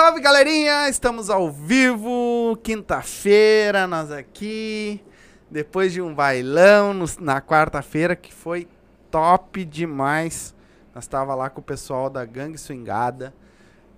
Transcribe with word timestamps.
Salve, 0.00 0.20
galerinha! 0.20 0.88
Estamos 0.88 1.28
ao 1.28 1.50
vivo, 1.50 2.56
quinta-feira, 2.62 3.84
nós 3.84 4.12
aqui, 4.12 5.04
depois 5.50 5.92
de 5.92 6.00
um 6.00 6.14
bailão 6.14 6.94
no- 6.94 7.04
na 7.18 7.42
quarta-feira 7.42 8.14
que 8.14 8.32
foi 8.32 8.68
top 9.10 9.64
demais. 9.64 10.54
Nós 10.94 11.08
tava 11.08 11.34
lá 11.34 11.50
com 11.50 11.60
o 11.60 11.64
pessoal 11.64 12.08
da 12.08 12.24
Gangue 12.24 12.56
Swingada, 12.56 13.34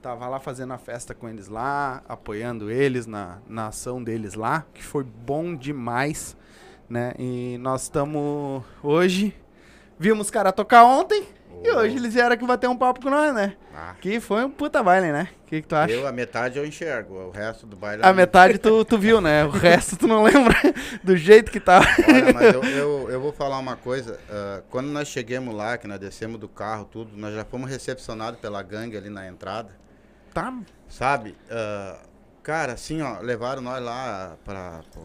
tava 0.00 0.26
lá 0.26 0.40
fazendo 0.40 0.72
a 0.72 0.78
festa 0.78 1.14
com 1.14 1.28
eles 1.28 1.48
lá, 1.48 2.02
apoiando 2.08 2.70
eles 2.70 3.04
na, 3.06 3.36
na 3.46 3.66
ação 3.66 4.02
deles 4.02 4.32
lá, 4.32 4.64
que 4.72 4.82
foi 4.82 5.04
bom 5.04 5.54
demais, 5.54 6.34
né? 6.88 7.12
E 7.18 7.58
nós 7.58 7.82
estamos 7.82 8.64
hoje, 8.82 9.36
vimos 9.98 10.28
os 10.28 10.30
caras 10.30 10.54
tocar 10.54 10.82
ontem, 10.82 11.28
e 11.62 11.70
hoje 11.72 11.96
eles 11.96 12.14
vieram 12.14 12.32
aqui 12.32 12.46
bater 12.46 12.68
um 12.68 12.76
papo 12.76 13.00
com 13.02 13.10
nós, 13.10 13.34
né? 13.34 13.54
Ah, 13.74 13.94
Que 14.00 14.18
foi 14.20 14.44
um 14.44 14.50
puta 14.50 14.82
baile, 14.82 15.12
né? 15.12 15.28
O 15.42 15.46
que, 15.50 15.62
que 15.62 15.68
tu 15.68 15.74
acha? 15.76 15.92
eu, 15.92 16.06
a 16.06 16.12
metade 16.12 16.58
eu 16.58 16.64
enxergo, 16.66 17.14
o 17.14 17.30
resto 17.30 17.66
do 17.66 17.76
baile... 17.76 18.02
A 18.02 18.08
não- 18.08 18.14
metade 18.14 18.58
tu, 18.58 18.84
tu 18.84 18.96
viu, 18.98 19.20
né? 19.20 19.44
O 19.44 19.50
resto 19.52 19.96
tu 19.96 20.06
não 20.06 20.22
lembra 20.22 20.54
do 21.04 21.16
jeito 21.16 21.50
que 21.50 21.58
tá. 21.60 21.80
Olha, 22.08 22.32
mas 22.32 22.54
eu, 22.54 22.62
eu, 22.70 23.10
eu 23.10 23.20
vou 23.20 23.32
falar 23.32 23.58
uma 23.58 23.76
coisa. 23.76 24.18
ah, 24.30 24.62
quando 24.70 24.86
nós 24.88 25.08
chegamos 25.08 25.54
lá, 25.54 25.76
que 25.76 25.86
nós 25.86 25.98
descemos 25.98 26.38
do 26.40 26.48
carro, 26.48 26.84
tudo, 26.84 27.16
nós 27.16 27.34
já 27.34 27.44
fomos 27.44 27.68
recepcionados 27.70 28.38
pela 28.40 28.62
gangue 28.62 28.96
ali 28.96 29.10
na 29.10 29.26
entrada. 29.28 29.70
Tá. 30.32 30.54
Sabe? 30.88 31.34
Ah, 31.50 31.98
cara, 32.42 32.72
assim, 32.74 33.02
ó, 33.02 33.18
levaram 33.20 33.60
nós 33.60 33.82
lá 33.82 34.36
pra... 34.44 34.80
Pro, 34.92 35.02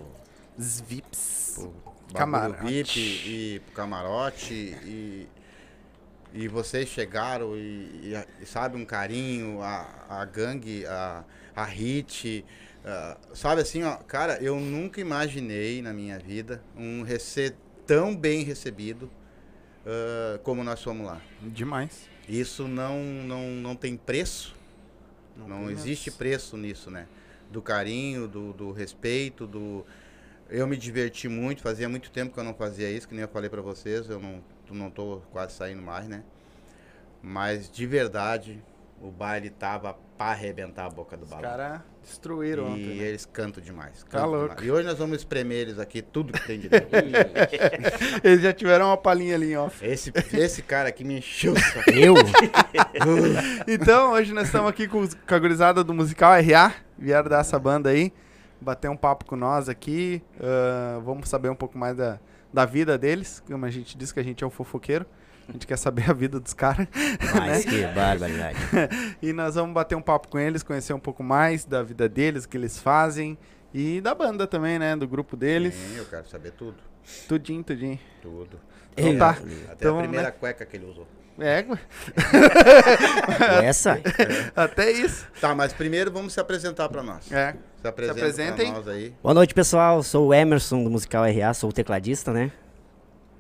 Os 0.58 0.80
VIPs. 0.82 1.54
pro 1.58 1.74
Camarote. 2.14 2.64
VIP 2.64 3.00
e 3.28 3.60
pro 3.66 3.74
camarote 3.74 4.54
e... 4.54 5.28
E 6.36 6.48
vocês 6.48 6.90
chegaram 6.90 7.56
e, 7.56 8.12
e, 8.12 8.26
e, 8.42 8.46
sabe, 8.46 8.78
um 8.78 8.86
carinho, 8.86 9.62
a, 9.62 10.06
a 10.10 10.26
gangue, 10.26 10.86
a, 10.86 11.24
a 11.56 11.64
hit, 11.64 12.46
sabe 13.34 13.62
assim, 13.62 13.84
ó, 13.84 13.96
cara, 13.96 14.38
eu 14.44 14.60
nunca 14.60 15.00
imaginei 15.00 15.82
na 15.82 15.94
minha 15.94 16.20
vida 16.20 16.62
um 16.76 17.04
rece 17.04 17.56
tão 17.88 18.16
bem 18.16 18.44
recebido 18.44 19.10
ah, 19.86 20.40
como 20.44 20.64
nós 20.64 20.82
fomos 20.82 21.06
lá. 21.06 21.22
Demais. 21.42 22.10
Isso 22.28 22.68
não, 22.68 23.04
não, 23.04 23.52
não 23.52 23.76
tem 23.76 23.96
preço, 23.96 24.56
não, 25.38 25.66
tem 25.66 25.74
existe 25.74 26.10
mesmo. 26.10 26.18
preço 26.18 26.58
nisso, 26.58 26.90
né? 26.90 27.08
Do 27.52 27.62
carinho, 27.62 28.28
do, 28.28 28.52
do 28.52 28.72
respeito, 28.72 29.46
do... 29.46 29.86
Eu 30.50 30.68
me 30.68 30.76
diverti 30.76 31.28
muito, 31.28 31.62
fazia 31.62 31.88
muito 31.88 32.12
tempo 32.12 32.34
que 32.34 32.40
eu 32.40 32.44
não 32.44 32.54
fazia 32.54 32.90
isso, 32.90 33.08
que 33.08 33.14
nem 33.14 33.22
eu 33.22 33.28
falei 33.28 33.50
pra 33.50 33.62
vocês, 33.62 34.10
eu 34.10 34.20
não, 34.20 34.44
não 34.74 34.90
tô 34.90 35.22
quase 35.32 35.54
saindo 35.54 35.82
mais, 35.82 36.08
né? 36.08 36.24
Mas 37.22 37.70
de 37.70 37.86
verdade, 37.86 38.64
o 39.02 39.10
baile 39.12 39.50
tava 39.50 39.96
pra 40.18 40.28
arrebentar 40.28 40.86
a 40.86 40.90
boca 40.90 41.18
do 41.18 41.24
Os 41.24 41.30
balão. 41.30 41.44
caras 41.50 41.82
destruíram 42.02 42.68
E 42.68 42.70
ontem. 42.72 42.96
né? 42.98 43.04
eles 43.04 43.26
cantam 43.26 43.62
demais. 43.64 44.04
Tá 44.04 44.10
cantam 44.12 44.30
louco. 44.30 44.50
demais. 44.50 44.68
E 44.68 44.72
hoje 44.72 44.88
nós 44.88 44.98
vamos 44.98 45.18
espremer 45.18 45.58
eles 45.58 45.80
aqui, 45.80 46.02
tudo 46.02 46.32
que 46.32 46.46
tem 46.46 46.60
de 46.60 46.70
dentro. 46.70 46.90
Eles 48.24 48.42
já 48.42 48.54
tiveram 48.54 48.86
uma 48.88 48.98
palhinha 48.98 49.34
ali 49.36 49.52
em 49.54 49.58
off. 49.58 49.84
esse, 49.86 50.12
esse 50.34 50.62
cara 50.62 50.90
aqui 50.90 51.04
me 51.04 51.18
encheu. 51.18 51.54
Eu? 51.94 52.14
Então, 53.68 54.12
hoje 54.14 54.34
nós 54.34 54.46
estamos 54.48 54.70
aqui 54.70 54.88
com, 54.88 55.00
os- 55.00 55.14
com 55.14 55.36
a 55.36 55.40
gurizada 55.40 55.84
do 55.84 55.94
musical 55.94 56.32
RA. 56.40 56.74
Vieram 56.98 57.30
dar 57.30 57.40
essa 57.42 57.58
banda 57.60 57.90
aí. 57.90 58.14
Bater 58.62 58.90
um 58.90 58.96
papo 58.98 59.26
com 59.26 59.36
nós 59.36 59.68
aqui. 59.68 60.22
ah, 60.40 61.00
vamos 61.04 61.28
saber 61.30 61.50
um 61.50 61.56
pouco 61.56 61.78
mais 61.78 61.96
da, 61.98 62.20
da 62.56 62.66
vida 62.66 62.98
deles. 62.98 63.44
Como 63.46 63.66
a 63.66 63.70
gente 63.70 63.98
diz 63.98 64.12
que 64.12 64.20
a 64.20 64.24
gente 64.24 64.44
é 64.44 64.48
o 64.48 64.50
fofoqueiro. 64.50 65.06
A 65.48 65.52
gente 65.52 65.68
quer 65.68 65.78
saber 65.78 66.10
a 66.10 66.14
vida 66.14 66.40
dos 66.40 66.54
caras. 66.54 66.88
Mas 67.38 67.66
que 67.66 67.86
barbaridade. 67.88 68.58
E 69.22 69.32
nós 69.32 69.54
vamos 69.54 69.76
bater 69.76 69.96
um 69.96 70.02
papo 70.02 70.28
com 70.28 70.40
eles, 70.40 70.64
conhecer 70.64 70.94
um 70.94 71.00
pouco 71.00 71.22
mais 71.22 71.66
da 71.66 71.84
vida 71.84 72.10
deles, 72.10 72.46
o 72.46 72.50
que 72.50 72.58
eles 72.58 72.80
fazem. 72.80 73.38
E 73.72 74.02
da 74.02 74.16
banda 74.16 74.48
também, 74.48 74.80
né? 74.80 74.96
Do 74.96 75.08
grupo 75.08 75.36
deles. 75.38 75.76
Sim, 75.76 75.98
eu 75.98 76.06
quero 76.06 76.28
saber 76.28 76.52
tudo. 76.52 76.78
Tudinho, 77.28 77.64
tudinho. 77.64 78.00
Tudo. 78.22 78.60
Então 78.98 79.18
tá. 79.18 79.30
Até 79.32 79.74
Então, 79.74 80.00
a 80.00 80.02
primeira 80.02 80.28
né? 80.28 80.32
cueca 80.32 80.66
que 80.66 80.78
ele 80.78 80.86
usou. 80.86 81.06
É, 81.38 81.66
Essa? 83.66 84.00
até 84.56 84.90
isso. 84.90 85.28
Tá, 85.42 85.54
mas 85.54 85.74
primeiro 85.74 86.10
vamos 86.10 86.32
se 86.32 86.40
apresentar 86.40 86.88
pra 86.88 87.04
nós. 87.04 87.30
É. 87.30 87.56
Se 87.86 88.10
apresentem. 88.12 88.72
pra 88.72 88.80
nós 88.80 88.88
aí. 88.88 89.14
Boa 89.22 89.34
noite, 89.34 89.54
pessoal. 89.54 90.02
Sou 90.04 90.28
o 90.28 90.34
Emerson 90.34 90.84
do 90.84 90.90
Musical 90.90 91.24
RA, 91.26 91.54
sou 91.54 91.70
o 91.70 91.74
tecladista, 91.74 92.32
né? 92.34 92.52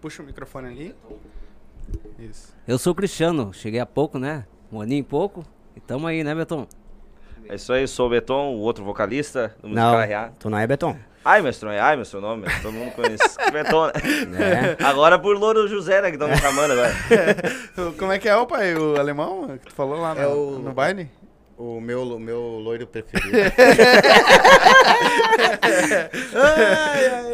Puxa 0.01 0.21
o 0.21 0.25
microfone 0.25 0.68
ali. 0.68 0.95
Isso. 2.19 2.53
Eu 2.68 2.77
sou 2.77 2.94
o 2.94 2.95
Cristiano, 2.95 3.53
cheguei 3.53 3.80
há 3.80 3.86
pouco, 3.86 4.18
né? 4.19 4.45
Um 4.71 4.81
aninho 4.81 5.00
e 5.00 5.03
pouco. 5.03 5.44
E 5.75 5.80
tamo 5.80 6.07
aí, 6.07 6.24
né, 6.24 6.33
Beton? 6.33 6.68
É 7.47 7.56
isso 7.56 7.71
aí, 7.74 7.88
sou 7.88 8.07
o 8.07 8.09
Beton, 8.09 8.56
o 8.56 8.59
outro 8.59 8.83
vocalista 8.83 9.56
do 9.62 9.68
Musical 9.69 9.92
Não, 9.94 10.00
RA. 10.07 10.31
tu 10.39 10.50
não 10.50 10.57
é 10.57 10.65
Beton. 10.65 10.97
Aimerson, 11.24 11.69
é 11.71 11.80
Aimerson 11.80 12.19
o 12.19 12.21
nome, 12.21 12.45
todo 12.62 12.71
mundo 12.71 12.92
conhece. 12.92 13.36
Beton, 13.51 13.88
né? 14.30 14.75
É. 14.80 14.83
Agora 14.83 15.18
por 15.19 15.36
Louro 15.38 15.68
José, 15.68 16.01
né, 16.01 16.09
que 16.09 16.15
estão 16.15 16.27
me 16.27 16.38
chamando 16.38 16.71
agora. 16.71 16.94
Como 17.97 18.12
é 18.12 18.19
que 18.19 18.30
é, 18.30 18.36
o 18.36 18.45
pai? 18.45 18.75
O 18.75 19.00
alemão 19.00 19.57
que 19.57 19.65
tu 19.68 19.74
falou 19.74 20.00
lá 20.00 20.13
no, 20.15 20.21
É 20.21 20.27
o- 20.27 20.59
no 20.59 20.71
baile? 20.71 21.09
O 21.57 21.80
meu, 21.80 22.02
o 22.04 22.19
meu 22.19 22.40
loiro 22.60 22.86
preferido. 22.86 23.38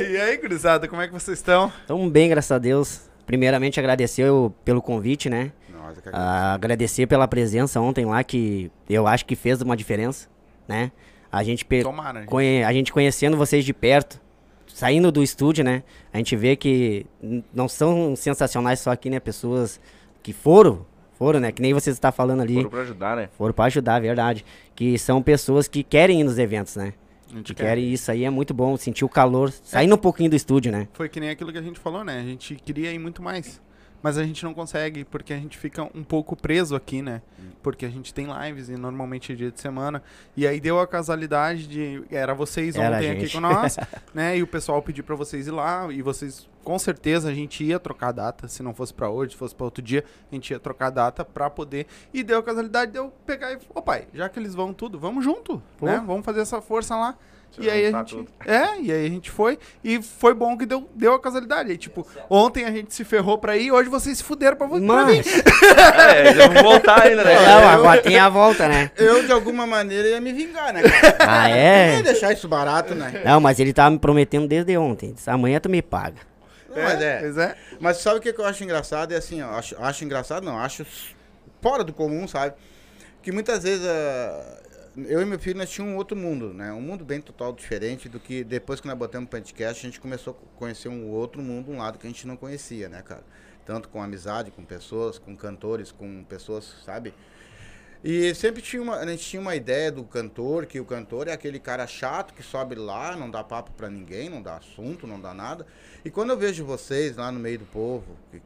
E 0.10 0.18
aí, 0.18 0.38
gurizada, 0.38 0.88
como 0.88 1.02
é 1.02 1.08
que 1.08 1.14
vocês 1.14 1.38
estão? 1.38 1.72
Então, 1.86 2.10
bem, 2.10 2.30
graças 2.30 2.52
a 2.52 2.58
Deus. 2.58 3.10
Primeiramente, 3.26 3.80
agradecer 3.80 4.26
pelo 4.66 4.82
convite, 4.82 5.30
né? 5.30 5.52
É 5.70 6.02
que 6.02 6.10
Ah, 6.12 6.54
agradecer 6.54 7.08
pela 7.08 7.28
presença 7.28 7.80
ontem 7.80 8.06
lá, 8.06 8.24
que 8.24 8.72
eu 8.90 9.08
acho 9.08 9.26
que 9.26 9.36
fez 9.36 9.62
uma 9.62 9.78
diferença, 9.78 10.28
né? 10.68 10.92
A 11.32 11.44
gente, 11.44 11.64
Tomara. 11.84 12.20
gente. 12.22 12.30
conhe- 12.30 12.64
a 12.64 12.74
gente 12.74 12.92
conhecendo 12.92 13.38
vocês 13.38 13.64
de 13.64 13.74
perto, 13.74 14.20
saindo 14.68 15.12
do 15.12 15.24
estúdio, 15.24 15.64
né? 15.64 15.84
A 16.14 16.18
gente 16.18 16.36
vê 16.36 16.56
que 16.56 17.06
não 17.54 17.68
são 17.70 18.16
sensacionais 18.16 18.80
só 18.80 18.92
aqui, 18.92 19.10
né? 19.10 19.20
Pessoas 19.20 19.80
que 20.22 20.34
foram, 20.34 20.86
foram, 21.22 21.40
né? 21.40 21.52
Que 21.52 21.62
nem 21.62 21.72
você 21.72 21.92
está 21.92 22.12
falando 22.12 22.42
ali. 22.42 22.56
Foram 22.56 22.70
pra 22.72 22.82
ajudar, 22.82 23.16
né? 23.16 23.30
Foram 23.38 23.54
pra 23.54 23.66
ajudar, 23.66 24.02
verdade. 24.02 24.44
Que 24.74 24.98
são 24.98 25.22
pessoas 25.22 25.68
que 25.68 25.84
querem 25.84 26.22
ir 26.22 26.24
nos 26.24 26.40
eventos, 26.40 26.76
né? 26.76 26.96
A 27.32 27.36
gente 27.36 27.54
Que 27.54 27.54
quer. 27.54 27.64
querem 27.68 27.94
isso 27.94 28.10
aí, 28.10 28.26
é 28.26 28.30
muito 28.32 28.56
bom, 28.56 28.76
sentir 28.76 29.06
o 29.06 29.10
calor, 29.10 29.52
saindo 29.64 29.94
um 29.94 30.00
pouquinho 30.00 30.32
do 30.32 30.36
estúdio, 30.36 30.72
né? 30.72 30.88
Foi 30.94 31.08
que 31.08 31.20
nem 31.20 31.30
aquilo 31.30 31.52
que 31.52 31.60
a 31.60 31.62
gente 31.62 31.80
falou, 31.80 32.04
né? 32.04 32.18
A 32.20 32.24
gente 32.24 32.56
queria 32.56 32.92
ir 32.92 32.98
muito 32.98 33.22
mais. 33.22 33.62
Mas 34.02 34.18
a 34.18 34.24
gente 34.24 34.44
não 34.44 34.52
consegue, 34.52 35.06
porque 35.06 35.32
a 35.32 35.38
gente 35.38 35.60
fica 35.60 35.84
um 35.96 36.04
pouco 36.04 36.36
preso 36.36 36.76
aqui, 36.76 37.04
né? 37.04 37.22
Porque 37.62 37.86
a 37.86 37.90
gente 37.90 38.12
tem 38.12 38.26
lives 38.26 38.68
e 38.70 38.76
normalmente 38.76 39.32
é 39.32 39.36
dia 39.36 39.52
de 39.52 39.62
semana. 39.62 40.02
E 40.36 40.48
aí 40.48 40.60
deu 40.60 40.80
a 40.80 40.88
casualidade 40.88 41.68
de. 41.68 42.02
Era 42.10 42.34
vocês 42.34 42.76
Era 42.76 42.98
ontem 42.98 43.12
aqui 43.12 43.30
com 43.30 43.40
nós, 43.40 43.78
né? 44.12 44.36
E 44.40 44.42
o 44.42 44.48
pessoal 44.48 44.82
pediu 44.82 45.04
pra 45.04 45.16
vocês 45.16 45.46
ir 45.46 45.52
lá. 45.52 45.88
E 45.94 46.02
vocês, 46.02 46.50
com 46.63 46.78
certeza, 46.80 47.30
a 47.30 47.34
gente 47.34 47.63
ia 47.63 47.80
trocar 47.80 48.10
a 48.10 48.12
data. 48.12 48.48
Se 48.48 48.62
não 48.63 48.74
fosse 48.74 48.94
pra 48.94 49.10
hoje, 49.10 49.31
se 49.31 49.38
fosse 49.38 49.54
pra 49.56 49.66
outro 49.66 49.81
dia, 49.81 50.04
a 50.31 50.36
gente 50.36 50.52
ia 50.52 50.60
trocar 50.60 50.88
a 50.88 50.92
data 50.92 51.25
pra 51.25 51.50
poder. 51.50 51.86
E 52.13 52.24
deu 52.24 52.40
a 52.40 52.44
casualidade 52.44 52.92
de 52.92 52.98
eu 53.00 53.12
pegar 53.25 53.52
e. 53.54 53.58
Ô 53.74 53.81
pai, 53.81 54.08
já 54.13 54.28
que 54.30 54.40
eles 54.40 54.54
vão 54.56 54.74
tudo, 54.74 55.00
vamos 55.00 55.24
junto, 55.24 55.62
Pô. 55.78 55.86
né? 55.86 56.02
Vamos 56.06 56.25
fazer 56.25 56.42
essa 56.42 56.62
força 56.62 56.96
lá. 56.96 57.16
E 57.60 57.69
aí 57.69 57.88
a 57.88 57.92
gente. 57.92 58.16
tudo. 58.16 58.30
É, 58.46 58.80
e 58.80 58.90
aí 58.94 59.06
a 59.06 59.10
gente 59.10 59.30
foi. 59.30 59.60
E 59.84 60.02
foi 60.02 60.34
bom 60.34 60.58
que 60.58 60.66
deu, 60.66 60.88
deu 60.96 61.13
a 61.13 61.19
casualidade. 61.19 61.69
Aí, 61.69 61.78
tipo, 61.78 62.08
ontem 62.30 62.63
a 62.63 62.72
gente 62.72 62.94
se 62.94 63.04
ferrou 63.04 63.38
pra 63.38 63.58
ir, 63.58 63.74
hoje 63.74 63.90
vocês 63.90 64.19
se 64.19 64.24
fuderam 64.24 64.56
pra, 64.56 64.66
vo- 64.68 64.75
pra. 64.80 64.81
Mas, 65.06 65.28
É, 66.08 66.30
eles 66.30 66.38
vão 66.48 66.63
voltar 66.63 67.02
ainda, 67.04 67.25
né? 67.25 67.36
não, 67.36 67.68
agora 67.68 68.02
tem 68.02 68.18
a 68.18 68.30
volta, 68.30 68.69
né? 68.69 68.90
Eu, 68.96 69.25
de 69.25 69.34
alguma 69.34 69.68
maneira, 69.68 70.08
ia 70.08 70.22
me 70.22 70.31
vingar, 70.31 70.74
né, 70.74 70.81
cara? 70.81 71.18
Ah, 71.19 71.50
Não 71.50 71.56
é? 71.56 71.98
ia 71.98 72.04
deixar 72.04 72.31
isso 72.31 72.48
barato, 72.48 72.96
né? 72.96 73.22
Não, 73.25 73.42
mas 73.42 73.60
ele 73.60 73.74
tava 73.74 73.92
me 73.92 74.00
prometendo 74.00 74.48
desde 74.48 74.78
ontem. 74.78 75.13
Amanhã 75.28 75.60
tu 75.60 75.69
me 75.69 75.81
paga. 75.81 76.31
Não, 76.76 76.84
mas 76.84 77.02
é. 77.02 77.20
Pois 77.20 77.38
é. 77.38 77.58
Mas 77.80 77.98
sabe 77.98 78.20
o 78.20 78.22
que 78.22 78.30
eu 78.30 78.46
acho 78.46 78.64
engraçado? 78.64 79.14
É 79.14 79.18
assim, 79.18 79.42
ó, 79.42 79.52
acho, 79.52 79.76
acho 79.82 80.06
engraçado, 80.06 80.44
não, 80.44 80.58
acho 80.60 80.86
fora 81.62 81.84
do 81.84 81.94
comum, 81.94 82.28
sabe? 82.28 82.56
Que 83.22 83.32
muitas 83.32 83.64
vezes 83.64 83.86
ah, 83.86 84.62
eu 84.98 85.22
e 85.22 85.26
meu 85.26 85.40
filho 85.40 85.58
nós 85.58 85.70
tínhamos 85.70 85.96
um 85.96 85.98
outro 85.98 86.18
mundo, 86.18 86.54
né? 86.54 86.72
Um 86.74 86.82
mundo 86.82 87.06
bem 87.06 87.22
total 87.22 87.54
diferente 87.54 88.10
do 88.10 88.20
que 88.20 88.44
depois 88.44 88.82
que 88.82 88.88
nós 88.88 88.98
botamos 88.98 89.28
o 89.28 89.30
podcast, 89.30 89.86
a 89.86 89.90
gente 89.90 90.00
começou 90.00 90.34
a 90.34 90.58
conhecer 90.58 90.90
um 90.90 91.10
outro 91.10 91.42
mundo, 91.42 91.72
um 91.72 91.78
lado 91.78 91.98
que 91.98 92.06
a 92.06 92.10
gente 92.10 92.28
não 92.28 92.36
conhecia, 92.36 92.90
né, 92.90 93.02
cara? 93.02 93.24
Tanto 93.66 93.88
com 93.90 94.02
amizade, 94.02 94.52
com 94.52 94.66
pessoas, 94.66 95.18
com 95.18 95.36
cantores, 95.36 95.92
com 95.92 96.24
pessoas, 96.24 96.76
sabe? 96.84 97.14
E 98.03 98.33
sempre 98.33 98.62
tinha 98.62 98.81
uma, 98.81 98.95
a 98.98 99.06
gente 99.07 99.24
tinha 99.24 99.39
uma 99.42 99.56
ideia 99.56 99.92
do 99.92 100.03
cantor, 100.03 100.65
que 100.65 100.80
o 100.80 100.86
cantor 100.86 101.27
é 101.27 101.33
aquele 101.33 101.59
cara 101.59 101.86
chato 101.86 102.33
que 102.33 102.42
sobe 102.42 102.74
lá, 102.75 103.15
não 103.15 103.30
dá 103.30 103.44
papo 103.44 103.71
pra 103.77 103.89
ninguém, 103.89 104.27
não 104.30 104.42
dá 104.42 104.57
assunto, 104.57 105.06
não 105.06 105.19
dá 105.21 105.33
nada. 105.33 105.68
E 106.03 106.09
quando 106.09 106.31
eu 106.31 106.38
vejo 106.38 106.65
vocês 106.65 107.15
lá 107.15 107.31
no 107.31 107.39
meio 107.39 107.59
do 107.59 107.65
povo, 107.65 108.18
que 108.31 108.42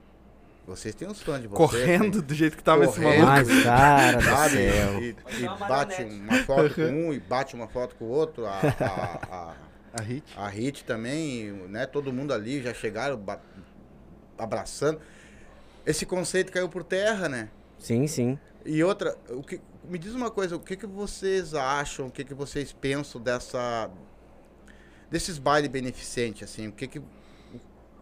vocês 0.67 0.93
têm 0.93 1.07
uns 1.07 1.21
fãs 1.21 1.41
de 1.41 1.47
vocês. 1.47 1.69
Correndo 1.69 2.21
do 2.21 2.33
jeito 2.33 2.57
que 2.57 2.63
tava 2.63 2.83
esse 2.83 2.99
Correndo. 2.99 3.25
maluco. 3.25 3.49
Mas, 3.49 3.63
cara 3.63 4.17
do 4.17 4.23
sabe? 4.23 4.53
céu. 4.55 5.01
E, 5.01 5.09
e 5.09 5.47
bate 5.69 6.03
uma 6.03 6.37
foto 6.43 6.75
com 6.75 6.81
um 6.81 7.13
e 7.13 7.19
bate 7.19 7.55
uma 7.55 7.67
foto 7.67 7.95
com 7.95 8.05
o 8.05 8.09
outro. 8.09 8.45
A, 8.45 8.59
a, 8.59 9.35
a, 9.51 9.55
A 9.97 10.01
hit. 10.01 10.33
a 10.35 10.47
Hit 10.49 10.83
também, 10.83 11.53
né? 11.69 11.85
Todo 11.85 12.11
mundo 12.11 12.33
ali 12.33 12.61
já 12.61 12.73
chegaram 12.73 13.23
abraçando. 14.37 14.99
Esse 15.85 16.05
conceito 16.05 16.51
caiu 16.51 16.67
por 16.67 16.83
terra, 16.83 17.29
né? 17.29 17.47
Sim, 17.79 18.05
sim. 18.05 18.37
E 18.65 18.83
outra, 18.83 19.15
o 19.29 19.44
que, 19.44 19.62
me 19.88 20.00
diz 20.00 20.13
uma 20.15 20.31
coisa, 20.31 20.56
o 20.56 20.59
que, 20.59 20.75
que 20.75 20.88
vocês 20.88 21.53
acham, 21.53 22.07
o 22.07 22.12
que, 22.12 22.23
que 22.23 22.33
vocês 22.33 22.73
pensam 22.73 23.21
dessa 23.21 23.89
desses 25.09 25.38
bailes 25.38 25.69
beneficentes, 25.69 26.44
assim, 26.44 26.67
o 26.67 26.71
que 26.71 26.88
que 26.88 27.01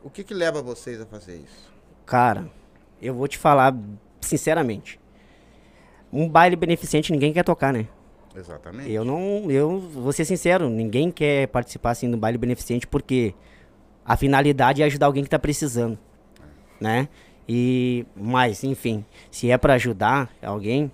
o 0.01 0.09
que 0.09 0.23
que 0.23 0.33
leva 0.33 0.61
vocês 0.61 0.99
a 1.01 1.05
fazer 1.05 1.35
isso? 1.35 1.71
Cara, 2.05 2.49
eu 3.01 3.13
vou 3.13 3.27
te 3.27 3.37
falar 3.37 3.75
sinceramente. 4.21 4.99
Um 6.11 6.29
baile 6.29 6.55
beneficente 6.55 7.11
ninguém 7.11 7.33
quer 7.33 7.43
tocar, 7.43 7.73
né? 7.73 7.87
Exatamente. 8.35 8.91
Eu 8.91 9.05
não, 9.05 9.49
eu 9.51 9.79
vou 9.79 10.11
ser 10.11 10.25
sincero, 10.25 10.69
ninguém 10.69 11.11
quer 11.11 11.47
participar 11.47 11.91
assim 11.91 12.09
do 12.09 12.17
baile 12.17 12.37
beneficente 12.37 12.87
porque 12.87 13.33
a 14.05 14.17
finalidade 14.17 14.81
é 14.81 14.85
ajudar 14.85 15.05
alguém 15.05 15.23
que 15.23 15.29
tá 15.29 15.39
precisando, 15.39 15.97
né? 16.79 17.07
E 17.47 18.05
mas, 18.15 18.63
enfim, 18.63 19.03
se 19.29 19.49
é 19.51 19.57
para 19.57 19.73
ajudar 19.73 20.29
alguém, 20.41 20.91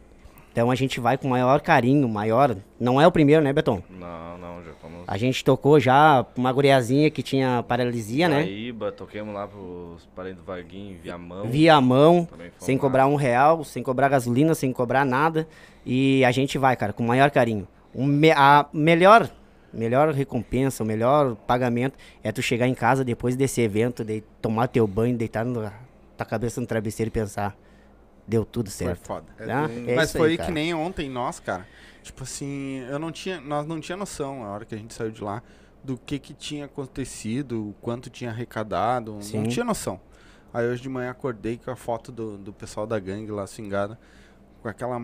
então 0.51 0.71
a 0.71 0.75
gente 0.75 0.99
vai 0.99 1.17
com 1.17 1.27
maior 1.27 1.61
carinho, 1.61 2.07
maior. 2.09 2.55
Não 2.79 2.99
é 2.99 3.05
o 3.07 3.11
primeiro, 3.11 3.41
né, 3.43 3.53
Beton? 3.53 3.81
Não, 3.89 4.37
não, 4.37 4.63
já 4.63 4.71
fomos. 4.81 5.03
A 5.07 5.15
gente 5.17 5.43
tocou 5.43 5.79
já 5.79 6.25
uma 6.35 6.51
guriazinha 6.51 7.09
que 7.11 7.21
tinha 7.21 7.63
paralisia, 7.67 8.27
né? 8.27 8.41
Paraíba, 8.41 8.91
toquemos 8.91 9.33
lá 9.33 9.47
pros 9.47 10.07
parentes 10.15 10.39
do 10.39 10.43
Varguinho, 10.45 10.97
Viamão. 11.01 11.45
Via 11.47 11.79
mão, 11.79 12.27
sem 12.57 12.75
lá. 12.75 12.81
cobrar 12.81 13.07
um 13.07 13.15
real, 13.15 13.63
sem 13.63 13.83
cobrar 13.83 14.09
gasolina, 14.09 14.55
sem 14.55 14.73
cobrar 14.73 15.05
nada. 15.05 15.47
E 15.85 16.25
a 16.25 16.31
gente 16.31 16.57
vai, 16.57 16.75
cara, 16.75 16.93
com 16.93 17.03
o 17.03 17.07
maior 17.07 17.29
carinho. 17.31 17.67
Me- 17.95 18.31
a 18.31 18.65
melhor, 18.73 19.29
melhor 19.73 20.11
recompensa, 20.13 20.83
o 20.83 20.85
melhor 20.85 21.35
pagamento 21.47 21.97
é 22.23 22.31
tu 22.31 22.41
chegar 22.41 22.67
em 22.67 22.73
casa 22.75 23.03
depois 23.05 23.35
desse 23.35 23.61
evento, 23.61 24.03
de 24.03 24.21
tomar 24.41 24.67
teu 24.67 24.85
banho, 24.87 25.15
deitar 25.17 25.45
no, 25.45 25.71
tua 26.19 26.25
cabeça 26.29 26.59
no 26.61 26.67
travesseiro 26.67 27.07
e 27.07 27.11
pensar, 27.11 27.57
deu 28.27 28.45
tudo 28.45 28.69
Foi 28.69 28.85
certo. 28.87 29.05
foda. 29.07 29.27
Tá? 29.37 29.69
É 29.87 29.95
Mas 29.95 30.09
isso 30.09 30.17
foi 30.17 30.31
aí, 30.31 30.37
que 30.37 30.51
nem 30.51 30.73
ontem 30.73 31.09
nós, 31.09 31.39
cara. 31.39 31.65
Tipo 32.03 32.23
assim, 32.23 32.79
eu 32.89 32.99
não 32.99 33.11
tinha, 33.11 33.39
nós 33.41 33.65
não 33.65 33.79
tinha 33.79 33.97
noção, 33.97 34.43
a 34.43 34.49
hora 34.49 34.65
que 34.65 34.73
a 34.73 34.77
gente 34.77 34.93
saiu 34.93 35.11
de 35.11 35.23
lá, 35.23 35.41
do 35.83 35.97
que 35.97 36.19
que 36.19 36.33
tinha 36.33 36.65
acontecido, 36.65 37.69
o 37.69 37.73
quanto 37.81 38.09
tinha 38.09 38.29
arrecadado, 38.31 39.17
Sim. 39.21 39.41
não 39.43 39.47
tinha 39.47 39.65
noção. 39.65 39.99
Aí 40.53 40.67
hoje 40.67 40.81
de 40.81 40.89
manhã 40.89 41.11
acordei 41.11 41.57
com 41.57 41.69
a 41.71 41.75
foto 41.75 42.11
do, 42.11 42.37
do 42.37 42.51
pessoal 42.53 42.87
da 42.87 42.99
gangue 42.99 43.31
lá 43.31 43.45
swingada, 43.45 43.99
com 44.61 44.67
aquela, 44.67 44.99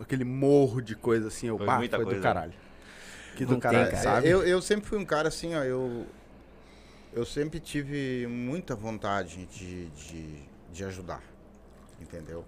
aquele 0.00 0.24
morro 0.24 0.80
de 0.80 0.94
coisa 0.94 1.28
assim, 1.28 1.48
eu, 1.48 1.56
Foi 1.56 1.66
bah, 1.66 1.78
muita 1.78 1.96
foi 1.96 2.04
do 2.04 2.08
coisa. 2.10 2.22
caralho. 2.22 2.52
Que 3.34 3.44
Não 3.44 3.54
do 3.54 3.60
tem, 3.60 3.60
caralho, 3.60 3.90
cara. 3.90 4.02
sabe? 4.02 4.28
Eu, 4.28 4.42
eu 4.44 4.62
sempre 4.62 4.86
fui 4.86 4.98
um 4.98 5.04
cara 5.04 5.28
assim, 5.28 5.54
ó, 5.54 5.62
eu 5.62 6.06
eu 7.16 7.24
sempre 7.24 7.58
tive 7.58 8.26
muita 8.26 8.76
vontade 8.76 9.46
de, 9.46 9.86
de, 9.86 10.42
de 10.70 10.84
ajudar, 10.84 11.22
entendeu? 11.98 12.44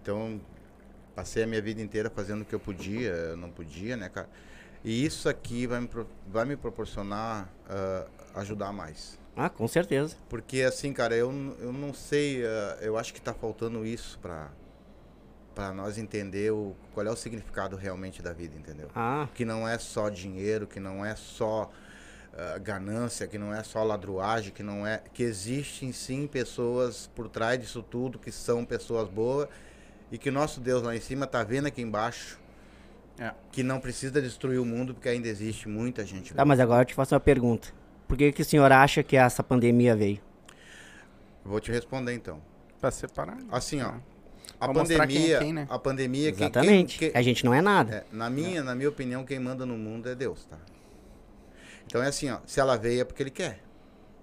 Então, 0.00 0.40
passei 1.14 1.42
a 1.42 1.46
minha 1.46 1.60
vida 1.60 1.82
inteira 1.82 2.08
fazendo 2.08 2.40
o 2.40 2.44
que 2.46 2.54
eu 2.54 2.58
podia, 2.58 3.10
eu 3.10 3.36
não 3.36 3.50
podia, 3.50 3.94
né, 3.94 4.08
cara? 4.08 4.26
E 4.82 5.04
isso 5.04 5.28
aqui 5.28 5.66
vai 5.66 5.80
me, 5.80 5.90
vai 6.26 6.46
me 6.46 6.56
proporcionar 6.56 7.46
ah, 7.68 8.06
ajudar 8.36 8.72
mais. 8.72 9.18
Ah, 9.36 9.50
com 9.50 9.68
certeza. 9.68 10.16
Porque 10.30 10.62
assim, 10.62 10.94
cara, 10.94 11.14
eu, 11.14 11.30
eu 11.60 11.70
não 11.70 11.92
sei, 11.92 12.42
ah, 12.46 12.78
eu 12.80 12.96
acho 12.96 13.12
que 13.12 13.20
tá 13.20 13.34
faltando 13.34 13.84
isso 13.84 14.18
pra, 14.20 14.50
pra 15.54 15.74
nós 15.74 15.98
entender 15.98 16.50
o, 16.52 16.74
qual 16.94 17.06
é 17.06 17.10
o 17.10 17.16
significado 17.16 17.76
realmente 17.76 18.22
da 18.22 18.32
vida, 18.32 18.56
entendeu? 18.56 18.88
Ah, 18.94 19.28
que 19.34 19.44
não 19.44 19.68
é 19.68 19.76
só 19.78 20.08
dinheiro, 20.08 20.66
que 20.66 20.80
não 20.80 21.04
é 21.04 21.14
só 21.14 21.70
ah, 22.36 22.58
ganância, 22.58 23.26
que 23.26 23.38
não 23.38 23.52
é 23.54 23.62
só 23.62 23.82
ladruagem, 23.82 24.52
que 24.52 24.62
não 24.62 24.86
é 24.86 25.02
que 25.14 25.22
existem 25.22 25.92
sim 25.92 26.26
pessoas 26.26 27.08
por 27.14 27.28
trás 27.28 27.58
disso 27.60 27.82
tudo 27.82 28.18
que 28.18 28.30
são 28.30 28.64
pessoas 28.64 29.08
boas 29.08 29.48
e 30.12 30.18
que 30.18 30.30
nosso 30.30 30.60
Deus 30.60 30.82
lá 30.82 30.94
em 30.94 31.00
cima 31.00 31.26
tá 31.26 31.42
vendo 31.42 31.66
aqui 31.66 31.80
embaixo 31.82 32.38
É. 33.18 33.32
que 33.50 33.62
não 33.62 33.80
precisa 33.80 34.20
destruir 34.20 34.58
o 34.60 34.64
mundo 34.64 34.92
porque 34.94 35.08
ainda 35.08 35.26
existe 35.28 35.68
muita 35.68 36.04
gente. 36.04 36.30
tá, 36.30 36.36
boa. 36.36 36.44
mas 36.44 36.60
agora 36.60 36.82
eu 36.82 36.86
te 36.86 36.94
faço 36.94 37.14
uma 37.14 37.20
pergunta. 37.20 37.68
Por 38.06 38.16
que, 38.16 38.30
que 38.30 38.42
o 38.42 38.44
senhor 38.44 38.70
acha 38.70 39.02
que 39.02 39.16
essa 39.16 39.42
pandemia 39.42 39.96
veio? 39.96 40.20
Vou 41.44 41.58
te 41.60 41.70
responder 41.72 42.12
então. 42.14 42.40
Pra 42.80 42.90
separar. 42.90 43.38
Assim, 43.50 43.80
ó, 43.82 43.94
a 44.60 44.68
mostrar 44.72 45.06
quem 45.06 45.16
é 45.32 45.38
pandemia, 45.38 45.38
quem, 45.38 45.52
né? 45.52 45.66
a 45.70 45.78
pandemia 45.78 46.28
Exatamente. 46.30 46.98
quem- 46.98 47.10
quem- 47.10 47.18
A 47.18 47.22
gente 47.22 47.44
não 47.44 47.52
é 47.54 47.60
nada. 47.60 47.94
É, 47.96 48.04
na 48.16 48.28
minha, 48.30 48.62
na 48.62 48.74
minha 48.74 48.88
opinião, 48.88 49.24
quem 49.24 49.38
manda 49.40 49.64
no 49.66 49.76
mundo 49.76 50.08
é 50.08 50.14
Deus, 50.14 50.44
tá? 50.44 50.56
Então 51.86 52.02
é 52.02 52.08
assim, 52.08 52.30
ó, 52.30 52.38
se 52.46 52.60
ela 52.60 52.76
veio 52.76 53.00
é 53.00 53.04
porque 53.04 53.22
ele 53.22 53.30
quer. 53.30 53.60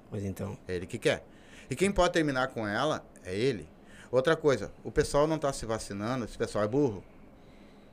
Pois 0.09 0.23
então. 0.23 0.57
É 0.67 0.75
ele 0.75 0.85
que 0.85 0.97
quer. 0.97 1.25
E 1.69 1.75
quem 1.75 1.91
pode 1.91 2.13
terminar 2.13 2.49
com 2.49 2.67
ela 2.67 3.03
é 3.23 3.35
ele. 3.35 3.67
Outra 4.11 4.35
coisa, 4.35 4.71
o 4.83 4.91
pessoal 4.91 5.25
não 5.25 5.39
tá 5.39 5.51
se 5.51 5.65
vacinando, 5.65 6.25
esse 6.25 6.37
pessoal 6.37 6.63
é 6.63 6.67
burro. 6.67 7.03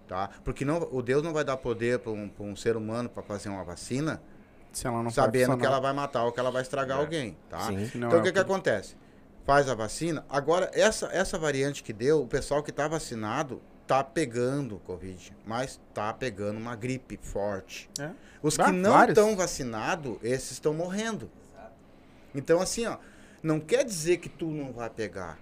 Tá? 0.06 0.28
Porque 0.44 0.64
não, 0.64 0.88
o 0.92 1.00
Deus 1.02 1.22
não 1.22 1.32
vai 1.32 1.44
dar 1.44 1.56
poder 1.56 2.00
para 2.00 2.10
um, 2.10 2.30
um 2.40 2.56
ser 2.56 2.76
humano 2.76 3.08
para 3.08 3.22
fazer 3.22 3.48
uma 3.48 3.62
vacina, 3.62 4.20
Se 4.72 4.86
ela 4.86 5.02
não 5.02 5.10
sabendo 5.10 5.56
que 5.56 5.64
ela 5.64 5.80
vai 5.80 5.92
matar 5.92 6.24
ou 6.24 6.32
que 6.32 6.40
ela 6.40 6.50
vai 6.50 6.62
estragar 6.62 6.98
É. 6.98 7.00
alguém, 7.00 7.36
tá? 7.48 7.60
Sim. 7.68 7.90
Então 7.94 8.10
é 8.10 8.16
o 8.16 8.22
que, 8.22 8.28
o 8.28 8.32
que 8.32 8.38
acontece? 8.38 8.96
Faz 9.46 9.68
a 9.68 9.74
vacina. 9.74 10.24
Agora, 10.28 10.68
essa, 10.74 11.06
essa 11.12 11.38
variante 11.38 11.82
que 11.82 11.92
deu, 11.92 12.22
o 12.22 12.26
pessoal 12.26 12.62
que 12.62 12.72
tá 12.72 12.86
vacinado 12.88 13.62
tá 13.90 14.04
pegando 14.04 14.76
o 14.76 14.78
Covid, 14.78 15.32
mas 15.44 15.80
tá 15.92 16.12
pegando 16.12 16.58
uma 16.58 16.76
gripe 16.76 17.18
forte. 17.20 17.90
É. 17.98 18.10
Os 18.40 18.56
Ah, 18.60 18.66
que 18.66 18.70
não 18.70 19.04
estão 19.04 19.34
vacinados, 19.34 20.16
esses 20.22 20.52
estão 20.52 20.72
morrendo. 20.72 21.28
Então, 22.32 22.60
assim, 22.60 22.86
ó, 22.86 22.98
não 23.42 23.58
quer 23.58 23.84
dizer 23.84 24.18
que 24.18 24.28
tu 24.28 24.46
não 24.46 24.72
vai 24.72 24.88
pegar, 24.88 25.38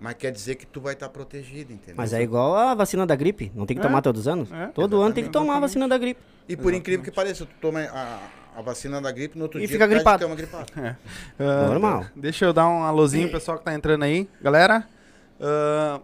mas 0.00 0.14
quer 0.14 0.32
dizer 0.32 0.56
que 0.56 0.66
tu 0.66 0.80
vai 0.80 0.94
estar 0.94 1.08
protegido, 1.08 1.72
entendeu? 1.72 1.94
Mas 1.96 2.12
é 2.12 2.20
igual 2.20 2.56
a 2.56 2.74
vacina 2.74 3.06
da 3.06 3.14
gripe. 3.14 3.52
Não 3.54 3.64
tem 3.64 3.76
que 3.76 3.80
É. 3.80 3.86
tomar 3.86 4.02
todos 4.02 4.22
os 4.22 4.26
anos? 4.28 4.50
É, 4.50 4.66
Todo 4.74 5.00
ano 5.00 5.14
tem 5.14 5.22
que 5.22 5.28
exatamente. 5.28 5.32
tomar 5.46 5.56
a 5.58 5.60
vacina 5.60 5.86
da 5.86 5.96
gripe. 5.96 6.20
E 6.48 6.56
por 6.56 6.74
incrível 6.74 7.04
que 7.04 7.12
pareça, 7.12 7.46
tu 7.46 7.54
toma 7.60 7.78
a, 7.84 8.28
a 8.56 8.60
vacina 8.62 9.00
da 9.00 9.12
gripe, 9.12 9.38
no 9.38 9.44
outro 9.44 9.60
E 9.60 9.66
dia 9.68 9.68
fica 9.68 9.84
tu 9.86 9.88
tá 9.90 9.94
de 9.94 9.94
gripado. 9.94 10.24
cama 10.24 10.34
gripado. 10.34 10.72
Ah, 11.38 11.66
Normal. 11.68 12.06
Deixa 12.16 12.44
eu 12.44 12.52
dar 12.52 12.66
um 12.68 12.82
alôzinho 12.82 13.28
pro 13.30 13.38
pessoal 13.38 13.56
que 13.56 13.64
tá 13.64 13.72
entrando 13.72 14.02
aí. 14.02 14.28
Galera, 14.40 14.84
ah, 15.40 16.00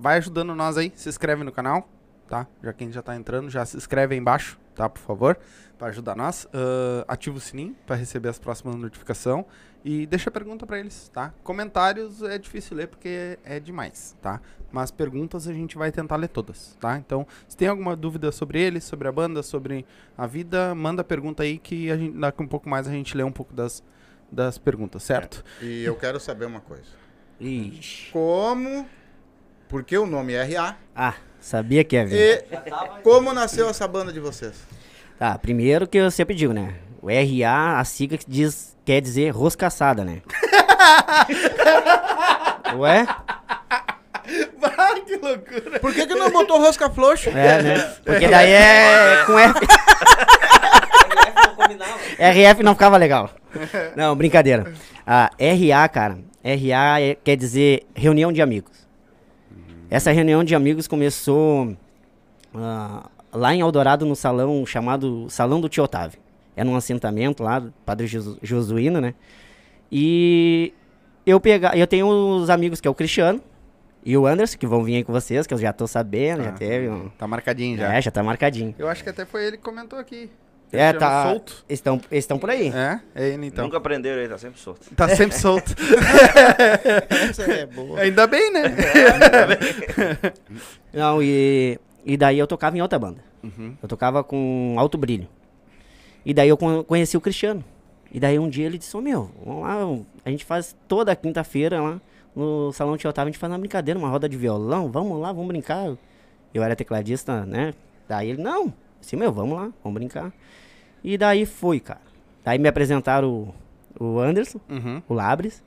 vai 0.00 0.16
ajudando 0.16 0.54
nós 0.54 0.78
aí. 0.78 0.90
Se 0.96 1.08
inscreve 1.08 1.44
no 1.44 1.52
canal, 1.52 1.86
tá? 2.26 2.46
Já 2.62 2.72
quem 2.72 2.90
já 2.90 3.02
tá 3.02 3.14
entrando, 3.14 3.50
já 3.50 3.64
se 3.66 3.76
inscreve 3.76 4.14
aí 4.14 4.20
embaixo, 4.20 4.58
tá? 4.74 4.88
Por 4.88 5.00
favor, 5.00 5.38
pra 5.78 5.88
ajudar 5.88 6.16
nós. 6.16 6.48
Ah, 6.52 7.04
ativa 7.06 7.36
o 7.36 7.40
sininho 7.40 7.76
pra 7.86 7.94
receber 7.94 8.30
as 8.30 8.38
próximas 8.38 8.74
notificações. 8.76 9.44
E 9.82 10.06
deixa 10.06 10.28
a 10.28 10.32
pergunta 10.32 10.66
pra 10.66 10.78
eles, 10.78 11.08
tá? 11.08 11.32
Comentários 11.42 12.22
é 12.22 12.36
difícil 12.36 12.76
ler 12.76 12.86
porque 12.88 13.38
é 13.42 13.58
demais, 13.58 14.14
tá? 14.20 14.40
Mas 14.70 14.90
perguntas 14.90 15.48
a 15.48 15.54
gente 15.54 15.76
vai 15.78 15.90
tentar 15.90 16.16
ler 16.16 16.28
todas, 16.28 16.76
tá? 16.78 16.98
Então, 16.98 17.26
se 17.48 17.56
tem 17.56 17.66
alguma 17.66 17.96
dúvida 17.96 18.30
sobre 18.30 18.60
eles, 18.60 18.84
sobre 18.84 19.08
a 19.08 19.12
banda, 19.12 19.42
sobre 19.42 19.86
a 20.18 20.26
vida, 20.26 20.74
manda 20.74 21.02
pergunta 21.02 21.42
aí 21.42 21.58
que 21.58 21.90
a 21.90 21.96
gente, 21.96 22.16
daqui 22.18 22.42
um 22.42 22.46
pouco 22.46 22.68
mais 22.68 22.86
a 22.86 22.90
gente 22.90 23.16
lê 23.16 23.22
um 23.22 23.32
pouco 23.32 23.54
das, 23.54 23.82
das 24.30 24.58
perguntas, 24.58 25.02
certo? 25.02 25.42
E 25.62 25.82
eu 25.82 25.96
quero 25.96 26.20
saber 26.20 26.44
uma 26.44 26.60
coisa. 26.60 27.00
Ixi. 27.40 28.12
Como, 28.12 28.86
porque 29.70 29.96
o 29.96 30.04
nome 30.06 30.34
é 30.34 30.42
RA, 30.42 30.76
Ah, 30.94 31.14
sabia 31.40 31.82
que 31.84 31.96
ia 31.96 32.04
vir. 32.04 32.44
e 32.50 33.02
como 33.02 33.32
nasceu 33.32 33.68
essa 33.70 33.86
banda 33.88 34.12
de 34.12 34.20
vocês? 34.20 34.54
Tá, 35.18 35.38
primeiro 35.38 35.86
que 35.86 35.96
eu 35.98 36.10
sempre 36.10 36.34
digo, 36.34 36.52
né? 36.52 36.74
O 37.00 37.08
RA, 37.08 37.78
a 37.78 37.84
sigla 37.84 38.18
que 38.18 38.28
diz, 38.28 38.76
quer 38.84 39.00
dizer 39.00 39.30
roscaçada, 39.30 40.04
né? 40.04 40.20
Ué? 42.76 43.06
Vai, 44.60 45.00
que 45.02 45.16
loucura! 45.16 45.80
Por 45.80 45.94
que, 45.94 46.06
que 46.06 46.14
não 46.14 46.30
botou 46.30 46.58
rosca 46.58 46.90
floxa? 46.90 47.30
É, 47.30 47.62
né? 47.62 47.94
Porque 48.04 48.28
daí 48.28 48.50
é 48.52 49.22
com 49.26 49.38
F. 49.38 49.54
RF 52.18 52.62
não 52.62 52.74
ficava 52.74 52.96
legal. 52.96 53.30
Não, 53.96 54.14
brincadeira. 54.14 54.72
A 55.06 55.30
RA, 55.38 55.88
cara, 55.88 56.18
RA 56.44 57.00
é- 57.00 57.16
quer 57.22 57.36
dizer 57.36 57.86
reunião 57.94 58.32
de 58.32 58.42
amigos. 58.42 58.79
Essa 59.90 60.12
reunião 60.12 60.44
de 60.44 60.54
amigos 60.54 60.86
começou 60.86 61.76
ah, 62.54 63.08
lá 63.32 63.54
em 63.54 63.60
Eldorado, 63.60 64.06
no 64.06 64.14
salão 64.14 64.64
chamado 64.64 65.26
Salão 65.28 65.60
do 65.60 65.68
Tio 65.68 65.84
Otávio. 65.84 66.18
Era 66.56 66.68
um 66.68 66.76
assentamento 66.76 67.42
lá, 67.42 67.62
Padre 67.84 68.06
Josu- 68.06 68.38
Josuíno, 68.42 69.00
né? 69.00 69.14
E 69.90 70.72
eu 71.26 71.40
pegar, 71.40 71.76
eu 71.76 71.86
tenho 71.86 72.06
os 72.06 72.50
amigos 72.50 72.80
que 72.80 72.86
é 72.86 72.90
o 72.90 72.94
Cristiano 72.94 73.40
e 74.04 74.16
o 74.16 74.26
Anderson, 74.26 74.56
que 74.58 74.66
vão 74.66 74.82
vir 74.84 74.96
aí 74.96 75.04
com 75.04 75.12
vocês, 75.12 75.46
que 75.46 75.52
eu 75.54 75.58
já 75.58 75.72
tô 75.72 75.86
sabendo, 75.86 76.42
já 76.44 76.50
Ah, 76.50 76.52
teve 76.52 76.88
um... 76.88 77.08
Tá 77.18 77.26
marcadinho 77.26 77.76
já. 77.76 77.92
É, 77.94 78.00
já 78.00 78.10
tá 78.10 78.22
marcadinho. 78.22 78.74
Eu 78.78 78.88
acho 78.88 79.02
que 79.02 79.10
até 79.10 79.24
foi 79.24 79.44
ele 79.44 79.56
que 79.56 79.62
comentou 79.62 79.98
aqui. 79.98 80.30
É, 80.72 80.92
tá. 80.92 81.24
solto. 81.24 81.64
Estão, 81.68 82.00
estão 82.12 82.38
por 82.38 82.50
aí. 82.50 82.68
É, 82.68 83.00
é 83.14 83.28
ele 83.30 83.46
então. 83.46 83.64
Nunca 83.64 83.78
aprenderam 83.78 84.20
aí, 84.22 84.28
tá 84.28 84.38
sempre 84.38 84.60
solto. 84.60 84.94
Tá 84.94 85.08
sempre 85.08 85.36
solto. 85.36 85.74
Essa 87.28 87.42
é 87.50 87.66
boa. 87.66 87.98
Ainda 88.00 88.26
bem, 88.26 88.52
né? 88.52 88.62
Não, 90.92 91.22
e, 91.22 91.78
e 92.04 92.16
daí 92.16 92.38
eu 92.38 92.46
tocava 92.46 92.76
em 92.76 92.82
outra 92.82 92.98
banda. 92.98 93.18
Uhum. 93.42 93.74
Eu 93.82 93.88
tocava 93.88 94.22
com 94.22 94.74
alto 94.78 94.96
brilho. 94.96 95.26
E 96.24 96.32
daí 96.34 96.48
eu 96.48 96.56
con- 96.56 96.84
conheci 96.84 97.16
o 97.16 97.20
Cristiano. 97.20 97.64
E 98.12 98.20
daí 98.20 98.38
um 98.38 98.48
dia 98.48 98.66
ele 98.66 98.78
disse, 98.78 98.96
ô 98.96 99.00
meu, 99.00 99.30
vamos 99.44 99.62
lá, 99.62 100.04
a 100.24 100.30
gente 100.30 100.44
faz 100.44 100.76
toda 100.88 101.14
quinta-feira 101.14 101.80
lá 101.80 102.00
no 102.34 102.72
Salão 102.72 102.96
Tio 102.96 103.08
Otávio, 103.10 103.28
a 103.28 103.32
gente 103.32 103.40
faz 103.40 103.52
uma 103.52 103.58
brincadeira, 103.58 103.98
uma 103.98 104.08
roda 104.08 104.28
de 104.28 104.36
violão, 104.36 104.90
vamos 104.90 105.20
lá, 105.20 105.32
vamos 105.32 105.48
brincar. 105.48 105.96
Eu 106.52 106.62
era 106.62 106.74
tecladista, 106.74 107.44
né? 107.46 107.72
Daí 108.08 108.30
ele, 108.30 108.42
não, 108.42 108.72
assim, 109.00 109.16
meu, 109.16 109.32
vamos 109.32 109.56
lá, 109.56 109.70
vamos 109.82 109.98
brincar. 109.98 110.32
E 111.02 111.16
daí 111.16 111.46
foi, 111.46 111.80
cara. 111.80 112.00
Daí 112.44 112.58
me 112.58 112.68
apresentaram 112.68 113.52
o, 113.98 114.04
o 114.04 114.18
Anderson, 114.20 114.60
Uhum. 114.68 115.02
o 115.08 115.14
Labres. 115.14 115.62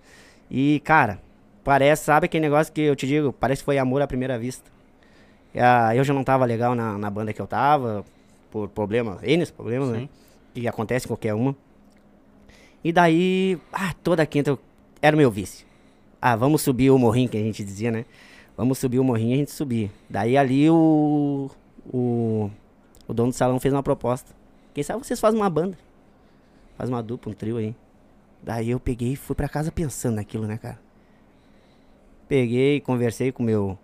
E, 0.50 0.80
cara, 0.84 1.20
parece, 1.63 2.06
sabe 2.06 2.25
aquele 2.25 2.44
negócio 2.44 2.72
que 2.74 2.82
eu 2.82 2.96
te 2.96 3.08
digo? 3.08 3.34
Parece 3.34 3.62
que 3.62 3.66
foi 3.66 3.78
amor 3.78 4.02
à 4.02 4.08
primeira 4.08 4.38
vista. 4.38 4.72
Ah, 5.56 5.96
eu 5.96 6.04
já 6.04 6.13
não 6.13 6.24
tava 6.24 6.46
legal 6.46 6.74
na, 6.75 6.98
na 6.98 7.10
banda 7.10 7.32
que 7.34 7.42
eu 7.42 7.48
tava, 7.48 8.04
por 8.52 8.68
problemas, 8.70 9.22
N 9.24 9.46
problemas, 9.48 9.90
né? 9.90 10.10
Que 10.54 10.68
acontece 10.68 11.08
qualquer 11.08 11.34
uma. 11.34 11.56
E 12.84 12.92
daí, 12.92 13.58
ah, 13.72 13.94
toda 14.04 14.25
quinta 14.25 14.52
eu, 14.52 14.60
era 15.02 15.16
o 15.16 15.20
meu 15.20 15.32
vício. 15.32 15.66
Ah, 16.22 16.36
vamos 16.36 16.62
subir 16.62 16.90
o 16.90 16.98
morrinho, 16.98 17.30
que 17.30 17.38
a 17.38 17.42
gente 17.42 17.63
dizia, 17.63 17.92
né? 17.92 18.06
Vamos 18.58 18.78
subir 18.78 19.00
o 19.00 19.04
morrinho 19.04 19.32
e 19.32 19.34
a 19.34 19.38
gente 19.38 19.52
subia. 19.52 19.90
Daí 20.10 20.38
ali 20.38 20.70
o, 20.70 21.50
o, 21.92 22.50
o 23.07 23.13
dono 23.13 23.29
do 23.31 23.36
salão 23.36 23.60
fez 23.60 23.74
uma 23.74 23.83
proposta. 23.83 24.31
Quem 24.74 24.83
sabe 24.83 25.05
vocês 25.05 25.19
fazem 25.19 25.39
uma 25.39 25.50
banda? 25.50 25.77
Faz 26.77 26.89
uma 26.89 27.01
dupla, 27.03 27.31
um 27.31 27.36
trio 27.36 27.57
aí. 27.57 27.75
Daí 28.41 28.69
eu 28.72 28.79
peguei 28.79 29.13
e 29.13 29.15
fui 29.15 29.36
pra 29.36 29.48
casa 29.48 29.72
pensando 29.72 30.15
naquilo, 30.15 30.45
né, 30.48 30.57
cara? 30.57 30.79
Peguei, 32.27 32.79
conversei 32.81 33.31
com 33.31 33.43
o 33.43 33.45
meu, 33.45 33.77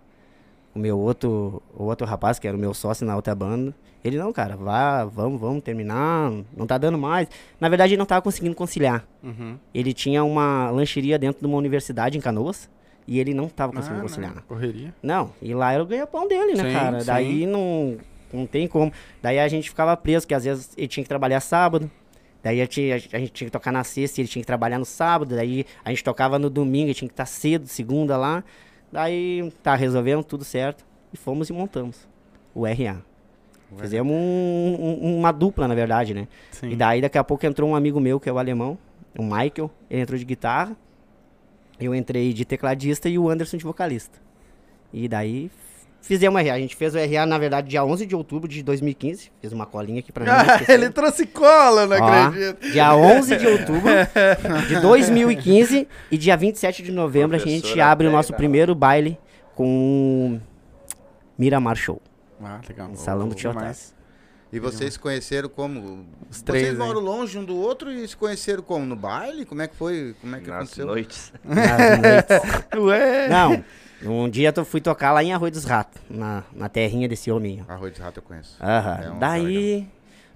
o 0.74 0.78
meu 0.78 0.98
outro, 0.98 1.62
o 1.76 1.84
outro 1.84 2.06
rapaz, 2.06 2.38
que 2.38 2.48
era 2.48 2.56
o 2.56 2.60
meu 2.60 2.74
sócio 2.74 3.06
na 3.06 3.14
outra 3.14 3.34
banda. 3.34 3.74
Ele, 4.02 4.16
não, 4.16 4.32
cara, 4.32 4.56
vá, 4.56 5.04
vamos, 5.04 5.38
vamos 5.38 5.62
terminar, 5.62 6.32
não 6.56 6.66
tá 6.66 6.78
dando 6.78 6.96
mais. 6.98 7.28
Na 7.60 7.68
verdade, 7.68 7.92
ele 7.92 7.98
não 7.98 8.06
tava 8.06 8.22
conseguindo 8.22 8.54
conciliar. 8.56 9.06
Uhum. 9.22 9.56
Ele 9.74 9.92
tinha 9.92 10.24
uma 10.24 10.70
lancheria 10.70 11.18
dentro 11.18 11.40
de 11.42 11.46
uma 11.46 11.58
universidade 11.58 12.16
em 12.16 12.20
Canoas 12.20 12.68
e 13.06 13.20
ele 13.20 13.34
não 13.34 13.46
tava 13.48 13.72
conseguindo 13.74 14.00
Ah, 14.00 14.02
conciliar. 14.02 14.34
não, 14.34 14.42
Correria. 14.42 14.94
Não, 15.02 15.32
e 15.42 15.52
lá 15.54 15.72
era 15.72 15.82
o 15.82 15.86
ganha-pão 15.86 16.26
dele, 16.26 16.54
né, 16.54 16.64
Sim, 16.64 16.72
cara? 16.72 17.00
sim. 17.00 17.06
Daí 17.06 17.46
não, 17.46 17.98
não 18.36 18.46
tem 18.46 18.66
como. 18.68 18.92
Daí 19.22 19.38
a 19.38 19.48
gente 19.48 19.68
ficava 19.68 19.96
preso, 19.96 20.26
que 20.26 20.34
às 20.34 20.44
vezes 20.44 20.70
ele 20.76 20.88
tinha 20.88 21.02
que 21.04 21.08
trabalhar 21.08 21.40
sábado. 21.40 21.90
Daí 22.42 22.60
a, 22.62 22.66
tinha- 22.66 22.94
a 22.94 22.98
gente 23.18 23.32
tinha 23.32 23.46
que 23.46 23.52
tocar 23.52 23.70
na 23.72 23.84
sexta 23.84 24.18
e 24.18 24.22
ele 24.22 24.28
tinha 24.28 24.42
que 24.42 24.46
trabalhar 24.46 24.78
no 24.78 24.84
sábado. 24.84 25.34
Daí 25.36 25.66
a 25.84 25.90
gente 25.90 26.02
tocava 26.02 26.38
no 26.38 26.48
domingo, 26.48 26.86
ele 26.86 26.94
tinha 26.94 27.08
que 27.08 27.12
estar 27.12 27.26
cedo, 27.26 27.66
segunda 27.66 28.16
lá. 28.16 28.42
Daí, 28.90 29.52
tá, 29.62 29.74
resolvemos 29.74 30.24
tudo 30.26 30.44
certo. 30.44 30.84
E 31.12 31.16
fomos 31.16 31.48
e 31.50 31.52
montamos 31.52 32.08
o 32.54 32.64
RA. 32.66 32.96
Fizemos 33.76 34.12
um- 34.12 34.76
um- 34.80 35.18
uma 35.18 35.30
dupla, 35.32 35.68
na 35.68 35.74
verdade, 35.74 36.12
né? 36.14 36.26
Sim. 36.50 36.70
E 36.70 36.76
daí 36.76 37.00
daqui 37.00 37.18
a 37.18 37.22
pouco 37.22 37.44
entrou 37.46 37.68
um 37.70 37.76
amigo 37.76 38.00
meu, 38.00 38.18
que 38.18 38.28
é 38.28 38.32
o 38.32 38.38
alemão, 38.38 38.76
o 39.16 39.22
Michael. 39.22 39.70
Ele 39.88 40.00
entrou 40.02 40.18
de 40.18 40.24
guitarra. 40.24 40.76
Eu 41.78 41.94
entrei 41.94 42.32
de 42.32 42.44
tecladista 42.44 43.08
e 43.08 43.18
o 43.18 43.28
Anderson 43.28 43.56
de 43.56 43.64
vocalista. 43.64 44.18
E 44.92 45.06
daí 45.08 45.50
fizemos 46.00 46.40
o 46.40 46.44
RA. 46.44 46.54
A 46.54 46.58
gente 46.58 46.74
fez 46.76 46.94
o 46.94 46.98
RA, 46.98 47.26
na 47.26 47.38
verdade, 47.38 47.68
dia 47.68 47.84
11 47.84 48.06
de 48.06 48.14
outubro 48.16 48.48
de 48.48 48.62
2015. 48.62 49.30
Fiz 49.40 49.52
uma 49.52 49.66
colinha 49.66 50.00
aqui 50.00 50.12
pra 50.12 50.24
mim. 50.24 50.30
Ah, 50.30 50.72
ele 50.72 50.90
trouxe 50.90 51.26
cola, 51.26 51.86
não 51.86 51.96
Ó, 51.98 52.08
acredito. 52.26 52.70
Dia 52.72 52.94
11 52.94 53.36
de 53.36 53.46
outubro 53.46 53.90
de 54.68 54.80
2015 54.80 55.88
e 56.10 56.18
dia 56.18 56.36
27 56.36 56.82
de 56.82 56.92
novembro 56.92 57.36
a 57.36 57.40
gente 57.40 57.80
abre 57.80 58.06
o 58.06 58.10
nosso 58.10 58.32
primeiro 58.34 58.74
baile 58.74 59.18
com 59.54 60.38
o 60.38 60.40
Miramar 61.38 61.76
Show. 61.76 62.00
Ah, 62.42 62.60
legal. 62.68 62.88
No 62.88 62.96
salão 62.96 63.28
do 63.28 63.34
Tio 63.34 63.50
Demais. 63.50 63.94
E 64.52 64.58
vocês 64.58 64.94
se 64.94 64.98
conheceram 64.98 65.48
como? 65.48 66.04
Os 66.28 66.42
três, 66.42 66.64
Vocês 66.64 66.80
hein? 66.80 66.84
moram 66.84 67.00
longe 67.00 67.38
um 67.38 67.44
do 67.44 67.56
outro 67.56 67.92
e 67.92 68.08
se 68.08 68.16
conheceram 68.16 68.62
como? 68.64 68.84
No 68.84 68.96
baile? 68.96 69.44
Como 69.44 69.62
é 69.62 69.68
que 69.68 69.76
foi? 69.76 70.16
Como 70.20 70.34
é 70.34 70.40
que 70.40 70.48
Nas 70.50 70.56
aconteceu? 70.62 70.86
noites. 70.86 71.32
Nas 71.44 71.98
noites. 72.00 72.66
Ué. 72.76 73.28
Não, 73.28 73.64
um 74.04 74.28
dia 74.28 74.52
eu 74.54 74.64
fui 74.64 74.80
tocar 74.80 75.12
lá 75.12 75.22
em 75.22 75.32
Arroio 75.32 75.52
dos 75.52 75.64
Ratos, 75.64 76.00
na, 76.08 76.44
na 76.52 76.68
terrinha 76.68 77.08
desse 77.08 77.30
homem. 77.30 77.64
ó. 77.68 77.72
Arroz 77.72 77.94
de 77.94 78.00
rato 78.00 78.18
eu 78.18 78.22
conheço. 78.22 78.56
Aham. 78.62 79.00
É 79.02 79.10
um 79.10 79.18
daí, 79.18 79.88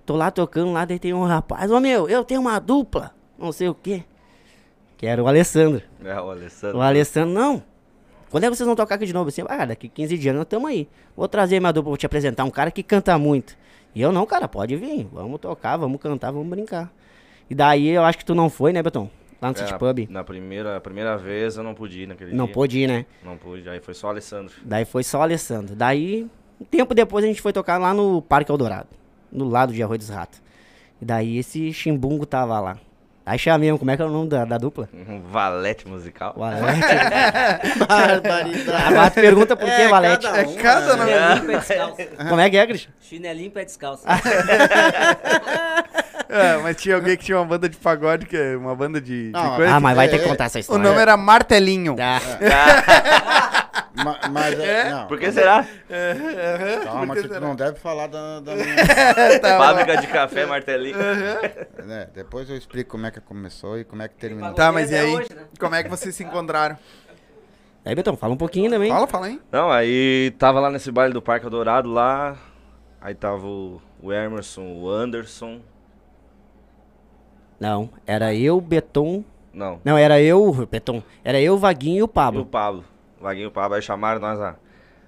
tô 0.04 0.16
lá 0.16 0.30
tocando 0.30 0.72
lá, 0.72 0.84
daí 0.84 0.98
tem 0.98 1.14
um 1.14 1.24
rapaz, 1.24 1.70
ô 1.70 1.80
meu, 1.80 2.08
eu 2.08 2.24
tenho 2.24 2.40
uma 2.40 2.58
dupla, 2.58 3.12
não 3.38 3.52
sei 3.52 3.68
o 3.68 3.74
quê. 3.74 4.04
Que 4.96 5.06
era 5.06 5.22
o 5.22 5.26
Alessandro. 5.26 5.82
É, 6.04 6.20
o 6.20 6.30
Alessandro. 6.30 6.78
O 6.78 6.80
Alessandro, 6.80 7.34
não. 7.34 7.62
Quando 8.30 8.44
é 8.44 8.50
que 8.50 8.56
vocês 8.56 8.66
vão 8.66 8.74
tocar 8.74 8.96
aqui 8.96 9.06
de 9.06 9.12
novo? 9.12 9.28
Assim, 9.28 9.42
ah, 9.48 9.64
daqui 9.64 9.88
15 9.88 10.18
dias 10.18 10.34
nós 10.34 10.42
estamos 10.42 10.68
aí. 10.68 10.88
Vou 11.16 11.28
trazer 11.28 11.60
minha 11.60 11.72
dupla, 11.72 11.90
vou 11.90 11.96
te 11.96 12.06
apresentar 12.06 12.44
um 12.44 12.50
cara 12.50 12.70
que 12.70 12.82
canta 12.82 13.16
muito. 13.18 13.56
E 13.94 14.02
eu, 14.02 14.10
não, 14.10 14.26
cara, 14.26 14.48
pode 14.48 14.74
vir. 14.76 15.08
Vamos 15.12 15.40
tocar, 15.40 15.76
vamos 15.76 16.00
cantar, 16.00 16.32
vamos 16.32 16.48
brincar. 16.48 16.92
E 17.48 17.54
daí 17.54 17.88
eu 17.88 18.02
acho 18.02 18.18
que 18.18 18.24
tu 18.24 18.34
não 18.34 18.50
foi, 18.50 18.72
né, 18.72 18.82
Beton? 18.82 19.08
Lá 19.44 19.50
no 19.50 19.56
É, 19.56 19.58
City 19.58 19.72
na- 19.72 19.78
Pub. 19.78 20.06
Na 20.08 20.24
primeira, 20.24 20.80
primeira 20.80 21.18
vez 21.18 21.56
eu 21.58 21.62
não 21.62 21.74
pude 21.74 22.00
ir 22.04 22.06
naquele 22.06 22.32
Não 22.34 22.46
dia. 22.46 22.54
pôde 22.54 22.78
ir, 22.78 22.86
né? 22.86 23.04
Não 23.22 23.36
pude, 23.36 23.68
aí 23.68 23.78
foi 23.78 23.92
só 23.92 24.06
o 24.06 24.10
Alessandro. 24.10 24.54
Daí 24.64 24.86
foi 24.86 25.02
só 25.02 25.18
o 25.18 25.22
Alessandro. 25.22 25.76
Daí, 25.76 26.26
um 26.58 26.64
tempo 26.64 26.94
depois, 26.94 27.22
a 27.24 27.28
gente 27.28 27.42
foi 27.42 27.52
tocar 27.52 27.76
lá 27.76 27.92
no 27.92 28.22
Parque 28.22 28.50
Eldorado, 28.50 28.88
no 29.30 29.46
lado 29.46 29.74
de 29.74 29.82
Arroio 29.82 29.98
dos 29.98 30.08
Ratos. 30.08 30.40
E 30.98 31.04
daí 31.04 31.36
esse 31.36 31.72
chimbungo 31.74 32.24
tava 32.24 32.58
lá. 32.58 32.78
Aí 33.26 33.38
chamei, 33.38 33.70
como 33.78 33.90
é 33.90 33.96
que 33.96 34.02
é 34.02 34.04
o 34.04 34.10
nome 34.10 34.28
da, 34.28 34.44
da 34.46 34.56
dupla? 34.58 34.88
Um 35.08 35.20
valete 35.22 35.86
musical. 35.88 36.34
Valete. 36.36 36.80
Barbaridade. 37.88 38.84
Agora 38.94 39.10
pergunta 39.10 39.56
por 39.56 39.64
que 39.66 39.70
É, 39.70 39.88
Valete. 39.88 40.26
cada 40.26 40.40
É 40.40 40.54
cada 40.54 40.96
nome. 40.96 41.10
Chinelinho 41.12 41.46
pé 41.46 41.58
descalço. 41.58 41.96
Como 42.28 42.40
é 42.40 42.50
que 42.50 42.56
é, 42.56 42.66
Christian? 42.66 42.92
Chinelinho 43.00 43.50
pé 43.50 43.64
descalço. 43.66 44.04
É, 46.36 46.56
mas 46.58 46.76
tinha 46.76 46.96
alguém 46.96 47.16
que 47.16 47.24
tinha 47.24 47.38
uma 47.38 47.44
banda 47.46 47.68
de 47.68 47.76
pagode, 47.76 48.26
que 48.26 48.36
é 48.36 48.56
uma 48.56 48.74
banda 48.74 49.00
de, 49.00 49.26
de 49.26 49.30
Não, 49.32 49.56
coisa 49.56 49.72
Ah, 49.72 49.76
que- 49.76 49.82
mas 49.82 49.96
vai 49.96 50.06
é, 50.06 50.08
ter 50.08 50.18
que 50.18 50.24
é, 50.24 50.28
contar 50.28 50.44
essa 50.46 50.58
O 50.58 50.60
história. 50.60 50.82
nome 50.82 51.00
era 51.00 51.16
Martelinho. 51.16 51.96
Ah, 52.00 52.20
Ma- 53.94 54.18
mas 54.30 54.58
é, 54.58 54.90
não. 54.90 55.06
Por 55.06 55.18
que 55.20 55.30
será? 55.30 55.64
Calma, 56.84 57.06
Por 57.06 57.14
que 57.16 57.22
que 57.22 57.28
tu 57.28 57.34
será? 57.34 57.46
não 57.46 57.54
deve 57.54 57.78
falar 57.78 58.08
da, 58.08 58.40
da 58.40 58.54
minha. 58.56 58.74
Tá, 59.40 59.56
Fábrica 59.58 59.96
de 59.98 60.06
café, 60.08 60.44
martelinho. 60.46 60.96
né? 61.84 62.08
Depois 62.12 62.50
eu 62.50 62.56
explico 62.56 62.90
como 62.90 63.06
é 63.06 63.10
que 63.12 63.20
começou 63.20 63.78
e 63.78 63.84
como 63.84 64.02
é 64.02 64.08
que 64.08 64.14
terminou. 64.16 64.52
Tá, 64.52 64.72
mas 64.72 64.90
e 64.90 64.96
aí? 64.96 65.14
hoje, 65.14 65.28
né? 65.34 65.42
Como 65.60 65.74
é 65.76 65.82
que 65.84 65.88
vocês 65.88 66.12
se 66.14 66.24
encontraram? 66.24 66.76
Aí, 67.84 67.94
Betão, 67.94 68.16
fala 68.16 68.32
um 68.34 68.36
pouquinho 68.36 68.70
também. 68.70 68.90
Fala, 68.90 69.06
fala 69.06 69.26
aí. 69.26 69.40
Não, 69.52 69.70
aí 69.70 70.32
tava 70.38 70.58
lá 70.58 70.70
nesse 70.70 70.90
baile 70.90 71.12
do 71.14 71.22
Parque 71.22 71.48
Dourado 71.48 71.88
lá. 71.88 72.36
Aí 73.00 73.14
tava 73.14 73.46
o, 73.46 73.80
o 74.02 74.12
Emerson, 74.12 74.62
o 74.62 74.90
Anderson. 74.90 75.60
Não, 77.58 77.90
era 78.06 78.34
eu, 78.34 78.60
Beton. 78.60 79.24
Não. 79.52 79.80
Não, 79.84 79.96
era 79.96 80.20
eu, 80.20 80.52
Beton. 80.70 81.02
Era 81.22 81.40
eu, 81.40 81.56
Vaguinho 81.56 81.98
e 81.98 82.00
o 82.00 82.00
E 82.00 82.02
o 82.02 82.08
Pablo. 82.08 82.46
Pablo. 82.46 82.84
O 83.20 83.22
Vaguinho 83.24 83.44
e 83.44 83.48
o 83.48 83.50
Pablo. 83.50 83.76
Aí 83.76 83.82
chamaram 83.82 84.20
nós 84.20 84.40
a 84.40 84.56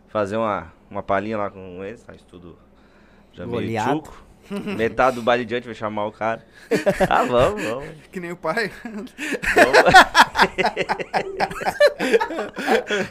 fazer 0.09 0.37
uma, 0.37 0.73
uma 0.91 1.03
palhinha 1.03 1.37
lá 1.37 1.51
com 1.51 1.85
eles. 1.85 2.05
Aí 2.09 2.19
tudo 2.29 2.57
já 3.33 3.47
meio 3.47 3.81
tchuco. 3.83 4.25
Metade 4.77 5.17
do 5.17 5.23
baile 5.23 5.45
diante 5.45 5.67
vai 5.67 5.75
chamar 5.75 6.07
o 6.07 6.13
cara. 6.13 6.45
Ah, 7.11 7.25
vamos, 7.25 7.63
vamos. 7.63 7.89
Que 8.13 8.21
nem 8.21 8.31
o 8.33 8.37
pai. 8.37 8.71
vamos. 8.85 9.13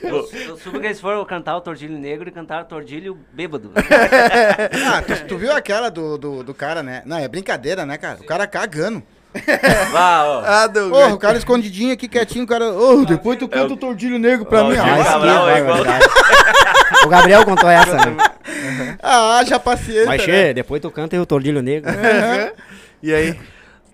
Eu, 0.01 0.30
eu 0.32 0.58
soube 0.58 0.80
que 0.80 0.86
eles 0.86 1.01
foram 1.01 1.24
cantar 1.25 1.58
o 1.58 1.62
Tordilho 1.62 1.98
Negro 1.98 2.30
e 2.30 2.32
cantar 2.32 2.63
o 2.63 2.65
Tordilho 2.65 3.18
Bêbado. 3.34 3.72
Ah, 3.75 5.01
tu, 5.01 5.27
tu 5.27 5.38
viu 5.38 5.51
aquela 5.51 5.89
do, 5.89 6.18
do, 6.18 6.44
do 6.44 6.54
cara, 6.54 6.84
né? 6.84 7.01
Não, 7.06 7.18
é 7.18 7.27
brincadeira, 7.27 7.86
né, 7.86 7.98
cara? 7.98 8.20
O 8.22 8.25
cara 8.25 8.48
cagando. 8.48 9.04
Vá, 9.92 10.24
ó. 10.24 10.44
Ah. 10.46 10.70
Ô, 10.92 11.13
o 11.13 11.18
cara 11.18 11.38
escondidinho 11.38 11.94
aqui, 11.94 12.08
quietinho, 12.08 12.46
o 12.46 12.48
cara. 12.48 12.72
Ô, 12.72 13.06
depois 13.06 13.38
tu 13.38 13.48
canta 13.48 13.74
o 13.74 13.77
tordilho 13.77 14.18
negro 14.18 14.46
pra 14.46 14.63
mim. 14.63 14.75
que 14.75 14.80
Ah, 14.80 15.56
é 15.56 15.60
igual-. 15.60 15.84
O 17.06 17.08
Gabriel 17.10 17.46
contou 17.46 17.70
essa, 17.70 17.94
né? 17.94 18.18
Ah, 19.01 19.44
já 19.46 19.60
paciência. 19.60 20.06
Mas, 20.06 20.25
né? 20.25 20.48
che, 20.48 20.54
depois 20.54 20.82
tu 20.82 20.89
canta 20.89 21.15
e 21.15 21.20
o 21.20 21.25
Tordilho 21.25 21.62
Negro. 21.62 21.92
E 23.04 23.13
aí? 23.13 23.34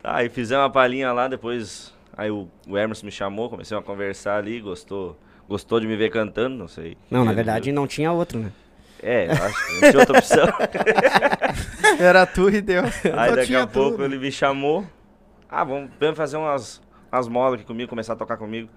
Tá, 0.01 0.15
aí 0.17 0.29
fizemos 0.29 0.63
uma 0.63 0.69
palhinha 0.69 1.11
lá, 1.11 1.27
depois. 1.27 1.91
Aí 2.15 2.31
o, 2.31 2.47
o 2.67 2.77
Emerson 2.77 3.05
me 3.05 3.11
chamou, 3.11 3.49
comecei 3.49 3.77
a 3.77 3.81
conversar 3.81 4.37
ali, 4.37 4.59
gostou. 4.61 5.17
Gostou 5.49 5.79
de 5.79 5.87
me 5.87 5.97
ver 5.97 6.09
cantando, 6.09 6.55
não 6.55 6.67
sei. 6.67 6.95
Não, 7.09 7.25
na 7.25 7.33
verdade 7.33 7.71
não 7.71 7.85
tinha 7.85 8.11
outro, 8.11 8.39
né? 8.39 8.51
É, 9.03 9.27
eu 9.27 9.31
acho 9.31 9.65
que 9.67 9.73
não 9.73 9.89
tinha 9.89 9.99
outra 9.99 10.17
opção. 10.19 10.47
Era 11.99 12.25
tu 12.25 12.49
e 12.49 12.61
Deus. 12.61 12.93
Aí 13.17 13.35
daqui 13.35 13.55
a 13.55 13.67
pouco 13.67 14.01
ele 14.03 14.17
me 14.17 14.31
chamou. 14.31 14.85
Ah, 15.51 15.65
vamos, 15.65 15.91
vamos 15.99 16.17
fazer 16.17 16.37
umas, 16.37 16.81
umas 17.11 17.27
molas 17.27 17.55
aqui 17.55 17.65
comigo, 17.65 17.89
começar 17.89 18.13
a 18.13 18.15
tocar 18.15 18.37
comigo. 18.37 18.69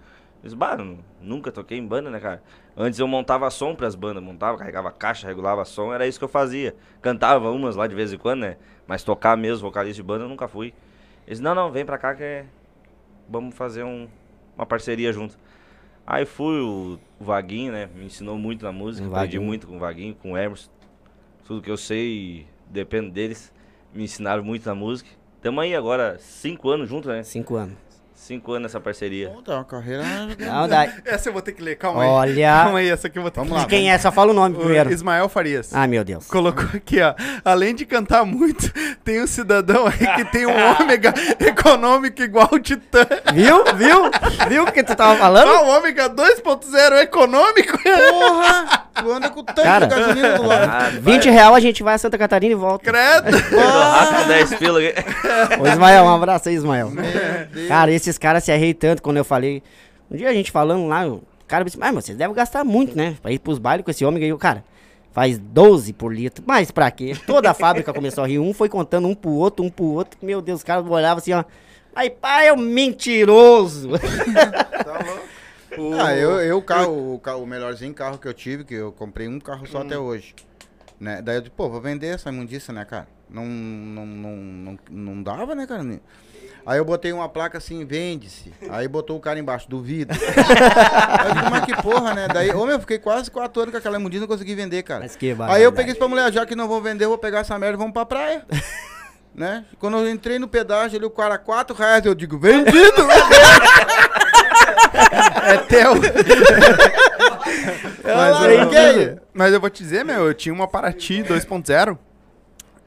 Eu 0.42 0.48
disse, 0.48 0.56
bah, 0.56 0.76
nunca 1.22 1.52
toquei 1.52 1.78
em 1.78 1.86
banda, 1.86 2.10
né, 2.10 2.20
cara? 2.20 2.42
Antes 2.76 2.98
eu 2.98 3.08
montava 3.08 3.48
som 3.50 3.74
pras 3.76 3.94
bandas, 3.94 4.22
montava, 4.22 4.58
carregava 4.58 4.90
caixa, 4.90 5.26
regulava 5.28 5.64
som, 5.64 5.94
era 5.94 6.06
isso 6.06 6.18
que 6.18 6.24
eu 6.24 6.28
fazia. 6.28 6.74
Cantava 7.00 7.50
umas 7.50 7.76
lá 7.76 7.86
de 7.86 7.94
vez 7.94 8.12
em 8.12 8.18
quando, 8.18 8.40
né? 8.40 8.56
Mas 8.86 9.04
tocar 9.04 9.36
mesmo, 9.36 9.60
vocalista 9.68 9.96
de 9.96 10.02
banda, 10.02 10.24
eu 10.24 10.28
nunca 10.28 10.48
fui. 10.48 10.66
Ele 10.66 11.30
disse, 11.30 11.42
não, 11.42 11.54
não, 11.54 11.70
vem 11.70 11.86
pra 11.86 11.96
cá 11.96 12.14
que 12.14 12.22
é... 12.22 12.46
vamos 13.28 13.54
fazer 13.54 13.84
um- 13.84 14.08
uma 14.56 14.66
parceria 14.66 15.12
junto. 15.12 15.38
Aí 16.06 16.26
fui, 16.26 16.60
o, 16.60 16.98
o 17.20 17.24
Vaguinho, 17.24 17.72
né? 17.72 17.88
Me 17.94 18.06
ensinou 18.06 18.36
muito 18.38 18.64
na 18.64 18.72
música, 18.72 19.06
aprendi 19.06 19.38
muito 19.46 19.66
com 19.66 19.76
o 19.76 19.78
Vaguinho, 19.78 20.14
com 20.16 20.32
o 20.32 20.38
Emerson. 20.38 20.70
Tudo 21.46 21.62
que 21.62 21.70
eu 21.70 21.76
sei, 21.76 22.46
depende 22.68 23.10
deles. 23.10 23.52
Me 23.94 24.04
ensinaram 24.04 24.42
muito 24.44 24.66
na 24.66 24.74
música. 24.74 25.10
Tamo 25.44 25.60
aí 25.60 25.76
agora, 25.76 26.16
cinco 26.18 26.70
anos 26.70 26.88
juntos, 26.88 27.12
né? 27.12 27.22
Cinco 27.22 27.56
anos. 27.56 27.76
Cinco 28.14 28.52
anos 28.52 28.70
essa 28.70 28.80
parceria. 28.80 29.28
Pô, 29.28 29.42
tá 29.42 29.56
uma 29.56 29.64
carreira. 29.64 30.02
Não, 30.38 30.66
daí. 30.68 30.90
Essa 31.04 31.28
eu 31.28 31.32
vou 31.32 31.42
ter 31.42 31.52
que 31.52 31.60
ler, 31.60 31.76
calma 31.76 32.02
aí. 32.02 32.08
Olha. 32.08 32.52
Calma 32.62 32.78
aí, 32.78 32.88
essa 32.88 33.08
aqui 33.08 33.18
eu 33.18 33.22
vou 33.22 33.30
ter 33.30 33.40
Vamos 33.40 33.54
que. 33.54 33.60
De 33.64 33.66
quem 33.66 33.90
é? 33.90 33.98
Só 33.98 34.10
fala 34.10 34.30
o 34.30 34.34
nome 34.34 34.56
O 34.56 34.60
primeiro. 34.60 34.90
Ismael 34.90 35.28
Farias. 35.28 35.74
Ah, 35.74 35.86
meu 35.86 36.02
Deus. 36.04 36.26
Colocou 36.26 36.64
aqui, 36.72 37.02
ó. 37.02 37.14
Além 37.44 37.74
de 37.74 37.84
cantar 37.84 38.24
muito, 38.24 38.72
tem 39.04 39.22
um 39.22 39.26
cidadão 39.26 39.86
aí 39.86 40.06
que 40.16 40.24
tem 40.26 40.46
um 40.46 40.54
ômega 40.80 41.12
econômico 41.38 42.22
igual 42.22 42.48
o 42.52 42.58
Titã. 42.58 43.06
Viu? 43.34 43.62
Viu? 43.76 44.10
Viu 44.48 44.64
o 44.64 44.72
que 44.72 44.82
tu 44.82 44.94
tava 44.94 45.16
falando? 45.16 45.48
Ah, 45.50 45.62
o 45.62 45.76
ômega 45.76 46.08
2.0 46.08 47.02
econômico? 47.02 47.78
Porra! 47.82 48.84
Tu 48.94 49.10
anda 49.10 49.28
com 49.28 49.40
o 49.40 49.42
tanque 49.42 49.62
Cara. 49.62 49.86
de 49.88 49.94
gasolina 49.96 50.38
do 50.38 50.46
lado. 50.46 50.70
Ah, 50.70 50.90
20 51.00 51.28
real 51.28 51.52
a 51.52 51.58
gente 51.58 51.82
vai 51.82 51.94
a 51.94 51.98
Santa 51.98 52.16
Catarina 52.16 52.52
e 52.52 52.54
volta. 52.54 52.84
Credo. 52.84 53.36
rápido 53.58 54.28
10 54.28 54.54
pila 54.54 54.78
aqui. 54.78 54.94
Ô, 55.60 55.66
Ismael, 55.66 56.04
um 56.04 56.14
abraço 56.14 56.48
aí, 56.48 56.54
Ismael. 56.54 56.90
Meu 56.90 57.02
Deus. 57.02 57.68
Esses 58.04 58.18
caras 58.18 58.44
se 58.44 58.52
arrei 58.52 58.74
tanto 58.74 59.02
quando 59.02 59.16
eu 59.16 59.24
falei. 59.24 59.62
Um 60.10 60.16
dia 60.16 60.28
a 60.28 60.32
gente 60.34 60.50
falando 60.50 60.86
lá, 60.86 61.06
o 61.08 61.22
cara 61.48 61.64
disse, 61.64 61.78
mas 61.78 61.94
vocês 61.94 62.16
devem 62.18 62.34
gastar 62.34 62.62
muito, 62.64 62.96
né? 62.96 63.16
Pra 63.22 63.32
ir 63.32 63.38
pros 63.38 63.58
bailes 63.58 63.84
com 63.84 63.90
esse 63.90 64.04
ômega 64.04 64.24
aí, 64.26 64.32
o 64.32 64.38
cara. 64.38 64.62
Faz 65.12 65.38
12 65.38 65.92
por 65.92 66.12
litro. 66.14 66.44
Mas 66.46 66.70
pra 66.70 66.90
quê? 66.90 67.14
Toda 67.26 67.50
a 67.50 67.54
fábrica 67.54 67.92
começou 67.94 68.24
a 68.24 68.26
rir. 68.26 68.38
Um 68.40 68.52
foi 68.52 68.68
contando 68.68 69.06
um 69.08 69.14
pro 69.14 69.30
outro, 69.30 69.64
um 69.64 69.70
pro 69.70 69.84
outro. 69.86 70.18
Meu 70.20 70.42
Deus, 70.42 70.58
os 70.60 70.64
caras 70.64 70.84
olhavam 70.86 71.18
assim, 71.18 71.32
ó. 71.32 71.44
Aí, 71.94 72.10
pai, 72.10 72.48
é 72.48 72.52
um 72.52 72.56
mentiroso. 72.56 73.88
O- 75.76 75.94
Ah, 75.94 76.14
eu, 76.14 76.40
eu 76.40 76.58
o, 76.58 76.62
carro, 76.62 77.14
o, 77.14 77.18
carro, 77.18 77.42
o 77.42 77.46
melhorzinho 77.46 77.92
carro 77.92 78.16
que 78.18 78.28
eu 78.28 78.34
tive, 78.34 78.62
que 78.64 78.74
eu 78.74 78.92
comprei 78.92 79.26
um 79.26 79.40
carro 79.40 79.66
só 79.66 79.80
até 79.80 79.98
hoje. 79.98 80.34
Né? 81.00 81.20
Daí 81.20 81.36
eu 81.36 81.40
disse, 81.40 81.50
pô, 81.56 81.68
vou 81.68 81.80
vender 81.80 82.08
essa 82.14 82.28
imundícia, 82.30 82.72
né, 82.72 82.84
cara? 82.84 83.08
Não, 83.28 83.44
não, 83.44 84.06
não, 84.06 84.36
não, 84.36 84.78
não 84.88 85.22
dava, 85.22 85.54
né, 85.54 85.66
cara? 85.66 85.82
Aí 86.66 86.78
eu 86.78 86.84
botei 86.84 87.12
uma 87.12 87.28
placa 87.28 87.58
assim, 87.58 87.84
vende-se. 87.84 88.52
Aí 88.70 88.88
botou 88.88 89.16
o 89.16 89.20
cara 89.20 89.38
embaixo, 89.38 89.68
duvido. 89.68 90.14
Aí 90.14 91.44
eu 91.44 91.50
mas 91.50 91.64
que 91.64 91.76
porra, 91.82 92.14
né? 92.14 92.26
Daí, 92.28 92.50
ô 92.50 92.64
meu, 92.64 92.76
eu 92.76 92.80
fiquei 92.80 92.98
quase 92.98 93.30
quatro 93.30 93.60
anos 93.62 93.72
com 93.72 93.78
aquela 93.78 93.98
imundícia 93.98 94.20
e 94.24 94.26
não 94.26 94.28
consegui 94.28 94.54
vender, 94.54 94.82
cara. 94.82 95.00
Mas 95.00 95.14
que 95.14 95.36
Aí 95.48 95.62
eu 95.62 95.72
peguei 95.72 95.92
isso 95.92 95.98
pra 95.98 96.08
mulher, 96.08 96.32
já 96.32 96.46
que 96.46 96.56
não 96.56 96.66
vão 96.66 96.80
vender, 96.80 97.04
eu 97.04 97.10
vou 97.10 97.18
pegar 97.18 97.40
essa 97.40 97.58
merda 97.58 97.76
e 97.76 97.78
vamos 97.78 97.92
pra 97.92 98.06
praia. 98.06 98.46
né? 99.34 99.64
Quando 99.78 99.98
eu 99.98 100.08
entrei 100.10 100.38
no 100.38 100.48
pedágio, 100.48 100.96
ali 100.96 101.04
o 101.04 101.10
cara, 101.10 101.36
quatro 101.36 101.76
reais, 101.76 102.04
eu 102.06 102.14
digo, 102.14 102.38
vendido! 102.38 102.72
É 105.46 105.56
teu. 105.58 105.94
Mas 108.04 108.42
eu- 108.42 108.72
eu. 108.72 109.20
Mas 109.32 109.52
eu 109.52 109.60
vou 109.60 109.68
te 109.70 109.82
dizer, 109.82 110.04
meu, 110.04 110.26
eu 110.26 110.34
tinha 110.34 110.54
uma 110.54 110.66
Paraty 110.68 111.22
2.0 111.22 111.98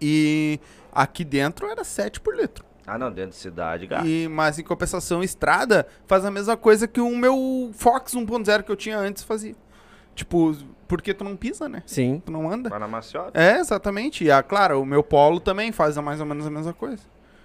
e 0.01 0.59
aqui 0.91 1.23
dentro 1.23 1.67
era 1.69 1.83
7 1.83 2.19
por 2.19 2.35
litro. 2.35 2.65
Ah, 2.87 2.97
não, 2.97 3.11
dentro 3.11 3.31
de 3.31 3.35
cidade, 3.35 3.85
gato. 3.85 4.07
E, 4.07 4.29
mas 4.29 4.57
em 4.57 4.63
compensação, 4.63 5.21
estrada 5.21 5.85
faz 6.07 6.23
a 6.23 6.31
mesma 6.31 6.55
coisa 6.55 6.87
que 6.87 7.01
o 7.01 7.09
meu 7.15 7.69
Fox 7.73 8.13
1.0 8.13 8.63
que 8.63 8.71
eu 8.71 8.77
tinha 8.77 8.97
antes 8.97 9.23
fazia. 9.23 9.55
Tipo, 10.15 10.55
porque 10.87 11.13
tu 11.13 11.23
não 11.25 11.35
pisa, 11.35 11.67
né? 11.67 11.83
Sim. 11.85 12.21
Tu 12.25 12.31
não 12.31 12.49
anda. 12.49 12.69
Vai 12.69 12.79
na 12.79 12.87
maciota. 12.87 13.37
É, 13.39 13.59
exatamente. 13.59 14.23
E, 14.23 14.31
ah, 14.31 14.41
claro, 14.41 14.81
o 14.81 14.85
meu 14.85 15.03
Polo 15.03 15.41
também 15.41 15.71
faz 15.73 15.97
mais 15.97 16.21
ou 16.21 16.25
menos 16.25 16.47
a 16.47 16.49
mesma 16.49 16.73
coisa. 16.73 17.03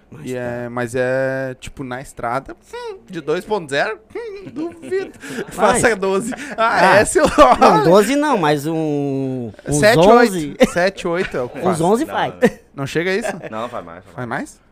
Mas 0.09 0.29
E 0.29 0.33
tá. 0.33 0.39
é, 0.39 0.69
mas 0.69 0.95
é, 0.95 1.55
tipo, 1.59 1.83
na 1.83 1.99
estrada, 1.99 2.55
hum, 2.73 2.99
de 3.09 3.21
2.0, 3.21 3.97
hum, 4.15 4.49
duvido. 4.51 5.19
Faça 5.49 5.95
12. 5.95 6.33
Ah, 6.55 6.91
Ah, 6.91 6.95
é 6.97 7.05
seu... 7.05 7.25
Não, 7.59 7.83
12 7.83 8.15
não, 8.15 8.37
mas 8.37 8.65
um. 8.65 9.51
Uns 9.67 9.75
7, 9.77 9.99
11. 9.99 10.47
8. 10.59 10.69
7, 10.71 11.07
8 11.07 11.37
é 11.37 11.41
o 11.41 11.49
que 11.49 11.59
faz. 11.59 11.81
Uns 11.81 11.81
11 11.81 12.05
Não, 12.05 12.13
faz. 12.13 12.33
Não 12.75 12.87
chega 12.87 13.11
a 13.11 13.15
isso? 13.15 13.31
Não, 13.51 13.67
faz 13.67 13.85
mais. 13.85 14.03
Faz 14.05 14.15
Faz 14.15 14.27
mais. 14.27 14.27
mais? 14.27 14.63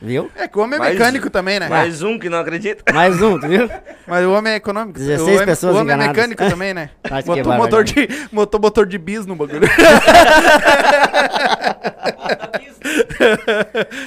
Viu? 0.00 0.30
É 0.36 0.46
que 0.46 0.58
o 0.58 0.62
homem 0.62 0.76
é 0.76 0.78
Mais- 0.78 0.92
mecânico 0.98 1.30
também, 1.30 1.58
né? 1.58 1.68
Mais 1.68 2.02
um 2.02 2.18
que 2.18 2.28
não 2.28 2.38
acredita. 2.38 2.84
Mais 2.92 3.20
um, 3.22 3.40
tu 3.40 3.48
viu? 3.48 3.68
Mas 4.06 4.26
o 4.26 4.32
homem 4.32 4.52
é 4.52 4.56
econômico. 4.56 4.98
16 4.98 5.20
o 5.20 5.32
homem, 5.34 5.46
pessoas 5.46 5.74
O 5.74 5.78
homem 5.78 5.92
é 5.92 5.96
enganadas. 5.96 6.16
mecânico 6.16 6.44
também, 6.50 6.74
né? 6.74 6.90
Mas 7.10 7.24
que 7.24 7.30
Botou 7.30 7.52
motor 7.54 7.84
barbaridade. 7.84 8.18
de, 8.24 8.28
botou 8.34 8.60
motor 8.60 8.86
de 8.86 8.98
bis 8.98 9.24
no 9.24 9.34
bagulho. 9.34 9.66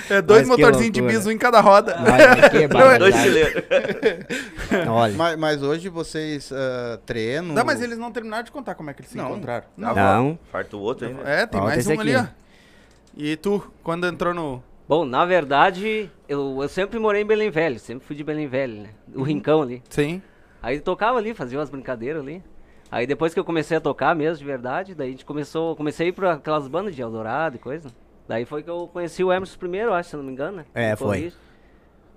é 0.10 0.22
dois 0.22 0.48
Mas 0.48 0.58
motorzinhos 0.58 0.92
de 0.92 1.02
bis, 1.02 1.26
um 1.26 1.32
em 1.32 1.38
cada 1.38 1.60
roda. 1.60 1.96
Que 2.52 2.68
Dois 3.00 3.16
fileiros. 3.16 3.64
Olha. 4.88 5.14
Mas, 5.16 5.38
mas 5.38 5.64
hoje 5.64 5.90
vocês 5.90 6.52
ah, 6.54 7.00
treinam. 7.06 7.54
Não, 7.56 7.66
mas 7.66 7.82
eles 7.82 7.98
não 7.98 8.12
terminaram 8.12 8.44
de 8.44 8.52
contar 8.52 8.76
como 8.76 8.90
é 8.90 8.94
que 8.94 9.02
eles 9.02 9.12
se 9.12 9.18
Não. 9.18 9.32
encontraram. 9.32 9.66
Não. 9.76 10.38
Farta 10.52 10.78
o 10.78 10.80
outro 10.82 11.08
ainda. 11.08 11.22
É, 11.24 11.46
tem 11.46 11.60
Falta 11.60 11.76
mais 11.76 11.88
um 11.88 12.00
ali, 12.00 12.16
aqui. 12.16 12.28
ó. 12.36 12.40
E 13.18 13.36
tu, 13.36 13.72
quando 13.84 14.08
entrou 14.08 14.34
no... 14.34 14.64
Bom, 14.90 15.06
na 15.06 15.24
verdade, 15.24 16.10
eu, 16.28 16.58
eu 16.64 16.68
sempre 16.68 16.98
morei 16.98 17.22
em 17.22 17.26
Belém 17.26 17.52
Velho, 17.52 17.78
sempre 17.78 18.08
fui 18.08 18.16
de 18.16 18.24
Belém 18.24 18.48
Velho, 18.48 18.74
né? 18.82 18.90
O 19.14 19.22
Rincão 19.22 19.62
ali. 19.62 19.84
Sim. 19.88 20.20
Aí 20.64 20.80
tocava 20.80 21.20
ali, 21.20 21.36
fazia 21.36 21.60
umas 21.60 21.70
brincadeiras 21.70 22.24
ali. 22.24 22.44
Aí 22.92 23.06
depois 23.06 23.32
que 23.32 23.40
eu 23.40 23.46
comecei 23.46 23.78
a 23.78 23.80
tocar 23.80 24.16
mesmo, 24.16 24.40
de 24.40 24.46
verdade, 24.46 24.96
daí 24.96 25.10
a 25.10 25.12
gente 25.12 25.26
começou, 25.26 25.76
comecei 25.76 26.08
a 26.08 26.10
ir 26.10 26.14
pra 26.14 26.34
aquelas 26.34 26.68
bandas 26.68 26.96
de 26.96 27.04
Eldorado 27.04 27.58
e 27.58 27.60
coisa. 27.60 27.88
Daí 28.28 28.46
foi 28.46 28.64
que 28.64 28.70
eu 28.72 28.90
conheci 28.92 29.24
o 29.24 29.32
Emerson 29.32 29.60
primeiro, 29.60 29.94
acho, 29.94 30.10
se 30.10 30.16
eu 30.16 30.22
não 30.22 30.26
me 30.26 30.32
engano, 30.34 30.58
né? 30.58 30.66
É, 30.74 30.96
foi. 30.96 31.32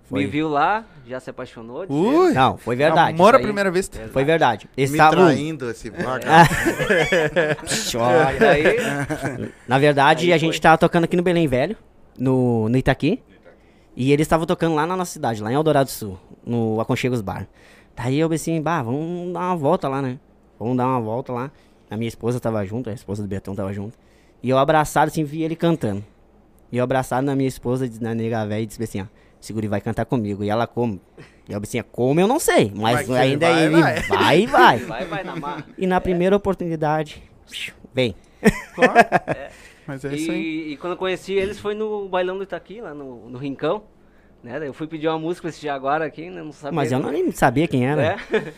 Foi. 0.05 0.25
Me 0.25 0.27
viu 0.27 0.49
lá, 0.49 0.87
já 1.07 1.21
se 1.21 1.29
apaixonou. 1.29 1.85
Ui! 1.91 2.33
Não, 2.33 2.57
foi 2.57 2.75
verdade. 2.75 3.13
Amor 3.13 3.35
à 3.35 3.39
primeira 3.39 3.71
vista. 3.71 3.99
Verdade. 3.99 4.13
Foi 4.15 4.25
verdade. 4.25 4.71
Eles 4.75 4.91
me 4.91 4.97
estavam. 4.97 5.27
traindo 5.27 5.71
esse 5.71 5.91
vaga. 5.91 6.27
E 7.93 7.97
olha. 7.99 8.39
daí, 8.39 9.53
Na 9.69 9.79
verdade, 9.79 10.25
Aí 10.29 10.33
a 10.33 10.39
gente 10.39 10.55
foi. 10.55 10.61
tava 10.61 10.79
tocando 10.79 11.05
aqui 11.05 11.17
no 11.17 11.23
Belém 11.23 11.47
Velho, 11.47 11.77
no, 12.18 12.68
no 12.68 12.77
Itaqui. 12.77 13.22
E 13.94 14.11
eles 14.12 14.25
estavam 14.25 14.46
tocando 14.46 14.75
lá 14.75 14.87
na 14.87 14.96
nossa 14.96 15.12
cidade, 15.12 15.42
lá 15.42 15.51
em 15.53 15.55
Eldorado 15.55 15.87
do 15.88 15.90
Sul, 15.92 16.18
no 16.46 16.81
Aconchegos 16.81 17.20
Bar. 17.20 17.46
Daí 17.94 18.18
eu 18.18 18.29
pensei, 18.29 18.59
bah, 18.59 18.83
vamos 18.83 19.33
dar 19.35 19.40
uma 19.40 19.57
volta 19.57 19.87
lá, 19.88 20.01
né? 20.01 20.18
Vamos 20.59 20.77
dar 20.79 20.87
uma 20.87 21.01
volta 21.01 21.31
lá. 21.33 21.51
A 21.90 21.96
minha 21.96 22.09
esposa 22.09 22.40
tava 22.40 22.64
junto, 22.64 22.88
a 22.88 22.92
esposa 22.94 23.22
do 23.22 23.29
Betão 23.29 23.55
tava 23.55 23.70
junto. 23.72 23.98
E 24.42 24.48
eu 24.48 24.57
abraçado, 24.57 25.09
assim, 25.09 25.25
vi 25.25 25.42
ele 25.42 25.55
cantando. 25.55 26.03
E 26.70 26.79
eu 26.79 26.85
abraçado 26.85 27.25
na 27.27 27.37
minha 27.37 27.48
esposa, 27.48 27.87
na 28.01 28.14
nega 28.14 28.46
velha, 28.46 28.62
e 28.62 28.66
disse 28.66 28.83
assim, 28.83 29.03
ó, 29.03 29.05
segura 29.38 29.66
e 29.66 29.68
vai 29.68 29.81
cantar 29.83 30.07
comigo. 30.07 30.42
E 30.42 30.48
ela 30.48 30.66
como? 30.66 30.98
E 31.46 31.53
eu 31.53 31.61
pensei, 31.61 31.81
"É 31.81 31.83
como 31.83 32.18
eu 32.18 32.27
não 32.27 32.38
sei, 32.40 32.72
mas 32.75 33.07
Vai 33.07 33.18
ainda 33.29 33.51
vai, 33.51 33.64
ele 33.66 33.81
vai. 33.83 34.01
vai, 34.01 34.46
vai. 34.46 34.79
vai, 34.79 35.05
vai 35.05 35.22
na 35.25 35.37
mar. 35.37 35.66
E 35.77 35.87
na 35.87 36.01
primeira 36.01 36.35
oportunidade, 36.35 37.22
vem. 37.92 38.14
Claro. 38.75 38.94
Mas 39.92 40.05
é 40.05 40.14
isso 40.14 40.31
aí. 40.31 40.38
E, 40.38 40.72
e 40.72 40.76
quando 40.76 40.92
eu 40.92 40.96
conheci 40.96 41.35
eles 41.35 41.59
foi 41.59 41.74
no 41.74 42.09
bailão 42.09 42.38
do 42.38 42.44
Itaqui, 42.44 42.81
lá 42.81 42.94
no, 42.94 43.28
no 43.28 43.38
Rincão. 43.38 43.83
Né? 44.42 44.66
Eu 44.66 44.72
fui 44.72 44.87
pedir 44.88 45.07
uma 45.07 45.18
música 45.18 45.42
pra 45.42 45.50
esse 45.50 45.62
Jaguar 45.62 46.02
aqui, 46.02 46.28
né? 46.28 46.42
Não 46.42 46.52
sabia. 46.52 46.74
Mas 46.74 46.90
eu 46.90 46.98
não 46.98 47.12
nem 47.12 47.31
sabia 47.31 47.68
quem 47.68 47.87
era. 47.87 48.02
É. 48.02 48.52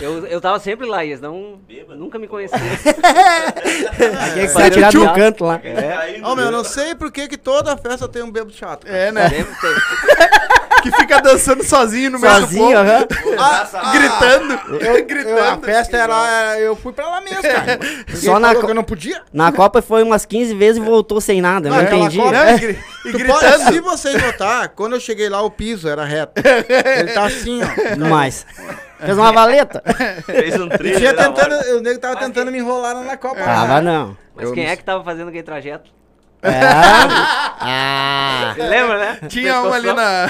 Eu, 0.00 0.26
eu 0.26 0.40
tava 0.40 0.58
sempre 0.58 0.86
lá, 0.86 1.04
e 1.04 1.10
eles 1.10 1.20
não, 1.20 1.60
nunca 1.96 2.18
me 2.18 2.26
conheciam. 2.26 2.60
Aqui 4.26 4.40
é 4.40 4.46
que 4.46 4.70
tirado 4.70 4.90
teatro. 4.90 5.14
canto 5.14 5.44
lá. 5.44 5.60
Ô, 6.24 6.34
meu, 6.34 6.46
eu 6.46 6.50
não 6.50 6.64
sei 6.64 6.96
por 6.96 7.12
que 7.12 7.28
que 7.28 7.38
toda 7.38 7.76
festa 7.76 8.08
tem 8.08 8.22
um 8.22 8.30
bebo 8.30 8.50
chato. 8.50 8.86
cara. 8.86 8.98
É, 8.98 9.12
né? 9.12 9.28
Sempre 9.30 9.54
tem. 9.60 9.70
Que 10.84 10.92
fica 10.92 11.20
dançando 11.20 11.64
sozinho 11.64 12.10
no 12.10 12.18
meio 12.18 12.34
do 12.34 12.40
Sozinho, 12.42 12.62
povo. 12.64 12.78
aham. 12.78 13.06
Ah, 13.38 13.90
Gritando. 13.96 14.60
Eu, 14.68 14.80
eu- 14.80 14.96
a 14.96 15.00
gritando. 15.00 15.64
festa 15.64 15.96
era. 15.96 16.60
Eu 16.60 16.76
fui 16.76 16.92
pra 16.92 17.08
lá 17.08 17.20
mesmo, 17.20 17.42
cara. 17.42 17.78
Ninguém 18.06 18.16
Só 18.16 18.38
na 18.38 18.48
falou 18.48 18.60
co- 18.60 18.66
que 18.66 18.70
eu 18.72 18.76
não 18.76 18.84
podia. 18.84 19.22
Na 19.32 19.50
Copa 19.50 19.80
foi 19.82 20.02
umas 20.02 20.24
15 20.26 20.54
vezes 20.54 20.80
e 20.82 20.84
voltou 20.84 21.20
sem 21.20 21.40
nada. 21.40 21.68
Eu 21.68 21.72
Não, 21.74 21.82
não 21.82 21.86
entendi. 21.88 22.18
Copa- 22.18 22.32
Não, 22.32 22.50
e, 22.58 22.78
e 23.06 23.12
gritando. 23.12 23.40
pode, 23.40 23.64
se 23.72 23.80
vocês 23.80 24.22
notar, 24.22 24.68
quando 24.68 24.92
eu 24.94 25.00
cheguei 25.00 25.28
lá, 25.28 25.42
o 25.42 25.50
piso 25.50 25.88
era 25.88 26.04
reto. 26.04 26.40
Ele 26.98 27.12
tá 27.12 27.24
assim, 27.24 27.60
ó. 27.62 28.08
Mais. 28.08 28.46
Fez 29.00 29.16
uma 29.18 29.32
valeta? 29.32 29.82
Fez 30.26 30.60
um 30.60 30.68
trilho. 30.68 30.98
tinha 30.98 31.12
na 31.12 31.24
tentando, 31.24 31.76
o 31.76 31.80
nego 31.80 31.98
tava 31.98 32.16
tentando 32.16 32.50
me 32.52 32.58
enrolar 32.58 32.94
lá 32.94 33.02
na 33.02 33.16
Copa. 33.16 33.36
Tava 33.42 33.80
não. 33.80 34.16
Mas 34.36 34.46
Eu 34.48 34.52
quem 34.54 34.64
me- 34.64 34.70
é 34.70 34.76
que 34.76 34.84
tava 34.84 35.02
fazendo 35.02 35.28
aquele 35.28 35.42
trajeto? 35.42 35.90
É. 36.44 36.60
Ah. 37.66 38.54
Lembra, 38.56 38.98
né? 38.98 39.18
Tinha 39.28 39.60
uma 39.62 39.76
ali 39.76 39.92
na... 39.92 40.28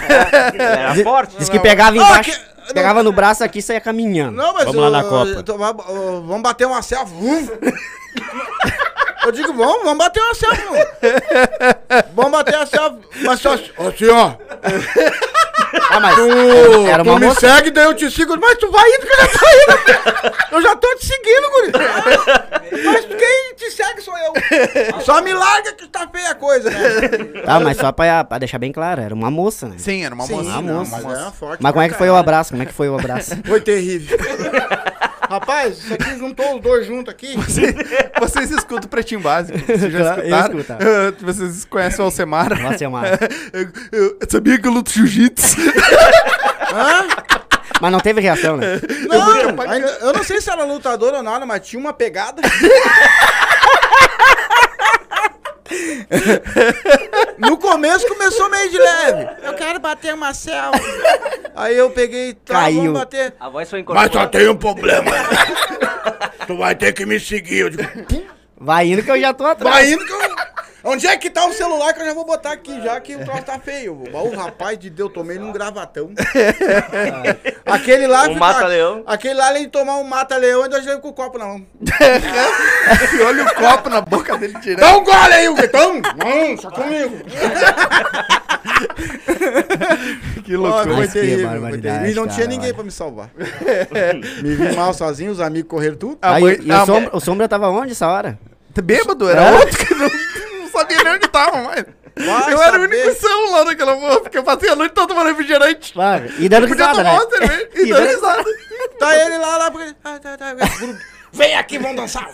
Era 0.59 0.95
forte. 1.03 1.37
Diz 1.37 1.49
que 1.49 1.59
pegava 1.59 1.91
Ah, 1.93 1.97
embaixo. 1.97 2.31
que- 2.31 2.55
Pegava 2.73 3.03
no 3.03 3.13
braço 3.13 3.45
aqui 3.45 3.59
e 3.59 3.63
saía 3.63 3.81
caminhando. 3.81 4.33
Não, 4.33 4.55
mas 4.55 4.65
Vamos 4.65 4.81
lá 4.81 4.87
eu- 4.87 4.91
na 4.93 5.05
Copa. 5.05 5.43
tô- 5.43 5.59
vamos 5.59 6.41
bater 6.43 6.67
uma 6.67 6.81
selfie. 6.81 7.13
Vum. 7.15 7.47
Eu 9.25 9.33
digo, 9.33 9.53
vamos, 9.53 9.83
vamos 9.85 9.99
bater 9.99 10.23
uma 10.23 10.35
selfie, 10.35 10.65
mano. 10.65 10.87
Vamos 12.15 12.33
bater 12.33 12.55
a 12.55 12.65
selfie. 12.67 13.01
Mas 13.23 13.41
só 13.41 13.53
assim, 13.55 14.09
ó. 14.11 14.33
Ah, 15.91 16.01
mas 16.01 16.15
Tu, 16.17 16.87
era 16.89 17.03
tu 17.05 17.11
uma 17.11 17.19
me 17.21 17.27
moça. 17.27 17.41
segue, 17.41 17.71
daí 17.71 17.85
eu 17.85 17.95
te 17.95 18.11
sigo. 18.11 18.37
Mas 18.41 18.57
tu 18.59 18.71
vai 18.71 18.89
indo 18.89 19.07
que 19.07 19.13
eu 19.13 19.17
já 19.19 19.29
tô 19.29 19.47
indo. 19.47 20.35
Eu 20.53 20.63
já 20.63 20.77
tô 20.77 20.95
te 20.97 21.07
seguindo, 21.07 21.51
guri. 21.51 21.73
Mas 22.85 23.05
quem 23.07 23.55
te 23.57 23.71
segue 23.71 24.01
sou 24.01 24.15
eu. 24.19 24.33
Só 25.03 25.21
me 25.23 25.33
larga 25.33 25.73
que 25.73 25.87
tá 25.89 26.09
feia 26.09 26.31
a 26.31 26.35
coisa, 26.35 26.71
né? 26.71 26.79
Tá, 27.45 27.61
mas 27.61 27.77
só 27.77 27.93
pra, 27.93 28.25
pra 28.25 28.39
deixar 28.39 28.59
bem 28.59 28.73
claro, 28.73 29.01
era 29.01 29.15
uma 29.15 29.31
moça, 29.31 29.69
né? 29.69 29.75
Sim, 29.79 30.05
era 30.05 30.15
uma 30.15 30.25
Sim, 30.27 30.35
moça. 30.35 30.49
uma 30.51 30.63
não, 30.63 30.79
moça. 30.81 31.01
mas 31.03 31.35
forte. 31.35 31.63
Mas 31.63 31.73
como 31.73 31.85
é 31.85 31.89
que 31.89 31.95
foi 31.95 32.09
o 32.11 32.17
abraço? 32.17 32.51
Como 32.51 32.63
é 32.63 32.67
que 32.67 32.73
foi 32.73 32.89
o 32.89 32.99
abraço? 32.99 33.31
Foi 33.45 33.61
terrível. 33.61 34.17
Rapaz, 35.29 35.79
isso 35.79 35.95
aqui 35.95 36.19
juntou 36.19 36.57
os 36.57 36.61
dois 36.63 36.87
juntos 36.87 37.13
aqui. 37.13 37.37
Vocês, 37.37 37.75
vocês 38.21 38.51
escutam 38.51 38.85
o 38.87 38.89
Pretinho 38.89 39.21
Básico. 39.21 39.59
Vocês 39.59 39.93
já 39.93 40.17
eu 40.17 40.37
escutaram? 40.37 40.59
escuto. 40.61 40.73
Eh, 40.83 41.13
Vocês 41.25 41.65
conhecem 41.65 42.01
o 42.01 42.05
Alcemar? 42.05 42.61
Nossa, 42.61 42.85
é 42.85 42.89
uma... 42.89 43.03
eu, 43.53 43.69
eu 43.93 44.19
sabia 44.29 44.59
que 44.59 44.67
eu 44.69 44.73
luto 44.73 44.91
jiu-jitsu. 44.91 45.57
Mas 47.81 47.91
não 47.93 48.01
teve 48.01 48.21
reação, 48.21 48.57
né? 48.57 48.81
Não, 49.09 49.61
ainda- 49.71 49.99
eu 50.01 50.13
não 50.13 50.23
sei 50.23 50.41
se 50.41 50.49
era 50.51 50.65
lutador 50.65 51.13
ou 51.13 51.23
nada, 51.23 51.45
mas 51.45 51.67
tinha 51.67 51.79
uma 51.81 51.93
pegada. 51.93 52.41
No 57.39 57.57
começo 57.59 58.07
começou 58.09 58.49
meio 58.51 58.71
de 58.71 58.79
leve. 58.79 59.29
Eu 59.43 59.55
quero 59.55 59.81
bater 59.81 60.15
uma 60.15 60.33
selva. 60.35 60.79
Aí 61.57 61.77
eu 61.77 61.91
peguei, 61.91 62.35
tá, 62.35 62.55
Caiu. 62.55 62.83
vamos 62.83 62.99
bater. 63.01 63.35
A 63.41 63.49
voz 63.49 63.69
foi 63.71 63.81
Mas 63.81 63.87
só 63.89 63.95
incorporada. 64.03 64.31
tem 64.39 64.49
um 64.49 64.57
problema. 64.57 65.11
tu 66.47 66.57
vai 66.57 66.75
ter 66.75 66.93
que 66.93 67.07
me 67.07 67.19
seguir. 67.19 67.59
Eu 67.61 67.71
digo, 67.71 67.83
Vai 68.57 68.87
indo 68.89 69.03
que 69.03 69.11
eu 69.11 69.21
já 69.21 69.33
tô 69.35 69.45
atrás. 69.47 69.75
vai 69.75 69.91
indo 69.93 70.05
que 70.05 70.13
eu... 70.13 70.21
Onde 70.85 71.07
é 71.07 71.17
que 71.17 71.31
tá 71.31 71.47
o 71.47 71.53
celular 71.53 71.93
que 71.95 72.01
eu 72.03 72.07
já 72.07 72.13
vou 72.15 72.25
botar 72.27 72.53
aqui, 72.53 72.81
já 72.83 73.01
que 73.01 73.17
o 73.17 73.25
troço 73.25 73.43
tá 73.43 73.59
feio? 73.59 74.03
O 74.13 74.37
rapaz 74.37 74.79
de 74.79 74.91
Deus, 74.91 75.13
tomei 75.13 75.39
num 75.39 75.51
gravatão. 75.53 76.11
Aquele 77.65 78.07
lá... 78.07 78.29
Um 78.29 78.35
mata-leão. 78.35 79.03
Aquele 79.07 79.35
lá, 79.35 79.47
além 79.47 79.63
de 79.65 79.69
tomar 79.71 79.97
um 79.97 80.05
mata-leão, 80.05 80.63
ainda 80.65 80.77
levei 80.77 80.99
com 80.99 81.09
o 81.09 81.13
copo 81.13 81.39
na 81.39 81.47
mão. 81.47 81.67
Olha 83.27 83.45
o 83.45 83.55
copo 83.55 83.89
na 83.89 84.01
boca 84.03 84.37
dele 84.37 84.59
direto. 84.61 84.81
Dá 84.81 84.97
um 84.97 85.05
gole 85.05 85.33
aí, 85.33 85.49
o 85.49 85.55
Guetão! 85.55 85.95
Não, 86.17 86.57
só 86.59 86.71
comigo. 86.71 87.17
Que 90.45 90.57
loucura. 90.57 91.07
que 91.07 91.13
terrível. 91.13 91.51
E 92.07 92.15
não 92.15 92.25
cara, 92.25 92.35
tinha 92.35 92.47
ninguém 92.47 92.67
olha. 92.67 92.75
pra 92.75 92.85
me 92.85 92.91
salvar. 92.91 93.31
me 94.43 94.55
vi 94.55 94.77
mal 94.77 94.93
sozinho, 94.93 95.31
os 95.33 95.41
amigos 95.41 95.69
correram 95.71 95.97
tudo. 95.97 96.19
Aí, 96.21 96.43
mãe- 96.43 96.59
e 96.61 96.71
a 96.73 96.83
o, 96.83 96.87
sombra, 96.87 97.11
o 97.17 97.21
Sombra 97.21 97.49
tava 97.49 97.69
onde 97.71 97.93
essa 97.93 98.07
hora? 98.09 98.39
Bêbado, 98.83 99.29
era 99.29 99.41
É? 99.43 99.53
outro 99.53 99.87
que 99.87 99.95
não, 99.95 100.09
nem 101.05 101.15
onde 101.15 101.29
tava 101.29 101.63
mais. 101.63 101.85
Vai 102.17 102.53
eu 102.53 102.63
era 102.63 102.79
o 102.79 102.83
único 102.83 103.13
são 103.15 103.51
lá 103.51 103.65
naquela 103.65 103.97
porra, 103.97 104.21
porque 104.21 104.39
eu 104.39 104.45
passei 104.45 104.71
a 104.71 104.77
noite 104.77 104.93
toda 104.93 105.09
tomando 105.09 105.27
refrigerante. 105.29 105.93
Claro. 105.93 106.31
E 106.39 106.49
dando 106.49 106.67
risada, 106.67 107.03
né? 107.03 107.19
cerveja 107.31 107.69
e 107.75 107.83
E 107.83 107.93
dando 107.93 108.07
risada. 108.07 108.45
Tá 108.99 109.17
ele 109.17 109.39
lá, 109.39 109.57
lá, 109.57 109.71
porque... 109.71 109.95
Vem 111.33 111.57
aqui, 111.57 111.79
vamos 111.79 111.97
dançar. 111.97 112.31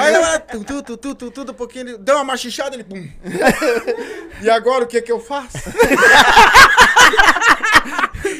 Aí 0.00 0.12
ela, 0.12 0.40
tu, 0.40 0.64
tu, 0.64 0.82
tu, 0.82 0.96
tu, 0.96 1.14
tu, 1.14 1.30
tudo 1.30 1.52
um 1.52 1.54
pouquinho, 1.54 1.90
ele 1.90 1.98
deu 1.98 2.16
uma 2.16 2.24
machichada, 2.24 2.74
ele 2.74 2.82
pum. 2.82 3.08
E 4.42 4.50
agora 4.50 4.82
o 4.82 4.88
que 4.88 5.00
que 5.00 5.12
eu 5.12 5.20
faço? 5.20 5.56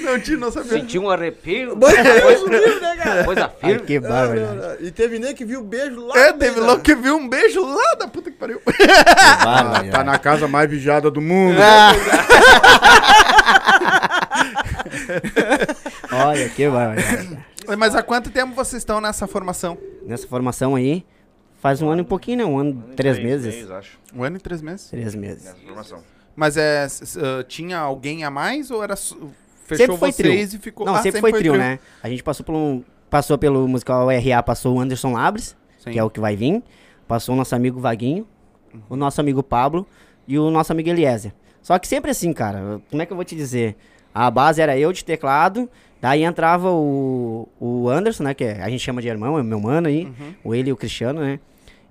Não 0.06 0.20
tinha, 0.20 0.36
não 0.38 0.50
sabia. 0.50 0.70
Senti 0.72 0.98
um 0.98 1.10
arrepio. 1.10 1.76
O 1.76 2.48
livre, 2.48 2.80
né, 2.80 2.96
cara? 2.96 3.24
Coisa 3.24 3.52
Ai, 3.62 3.70
firme. 3.72 3.86
que 3.86 4.00
Não, 4.00 4.08
barbaridade. 4.08 4.56
não, 4.56 4.66
não. 4.68 4.76
E 4.80 4.90
teve 4.90 5.18
nem 5.18 5.34
que 5.34 5.44
viu 5.44 5.60
o 5.60 5.64
beijo 5.64 6.06
lá. 6.06 6.16
É, 6.18 6.32
teve 6.32 6.60
da- 6.60 6.66
louco 6.66 6.82
que 6.82 6.94
viu 6.94 7.16
um 7.16 7.28
beijo 7.28 7.60
lá 7.64 7.94
da 7.96 8.06
puta 8.08 8.30
que 8.30 8.36
pariu. 8.36 8.60
Ah, 9.40 9.82
tá 9.90 10.04
na 10.04 10.18
casa 10.18 10.46
mais 10.48 10.70
vigiada 10.70 11.10
do 11.10 11.20
mundo. 11.20 11.58
Olha, 16.12 16.48
que 16.48 16.68
barbaridade. 16.68 17.38
Mas 17.78 17.94
há 17.94 18.02
quanto 18.02 18.30
tempo 18.30 18.54
vocês 18.54 18.80
estão 18.82 19.00
nessa 19.00 19.26
formação? 19.26 19.76
Nessa 20.06 20.26
formação 20.26 20.74
aí, 20.76 21.04
faz 21.60 21.82
um 21.82 21.88
ano 21.88 22.02
e 22.02 22.04
pouquinho, 22.04 22.38
né? 22.38 22.44
Um 22.44 22.58
ano, 22.58 22.84
três 22.94 23.18
meses. 23.18 23.54
Três, 23.54 23.70
acho. 23.70 23.98
Um 24.14 24.22
ano 24.22 24.36
e 24.36 24.40
três 24.40 24.62
meses. 24.62 24.88
Três 24.90 25.14
meses. 25.14 25.44
Nessa 25.44 25.56
formação. 25.66 26.02
Mas 26.34 26.56
é, 26.56 26.86
ah, 27.18 27.44
tinha 27.48 27.78
alguém 27.78 28.22
a 28.24 28.30
mais 28.30 28.70
ou 28.70 28.84
era 28.84 28.94
fechou 29.66 29.76
Sempre 29.86 29.96
foi 29.98 30.12
vocês 30.12 30.48
trio. 30.50 30.58
e 30.58 30.62
ficou 30.62 30.86
Não, 30.86 30.94
Ah, 30.94 31.02
sempre, 31.02 31.20
foi 31.20 31.32
trio, 31.32 31.56
né? 31.56 31.78
A 32.02 32.08
gente 32.08 32.22
passou 32.22 32.44
pelo, 32.44 32.84
passou 33.10 33.36
pelo 33.38 33.66
musical 33.68 34.08
RA, 34.08 34.42
passou 34.42 34.76
o 34.76 34.80
Anderson 34.80 35.12
Labres, 35.12 35.56
Sim. 35.78 35.90
que 35.92 35.98
é 35.98 36.04
o 36.04 36.10
que 36.10 36.20
vai 36.20 36.34
vir. 36.36 36.62
Passou 37.08 37.34
o 37.34 37.38
nosso 37.38 37.54
amigo 37.54 37.78
Vaguinho, 37.80 38.26
o 38.88 38.96
nosso 38.96 39.20
amigo 39.20 39.42
Pablo 39.42 39.86
e 40.26 40.38
o 40.38 40.50
nosso 40.50 40.72
amigo 40.72 40.88
Eliezer. 40.88 41.32
Só 41.62 41.78
que 41.78 41.86
sempre 41.86 42.10
assim, 42.10 42.32
cara, 42.32 42.80
como 42.90 43.02
é 43.02 43.06
que 43.06 43.12
eu 43.12 43.16
vou 43.16 43.24
te 43.24 43.34
dizer? 43.36 43.76
A 44.14 44.30
base 44.30 44.60
era 44.62 44.76
eu 44.78 44.92
de 44.92 45.04
teclado, 45.04 45.68
daí 46.00 46.22
entrava 46.24 46.70
o, 46.70 47.48
o 47.60 47.88
Anderson, 47.88 48.24
né, 48.24 48.34
que 48.34 48.44
é- 48.44 48.62
a 48.62 48.68
gente 48.68 48.80
chama 48.80 49.02
de 49.02 49.08
irmão, 49.08 49.38
é 49.38 49.42
meu 49.42 49.60
mano 49.60 49.88
aí, 49.88 50.10
o 50.42 50.54
ele 50.54 50.70
e 50.70 50.72
o 50.72 50.76
Cristiano, 50.76 51.20
né? 51.20 51.38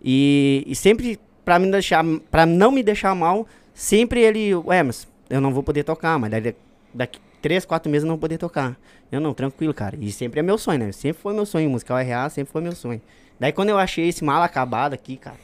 E, 0.04 0.64
e 0.68 0.76
sempre, 0.76 1.20
pra, 1.44 1.58
me 1.60 1.70
deixar, 1.70 2.04
pra 2.30 2.46
não 2.46 2.72
me 2.72 2.82
deixar 2.84 3.14
mal, 3.16 3.48
sempre 3.74 4.22
ele, 4.22 4.54
ué, 4.56 4.84
mas 4.84 5.08
eu 5.30 5.40
não 5.42 5.54
vou 5.54 5.64
poder 5.64 5.84
tocar, 5.84 6.18
mas 6.20 6.30
daí, 6.32 6.56
daqui 6.94 7.20
três, 7.46 7.64
quatro 7.64 7.92
meses 7.92 8.04
eu 8.04 8.10
não 8.10 8.18
poder 8.18 8.40
tocar. 8.40 8.76
Eu 9.12 9.22
não, 9.22 9.32
tranquilo, 9.32 9.72
cara. 9.72 9.96
E 10.02 10.12
sempre 10.12 10.40
é 10.40 10.44
meu 10.44 10.58
sonho, 10.58 10.80
né? 10.80 10.92
Sempre 10.92 11.22
foi 11.22 11.32
meu 11.32 11.46
sonho, 11.46 11.70
musical 11.70 11.96
RA 11.98 12.28
sempre 12.28 12.52
foi 12.52 12.60
meu 12.60 12.72
sonho. 12.72 13.00
Daí 13.40 13.52
quando 13.52 13.70
eu 13.70 13.78
achei 13.78 14.10
esse 14.10 14.24
mal 14.24 14.42
acabado 14.42 14.94
aqui, 14.96 15.16
cara, 15.16 15.36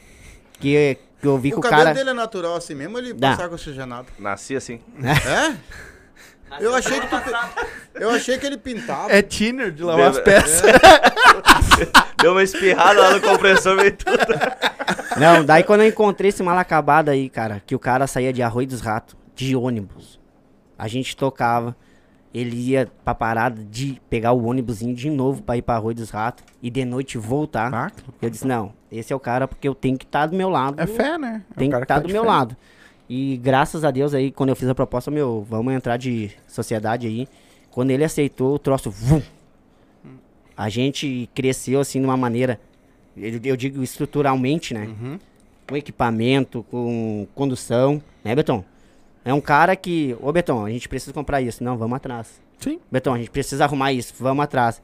que, 0.58 0.98
que 1.20 1.26
eu 1.28 1.38
vi 1.38 1.50
que 1.50 1.54
O 1.54 1.58
o 1.60 1.62
cabelo 1.62 1.82
cara... 1.84 1.94
dele 1.94 2.10
é 2.10 2.12
natural 2.12 2.56
assim 2.56 2.74
mesmo, 2.74 2.98
ele 2.98 3.12
Dá. 3.14 3.30
passar 3.30 3.48
com 3.48 3.54
oxigenado. 3.54 4.08
Nasci 4.18 4.56
assim. 4.56 4.80
É? 5.00 5.56
Eu 6.60 6.74
achei 6.74 6.98
que 7.00 7.06
tu, 7.06 7.16
eu 7.94 8.10
achei 8.10 8.36
que 8.36 8.46
ele 8.46 8.58
pintava. 8.58 9.12
É 9.12 9.22
thinner 9.22 9.70
de 9.70 9.84
lavar 9.84 10.10
as 10.10 10.16
Beba- 10.18 10.24
peças. 10.42 10.62
Deu 12.20 12.32
uma 12.32 12.42
espirrada 12.42 13.00
lá 13.00 13.10
no 13.12 13.20
compressor, 13.20 13.76
veio 13.76 13.96
tudo. 13.96 14.18
Não, 15.20 15.44
daí 15.44 15.62
quando 15.62 15.82
eu 15.82 15.88
encontrei 15.88 16.30
esse 16.30 16.42
mal 16.42 16.58
acabado 16.58 17.10
aí, 17.10 17.28
cara, 17.30 17.62
que 17.64 17.76
o 17.76 17.78
cara 17.78 18.08
saía 18.08 18.32
de 18.32 18.42
Arroio 18.42 18.66
dos 18.66 18.80
Ratos, 18.80 19.14
de 19.36 19.54
ônibus. 19.54 20.20
A 20.78 20.88
gente 20.88 21.16
tocava, 21.16 21.76
ele 22.34 22.56
ia 22.56 22.88
pra 23.04 23.14
parada 23.14 23.62
de 23.62 24.00
pegar 24.08 24.32
o 24.32 24.44
ônibusinho 24.44 24.94
de 24.94 25.10
novo 25.10 25.42
pra 25.42 25.56
ir 25.56 25.62
pra 25.62 25.74
Arroio 25.76 25.94
dos 25.96 26.10
Ratos 26.10 26.44
e 26.62 26.70
de 26.70 26.84
noite 26.84 27.18
voltar. 27.18 27.72
Ah, 27.72 27.90
Eu 28.20 28.30
disse, 28.30 28.46
não, 28.46 28.72
esse 28.90 29.12
é 29.12 29.16
o 29.16 29.20
cara 29.20 29.46
porque 29.46 29.68
eu 29.68 29.74
tenho 29.74 29.98
que 29.98 30.04
estar 30.04 30.26
do 30.26 30.36
meu 30.36 30.48
lado. 30.48 30.80
É 30.80 30.86
fé, 30.86 31.18
né? 31.18 31.42
É 31.50 31.58
tem 31.58 31.68
que 31.70 31.76
estar 31.76 31.86
tá 31.86 31.98
do 32.00 32.06
de 32.06 32.12
meu 32.12 32.22
fé. 32.22 32.28
lado. 32.28 32.56
E 33.08 33.36
graças 33.36 33.84
a 33.84 33.90
Deus 33.90 34.14
aí, 34.14 34.30
quando 34.30 34.48
eu 34.48 34.56
fiz 34.56 34.68
a 34.68 34.74
proposta, 34.74 35.10
meu, 35.10 35.46
vamos 35.48 35.74
entrar 35.74 35.98
de 35.98 36.30
sociedade 36.48 37.06
aí. 37.06 37.28
Quando 37.70 37.90
ele 37.90 38.04
aceitou, 38.04 38.54
o 38.54 38.58
troço, 38.58 38.90
vum. 38.90 39.20
A 40.56 40.68
gente 40.68 41.28
cresceu 41.34 41.80
assim 41.80 42.00
de 42.00 42.06
uma 42.06 42.16
maneira, 42.16 42.60
eu, 43.16 43.40
eu 43.44 43.56
digo 43.56 43.82
estruturalmente, 43.82 44.72
né? 44.72 44.86
Uhum. 44.86 45.18
Com 45.66 45.76
equipamento, 45.76 46.64
com 46.70 47.26
condução, 47.34 48.02
né, 48.24 48.34
Beton? 48.34 48.64
É 49.24 49.32
um 49.32 49.40
cara 49.40 49.76
que, 49.76 50.16
ô 50.20 50.32
Beton, 50.32 50.64
a 50.66 50.70
gente 50.70 50.88
precisa 50.88 51.12
comprar 51.12 51.40
isso. 51.40 51.62
Não, 51.62 51.76
vamos 51.78 51.96
atrás. 51.96 52.40
Sim. 52.58 52.78
Beton, 52.90 53.14
a 53.14 53.18
gente 53.18 53.30
precisa 53.30 53.64
arrumar 53.64 53.92
isso, 53.92 54.12
vamos 54.18 54.42
atrás. 54.44 54.82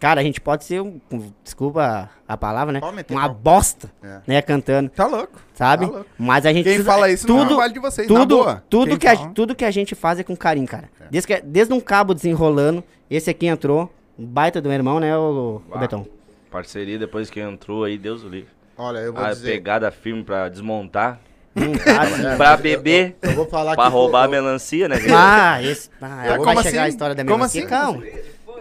Cara, 0.00 0.20
a 0.20 0.24
gente 0.24 0.40
pode 0.40 0.62
ser, 0.64 0.80
um, 0.80 1.00
um- 1.10 1.32
desculpa 1.42 2.08
a 2.26 2.36
palavra, 2.36 2.72
né? 2.72 2.80
Uma 3.10 3.26
pau. 3.28 3.34
bosta, 3.34 3.90
É. 4.00 4.20
né, 4.28 4.40
cantando, 4.42 4.88
Tá 4.90 5.06
louco. 5.06 5.40
sabe? 5.54 5.86
Tá 5.86 5.92
louco. 5.92 6.06
Mas 6.16 6.46
a 6.46 6.52
gente 6.52 6.64
Quem 6.64 6.74
precisa- 6.74 6.92
fala 6.92 7.10
isso 7.10 7.26
não 7.26 7.36
é 7.36 7.38
tudo, 7.40 7.48
trabalho 7.48 7.72
de 7.72 7.80
vocês, 7.80 8.08
na 8.08 8.20
tudo, 8.20 8.36
boa. 8.36 8.62
tudo 8.70 8.88
Quem 8.90 8.98
que, 8.98 9.06
a, 9.08 9.16
tudo 9.30 9.54
que 9.56 9.64
a 9.64 9.70
gente 9.72 9.96
faz 9.96 10.20
é 10.20 10.22
com 10.22 10.36
carinho, 10.36 10.68
cara. 10.68 10.88
Desde, 11.10 11.26
que, 11.26 11.40
desde 11.40 11.74
um 11.74 11.80
cabo 11.80 12.14
desenrolando, 12.14 12.84
esse 13.10 13.28
aqui 13.28 13.46
entrou, 13.46 13.92
um 14.16 14.24
baita 14.24 14.60
do 14.60 14.68
meu 14.68 14.76
irmão, 14.76 15.00
né, 15.00 15.16
o, 15.18 15.60
o. 15.68 15.78
Betão? 15.80 16.06
Parceria 16.48 16.96
depois 16.98 17.28
que 17.28 17.40
entrou 17.40 17.82
aí, 17.82 17.98
Deus 17.98 18.22
o 18.22 18.28
livre. 18.28 18.50
Olha, 18.76 18.98
eu 18.98 19.12
vou 19.12 19.24
A 19.24 19.30
dizer. 19.30 19.50
pegada 19.50 19.90
firme 19.90 20.22
pra 20.22 20.48
desmontar. 20.48 21.18
Hum, 21.58 21.72
cara, 21.84 22.32
É, 22.32 22.36
pra 22.36 22.52
eu- 22.54 22.58
beber. 22.58 23.16
Eu, 23.22 23.30
eu 23.30 23.36
vou 23.36 23.46
falar 23.46 23.74
Pra 23.74 23.88
roubar 23.88 24.24
a 24.24 24.28
melancia, 24.28 24.88
né? 24.88 24.96
ah, 25.14 25.62
esse, 25.62 25.90
ah, 26.00 26.26
Eu- 26.26 26.28
vai 26.30 26.38
como 26.38 26.62
chegar 26.62 26.80
a 26.80 26.84
assim? 26.84 26.90
história 26.92 27.14
da 27.14 27.22
Como 27.24 27.36
melancia. 27.36 27.60
assim? 27.60 27.68
Calma. 27.68 28.02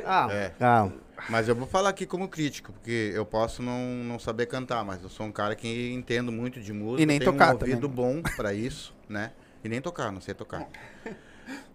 Calma, 0.04 0.34
É. 0.34 0.52
calma. 0.58 0.94
Mas 1.30 1.50
eu 1.50 1.56
vou 1.56 1.68
falar 1.68 1.90
aqui 1.90 2.06
como 2.06 2.28
crítico, 2.30 2.72
porque 2.72 3.12
eu 3.14 3.26
posso 3.26 3.62
não, 3.62 3.80
não 4.04 4.18
saber 4.20 4.46
cantar, 4.46 4.86
mas 4.86 5.02
eu 5.04 5.10
sou 5.10 5.26
um 5.26 5.32
cara 5.32 5.56
que 5.56 5.92
entendo 5.92 6.32
muito 6.32 6.62
de 6.62 6.72
música. 6.72 7.02
E 7.02 7.06
nem 7.06 7.20
tenho 7.20 7.32
tocar 7.32 7.50
um 7.50 7.54
ouvido 7.60 7.90
também. 7.90 7.96
bom 7.96 8.22
pra 8.38 8.54
isso, 8.54 8.94
né? 9.10 9.32
E 9.64 9.68
nem 9.68 9.82
tocar, 9.82 10.12
não 10.12 10.22
sei 10.22 10.34
tocar. 10.34 10.66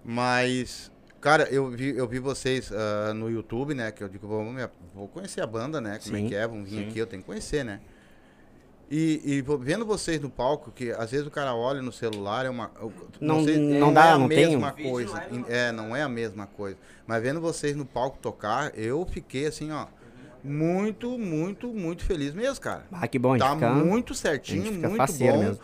Mas, 0.05 0.91
cara, 1.21 1.45
eu 1.51 1.69
vi, 1.71 1.97
eu 1.97 2.09
vi 2.09 2.19
vocês 2.19 2.71
ah, 2.73 3.13
no 3.15 3.31
YouTube, 3.31 3.75
né? 3.75 3.91
Que 3.91 4.03
eu 4.03 4.09
digo, 4.09 4.27
vou, 4.27 4.45
vou 4.95 5.09
conhecer 5.09 5.41
a 5.43 5.47
banda, 5.47 5.81
né? 5.81 5.99
Como 6.03 6.17
Sim, 6.17 6.27
é 6.27 6.29
que 6.29 6.35
é, 6.35 6.47
vamos 6.47 6.71
vir 6.71 6.77
sim. 6.85 6.89
aqui, 6.89 6.99
eu 6.99 7.07
tenho 7.07 7.23
que 7.23 7.27
conhecer, 7.27 7.65
né? 7.65 7.81
E, 8.95 9.23
e 9.25 9.45
vendo 9.61 9.87
vocês 9.87 10.21
no 10.21 10.29
palco, 10.29 10.71
que 10.71 10.91
às 10.91 11.11
vezes 11.11 11.27
o 11.27 11.31
cara 11.31 11.55
olha 11.55 11.81
no 11.81 11.91
celular, 11.91 12.45
é 12.45 12.51
uma. 12.51 12.71
eu- 12.79 12.93
Não- 13.23 13.43
sei, 13.43 13.57
não 13.57 13.91
dá, 13.91 14.09
é 14.09 14.11
a 14.13 14.19
não 14.19 14.29
mesma 14.29 14.71
coisa. 14.73 15.23
É, 15.49 15.73
não 15.73 15.97
é 15.97 16.03
a 16.03 16.09
mesma 16.11 16.47
coisa. 16.47 16.77
Mas 17.07 17.23
vendo 17.23 17.41
vocês 17.41 17.75
no 17.75 17.87
palco 17.87 18.19
tocar, 18.21 18.77
eu 18.79 19.07
fiquei 19.07 19.47
assim, 19.47 19.73
ó, 19.73 19.87
muito, 20.45 21.19
muito, 21.19 21.69
muito 21.69 22.05
feliz 22.05 22.35
mesmo, 22.35 22.61
cara. 22.61 22.85
Ah, 22.93 23.09
que 23.09 23.19
bom, 23.19 23.33
a 23.33 23.39
gente 23.39 23.47
Tá 23.49 23.55
fica... 23.55 23.71
muito 23.71 24.15
certinho, 24.15 24.73
muito 24.73 25.13
bom. 25.19 25.39
mesmo. 25.39 25.59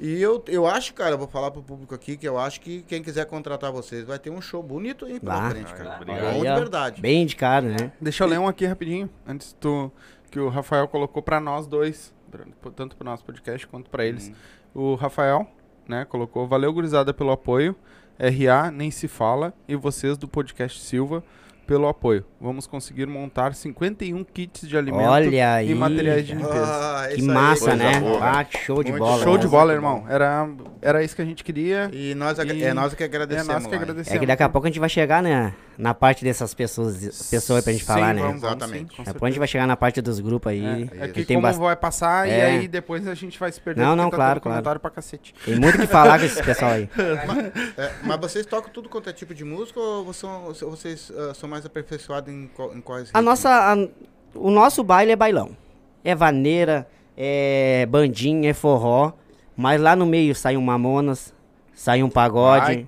E 0.00 0.20
eu, 0.20 0.42
eu 0.48 0.66
acho, 0.66 0.92
cara, 0.94 1.12
eu 1.12 1.18
vou 1.18 1.28
falar 1.28 1.52
pro 1.52 1.62
público 1.62 1.94
aqui 1.94 2.16
que 2.16 2.26
eu 2.26 2.36
acho 2.36 2.60
que 2.60 2.82
quem 2.88 3.00
quiser 3.00 3.26
contratar 3.26 3.70
vocês 3.70 4.04
vai 4.04 4.18
ter 4.18 4.30
um 4.30 4.40
show 4.40 4.60
bonito 4.60 5.04
aí 5.04 5.20
pela 5.20 5.48
frente, 5.50 5.72
cara. 5.72 5.96
Obrigado. 6.00 6.32
Bom 6.34 6.38
de 6.40 6.42
verdade. 6.60 7.00
Bem 7.00 7.22
indicado, 7.22 7.68
né? 7.68 7.92
Deixa 8.00 8.24
eu 8.24 8.28
ler 8.28 8.40
um 8.40 8.48
aqui 8.48 8.66
rapidinho, 8.66 9.08
antes 9.24 9.54
tu, 9.60 9.92
que 10.28 10.40
o 10.40 10.48
Rafael 10.48 10.88
colocou 10.88 11.22
pra 11.22 11.38
nós 11.38 11.68
dois, 11.68 12.12
pra- 12.60 12.70
tanto 12.70 12.96
pro 12.96 13.04
nosso 13.04 13.24
podcast 13.24 13.66
quanto 13.66 13.90
pra 13.90 14.04
eles. 14.04 14.32
O 14.74 14.94
Rafael, 14.94 15.46
né, 15.88 16.04
colocou, 16.04 16.46
valeu 16.46 16.72
gurizada 16.72 17.12
pelo 17.14 17.30
apoio, 17.30 17.76
RA 18.18 18.70
nem 18.70 18.90
se 18.90 19.08
fala, 19.08 19.52
e 19.68 19.74
vocês 19.76 20.16
do 20.16 20.26
podcast 20.28 20.80
Silva 20.80 21.22
pelo 21.64 21.88
apoio. 21.88 22.24
Vamos 22.40 22.66
conseguir 22.66 23.06
montar 23.06 23.54
51 23.54 24.22
kits 24.24 24.68
de 24.68 24.76
alimento 24.76 25.08
Olha 25.08 25.54
aí, 25.54 25.70
e 25.70 25.74
materiais 25.74 26.26
de 26.26 26.34
limpeza. 26.34 26.64
Ah, 26.66 27.08
Que 27.08 27.14
aí, 27.14 27.22
massa, 27.22 27.64
coisa 27.70 27.76
né? 27.76 28.00
boa. 28.00 28.20
Ah, 28.40 28.44
que 28.44 28.58
show 28.58 28.82
de 28.84 28.90
Muito 28.90 29.02
bola. 29.04 29.22
Show 29.24 29.34
né? 29.34 29.38
de 29.40 29.48
bola, 29.48 29.72
irmão. 29.72 30.04
Era, 30.08 30.48
era 30.82 31.02
isso 31.02 31.16
que 31.16 31.22
a 31.22 31.24
gente 31.24 31.42
queria. 31.42 31.88
E 31.92 32.14
nós, 32.14 32.38
agra- 32.38 32.54
E- 32.54 32.62
é 32.64 32.74
nós 32.74 32.92
que 32.94 33.02
É 33.02 33.06
agradecemos. 33.06 33.48
nós 33.48 33.66
que 33.66 33.74
agradecemos. 33.74 34.16
É 34.16 34.18
que 34.18 34.26
daqui 34.26 34.42
a 34.42 34.48
pouco 34.48 34.66
a 34.66 34.70
gente 34.70 34.80
vai 34.80 34.88
chegar, 34.88 35.22
né? 35.22 35.54
na 35.76 35.92
parte 35.92 36.22
dessas 36.22 36.54
pessoas, 36.54 36.94
pessoas 37.28 37.56
aí 37.58 37.62
pra 37.64 37.72
gente 37.72 37.80
Sim, 37.82 37.86
falar, 37.88 38.14
né? 38.14 38.22
vamos, 38.22 38.40
vamos, 38.40 38.56
Exatamente. 38.56 38.90
sim, 38.90 38.96
com 38.96 39.02
Depois 39.02 39.22
a 39.24 39.30
gente 39.32 39.38
vai 39.40 39.48
chegar 39.48 39.66
na 39.66 39.76
parte 39.76 40.00
dos 40.00 40.20
grupos 40.20 40.52
aí. 40.52 40.64
É, 40.64 41.04
é 41.06 41.08
que 41.08 41.14
que 41.14 41.24
tem, 41.24 41.36
como 41.36 41.48
bast- 41.48 41.60
vai 41.60 41.74
passar 41.74 42.28
e 42.28 42.30
É. 42.30 42.44
aí 42.44 42.68
depois 42.68 43.08
a 43.08 43.14
gente 43.14 43.36
vai 43.40 43.50
se 43.50 43.60
perder. 43.60 43.80
Não, 43.80 43.96
não, 43.96 44.08
tá 44.08 44.14
claro, 44.16 44.40
claro. 44.40 44.54
comentário 44.54 44.80
pra 44.80 44.88
cacete. 44.90 45.34
tem 45.44 45.58
muito 45.58 45.74
o 45.76 45.80
que 45.80 45.88
falar 45.88 46.20
com 46.20 46.26
esse 46.26 46.40
pessoal 46.40 46.70
aí. 46.70 46.88
É, 47.76 47.90
mas 48.04 48.20
vocês 48.20 48.46
tocam 48.46 48.70
tudo 48.72 48.88
quanto 48.88 49.10
é 49.10 49.12
tipo 49.12 49.34
de 49.34 49.44
música 49.44 49.80
ou 49.80 50.04
vocês 50.04 50.16
são, 50.60 50.70
vocês, 50.70 51.12
ah, 51.16 51.34
são 51.34 51.48
mais 51.54 51.64
aperfeiçoados 51.64 52.32
em, 52.34 52.48
qual- 52.48 52.74
em 52.74 52.80
quais 52.80 53.10
A 53.14 53.22
nossa, 53.22 53.48
a- 53.48 53.88
o 54.34 54.50
nosso 54.50 54.82
baile 54.82 55.12
é 55.12 55.16
bailão. 55.16 55.56
É 56.02 56.12
vaneira, 56.14 56.86
é 57.16 57.86
bandinha, 57.86 58.50
é 58.50 58.52
forró. 58.52 59.12
Mas 59.56 59.80
lá 59.80 59.94
no 59.94 60.04
meio 60.04 60.34
sai 60.34 60.56
um 60.56 60.60
Mamonas, 60.60 61.32
sai 61.72 62.02
um 62.02 62.10
pagode, 62.10 62.86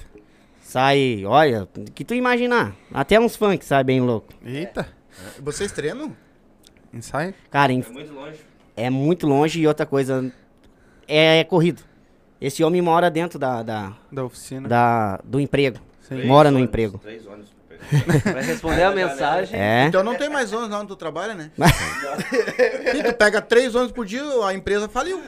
sai, 0.60 1.22
olha, 1.24 1.62
o 1.76 1.90
que 1.92 2.04
tu 2.04 2.12
imaginar. 2.12 2.74
Até 2.92 3.20
uns 3.20 3.36
funk, 3.36 3.64
sai 3.64 3.84
bem 3.84 4.00
louco. 4.00 4.34
Eita, 4.44 4.88
Vocês 5.40 5.70
treinam? 5.70 6.14
ensaio. 6.92 7.32
Cara, 7.50 7.72
em- 7.72 7.82
É 7.82 7.88
muito 7.92 8.12
longe. 8.12 8.40
é 8.76 8.90
muito 8.90 9.26
longe 9.28 9.60
e 9.60 9.66
outra 9.68 9.86
coisa, 9.86 10.32
é, 11.06 11.44
corrido. 11.44 11.82
Esse 12.40 12.64
homem 12.64 12.82
mora 12.82 13.08
dentro 13.10 13.38
da, 13.38 13.62
da, 13.62 13.92
Da 14.10 14.24
oficina. 14.24 14.68
da- 14.68 15.20
do 15.24 15.38
emprego. 15.38 15.78
Sim. 16.00 16.24
Mora 16.26 16.50
no 16.50 16.56
ônibus, 16.58 16.68
emprego. 16.70 16.98
Três 16.98 17.24
ônibus. 17.26 17.54
Vai 18.32 18.42
responder 18.42 18.82
a 18.84 18.90
mensagem. 18.90 19.58
É. 19.58 19.86
Então 19.86 20.02
não 20.02 20.14
tem 20.14 20.28
mais 20.28 20.52
ônibus 20.52 20.70
lá 20.70 20.78
onde 20.78 20.88
tu 20.88 20.96
trabalha, 20.96 21.34
né? 21.34 21.50
Sim, 22.92 23.02
tu 23.06 23.12
pega 23.14 23.40
três 23.40 23.74
ônibus 23.74 23.92
por 23.92 24.04
dia, 24.06 24.22
a 24.44 24.52
empresa 24.54 24.88
faliu. 24.88 25.20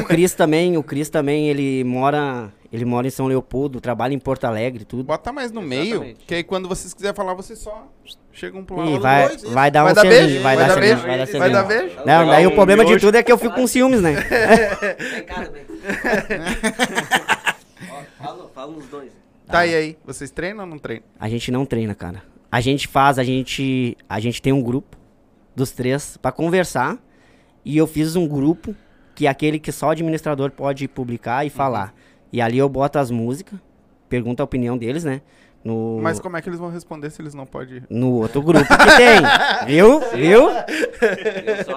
O 0.00 0.04
Cris 0.04 0.34
também, 0.34 0.76
o 0.76 0.82
Cris 0.82 1.08
também, 1.08 1.48
ele 1.48 1.82
mora, 1.84 2.50
ele 2.72 2.84
mora 2.84 3.06
em 3.06 3.10
São 3.10 3.26
Leopoldo, 3.26 3.80
trabalha 3.80 4.12
em 4.14 4.18
Porto 4.18 4.44
Alegre, 4.44 4.84
tudo. 4.84 5.02
Bota 5.04 5.32
mais 5.32 5.50
no 5.50 5.62
meio, 5.62 5.94
Exatamente. 5.94 6.24
que 6.26 6.34
aí 6.34 6.42
quando 6.44 6.68
vocês 6.68 6.92
quiserem 6.94 7.14
falar, 7.16 7.34
vocês 7.34 7.58
só 7.58 7.86
chegam 8.32 8.64
pro 8.64 8.76
lado. 8.76 9.00
vai, 9.00 9.28
dois, 9.28 9.42
vai 9.44 9.70
dar 9.70 9.84
Vai 9.84 9.92
um 9.92 10.08
beijo? 10.08 10.40
vai, 10.42 10.56
Vai 10.56 10.66
dar 10.68 10.80
beijo? 10.80 10.96
vai 11.02 11.10
dar 11.10 11.16
Vai 11.16 11.26
selinho. 11.26 11.52
dar 11.52 11.62
beijo? 11.64 11.96
Não, 12.04 12.26
daí 12.26 12.46
o 12.46 12.52
problema 12.54 12.84
de 12.84 12.98
tudo 12.98 13.16
é 13.16 13.22
que 13.22 13.30
eu 13.32 13.38
fico 13.38 13.54
com 13.54 13.66
ciúmes, 13.66 14.00
né? 14.00 14.12
Vem 15.12 15.22
cá 15.24 15.44
também. 15.44 15.64
Fala 18.54 18.70
nos 18.72 18.86
dois. 18.86 19.10
Tá, 19.52 19.66
e 19.66 19.74
aí? 19.74 19.98
Vocês 20.04 20.30
treinam 20.30 20.64
ou 20.64 20.70
não 20.70 20.78
treinam? 20.78 21.04
A 21.20 21.28
gente 21.28 21.50
não 21.52 21.64
treina, 21.66 21.94
cara. 21.94 22.22
A 22.50 22.60
gente 22.60 22.88
faz, 22.88 23.18
a 23.18 23.24
gente, 23.24 23.96
a 24.08 24.18
gente 24.18 24.40
tem 24.42 24.52
um 24.52 24.62
grupo 24.62 24.96
dos 25.54 25.70
três 25.72 26.16
pra 26.16 26.32
conversar 26.32 26.98
e 27.64 27.76
eu 27.76 27.86
fiz 27.86 28.16
um 28.16 28.26
grupo 28.26 28.74
que 29.14 29.26
é 29.26 29.30
aquele 29.30 29.58
que 29.58 29.70
só 29.70 29.88
o 29.88 29.90
administrador 29.90 30.50
pode 30.50 30.88
publicar 30.88 31.44
e 31.44 31.48
Uhum. 31.48 31.54
falar. 31.54 31.94
E 32.32 32.40
ali 32.40 32.56
eu 32.58 32.68
boto 32.68 32.98
as 32.98 33.10
músicas, 33.10 33.58
pergunto 34.08 34.40
a 34.42 34.44
opinião 34.44 34.76
deles, 34.76 35.04
né? 35.04 35.20
No, 35.64 36.00
Mas 36.02 36.18
como 36.18 36.36
é 36.36 36.42
que 36.42 36.48
eles 36.48 36.58
vão 36.58 36.70
responder 36.70 37.08
se 37.10 37.22
eles 37.22 37.34
não 37.34 37.46
podem... 37.46 37.82
no 37.88 38.14
outro 38.14 38.42
grupo 38.42 38.66
que 38.66 38.96
tem. 38.96 39.20
Viu? 39.66 40.00
Viu? 40.12 40.50
Eu 40.50 41.64
só. 41.64 41.76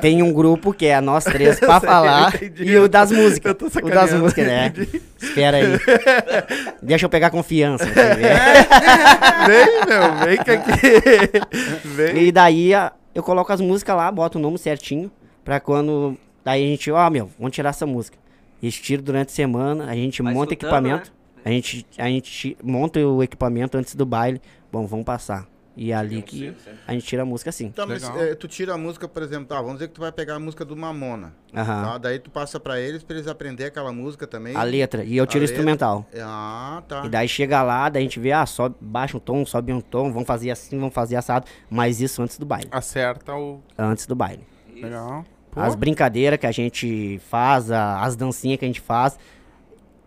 Tem 0.00 0.22
um 0.22 0.32
grupo 0.32 0.72
que 0.72 0.86
é 0.86 1.00
nós 1.02 1.24
três 1.24 1.60
pra 1.60 1.78
falar 1.80 2.34
entendi. 2.34 2.64
e 2.64 2.78
o 2.78 2.88
das 2.88 3.12
músicas. 3.12 3.50
Eu 3.50 3.54
tô 3.54 3.66
O 3.86 3.90
das 3.90 4.12
músicas, 4.14 4.46
né? 4.46 4.66
entendi. 4.68 5.02
Espera 5.20 5.58
aí. 5.58 5.64
Deixa 6.82 7.04
eu 7.04 7.10
pegar 7.10 7.28
confiança. 7.30 7.84
vê. 7.84 7.92
Vem, 9.46 9.86
meu, 9.86 10.24
vem 10.24 10.38
que 10.42 10.50
aqui... 10.50 11.88
Vem. 11.88 12.24
E 12.24 12.32
daí 12.32 12.72
a- 12.74 12.92
eu 13.14 13.22
coloco 13.22 13.52
as 13.52 13.60
músicas 13.60 13.96
lá, 13.96 14.10
boto 14.10 14.38
o 14.38 14.40
nome 14.40 14.56
certinho, 14.58 15.10
pra 15.44 15.60
quando. 15.60 16.16
Daí 16.44 16.64
a 16.64 16.66
gente, 16.68 16.90
ó, 16.90 17.10
meu, 17.10 17.30
vamos 17.38 17.54
tirar 17.54 17.70
essa 17.70 17.84
música. 17.84 18.16
Estiro 18.62 19.02
durante 19.02 19.28
a 19.28 19.32
semana, 19.32 19.84
a 19.90 19.94
gente 19.94 20.22
Vai 20.22 20.32
monta 20.32 20.52
equipamento. 20.54 21.12
A 21.44 21.48
gente, 21.50 21.86
a 21.98 22.06
gente 22.06 22.56
monta 22.62 23.00
o 23.00 23.22
equipamento 23.22 23.76
antes 23.78 23.94
do 23.94 24.04
baile. 24.04 24.40
Bom, 24.70 24.86
vamos 24.86 25.04
passar. 25.04 25.46
E 25.76 25.92
é 25.92 25.94
ali 25.94 26.20
que 26.20 26.52
a 26.86 26.92
gente 26.92 27.06
tira 27.06 27.22
a 27.22 27.24
música 27.24 27.48
assim. 27.48 27.66
Então, 27.66 27.86
mas, 27.86 28.02
eh, 28.02 28.34
tu 28.34 28.46
tira 28.46 28.74
a 28.74 28.76
música, 28.76 29.08
por 29.08 29.22
exemplo, 29.22 29.46
tá, 29.46 29.54
vamos 29.56 29.74
dizer 29.74 29.88
que 29.88 29.94
tu 29.94 30.00
vai 30.00 30.12
pegar 30.12 30.34
a 30.34 30.38
música 30.38 30.62
do 30.64 30.76
Mamona. 30.76 31.32
Aham. 31.54 31.82
Tá? 31.84 31.98
Daí 31.98 32.18
tu 32.18 32.28
passa 32.30 32.60
pra 32.60 32.78
eles, 32.78 33.02
pra 33.02 33.16
eles 33.16 33.26
aprender 33.28 33.64
aquela 33.66 33.90
música 33.92 34.26
também. 34.26 34.54
A 34.54 34.62
letra. 34.62 35.04
E 35.04 35.16
eu 35.16 35.26
tiro 35.26 35.38
o 35.38 35.46
letra. 35.46 35.54
instrumental. 35.54 36.06
Ah, 36.20 36.82
tá. 36.86 37.06
E 37.06 37.08
daí 37.08 37.26
chega 37.26 37.62
lá, 37.62 37.88
daí 37.88 38.02
a 38.02 38.04
gente 38.04 38.20
vê, 38.20 38.32
ah, 38.32 38.44
sobe, 38.44 38.74
baixa 38.80 39.16
um 39.16 39.20
tom, 39.20 39.46
sobe 39.46 39.72
um 39.72 39.80
tom, 39.80 40.12
vamos 40.12 40.26
fazer 40.26 40.50
assim, 40.50 40.78
vamos 40.78 40.92
fazer 40.92 41.16
assado. 41.16 41.46
Mas 41.70 42.00
isso 42.00 42.20
antes 42.20 42.36
do 42.36 42.44
baile. 42.44 42.68
Acerta 42.70 43.34
o... 43.34 43.62
Antes 43.78 44.06
do 44.06 44.14
baile. 44.14 44.44
Legal. 44.74 45.24
Pô, 45.50 45.60
As 45.60 45.74
brincadeiras 45.74 46.38
que 46.38 46.46
a 46.46 46.52
gente 46.52 47.18
faz, 47.30 47.70
a- 47.70 48.02
as 48.02 48.16
dancinhas 48.16 48.58
que 48.58 48.64
a 48.64 48.68
gente 48.68 48.80
faz. 48.80 49.18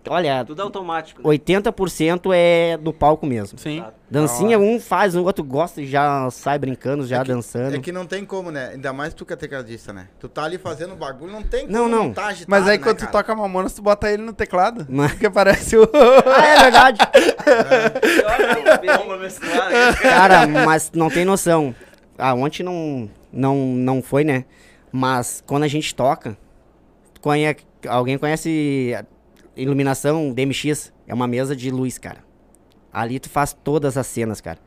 Olha, 0.10 0.44
Tudo 0.46 0.62
automático. 0.62 1.22
né? 1.22 1.30
80% 1.38 2.32
é 2.34 2.78
do 2.78 2.92
palco 2.92 3.26
mesmo. 3.26 3.58
Sim. 3.58 3.84
Dancinha, 4.10 4.60
um 4.60 4.80
faz, 4.80 5.16
o 5.16 5.24
outro 5.24 5.44
gosta 5.44 5.82
e 5.82 5.88
já 5.88 6.30
sai 6.30 6.60
brincando, 6.60 7.06
já 7.08 7.24
dançando. 7.24 7.76
É 7.76 7.80
que 7.80 7.92
não 7.92 8.06
tem 8.06 8.24
como, 8.26 8.52
né? 8.52 8.70
Ainda 8.74 8.94
mais 8.94 9.13
tu 9.13 9.26
que 9.26 9.34
é 9.34 9.36
tecladista, 9.36 9.92
né? 9.92 10.08
Tu 10.20 10.28
tá 10.30 10.44
ali 10.44 10.58
fazendo 10.58 10.96
bagulho, 10.96 11.32
não 11.32 11.42
tem 11.42 11.68
Não, 11.68 11.84
como 11.89 11.96
não. 11.96 12.13
tá 12.13 12.28
agitado, 12.28 12.46
Mas 12.52 12.68
aí 12.68 12.78
né, 12.78 12.84
quando 12.84 12.98
tu 12.98 13.06
cara? 13.08 13.12
toca 13.12 13.36
Mamonas, 13.36 13.74
tu 13.74 13.82
bota 13.82 14.12
ele 14.12 14.22
no 14.22 14.34
teclado. 14.34 14.86
Mas- 14.89 15.12
Porque 15.13 15.30
parece 15.30 15.78
o... 15.78 15.84
Ah, 16.26 16.46
é 16.46 16.60
verdade. 16.63 17.00
Cara, 20.02 20.48
mas 20.48 20.92
não 20.94 21.10
tem 21.10 21.26
noção. 21.26 21.76
Ah, 22.18 22.34
ontem 22.34 22.63
não, 22.63 23.10
não, 23.32 23.56
não 23.58 24.02
foi, 24.02 24.24
né? 24.24 24.46
Mas 24.92 25.44
quando 25.46 25.63
a 25.63 25.68
gente 25.68 25.94
toca, 25.96 26.38
conhe... 27.22 27.56
alguém 27.88 28.18
conhece 28.18 28.96
iluminação 29.56 30.32
DMX? 30.34 30.92
É 31.08 31.13
uma 31.13 31.28
mesa 31.28 31.56
de 31.56 31.70
luz, 31.72 31.98
cara. 31.98 32.20
Ali 32.92 33.20
tu 33.20 33.30
faz 33.30 33.54
todas 33.54 33.98
as 33.98 34.08
cenas, 34.08 34.39
cara. 34.42 34.60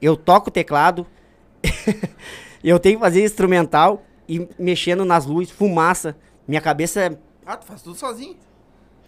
Eu 0.00 0.16
toco 0.16 0.48
o 0.48 0.52
teclado, 0.52 1.06
eu 2.62 2.78
tenho 2.78 2.96
que 2.98 3.04
fazer 3.04 3.24
instrumental 3.24 4.02
e 4.28 4.48
mexendo 4.58 5.04
nas 5.04 5.26
luzes, 5.26 5.50
fumaça. 5.52 6.16
Minha 6.46 6.60
cabeça 6.60 7.00
é 7.00 7.10
Ah, 7.46 7.56
tu 7.56 7.66
faz 7.66 7.82
tudo 7.82 7.96
sozinho. 7.96 8.36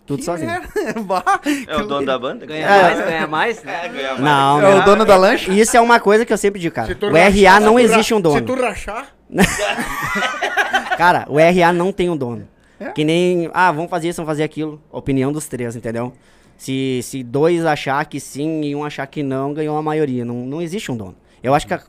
tudo 0.07 0.19
Que 0.19 0.25
sozinho. 0.25 0.51
Bah, 1.05 1.41
É 1.67 1.77
o 1.77 1.87
dono 1.87 2.07
da 2.07 2.19
banda? 2.19 2.47
Ganha 2.47 2.67
É. 2.67 2.83
mais, 2.83 2.99
ganha 3.05 3.27
mais, 3.27 3.63
né? 3.65 3.89
ganha 3.89 4.09
mais. 4.11 4.21
Não, 4.21 4.61
É 4.63 4.75
o 4.77 4.85
dono 4.85 5.05
da 5.05 5.17
lancha? 5.17 5.51
Isso 5.53 5.77
é 5.77 5.81
uma 5.81 6.01
coisa 6.01 6.25
que 6.25 6.33
eu 6.33 6.39
sempre 6.39 6.61
digo, 6.61 6.75
cara. 6.75 6.89
Se 6.89 7.05
O 7.05 7.13
rachar, 7.13 7.33
RA 7.55 7.61
não 7.61 7.77
se 7.77 7.83
existe 7.85 8.15
um 8.15 8.19
Se 8.19 8.23
dono. 8.23 8.43
tu 8.47 8.55
rachar, 8.55 9.15
Cara, 10.97 11.27
o 11.29 11.37
RA 11.39 11.73
não 11.73 11.93
tem 11.93 12.09
um 12.11 12.17
dono. 12.17 12.49
É? 12.81 12.91
Que 12.93 13.05
nem, 13.05 13.51
ah, 13.53 13.73
vamos 13.73 13.91
fazer 13.91 14.09
isso, 14.09 14.17
vamos 14.19 14.31
fazer 14.31 14.43
aquilo. 14.45 14.81
Opinião 14.91 15.33
dos 15.33 15.47
três, 15.49 15.75
entendeu? 15.77 16.13
Se, 16.57 17.01
se 17.03 17.23
dois 17.23 17.65
achar 17.65 18.05
que 18.07 18.19
sim 18.19 18.63
e 18.63 18.75
um 18.75 18.85
achar 18.85 19.07
que 19.07 19.23
não, 19.23 19.55
ganhou 19.55 19.77
a 19.77 19.83
maioria. 19.83 20.25
Não, 20.25 20.35
não 20.47 20.61
existe 20.63 20.91
um 20.91 20.97
dono. 20.97 21.17
Eu 21.43 21.55
acho 21.55 21.67
que 21.67 21.75
a- 21.75 21.83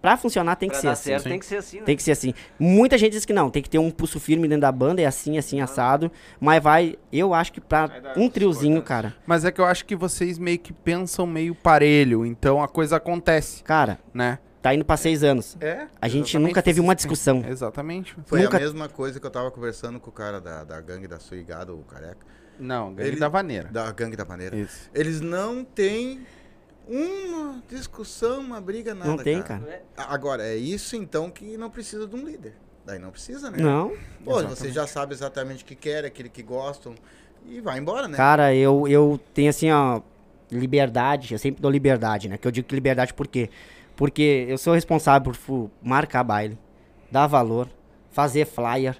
pra 0.00 0.16
funcionar 0.18 0.56
tem 0.56 0.68
que 0.68 0.74
Pra 0.74 0.80
ser 0.80 0.86
dar 0.86 0.92
assim. 0.92 1.02
certo 1.10 1.24
tem 1.24 1.38
que 1.38 1.46
ser 1.46 1.56
assim, 1.56 1.78
né? 1.78 1.82
Tem 1.84 1.96
que 1.96 2.02
ser 2.02 2.10
assim. 2.12 2.34
Muita 2.58 2.96
gente 2.98 3.12
diz 3.12 3.24
que 3.24 3.32
não, 3.32 3.48
tem 3.50 3.62
que 3.62 3.68
ter 3.70 3.78
um 3.78 3.90
pulso 3.90 4.18
firme 4.20 4.46
dentro 4.48 4.62
da 4.62 4.72
banda, 4.72 5.00
é 5.02 5.06
assim, 5.06 5.36
assim, 5.38 5.60
assado. 5.60 6.10
Mas 6.40 6.62
vai, 6.62 6.96
eu 7.12 7.32
acho 7.34 7.52
que 7.52 7.60
pra 7.60 7.90
um 8.16 8.28
triozinho, 8.28 8.80
cara. 8.82 9.14
Mas 9.26 9.44
é 9.44 9.50
que 9.52 9.60
eu 9.60 9.64
acho 9.66 9.84
que 9.84 9.94
vocês 9.96 10.38
meio 10.38 10.58
que 10.58 10.72
pensam 10.72 11.26
meio 11.26 11.54
parelho, 11.54 12.24
então 12.26 12.62
a 12.62 12.68
coisa 12.68 12.96
acontece, 12.96 13.62
Cara, 13.62 13.98
né? 14.12 14.38
Tá 14.64 14.74
indo 14.74 14.82
pra 14.82 14.96
seis 14.96 15.22
anos. 15.22 15.58
É. 15.60 15.86
A 16.00 16.08
gente 16.08 16.38
nunca 16.38 16.62
teve 16.62 16.80
uma 16.80 16.94
discussão. 16.94 17.44
Exatamente. 17.46 18.16
foi 18.24 18.40
Nunca- 18.40 18.56
a 18.56 18.60
mesma 18.60 18.88
coisa 18.88 19.20
que 19.20 19.26
eu 19.26 19.30
tava 19.30 19.50
conversando 19.50 20.00
com 20.00 20.08
o 20.08 20.12
cara 20.12 20.40
da, 20.40 20.64
da 20.64 20.80
gangue 20.80 21.06
da 21.06 21.18
Suigado, 21.20 21.78
o 21.78 21.82
careca. 21.84 22.26
Não, 22.58 22.94
gangue 22.94 23.08
Ele- 23.10 23.20
da 23.20 23.28
vaneira. 23.28 23.68
Da 23.70 23.92
gangue 23.92 24.16
da 24.16 24.24
maneira. 24.24 24.56
Isso. 24.56 24.88
Eles 24.94 25.20
não 25.20 25.62
têm 25.62 26.26
uma 26.88 27.62
discussão, 27.68 28.40
uma 28.40 28.58
briga, 28.58 28.94
nada. 28.94 29.10
Não 29.10 29.18
tem, 29.18 29.42
cara. 29.42 29.82
A- 29.94 30.14
Agora, 30.14 30.42
é 30.42 30.56
isso 30.56 30.96
então 30.96 31.30
que 31.30 31.58
não 31.58 31.68
precisa 31.68 32.06
de 32.06 32.16
um 32.16 32.24
líder. 32.24 32.54
Daí 32.86 32.98
não 32.98 33.10
precisa, 33.10 33.50
né? 33.50 33.58
Não. 33.60 33.92
Pô, 34.24 34.42
você 34.44 34.72
já 34.72 34.86
sabe 34.86 35.12
exatamente 35.12 35.62
o 35.62 35.66
que 35.66 35.74
quer, 35.74 36.06
aquele 36.06 36.30
que 36.30 36.42
gostam. 36.42 36.94
E 37.46 37.60
vai 37.60 37.78
embora, 37.78 38.08
né? 38.08 38.16
Cara, 38.16 38.54
eu, 38.54 38.88
eu 38.88 39.20
tenho 39.34 39.50
assim, 39.50 39.70
ó, 39.70 40.00
liberdade, 40.50 41.32
eu 41.34 41.38
sempre 41.38 41.60
dou 41.60 41.70
liberdade, 41.70 42.28
né? 42.30 42.38
Que 42.38 42.46
eu 42.48 42.52
digo 42.52 42.66
que 42.66 42.74
liberdade 42.74 43.12
por 43.12 43.26
quê? 43.26 43.50
Porque 43.50 43.73
eu 44.48 44.58
sou 44.58 44.74
responsável 44.74 45.32
por 45.46 45.70
marcar 45.82 46.24
baile, 46.24 46.58
dar 47.10 47.26
valor, 47.26 47.68
fazer 48.10 48.44
flyer, 48.44 48.96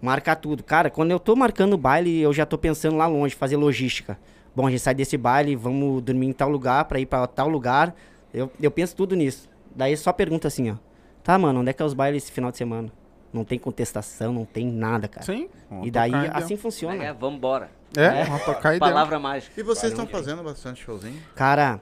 marcar 0.00 0.36
tudo. 0.36 0.62
Cara, 0.62 0.90
quando 0.90 1.10
eu 1.10 1.18
tô 1.18 1.34
marcando 1.36 1.76
baile, 1.76 2.20
eu 2.20 2.32
já 2.32 2.46
tô 2.46 2.56
pensando 2.58 2.96
lá 2.96 3.06
longe, 3.06 3.34
fazer 3.34 3.56
logística. 3.56 4.18
Bom, 4.54 4.66
a 4.66 4.70
gente 4.70 4.80
sai 4.80 4.94
desse 4.94 5.16
baile, 5.16 5.56
vamos 5.56 6.02
dormir 6.02 6.26
em 6.26 6.32
tal 6.32 6.48
lugar 6.48 6.84
pra 6.84 7.00
ir 7.00 7.06
pra 7.06 7.26
tal 7.26 7.48
lugar. 7.48 7.94
Eu, 8.32 8.50
eu 8.60 8.70
penso 8.70 8.94
tudo 8.94 9.16
nisso. 9.16 9.48
Daí 9.74 9.96
só 9.96 10.12
pergunta 10.12 10.48
assim, 10.48 10.70
ó. 10.70 10.76
Tá, 11.22 11.38
mano, 11.38 11.60
onde 11.60 11.70
é 11.70 11.72
que 11.72 11.82
é 11.82 11.84
os 11.84 11.94
bailes 11.94 12.24
esse 12.24 12.32
final 12.32 12.50
de 12.50 12.58
semana? 12.58 12.92
Não 13.32 13.44
tem 13.44 13.58
contestação, 13.58 14.32
não 14.32 14.44
tem 14.44 14.66
nada, 14.66 15.08
cara. 15.08 15.24
Sim. 15.24 15.48
E 15.82 15.90
daí 15.90 16.12
assim 16.32 16.56
funciona. 16.56 17.02
É, 17.02 17.12
vambora. 17.12 17.70
É, 17.96 18.24
vamos 18.24 18.44
tocar 18.44 18.70
e 18.70 18.78
deu. 18.78 18.80
Palavra 18.80 19.18
mágica. 19.18 19.58
E 19.58 19.62
vocês 19.62 19.92
estão 19.92 20.06
fazendo 20.06 20.42
bastante 20.42 20.82
showzinho? 20.84 21.18
Cara, 21.34 21.80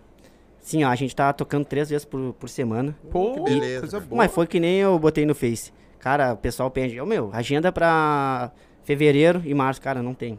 sim, 0.61 0.85
ó, 0.85 0.88
a 0.88 0.94
gente 0.94 1.14
tá 1.14 1.33
tocando 1.33 1.64
três 1.64 1.90
vezes 1.90 2.05
por, 2.05 2.33
por 2.35 2.49
semana. 2.49 2.96
Pô, 3.11 3.35
Que 3.35 3.40
beleza, 3.40 3.81
coisa 3.81 4.01
boa. 4.01 4.16
Mas 4.18 4.33
foi 4.33 4.46
que 4.46 4.61
nem 4.61 4.79
eu 4.79 4.99
botei 4.99 5.27
no 5.27 5.35
Face. 5.35 5.73
Cara, 5.99 6.33
o 6.33 6.37
pessoal 6.37 6.70
pede, 6.70 7.01
ô 7.01 7.07
meu, 7.07 7.31
agenda 7.33 7.70
pra 7.70 8.51
fevereiro 8.83 9.42
e 9.44 9.53
março. 9.55 9.81
Cara, 9.81 10.03
não 10.03 10.14
tem. 10.14 10.38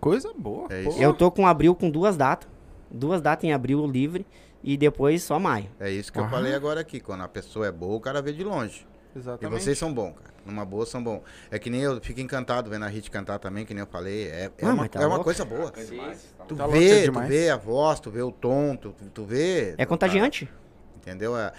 Coisa 0.00 0.32
boa. 0.36 0.68
É. 0.70 0.84
Eu 0.98 1.14
tô 1.14 1.30
com 1.30 1.46
abril 1.46 1.74
com 1.74 1.88
duas 1.88 2.16
datas. 2.16 2.48
Duas 2.90 3.20
datas 3.20 3.44
em 3.44 3.52
abril 3.52 3.84
livre 3.86 4.24
e 4.62 4.76
depois 4.76 5.22
só 5.22 5.38
maio. 5.38 5.66
É 5.78 5.90
isso 5.90 6.12
que 6.12 6.18
eu 6.18 6.28
falei 6.28 6.54
agora 6.54 6.80
aqui. 6.80 7.00
Quando 7.00 7.22
a 7.22 7.28
pessoa 7.28 7.66
é 7.66 7.72
boa, 7.72 7.96
o 7.96 8.00
cara 8.00 8.20
vê 8.22 8.32
de 8.32 8.44
longe. 8.44 8.86
E 9.14 9.18
Exatamente. 9.18 9.62
vocês 9.62 9.78
são 9.78 9.92
bons, 9.92 10.12
cara. 10.12 10.35
Numa 10.46 10.64
boa 10.64 10.86
são 10.86 11.02
bons. 11.02 11.22
É 11.50 11.58
que 11.58 11.68
nem 11.68 11.80
eu 11.80 12.00
fico 12.00 12.20
encantado 12.20 12.70
vendo 12.70 12.84
a 12.84 12.88
Hit 12.88 13.10
cantar 13.10 13.38
também, 13.38 13.66
que 13.66 13.74
nem 13.74 13.80
eu 13.82 13.86
falei. 13.86 14.28
É, 14.28 14.50
é 14.58 14.66
uma, 14.66 14.88
tá 14.88 15.02
é 15.02 15.06
uma 15.06 15.22
coisa 15.22 15.44
boa. 15.44 15.72
Tu 15.72 16.54
Tá 16.54 16.64
louco, 16.64 16.76
é 16.76 16.78
vê, 16.80 17.00
tu 17.00 17.04
demais. 17.06 17.28
vê 17.28 17.50
a 17.50 17.56
voz, 17.56 17.98
tu 17.98 18.10
vê 18.10 18.22
o 18.22 18.30
tom, 18.30 18.76
tu, 18.76 18.94
tu 19.12 19.24
vê. 19.24 19.74
É 19.76 19.84
contagiante. 19.84 20.48
Entendeu? 20.96 21.36
É, 21.36 21.52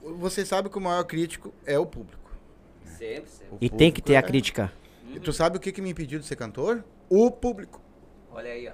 você 0.00 0.44
sabe 0.46 0.68
que 0.68 0.78
o 0.78 0.80
maior 0.80 1.04
crítico 1.04 1.52
é 1.66 1.78
o 1.78 1.84
público. 1.86 2.30
Sempre, 2.84 3.30
sempre. 3.30 3.46
O 3.52 3.58
E 3.60 3.68
tem 3.68 3.90
que 3.90 4.00
público 4.00 4.06
ter 4.06 4.16
a 4.16 4.20
é- 4.20 4.22
crítica. 4.22 4.72
E 5.14 5.20
tu 5.20 5.32
sabe 5.32 5.56
o 5.56 5.60
que, 5.60 5.72
que 5.72 5.82
me 5.82 5.90
impediu 5.90 6.18
de 6.18 6.24
ser 6.26 6.36
cantor? 6.36 6.84
O 7.10 7.30
público. 7.30 7.80
Olha 8.30 8.50
aí, 8.50 8.68
ó. 8.68 8.72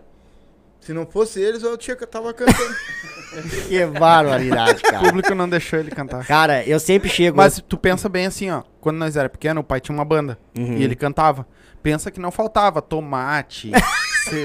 Se 0.80 0.92
não 0.92 1.04
fosse 1.06 1.40
eles, 1.40 1.62
eu 1.62 1.76
tinha, 1.76 1.96
tava 1.96 2.32
cantando. 2.32 2.56
Que 3.68 3.84
barbaridade, 3.86 4.78
O 4.78 4.82
cara. 4.90 4.98
público 5.00 5.34
não 5.34 5.48
deixou 5.48 5.78
ele 5.78 5.90
cantar. 5.90 6.26
Cara, 6.26 6.64
eu 6.64 6.80
sempre 6.80 7.08
chego. 7.08 7.36
Mas 7.36 7.62
tu 7.68 7.76
pensa 7.76 8.08
bem 8.08 8.26
assim, 8.26 8.50
ó. 8.50 8.62
Quando 8.80 8.96
nós 8.98 9.16
era 9.16 9.28
pequeno, 9.28 9.60
o 9.60 9.64
pai 9.64 9.80
tinha 9.80 9.94
uma 9.94 10.04
banda. 10.04 10.38
Uhum. 10.56 10.76
E 10.78 10.82
ele 10.84 10.96
cantava. 10.96 11.46
Pensa 11.82 12.10
que 12.10 12.18
não 12.18 12.32
faltava 12.32 12.82
tomate, 12.82 13.70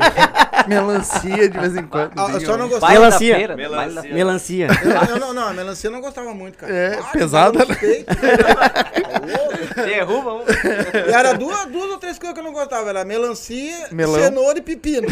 melancia 0.68 1.50
de 1.50 1.58
vez 1.58 1.76
em 1.76 1.84
quando. 1.84 2.12
Ah, 2.16 2.30
eu 2.32 2.40
só 2.42 2.56
não 2.56 2.70
gostava. 2.70 2.94
Melancia. 2.94 3.36
feira. 3.36 3.56
Melancia. 3.56 4.14
Melancia. 4.14 4.68
Eu, 5.10 5.20
não, 5.20 5.34
não, 5.34 5.48
a 5.48 5.54
melancia 5.54 5.88
eu 5.88 5.92
não 5.92 6.00
gostava 6.00 6.32
muito, 6.34 6.60
cara. 6.60 6.72
É, 6.74 7.00
Ah, 7.00 7.04
pesada, 7.06 7.58
louco? 7.60 7.74
Derruba 9.76 10.34
um. 10.36 10.44
E 11.10 11.12
era 11.12 11.34
duas, 11.34 11.66
duas 11.66 11.90
ou 11.92 11.98
três 11.98 12.18
coisas 12.20 12.34
que 12.34 12.40
eu 12.40 12.44
não 12.44 12.54
gostava. 12.54 12.88
Era 12.90 13.04
melancia, 13.04 13.88
Melão. 13.92 14.22
cenoura 14.22 14.60
e 14.60 14.62
pepino. 14.62 15.08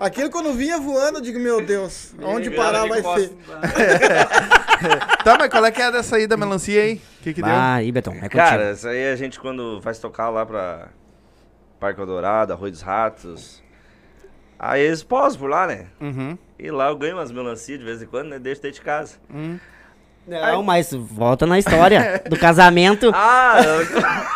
Aquilo 0.00 0.30
quando 0.30 0.52
vinha 0.52 0.78
voando, 0.78 1.18
eu 1.18 1.22
digo, 1.22 1.38
meu 1.38 1.64
Deus, 1.64 2.14
onde 2.22 2.50
parar 2.50 2.86
vai 2.86 3.02
ser. 3.02 3.32
Tá, 5.24 5.36
mas 5.38 5.48
qual 5.48 5.64
é 5.64 5.70
que 5.70 5.80
é 5.80 5.90
dessa 5.90 6.16
aí 6.16 6.26
da 6.26 6.36
melancia 6.36 6.82
aí? 6.82 7.00
O 7.20 7.22
que 7.22 7.32
que 7.32 7.40
deu? 7.42 7.50
Ah, 7.50 7.74
aí, 7.76 7.90
Betão, 7.90 8.12
é 8.12 8.16
contigo. 8.22 8.36
Cara, 8.36 8.72
isso 8.72 8.86
aí 8.86 9.10
a 9.12 9.16
gente 9.16 9.40
quando 9.40 9.80
faz 9.80 9.98
tocar 9.98 10.28
lá 10.28 10.44
pra 10.44 10.88
Parque 11.80 12.00
Eldorado, 12.00 12.52
Arroio 12.52 12.72
dos 12.72 12.82
Ratos. 12.82 13.62
Aí 14.58 14.82
eles 14.82 15.02
posam 15.02 15.38
por 15.40 15.48
lá, 15.48 15.66
né? 15.66 15.86
Uhum. 16.00 16.36
E 16.58 16.70
lá 16.70 16.88
eu 16.88 16.96
ganho 16.96 17.16
umas 17.16 17.30
melancias 17.32 17.78
de 17.78 17.84
vez 17.84 18.02
em 18.02 18.06
quando, 18.06 18.28
né? 18.28 18.38
Deixo 18.38 18.60
dentro 18.60 18.78
de 18.78 18.84
casa. 18.84 19.14
Não, 20.26 20.62
mas 20.62 20.92
volta 20.92 21.46
na 21.46 21.58
história 21.58 22.22
do 22.28 22.36
casamento. 22.38 23.10
Ah! 23.14 23.56
eu- 23.64 24.34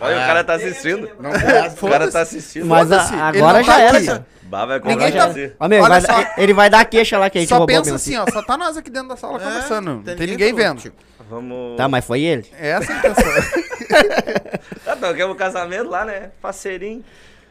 Olha, 0.00 0.16
o 0.16 0.26
cara 0.26 0.44
tá 0.44 0.54
assistindo. 0.54 1.08
Não 1.18 1.30
pode. 1.30 1.74
O 1.86 1.88
cara 1.88 2.10
tá 2.10 2.20
assistindo. 2.20 2.66
Mas 2.66 2.92
a- 2.92 3.28
agora 3.28 3.62
já 3.62 3.72
tá 3.74 3.80
era. 3.80 4.26
Bah, 4.44 4.66
vai 4.66 4.78
Ninguém 4.78 5.10
comprar 5.10 5.28
tá- 5.32 5.54
Olha 5.58 5.80
vai- 5.88 6.00
só. 6.02 6.24
ele 6.36 6.52
vai 6.52 6.68
dar 6.70 6.84
queixa 6.84 7.18
lá 7.18 7.30
que 7.30 7.38
a 7.38 7.40
gente 7.40 7.48
Só 7.48 7.64
pensa 7.66 7.84
melancia. 7.86 8.22
assim, 8.22 8.30
ó. 8.30 8.32
Só 8.32 8.42
tá 8.42 8.56
nós 8.56 8.76
aqui 8.76 8.90
dentro 8.90 9.08
da 9.08 9.16
sala 9.16 9.38
É, 9.38 9.44
conversando. 9.44 9.94
Não 9.96 10.02
tem 10.02 10.26
ninguém 10.26 10.52
vendo. 10.54 10.76
contigo. 10.76 10.94
Vamos. 11.30 11.76
Tá, 11.76 11.88
mas 11.88 12.04
foi 12.04 12.20
ele. 12.22 12.46
É 12.58 12.70
essa 12.70 12.92
a 12.92 12.96
intenção. 12.98 13.24
Ah, 14.86 14.96
não, 14.96 15.14
quer 15.14 15.24
um 15.26 15.34
casamento 15.34 15.88
lá, 15.88 16.04
né? 16.04 16.30
Faceirinho. 16.42 17.02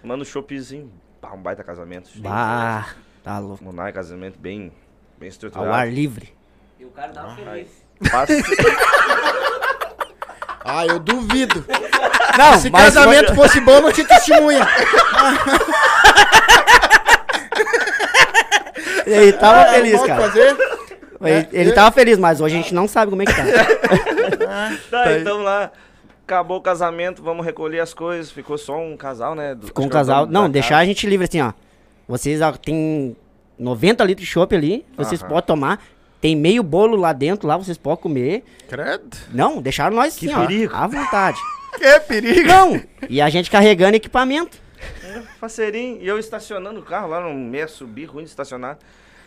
Manda 0.03 0.21
um 0.21 0.25
choppzinho. 0.25 0.91
Pá, 1.19 1.31
um 1.33 1.41
baita 1.41 1.63
casamento. 1.63 2.09
Bah, 2.17 2.89
tá 3.23 3.39
louco. 3.39 3.63
Monai, 3.63 3.91
casamento 3.91 4.37
bem, 4.39 4.71
bem 5.17 5.27
Ao 5.27 5.29
estruturado. 5.29 5.71
ar 5.73 5.91
livre. 5.91 6.31
E 6.79 6.85
o 6.85 6.89
cara 6.89 7.11
tava 7.11 7.35
feliz. 7.35 7.67
Passe- 8.11 8.43
Ah, 10.65 10.85
eu 10.85 10.97
duvido. 10.99 11.65
Não, 12.37 12.57
Se 12.57 12.71
casamento 12.71 13.35
fosse 13.35 13.59
bom, 13.59 13.81
não 13.81 13.91
tinha 13.91 14.07
testemunha. 14.07 14.65
ele 19.05 19.33
tava 19.33 19.71
feliz, 19.73 19.95
Pode 19.97 20.07
cara. 20.07 20.21
fazer? 20.21 20.57
Ele, 21.21 21.47
ele 21.53 21.71
tava 21.71 21.91
feliz, 21.91 22.17
mas 22.17 22.41
hoje 22.41 22.55
a 22.55 22.57
gente 22.61 22.73
não 22.73 22.87
sabe 22.87 23.09
como 23.11 23.21
é 23.21 23.25
que 23.25 23.33
tá. 23.33 23.43
Tá, 24.89 25.17
então 25.17 25.41
lá. 25.41 25.71
Acabou 26.25 26.57
o 26.57 26.61
casamento, 26.61 27.21
vamos 27.21 27.45
recolher 27.45 27.79
as 27.81 27.93
coisas. 27.93 28.31
Ficou 28.31 28.57
só 28.57 28.77
um 28.77 28.95
casal, 28.95 29.35
né? 29.35 29.53
do- 29.55 29.67
é 29.67 29.85
o 29.85 29.89
casal. 29.89 30.25
Não, 30.25 30.49
deixar 30.49 30.77
a 30.77 30.85
gente 30.85 31.05
livre 31.05 31.25
assim, 31.27 31.41
ó. 31.41 31.51
Vocês 32.07 32.41
ó, 32.41 32.51
tem 32.53 33.15
90 33.59 34.03
litros 34.05 34.25
de 34.25 34.31
chopp 34.31 34.55
ali, 34.55 34.85
vocês 34.97 35.21
Aham. 35.21 35.29
podem 35.29 35.45
tomar. 35.45 35.83
Tem 36.21 36.33
meio 36.35 36.63
bolo 36.63 36.95
lá 36.95 37.11
dentro, 37.11 37.45
lá 37.47 37.57
vocês 37.57 37.77
podem 37.77 38.01
comer. 38.01 38.43
Credo. 38.69 39.17
Não, 39.33 39.61
deixaram 39.61 39.93
nós 39.95 40.15
Que 40.15 40.27
assim, 40.29 40.35
ó, 40.35 40.45
perigo. 40.45 40.73
à 40.75 40.87
vontade. 40.87 41.37
Que 41.77 41.99
perigo. 42.01 42.47
Não, 42.47 42.79
e 43.09 43.19
a 43.19 43.27
gente 43.29 43.49
carregando 43.49 43.95
equipamento. 43.95 44.57
Faceirinho. 45.39 45.99
E 46.01 46.07
eu 46.07 46.17
estacionando 46.19 46.79
o 46.79 46.83
carro 46.83 47.07
lá 47.09 47.19
no 47.21 47.33
meio, 47.33 47.67
subir, 47.69 48.05
ruim 48.05 48.23
de 48.23 48.29
estacionar. 48.29 48.77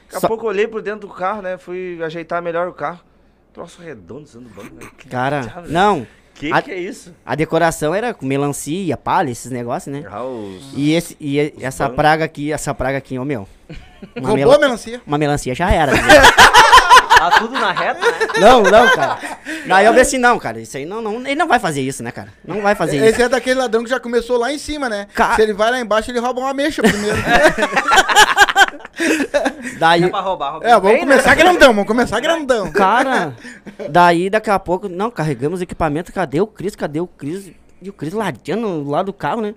Daqui 0.05 0.17
a 0.17 0.21
Só- 0.21 0.29
pouco 0.29 0.45
eu 0.45 0.49
olhei 0.51 0.67
por 0.67 0.81
dentro 0.83 1.09
do 1.09 1.13
carro, 1.15 1.43
né? 1.43 1.59
Fui 1.59 1.99
ajeitar 2.03 2.41
melhor 2.43 2.69
o 2.69 2.73
carro. 2.73 3.01
Troço 3.53 3.81
redondo 3.83 4.21
dentro 4.25 4.41
do 4.41 4.49
banco, 4.51 4.75
né? 4.75 4.89
Que 4.99 5.09
Cara, 5.11 5.41
diabo, 5.41 5.69
não, 5.69 6.07
Que 6.35 6.53
A- 6.53 6.61
que 6.61 6.71
é 6.71 6.79
isso? 6.79 7.15
a 7.25 7.35
decoração 7.35 7.95
era 7.95 8.13
com 8.13 8.27
melancia, 8.27 8.95
palha, 8.97 9.31
esses 9.31 9.51
negócios, 9.51 9.91
né? 9.95 10.05
Ah, 10.11 10.23
os- 10.23 10.73
E, 10.77 10.93
esse, 10.93 11.17
e 11.19 11.55
essa 11.61 11.85
bancos. 11.85 11.97
praga 11.97 12.25
aqui, 12.27 12.53
essa 12.53 12.75
praga 12.75 12.99
aqui, 12.99 13.19
ô 13.19 13.25
meu. 13.25 13.49
Uma, 14.15 14.29
Roubou 14.29 14.37
mela- 14.37 14.57
a 14.57 14.59
melancia? 14.59 15.01
uma 15.07 15.17
melancia 15.19 15.55
já 15.55 15.71
era. 15.73 15.93
Tá 17.19 17.31
tudo 17.39 17.55
na 17.55 17.73
reta, 17.73 18.01
né? 18.01 18.19
não, 18.41 18.63
não, 18.63 18.89
cara. 18.91 19.19
Daí 19.67 19.85
eu 19.87 19.91
falei 19.93 20.03
assim, 20.03 20.19
não, 20.19 20.39
cara, 20.39 20.61
isso 20.61 20.77
aí 20.77 20.85
não, 20.85 21.01
não, 21.01 21.15
ele 21.21 21.35
não 21.35 21.49
vai 21.49 21.59
fazer 21.59 21.81
isso, 21.81 22.03
né, 22.03 22.11
cara? 22.13 22.29
Não 22.45 22.61
vai 22.61 22.75
fazer 22.75 22.97
isso. 22.97 23.05
Esse 23.07 23.23
é 23.23 23.29
daquele 23.29 23.59
ladrão 23.59 23.83
que 23.85 23.91
já 23.91 23.99
começou 23.99 24.37
lá 24.39 24.53
em 24.53 24.59
cima, 24.59 24.89
né? 24.89 25.07
Ca- 25.15 25.35
Se 25.35 25.43
ele 25.43 25.53
vai 25.55 25.71
lá 25.71 25.81
embaixo, 25.81 26.11
ele 26.11 26.19
rouba 26.21 26.41
uma 26.41 26.53
mecha 26.55 26.83
primeiro. 26.83 27.17
Daí, 29.79 30.05
É 30.05 30.09
pra 30.09 30.21
roubar, 30.21 30.53
roubar. 30.53 30.67
é, 30.67 30.73
vamos 30.73 30.83
bem, 30.91 30.95
né? 30.95 31.01
começar 31.01 31.35
grandão, 31.35 31.69
vamos 31.69 31.87
começar 31.87 32.21
grandão. 32.21 32.71
cara, 32.73 33.35
daí 33.91 34.31
daqui 34.31 34.49
a 34.51 34.59
pouco, 34.59 34.89
não, 34.89 35.11
carregamos 35.11 35.61
equipamento, 35.61 36.13
cadê 36.13 36.41
o 36.41 36.47
Cris, 36.47 36.75
cadê 36.75 37.01
o 37.01 37.07
Cris? 37.07 37.51
E 37.83 37.91
o 37.91 37.93
Cris 37.93 38.15
ladeando 38.15 38.89
lá 38.89 39.03
do 39.03 39.13
carro, 39.13 39.43
né? 39.43 39.55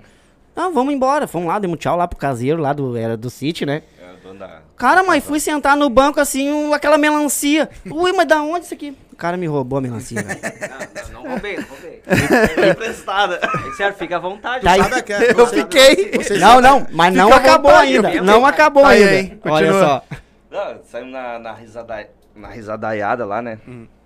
Ah, 0.61 0.69
vamos 0.69 0.93
embora, 0.93 1.25
fomos 1.27 1.47
lá, 1.47 1.57
demos 1.57 1.79
tchau 1.79 1.95
lá 1.95 2.05
pro 2.07 2.19
caseiro 2.19 2.61
lá 2.61 2.73
do, 2.73 2.97
era 2.97 3.15
do 3.15 3.29
City, 3.29 3.65
né? 3.65 3.81
É, 4.01 4.13
o 4.13 4.17
dono 4.27 4.39
da- 4.39 4.59
Cara, 4.75 5.03
mas 5.03 5.23
fui 5.23 5.39
sentar 5.39 5.77
no 5.77 5.89
banco 5.89 6.19
assim, 6.19 6.51
um- 6.51 6.73
aquela 6.73 6.97
melancia. 6.97 7.69
Ui, 7.89 8.11
mas 8.11 8.27
da 8.27 8.41
onde 8.41 8.65
isso 8.65 8.73
aqui? 8.73 8.97
O 9.13 9.15
cara 9.15 9.37
me 9.37 9.45
roubou 9.47 9.79
a 9.79 9.81
melancia, 9.81 10.21
velho. 10.21 10.39
Não, 10.41 11.13
não, 11.13 11.23
não 11.23 11.29
roubei, 11.31 11.55
não 11.57 11.63
roubei. 11.63 12.01
Emprestada. 12.71 13.39
Sério, 13.77 13.95
fica 13.97 14.17
à 14.17 14.19
vontade. 14.19 14.63
Tá 14.63 14.71
aí. 14.73 14.81
Sabe 14.83 14.95
aquela- 14.95 15.23
Eu 15.23 15.35
você- 15.35 15.55
fiquei. 15.57 16.11
você 16.11 16.37
Não, 16.37 16.59
não, 16.61 16.87
mas 16.91 17.13
não 17.13 17.31
acabou 17.31 17.71
vontade, 17.71 17.95
ainda. 17.95 18.21
Não 18.21 18.33
fico. 18.35 18.45
acabou 18.45 18.85
Aí, 18.85 19.03
ainda. 19.03 19.33
aí, 19.33 19.51
Olha 19.51 19.73
só. 19.73 20.03
Não, 20.51 20.83
saímos 20.83 21.11
na, 21.13 21.39
na, 21.39 21.53
risada, 21.53 22.09
na 22.35 22.47
risadaiada 22.49 23.25
lá, 23.25 23.41
né? 23.41 23.59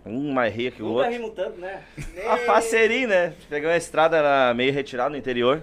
Um 0.05 0.33
mais 0.33 0.53
ria 0.53 0.69
que 0.69 0.81
o 0.83 0.85
Nunca 0.87 0.97
outro. 0.97 1.11
rimo 1.13 1.29
tanto, 1.29 1.59
né? 1.59 1.79
A 2.29 2.37
faceirinha, 2.37 3.07
né? 3.07 3.33
Pegamos 3.49 3.73
a 3.73 3.77
estrada, 3.77 4.17
era 4.17 4.53
meio 4.53 4.73
retirada 4.73 5.09
no 5.09 5.15
interior. 5.17 5.61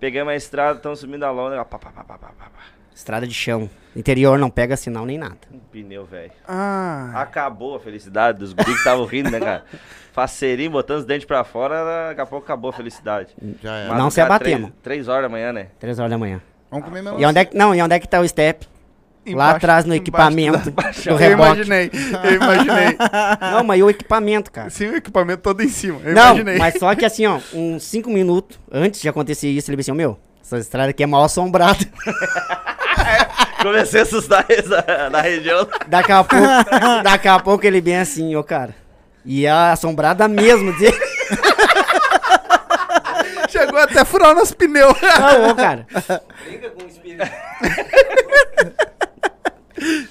Pegamos 0.00 0.32
a 0.32 0.36
estrada, 0.36 0.78
estamos 0.78 0.98
subindo 0.98 1.24
a 1.24 1.30
lona. 1.30 1.62
Pá, 1.64 1.78
pá, 1.78 1.90
pá, 1.90 2.02
pá, 2.02 2.18
pá, 2.18 2.28
pá. 2.38 2.46
Estrada 2.94 3.26
de 3.26 3.34
chão. 3.34 3.68
Interior 3.94 4.38
não 4.38 4.50
pega 4.50 4.76
sinal 4.76 5.04
nem 5.04 5.18
nada. 5.18 5.36
Um 5.52 5.58
pneu, 5.58 6.04
velho. 6.04 6.32
Ah. 6.48 7.12
Acabou 7.14 7.76
a 7.76 7.80
felicidade 7.80 8.38
dos 8.38 8.52
guris 8.52 8.72
que 8.72 8.78
estavam 8.78 9.04
rindo, 9.04 9.30
né, 9.30 9.38
cara? 9.38 9.64
Faceirinho, 10.12 10.70
botando 10.70 10.98
os 11.00 11.04
dentes 11.04 11.24
pra 11.26 11.44
fora, 11.44 12.08
daqui 12.08 12.20
a 12.20 12.26
pouco 12.26 12.44
acabou 12.44 12.70
a 12.70 12.72
felicidade. 12.72 13.34
Já 13.62 13.76
é. 13.76 13.88
Não 13.88 14.10
se 14.10 14.20
abatemos. 14.20 14.70
Três, 14.70 14.82
três 14.82 15.08
horas 15.08 15.22
da 15.24 15.28
manhã, 15.28 15.52
né? 15.52 15.68
Três 15.78 15.98
horas 15.98 16.10
da 16.10 16.18
manhã. 16.18 16.40
Vamos 16.70 16.84
comer 16.86 17.00
E 17.00 17.02
melancia. 17.02 17.28
onde 17.28 17.38
é 17.38 17.44
que, 17.44 17.56
não, 17.56 17.74
e 17.74 17.82
onde 17.82 17.94
é 17.94 17.98
que 18.00 18.08
tá 18.08 18.20
o 18.20 18.26
step? 18.28 18.66
Lá 19.26 19.32
Embaixo- 19.32 19.56
atrás 19.56 19.84
no 19.84 19.94
equipamento 19.94 20.70
do 20.70 20.82
Eu 21.06 21.16
reboque. 21.16 21.52
imaginei, 21.52 21.90
eu 22.24 22.34
imaginei. 22.34 22.96
Não, 23.52 23.62
mas 23.64 23.78
e 23.78 23.82
o 23.82 23.90
equipamento, 23.90 24.50
cara? 24.50 24.70
Sim, 24.70 24.86
o 24.88 24.96
equipamento 24.96 25.42
todo 25.42 25.62
em 25.62 25.68
cima. 25.68 26.00
Eu 26.04 26.14
não, 26.14 26.22
imaginei. 26.30 26.58
mas 26.58 26.74
só 26.78 26.94
que 26.94 27.04
assim, 27.04 27.26
ó, 27.26 27.38
uns 27.52 27.82
cinco 27.84 28.08
minutos 28.10 28.58
antes 28.72 29.00
de 29.00 29.08
acontecer 29.08 29.48
isso, 29.48 29.70
ele 29.70 29.76
disse 29.76 29.90
assim, 29.90 29.96
meu, 29.98 30.18
essa 30.42 30.58
estrada 30.58 30.90
aqui 30.90 31.02
é 31.02 31.06
mal 31.06 31.22
assombrada. 31.24 31.78
Comecei 33.62 34.00
a 34.00 34.02
assustar 34.04 34.46
essa, 34.48 35.10
na 35.10 35.20
região. 35.20 35.68
Daqui 35.86 36.12
a 36.12 36.24
pouco, 36.24 36.46
daqui 37.04 37.28
a 37.28 37.38
pouco 37.38 37.66
ele 37.66 37.80
bem 37.82 37.98
assim, 37.98 38.34
ó, 38.34 38.42
cara. 38.42 38.74
E 39.24 39.46
a 39.46 39.72
assombrada 39.72 40.26
mesmo, 40.26 40.72
dele. 40.78 40.96
Chegou 43.50 43.78
até 43.78 44.00
a 44.00 44.04
furar 44.04 44.34
nos 44.34 44.52
pneus. 44.52 44.94
Não, 45.02 45.50
ô, 45.50 45.54
cara. 45.54 45.86
Briga 46.46 46.70
com 46.70 46.84
o 46.84 46.86
espírito. 46.86 47.30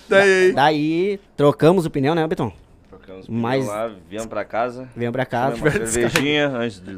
Daí, 0.08 0.52
Daí, 0.54 1.20
trocamos 1.38 1.86
o 1.86 1.90
pneu, 1.90 2.16
né, 2.16 2.26
Beton? 2.28 2.52
Trocamos 2.90 3.28
Mas- 3.28 3.66
Mas... 3.66 3.68
lá, 3.68 3.92
viemos 4.10 4.28
pra 4.28 4.44
casa. 4.46 4.90
Viemos 4.96 5.14
pra 5.14 5.26
casa. 5.26 5.56
Uma 5.56 5.72
cervejinha 5.86 6.48
antes 6.50 6.80
de 6.80 6.94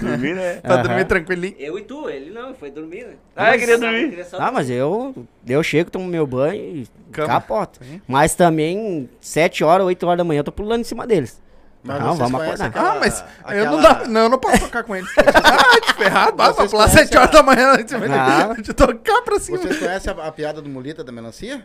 dormir, 0.00 0.34
né? 0.34 0.56
pra 0.56 0.74
Aham. 0.74 0.82
dormir 0.82 1.04
tranquilinho. 1.06 1.54
Eu 1.58 1.78
e 1.78 1.82
tu, 1.82 2.08
ele 2.08 2.30
não, 2.30 2.54
foi 2.54 2.70
dormir, 2.70 3.04
né? 3.06 3.14
Ah, 3.34 3.54
eu 3.54 3.58
queria 3.58 3.78
dormir. 3.78 4.24
só 4.24 4.38
Ah, 4.40 4.50
mas 4.52 4.70
eu, 4.70 5.14
eu 5.46 5.62
chego, 5.62 5.90
tomo 5.90 6.06
meu 6.06 6.26
banho 6.26 6.60
e 6.78 6.88
Cama. 7.12 7.28
capota. 7.28 7.80
Sim. 7.84 8.00
Mas 8.06 8.34
também, 8.34 9.08
7 9.20 9.64
horas, 9.64 9.86
8 9.86 10.06
horas 10.06 10.18
da 10.18 10.24
manhã, 10.24 10.40
eu 10.40 10.44
tô 10.44 10.52
pulando 10.52 10.80
em 10.80 10.84
cima 10.84 11.06
deles. 11.06 11.40
Mas 11.82 12.00
Não, 12.00 12.14
vamos 12.16 12.40
acordar. 12.40 12.72
Ah, 12.74 12.96
mas 12.98 13.24
eu 13.48 13.64
não, 13.66 13.78
aquela- 13.78 13.94
dá, 13.94 14.08
não, 14.08 14.20
eu 14.22 14.28
não 14.28 14.38
posso 14.38 14.58
tocar 14.58 14.82
com 14.82 14.96
eles. 14.96 15.08
ah, 15.18 15.86
de 15.86 15.94
ferrado, 15.94 16.36
basta 16.36 16.54
Vocês 16.54 16.70
falar 16.72 16.84
conhecem 16.90 17.06
7 17.06 17.16
horas 17.16 17.28
a- 17.28 17.32
da 17.32 17.42
manhã 17.44 17.72
antes 17.74 17.92
Não. 17.92 18.54
de 18.62 18.74
tocar 18.74 19.22
pra 19.22 19.38
cima. 19.38 19.58
Vocês 19.58 19.78
conhecem 19.78 20.12
a, 20.12 20.26
a 20.26 20.32
piada 20.32 20.60
do 20.60 20.68
Mulita 20.68 21.04
da 21.04 21.12
melancia? 21.12 21.64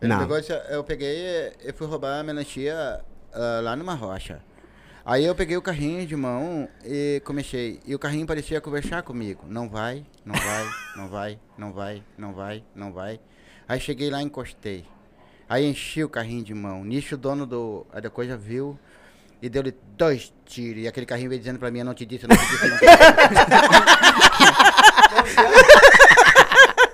Ele 0.00 0.12
Não. 0.12 0.26
disse, 0.26 0.52
eu 0.68 0.84
peguei 0.84 1.52
e 1.64 1.72
fui 1.72 1.86
roubar 1.86 2.20
a 2.20 2.22
melancia 2.22 3.00
ah, 3.32 3.60
lá 3.62 3.76
numa 3.76 3.94
rocha. 3.94 4.40
Aí 5.04 5.24
eu 5.24 5.34
peguei 5.34 5.56
o 5.56 5.62
carrinho 5.62 6.04
de 6.06 6.16
mão 6.16 6.68
e 6.84 7.22
comecei. 7.24 7.80
E 7.86 7.94
o 7.94 7.98
carrinho 7.98 8.26
parecia 8.26 8.60
conversar 8.60 9.02
comigo. 9.02 9.44
Não 9.46 9.68
vai, 9.68 10.04
não 10.24 10.34
vai, 10.34 10.66
não 10.96 11.08
vai, 11.08 11.38
não 11.56 11.72
vai, 11.72 12.02
não 12.18 12.34
vai, 12.34 12.64
não 12.74 12.92
vai. 12.92 13.20
Aí 13.68 13.78
cheguei 13.78 14.10
lá 14.10 14.20
e 14.20 14.24
encostei. 14.24 14.84
Aí 15.48 15.64
enchi 15.64 16.02
o 16.02 16.08
carrinho 16.08 16.42
de 16.42 16.52
mão. 16.52 16.82
Nisso 16.84 17.14
o 17.14 17.18
dono 17.18 17.46
do, 17.46 17.86
da 18.02 18.10
coisa 18.10 18.36
viu 18.36 18.76
e 19.40 19.48
deu-lhe 19.48 19.72
dois 19.96 20.32
tiros. 20.44 20.82
E 20.82 20.88
aquele 20.88 21.06
carrinho 21.06 21.28
veio 21.28 21.38
dizendo 21.40 21.58
pra 21.60 21.70
mim, 21.70 21.78
eu 21.78 21.84
não 21.84 21.94
te 21.94 22.04
disse, 22.04 22.24
eu 22.24 22.28
não 22.28 22.36
te 22.36 22.46
disse. 22.46 22.64
eu 22.64 22.70
não 22.70 22.78
te 22.78 22.84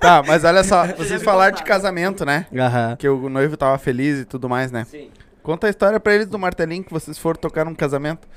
Tá, 0.03 0.23
mas 0.27 0.45
olha 0.45 0.63
só, 0.65 0.87
vocês 0.89 1.23
falaram 1.23 1.55
de 1.57 1.63
casamento, 1.63 2.25
né? 2.27 2.47
Aham. 2.55 2.97
Que 2.97 3.09
o 3.09 3.29
noivo 3.29 3.57
tava 3.57 3.79
feliz 3.79 4.19
e 4.21 4.25
tudo 4.25 4.49
mais, 4.49 4.71
né? 4.71 4.85
Sim. 4.85 5.11
Conta 5.43 5.67
a 5.67 5.71
história 5.71 5.99
pra 5.99 6.15
eles 6.15 6.27
do 6.27 6.39
martelinho 6.39 6.85
que 6.85 6.93
vocês 6.93 7.17
foram 7.19 7.41
tocar 7.41 7.65
num 7.65 7.75
casamento. 7.75 8.29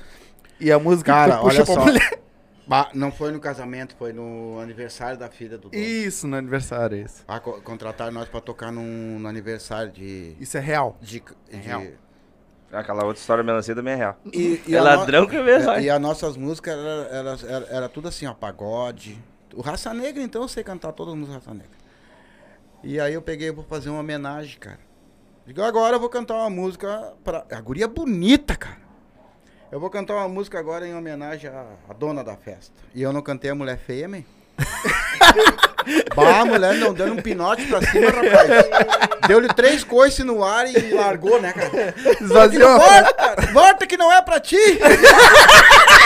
E 0.58 0.72
a 0.72 0.78
música 0.78 1.12
Cara, 1.12 1.42
olha 1.42 1.64
só. 1.66 1.84
mulher. 1.84 2.20
Ba- 2.66 2.88
não 2.94 3.12
foi 3.12 3.30
no 3.30 3.38
casamento, 3.38 3.94
foi 3.96 4.12
no 4.12 4.58
aniversário 4.60 5.16
da 5.18 5.28
filha 5.28 5.56
do 5.58 5.68
dono. 5.68 5.74
Isso, 5.84 6.26
no 6.26 6.36
aniversário, 6.36 6.96
isso. 6.98 7.22
Ah, 7.28 7.38
co- 7.38 7.60
contrataram 7.62 8.10
nós 8.10 8.28
pra 8.28 8.40
tocar 8.40 8.72
num, 8.72 9.18
no 9.20 9.28
aniversário 9.28 9.92
de. 9.92 10.34
Isso 10.40 10.56
é 10.56 10.60
real. 10.60 10.96
de, 11.00 11.20
de- 11.50 11.56
real. 11.58 11.82
Aquela 12.72 13.04
outra 13.04 13.20
história 13.20 13.44
melancia 13.44 13.72
também 13.74 13.92
é 13.94 13.96
real. 13.96 14.18
E, 14.32 14.60
É 14.68 14.76
a 14.78 14.82
ladrão 14.82 15.26
que 15.28 15.36
eu 15.36 15.44
vejo, 15.44 15.64
E, 15.66 15.68
olha. 15.68 15.80
e 15.80 15.90
as 15.90 16.00
nossas 16.00 16.36
músicas 16.36 16.74
era, 16.76 17.08
era, 17.12 17.36
era, 17.48 17.66
era 17.70 17.88
tudo 17.88 18.08
assim, 18.08 18.26
ó, 18.26 18.34
pagode. 18.34 19.16
O 19.56 19.62
Raça 19.62 19.94
Negra, 19.94 20.22
então 20.22 20.42
eu 20.42 20.48
sei 20.48 20.62
cantar 20.62 20.92
todas 20.92 21.14
as 21.14 21.18
músicas 21.18 21.42
Raça 21.42 21.54
Negra. 21.54 21.78
E 22.84 23.00
aí 23.00 23.14
eu 23.14 23.22
peguei 23.22 23.50
vou 23.50 23.64
fazer 23.64 23.88
uma 23.88 24.00
homenagem, 24.00 24.58
cara. 24.58 24.78
Digo, 25.46 25.62
agora 25.62 25.96
eu 25.96 26.00
vou 26.00 26.10
cantar 26.10 26.34
uma 26.34 26.50
música 26.50 27.14
pra. 27.24 27.46
A 27.50 27.60
guria 27.60 27.88
bonita, 27.88 28.54
cara. 28.54 28.84
Eu 29.72 29.80
vou 29.80 29.88
cantar 29.88 30.14
uma 30.14 30.28
música 30.28 30.58
agora 30.58 30.86
em 30.86 30.94
homenagem 30.94 31.48
à, 31.48 31.66
à 31.88 31.92
dona 31.94 32.22
da 32.22 32.36
festa. 32.36 32.74
E 32.94 33.02
eu 33.02 33.12
não 33.12 33.22
cantei 33.22 33.50
a 33.50 33.54
mulher 33.54 33.78
feia, 33.78 34.06
man. 34.06 34.22
bah, 36.14 36.40
a 36.40 36.44
mulher 36.44 36.74
não 36.74 36.92
dando 36.92 37.14
um 37.14 37.22
pinote 37.22 37.66
pra 37.66 37.80
cima, 37.82 38.10
rapaz. 38.10 38.48
Deu-lhe 39.26 39.48
três 39.48 39.82
coices 39.82 40.24
no 40.24 40.44
ar 40.44 40.68
e 40.68 40.92
largou, 40.92 41.40
né, 41.40 41.52
cara? 41.52 41.94
Esvaziou. 42.20 42.78
Volta, 42.78 43.14
cara, 43.14 43.52
volta 43.52 43.86
que 43.86 43.96
não 43.96 44.12
é 44.12 44.20
pra 44.20 44.38
ti. 44.38 44.56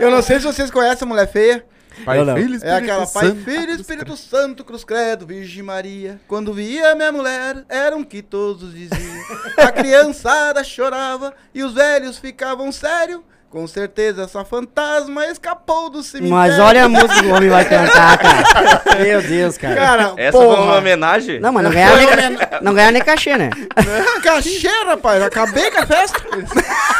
Eu 0.00 0.10
não 0.10 0.22
sei 0.22 0.38
se 0.38 0.44
vocês 0.46 0.70
conhecem 0.70 1.04
a 1.06 1.08
mulher 1.08 1.30
feia. 1.30 1.64
Pai, 2.06 2.18
Eu 2.18 2.24
não. 2.24 2.34
filho, 2.36 2.54
É 2.54 2.56
Espírito 2.56 2.74
aquela 2.82 3.06
Pai, 3.06 3.26
Santo. 3.26 3.44
Filho, 3.44 3.70
Espírito 3.72 4.16
Santo, 4.16 4.64
Cruz 4.64 4.82
Credo, 4.82 5.26
Virgem 5.26 5.62
Maria. 5.62 6.18
Quando 6.26 6.52
via 6.54 6.94
minha 6.94 7.12
mulher, 7.12 7.64
eram 7.68 8.02
que 8.02 8.22
todos 8.22 8.72
diziam. 8.72 9.22
A 9.58 9.70
criançada 9.70 10.64
chorava 10.64 11.34
e 11.54 11.62
os 11.62 11.74
velhos 11.74 12.18
ficavam 12.18 12.72
sérios. 12.72 13.20
Com 13.50 13.66
certeza 13.66 14.22
essa 14.22 14.42
fantasma 14.46 15.26
escapou 15.26 15.90
do 15.90 16.02
cemitério. 16.02 16.34
Mas 16.34 16.58
olha 16.58 16.86
a 16.86 16.88
música 16.88 17.20
que 17.20 17.26
o 17.26 17.34
homem 17.34 17.50
vai 17.50 17.66
cantar, 17.68 18.16
cara. 18.16 18.82
Meu 18.98 19.20
Deus, 19.22 19.58
cara. 19.58 19.74
Cara, 19.76 20.14
Essa 20.16 20.38
foi 20.38 20.46
uma 20.46 20.56
porra. 20.56 20.78
homenagem? 20.78 21.38
Não, 21.38 21.52
mas 21.52 21.62
não 21.62 21.70
ganhava 21.70 21.96
nem, 21.98 22.38
não 22.62 22.72
ganhava 22.72 22.92
nem 22.92 23.04
cachê, 23.04 23.36
né? 23.36 23.50
Cachê, 24.22 24.68
rapaz. 24.86 25.22
Acabei 25.22 25.70
com 25.70 25.80
a 25.82 25.86
festa. 25.86 26.18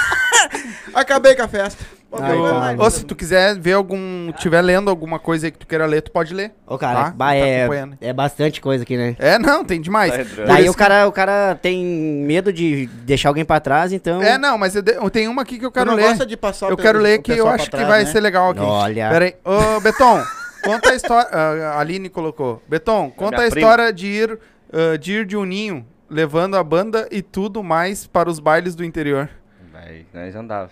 Acabei 0.92 1.34
com 1.34 1.42
a 1.42 1.48
festa. 1.48 1.82
Ai, 2.20 2.38
cara. 2.76 2.82
Ô, 2.82 2.90
se 2.90 3.04
tu 3.04 3.14
quiser 3.16 3.58
ver 3.58 3.72
algum. 3.72 4.30
tiver 4.32 4.60
lendo 4.62 4.90
alguma 4.90 5.18
coisa 5.18 5.46
aí 5.46 5.50
que 5.50 5.58
tu 5.58 5.66
queira 5.66 5.86
ler, 5.86 6.02
tu 6.02 6.10
pode 6.10 6.34
ler. 6.34 6.52
Ô, 6.66 6.76
cara, 6.76 7.04
Tá? 7.04 7.10
bah, 7.10 7.26
Tá 7.28 7.34
é, 7.36 7.60
acompanhando. 7.62 7.98
é 8.00 8.12
bastante 8.12 8.60
coisa 8.60 8.82
aqui, 8.84 8.96
né? 8.96 9.16
É, 9.18 9.38
não, 9.38 9.64
tem 9.64 9.80
demais. 9.80 10.12
Tá 10.12 10.20
entrando. 10.20 10.36
Por 10.36 10.46
Daí 10.46 10.64
isso 10.64 10.72
o 10.72 10.76
cara, 10.76 11.06
o 11.08 11.12
cara 11.12 11.54
tem 11.54 11.84
medo 11.84 12.52
de 12.52 12.86
deixar 13.04 13.28
alguém 13.30 13.44
pra 13.44 13.60
trás, 13.60 13.92
então. 13.92 14.20
que- 14.20 14.26
É, 14.26 14.36
não, 14.38 14.58
mas 14.58 14.74
eu, 14.76 14.82
de- 14.82 14.92
eu 14.92 15.10
tenho 15.10 15.30
uma 15.30 15.42
aqui 15.42 15.58
que 15.58 15.64
eu 15.66 15.70
Tu 15.70 15.74
quero 15.74 15.90
não 15.90 15.96
ler. 15.96 16.08
gosta 16.08 16.26
de 16.26 16.36
passar 16.36 16.70
Eu 16.70 16.76
quero 16.76 16.98
ler 16.98 17.18
o 17.18 17.22
que 17.22 17.32
eu 17.32 17.36
pessoal 17.36 17.54
acho 17.54 17.64
que 17.64 17.70
trás, 17.70 17.88
vai 17.88 18.04
né? 18.04 18.10
ser 18.10 18.20
legal 18.20 18.50
aqui. 18.50 18.60
Olha. 18.60 19.08
Pera 19.10 19.24
aí. 19.26 19.34
Ô, 19.44 19.80
Beton, 19.80 20.22
conta 20.64 20.90
a 20.90 20.94
história. 20.94 21.28
ah, 21.32 21.74
A 21.76 21.80
Aline 21.80 22.08
colocou. 22.08 22.62
Beton, 22.68 23.10
conta 23.10 23.36
a 23.36 23.38
minha 23.40 23.50
prima. 23.50 23.66
história 23.68 23.92
de 23.92 24.06
ir, 24.06 24.38
ah, 24.72 24.96
de 24.96 25.12
ir 25.12 25.24
de 25.26 25.36
um 25.36 25.44
ninho, 25.44 25.86
levando 26.10 26.56
a 26.56 26.62
banda 26.62 27.08
e 27.10 27.22
tudo 27.22 27.62
mais 27.62 28.06
para 28.06 28.28
os 28.28 28.38
bailes 28.38 28.74
do 28.74 28.84
interior. 28.84 29.28
Aí, 29.74 30.06
nós 30.14 30.36
andava. 30.36 30.70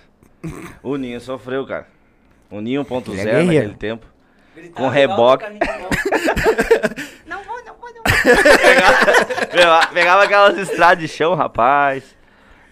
O 0.83 0.97
Ninho 0.97 1.21
sofreu, 1.21 1.67
cara. 1.67 1.87
O 2.51 2.61
Ninho 2.61 2.85
1.0 2.85 3.13
Ele 3.19 3.29
é 3.29 3.43
naquele 3.43 3.75
tempo. 3.75 4.07
Com 4.75 4.89
reboque. 4.89 5.45
Não 7.27 7.43
vou, 7.45 7.65
não 7.65 7.75
vou, 7.75 7.91
não 7.95 8.03
pegava, 9.51 9.87
pegava 9.89 10.25
aquelas 10.25 10.59
estradas 10.59 10.99
de 10.99 11.09
chão, 11.09 11.35
rapaz. 11.35 12.17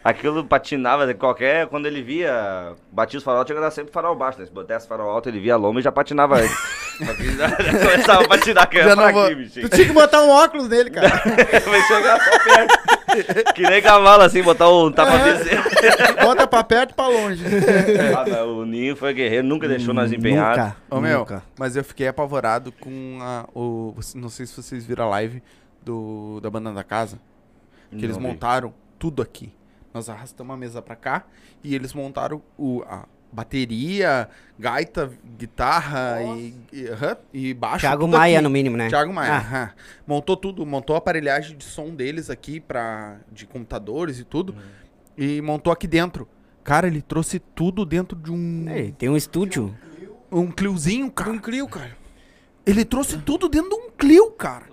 Aquilo 0.08 0.44
patinava 0.44 1.12
qualquer. 1.14 1.66
Quando 1.66 1.86
ele 1.86 2.00
via, 2.02 2.72
batia 2.92 3.18
os 3.18 3.24
farol, 3.24 3.44
tinha 3.44 3.56
que 3.56 3.60
dar 3.60 3.70
sempre 3.70 3.92
farol 3.92 4.14
baixo, 4.16 4.38
né? 4.38 4.46
Se 4.46 4.52
botasse 4.52 4.86
farol 4.88 5.10
alto, 5.10 5.28
ele 5.28 5.40
via 5.40 5.54
a 5.54 5.56
loma 5.56 5.80
e 5.80 5.82
já 5.82 5.92
patinava 5.92 6.36
já 6.46 6.48
começava 7.90 8.24
a 8.24 8.28
patinar, 8.28 8.68
que 8.68 8.76
Já 8.78 8.82
era 8.84 8.96
não 8.96 9.02
pra 9.04 9.12
vou- 9.12 9.24
aqui, 9.26 9.34
bichinho. 9.34 9.68
Tu 9.68 9.74
tinha 9.76 9.86
que 9.88 9.92
botar 9.92 10.22
um 10.22 10.30
óculos 10.30 10.68
nele, 10.68 10.90
cara. 10.90 11.08
Vai 11.68 11.82
chegar 11.82 12.20
só 12.20 12.38
perto. 12.44 13.52
Que 13.54 13.62
nem 13.62 13.82
cavalo 13.82 14.22
assim, 14.22 14.42
botar 14.42 14.68
um 14.70 14.90
tapa 14.92 15.18
descer. 15.18 15.58
Bota 16.22 16.46
pra 16.46 16.62
perto 16.64 16.92
e 16.92 16.94
pra 16.94 17.08
longe. 17.08 17.44
Ah, 18.16 18.44
o 18.44 18.64
Ninho 18.64 18.94
foi 18.96 19.12
guerreiro, 19.12 19.46
nunca 19.46 19.66
deixou 19.68 19.92
nós 19.94 20.12
empenhados. 20.12 20.64
Nunca, 20.64 20.76
Ô, 20.90 21.00
meu, 21.00 21.18
nunca. 21.20 21.42
mas 21.58 21.76
eu 21.76 21.84
fiquei 21.84 22.08
apavorado 22.08 22.72
com 22.72 23.18
a, 23.20 23.44
o. 23.54 23.94
Não 24.14 24.28
sei 24.28 24.46
se 24.46 24.60
vocês 24.62 24.84
viram 24.86 25.04
a 25.04 25.08
live 25.08 25.42
do, 25.82 26.40
da 26.40 26.48
banda 26.50 26.72
da 26.72 26.84
casa. 26.84 27.18
Que 27.90 28.04
eles 28.04 28.16
Não 28.16 28.22
vi. 28.22 28.28
montaram 28.28 28.72
tudo 28.98 29.22
aqui. 29.22 29.52
Nós 29.92 30.08
arrastamos 30.08 30.54
a 30.54 30.56
mesa 30.56 30.82
pra 30.82 30.94
cá 30.96 31.24
e 31.62 31.74
eles 31.74 31.92
montaram 31.94 32.42
o, 32.56 32.82
a 32.82 33.06
bateria, 33.30 34.28
gaita, 34.58 35.10
guitarra 35.36 36.22
e, 36.22 36.54
e, 36.72 37.50
e 37.50 37.54
baixo. 37.54 37.80
Thiago 37.80 38.04
tudo 38.04 38.16
Maia, 38.16 38.38
aqui. 38.38 38.44
no 38.44 38.50
mínimo, 38.50 38.76
né? 38.76 38.88
Thiago 38.88 39.12
Maia. 39.12 39.46
Ah. 39.52 39.70
Montou 40.06 40.36
tudo, 40.36 40.64
montou 40.64 40.94
a 40.94 40.98
aparelhagem 40.98 41.56
de 41.56 41.64
som 41.64 41.90
deles 41.94 42.30
aqui 42.30 42.60
pra, 42.60 43.18
de 43.30 43.46
computadores 43.46 44.18
e 44.18 44.24
tudo. 44.24 44.54
E 45.16 45.40
montou 45.42 45.72
aqui 45.72 45.86
dentro. 45.86 46.28
Cara, 46.62 46.86
ele 46.86 47.02
trouxe 47.02 47.38
tudo 47.38 47.84
dentro 47.84 48.16
de 48.16 48.30
um, 48.30 48.66
É, 48.68 48.90
tem 48.92 49.08
um 49.08 49.16
estúdio. 49.16 49.74
um 50.30 50.50
Cliozinho, 50.50 51.10
cara. 51.10 51.30
Um 51.30 51.38
Clio, 51.38 51.66
cara. 51.66 51.96
Ele 52.64 52.84
trouxe 52.84 53.18
tudo 53.18 53.48
dentro 53.48 53.70
de 53.70 53.74
um 53.76 53.90
Clio, 53.90 54.30
cara. 54.32 54.66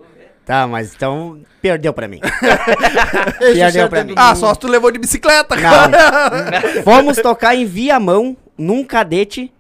Tá, 0.46 0.68
mas 0.68 0.94
então 0.94 1.42
perdeu 1.60 1.92
pra 1.92 2.08
mim. 2.08 2.20
Perdeu 3.40 3.90
pra 3.90 4.00
é 4.00 4.04
mim. 4.04 4.14
Ah, 4.16 4.36
só 4.36 4.54
se 4.54 4.60
tu 4.60 4.68
levou 4.68 4.92
de 4.92 5.00
bicicleta, 5.00 5.58
cara. 5.58 5.92
Fomos 6.86 7.18
tocar 7.18 7.56
em 7.56 7.66
Viamão, 7.66 8.38
num 8.56 8.84
cadete, 8.84 9.52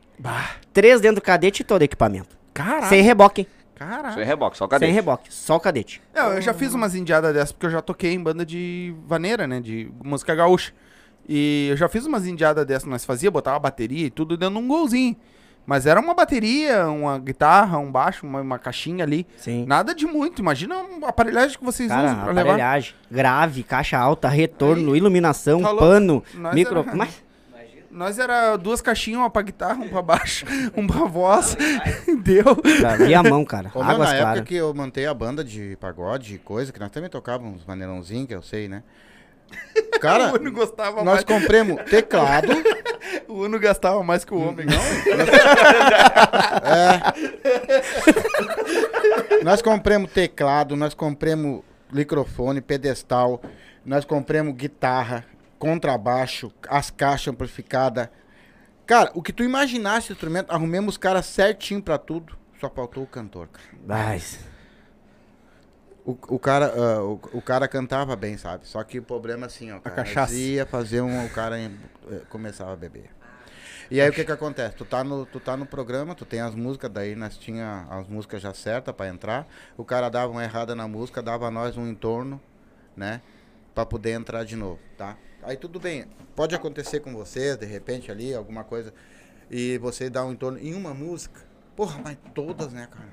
três 0.71 1.01
dentro 1.01 1.15
do 1.15 1.21
cadete 1.21 1.61
e 1.61 1.65
todo 1.65 1.81
equipamento. 1.81 2.37
Caralho. 2.53 2.85
Sem 2.85 3.01
reboque, 3.01 3.41
hein? 3.41 3.47
Caralho. 3.73 4.13
Sem 4.13 4.23
reboque, 4.23 4.57
só 4.57 4.65
Sem 4.65 4.69
cadete. 4.69 4.93
reboque, 4.93 5.33
só 5.33 5.55
o 5.55 5.59
cadete. 5.59 6.01
Não, 6.13 6.33
eu 6.33 6.41
já 6.41 6.53
fiz 6.53 6.73
umas 6.73 6.93
indiadas 6.93 7.33
dessas, 7.33 7.51
porque 7.51 7.65
eu 7.65 7.71
já 7.71 7.81
toquei 7.81 8.13
em 8.13 8.21
banda 8.21 8.45
de 8.45 8.93
vaneira, 9.07 9.47
né? 9.47 9.59
De 9.59 9.91
música 10.03 10.35
gaúcha. 10.35 10.71
E 11.27 11.67
eu 11.71 11.77
já 11.77 11.89
fiz 11.89 12.05
umas 12.05 12.27
indiadas 12.27 12.63
dessas, 12.65 12.87
nós 12.87 13.03
fazia, 13.03 13.31
botava 13.31 13.57
bateria 13.57 14.05
e 14.05 14.11
tudo 14.11 14.37
dentro 14.37 14.55
de 14.55 14.61
um 14.61 14.67
golzinho. 14.67 15.15
Mas 15.65 15.85
era 15.87 15.99
uma 15.99 16.13
bateria, 16.13 16.87
uma 16.87 17.17
guitarra, 17.17 17.77
um 17.79 17.91
baixo, 17.91 18.25
uma, 18.25 18.39
uma 18.41 18.59
caixinha 18.59 19.03
ali. 19.03 19.25
Sim. 19.37 19.65
Nada 19.65 19.95
de 19.95 20.05
muito. 20.05 20.39
Imagina 20.39 20.75
a 21.03 21.09
aparelhagem 21.09 21.57
que 21.57 21.63
vocês 21.65 21.89
Cara, 21.89 22.03
usam 22.05 22.15
pra 22.17 22.27
levar. 22.27 22.41
aparelhagem, 22.41 22.93
grave, 23.09 23.63
caixa 23.63 23.97
alta, 23.97 24.27
retorno, 24.29 24.95
iluminação, 24.95 25.61
Tá 25.61 25.69
louco. 25.69 25.83
pano, 25.85 26.23
Nós 26.35 26.53
micro... 26.53 26.79
era- 26.81 26.93
Mas, 26.95 27.23
Nós 27.89 28.19
era 28.19 28.57
duas 28.57 28.81
caixinhas, 28.81 29.19
uma 29.21 29.29
pra 29.29 29.41
guitarra, 29.41 29.81
um 29.83 29.87
pra 29.87 30.01
baixo, 30.01 30.45
um 30.77 30.85
pra 30.85 31.05
voz. 31.05 31.57
Deu. 32.21 32.55
cara, 32.81 33.05
Viamão, 33.05 33.43
cara. 33.45 33.71
Ô, 33.73 33.79
meu, 33.83 33.91
Águas 33.91 34.09
na 34.09 34.15
época 34.15 34.23
claras. 34.31 34.47
que 34.47 34.55
eu 34.55 34.73
montei 34.73 35.05
a 35.07 35.13
banda 35.13 35.43
de 35.43 35.77
pagode 35.79 36.35
e 36.35 36.37
coisa, 36.37 36.71
que 36.73 36.79
nós 36.79 36.91
também 36.91 37.09
tocávamos 37.09 37.61
uns 37.61 37.65
maneirãozinhos, 37.65 38.27
que 38.27 38.35
eu 38.35 38.41
sei, 38.41 38.67
né? 38.67 38.83
Cara, 40.01 40.31
o 40.33 40.35
Uno 40.35 40.51
gostava 40.51 41.03
nós 41.03 41.15
mais. 41.15 41.23
compramos 41.23 41.83
teclado. 41.89 42.49
O 43.27 43.45
Uno 43.45 43.59
gastava 43.59 44.03
mais 44.03 44.25
que 44.25 44.33
o 44.33 44.39
homem. 44.39 44.65
Nós 49.43 49.61
compramos 49.61 50.11
teclado, 50.11 50.75
nós 50.75 50.93
compramos 50.93 51.61
microfone, 51.91 52.61
pedestal, 52.61 53.41
nós 53.85 54.05
compramos 54.05 54.55
guitarra, 54.55 55.25
contrabaixo, 55.59 56.51
as 56.67 56.89
caixas 56.89 57.33
amplificadas. 57.33 58.09
Cara, 58.85 59.11
o 59.13 59.21
que 59.21 59.33
tu 59.33 59.43
imaginasse 59.43 60.11
instrumento, 60.11 60.51
arrumemos 60.51 60.93
os 60.95 60.97
caras 60.97 61.25
certinho 61.25 61.81
pra 61.81 61.97
tudo. 61.97 62.35
Só 62.59 62.69
faltou 62.69 63.03
o 63.03 63.07
cantor, 63.07 63.47
cara. 63.47 63.65
Mas, 63.85 64.39
O, 66.05 66.11
o 66.35 66.39
cara, 66.39 66.71
ah, 66.75 67.03
o, 67.03 67.19
o 67.33 67.41
cara 67.41 67.67
cantava 67.67 68.15
bem, 68.15 68.37
sabe? 68.37 68.67
Só 68.67 68.83
que 68.83 68.99
o 68.99 69.03
problema 69.03 69.47
assim, 69.47 69.71
ó. 69.71 69.79
Cara, 69.79 69.95
cachaça. 69.95 70.33
nós 70.33 70.41
ia 70.41 70.65
fazer 70.65 71.01
um. 71.01 71.25
O 71.25 71.29
cara 71.29 71.59
em- 71.59 71.75
eh, 72.11 72.21
começava 72.29 72.73
a 72.73 72.75
beber. 72.75 73.09
E 73.89 73.99
aí 74.01 74.09
o 74.09 74.13
que 74.13 74.23
que 74.23 74.31
acontece? 74.31 74.75
Tu 74.75 74.85
tá, 74.85 75.03
no, 75.03 75.25
tu 75.25 75.39
tá 75.39 75.55
no 75.55 75.65
programa, 75.65 76.15
tu 76.15 76.25
tem 76.25 76.41
as 76.41 76.55
músicas, 76.55 76.89
daí 76.91 77.15
nós 77.15 77.37
tinha 77.37 77.85
as 77.89 78.07
músicas 78.07 78.41
já 78.41 78.53
certas 78.53 78.95
pra 78.95 79.07
entrar. 79.07 79.47
O 79.77 79.83
cara 79.85 80.09
dava 80.09 80.31
uma 80.31 80.43
errada 80.43 80.75
na 80.75 80.87
música, 80.87 81.21
dava 81.21 81.47
a 81.47 81.51
nós 81.51 81.77
um 81.77 81.87
entorno, 81.87 82.41
né? 82.95 83.21
Pra 83.73 83.85
poder 83.85 84.11
entrar 84.11 84.43
de 84.43 84.55
novo, 84.55 84.79
tá? 84.97 85.17
Aí 85.43 85.55
tudo 85.57 85.79
bem. 85.79 86.05
Pode 86.35 86.55
acontecer 86.55 86.99
com 86.99 87.13
vocês, 87.13 87.57
de 87.57 87.65
repente 87.65 88.11
ali, 88.11 88.33
alguma 88.33 88.63
coisa. 88.63 88.93
E 89.51 89.77
você 89.77 90.09
dá 90.09 90.25
um 90.25 90.31
entorno 90.31 90.57
em 90.57 90.73
uma 90.73 90.93
música. 90.93 91.41
Porra, 91.75 91.99
mas 92.03 92.17
todas, 92.33 92.73
né, 92.73 92.87
cara? 92.89 93.09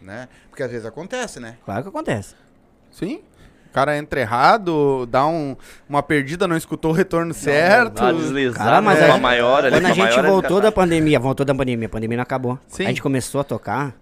Né? 0.00 0.28
Porque 0.48 0.62
às 0.62 0.70
vezes 0.70 0.86
acontece, 0.86 1.40
né? 1.40 1.56
Claro 1.64 1.82
que 1.82 1.88
acontece. 1.88 2.34
Sim. 2.90 3.20
O 3.68 3.72
cara 3.72 3.96
entra 3.98 4.20
errado, 4.20 5.06
dá 5.06 5.26
um, 5.26 5.54
uma 5.88 6.02
perdida, 6.02 6.48
não 6.48 6.56
escutou 6.56 6.90
o 6.90 6.94
retorno 6.94 7.34
certo. 7.34 7.94
Dá 7.96 8.04
uma 8.04 8.14
deslizada, 8.14 8.64
Cara, 8.64 8.80
mas 8.80 8.98
né? 8.98 9.04
a 9.04 9.06
uma 9.08 9.12
gente- 9.14 9.22
maior 9.22 9.64
ali, 9.64 9.70
Quando 9.76 9.86
a 9.86 9.92
gente 9.92 10.22
voltou 10.22 10.60
da 10.60 10.72
pandemia, 10.72 11.20
voltou 11.20 11.44
da 11.44 11.54
pandemia, 11.54 11.86
a 11.86 11.90
pandemia 11.90 12.16
não 12.16 12.22
acabou. 12.22 12.58
Sim. 12.66 12.84
A 12.84 12.88
gente 12.88 13.02
começou 13.02 13.40
a 13.40 13.44
tocar, 13.44 13.94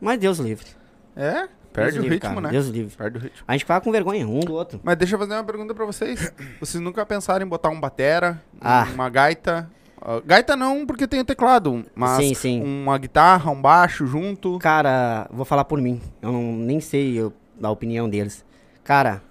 mas 0.00 0.18
Deus 0.18 0.38
livre. 0.38 0.66
É, 1.14 1.46
perde 1.72 1.92
Deus 1.92 1.94
o 1.96 2.00
livre, 2.00 2.14
ritmo, 2.16 2.28
cara, 2.30 2.40
né? 2.40 2.48
Deus 2.50 2.66
livre. 2.68 2.96
Perde 2.96 3.18
o 3.18 3.20
ritmo. 3.20 3.44
A 3.46 3.52
gente 3.52 3.60
ficava 3.60 3.80
com 3.82 3.92
vergonha 3.92 4.26
um 4.26 4.40
do 4.40 4.54
outro. 4.54 4.80
Mas 4.82 4.96
deixa 4.96 5.14
eu 5.14 5.18
fazer 5.18 5.34
uma 5.34 5.44
pergunta 5.44 5.74
pra 5.74 5.84
vocês. 5.84 6.32
Vocês 6.58 6.82
nunca 6.82 7.04
pensaram 7.04 7.44
em 7.44 7.48
botar 7.48 7.68
um 7.68 7.78
batera, 7.78 8.40
Ah. 8.60 8.86
uma 8.94 9.10
gaita? 9.10 9.68
Ah, 10.04 10.20
gaita 10.24 10.56
não, 10.56 10.84
porque 10.84 11.06
tem 11.06 11.20
o 11.20 11.24
teclado, 11.24 11.84
mas 11.94 12.24
Sim, 12.24 12.34
sim. 12.34 12.62
uma 12.62 12.98
guitarra, 12.98 13.50
um 13.50 13.60
baixo 13.60 14.04
junto. 14.04 14.58
Cara, 14.58 15.28
vou 15.32 15.44
falar 15.44 15.64
por 15.64 15.80
mim. 15.80 16.00
Eu 16.20 16.32
não, 16.32 16.42
nem 16.56 16.80
sei 16.80 17.16
eu, 17.16 17.32
a 17.62 17.70
opinião 17.70 18.08
deles. 18.08 18.44
Cara, 18.82 19.22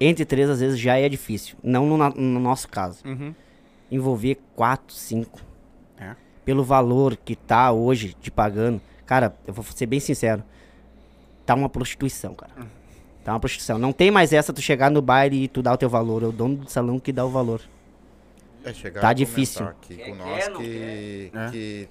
entre 0.00 0.24
três 0.24 0.48
às 0.48 0.60
vezes 0.60 0.78
já 0.80 0.98
é 0.98 1.08
difícil. 1.08 1.56
Não 1.62 1.86
no, 1.86 1.96
no 1.98 2.40
nosso 2.40 2.68
caso. 2.68 3.04
Uhum. 3.04 3.34
Envolver 3.90 4.38
quatro, 4.56 4.94
cinco. 4.94 5.40
É. 5.98 6.16
Pelo 6.44 6.64
valor 6.64 7.16
que 7.16 7.36
tá 7.36 7.70
hoje 7.70 8.16
te 8.18 8.30
pagando. 8.30 8.80
Cara, 9.04 9.34
eu 9.46 9.52
vou 9.52 9.64
ser 9.64 9.84
bem 9.84 10.00
sincero. 10.00 10.42
Tá 11.44 11.54
uma 11.54 11.68
prostituição, 11.68 12.32
cara. 12.34 12.52
Hum. 12.58 12.66
Tá 13.22 13.32
uma 13.34 13.40
prostituição. 13.40 13.76
Não 13.76 13.92
tem 13.92 14.10
mais 14.10 14.32
essa 14.32 14.52
tu 14.52 14.62
chegar 14.62 14.90
no 14.90 15.02
baile 15.02 15.44
e 15.44 15.48
tu 15.48 15.60
dar 15.60 15.74
o 15.74 15.76
teu 15.76 15.90
valor. 15.90 16.22
É 16.22 16.26
o 16.26 16.32
dono 16.32 16.56
do 16.56 16.70
salão 16.70 16.98
que 16.98 17.12
dá 17.12 17.24
o 17.26 17.28
valor. 17.28 17.60
É 18.64 18.72
chegar 18.74 19.00
Tá 19.00 19.12
difícil. 19.12 19.66
aqui 19.66 19.96
com 19.96 20.14
nós 20.14 20.48
que? 20.48 21.30
É. 21.34 21.50
que, 21.50 21.88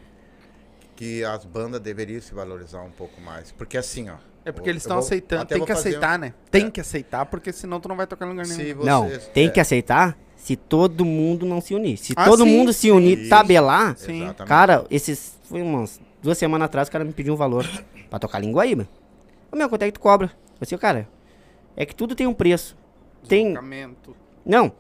que 0.96 1.24
as 1.24 1.46
bandas 1.46 1.80
deveriam 1.82 2.22
se 2.22 2.34
valorizar 2.34 2.82
um 2.82 2.92
pouco 2.92 3.20
mais. 3.22 3.52
Porque 3.52 3.78
assim, 3.78 4.10
ó. 4.10 4.16
É 4.46 4.52
porque 4.52 4.70
eles 4.70 4.84
estão 4.84 4.98
aceitando. 5.00 5.46
Tem 5.46 5.60
que 5.60 5.68
fazer 5.74 5.90
um- 5.90 5.92
aceitar, 5.92 6.20
né? 6.20 6.34
Tem 6.50 6.70
que 6.72 6.80
aceitar, 6.80 7.26
porque 7.26 7.52
senão 7.52 7.80
tu 7.80 7.90
não 7.90 7.96
vai 7.96 8.08
tocar 8.08 8.26
em 8.26 8.30
lugar 8.30 8.46
nenhum. 8.48 8.80
Se 8.82 8.86
não, 8.86 9.08
vocês- 9.08 9.28
tem 9.28 9.48
é, 9.48 9.50
que 9.50 9.60
aceitar 9.60 10.18
se 10.36 10.56
todo 10.56 11.04
mundo 11.04 11.46
não 11.46 11.60
se 11.62 11.76
unir. 11.76 11.98
Se 11.98 12.14
Ah, 12.16 12.26
todo 12.26 12.44
sim, 12.44 12.50
mundo 12.58 12.72
se 12.72 12.90
unir, 12.92 13.24
sim. 13.24 13.30
tabelar, 13.30 13.98
Sim. 13.98 14.34
Cara, 14.48 14.86
esses. 14.90 15.38
Foi 15.44 15.62
umas 15.62 16.00
duas 16.22 16.38
semanas 16.38 16.66
atrás 16.68 16.88
o 16.88 16.92
cara 16.92 17.04
me 17.04 17.12
pediu 17.12 17.34
um 17.34 17.38
valor 17.38 17.66
pra 18.10 18.20
tocar 18.20 18.40
Linguaíba. 18.40 18.88
Ô 19.52 19.56
meu, 19.56 19.68
quanto 19.68 19.82
é 19.84 19.88
que 19.88 19.94
tu 19.94 20.00
cobra? 20.00 20.28
Eu 20.28 20.58
disse, 20.62 20.78
cara, 20.78 21.08
é 21.76 21.86
que 21.86 21.96
tudo 21.96 22.16
tem 22.16 22.28
um 22.28 22.34
preço. 22.34 22.78
Tem. 23.28 23.56
Não. 24.46 24.72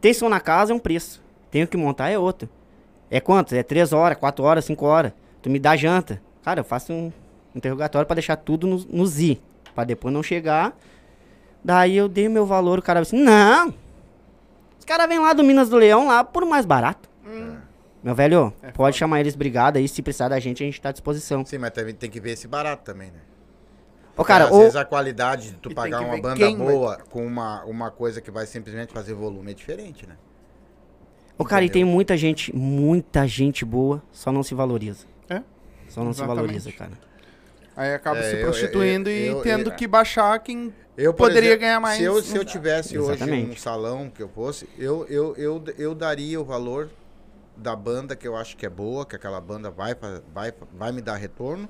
Tem 0.00 0.14
som 0.14 0.28
na 0.28 0.40
casa 0.40 0.72
é 0.72 0.74
um 0.74 0.78
preço. 0.78 1.22
Tenho 1.50 1.66
que 1.66 1.76
montar 1.76 2.10
é 2.10 2.18
outro. 2.18 2.48
É 3.10 3.20
quanto? 3.20 3.54
É 3.54 3.62
três 3.62 3.92
horas, 3.92 4.16
quatro 4.18 4.44
horas, 4.44 4.64
cinco 4.64 4.86
horas. 4.86 5.12
Tu 5.42 5.50
me 5.50 5.58
dá 5.58 5.76
janta. 5.76 6.20
Cara, 6.42 6.60
eu 6.60 6.64
faço 6.64 6.92
um 6.92 7.12
interrogatório 7.54 8.06
pra 8.06 8.14
deixar 8.14 8.36
tudo 8.36 8.66
no, 8.66 8.78
no 8.88 9.06
Z. 9.06 9.38
Pra 9.74 9.84
depois 9.84 10.14
não 10.14 10.22
chegar. 10.22 10.76
Daí 11.62 11.96
eu 11.96 12.08
dei 12.08 12.28
meu 12.28 12.46
valor, 12.46 12.78
o 12.78 12.82
cara 12.82 13.00
disse, 13.02 13.16
não. 13.16 13.74
Os 14.78 14.84
caras 14.84 15.08
vêm 15.08 15.18
lá 15.18 15.32
do 15.32 15.42
Minas 15.44 15.68
do 15.68 15.76
Leão 15.76 16.06
lá 16.06 16.24
por 16.24 16.44
mais 16.46 16.64
barato. 16.64 17.08
Meu 18.02 18.14
velho, 18.14 18.52
É 18.62 18.70
pode 18.70 18.96
chamar 18.96 19.20
eles 19.20 19.34
brigada 19.34 19.78
aí, 19.78 19.86
se 19.86 20.00
precisar 20.00 20.28
da 20.28 20.40
gente, 20.40 20.62
a 20.62 20.66
gente 20.66 20.80
tá 20.80 20.88
à 20.88 20.92
disposição. 20.92 21.44
Sim, 21.44 21.58
mas 21.58 21.70
também 21.70 21.94
tem 21.94 22.08
que 22.08 22.18
ver 22.18 22.32
esse 22.32 22.48
barato 22.48 22.82
também, 22.82 23.10
né? 23.10 23.20
Ô, 24.16 24.24
cara, 24.24 24.44
às 24.44 24.50
ou, 24.50 24.60
vezes 24.60 24.76
a 24.76 24.84
qualidade 24.84 25.50
de 25.50 25.56
tu 25.56 25.70
E 25.70 25.74
pagar 25.74 26.00
uma 26.00 26.18
banda 26.20 26.36
quem 26.36 26.56
vai 26.56 26.66
boa 26.66 26.98
com 27.10 27.26
uma, 27.26 27.62
uma 27.64 27.90
coisa 27.90 28.20
que 28.20 28.30
vai 28.30 28.46
simplesmente 28.46 28.92
fazer 28.92 29.12
volume 29.14 29.50
é 29.50 29.54
diferente, 29.54 30.06
né? 30.06 30.16
Ô, 31.40 31.44
cara, 31.44 31.62
e 31.62 31.66
entendeu? 31.66 31.86
tem 31.86 31.92
muita 31.92 32.16
gente, 32.16 32.54
muita 32.54 33.26
gente 33.26 33.64
boa, 33.64 34.02
só 34.12 34.30
não 34.32 34.42
se 34.42 34.54
valoriza. 34.54 35.06
É. 35.28 35.42
Só 35.88 36.02
não 36.04 36.12
se 36.12 36.18
Exatamente. 36.22 36.36
valoriza, 36.46 36.72
cara. 36.72 36.92
Aí 37.76 37.94
acaba 37.94 38.18
É, 38.18 38.22
se 38.30 38.36
eu- 38.36 38.42
prostituindo 38.42 39.08
eu- 39.08 39.16
e 39.16 39.26
eu- 39.28 39.42
tendo 39.42 39.70
eu- 39.70 39.76
que 39.76 39.86
baixar 39.86 40.38
quem 40.40 40.72
Eu, 40.96 41.14
poderia 41.14 41.50
exemplo, 41.50 41.60
ganhar 41.60 41.80
mais. 41.80 41.96
Se 41.98 42.04
eu, 42.04 42.22
se 42.22 42.36
eu 42.36 42.44
tivesse 42.44 42.98
hoje 42.98 43.10
um 43.10 43.14
Exatamente. 43.14 43.60
salão 43.60 44.10
que 44.10 44.22
eu 44.22 44.28
fosse, 44.28 44.68
eu, 44.78 45.06
eu, 45.08 45.34
eu, 45.36 45.64
eu 45.78 45.94
daria 45.94 46.40
o 46.40 46.44
valor 46.44 46.90
da 47.56 47.74
banda 47.74 48.14
que 48.14 48.26
eu 48.28 48.36
acho 48.36 48.56
que 48.56 48.66
é 48.66 48.70
boa, 48.70 49.06
que 49.06 49.16
aquela 49.16 49.40
banda 49.40 49.70
vai, 49.70 49.94
fa- 49.94 50.22
vai, 50.34 50.52
vai 50.74 50.92
me 50.92 51.00
dar 51.00 51.16
retorno. 51.16 51.68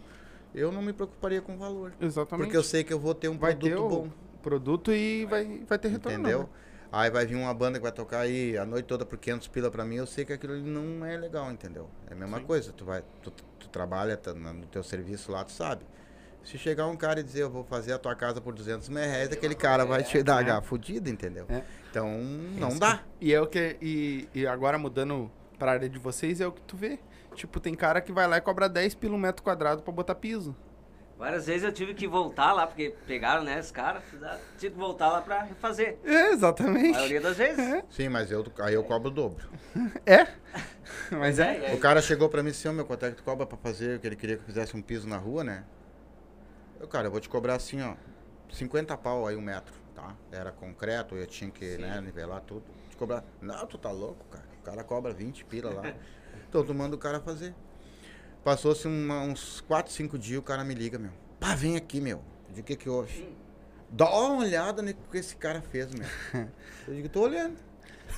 Eu 0.55 0.73
não 0.73 0.83
me 0.83 0.93
preocuparia 0.93 1.41
com 1.41 1.55
o 1.55 1.59
valor. 1.59 1.93
Exatamente. 2.01 2.47
Porque 2.47 2.57
eu 2.57 2.63
sei 2.65 2.83
que 2.83 2.93
eu 2.93 2.99
vou 2.99 3.15
ter 3.15 3.29
um 3.29 3.39
vai 3.39 3.55
produto 3.55 3.71
ter 3.71 3.89
bom. 3.89 4.09
produto 4.43 4.93
e 4.93 5.25
vai, 5.27 5.61
vai 5.69 5.79
ter 5.79 5.89
retorno. 5.89 6.19
Entendeu? 6.19 6.41
né? 6.41 6.47
Aí 6.93 7.09
vai 7.11 7.25
vir 7.25 7.37
uma 7.37 7.55
banda 7.55 7.79
que 7.79 7.83
vai 7.83 7.93
tocar 7.93 8.21
aí 8.21 8.59
a 8.59 8.67
noite 8.67 8.87
toda 8.87 9.07
por 9.07 9.17
500 9.17 9.47
pila 9.49 9.71
pra 9.71 9.85
mim, 9.85 9.97
eu 9.97 10.07
sei 10.07 10.25
que 10.25 10.33
aquilo 10.33 10.55
ali 10.55 10.63
não 10.63 11.05
é 11.07 11.17
legal, 11.17 11.51
entendeu? 11.51 11.89
É 12.09 12.15
a 12.15 12.17
mesma 12.17 12.41
coisa, 12.41 12.73
tu 12.73 12.85
vai, 12.85 13.05
tu, 13.23 13.31
tu 13.31 13.69
trabalha 13.69 14.17
tá 14.17 14.35
no 14.35 14.67
teu 14.67 14.83
serviço 14.83 15.31
lá, 15.31 15.45
tu 15.45 15.53
sabe. 15.53 15.85
Se 16.43 16.59
chegar 16.59 16.87
um 16.87 16.97
cara 16.97 17.21
e 17.21 17.23
dizer, 17.23 17.43
eu 17.43 17.51
vou 17.51 17.63
fazer 17.65 17.93
a 17.93 17.99
tua 17.99 18.15
casa 18.17 18.41
por 18.41 18.55
200 18.55 18.89
mil 18.89 19.03
reais, 19.03 19.31
aquele 19.31 19.55
cara 19.55 19.85
vai 19.85 20.03
te 20.03 20.23
dar 20.23 20.39
H 20.39 20.63
fudido, 20.63 21.09
entendeu? 21.09 21.47
É. 21.49 21.63
Então, 21.91 22.19
não 22.59 22.79
dá. 22.79 23.05
E 23.21 23.33
é 23.33 23.41
o 23.41 23.47
que. 23.47 23.77
E, 23.81 24.29
e 24.35 24.47
agora 24.47 24.79
mudando 24.79 25.31
pra 25.59 25.73
área 25.73 25.89
de 25.89 25.99
vocês, 25.99 26.41
é 26.41 26.47
o 26.47 26.53
que 26.53 26.63
tu 26.63 26.77
vê. 26.77 26.99
Tipo, 27.35 27.61
tem 27.61 27.75
cara 27.75 28.01
que 28.01 28.11
vai 28.11 28.27
lá 28.27 28.39
e 28.39 28.41
cobra 28.41 28.69
10 28.69 28.95
pelo 28.95 29.19
metro 29.19 29.43
quadrado 29.43 29.83
pra 29.83 29.93
botar 29.93 30.15
piso. 30.15 30.57
Várias 31.21 31.47
vezes 31.47 31.65
eu 31.65 31.71
tive 31.71 31.93
que 31.93 32.09
voltar 32.09 32.55
lá, 32.55 32.67
porque 32.67 32.95
pegaram, 33.07 33.45
né, 33.45 33.61
os 33.61 33.71
caras, 33.71 34.03
tive 34.57 34.73
que 34.73 34.81
voltar 34.81 35.11
lá 35.11 35.21
pra 35.21 35.43
refazer. 35.43 35.99
É, 36.03 36.17
A 36.17 36.31
exatamente. 36.31 36.93
maioria 36.93 37.21
das 37.21 37.37
vezes. 37.37 37.85
Sim, 37.91 38.09
mas 38.09 38.31
eu, 38.31 38.43
aí 38.61 38.73
eu 38.73 38.83
cobro 38.83 39.09
o 39.09 39.13
dobro. 39.13 39.47
É. 40.07 40.27
Mas 41.13 41.39
é. 41.39 41.73
É, 41.73 41.75
O 41.75 41.79
cara 41.79 42.01
chegou 42.01 42.29
pra 42.29 42.43
mim 42.43 42.49
e 42.49 42.53
disse, 42.53 42.67
ô 42.67 42.73
meu, 42.73 42.85
quanto 42.87 43.05
é 43.05 43.11
que 43.11 43.17
tu 43.17 43.23
cobra 43.23 43.45
pra 43.47 43.57
fazer, 43.59 44.01
que 44.01 44.07
ele 44.07 44.17
queria 44.17 44.37
que 44.37 44.43
eu 44.43 44.47
fizesse 44.47 44.75
um 44.77 44.81
piso 44.83 45.07
na 45.07 45.19
rua, 45.19 45.45
né? 45.45 45.65
Eu, 46.81 46.89
cara, 46.89 47.07
eu 47.09 47.11
vou 47.11 47.21
te 47.21 47.29
cobrar 47.29 47.55
assim, 47.55 47.83
ó, 47.83 47.95
50 48.51 48.97
pau 48.97 49.27
aí 49.27 49.37
um 49.37 49.41
metro, 49.43 49.75
tá? 49.95 50.17
Era 50.33 50.51
concreto, 50.51 51.15
eu 51.17 51.27
tinha 51.27 51.51
que, 51.51 51.77
né, 51.77 52.01
nivelar 52.01 52.41
tudo. 52.41 52.65
Te 52.89 52.97
cobrar, 52.97 53.23
não, 53.41 53.67
tu 53.67 53.77
tá 53.77 53.91
louco, 53.91 54.25
cara. 54.31 54.45
O 54.61 54.65
cara 54.65 54.83
cobra 54.83 55.13
20 55.13 55.45
pila 55.45 55.71
lá. 55.73 55.83
então 56.49 56.65
tu 56.65 56.75
manda 56.75 56.97
o 56.97 56.99
cara 56.99 57.21
fazer. 57.21 57.55
Passou-se 58.45 58.89
uns 58.89 59.61
4, 59.63 59.93
5 59.93 60.19
dias, 60.19 60.39
o 60.39 60.43
cara 60.43 60.65
me 60.65 60.75
liga, 60.75 60.99
meu. 60.99 61.11
Pá, 61.39 61.55
vem 61.55 61.77
aqui, 61.77 62.01
meu. 62.01 62.23
O 62.49 62.63
que 62.63 62.75
que 62.75 62.89
houve? 62.89 63.29
Dá 63.91 64.09
uma 64.09 64.45
olhada 64.45 64.83
no 64.83 64.95
que 64.95 65.19
esse 65.19 65.37
cara 65.37 65.61
fez, 65.61 65.89
meu. 65.93 66.07
Eu 66.89 66.95
digo, 66.95 67.09
tô 67.09 67.23
olhando. 67.23 67.57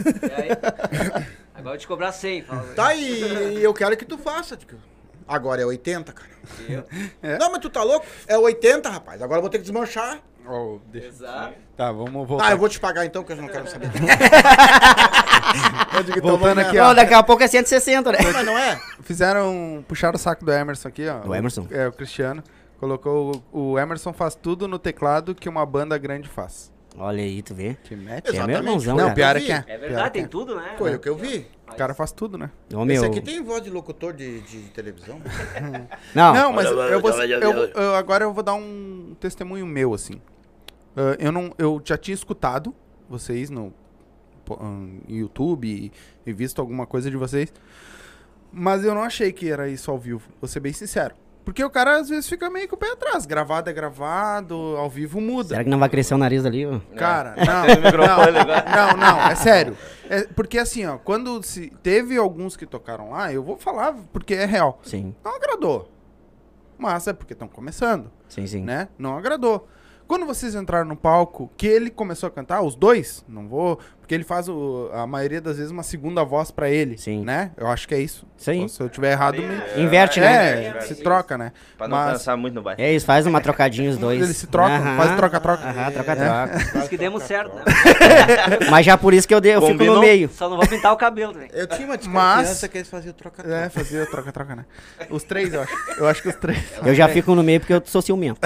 E 0.00 0.32
aí, 0.32 0.48
agora 1.52 1.58
eu 1.58 1.64
vou 1.64 1.76
te 1.76 1.86
cobrar 1.86 2.12
100. 2.12 2.42
Fala, 2.44 2.74
Tá 2.74 2.88
aí, 2.88 3.58
e 3.58 3.62
eu 3.62 3.74
quero 3.74 3.94
que 3.96 4.06
tu 4.06 4.16
faça. 4.16 4.56
Digo, 4.56 4.78
Agora 5.26 5.62
é 5.62 5.66
80, 5.66 6.12
cara. 6.12 6.28
Eu? 6.68 6.84
Não, 7.38 7.50
mas 7.50 7.60
tu 7.60 7.70
tá 7.70 7.82
louco? 7.82 8.06
É 8.26 8.36
80, 8.36 8.88
rapaz. 8.88 9.22
Agora 9.22 9.38
eu 9.38 9.42
vou 9.42 9.50
ter 9.50 9.58
que 9.58 9.64
desmanchar. 9.64 10.18
Oh, 10.46 10.78
deixa- 10.90 11.08
Exato. 11.08 11.54
Tá, 11.76 11.92
vamos 11.92 12.26
voltar. 12.26 12.48
Ah, 12.48 12.50
eu 12.50 12.58
vou 12.58 12.68
te 12.68 12.80
pagar 12.80 13.06
então, 13.06 13.22
que 13.22 13.32
eu 13.32 13.36
não 13.36 13.48
quero 13.48 13.68
saber. 13.70 13.88
eu 15.94 16.02
digo, 16.02 16.20
Voltando 16.20 16.60
aqui. 16.60 16.78
Ó, 16.78 16.92
daqui 16.94 17.14
a 17.14 17.22
pouco 17.22 17.42
é 17.42 17.46
160, 17.46 18.12
né? 18.12 18.18
Mas 18.32 18.46
não 18.46 18.58
é? 18.58 18.80
Fizeram. 19.02 19.84
Puxaram 19.86 20.16
o 20.16 20.18
saco 20.18 20.44
do 20.44 20.52
Emerson 20.52 20.88
aqui, 20.88 21.08
ó. 21.08 21.20
Do 21.20 21.34
Emerson? 21.34 21.66
É, 21.70 21.86
o 21.86 21.92
Cristiano. 21.92 22.42
Colocou. 22.78 23.42
O 23.52 23.78
Emerson 23.78 24.12
faz 24.12 24.34
tudo 24.34 24.66
no 24.66 24.78
teclado 24.78 25.34
que 25.34 25.48
uma 25.48 25.64
banda 25.64 25.96
grande 25.96 26.28
faz. 26.28 26.72
Olha 26.98 27.22
aí, 27.22 27.40
tu 27.42 27.54
vê. 27.54 27.76
Que 27.84 27.96
mete. 27.96 28.28
É 28.28 28.32
meu 28.32 28.40
Exatamente. 28.40 28.58
irmãozão, 28.58 28.96
Não, 28.96 29.04
cara. 29.04 29.14
pior 29.14 29.36
é 29.36 29.40
que 29.40 29.52
é. 29.52 29.64
É 29.66 29.78
verdade, 29.78 30.02
que 30.10 30.18
é. 30.18 30.20
tem 30.20 30.26
tudo, 30.26 30.56
né? 30.56 30.74
Foi 30.76 30.94
o 30.94 30.98
que 30.98 31.08
eu 31.08 31.16
vi. 31.16 31.46
O 31.72 31.76
cara 31.78 31.94
faz 31.94 32.12
tudo, 32.12 32.36
né? 32.38 32.50
Ô, 32.74 32.84
meu. 32.84 32.96
Esse 32.96 33.06
aqui 33.06 33.20
tem 33.20 33.42
voz 33.42 33.62
de 33.62 33.70
locutor 33.70 34.12
de, 34.12 34.40
de 34.42 34.58
televisão. 34.70 35.20
Não, 36.14 36.32
Não, 36.34 36.52
mas 36.52 36.66
eu, 36.66 37.00
vou, 37.00 37.10
eu- 37.42 37.52
eu- 37.82 37.94
agora 37.94 38.24
eu 38.24 38.32
vou 38.32 38.42
dar 38.42 38.54
um 38.54 39.14
testemunho 39.20 39.66
meu, 39.66 39.94
assim. 39.94 40.20
Ah, 40.96 41.16
eu 41.18 41.32
não, 41.32 41.54
eu 41.58 41.80
já 41.84 41.96
tinha 41.96 42.14
escutado 42.14 42.74
vocês 43.08 43.48
no 43.50 43.72
po- 44.44 44.58
ahn, 44.62 44.98
YouTube 45.08 45.66
e, 45.66 45.92
e 46.28 46.32
visto 46.32 46.60
alguma 46.60 46.86
coisa 46.86 47.10
de 47.10 47.16
vocês, 47.16 47.52
mas 48.52 48.84
eu 48.84 48.94
não 48.94 49.02
achei 49.02 49.32
que 49.32 49.48
era 49.50 49.68
isso 49.68 49.90
ao 49.90 49.98
vivo. 49.98 50.28
Vou 50.40 50.48
ser 50.48 50.60
bem 50.60 50.72
sincero, 50.72 51.14
porque 51.45 51.62
o 51.64 51.70
cara 51.70 51.99
às 51.99 52.09
vezes 52.09 52.28
fica 52.28 52.49
meio 52.49 52.68
com 52.68 52.76
o 52.76 52.78
pé 52.78 52.93
atrás. 52.93 53.26
Gravado 53.26 53.68
é 53.68 53.72
gravado, 53.72 54.55
ao 54.55 54.88
vivo 54.88 55.20
muda. 55.20 55.49
será 55.51 55.64
que 55.64 55.70
não 55.70 55.78
vai 55.78 55.88
crescer 55.88 56.14
o 56.14 56.18
nariz 56.18 56.45
ali? 56.45 56.64
ó? 56.66 56.80
Cara, 56.97 57.32
Tem 57.34 57.45
o 57.45 57.82
não, 57.82 58.16
não, 58.32 58.97
não, 58.97 58.97
não, 58.97 59.28
é 59.28 59.34
sério. 59.34 59.76
É 60.09 60.22
porque 60.24 60.59
assim, 60.59 60.86
ó, 60.86 60.99
quando 60.99 61.43
se 61.43 61.70
teve 61.82 62.16
alguns 62.16 62.57
que 62.57 62.66
tocaram 62.66 63.11
lá, 63.11 63.32
eu 63.32 63.43
vou 63.43 63.57
falar 63.57 63.95
porque 64.12 64.34
é 64.34 64.45
real. 64.45 64.80
Sim, 64.82 65.14
Não 65.24 65.34
agradou. 65.36 65.90
Mas 66.78 67.07
é 67.07 67.12
porque 67.12 67.32
estão 67.32 67.47
começando 67.47 68.11
sim, 68.28 68.47
sim. 68.47 68.62
né? 68.62 68.88
Não 68.99 69.16
agradou. 69.16 69.68
Quando 70.07 70.26
vocês 70.26 70.55
entraram 70.55 70.86
no 70.86 70.97
palco, 70.97 71.51
que 71.57 71.66
ele 71.66 71.90
começou 71.90 72.26
a 72.26 72.30
cantar, 72.30 72.61
os 72.61 72.74
dois, 72.74 73.24
não 73.28 73.49
vou. 73.49 73.78
Porque 74.12 74.16
ele 74.16 74.24
faz 74.24 74.46
o- 74.46 74.90
a 74.92 75.06
maioria 75.06 75.40
das 75.40 75.56
vezes 75.56 75.72
uma 75.72 75.82
segunda 75.82 76.22
voz 76.22 76.50
pra 76.50 76.68
ele. 76.68 76.98
Sim. 76.98 77.24
Né? 77.24 77.50
Eu 77.56 77.66
acho 77.66 77.88
que 77.88 77.94
é 77.94 77.98
isso. 77.98 78.26
Sim. 78.36 78.68
Se 78.68 78.78
eu 78.82 78.90
tiver 78.90 79.12
errado, 79.12 79.38
me. 79.40 79.82
Inverte, 79.82 80.20
né? 80.20 80.66
É, 80.76 80.80
se 80.82 80.96
troca, 80.96 81.38
né? 81.38 81.50
Pra 81.78 81.88
não 81.88 81.96
Mas 81.96 82.12
cansar 82.12 82.36
muito 82.36 82.52
no 82.52 82.60
bairro. 82.62 82.78
É 82.78 82.92
isso, 82.92 83.06
faz 83.06 83.24
uma 83.24 83.40
trocadinha 83.40 83.88
os 83.88 83.96
dois. 83.96 84.20
eles 84.22 84.36
se 84.36 84.46
trocam, 84.48 84.74
Aham. 84.76 84.96
faz 84.98 85.16
troca-troca. 85.16 85.64
Aham, 85.66 85.90
troca-troca. 85.92 86.70
Por 86.72 86.78
isso 86.80 86.88
que 86.90 86.98
demos 86.98 87.22
certo, 87.22 87.54
né? 87.56 87.62
Mas 88.70 88.84
já 88.84 88.98
por 88.98 89.14
isso 89.14 89.26
que 89.26 89.34
eu, 89.34 89.40
dei, 89.40 89.54
eu 89.54 89.60
fico 89.62 89.72
no 89.72 89.78
Combinou? 89.78 90.00
meio. 90.02 90.28
Só 90.28 90.46
não 90.46 90.58
vou 90.58 90.66
pintar 90.66 90.92
o 90.92 90.96
cabelo, 90.96 91.32
velho. 91.32 91.48
Eu 91.54 91.66
tinha 91.66 91.86
uma 91.86 91.96
Mas- 91.96 92.00
desconfiança 92.04 92.68
que 92.68 92.76
eles 92.78 92.88
faziam 92.90 93.14
troca 93.14 93.42
É, 93.50 93.70
fazia 93.70 94.04
troca-troca, 94.04 94.54
né? 94.56 94.66
Os 95.08 95.22
três, 95.24 95.54
eu 95.54 95.62
acho. 95.62 95.72
Eu 95.96 96.06
acho 96.06 96.20
que 96.20 96.28
os 96.28 96.34
três. 96.36 96.58
Eu 96.84 96.94
já 96.94 97.08
fico 97.08 97.34
no 97.34 97.42
meio 97.42 97.60
porque 97.60 97.72
eu 97.72 97.82
sou 97.86 98.02
ciumento. 98.02 98.40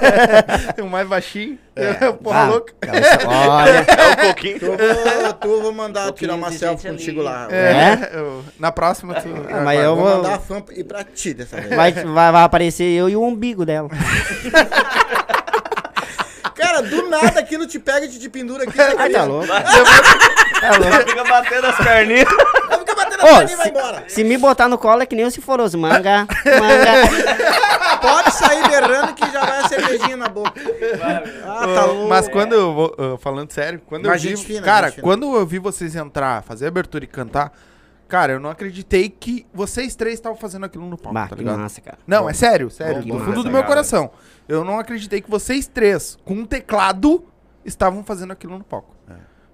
o 0.82 0.86
mais 0.86 1.06
baixinho. 1.06 1.58
Eu, 1.76 2.14
porra 2.14 2.38
Ah, 2.38 2.46
louca. 2.46 2.72
Olha, 3.26 3.84
É 3.88 4.12
o 4.12 4.16
coquinho. 4.28 4.58
Tu, 4.60 4.64
eu 4.66 5.22
vou, 5.22 5.32
tu 5.34 5.60
vou 5.62 5.72
mandar 5.72 6.04
Pouquinho 6.04 6.30
tirar 6.30 6.34
uma 6.36 6.52
selfie 6.52 6.88
contigo 6.88 7.20
ali. 7.20 7.28
lá. 7.28 7.48
É, 7.50 8.10
eu- 8.16 8.44
na 8.60 8.70
próxima 8.70 9.14
tu. 9.14 9.28
Ah, 9.50 9.60
mas 9.62 9.80
eu 9.80 9.96
vou 9.96 10.04
vou. 10.04 10.16
mandar 10.18 10.34
a 10.34 10.38
fã 10.38 10.62
ir 10.76 10.84
pra 10.84 11.02
ti 11.02 11.34
dessa 11.34 11.56
vez. 11.60 11.74
Vai, 11.74 11.90
vai, 11.92 12.32
vai 12.32 12.42
aparecer 12.44 12.84
eu 12.84 13.08
e 13.08 13.16
o 13.16 13.22
umbigo 13.22 13.64
dela. 13.66 13.88
Cara, 16.54 16.80
do 16.82 17.08
nada 17.08 17.40
aquilo 17.40 17.66
te 17.66 17.78
pega 17.78 18.06
e 18.06 18.08
te, 18.08 18.18
te 18.18 18.28
pendura 18.28 18.64
aqui. 18.64 18.78
Ai, 18.96 19.10
tá 19.10 19.24
louco. 19.24 19.46
Tá 19.48 19.58
louco. 20.78 21.08
Fica 21.08 21.24
batendo 21.24 21.66
as 21.66 21.76
perninhas. 21.76 22.28
Ô, 23.24 23.64
e 23.64 23.68
embora. 23.68 24.04
Se 24.08 24.22
me 24.24 24.36
botar 24.38 24.68
no 24.68 24.76
colo 24.78 25.02
é 25.02 25.06
que 25.06 25.14
nem 25.16 25.24
o 25.24 25.30
ciforoso. 25.30 25.76
Manga, 25.78 26.26
manga. 26.44 27.98
Pode 28.00 28.32
sair 28.32 28.68
berrando 28.68 29.14
que 29.14 29.30
já 29.30 29.40
vai 29.44 29.60
a 29.60 29.68
cervejinha 29.68 30.16
na 30.16 30.28
boca. 30.28 30.52
Ah, 31.44 31.66
tá 31.74 31.84
louco. 31.86 32.08
Mas 32.08 32.28
quando 32.28 32.52
eu 32.52 32.74
vou. 32.74 33.18
falando 33.18 33.50
sério, 33.50 33.80
quando 33.86 34.06
Mas 34.06 34.24
eu 34.24 34.36
vi. 34.36 34.44
fina, 34.44 34.62
cara, 34.62 34.90
fina. 34.90 35.02
quando 35.02 35.34
eu 35.36 35.46
vi 35.46 35.58
vocês 35.58 35.94
entrar, 35.96 36.42
fazer 36.42 36.66
abertura 36.66 37.04
e 37.04 37.06
cantar, 37.06 37.52
cara, 38.08 38.32
eu 38.34 38.40
não 38.40 38.50
acreditei 38.50 39.08
que 39.08 39.46
vocês 39.54 39.94
três 39.96 40.14
estavam 40.14 40.36
fazendo 40.38 40.64
aquilo 40.66 40.84
no 40.86 40.96
palco, 40.98 41.14
Bah, 41.14 41.28
tá 41.28 41.36
que 41.36 41.42
ligado? 41.42 41.58
massa, 41.58 41.80
cara. 41.80 41.98
Não, 42.06 42.28
é 42.28 42.32
sério, 42.34 42.70
sério. 42.70 43.02
Bom 43.02 43.16
do 43.18 43.24
fundo 43.24 43.36
do 43.36 43.42
cara. 43.44 43.52
meu 43.54 43.64
coração. 43.64 44.10
Eu 44.46 44.64
não 44.64 44.78
acreditei 44.78 45.20
que 45.22 45.30
vocês 45.30 45.66
três, 45.66 46.18
com 46.24 46.34
um 46.34 46.44
teclado, 46.44 47.24
estavam 47.64 48.04
fazendo 48.04 48.32
aquilo 48.32 48.58
no 48.58 48.64
palco. 48.64 48.94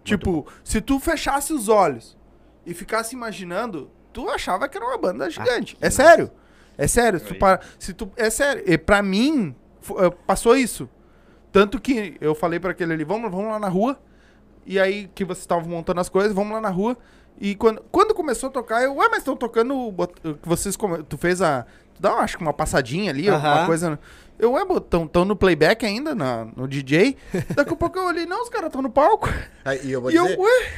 tipo, 0.02 0.46
se 0.64 0.80
tu 0.80 0.98
fechasse 0.98 1.52
os 1.52 1.68
olhos 1.68 2.16
e 2.66 2.74
ficasse 2.74 3.14
imaginando, 3.14 3.90
tu 4.12 4.28
achava 4.28 4.68
que 4.68 4.76
era 4.76 4.86
uma 4.86 4.98
banda 4.98 5.28
gigante. 5.30 5.76
é 5.80 5.90
sério. 5.90 6.30
É 6.78 6.86
sério. 6.86 7.18
Se 7.18 7.26
tu 7.26 7.34
para, 7.34 7.61
se 7.78 7.92
tu, 7.92 8.11
é 8.16 8.30
sério. 8.30 8.62
E 8.66 8.78
pra 8.78 9.02
mim, 9.02 9.54
eh, 9.98 10.11
passou 10.26 10.56
isso. 10.56 10.88
Tanto 11.52 11.80
que 11.80 12.16
eu 12.20 12.34
falei 12.34 12.58
pra 12.61 12.70
aquele 12.70 12.92
ali, 12.94 13.04
vamos, 13.04 13.30
vamos 13.30 13.48
lá 13.48 13.58
na 13.58 13.68
rua. 13.68 13.98
E 14.64 14.78
aí 14.78 15.11
que 15.14 15.24
vocês 15.24 15.40
estavam 15.42 15.68
montando 15.68 16.00
as 16.00 16.08
coisas, 16.08 16.32
vamos 16.32 16.52
lá 16.52 16.61
na 16.61 16.70
rua. 16.70 16.96
E 17.38 17.54
quando, 17.54 17.82
quando 17.90 18.14
começou 18.14 18.48
a 18.48 18.52
tocar, 18.52 18.82
eu, 18.82 18.94
ué, 18.96 19.08
mas 19.08 19.18
estão 19.18 19.36
tocando. 19.36 19.74
o 19.74 19.90
bot- 19.92 20.14
que 20.20 20.48
vocês. 20.48 20.76
Tu 21.08 21.18
fez 21.18 21.42
a. 21.42 21.64
Tu 21.94 22.00
dá, 22.02 22.12
acho 22.14 22.36
que 22.36 22.42
uma 22.42 22.52
passadinha 22.52 23.11
ali, 23.11 23.28
alguma 23.28 23.52
Aham. 23.56 23.66
coisa. 23.66 23.98
Eu, 24.38 24.52
ué, 24.52 24.62
estão 24.76 25.06
tão 25.06 25.24
no 25.24 25.34
playback 25.36 25.84
ainda, 25.84 26.14
na, 26.14 26.46
no 26.56 26.66
DJ. 26.68 27.16
Daqui 27.54 27.72
a 27.74 27.76
pouco 27.76 27.98
eu 27.98 28.06
olhei, 28.06 28.24
não, 28.26 28.42
os 28.42 28.48
caras 28.48 28.66
estão 28.68 28.80
no 28.80 28.90
palco. 28.90 29.28
Aí, 29.64 29.80
e 29.84 29.92
eu 29.92 30.00
vou 30.00 30.11
E 30.11 30.14
eu, 30.16 30.24
dizer, 30.24 30.38
ué. 30.38 30.72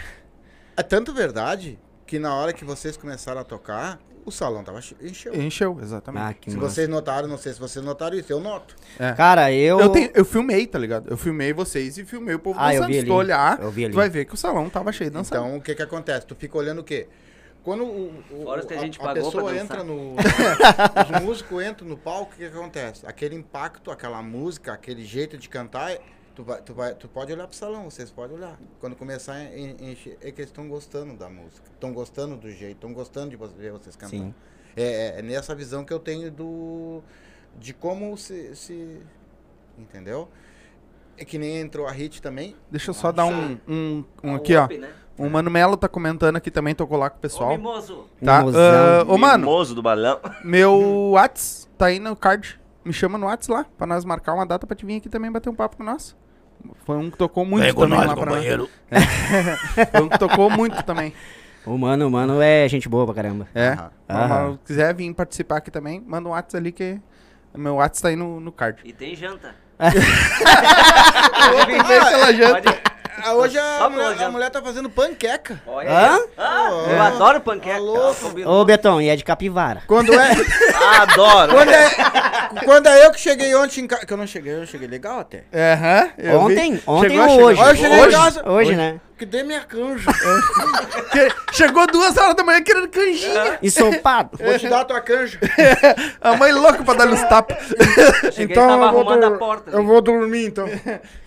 É 0.77 0.83
tanto 0.83 1.13
verdade 1.13 1.79
que 2.07 2.19
na 2.19 2.35
hora 2.35 2.53
que 2.53 2.65
vocês 2.65 2.97
começaram 2.97 3.41
a 3.41 3.45
tocar, 3.45 3.99
o 4.25 4.31
salão 4.31 4.63
tava 4.63 4.81
che- 4.81 4.95
encheu. 5.01 5.35
Encheu, 5.35 5.79
exatamente. 5.83 6.23
Ah, 6.25 6.35
que 6.35 6.51
Se 6.51 6.57
massa. 6.57 6.69
vocês 6.69 6.89
notaram, 6.89 7.27
não 7.29 7.39
sei 7.39 7.53
se 7.53 7.59
vocês 7.59 7.85
notaram 7.85 8.17
isso, 8.17 8.33
eu 8.33 8.39
noto. 8.41 8.77
Cara, 9.17 9.53
eu. 9.53 9.81
Eu, 9.81 9.89
tenho- 9.89 10.11
eu 10.15 10.25
filmei, 10.25 10.67
tá 10.67 10.79
ligado? 10.79 11.09
Eu 11.11 11.17
filmei 11.17 11.53
vocês 11.53 11.99
e 11.99 12.05
filmei 12.05 12.35
o 12.35 12.39
povo 12.39 12.59
Ah, 12.61 12.73
eu 12.75 12.81
dançando. 12.83 12.93
vi 12.95 13.01
Se 13.01 13.07
tu 13.07 13.15
olhar, 13.15 13.61
Eu 13.61 13.71
vi 13.71 13.85
ali. 13.85 13.93
tu 13.93 13.97
vai 13.97 14.09
ver 14.09 14.25
que 14.27 14.35
o 14.35 14.37
salão 14.37 14.69
tava 14.71 14.93
cheio 14.93 15.11
de 15.11 15.15
dançando. 15.17 15.45
Então, 15.47 15.57
o 15.57 15.61
que 15.63 15.75
que 15.75 15.83
acontece? 15.83 16.27
Tu 16.27 16.35
fica 16.37 16.57
olhando 16.59 16.81
o 16.81 16.85
quê? 16.85 17.09
Quando 17.65 17.85
o, 17.85 18.09
o- 18.31 18.43
Fora 18.45 18.61
os 18.61 18.67
que 18.67 18.75
a 18.75 18.79
gente 18.79 18.99
a 19.01 19.03
pagou 19.05 19.23
pra 19.31 19.41
pessoa 19.41 19.53
dançar. 19.53 19.65
entra 19.65 19.85
no... 19.85 20.17
os 21.17 21.21
músicos 21.23 21.65
entram 21.65 21.89
no 21.89 21.97
palco, 21.97 22.33
o 22.35 22.37
que 22.37 22.49
que 22.51 22.57
acontece? 22.57 23.07
Aquele 23.07 23.35
impacto, 23.37 23.91
aquela 23.91 24.21
música, 24.23 24.73
aquele 24.73 25.05
jeito 25.05 25.39
de 25.39 25.49
cantar, 25.49 25.97
tu, 26.35 26.43
vai, 26.45 26.61
tu, 26.63 26.75
vai, 26.75 26.95
tu 26.95 27.09
pode 27.09 27.33
olhar 27.33 27.47
pro 27.47 27.57
salão, 27.57 27.91
vocês 27.91 28.11
podem 28.11 28.37
olhar. 28.37 28.59
Quando 28.81 28.97
começar 28.97 29.35
a 29.35 29.45
en- 29.45 29.77
encher, 29.81 30.17
é 30.21 30.31
que 30.31 30.41
eles 30.41 30.51
estão 30.51 30.69
gostando 30.69 31.15
da 31.17 31.29
música, 31.29 31.69
estão 31.73 31.93
gostando 31.93 32.37
do 32.37 32.51
jeito, 32.51 32.75
estão 32.77 32.93
gostando 32.93 33.31
de 33.31 33.37
ver 33.37 33.73
vocês 33.73 33.97
cantando. 33.97 34.35
É, 34.77 34.83
é- 34.83 35.19
é 35.19 35.23
nessa 35.23 35.55
visão 35.55 35.85
que 35.85 35.93
eu 35.93 35.99
tenho 35.99 36.31
do 36.31 37.03
de 37.59 37.75
como 37.75 38.17
se, 38.17 38.55
se 38.57 39.01
entendeu? 39.79 40.29
É 41.19 41.25
que 41.25 41.37
nem 41.39 41.59
entrou 41.61 41.87
a 41.87 41.91
hit 41.93 42.23
também. 42.23 42.57
Deixa 42.71 42.91
eu 42.91 42.95
só 42.95 43.13
dar 43.13 43.27
um, 43.27 43.59
um, 43.69 44.05
um 44.25 44.33
O 44.33 44.37
aqui, 44.37 44.57
ó. 44.57 44.65
up, 44.65 44.79
né? 44.79 44.91
O 45.19 45.29
Mano 45.29 45.51
Melo 45.51 45.77
tá 45.77 45.87
comentando 45.89 46.37
aqui 46.37 46.51
também, 46.51 46.75
tocou 46.75 46.97
lá 46.97 47.11
com 47.11 47.17
o 47.17 47.19
Ô, 47.19 47.21
pessoal. 47.21 47.51
mimoso. 47.51 48.07
Tá? 48.25 48.39
Mimosão. 48.39 48.61
Ah, 48.63 49.05
ô, 49.07 49.19
mano, 49.19 49.45
Mimoso 49.45 49.75
do 49.75 49.83
balão. 49.83 50.19
meu 50.43 51.11
Whats 51.13 51.69
tá 51.77 51.87
aí 51.87 51.99
no 51.99 52.17
card. 52.17 52.59
Me 52.85 52.93
chama 52.93 53.17
no 53.17 53.27
Whats 53.27 53.49
lá, 53.49 53.65
pra 53.79 53.87
nós 53.87 54.05
marcar 54.05 54.35
uma 54.35 54.45
data 54.45 54.67
pra 54.67 54.77
te 54.77 54.85
vir 54.85 54.97
aqui 54.97 55.09
também 55.09 55.31
bater 55.31 55.49
um 55.49 55.55
papo 55.55 55.77
com 55.77 55.85
nós. 55.85 56.17
Foi 56.85 56.97
um 56.97 57.11
que 57.11 57.17
tocou 57.17 57.45
muito 57.45 57.75
também 57.75 57.99
lá 57.99 58.15
pra 58.17 58.27
nós. 58.27 58.45
Foi 59.91 60.03
um 60.03 60.09
que 60.09 60.19
tocou 60.19 60.51
muito 60.51 60.83
também. 60.83 61.13
O 61.65 61.79
mano, 61.79 62.09
o 62.09 62.11
mano 62.11 62.41
é 62.41 62.69
gente 62.69 62.89
boa 62.89 63.05
pra 63.05 63.15
caramba. 63.15 63.47
É. 63.55 63.71
Aham. 64.09 64.49
Mas 64.51 64.53
Se 64.53 64.59
quiser 64.67 64.95
vir 64.95 65.15
participar 65.15 65.59
aqui 65.59 65.71
também, 65.71 66.03
manda 66.05 66.29
um 66.29 66.33
Whats 66.33 66.55
ali 66.55 66.73
que 66.73 67.01
meu 67.55 67.77
Whats 67.77 68.01
tá 68.01 68.09
aí 68.09 68.17
no, 68.17 68.41
no 68.41 68.51
card. 68.51 68.81
E 68.85 68.93
tem 68.93 69.15
janta. 69.15 69.55
Pode 69.79 71.73
vir 71.73 71.85
pela 71.85 72.33
janta. 72.33 72.73
Pode. 72.73 72.92
Ah, 73.25 73.35
hoje 73.35 73.59
a 73.59 73.89
mulher, 73.89 74.23
a 74.23 74.31
mulher 74.31 74.51
tá 74.51 74.61
fazendo 74.63 74.91
panqueca. 74.91 75.61
Olha 75.67 75.91
Hã? 75.91 76.19
Ah, 76.37 76.69
eu 76.91 77.03
adoro 77.03 77.41
panqueca. 77.41 77.79
Tá. 77.79 78.11
Ah, 78.11 78.15
combinou. 78.21 78.61
Ô, 78.61 78.65
Betão, 78.65 79.01
e 79.01 79.09
é 79.09 79.17
de 79.17 79.25
capivara. 79.25 79.83
Quando 79.87 80.13
é, 80.13 80.31
Adoro. 81.01 81.53
quando 81.53 81.71
é, 81.71 81.91
quando 82.65 82.87
é 82.89 83.07
eu 83.07 83.11
que 83.13 83.21
cheguei 83.21 83.55
ontem 83.55 83.81
em 83.83 83.87
casa, 83.87 84.05
que 84.07 84.13
eu 84.13 84.17
não 84.17 84.27
cheguei, 84.27 84.55
eu 84.55 84.67
cheguei 84.67 84.89
legal 84.89 85.21
até. 85.21 85.45
Aham. 85.55 86.11
eu 86.19 86.41
Ontem? 86.41 86.75
vi. 86.75 86.83
Ontem 86.87 87.11
Chegou, 87.11 87.25
ou 87.25 87.49
chegou. 87.55 87.65
hoje? 87.67 87.81
Cheguei 87.81 87.99
em 88.05 88.11
casa. 88.11 88.49
Hoje, 88.51 88.77
né? 88.77 89.01
Que 89.23 89.27
dê 89.27 89.45
minha 89.45 89.61
canja. 89.61 90.11
Que- 91.13 91.29
Chegou 91.53 91.87
duas 91.87 92.17
horas 92.17 92.35
da 92.35 92.43
manhã 92.43 92.61
querendo 92.61 92.89
canjinha. 92.89 93.57
Ensopado. 93.63 94.31
Vou 94.37 94.59
te 94.59 94.69
dar 94.69 94.81
a 94.81 94.85
tua 94.85 95.01
canja. 95.01 95.39
A 96.21 96.37
mãe 96.37 96.51
louca 96.51 96.83
pra 96.83 96.95
dar 96.95 97.07
uns 97.07 97.21
tapas. 97.29 97.57
Cheguei, 98.35 98.57
tava 98.57 98.73
eu 98.73 98.79
vou, 98.79 98.87
arrumando 98.89 99.21
dur- 99.21 99.35
a 99.35 99.39
porta. 99.39 99.71
eu 99.71 99.85
vou 99.85 100.01
dormir 100.01 100.47
então. 100.47 100.69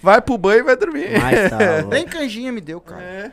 Vai 0.03 0.19
pro 0.21 0.37
banho 0.37 0.59
e 0.59 0.63
vai 0.63 0.75
dormir. 0.75 1.07
Mas 1.21 1.49
tá 1.49 1.57
louco. 1.79 1.89
Nem 1.89 2.05
canjinha 2.05 2.51
me 2.51 2.59
deu, 2.59 2.81
cara. 2.81 3.31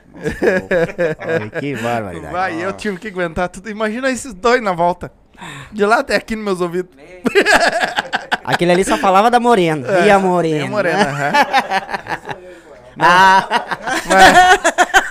Ai, 1.19 1.51
que 1.61 1.75
barbaridade. 1.75 2.33
Vai, 2.33 2.65
eu 2.65 2.73
tive 2.73 2.99
que 2.99 3.09
aguentar 3.09 3.49
tudo. 3.49 3.69
Imagina 3.69 4.11
esses 4.13 4.33
dois 4.33 4.63
na 4.63 4.73
volta. 4.73 5.11
De 5.73 5.85
lá 5.85 5.99
até 6.01 6.15
aqui 6.15 6.37
nos 6.37 6.45
meus 6.45 6.61
ouvidos. 6.61 6.95
Aquele 8.45 8.71
ali 8.73 8.85
só 8.85 8.97
falava 8.97 9.29
da 9.29 9.41
morena. 9.41 9.89
e 10.07 10.11
a 10.11 10.19
morena? 10.21 10.65
É 10.67 10.69
morena, 10.69 11.03
aham. 11.03 11.33
Ah, 12.99 13.49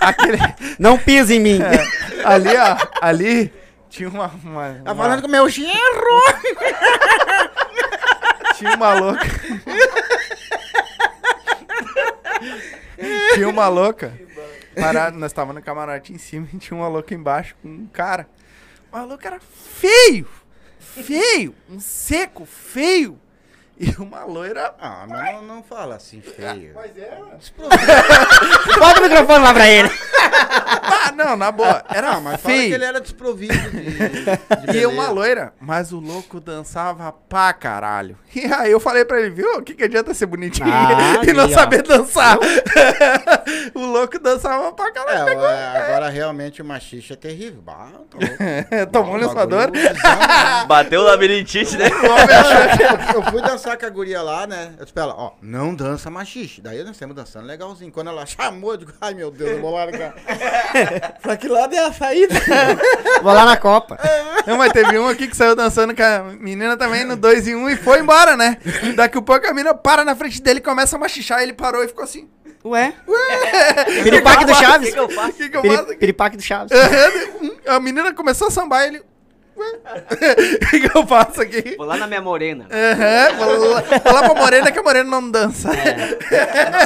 Aquele, 0.00 0.38
não 0.78 0.98
pisa 0.98 1.34
em 1.34 1.40
mim. 1.40 1.58
ali, 2.24 2.50
ó. 2.56 2.76
Ali 3.00 3.52
tinha 3.88 4.08
uma. 4.08 4.26
uma, 4.44 4.74
Tá 4.84 4.92
uma- 4.92 5.02
falando 5.02 5.20
com 5.22 5.28
o 5.28 5.30
meu 5.30 5.48
genro. 5.48 6.22
tinha 8.56 8.74
uma 8.74 8.94
louca. 8.94 9.26
tinha 13.34 13.48
uma 13.48 13.68
louca. 13.68 14.12
Parado, 14.74 15.18
nós 15.18 15.32
tava 15.32 15.52
no 15.52 15.62
camarote 15.62 16.12
em 16.12 16.18
cima 16.18 16.48
e 16.52 16.58
tinha 16.58 16.76
uma 16.78 16.88
louca 16.88 17.14
embaixo 17.14 17.54
com 17.62 17.68
um 17.68 17.86
cara. 17.86 18.26
O 18.90 18.96
maluco 18.96 19.26
era 19.26 19.38
feio. 19.40 20.26
Feio. 20.80 21.54
Um 21.68 21.78
seco, 21.80 22.44
feio. 22.46 23.18
E 23.82 23.90
uma 24.00 24.24
loira. 24.24 24.74
Ah, 24.80 25.04
mas 25.08 25.34
não, 25.34 25.42
não 25.42 25.62
fala 25.62 25.96
assim 25.96 26.20
feio. 26.20 26.72
Bota 28.78 29.00
o 29.00 29.02
microfone 29.02 29.44
lá 29.44 29.52
pra 29.52 29.68
ele. 29.68 29.90
Ah, 31.04 31.10
não, 31.12 31.36
na 31.36 31.50
boa. 31.50 31.82
Era 31.92 32.10
Ah, 32.12 32.20
mas 32.20 32.40
fala 32.40 32.54
que 32.54 32.60
feio. 32.60 32.74
ele 32.74 32.84
era 32.84 33.00
desprovido 33.00 33.54
de, 33.70 34.70
de 34.72 34.78
E 34.78 34.86
uma 34.86 35.08
loira, 35.10 35.52
mas 35.60 35.92
o 35.92 35.98
louco 35.98 36.38
dançava 36.38 37.10
pra 37.28 37.52
caralho. 37.52 38.16
E 38.34 38.44
aí 38.52 38.70
eu 38.70 38.78
falei 38.78 39.04
pra 39.04 39.20
ele, 39.20 39.30
viu? 39.30 39.58
O 39.58 39.62
que, 39.62 39.74
que 39.74 39.84
adianta 39.84 40.14
ser 40.14 40.26
bonitinho 40.26 40.68
Ah, 40.72 41.20
e 41.26 41.32
não 41.32 41.44
aí, 41.46 41.52
ó. 41.52 41.54
saber 41.54 41.82
dançar? 41.82 42.38
o 43.74 43.80
louco 43.84 44.18
dançava 44.18 44.72
pra 44.72 44.88
É, 44.88 44.92
caralho. 44.92 45.40
é, 45.44 45.76
agora 45.78 46.08
realmente 46.08 46.62
o 46.62 46.64
machixe 46.64 47.12
é 47.14 47.16
terrível. 47.16 47.60
Bah. 47.62 47.88
Tomou 48.92 49.14
um 49.14 49.18
lençador. 49.18 49.70
Bagulho 49.70 49.90
bizarro. 49.94 50.66
Bateu 50.66 51.00
o 51.00 51.04
labirintite, 51.04 51.76
né? 51.76 51.86
eu, 51.90 53.16
eu 53.22 53.22
fui 53.30 53.42
dançar 53.42 53.71
com 53.76 53.86
a 53.86 53.90
guria 53.90 54.22
lá, 54.22 54.46
né? 54.46 54.72
Eu 54.78 54.84
disse 54.84 54.92
pra 54.92 55.04
ela, 55.04 55.14
ó, 55.16 55.32
não 55.42 55.74
dança 55.74 56.10
machixe. 56.10 56.60
Daí 56.60 56.78
nós 56.82 56.92
estamos 56.92 57.14
dançando 57.16 57.46
legalzinho. 57.46 57.90
Quando 57.92 58.08
ela 58.08 58.24
chamou, 58.26 58.72
eu 58.72 58.76
digo, 58.76 58.92
ai 59.00 59.14
meu 59.14 59.30
Deus, 59.30 59.50
eu 59.52 59.60
vou 59.60 59.72
largar. 59.74 60.14
pra 61.22 61.36
que 61.36 61.48
lado 61.48 61.74
é 61.74 61.78
a 61.78 61.92
saída? 61.92 62.34
Vou 63.22 63.32
lá 63.32 63.44
na 63.44 63.56
Copa. 63.56 63.98
Não, 64.46 64.56
mas 64.58 64.72
teve 64.72 64.98
um 64.98 65.06
aqui 65.06 65.28
que 65.28 65.36
saiu 65.36 65.54
dançando 65.54 65.94
com 65.94 66.02
a 66.02 66.22
menina 66.38 66.76
também 66.76 67.04
no 67.04 67.16
2 67.16 67.48
em 67.48 67.54
1 67.54 67.58
um, 67.58 67.70
e 67.70 67.76
foi 67.76 68.00
embora, 68.00 68.36
né? 68.36 68.56
Daqui 68.96 69.18
a 69.18 69.22
pouco 69.22 69.46
a 69.46 69.50
menina 69.52 69.74
para 69.74 70.04
na 70.04 70.16
frente 70.16 70.42
dele, 70.42 70.60
começa 70.60 70.96
a 70.96 70.98
machichar, 70.98 71.40
ele 71.42 71.52
parou 71.52 71.84
e 71.84 71.88
ficou 71.88 72.02
assim. 72.02 72.28
Ué? 72.64 72.94
Piripaque 74.02 74.44
do 74.44 74.54
Chaves. 74.54 74.88
O 74.88 74.92
que, 74.92 74.92
que 74.92 74.98
eu 74.98 75.10
faço? 75.10 75.30
O 75.30 75.32
que, 75.34 75.48
que 75.48 75.56
eu 75.56 75.62
Piri- 75.62 75.76
faço 75.76 75.88
aqui? 75.90 75.98
Piripaque 75.98 76.36
do 76.36 76.42
Chaves. 76.42 76.72
A 77.66 77.80
menina 77.80 78.12
começou 78.12 78.48
a 78.48 78.50
sambar 78.50 78.84
ele. 78.86 79.02
O 80.62 80.70
que, 80.70 80.88
que 80.88 80.96
eu 80.98 81.06
faço 81.06 81.40
aqui? 81.42 81.76
Vou 81.76 81.86
lá 81.86 81.96
na 81.96 82.06
minha 82.06 82.20
morena. 82.20 82.66
Aham, 82.70 83.36
vou 83.36 83.68
lá, 83.70 83.80
vou 83.82 84.12
lá 84.12 84.22
pra 84.30 84.34
Morena 84.34 84.72
que 84.72 84.78
a 84.78 84.82
Morena 84.82 85.10
não 85.10 85.30
dança. 85.30 85.70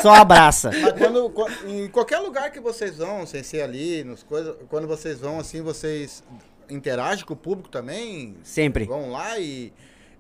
Só 0.03 0.15
abraça. 0.15 0.71
Mas 0.81 0.93
quando, 0.95 1.31
qua- 1.31 1.51
em 1.67 1.89
qualquer 1.89 2.19
lugar 2.19 2.51
que 2.51 2.61
vocês 2.61 2.99
vão, 2.99 3.25
sem 3.27 3.43
ser 3.43 3.63
ali, 3.63 4.03
nos 4.05 4.23
coisas, 4.23 4.55
quando 4.69 4.87
vocês 4.89 5.21
vão 5.21 5.39
assim, 5.39 5.63
vocês 5.63 6.23
interagem 6.69 7.25
com 7.25 7.35
o 7.35 7.37
público 7.37 7.69
também? 7.69 8.37
Sempre. 8.43 8.85
Vão 8.85 9.11
lá 9.13 9.39
e. 9.39 9.73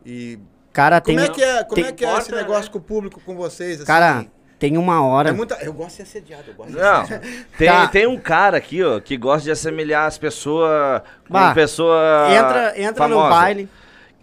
e 0.04 0.38
Cara, 0.72 1.00
tem. 1.00 1.16
como 1.16 1.26
é 1.26 1.30
que 1.32 1.42
é, 1.42 1.64
como 1.64 1.74
tem- 1.74 1.86
é, 1.86 1.92
que 1.92 2.04
é 2.04 2.08
esse 2.08 2.28
Importa, 2.28 2.36
negócio 2.36 2.70
com 2.70 2.78
o 2.78 2.82
público, 2.82 3.20
com 3.24 3.34
vocês? 3.34 3.76
assim? 3.78 3.86
Cara, 3.86 4.26
tem 4.58 4.76
uma 4.78 5.02
hora. 5.04 5.28
é 5.30 5.32
muita, 5.32 5.54
eu 5.62 5.72
gosto 5.72 5.90
de 5.90 5.94
ser 5.96 6.02
assediado, 6.04 6.44
eu 6.48 6.54
gosto 6.54 6.72
Não, 6.72 7.00
assediado. 7.02 7.26
tem, 7.58 7.68
Tá. 7.68 7.88
tem 7.88 8.06
um 8.06 8.18
cara 8.18 8.56
aqui, 8.56 8.82
ó, 8.82 8.98
que 9.00 9.16
gosta 9.16 9.42
de 9.44 9.50
assemelhar 9.50 10.06
as 10.06 10.16
pessoas 10.18 11.02
com 11.26 11.32
Bah, 11.34 11.52
pessoa 11.54 12.28
Entra, 12.30 12.80
entra 12.80 13.08
no 13.08 13.20
baile. 13.28 13.68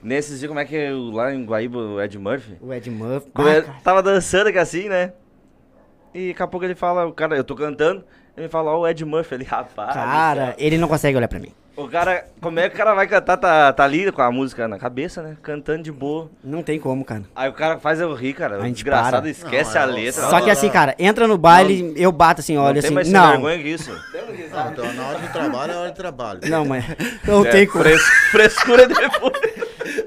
Nesses 0.01 0.39
dias, 0.39 0.49
como 0.49 0.59
é 0.59 0.65
que 0.65 0.75
é 0.75 0.91
o- 0.91 1.11
lá 1.11 1.33
em 1.33 1.45
Guaíba, 1.45 1.77
o 1.79 2.01
Ed 2.01 2.17
Murphy? 2.19 2.57
O 2.61 2.73
Ed 2.73 2.89
Murphy. 2.91 3.31
Ah, 3.35 3.73
tava 3.83 4.03
dançando 4.03 4.47
aqui 4.49 4.57
assim, 4.57 4.89
né? 4.89 5.13
E 6.13 6.29
daqui 6.29 6.43
a 6.43 6.47
pouco 6.47 6.65
ele 6.65 6.75
fala, 6.75 7.05
o 7.07 7.13
cara, 7.13 7.37
eu 7.37 7.43
tô 7.43 7.55
cantando, 7.55 8.03
ele 8.35 8.49
fala, 8.49 8.71
ó, 8.71 8.81
o 8.81 8.87
Ed 8.87 9.03
Murphy, 9.05 9.35
ele, 9.35 9.43
rapaz. 9.45 9.93
Cara, 9.93 10.55
ele 10.57 10.77
não 10.77 10.87
consegue 10.89 11.15
olhar 11.15 11.27
pra 11.29 11.39
mim. 11.39 11.53
O 11.75 11.87
cara, 11.87 12.25
como 12.39 12.59
é 12.59 12.69
que 12.69 12.75
o 12.75 12.77
cara 12.77 12.93
vai 12.93 13.07
cantar? 13.07 13.35
Tá, 13.35 13.73
tá 13.73 13.83
ali 13.83 14.11
com 14.11 14.21
a 14.21 14.31
música 14.31 14.67
na 14.67 14.77
cabeça, 14.77 15.23
né? 15.23 15.35
Cantando 15.41 15.81
de 15.81 15.91
boa. 15.91 16.29
Não 16.43 16.61
tem 16.61 16.79
como, 16.79 17.03
cara. 17.03 17.23
Aí 17.35 17.49
o 17.49 17.53
cara 17.53 17.79
faz 17.79 17.99
eu 17.99 18.13
rir, 18.13 18.33
cara. 18.33 18.57
A 18.57 18.61
gente 18.65 18.75
desgraçado 18.75 19.21
para. 19.23 19.29
esquece 19.31 19.73
Não, 19.73 19.81
a 19.81 19.83
é, 19.85 19.87
letra. 19.91 20.29
Só 20.29 20.39
que 20.39 20.51
assim, 20.51 20.69
cara, 20.69 20.93
entra 20.99 21.27
no 21.27 21.35
baile, 21.35 21.91
eu 21.97 22.11
bato 22.11 22.41
assim, 22.41 22.55
não 22.55 22.61
olha 22.63 22.79
tem 22.79 22.89
assim. 22.89 22.93
mais 22.93 23.07
sem 23.07 23.15
Não, 23.15 23.31
vergonha 23.31 23.57
que 23.57 23.69
isso. 23.69 23.91
Não, 23.91 24.71
então, 24.71 24.93
na 24.93 25.03
hora 25.07 25.19
de 25.19 25.27
trabalho 25.29 25.71
é 25.71 25.75
hora 25.77 25.89
de 25.89 25.95
trabalho. 25.97 26.39
não, 26.47 26.63
mas 26.65 26.85
não 27.27 27.43
É, 27.43 27.49
tem 27.49 27.65
como. 27.65 27.83
fres- 27.83 28.07
frescura 28.29 28.87
depois. 28.87 29.33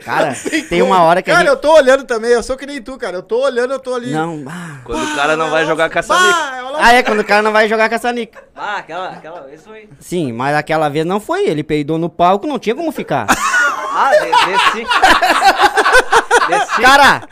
Cara, 0.06 0.36
tem 0.70 0.82
uma 0.82 1.02
hora 1.02 1.20
que 1.20 1.28
Cara, 1.28 1.40
gente... 1.40 1.48
eu 1.48 1.56
tô 1.56 1.72
olhando 1.74 2.04
também, 2.04 2.30
eu 2.30 2.40
sou 2.40 2.56
que 2.56 2.64
nem 2.64 2.80
tu, 2.80 2.96
cara. 2.96 3.16
Eu 3.16 3.24
tô 3.24 3.42
olhando, 3.42 3.72
eu 3.72 3.80
tô 3.80 3.92
ali. 3.92 4.12
Não, 4.12 4.44
ah. 4.46 4.76
Quando 4.84 5.02
o 5.02 5.16
cara 5.16 5.36
não 5.36 5.50
vai 5.50 5.66
jogar. 5.66 5.88
Bah, 5.88 6.50
olha 6.58 6.70
lá. 6.70 6.78
Ah, 6.80 6.92
é 6.92 7.02
quando 7.02 7.18
o 7.18 7.24
cara 7.24 7.42
não 7.42 7.50
vai 7.50 7.68
jogar 7.68 7.88
caça-níquel. 7.88 8.40
Ah, 8.54 8.76
aquela, 8.76 9.08
aquela, 9.08 9.48
isso 9.52 9.68
aí. 9.68 9.88
Sim, 9.98 10.32
mas 10.32 10.54
aquela 10.54 10.88
vez 10.88 11.04
não 11.04 11.18
foi. 11.18 11.48
Ele 11.48 11.64
peidou 11.64 11.98
no 11.98 12.08
palco, 12.08 12.46
não 12.46 12.56
tinha 12.56 12.76
como 12.76 12.92
ficar. 12.92 13.26
Ah, 13.98 14.10
de- 14.10 14.52
desci. 14.52 14.86
desci. 16.50 16.82
Cara, 16.82 17.22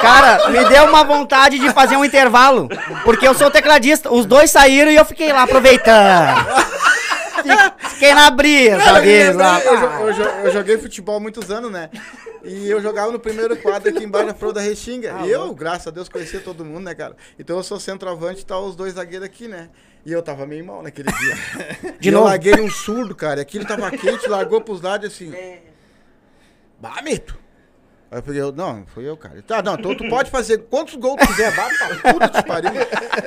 cara, 0.00 0.48
me 0.50 0.64
deu 0.64 0.86
uma 0.86 1.04
vontade 1.04 1.56
de 1.60 1.70
fazer 1.72 1.96
um 1.96 2.04
intervalo. 2.04 2.68
Porque 3.04 3.28
eu 3.28 3.32
sou 3.32 3.48
tecladista. 3.48 4.12
Os 4.12 4.26
dois 4.26 4.50
saíram 4.50 4.90
e 4.90 4.96
eu 4.96 5.04
fiquei 5.04 5.32
lá 5.32 5.44
aproveitando. 5.44 6.34
Fiquei 7.90 8.14
na 8.14 8.30
brisa, 8.30 8.78
Cara, 8.78 9.04
eu, 9.06 9.32
eu, 9.72 9.78
jo- 9.78 9.86
eu 10.06 10.12
jo- 10.12 10.22
eu 10.22 10.52
joguei 10.52 10.78
futebol 10.78 11.16
há 11.16 11.20
muitos 11.20 11.50
anos, 11.50 11.70
né? 11.70 11.90
E 12.42 12.68
eu 12.70 12.80
jogava 12.80 13.12
no 13.12 13.18
primeiro 13.18 13.56
quadro 13.56 13.90
aqui 13.90 14.02
embaixo 14.04 14.28
da 14.28 14.34
Flor 14.34 14.52
da 14.52 14.60
Restinga. 14.60 15.14
Ah, 15.18 15.26
e 15.26 15.30
eu, 15.30 15.54
graças 15.54 15.86
a 15.86 15.90
Deus, 15.90 16.08
conhecia 16.08 16.40
todo 16.40 16.64
mundo, 16.64 16.84
né, 16.84 16.94
cara? 16.94 17.16
Então 17.38 17.56
eu 17.56 17.62
sou 17.62 17.78
centroavante 17.78 18.42
e 18.42 18.46
tá 18.46 18.58
os 18.58 18.74
dois 18.74 18.94
zagueiros 18.94 19.26
aqui, 19.26 19.46
né? 19.46 19.68
E 20.04 20.12
eu 20.12 20.22
tava 20.22 20.46
meio 20.46 20.64
mal 20.64 20.82
naquele 20.82 21.10
dia. 21.12 21.36
De 22.00 22.08
e 22.08 22.12
novo? 22.12 22.24
eu 22.24 22.28
larguei 22.30 22.54
um 22.60 22.70
surdo, 22.70 23.14
cara. 23.14 23.40
E 23.40 23.42
aquilo 23.42 23.66
tava 23.66 23.90
quente, 23.90 24.26
largou 24.28 24.60
pros 24.62 24.80
lados 24.80 25.04
e 25.04 25.12
assim. 25.12 25.34
Bah, 26.80 27.02
Mito! 27.02 27.36
Aí 28.10 28.18
eu 28.18 28.22
falei, 28.24 28.40
eu, 28.40 28.50
não, 28.50 28.84
fui 28.92 29.08
eu, 29.08 29.16
cara. 29.16 29.40
Tá, 29.46 29.62
não, 29.62 29.74
então 29.74 29.94
tu 29.94 30.08
pode 30.08 30.32
fazer 30.32 30.58
quantos 30.68 30.96
gols 30.96 31.16
tu 31.20 31.28
quiser, 31.28 31.54
bate 31.54 31.78
pra 31.78 32.12
puta 32.12 32.28
te 32.28 32.42
pariu. 32.44 32.72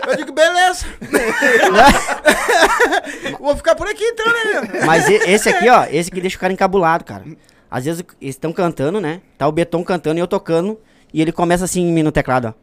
Eu 0.07 0.17
digo, 0.17 0.33
beleza. 0.33 0.85
Vou 3.39 3.55
ficar 3.55 3.75
por 3.75 3.87
aqui 3.87 4.03
então, 4.03 4.25
né? 4.25 4.81
Mas 4.85 5.07
esse 5.07 5.47
aqui, 5.47 5.69
ó, 5.69 5.85
esse 5.85 6.09
aqui 6.09 6.19
deixa 6.19 6.35
o 6.35 6.39
cara 6.39 6.51
encabulado, 6.51 7.05
cara. 7.05 7.23
Às 7.71 7.85
vezes 7.85 8.03
eles 8.21 8.35
estão 8.35 8.51
cantando, 8.51 8.99
né? 8.99 9.21
Tá 9.37 9.47
o 9.47 9.53
Beton 9.53 9.81
cantando 9.85 10.19
e 10.19 10.21
eu 10.21 10.27
tocando. 10.27 10.77
E 11.13 11.21
ele 11.21 11.31
começa 11.31 11.63
assim 11.63 11.83
em 11.83 11.93
mim 11.93 12.03
no 12.03 12.11
teclado, 12.11 12.49
ó. 12.49 12.53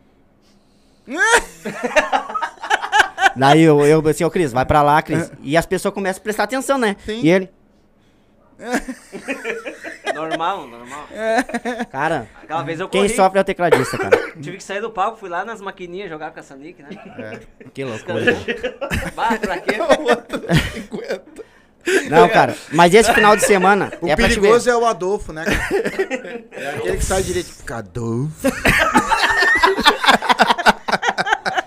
Daí 3.34 3.62
eu, 3.62 3.80
eu 3.86 4.06
assim, 4.08 4.24
ô 4.24 4.30
Cris, 4.30 4.52
vai 4.52 4.66
pra 4.66 4.82
lá, 4.82 5.00
Cris. 5.00 5.32
E 5.42 5.56
as 5.56 5.64
pessoas 5.64 5.94
começam 5.94 6.20
a 6.20 6.22
prestar 6.22 6.44
atenção, 6.44 6.76
né? 6.76 6.96
Sim. 7.06 7.20
E 7.22 7.30
ele, 7.30 7.48
Normal, 10.14 10.66
normal. 10.66 11.06
cara, 11.90 12.26
Aquela 12.42 12.62
vez 12.62 12.78
eu 12.80 12.88
quem 12.88 13.02
corri. 13.02 13.14
sofre 13.14 13.38
é 13.38 13.42
o 13.42 13.44
tecladista, 13.44 13.96
cara. 13.96 14.16
Tive 14.40 14.56
que 14.58 14.62
sair 14.64 14.80
do 14.80 14.90
palco, 14.90 15.18
fui 15.18 15.28
lá 15.30 15.44
nas 15.44 15.60
maquininhas 15.60 16.10
jogar 16.10 16.30
caça-nique, 16.32 16.82
né? 16.82 16.90
Que 17.72 17.84
loucura. 17.84 18.36
Bah, 19.14 19.38
pra 19.40 19.58
quê? 19.58 19.76
Não, 22.10 22.28
cara, 22.28 22.54
mas 22.72 22.92
esse 22.92 23.12
final 23.14 23.34
de 23.36 23.44
semana 23.44 23.90
O 24.02 24.08
é 24.08 24.14
pra 24.16 24.28
te 24.28 24.34
ver. 24.34 24.40
perigoso 24.40 24.68
é 24.68 24.76
o 24.76 24.84
Adolfo, 24.84 25.32
né? 25.32 25.44
cara? 25.44 26.44
É 26.52 26.74
aquele 26.76 26.96
que 26.98 27.04
sai 27.04 27.22
direito. 27.22 27.50
Adolfo. 27.72 28.48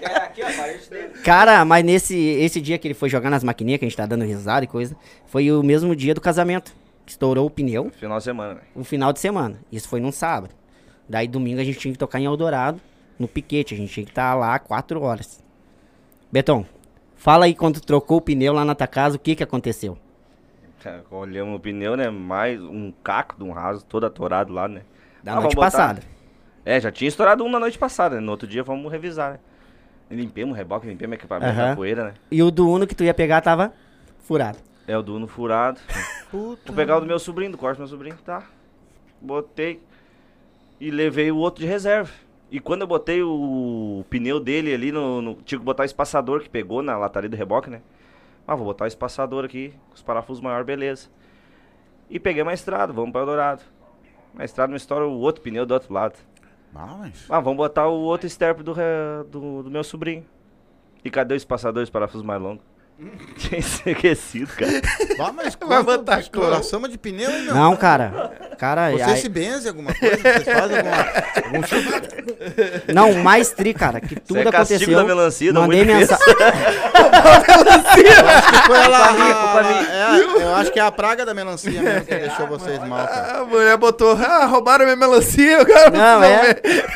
É 0.02 0.06
aqui, 0.18 0.44
ó, 0.44 0.48
a 0.48 0.52
parede 0.52 0.90
dele. 0.90 1.10
Cara, 1.24 1.66
mas 1.66 1.84
nesse 1.84 2.16
esse 2.16 2.62
dia 2.62 2.78
que 2.78 2.88
ele 2.88 2.94
foi 2.94 3.10
jogar 3.10 3.30
nas 3.30 3.44
maquininhas, 3.44 3.80
que 3.80 3.86
a 3.86 3.88
gente 3.90 3.98
tá 3.98 4.06
dando 4.06 4.24
risada 4.26 4.64
e 4.66 4.68
coisa, 4.68 4.96
foi 5.26 5.52
o 5.52 5.64
mesmo 5.64 5.96
dia 5.96 6.14
do 6.14 6.22
casamento. 6.22 6.72
Estourou 7.06 7.46
o 7.46 7.50
pneu 7.50 7.90
Final 7.92 8.18
de 8.18 8.24
semana, 8.24 8.54
velho. 8.56 8.66
o 8.76 8.84
final 8.84 9.12
de 9.14 9.20
semana. 9.20 9.60
Isso 9.72 9.88
foi 9.90 10.00
num 10.00 10.12
sábado. 10.12 10.54
Daí 11.08 11.28
domingo 11.28 11.60
a 11.60 11.64
gente 11.64 11.78
tinha 11.80 11.92
que 11.92 11.98
tocar 12.00 12.20
em 12.20 12.26
Eldorado, 12.26 12.80
no 13.20 13.28
piquete. 13.28 13.74
A 13.74 13.78
gente 13.78 13.92
tinha 13.94 14.06
que 14.06 14.12
estar 14.12 14.34
lá 14.36 14.58
quatro 14.58 15.02
horas. 15.02 15.44
Betão, 16.32 16.66
fala 17.16 17.46
aí 17.46 17.54
quando 17.54 17.80
trocou 17.82 18.18
o 18.18 18.22
pneu 18.22 18.54
lá 18.54 18.64
na 18.66 18.74
tua 18.74 18.88
casa, 18.88 19.18
o 19.18 19.20
que 19.20 19.36
que 19.36 19.44
aconteceu? 19.44 19.98
Cara, 20.82 21.04
Olhamos 21.12 21.56
o 21.58 21.60
pneu, 21.60 21.96
né? 21.96 22.10
Mais 22.10 22.62
um 22.62 22.92
caco 23.04 23.36
de 23.38 23.44
um 23.44 23.52
raso, 23.52 23.86
todo 23.86 24.06
atorado 24.06 24.52
lá, 24.54 24.68
né? 24.68 24.82
Da 25.24 25.34
Ah, 25.34 25.36
noite 25.42 25.56
botar- 25.56 25.72
passada. 25.72 26.02
É, 26.66 26.80
já 26.80 26.92
tinha 26.92 27.08
estourado 27.10 27.44
um 27.44 27.50
na 27.50 27.60
noite 27.60 27.78
passada, 27.78 28.16
né? 28.16 28.22
No 28.22 28.32
outro 28.32 28.48
dia 28.48 28.64
vamos 28.64 28.90
revisar, 28.92 29.34
né? 29.34 29.40
Limpemos 30.10 30.54
o 30.54 30.58
reboque, 30.58 30.88
limpemos 30.88 31.14
o 31.14 31.16
equipamento 31.20 31.52
Aham. 31.52 31.70
da 31.70 31.76
poeira, 31.76 32.04
né? 32.06 32.14
E 32.32 32.42
o 32.42 32.50
do 32.52 32.70
Uno 32.70 32.88
que 32.88 32.96
tu 32.96 33.04
ia 33.04 33.14
pegar 33.14 33.42
tava 33.42 33.74
furado. 34.20 34.58
É 34.88 34.98
o 34.98 35.02
do 35.02 35.16
Uno 35.16 35.28
furado. 35.28 35.80
Puta. 36.30 36.62
Vou 36.68 36.76
pegar 36.76 36.98
o 36.98 37.00
do 37.02 37.06
meu 37.06 37.20
sobrinho, 37.20 37.52
do 37.52 37.58
corte 37.58 37.78
do 37.78 37.82
meu 37.82 37.88
sobrinho, 37.88 38.18
tá? 38.26 38.44
Botei 39.22 39.82
e 40.80 40.92
levei 40.92 41.32
o 41.32 41.38
outro 41.38 41.62
de 41.62 41.68
reserva. 41.68 42.12
E 42.52 42.60
quando 42.60 42.82
eu 42.82 42.88
botei 42.88 43.24
o 43.24 44.06
pneu 44.10 44.40
dele 44.40 44.74
ali 44.74 44.92
no, 44.92 45.22
no- 45.22 45.36
Tinha 45.36 45.58
que 45.58 45.66
botar 45.66 45.84
o 45.84 45.86
espaçador 45.86 46.42
que 46.42 46.50
pegou 46.50 46.82
na 46.84 46.98
lataria 46.98 47.30
do 47.30 47.36
reboque, 47.36 47.70
né? 47.70 47.82
Ah, 48.48 48.56
vou 48.56 48.66
botar 48.66 48.84
o 48.86 48.88
espaçador 48.88 49.46
aqui, 49.46 49.74
com 49.90 49.96
os 49.96 50.02
parafusos 50.02 50.44
maiores, 50.44 50.66
beleza. 50.66 51.08
E 52.10 52.20
peguei 52.20 52.44
uma 52.44 52.54
estrada, 52.54 52.92
vamos 52.92 53.12
pra 53.12 53.22
Eldorado. 53.22 53.64
Na 54.34 54.44
estrada 54.44 54.70
não 54.70 54.76
estoura 54.78 55.08
o 55.08 55.20
outro 55.20 55.42
pneu 55.42 55.66
do 55.66 55.74
outro 55.74 55.94
lado. 55.94 56.16
Ah, 56.76 56.98
mas... 57.00 57.26
Ah, 57.30 57.40
vamos 57.40 57.58
botar 57.58 57.88
o 57.88 58.02
outro 58.02 58.28
esterpe 58.28 58.62
do, 58.62 58.74
re- 58.74 58.84
do, 59.32 59.64
do 59.64 59.72
meu 59.72 59.84
sobrinho. 59.84 60.26
E 61.06 61.10
cadê 61.10 61.34
o 61.34 61.38
espaçador, 61.38 61.82
os 61.84 61.90
parafusos 61.90 62.26
mais 62.26 62.42
longos? 62.42 62.64
Tinha 63.38 63.60
esquecido, 63.60 64.48
cara. 64.56 64.82
Ah, 65.20 65.32
mas 65.34 65.58
Vai 65.60 65.84
botar 65.84 66.20
exploração 66.20 66.82
de 66.88 66.98
pneu, 66.98 67.30
hein, 67.30 67.42
meu? 67.44 67.56
Não, 67.56 67.76
cara. 67.76 68.32
Cara, 68.58 68.92
Vocês 68.92 69.08
aí- 69.10 69.18
se 69.18 69.30
benzem 69.30 69.70
alguma 69.70 69.94
coisa? 69.94 70.16
Vocês 70.18 70.44
fazem 70.46 70.78
alguma... 70.78 70.96
algum 71.46 71.68
chamado? 71.68 72.08
não, 72.94 73.12
o 73.12 73.24
mais 73.24 73.50
tri, 73.52 73.74
cara, 73.74 74.00
que 74.00 74.16
tudo 74.20 74.40
é 74.40 74.44
castigo 74.52 74.76
aconteceu. 74.84 74.96
da 74.98 75.04
melancia, 75.04 75.52
mandei 75.54 75.84
mensagem. 75.84 76.26
Foi 78.68 78.78
ela, 78.78 79.08
culpa 79.14 79.62
a- 79.62 80.18
é, 80.40 80.44
eu 80.44 80.56
acho 80.56 80.72
que 80.72 80.80
é 80.80 80.84
a 80.84 80.92
praga 80.92 81.26
da 81.26 81.34
melancia 81.34 81.82
mesmo 81.82 82.06
que 82.06 82.16
deixou 82.16 82.48
vocês 82.48 82.80
mal, 82.88 83.06
cara. 83.08 83.40
A 83.40 83.46
mulher 83.46 83.78
botou, 83.78 84.14
ah, 84.16 84.46
roubaram 84.46 84.86
minha 84.86 84.96
melancia, 84.98 85.62
o 85.62 85.66
cara 85.66 85.90
Não, 85.92 86.20
precisou 86.20 86.42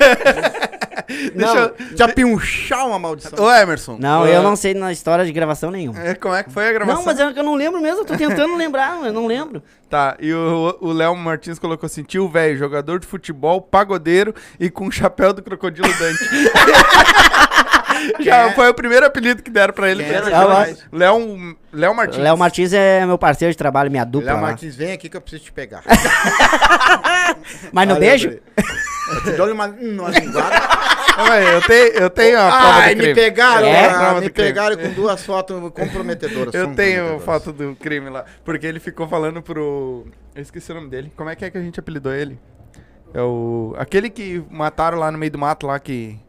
é. 0.08 0.87
Deixa 1.36 1.58
eu... 1.58 1.76
Já 1.96 2.08
pinchar 2.08 2.88
uma 2.88 3.00
maldição. 3.00 3.44
Ô, 3.44 3.52
Emerson. 3.52 3.98
não, 4.00 4.24
ah, 4.24 4.30
eu 4.30 4.42
não 4.42 4.56
sei 4.56 4.74
na 4.74 4.92
história 4.92 5.26
de 5.26 5.32
gravação 5.32 5.72
nenhuma. 5.72 6.00
é, 6.02 6.16
como 6.16 6.34
é 6.34 6.44
que 6.44 6.52
foi 6.52 6.68
a 6.68 6.74
gravação? 6.74 7.00
Não, 7.00 7.06
mas 7.06 7.20
é 7.20 7.32
que 7.32 7.40
eu 7.40 7.44
não 7.44 7.56
lembro 7.56 7.82
mesmo, 7.82 8.02
eu 8.02 8.06
tô 8.06 8.16
tentando 8.16 8.56
lembrar, 8.58 8.98
mas 8.98 9.08
eu 9.08 9.14
não 9.14 9.28
lembro. 9.28 9.62
Tá, 9.90 10.18
e 10.20 10.34
o 10.34 10.78
o 10.82 10.92
Léo 10.92 11.16
Martins 11.16 11.60
colocou 11.60 11.88
assim, 11.88 12.04
tio 12.04 12.28
velho, 12.28 12.58
jogador 12.58 13.00
de 13.00 13.08
futebol, 13.08 13.62
pagodeiro 13.62 14.34
e 14.60 14.70
com 14.70 14.92
chapéu 14.92 15.34
do 15.34 15.42
crocodilo 15.42 15.88
Dante. 15.88 16.24
Já 18.20 18.50
é? 18.50 18.54
foi 18.54 18.70
o 18.70 18.74
primeiro 18.74 19.06
apelido 19.06 19.42
que 19.44 19.50
deram 19.52 19.74
pra 19.74 19.90
ele. 19.90 20.04
É? 20.04 20.20
Léo 20.22 20.36
Ah, 20.52 20.68
Léo 20.92 21.58
Léo 21.74 21.96
Martins. 21.96 22.18
Léo 22.24 22.38
Martins 22.38 22.74
é 22.74 23.06
meu 23.06 23.18
parceiro 23.18 23.52
de 23.52 23.58
trabalho, 23.58 23.90
minha 23.92 24.06
dupla 24.06 24.32
Léo. 24.34 24.42
Martins, 24.42 24.76
vem 24.76 24.92
aqui 24.94 25.10
que 25.10 25.18
eu 25.18 25.22
preciso 25.22 25.44
te 25.46 25.52
pegar. 25.52 25.84
Mas 27.72 27.88
no 27.88 27.96
beijo? 27.96 28.40
Eu 29.10 29.24
te 29.24 29.32
dou 29.32 29.52
uma, 29.52 29.68
uma 29.68 30.10
linguada. 30.10 30.88
Eu 31.54 31.62
tenho, 31.62 31.88
eu 31.94 32.10
tenho 32.10 32.40
a 32.40 32.48
prova 32.48 32.74
Ai, 32.80 32.94
do 32.94 32.98
me 32.98 33.04
crime. 33.06 33.16
pegaram, 33.16 33.68
É? 33.68 33.86
ah, 33.90 34.14
me 34.16 34.28
do 34.28 34.34
pegaram 34.34 34.78
com 34.78 34.90
duas 34.94 35.24
fotos 35.26 35.58
comprometedoras. 35.72 36.54
Eu 36.54 36.76
tenho 36.76 37.20
foto 37.20 37.52
do 37.52 37.76
crime 37.76 38.10
lá. 38.10 38.26
Porque 38.46 38.68
ele 38.68 38.80
ficou 38.80 39.08
falando 39.08 39.42
pro. 39.42 40.06
Eu 40.36 40.42
esqueci 40.42 40.72
o 40.72 40.76
nome 40.76 40.90
dele. 40.90 41.12
Como 41.16 41.30
é 41.30 41.36
que 41.36 41.44
é 41.46 41.50
que 41.50 41.58
a 41.58 41.62
gente 41.62 41.80
apelidou 41.80 42.14
ele? 42.14 42.40
É 43.14 43.22
o. 43.22 43.74
Aquele 43.80 44.10
que 44.10 44.44
mataram 44.52 45.00
lá 45.00 45.12
no 45.12 45.18
meio 45.18 45.32
do 45.32 45.38
mato 45.40 45.66
lá 45.66 45.80
que. 45.80 46.20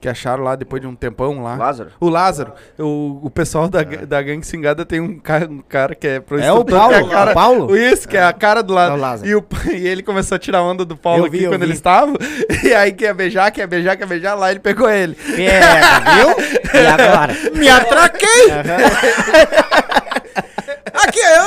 Que 0.00 0.08
acharam 0.08 0.44
lá 0.44 0.54
depois 0.54 0.80
de 0.80 0.86
um 0.86 0.94
tempão 0.94 1.42
lá. 1.42 1.56
Lázaro? 1.56 1.90
O 1.98 2.08
Lázaro. 2.08 2.52
O, 2.78 3.18
o 3.24 3.30
pessoal 3.30 3.68
da, 3.68 3.82
da 3.82 4.22
gangue 4.22 4.46
Singada 4.46 4.84
tem 4.86 5.00
um 5.00 5.18
cara, 5.18 5.46
um 5.50 5.58
cara 5.58 5.92
que 5.94 6.06
é 6.06 6.22
É 6.40 6.52
o 6.52 6.64
Paulo, 6.64 6.94
a 6.94 7.08
cara, 7.08 7.30
o 7.32 7.34
Paulo? 7.34 7.76
Isso, 7.76 8.06
que 8.08 8.16
é 8.16 8.22
a 8.22 8.32
cara 8.32 8.62
do 8.62 8.78
É 8.78 8.92
o 8.92 8.96
Lázaro. 8.96 9.28
E, 9.28 9.34
o, 9.34 9.44
e 9.72 9.88
ele 9.88 10.04
começou 10.04 10.36
a 10.36 10.38
tirar 10.38 10.62
onda 10.62 10.84
do 10.84 10.96
Paulo 10.96 11.26
Eu 11.26 11.30
vi, 11.30 11.38
aqui 11.38 11.44
eu 11.46 11.50
quando 11.50 11.62
vi. 11.62 11.66
eles 11.66 11.78
estavam. 11.78 12.14
E 12.62 12.72
aí 12.74 12.92
quer 12.92 13.12
beijar, 13.14 13.50
quer 13.50 13.66
beijar, 13.66 13.96
quer 13.96 14.06
beijar. 14.06 14.34
Lá 14.34 14.50
ele 14.50 14.60
pegou 14.60 14.88
ele. 14.88 15.14
Pega, 15.14 16.00
viu? 16.14 16.36
E 16.80 16.86
agora? 16.86 17.34
Me 17.54 17.68
atraquei! 17.68 18.28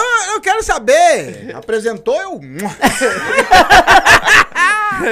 eu, 0.01 0.33
eu 0.33 0.41
quero 0.41 0.63
saber. 0.63 1.53
Apresentou 1.55 2.19
eu. 2.21 2.39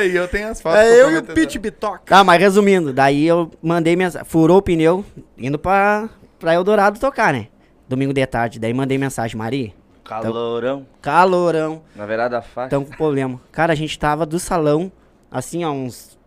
e 0.05 0.15
eu 0.15 0.27
tenho 0.27 0.49
as 0.49 0.61
fotos. 0.61 0.79
É 0.79 1.01
eu 1.01 1.11
e 1.11 1.17
o. 1.17 1.23
Pete 1.23 1.57
Bitoca. 1.59 2.01
Tá, 2.05 2.23
mas 2.23 2.39
resumindo, 2.39 2.93
daí 2.93 3.25
eu 3.25 3.51
mandei 3.61 3.95
mensagem, 3.95 4.27
furou 4.27 4.57
o 4.57 4.61
pneu, 4.61 5.03
indo 5.37 5.57
pra, 5.57 6.09
pra 6.39 6.53
Eldorado 6.53 6.99
tocar, 6.99 7.33
né? 7.33 7.47
Domingo 7.87 8.13
de 8.13 8.25
tarde. 8.25 8.59
Daí 8.59 8.73
mandei 8.73 8.97
mensagem, 8.97 9.37
Mari, 9.37 9.75
Calorão. 10.03 10.85
calorão, 11.01 11.81
Na 11.95 12.05
verdade, 12.05 12.31
da 12.31 12.41
faixa. 12.41 12.69
tamo 12.69 12.85
com 12.85 12.95
problema. 12.95 13.39
Cara, 13.51 13.73
a 13.73 13.75
gente 13.75 13.97
tava 13.97 14.25
do 14.25 14.39
salão, 14.39 14.91
assim, 15.31 15.63
ó, 15.65 15.71
uns. 15.71 16.17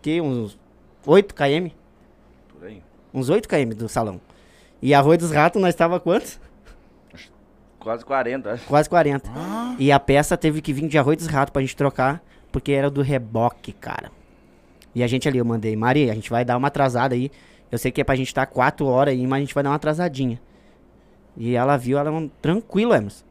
Que? 0.00 0.20
Uns 0.20 0.58
8 1.06 1.34
km? 1.34 1.68
Por 2.58 2.66
aí. 2.66 2.82
Uns 3.14 3.28
8 3.28 3.48
km 3.48 3.74
do 3.76 3.88
salão. 3.88 4.20
E 4.80 4.92
a 4.94 5.00
Rua 5.00 5.16
dos 5.16 5.30
Ratos, 5.30 5.62
nós 5.62 5.74
tava 5.74 6.00
quantos? 6.00 6.40
Quase 7.82 8.04
40, 8.04 8.52
acho. 8.52 8.64
Quase 8.66 8.88
40. 8.88 9.30
E 9.78 9.90
a 9.90 9.98
peça 9.98 10.36
teve 10.36 10.60
que 10.62 10.72
vir 10.72 10.86
de 10.88 10.96
Arroio 10.98 11.16
dos 11.16 11.26
Ratos 11.26 11.52
pra 11.52 11.60
gente 11.62 11.76
trocar, 11.76 12.22
porque 12.52 12.72
era 12.72 12.88
do 12.90 13.02
reboque, 13.02 13.72
cara. 13.72 14.10
E 14.94 15.02
a 15.02 15.06
gente 15.06 15.26
ali, 15.28 15.38
eu 15.38 15.44
mandei, 15.44 15.74
Mari, 15.74 16.10
a 16.10 16.14
gente 16.14 16.30
vai 16.30 16.44
dar 16.44 16.56
uma 16.56 16.68
atrasada 16.68 17.14
aí. 17.14 17.30
Eu 17.70 17.78
sei 17.78 17.90
que 17.90 18.00
é 18.00 18.04
pra 18.04 18.14
gente 18.14 18.28
estar 18.28 18.46
4 18.46 18.86
horas 18.86 19.12
aí, 19.14 19.26
mas 19.26 19.38
a 19.38 19.40
gente 19.40 19.54
vai 19.54 19.64
dar 19.64 19.70
uma 19.70 19.76
atrasadinha. 19.76 20.40
E 21.36 21.54
ela 21.54 21.76
viu, 21.76 21.96
ela, 21.98 22.12
falou, 22.12 22.30
tranquilo, 22.40 22.94
Emerson. 22.94 23.24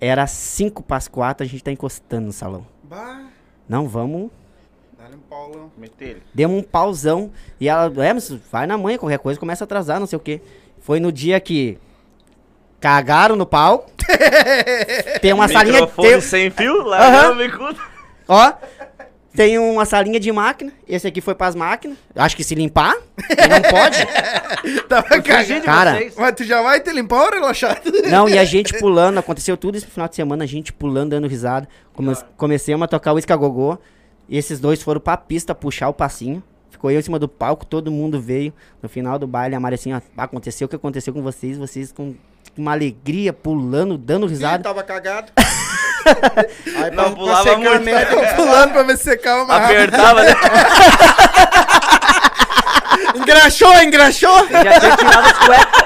Era 0.00 0.26
5 0.26 0.82
para 0.82 0.96
as 0.98 1.08
4, 1.08 1.44
a 1.44 1.48
gente 1.48 1.64
tá 1.64 1.72
encostando 1.72 2.26
no 2.26 2.32
salão. 2.32 2.66
Bah, 2.84 3.24
Não, 3.68 3.88
vamos. 3.88 4.30
dá-lhe 4.98 5.16
um 5.16 5.20
Paulão. 5.20 5.72
Meter 5.78 6.08
ele. 6.08 6.22
Demos 6.34 6.58
um 6.58 6.62
pauzão. 6.62 7.30
E 7.58 7.68
ela, 7.68 7.86
Emerson, 8.06 8.38
vai 8.50 8.66
na 8.66 8.76
manhã, 8.76 8.98
qualquer 8.98 9.18
coisa, 9.18 9.40
começa 9.40 9.64
a 9.64 9.66
atrasar, 9.66 9.98
não 9.98 10.06
sei 10.06 10.16
o 10.18 10.20
quê. 10.20 10.42
Foi 10.80 11.00
no 11.00 11.10
dia 11.10 11.40
que 11.40 11.78
cagaram 12.82 13.36
no 13.36 13.46
pau. 13.46 13.86
tem 15.22 15.32
uma 15.32 15.46
salinha. 15.46 15.86
Tem, 15.86 16.20
sem 16.20 16.50
fio, 16.50 16.82
lá 16.82 17.32
cuida. 17.32 17.80
Ó, 18.26 18.52
tem 19.34 19.56
uma 19.56 19.84
salinha 19.84 20.18
de 20.18 20.32
máquina. 20.32 20.72
Esse 20.86 21.06
aqui 21.06 21.20
foi 21.20 21.34
pras 21.34 21.54
máquinas. 21.54 21.96
Acho 22.14 22.36
que 22.36 22.42
se 22.42 22.56
limpar, 22.56 22.94
não 22.94 23.70
pode. 23.70 23.98
Tava 24.88 25.22
cagando. 25.22 25.60
de 25.60 25.60
Cara. 25.60 25.94
vocês. 25.94 26.14
Mas 26.18 26.34
tu 26.34 26.44
já 26.44 26.60
vai 26.60 26.80
te 26.80 26.92
limpar 26.92 27.26
ou 27.26 27.30
relaxado? 27.30 27.80
Não, 28.10 28.28
e 28.28 28.36
a 28.36 28.44
gente 28.44 28.76
pulando. 28.78 29.18
Aconteceu 29.18 29.56
tudo 29.56 29.76
esse 29.76 29.86
final 29.86 30.08
de 30.08 30.16
semana, 30.16 30.42
a 30.42 30.46
gente 30.46 30.72
pulando, 30.72 31.10
dando 31.10 31.28
risada. 31.28 31.68
Come 31.94 32.14
Comecemos 32.36 32.84
a 32.84 32.88
tocar 32.88 33.12
o 33.12 33.18
escagogô. 33.18 33.78
E 34.28 34.36
esses 34.36 34.58
dois 34.58 34.82
foram 34.82 35.00
pra 35.00 35.16
pista 35.16 35.54
puxar 35.54 35.88
o 35.88 35.94
passinho. 35.94 36.42
Ficou 36.70 36.90
eu 36.90 36.98
em 36.98 37.02
cima 37.02 37.18
do 37.18 37.28
palco, 37.28 37.64
todo 37.64 37.92
mundo 37.92 38.20
veio. 38.20 38.52
No 38.82 38.88
final 38.88 39.18
do 39.18 39.26
baile, 39.26 39.54
a 39.54 39.60
Mari 39.60 39.76
assim, 39.76 39.92
ó, 39.92 40.00
aconteceu 40.16 40.66
o 40.66 40.68
que 40.68 40.76
aconteceu 40.76 41.12
com 41.12 41.22
vocês. 41.22 41.56
Vocês 41.56 41.92
com 41.92 42.14
uma 42.56 42.72
alegria, 42.72 43.32
pulando, 43.32 43.96
dando 43.98 44.26
Ele 44.26 44.34
risada. 44.34 44.62
tava 44.62 44.82
cagado. 44.82 45.32
Aí 46.76 46.90
Não 46.90 47.14
pulava 47.14 47.42
secar 47.44 47.54
a 47.56 47.58
muito. 47.70 47.84
merda, 47.84 48.34
Pulando 48.34 48.72
pra 48.72 48.82
ver 48.82 48.96
se 48.98 49.04
secava 49.04 49.44
mais. 49.44 49.64
Apertava, 49.64 50.22
né? 50.24 50.34
Engraxou, 53.14 53.72
engraxou. 53.82 54.48
Já 54.48 54.80
tinha 54.80 54.96
tirado 54.96 55.26
as 55.26 55.38
cuecas. 55.38 55.82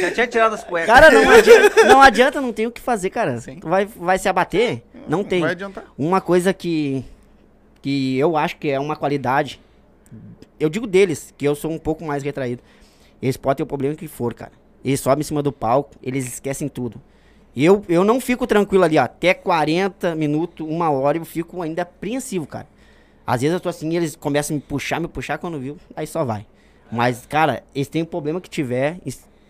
já 0.00 0.10
tinha 0.10 0.26
tirado 0.26 0.54
as 0.54 0.64
cuecas. 0.64 0.94
Cara, 0.94 1.10
não 1.10 1.30
adianta, 1.30 1.84
não 1.84 2.02
adianta, 2.02 2.40
não 2.40 2.52
tem 2.52 2.66
o 2.66 2.70
que 2.70 2.80
fazer, 2.80 3.10
cara. 3.10 3.38
Sim. 3.40 3.56
Tu 3.60 3.68
vai, 3.68 3.84
vai 3.86 4.18
se 4.18 4.28
abater? 4.28 4.82
Não 5.06 5.22
tem. 5.22 5.40
Vai 5.42 5.52
adiantar. 5.52 5.84
Uma 5.96 6.20
coisa 6.20 6.52
que, 6.52 7.04
que 7.82 8.18
eu 8.18 8.36
acho 8.36 8.56
que 8.56 8.70
é 8.70 8.80
uma 8.80 8.96
qualidade, 8.96 9.60
eu 10.58 10.68
digo 10.68 10.86
deles, 10.86 11.32
que 11.36 11.44
eu 11.46 11.54
sou 11.54 11.70
um 11.70 11.78
pouco 11.78 12.04
mais 12.04 12.22
retraído. 12.22 12.62
Eles 13.20 13.36
podem 13.36 13.56
ter 13.58 13.62
o 13.62 13.66
problema 13.66 13.94
que 13.94 14.08
for, 14.08 14.32
cara. 14.34 14.52
Eles 14.84 15.00
sobem 15.00 15.20
em 15.20 15.24
cima 15.24 15.42
do 15.42 15.52
palco, 15.52 15.90
eles 16.02 16.26
esquecem 16.26 16.68
tudo. 16.68 17.00
Eu, 17.56 17.84
eu 17.88 18.04
não 18.04 18.20
fico 18.20 18.46
tranquilo 18.46 18.84
ali, 18.84 18.98
ó. 18.98 19.02
Até 19.02 19.34
40 19.34 20.14
minutos, 20.14 20.66
uma 20.66 20.90
hora, 20.90 21.18
eu 21.18 21.24
fico 21.24 21.60
ainda 21.60 21.82
apreensivo, 21.82 22.46
cara. 22.46 22.66
Às 23.26 23.42
vezes 23.42 23.54
eu 23.54 23.60
tô 23.60 23.68
assim, 23.68 23.94
eles 23.94 24.16
começam 24.16 24.54
a 24.54 24.58
me 24.58 24.62
puxar, 24.62 25.00
me 25.00 25.08
puxar, 25.08 25.38
quando 25.38 25.58
viu, 25.58 25.76
aí 25.94 26.06
só 26.06 26.24
vai. 26.24 26.46
Mas, 26.90 27.26
cara, 27.26 27.62
eles 27.74 27.88
têm 27.88 28.02
o 28.02 28.06
problema 28.06 28.40
que 28.40 28.48
tiver, 28.48 28.98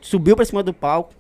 subiu 0.00 0.34
pra 0.34 0.44
cima 0.44 0.62
do 0.62 0.74
palco, 0.74 1.14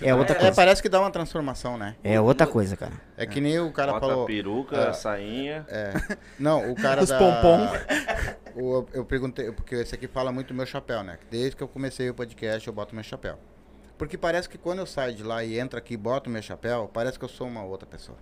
é 0.00 0.14
outra 0.14 0.36
É, 0.36 0.38
coisa. 0.38 0.54
parece 0.56 0.80
que 0.82 0.88
dá 0.88 1.00
uma 1.00 1.10
transformação, 1.10 1.76
né? 1.76 1.96
É 2.02 2.20
outra 2.20 2.46
coisa, 2.46 2.76
cara. 2.76 2.92
É 3.16 3.26
que 3.26 3.40
nem 3.40 3.58
o 3.60 3.70
cara 3.72 3.92
Bota 3.92 4.06
falou. 4.06 4.24
a 4.24 4.26
peruca, 4.26 4.76
É. 4.76 4.88
a 4.88 4.92
sainha. 4.92 5.66
É. 5.68 5.92
Não, 6.38 6.70
o 6.70 6.74
cara 6.74 7.02
Os 7.02 7.08
da... 7.08 7.18
pompom. 7.18 7.68
O- 8.54 8.86
eu, 8.92 9.04
perguntei, 9.04 9.50
porque 9.52 9.74
esse 9.76 9.94
aqui 9.94 10.06
fala 10.06 10.30
muito 10.32 10.48
do 10.48 10.54
meu 10.54 10.66
chapéu, 10.66 11.02
né? 11.02 11.18
Desde 11.30 11.56
que 11.56 11.62
eu 11.62 11.68
comecei 11.68 12.08
o 12.10 12.14
podcast, 12.14 12.66
eu 12.66 12.72
boto 12.74 12.94
meu 12.94 13.04
chapéu. 13.04 13.38
Porque 13.98 14.16
parece 14.18 14.48
que 14.48 14.58
quando 14.58 14.78
eu 14.80 14.86
saio 14.86 15.14
de 15.14 15.22
lá 15.22 15.44
e 15.44 15.58
entro 15.58 15.78
aqui 15.78 15.94
e 15.94 15.96
boto 15.96 16.28
meu 16.30 16.42
chapéu, 16.42 16.90
parece 16.92 17.18
que 17.18 17.24
eu 17.24 17.28
sou 17.28 17.46
uma 17.46 17.62
outra 17.64 17.86
pessoa. 17.86 18.18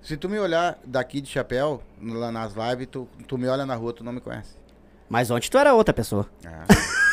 Se 0.00 0.16
tu 0.16 0.28
me 0.28 0.38
olhar 0.38 0.78
daqui 0.84 1.20
de 1.20 1.28
chapéu, 1.28 1.82
lá 2.00 2.30
nas 2.30 2.52
lives, 2.54 2.88
tu, 2.90 3.08
tu 3.26 3.38
me 3.38 3.48
olha 3.48 3.64
na 3.64 3.74
rua, 3.74 3.92
tu 3.92 4.04
não 4.04 4.12
me 4.12 4.20
conhece. 4.20 4.56
Mas 5.08 5.30
ontem 5.30 5.48
tu 5.50 5.56
era 5.58 5.72
outra 5.74 5.92
pessoa. 5.94 6.26
É. 6.44 6.50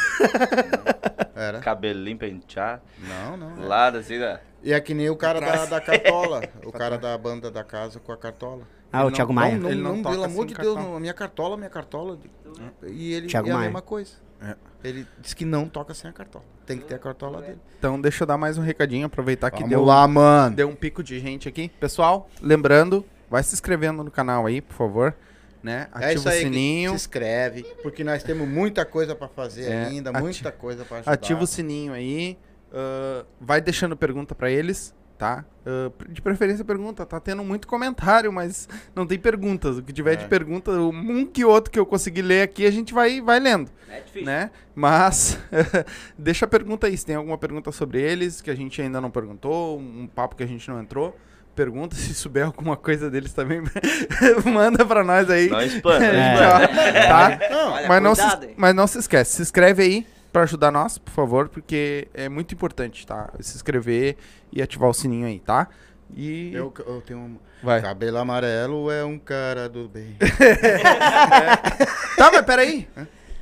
Era? 1.36 1.60
Cabelinho 1.60 2.18
penteado. 2.18 2.82
Não, 3.00 3.38
não. 3.38 3.68
Lado 3.68 3.98
assim, 3.98 4.18
né? 4.20 4.40
E 4.64 4.72
é 4.74 4.80
que 4.80 4.94
nem 4.94 5.10
o 5.10 5.16
cara 5.16 5.40
da, 5.40 5.66
da 5.66 5.82
cartola. 5.82 6.42
o 6.64 6.72
cara 6.72 6.98
da 6.98 7.18
banda 7.18 7.50
da 7.50 7.64
casa 7.64 8.00
com 8.00 8.12
a 8.12 8.18
cartola. 8.18 8.62
Ah, 8.94 9.04
o 9.06 9.08
Ele 9.08 9.16
Thiago 9.16 9.34
não- 9.34 9.42
Maia. 9.42 9.58
Não, 9.58 9.70
Ele 9.70 9.82
não 9.82 9.96
não, 9.96 10.04
toca 10.04 10.10
pelo 10.16 10.24
amor 10.26 10.46
assim 10.46 10.48
de 10.48 10.54
Deus, 10.54 10.68
cartola. 10.76 10.88
não, 10.90 10.96
a 10.96 11.00
minha 11.00 11.14
cartola, 11.14 11.58
minha 11.58 11.70
cartola. 11.70 12.20
E 12.84 13.14
ele 13.14 13.28
Thiago 13.28 13.48
é 13.48 13.52
a 13.52 13.56
Maia. 13.56 13.66
mesma 13.68 13.82
coisa. 13.82 14.12
Ele 14.84 15.08
disse 15.20 15.36
que 15.36 15.46
não 15.46 15.68
toca 15.68 15.94
sem 15.94 16.10
a 16.10 16.14
cartola. 16.14 16.44
Tem 16.66 16.78
que 16.78 16.86
ter 16.86 16.96
a 16.96 17.00
cartola 17.00 17.42
dele. 17.42 17.60
Então 17.78 18.00
deixa 18.00 18.24
eu 18.24 18.28
dar 18.28 18.38
mais 18.38 18.58
um 18.58 18.62
recadinho, 18.62 19.06
aproveitar 19.06 19.50
que 19.52 19.58
Vamos 19.58 19.70
deu, 19.70 19.84
lá, 19.84 20.08
mano. 20.08 20.56
deu 20.56 20.68
um 20.68 20.76
pico 20.76 21.04
de 21.04 21.20
gente 21.20 21.48
aqui. 21.48 21.70
Pessoal, 21.80 22.28
lembrando, 22.42 23.06
vai 23.30 23.44
se 23.44 23.54
inscrevendo 23.54 24.04
no 24.04 24.10
canal 24.12 24.46
aí, 24.46 24.60
por 24.62 24.74
favor. 24.74 25.16
Né? 25.64 25.88
Ativa 25.92 26.06
é 26.06 26.14
isso 26.16 26.28
aí, 26.30 26.40
o 26.40 26.42
sininho. 26.44 26.90
se 26.92 26.96
inscreve, 26.96 27.64
porque 27.84 28.04
nós 28.04 28.24
temos 28.24 28.48
muita 28.48 28.84
coisa 28.84 29.16
pra 29.16 29.28
fazer 29.28 29.66
É, 29.70 29.84
ainda, 29.86 30.10
ati- 30.10 30.20
muita 30.22 30.52
coisa 30.52 30.84
pra 30.84 30.98
ajudar. 30.98 31.12
Ativa 31.14 31.44
o 31.44 31.48
sininho 31.48 31.94
aí. 31.94 32.38
ah, 32.74 33.26
vai 33.40 33.62
deixando 33.62 33.96
pergunta 33.96 34.34
pra 34.34 34.50
eles, 34.50 34.94
tá? 35.20 35.46
Ah, 35.64 35.92
de 36.10 36.20
preferência 36.22 36.66
pergunta. 36.66 37.06
Tá 37.06 37.20
tendo 37.20 37.44
muito 37.44 37.68
comentário, 37.68 38.34
mas 38.34 38.68
não 38.96 39.06
tem 39.06 39.20
perguntas. 39.20 39.78
O 39.78 39.84
que 39.84 39.94
tiver 39.94 40.16
de 40.16 40.24
É. 40.24 40.28
pergunta, 40.28 40.72
um 40.72 41.26
que 41.28 41.46
outro 41.46 41.70
que 41.70 41.78
eu 41.78 41.86
conseguir 41.86 42.24
ler 42.24 42.42
aqui, 42.42 42.66
a 42.66 42.72
gente 42.72 42.92
vai, 42.94 43.22
vai 43.22 43.40
lendo. 43.40 43.70
É 43.88 44.00
difícil. 44.00 44.26
né? 44.26 44.50
Mas 44.74 45.38
deixa 46.18 46.46
a 46.46 46.48
pergunta 46.48 46.88
aí, 46.88 46.98
se 46.98 47.06
tem 47.06 47.16
alguma 47.16 47.38
pergunta 47.38 47.72
sobre 47.72 48.02
eles 48.02 48.42
que 48.42 48.50
a 48.50 48.56
gente 48.56 48.82
ainda 48.82 49.00
não 49.00 49.12
perguntou, 49.12 49.78
um 49.78 50.08
papo 50.08 50.36
que 50.36 50.44
a 50.44 50.48
gente 50.48 50.68
não 50.70 50.80
entrou. 50.82 51.16
Pergunta 51.62 51.94
se 51.96 52.16
souber 52.16 52.48
alguma 52.48 52.76
coisa 52.76 53.08
deles 53.08 53.34
também. 53.34 53.62
Manda 54.52 54.84
pra 54.84 55.04
nós 55.04 55.30
aí. 55.30 55.48
Não 55.48 55.60
tá? 57.08 57.40
Não, 57.52 57.74
Olha, 57.74 57.88
mas, 57.88 58.02
não 58.02 58.16
se, 58.16 58.50
mas 58.58 58.74
não 58.76 58.88
se 58.88 58.98
esquece, 58.98 59.36
se 59.36 59.42
inscreve 59.44 59.84
aí 59.84 60.08
pra 60.34 60.42
ajudar 60.42 60.72
nós, 60.72 60.98
por 60.98 61.12
favor, 61.12 61.50
porque 61.50 62.08
é 62.16 62.28
muito 62.28 62.56
importante, 62.56 63.06
tá? 63.06 63.30
Se 63.40 63.56
inscrever 63.56 64.18
e 64.52 64.60
ativar 64.60 64.90
o 64.90 64.94
sininho 64.94 65.28
aí, 65.28 65.40
tá? 65.40 65.68
E 66.16 66.52
eu, 66.52 66.74
eu 66.80 67.00
tenho 67.02 67.20
um... 67.20 67.38
vai. 67.62 67.80
Cabelo 67.80 68.18
amarelo 68.18 68.90
é 68.90 69.06
um 69.06 69.20
cara 69.20 69.70
do 69.70 69.88
bem. 69.88 70.18
Tá, 72.18 72.32
mas 72.32 72.42
peraí. 72.42 72.88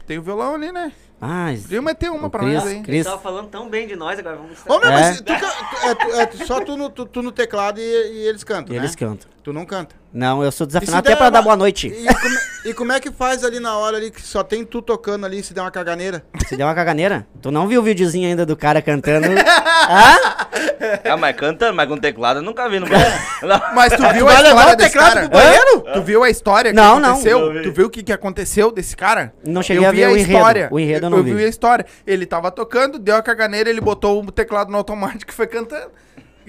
Tem 0.05 0.17
o 0.17 0.22
violão 0.22 0.55
ali, 0.55 0.74
né? 0.74 0.91
Ah, 1.22 1.47
Podia 1.61 1.82
meter 1.82 2.09
uma 2.11 2.30
pra 2.30 2.39
Cris- 2.41 2.53
nós 2.55 2.67
aí. 2.67 2.76
Ele 2.76 2.84
Cris, 2.84 3.05
tava 3.05 3.20
falando 3.20 3.49
tão 3.49 3.70
bem 3.70 3.88
de 3.88 3.95
nós, 3.95 4.17
agora 4.17 4.38
vamos... 4.38 4.57
Ô, 4.65 4.80
meu, 4.80 4.89
É. 4.89 4.91
mas 5.01 5.22
tu, 5.22 5.32
é, 5.34 5.95
tu- 5.95 6.11
é 6.15 6.26
tu- 6.26 6.47
só 6.47 6.61
tu 6.61 6.78
no, 6.78 6.89
tu, 6.89 7.05
tu 7.05 7.22
no 7.22 7.32
teclado 7.32 7.80
e, 7.80 7.84
e 7.84 8.28
eles 8.28 8.43
cantam, 8.43 8.74
eles 8.76 8.91
né? 8.91 8.97
cantam. 8.97 9.30
Tu 9.44 9.54
não 9.54 9.66
canta. 9.66 9.96
Não, 10.14 10.44
eu 10.44 10.52
sou 10.52 10.68
desafinado 10.68 11.00
até 11.08 11.16
pra 11.16 11.28
der 11.28 11.32
dar 11.34 11.40
uma- 11.40 11.44
boa 11.44 11.56
noite. 11.56 11.88
E 11.88 12.06
como, 12.14 12.36
e 12.66 12.74
como 12.74 12.92
é 12.92 13.00
que 13.00 13.10
faz 13.12 13.44
ali 13.44 13.60
na 13.60 13.78
hora 13.78 13.96
ali 13.98 14.12
que 14.12 14.22
só 14.22 14.44
tem 14.44 14.66
tu 14.66 14.82
tocando 14.82 15.26
ali 15.26 15.42
se 15.44 15.54
der 15.54 15.62
uma 15.62 15.72
caganeira? 15.72 16.24
Se 16.48 16.58
der 16.58 16.66
uma 16.66 16.76
caganeira. 16.76 17.26
Tu 17.42 17.50
não 17.52 17.68
viu 17.68 17.80
o 17.80 17.84
videozinho 17.84 18.28
ainda 18.28 18.46
do 18.46 18.58
cara 18.58 18.82
cantando? 18.82 19.28
Hã? 19.88 20.18
Ah, 21.10 21.18
mas 21.18 21.36
cantando, 21.36 21.74
mas 21.76 21.88
com 21.88 21.98
teclado 21.98 22.40
eu 22.40 22.44
nunca 22.44 22.68
vi 22.70 22.80
no 22.80 22.88
banheiro. 22.88 23.12
Não. 23.44 23.62
Mas 23.74 23.94
tu 23.94 24.02
viu 24.14 24.28
a 24.28 24.34
história 24.34 24.74
o 24.74 24.76
desse 24.76 24.90
teclado 24.92 25.14
cara? 25.14 25.30
pro 25.30 25.40
banheiro? 25.40 25.82
Tu 25.94 26.02
viu 26.04 26.24
a 26.24 26.30
história 26.30 26.72
que 26.72 26.76
Não, 26.76 27.00
não. 27.00 27.10
aconteceu? 27.12 27.40
Não 27.40 27.54
vi. 27.54 27.62
Tu 27.64 27.72
viu 27.72 27.86
o 27.88 27.90
que, 27.90 28.04
que 28.04 28.12
aconteceu 28.12 28.72
desse 28.72 28.96
cara? 28.98 29.34
Não 29.46 29.62
cheguei 29.64 29.86
eu 29.86 29.90
a 29.90 29.92
ver 29.92 30.04
a 30.06 30.08
o 30.10 30.12
enredo. 30.18 30.32
história. 30.32 30.68
O 30.72 30.80
enredo 30.80 31.06
eu 31.06 31.08
eu, 31.08 31.10
não 31.12 31.18
eu 31.20 31.24
vi. 31.24 31.34
vi 31.36 31.46
a 31.46 31.48
história. 31.48 31.86
Ele 32.06 32.26
tava 32.26 32.52
tocando, 32.52 33.00
deu 33.00 33.16
a 33.16 33.22
caganeira, 33.22 33.70
ele 33.70 33.80
botou 33.82 34.22
o 34.24 34.32
teclado 34.32 34.70
no 34.72 34.78
automático 34.78 35.32
e 35.32 35.36
foi 35.36 35.48
cantando. 35.48 35.92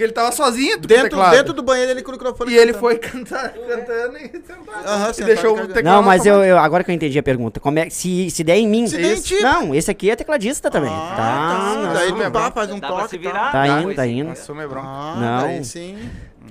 E 0.00 0.02
ele 0.02 0.12
tava 0.12 0.32
sozinho 0.32 0.78
com 0.78 0.84
o 0.84 0.86
Dentro, 0.86 1.30
dentro 1.30 1.52
do 1.52 1.62
banheiro 1.62 1.90
ele 1.90 2.02
com 2.02 2.10
o 2.10 2.14
microfone. 2.14 2.50
E 2.52 2.56
ele 2.56 2.72
cantando. 2.72 2.80
foi 2.80 2.96
cantar, 2.98 3.52
cantando 3.52 4.16
e 4.16 4.22
sentado. 4.30 4.86
Aham, 4.86 5.12
e 5.18 5.24
deixou 5.24 5.52
o 5.54 5.68
teclado 5.68 5.84
Não, 5.84 6.02
mas 6.02 6.24
eu, 6.24 6.42
eu- 6.42 6.56
agora 6.58 6.82
que 6.82 6.90
eu 6.90 6.94
entendi 6.94 7.18
a 7.18 7.22
pergunta. 7.22 7.60
Como 7.60 7.78
é, 7.78 7.90
se, 7.90 8.30
se 8.30 8.42
der 8.42 8.56
em 8.56 8.66
mim. 8.66 8.86
Se 8.86 8.96
der 8.96 9.16
em 9.16 9.20
ti. 9.20 9.40
Não, 9.42 9.74
esse 9.74 9.90
aqui 9.90 10.10
é 10.10 10.16
tecladista 10.16 10.70
também. 10.70 10.90
Ah, 10.90 11.14
tá, 11.16 11.82
não. 11.82 11.92
Daí 11.92 12.30
pá, 12.30 12.50
faz 12.50 12.70
um 12.70 12.80
toque 12.80 13.10
tal. 13.10 13.20
virar. 13.20 13.52
Tá 13.52 13.66
Dá, 13.66 13.82
indo, 13.82 13.94
tá 13.94 14.06
indo. 14.06 14.30
Assume 14.30 14.66
bronca. 14.66 14.86
Ah, 14.88 15.16
Não. 15.20 15.46
daí 15.48 15.64
sim. 15.64 15.98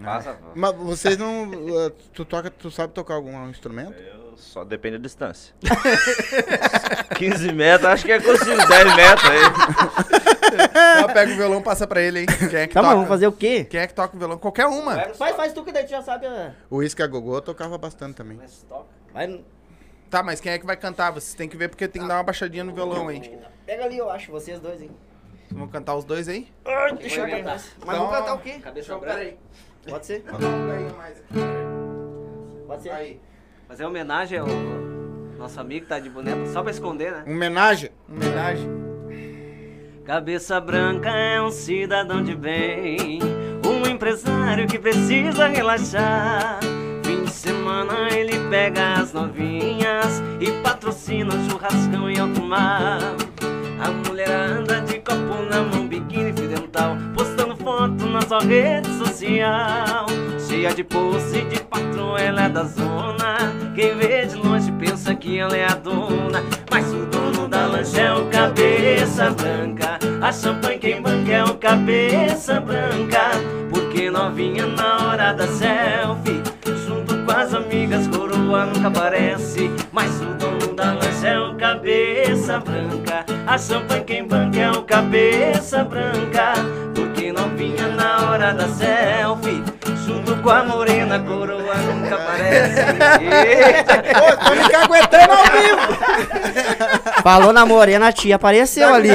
Passa, 0.03 0.37
Mas 0.55 0.75
vocês 0.75 1.17
não. 1.17 1.49
uh, 1.49 1.89
Tu 2.13 2.23
toca, 2.23 2.49
tu 2.49 2.69
sabe 2.71 2.93
tocar 2.93 3.15
algum 3.15 3.49
instrumento? 3.49 3.93
eu 3.99 4.18
só 4.39 4.63
depende 4.63 4.97
da 4.97 5.03
distância. 5.03 5.53
15 7.15 7.51
metros, 7.53 7.89
acho 7.89 8.05
que 8.05 8.11
é 8.11 8.19
consigo, 8.19 8.55
10 8.67 8.95
metros 8.95 9.29
aí. 9.29 9.39
Então 10.97 11.13
pega 11.13 11.31
o 11.31 11.35
violão, 11.35 11.61
passa 11.61 11.85
pra 11.85 12.01
ele, 12.01 12.21
hein? 12.21 12.25
Quem 12.49 12.59
é 12.59 12.67
que 12.67 12.73
Tá, 12.73 12.81
mas 12.81 12.89
toca? 12.91 12.95
vamos 12.95 13.07
fazer 13.07 13.27
o 13.27 13.31
quê? 13.31 13.65
Quem 13.65 13.79
é 13.79 13.87
que 13.87 13.93
toca 13.93 14.15
o 14.15 14.19
violão? 14.19 14.37
Qualquer 14.37 14.65
uma. 14.65 14.95
Faz, 15.13 15.35
faz 15.35 15.53
tu 15.53 15.63
que 15.63 15.71
daí 15.71 15.83
tu 15.85 15.89
já 15.91 16.01
sabe. 16.01 16.25
O 16.69 16.81
Isca 16.81 17.05
Gogô 17.07 17.41
tocava 17.41 17.77
bastante 17.77 18.15
também. 18.15 18.39
Vai, 19.13 19.41
Tá, 20.09 20.23
mas 20.23 20.39
quem 20.41 20.51
é 20.51 20.57
que 20.57 20.65
vai 20.65 20.75
cantar? 20.75 21.11
Vocês 21.11 21.35
têm 21.35 21.47
que 21.47 21.55
ver 21.55 21.69
porque 21.69 21.87
tem 21.87 22.01
que 22.01 22.07
dar 22.07 22.15
uma 22.15 22.23
baixadinha 22.23 22.63
no 22.63 22.73
violão 22.73 23.07
aí. 23.09 23.37
pega 23.65 23.83
ali, 23.85 23.97
eu 23.97 24.09
acho, 24.09 24.31
vocês 24.31 24.59
dois, 24.59 24.81
hein? 24.81 24.89
Vamos 25.51 25.71
cantar 25.71 25.95
os 25.95 26.03
dois 26.03 26.27
aí? 26.27 26.47
Deixa 26.99 27.21
eu 27.21 27.29
cantar. 27.29 27.61
Mas 27.85 27.97
Não. 27.97 28.05
vamos 28.07 28.17
cantar 28.17 28.33
o 28.33 28.39
quê? 28.39 28.59
Cabeça 28.59 28.87
Então, 28.87 28.99
branca. 28.99 29.17
peraí. 29.19 29.37
Pode 29.87 30.05
ser? 30.05 30.23
Pode 32.67 32.83
ser. 32.83 32.89
Aí. 32.91 33.19
Fazer 33.69 33.85
homenagem 33.85 34.39
ao 34.39 34.47
nosso 35.37 35.59
amigo 35.59 35.81
que 35.81 35.89
tá 35.89 35.99
de 35.99 36.09
boneco, 36.09 36.47
só 36.47 36.63
pra 36.63 36.71
esconder, 36.71 37.11
né? 37.11 37.23
Homenagem. 37.27 37.91
Homenagem. 38.09 38.67
Cabeça 40.03 40.59
branca 40.59 41.11
é 41.11 41.39
um 41.39 41.51
cidadão 41.51 42.23
de 42.23 42.35
bem, 42.35 43.19
um 43.63 43.87
empresário 43.87 44.67
que 44.67 44.79
precisa 44.79 45.45
relaxar. 45.45 46.59
Fim 47.05 47.25
de 47.25 47.29
semana 47.29 48.09
ele 48.11 48.39
pega 48.49 48.93
as 48.93 49.13
novinhas 49.13 50.19
e 50.39 50.51
patrocina 50.63 51.35
o 51.35 51.49
churrascão 51.51 52.09
em 52.09 52.17
alto 52.17 52.41
mar. 52.41 52.99
A 53.79 53.91
mulher 54.09 54.31
anda 54.31 54.81
de 54.81 54.95
copo 54.95 55.43
na 55.47 55.61
mão, 55.61 55.87
biquíni 55.87 56.33
fio 56.33 56.47
dental, 56.47 56.97
postando 57.13 57.55
foto 57.55 58.03
na 58.07 58.21
sua 58.23 58.39
rede 58.39 58.89
social. 58.97 60.07
Cheia 60.39 60.73
de 60.73 60.83
pose 60.83 61.41
de 61.43 61.61
patrão, 61.61 62.17
ela 62.17 62.45
é 62.45 62.49
da 62.49 62.63
zona. 62.63 63.58
Quem 63.79 63.95
vê 63.95 64.25
de 64.25 64.35
longe 64.35 64.69
pensa 64.73 65.15
que 65.15 65.39
ela 65.39 65.55
é 65.55 65.63
a 65.63 65.73
dona. 65.73 66.43
Mas 66.69 66.93
o 66.93 67.05
dono 67.05 67.47
da 67.47 67.65
lancha 67.65 68.01
é 68.01 68.13
o 68.13 68.25
cabeça 68.25 69.29
branca. 69.29 69.97
A 70.21 70.33
champanhe 70.33 70.79
quem 70.79 71.01
banca 71.01 71.31
é 71.31 71.43
o 71.45 71.55
cabeça 71.55 72.59
branca. 72.59 73.31
Porque 73.69 74.11
novinha 74.11 74.65
na 74.65 75.07
hora 75.07 75.31
da 75.31 75.47
selfie. 75.47 76.43
Junto 76.85 77.23
com 77.23 77.31
as 77.31 77.53
amigas, 77.53 78.05
coroa 78.09 78.65
nunca 78.65 78.89
aparece. 78.89 79.71
Mas 79.93 80.11
o 80.19 80.25
dono 80.25 80.48
é 81.23 81.39
o 81.39 81.55
cabeça 81.55 82.59
branca. 82.59 83.25
A 83.45 83.57
champanhe 83.57 84.03
quem 84.03 84.27
banca 84.27 84.59
é 84.59 84.71
o 84.71 84.83
cabeça 84.83 85.83
branca. 85.83 86.53
Porque 86.95 87.31
novinha 87.31 87.87
na 87.89 88.29
hora 88.29 88.53
da 88.53 88.67
selfie. 88.67 89.63
Junto 90.05 90.35
com 90.41 90.49
a 90.49 90.63
morena, 90.63 91.19
coroa 91.19 91.75
nunca 91.75 92.15
aparece. 92.15 92.79
Eita. 93.21 93.93
Ô, 94.23 94.37
tô 94.37 94.55
me 94.55 94.69
caguetando 94.69 95.33
ao 95.33 95.45
vivo. 95.45 97.21
Falou 97.21 97.53
na 97.53 97.65
morena, 97.65 98.07
a 98.07 98.11
tia 98.11 98.35
apareceu 98.35 98.93
ali. 98.93 99.09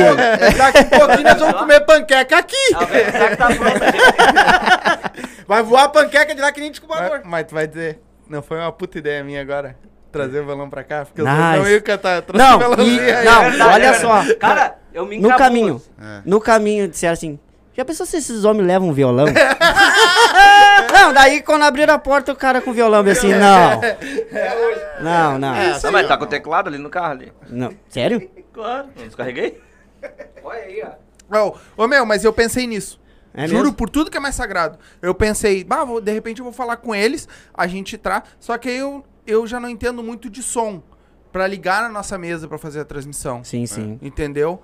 Daqui 0.56 0.78
a 0.78 0.98
pouquinho 0.98 1.22
nós 1.24 1.38
vamos 1.38 1.54
comer 1.60 1.80
panqueca 1.80 2.38
aqui. 2.38 2.74
A 2.74 3.36
tá 3.36 3.46
pronta, 3.46 3.92
gente? 3.92 5.44
Vai 5.46 5.62
voar 5.62 5.88
panqueca 5.88 6.34
de 6.34 6.40
lá 6.40 6.52
que 6.52 6.60
nem 6.60 6.70
Mas, 6.70 6.78
desculpador. 6.78 7.20
mas 7.24 7.44
tu 7.46 7.54
vai 7.54 7.66
dizer, 7.66 8.00
não 8.28 8.42
foi 8.42 8.58
uma 8.58 8.72
puta 8.72 8.98
ideia 8.98 9.22
minha 9.24 9.40
agora? 9.40 9.76
Trazer 10.14 10.40
o 10.40 10.46
violão 10.46 10.70
pra 10.70 10.82
cá? 10.84 11.04
Porque 11.04 11.20
eu 11.20 11.24
Nice. 11.26 11.58
não 11.58 11.68
ia 11.68 11.80
cantar. 11.80 12.22
Trouxe 12.22 12.46
Não, 12.46 12.58
o 12.70 12.80
e- 12.82 13.00
aí. 13.00 13.24
não, 13.24 13.44
É 13.68 13.72
olha 13.74 13.86
é 13.86 13.94
só. 13.94 14.22
Cara, 14.38 14.78
eu 14.92 15.04
me 15.06 15.18
No 15.18 15.36
caminho, 15.36 15.82
É. 16.00 16.20
no 16.24 16.40
caminho 16.40 16.88
disseram 16.88 17.12
assim, 17.14 17.38
já 17.76 17.84
pensou 17.84 18.06
se 18.06 18.16
esses 18.16 18.44
homens 18.44 18.66
levam 18.66 18.88
um 18.88 18.92
violão? 18.92 19.26
não, 20.92 21.12
daí 21.12 21.42
quando 21.42 21.62
abriram 21.64 21.94
a 21.94 21.98
porta 21.98 22.32
o 22.32 22.36
cara 22.36 22.60
com 22.60 22.70
o 22.70 22.74
violão, 22.74 23.04
eu 23.04 23.12
assim, 23.12 23.32
não. 23.34 23.80
Não, 25.00 25.38
não, 25.38 25.54
É, 25.54 25.78
Não, 25.82 25.92
mas 25.92 26.06
tá 26.08 26.16
com 26.16 26.24
o 26.24 26.28
teclado 26.28 26.68
ali 26.68 26.78
no 26.78 26.88
carro 26.90 27.12
ali. 27.12 27.32
não. 27.50 27.72
Sério? 27.88 28.30
Claro, 28.52 28.86
não 28.96 29.04
descarreguei? 29.06 29.60
Olha 30.44 30.60
aí, 30.60 30.82
ó. 31.30 31.36
Ô, 31.48 31.56
ô, 31.76 31.88
meu, 31.88 32.06
mas 32.06 32.24
eu 32.24 32.32
pensei 32.32 32.66
nisso. 32.66 33.00
É 33.36 33.48
Juro 33.48 33.62
mesmo? 33.64 33.74
por 33.76 33.90
tudo 33.90 34.10
que 34.12 34.16
é 34.16 34.20
mais 34.20 34.36
sagrado. 34.36 34.78
Eu 35.02 35.12
pensei, 35.12 35.64
bah, 35.64 35.82
vou- 35.82 36.00
de 36.00 36.12
repente 36.12 36.38
eu 36.38 36.44
vou 36.44 36.52
falar 36.52 36.76
com 36.76 36.94
eles, 36.94 37.26
a 37.52 37.66
gente 37.66 37.98
traz. 37.98 38.22
Só 38.38 38.56
que 38.56 38.68
aí 38.68 38.76
eu, 38.76 39.04
eu 39.26 39.46
já 39.46 39.58
não 39.60 39.68
entendo 39.68 40.02
muito 40.02 40.28
de 40.30 40.42
som. 40.42 40.82
Pra 41.32 41.48
ligar 41.48 41.82
na 41.82 41.88
nossa 41.88 42.16
mesa 42.16 42.46
pra 42.46 42.56
fazer 42.56 42.78
a 42.78 42.84
transmissão. 42.84 43.42
Sim, 43.42 43.66
sim. 43.66 43.98
Entendeu? 44.00 44.62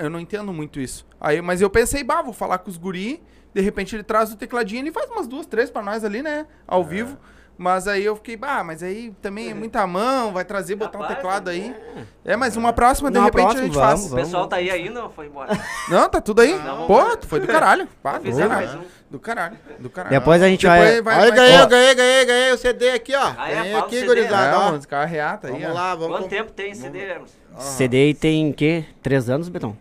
Eu 0.00 0.08
não 0.08 0.20
entendo 0.20 0.52
muito 0.52 0.78
isso. 0.78 1.04
Aí, 1.20 1.42
mas 1.42 1.60
eu 1.60 1.68
pensei, 1.68 2.04
bah, 2.04 2.22
vou 2.22 2.32
falar 2.32 2.58
com 2.58 2.70
os 2.70 2.76
guri. 2.76 3.20
De 3.52 3.60
repente 3.60 3.96
ele 3.96 4.04
traz 4.04 4.32
o 4.32 4.36
tecladinho, 4.36 4.82
ele 4.82 4.92
faz 4.92 5.10
umas 5.10 5.26
duas, 5.26 5.46
três 5.46 5.68
pra 5.68 5.82
nós 5.82 6.04
ali, 6.04 6.22
né? 6.22 6.46
Ao 6.64 6.84
vivo. 6.84 7.18
Mas 7.58 7.86
aí 7.86 8.04
eu 8.04 8.16
fiquei, 8.16 8.36
bah, 8.36 8.64
mas 8.64 8.82
aí 8.82 9.12
também 9.20 9.50
é 9.50 9.54
muita 9.54 9.86
mão, 9.86 10.32
vai 10.32 10.44
trazer, 10.44 10.74
botar 10.74 10.98
um 10.98 11.02
Capaz, 11.02 11.16
teclado 11.16 11.50
né? 11.50 11.52
aí. 11.52 12.04
É, 12.24 12.36
mas 12.36 12.56
uma 12.56 12.72
próxima, 12.72 13.10
de 13.10 13.18
Uma 13.18 13.24
repente 13.26 13.42
próxima, 13.42 13.60
a 13.60 13.64
gente 13.66 13.74
vamos, 13.74 13.88
faz. 13.88 14.06
O 14.06 14.08
vamos. 14.10 14.24
pessoal 14.24 14.46
tá 14.46 14.56
aí 14.56 14.70
ainda 14.70 15.04
ou 15.04 15.10
foi 15.10 15.26
embora? 15.26 15.60
Não, 15.88 16.08
tá 16.08 16.20
tudo 16.20 16.40
aí. 16.40 16.56
Não, 16.58 16.86
Pô, 16.86 17.00
foi 17.26 17.40
do 17.40 17.46
caralho. 17.46 17.86
Pá, 18.02 18.18
do 18.18 18.32
mais 18.48 18.74
um. 18.74 18.80
Do 19.12 19.20
caralho. 19.20 19.58
Do 19.78 19.90
caralho. 19.90 20.18
Depois 20.18 20.40
a 20.40 20.48
gente 20.48 20.62
Depois 20.62 20.80
vai... 20.80 20.94
Aí 20.94 21.02
vai. 21.02 21.32
ganhei, 21.32 21.60
ó. 21.60 21.66
ganhei, 21.66 21.94
ganhei, 21.94 22.24
ganhei 22.24 22.52
o 22.52 22.56
CD 22.56 22.90
aqui, 22.92 23.14
ó. 23.14 23.28
É? 23.28 23.34
ganhei 23.34 23.72
Fala 23.72 23.82
o 23.82 23.86
aqui, 23.86 23.94
CD, 23.96 24.06
gurizada. 24.06 24.46
É, 24.46 24.56
ó. 24.56 24.70
vamos 24.70 24.86
carreata 24.86 25.48
aí, 25.48 25.52
Vamos 25.52 25.68
ó. 25.68 25.72
lá, 25.74 25.94
vamos. 25.94 26.16
Quanto 26.16 26.30
tempo 26.30 26.50
tem 26.52 26.74
CD, 26.74 26.98
Hermes? 26.98 27.30
CD 27.58 28.14
tem 28.14 28.48
o 28.50 28.54
quê? 28.54 28.86
Três 29.02 29.28
anos, 29.28 29.50
Betão? 29.50 29.76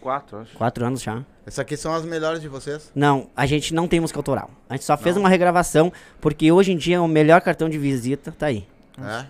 Quatro, 0.00 0.38
acho. 0.38 0.52
Quatro 0.56 0.84
anos 0.84 1.00
já. 1.00 1.24
Essas 1.46 1.60
aqui 1.60 1.76
são 1.76 1.94
as 1.94 2.04
melhores 2.04 2.40
de 2.40 2.48
vocês. 2.48 2.90
Não, 2.92 3.30
a 3.36 3.46
gente 3.46 3.72
não 3.72 3.86
tem 3.86 4.00
música 4.00 4.18
autoral. 4.18 4.50
A 4.68 4.74
gente 4.74 4.84
só 4.84 4.96
fez 4.96 5.16
uma 5.16 5.28
regravação, 5.28 5.92
porque 6.20 6.50
hoje 6.50 6.72
em 6.72 6.76
dia 6.76 7.00
o 7.00 7.06
melhor 7.06 7.40
cartão 7.40 7.68
de 7.68 7.78
visita 7.78 8.34
tá 8.36 8.46
aí. 8.46 8.66
É. 9.00 9.26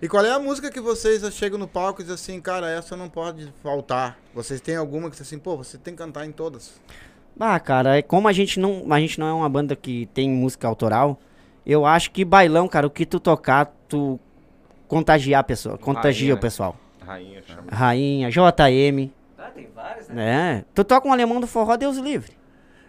E 0.00 0.08
qual 0.08 0.24
é 0.24 0.30
a 0.30 0.38
música 0.38 0.70
que 0.70 0.80
vocês 0.80 1.20
chegam 1.34 1.58
no 1.58 1.66
palco 1.66 2.00
e 2.00 2.04
dizem 2.04 2.14
assim, 2.14 2.40
cara, 2.40 2.70
essa 2.70 2.96
não 2.96 3.08
pode 3.08 3.52
faltar? 3.60 4.16
Vocês 4.32 4.60
têm 4.60 4.76
alguma 4.76 5.10
que 5.10 5.16
dizem 5.16 5.24
assim, 5.24 5.38
pô, 5.38 5.56
você 5.56 5.76
tem 5.76 5.94
que 5.94 5.98
cantar 5.98 6.24
em 6.24 6.30
todas? 6.30 6.74
Ah, 7.38 7.58
cara, 7.60 7.98
é 7.98 8.02
como 8.02 8.28
a 8.28 8.32
gente 8.32 8.58
não, 8.58 8.84
a 8.90 8.98
gente 9.00 9.20
não 9.20 9.26
é 9.28 9.32
uma 9.32 9.48
banda 9.48 9.76
que 9.76 10.06
tem 10.14 10.28
música 10.30 10.66
autoral, 10.66 11.18
eu 11.66 11.84
acho 11.84 12.10
que 12.10 12.24
bailão, 12.24 12.66
cara, 12.68 12.86
o 12.86 12.90
que 12.90 13.04
tu 13.04 13.20
tocar, 13.20 13.66
tu 13.88 14.18
contagiar 14.88 15.40
a 15.40 15.44
pessoa, 15.44 15.76
contagia 15.76 16.28
Rainha, 16.28 16.34
o 16.34 16.38
pessoal. 16.40 16.76
Rainha, 17.04 17.42
chama. 17.46 17.62
Rainha, 17.70 18.30
JM, 18.30 19.10
Ah, 19.38 19.50
tem 19.54 19.68
várias, 19.74 20.08
né? 20.08 20.14
né? 20.14 20.64
Tu 20.74 20.82
toca 20.84 21.06
um 21.08 21.12
alemão 21.12 21.40
do 21.40 21.46
forró, 21.46 21.76
Deus 21.76 21.98
livre. 21.98 22.32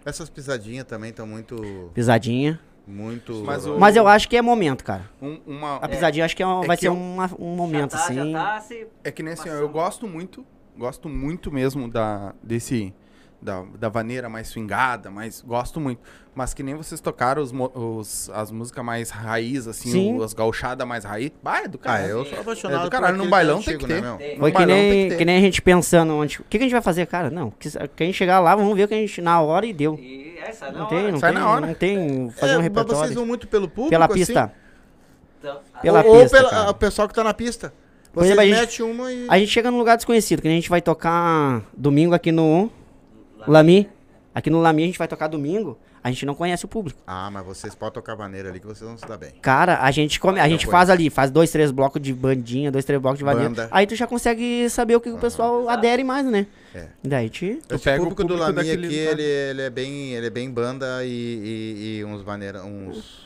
Essas 0.05 0.29
pisadinhas 0.29 0.85
também 0.85 1.09
estão 1.09 1.27
muito, 1.27 1.91
Pisadinha. 1.93 2.57
muito... 2.87 3.43
Mas 3.45 3.65
o- 3.65 3.77
Mas 3.77 3.95
eu 3.97 4.07
acho 4.07 4.29
que 4.29 4.37
é 4.37 4.41
momento, 4.41 4.81
cara. 4.85 5.09
Um- 5.21 5.41
uma, 5.45 5.75
A 5.75 5.89
pisadinha 5.89 6.23
acho 6.23 6.35
que 6.35 6.41
é 6.41 6.47
um- 6.47 6.63
É 6.63 6.67
vai 6.67 6.77
que 6.77 6.81
ser 6.83 6.87
eu- 6.87 6.93
uma- 6.93 7.29
um 7.37 7.53
momento, 7.55 7.91
já 7.91 7.97
tá, 7.97 8.03
assim. 8.05 8.31
Já 8.31 8.43
tá 8.43 8.61
se... 8.61 8.87
É 9.03 9.11
que 9.11 9.21
nem 9.21 9.33
assim, 9.33 9.49
ó, 9.49 9.53
eu 9.53 9.67
gosto 9.67 10.07
muito, 10.07 10.45
gosto 10.77 11.09
muito 11.09 11.51
mesmo 11.51 11.89
da, 11.89 12.33
desse, 12.41 12.93
da, 13.41 13.63
da 13.79 13.87
vaneira 13.89 14.27
mais 14.27 14.47
swingada, 14.47 15.09
mas 15.11 15.41
gosto 15.45 15.79
muito. 15.79 16.01
Mas 16.33 16.53
que 16.53 16.61
nem 16.61 16.75
vocês 16.75 16.99
tocaram 17.01 17.41
os, 17.41 17.51
os- 17.73 18.29
as 18.31 18.51
músicas 18.51 18.83
mais 18.83 19.09
raiz, 19.09 19.67
assim, 19.67 20.17
o- 20.17 20.23
as 20.23 20.33
gauchadas 20.33 20.87
mais 20.87 21.03
raiz. 21.03 21.31
Bah, 21.41 21.59
é 21.63 21.67
do 21.67 21.77
Ah, 21.81 21.85
caralho. 21.85 22.09
eu 22.09 22.25
sou 22.25 22.39
apaixonado 22.39 22.81
É 22.81 22.83
do 22.85 22.89
caralho, 22.91 23.17
num 23.17 23.29
bailão 23.29 23.57
antigo, 23.57 23.77
tem 23.79 23.87
que 23.87 23.93
ter. 23.93 24.01
né, 24.01 24.07
meu? 24.09 24.17
Tem. 24.17 24.37
Foi 24.37 24.51
que 24.51 24.65
nem, 24.65 25.03
que 25.03 25.09
ter. 25.09 25.17
que 25.17 25.25
nem 25.25 25.37
a 25.37 25.41
gente 25.41 25.61
pensando 25.61 26.13
onde. 26.15 26.39
O 26.41 26.43
que, 26.43 26.57
que 26.57 26.57
a 26.57 26.61
gente 26.67 26.71
vai 26.73 26.81
fazer, 26.81 27.05
cara? 27.07 27.29
Não. 27.29 27.49
Que, 27.51 27.69
que 27.69 28.03
a 28.03 28.05
gente 28.05 28.15
chegar 28.15 28.39
lá, 28.39 28.55
vamos 28.55 28.75
ver 28.75 28.83
o 28.83 28.87
que 28.87 28.93
a 28.93 28.97
gente 28.97 29.21
na 29.21 29.39
hora 29.41 29.65
e 29.65 29.73
deu. 29.73 29.95
E 29.99 30.37
essa 30.39 30.71
Não 30.71 30.79
não, 30.81 30.87
tem, 30.87 31.11
não 31.11 31.19
Sai 31.19 31.31
tem, 31.31 31.41
na 31.41 31.49
hora. 31.49 31.65
não 31.67 31.73
tem 31.73 32.29
fazer 32.31 32.51
É, 32.51 32.55
um 32.55 32.57
mas 32.57 32.63
repertório. 32.63 33.01
vocês 33.01 33.13
vão 33.15 33.25
muito 33.25 33.47
pelo 33.47 33.67
público, 33.67 33.89
Pela 33.89 34.05
assim? 34.05 34.13
pista. 34.15 34.53
Então, 35.39 35.59
Pela 35.81 36.03
ou, 36.03 36.15
ou 36.15 36.21
pista, 36.23 36.37
pela- 36.37 36.49
cara. 36.49 36.69
o 36.69 36.73
pessoal 36.73 37.07
que 37.07 37.13
tá 37.13 37.23
na 37.23 37.33
pista. 37.33 37.71
Por 38.13 38.23
Vocês 38.23 38.31
exemplo, 38.37 38.41
a 38.41 38.65
gente- 38.65 38.81
e... 38.81 39.27
A 39.29 39.37
gente 39.39 39.51
chega 39.51 39.69
num 39.69 39.77
lugar 39.77 39.95
desconhecido, 39.95 40.41
que 40.41 40.47
a 40.47 40.51
gente 40.51 40.69
vai 40.69 40.81
tocar 40.81 41.61
domingo 41.75 42.15
aqui 42.15 42.31
no 42.31 42.71
Lami. 43.47 43.89
Aqui 44.33 44.49
no 44.49 44.59
Lami 44.61 44.83
a 44.83 44.85
gente 44.85 44.99
vai 44.99 45.07
tocar 45.07 45.27
domingo, 45.27 45.79
a 46.03 46.11
gente 46.11 46.23
não 46.23 46.35
conhece 46.35 46.63
o 46.63 46.67
público. 46.67 47.01
Ah, 47.07 47.31
mas 47.31 47.43
vocês 47.43 47.73
podem 47.73 47.95
tocar 47.95 48.15
maneira 48.15 48.49
ali 48.49 48.59
que 48.59 48.67
vocês 48.67 48.87
vão 48.87 48.95
se 48.95 49.07
dar 49.07 49.17
bem. 49.17 49.31
Cara, 49.41 49.79
a 49.81 49.89
gente 49.89 50.19
come, 50.19 50.39
a 50.39 50.43
gente 50.47 50.67
conheço. 50.67 50.71
faz 50.71 50.89
ali, 50.91 51.09
faz 51.09 51.31
dois, 51.31 51.49
três 51.49 51.71
blocos 51.71 51.99
de 51.99 52.13
bandinha, 52.13 52.71
dois, 52.71 52.85
três 52.85 53.01
blocos 53.01 53.17
de 53.17 53.25
vaneira. 53.25 53.49
Banda. 53.49 53.67
Aí 53.71 53.87
tu 53.87 53.95
já 53.95 54.05
consegue 54.05 54.69
saber 54.69 54.95
o 54.95 55.01
que 55.01 55.09
o 55.09 55.17
pessoal 55.17 55.67
adere 55.67 56.03
mais, 56.03 56.23
né? 56.27 56.45
É. 56.75 56.85
E 57.03 57.07
daí 57.07 57.29
te... 57.31 57.59
Tu 57.67 57.75
Esse 57.75 57.83
pega 57.83 57.97
o 57.97 58.05
público, 58.05 58.23
do 58.23 58.35
Lami 58.35 58.59
aqui, 58.59 58.69
ele, 58.69 59.23
ele 59.23 59.61
é 59.63 59.69
bem, 59.71 60.13
ele 60.13 60.27
é 60.27 60.29
bem 60.29 60.51
banda 60.51 61.03
e, 61.03 61.09
e, 61.09 61.97
e 61.97 62.05
uns 62.05 62.23
maneira, 62.23 62.63
uns 62.63 63.25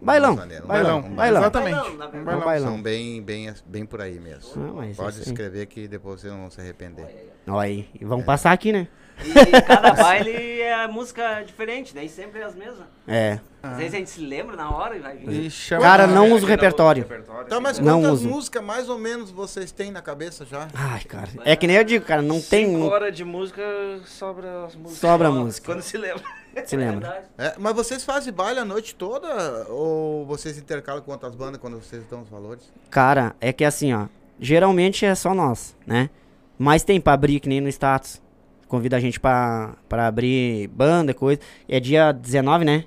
Bailão, 0.00 0.32
um 0.32 0.66
bailão, 0.66 0.98
um 1.00 1.14
bailão. 1.14 1.42
Exatamente. 1.42 1.74
Bailão, 1.74 2.24
Bailão. 2.24 2.44
bailão. 2.44 2.68
São 2.72 2.82
bem, 2.82 3.20
bem, 3.20 3.52
bem 3.66 3.84
por 3.84 4.00
aí 4.00 4.20
mesmo. 4.20 4.50
Ah, 4.56 4.72
mas 4.74 4.96
Pode 4.96 5.16
aí. 5.16 5.22
escrever 5.22 5.66
que 5.66 5.88
depois 5.88 6.20
vocês 6.20 6.32
não 6.32 6.40
vão 6.42 6.50
se 6.50 6.60
arrepender. 6.60 7.32
Ó 7.48 7.58
aí, 7.58 7.88
e 8.00 8.04
vamos 8.04 8.24
passar 8.24 8.52
aqui, 8.52 8.72
né? 8.72 8.86
E 9.24 9.60
cada 9.62 9.92
baile 9.92 10.60
é 10.60 10.86
música 10.86 11.42
diferente, 11.42 11.94
nem 11.94 12.08
sempre 12.08 12.40
é 12.40 12.44
as 12.44 12.54
mesmas. 12.54 12.86
É. 13.06 13.38
Às 13.62 13.76
vezes 13.76 13.94
a 13.94 13.96
gente 13.98 14.10
se 14.10 14.20
lembra 14.20 14.54
na 14.56 14.70
hora 14.70 14.96
e 14.96 15.00
vai 15.00 15.16
vir. 15.16 15.50
Chama- 15.50 15.82
Cara, 15.82 16.06
não 16.06 16.30
usa 16.32 16.44
o 16.46 16.48
repertório. 16.48 17.04
Tá, 17.48 17.60
mas 17.60 17.78
Não 17.78 18.00
quantas 18.02 18.20
uso. 18.20 18.28
músicas 18.28 18.62
mais 18.62 18.88
ou 18.88 18.98
menos 18.98 19.30
vocês 19.30 19.72
têm 19.72 19.90
na 19.90 20.00
cabeça 20.00 20.44
já? 20.44 20.68
Ai, 20.74 21.02
cara. 21.04 21.28
É 21.44 21.56
que 21.56 21.66
nem 21.66 21.76
eu 21.76 21.84
digo, 21.84 22.04
cara, 22.04 22.22
não 22.22 22.40
tem. 22.40 22.66
Cinco 22.66 22.78
Não 22.78 22.86
horas 22.88 23.14
de 23.16 23.24
música, 23.24 23.62
sobra 24.06 24.64
as 24.66 24.76
músicas. 24.76 24.98
Sobra 24.98 25.30
música. 25.30 25.66
Quando 25.72 25.82
se 25.82 25.96
lembra. 25.98 26.22
se 26.64 26.76
lembra. 26.76 27.08
Verdade. 27.10 27.26
É, 27.36 27.54
mas 27.58 27.74
vocês 27.74 28.04
fazem 28.04 28.32
baile 28.32 28.60
a 28.60 28.64
noite 28.64 28.94
toda 28.94 29.66
ou 29.68 30.24
vocês 30.26 30.56
intercalam 30.56 31.02
com 31.02 31.10
outras 31.10 31.34
bandas 31.34 31.60
quando 31.60 31.82
vocês 31.82 32.04
dão 32.06 32.22
os 32.22 32.28
valores? 32.28 32.72
Cara, 32.90 33.34
é 33.40 33.52
que 33.52 33.64
assim, 33.64 33.92
ó. 33.92 34.06
Geralmente 34.40 35.04
é 35.04 35.14
só 35.16 35.34
nós, 35.34 35.74
né? 35.84 36.08
Mas 36.56 36.84
tem 36.84 37.00
pra 37.00 37.12
abrir, 37.14 37.40
que 37.40 37.48
nem 37.48 37.60
no 37.60 37.68
status. 37.68 38.20
Convida 38.68 38.96
a 38.96 39.00
gente 39.00 39.18
pra, 39.18 39.74
pra 39.88 40.06
abrir 40.06 40.68
banda, 40.68 41.14
coisa. 41.14 41.40
É 41.68 41.80
dia 41.80 42.12
19, 42.12 42.64
né? 42.64 42.84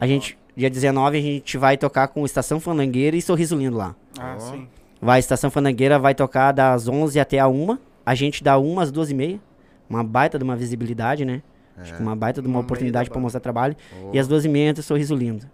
A 0.00 0.06
gente. 0.06 0.38
Dia 0.56 0.70
19 0.70 1.18
a 1.18 1.20
gente 1.20 1.58
vai 1.58 1.76
tocar 1.76 2.08
com 2.08 2.24
Estação 2.24 2.58
Fandangueira 2.58 3.14
e 3.14 3.20
Sorriso 3.20 3.56
Lindo 3.56 3.76
lá. 3.76 3.94
Ah, 4.18 4.36
Ó. 4.36 4.40
sim. 4.40 4.66
Vai, 5.02 5.18
Estação 5.18 5.50
Fandangueira 5.50 5.98
vai 5.98 6.14
tocar 6.14 6.52
das 6.52 6.88
11 6.88 7.20
até 7.20 7.38
a 7.38 7.46
1. 7.46 7.76
A 8.06 8.14
gente 8.14 8.42
dá 8.42 8.58
1 8.58 8.80
às 8.80 8.90
2 8.90 9.10
e 9.10 9.14
meia. 9.14 9.40
Uma 9.90 10.02
baita 10.02 10.38
de 10.38 10.44
uma 10.44 10.56
visibilidade, 10.56 11.24
né? 11.26 11.42
Acho 11.76 11.94
que 11.94 12.00
uma 12.02 12.16
baita 12.16 12.40
de 12.40 12.48
uma 12.48 12.54
meio 12.54 12.64
oportunidade 12.64 13.10
banda. 13.10 13.20
mostrar 13.20 13.40
trabalho. 13.40 13.76
Oh. 14.02 14.10
E 14.14 14.18
às 14.18 14.26
12 14.26 14.48
e 14.48 14.50
meia 14.50 14.70
entra 14.70 14.82
Sorriso 14.82 15.14
Lindo. 15.14 15.44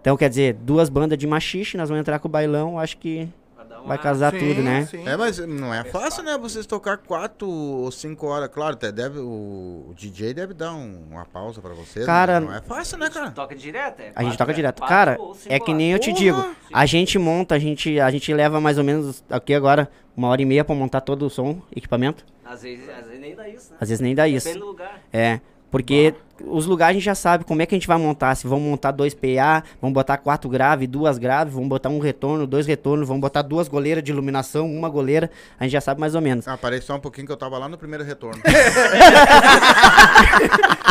Então, 0.00 0.16
quer 0.16 0.28
dizer, 0.28 0.54
duas 0.54 0.88
bandas 0.88 1.18
de 1.18 1.26
machixe, 1.26 1.76
nós 1.76 1.88
vamos 1.88 2.00
entrar 2.00 2.18
com 2.20 2.28
o 2.28 2.30
bailão, 2.30 2.78
acho 2.78 2.96
que 2.98 3.28
uma- 3.70 3.88
vai 3.88 3.98
casar 3.98 4.32
Sim, 4.32 4.38
tudo, 4.38 4.62
né? 4.62 4.86
sim. 4.86 5.06
É, 5.08 5.16
mas 5.16 5.38
não 5.38 5.72
é 5.72 5.84
fácil, 5.84 6.22
né? 6.22 6.36
Vocês 6.38 6.66
tocar 6.66 6.98
quatro 6.98 7.48
ou 7.48 7.90
cinco 7.90 8.26
horas. 8.26 8.48
Claro, 8.48 8.74
até 8.74 8.90
deve, 8.92 9.18
o, 9.18 9.92
DJ 9.96 10.34
deve 10.34 10.54
dar 10.54 10.72
um- 10.74 11.04
uma 11.10 11.24
pausa 11.24 11.60
pra 11.60 11.74
vocês. 11.74 12.04
Cara- 12.06 12.40
né? 12.40 12.46
Não 12.46 12.54
é 12.54 12.60
fácil, 12.60 12.98
né, 12.98 13.08
cara? 13.10 13.30
Toca 13.30 13.54
direto, 13.54 14.00
é? 14.00 14.12
A 14.14 14.22
gente 14.22 14.30
quatro- 14.32 14.36
toca 14.38 14.54
direto. 14.54 14.78
quatro 14.78 14.94
Cara, 14.94 15.18
é 15.46 15.58
que 15.60 15.72
nem 15.74 15.92
eu 15.92 15.98
te 15.98 16.10
Porra! 16.10 16.18
digo. 16.20 16.54
A 16.72 16.86
gente 16.86 17.18
monta, 17.18 17.54
a 17.54 17.58
gente, 17.58 17.98
a 18.00 18.10
gente 18.10 18.32
leva 18.32 18.60
mais 18.60 18.78
ou 18.78 18.84
menos 18.84 19.22
aqui 19.30 19.54
agora 19.54 19.88
uma 20.16 20.28
hora 20.28 20.42
e 20.42 20.44
meia 20.44 20.64
pra 20.64 20.74
montar 20.74 21.00
todo 21.00 21.26
o 21.26 21.30
som, 21.30 21.60
equipamento. 21.74 22.24
Às 22.44 22.62
vezes, 22.62 22.88
às 22.88 23.06
vezes 23.06 23.20
nem 23.20 23.34
dá 23.34 23.48
isso, 23.48 23.70
né? 23.72 23.76
Às 23.80 23.88
vezes 23.88 24.00
nem 24.00 24.14
dá 24.14 24.28
isso. 24.28 24.46
Depende 24.46 24.64
do 24.64 24.70
lugar. 24.70 25.00
É. 25.12 25.40
Porque 25.70 26.14
os 26.46 26.66
lugares 26.66 26.90
a 26.90 26.94
gente 26.98 27.04
já 27.04 27.14
sabe 27.14 27.44
como 27.44 27.62
é 27.62 27.66
que 27.66 27.74
a 27.74 27.78
gente 27.78 27.86
vai 27.88 27.96
montar. 27.98 28.34
Se 28.34 28.46
vamos 28.46 28.64
montar 28.68 28.90
dois 28.90 29.14
PA, 29.14 29.62
vamos 29.80 29.94
botar 29.94 30.16
quatro 30.18 30.48
graves, 30.50 30.88
duas 30.88 31.18
graves, 31.18 31.52
vamos 31.54 31.68
botar 31.68 31.88
um 31.88 31.98
retorno, 31.98 32.46
dois 32.46 32.66
retornos, 32.66 33.06
vamos 33.08 33.20
botar 33.20 33.42
duas 33.42 33.68
goleiras 33.68 34.02
de 34.02 34.10
iluminação, 34.12 34.66
uma 34.70 34.88
goleira. 34.88 35.30
A 35.58 35.64
gente 35.64 35.72
já 35.72 35.80
sabe 35.80 36.00
mais 36.00 36.14
ou 36.14 36.20
menos. 36.20 36.46
Ah, 36.48 36.56
parei 36.56 36.80
só 36.80 36.96
um 36.96 37.00
pouquinho 37.00 37.26
que 37.26 37.32
eu 37.32 37.36
tava 37.36 37.58
lá 37.58 37.68
no 37.68 37.78
primeiro 37.78 38.04
retorno. 38.04 38.40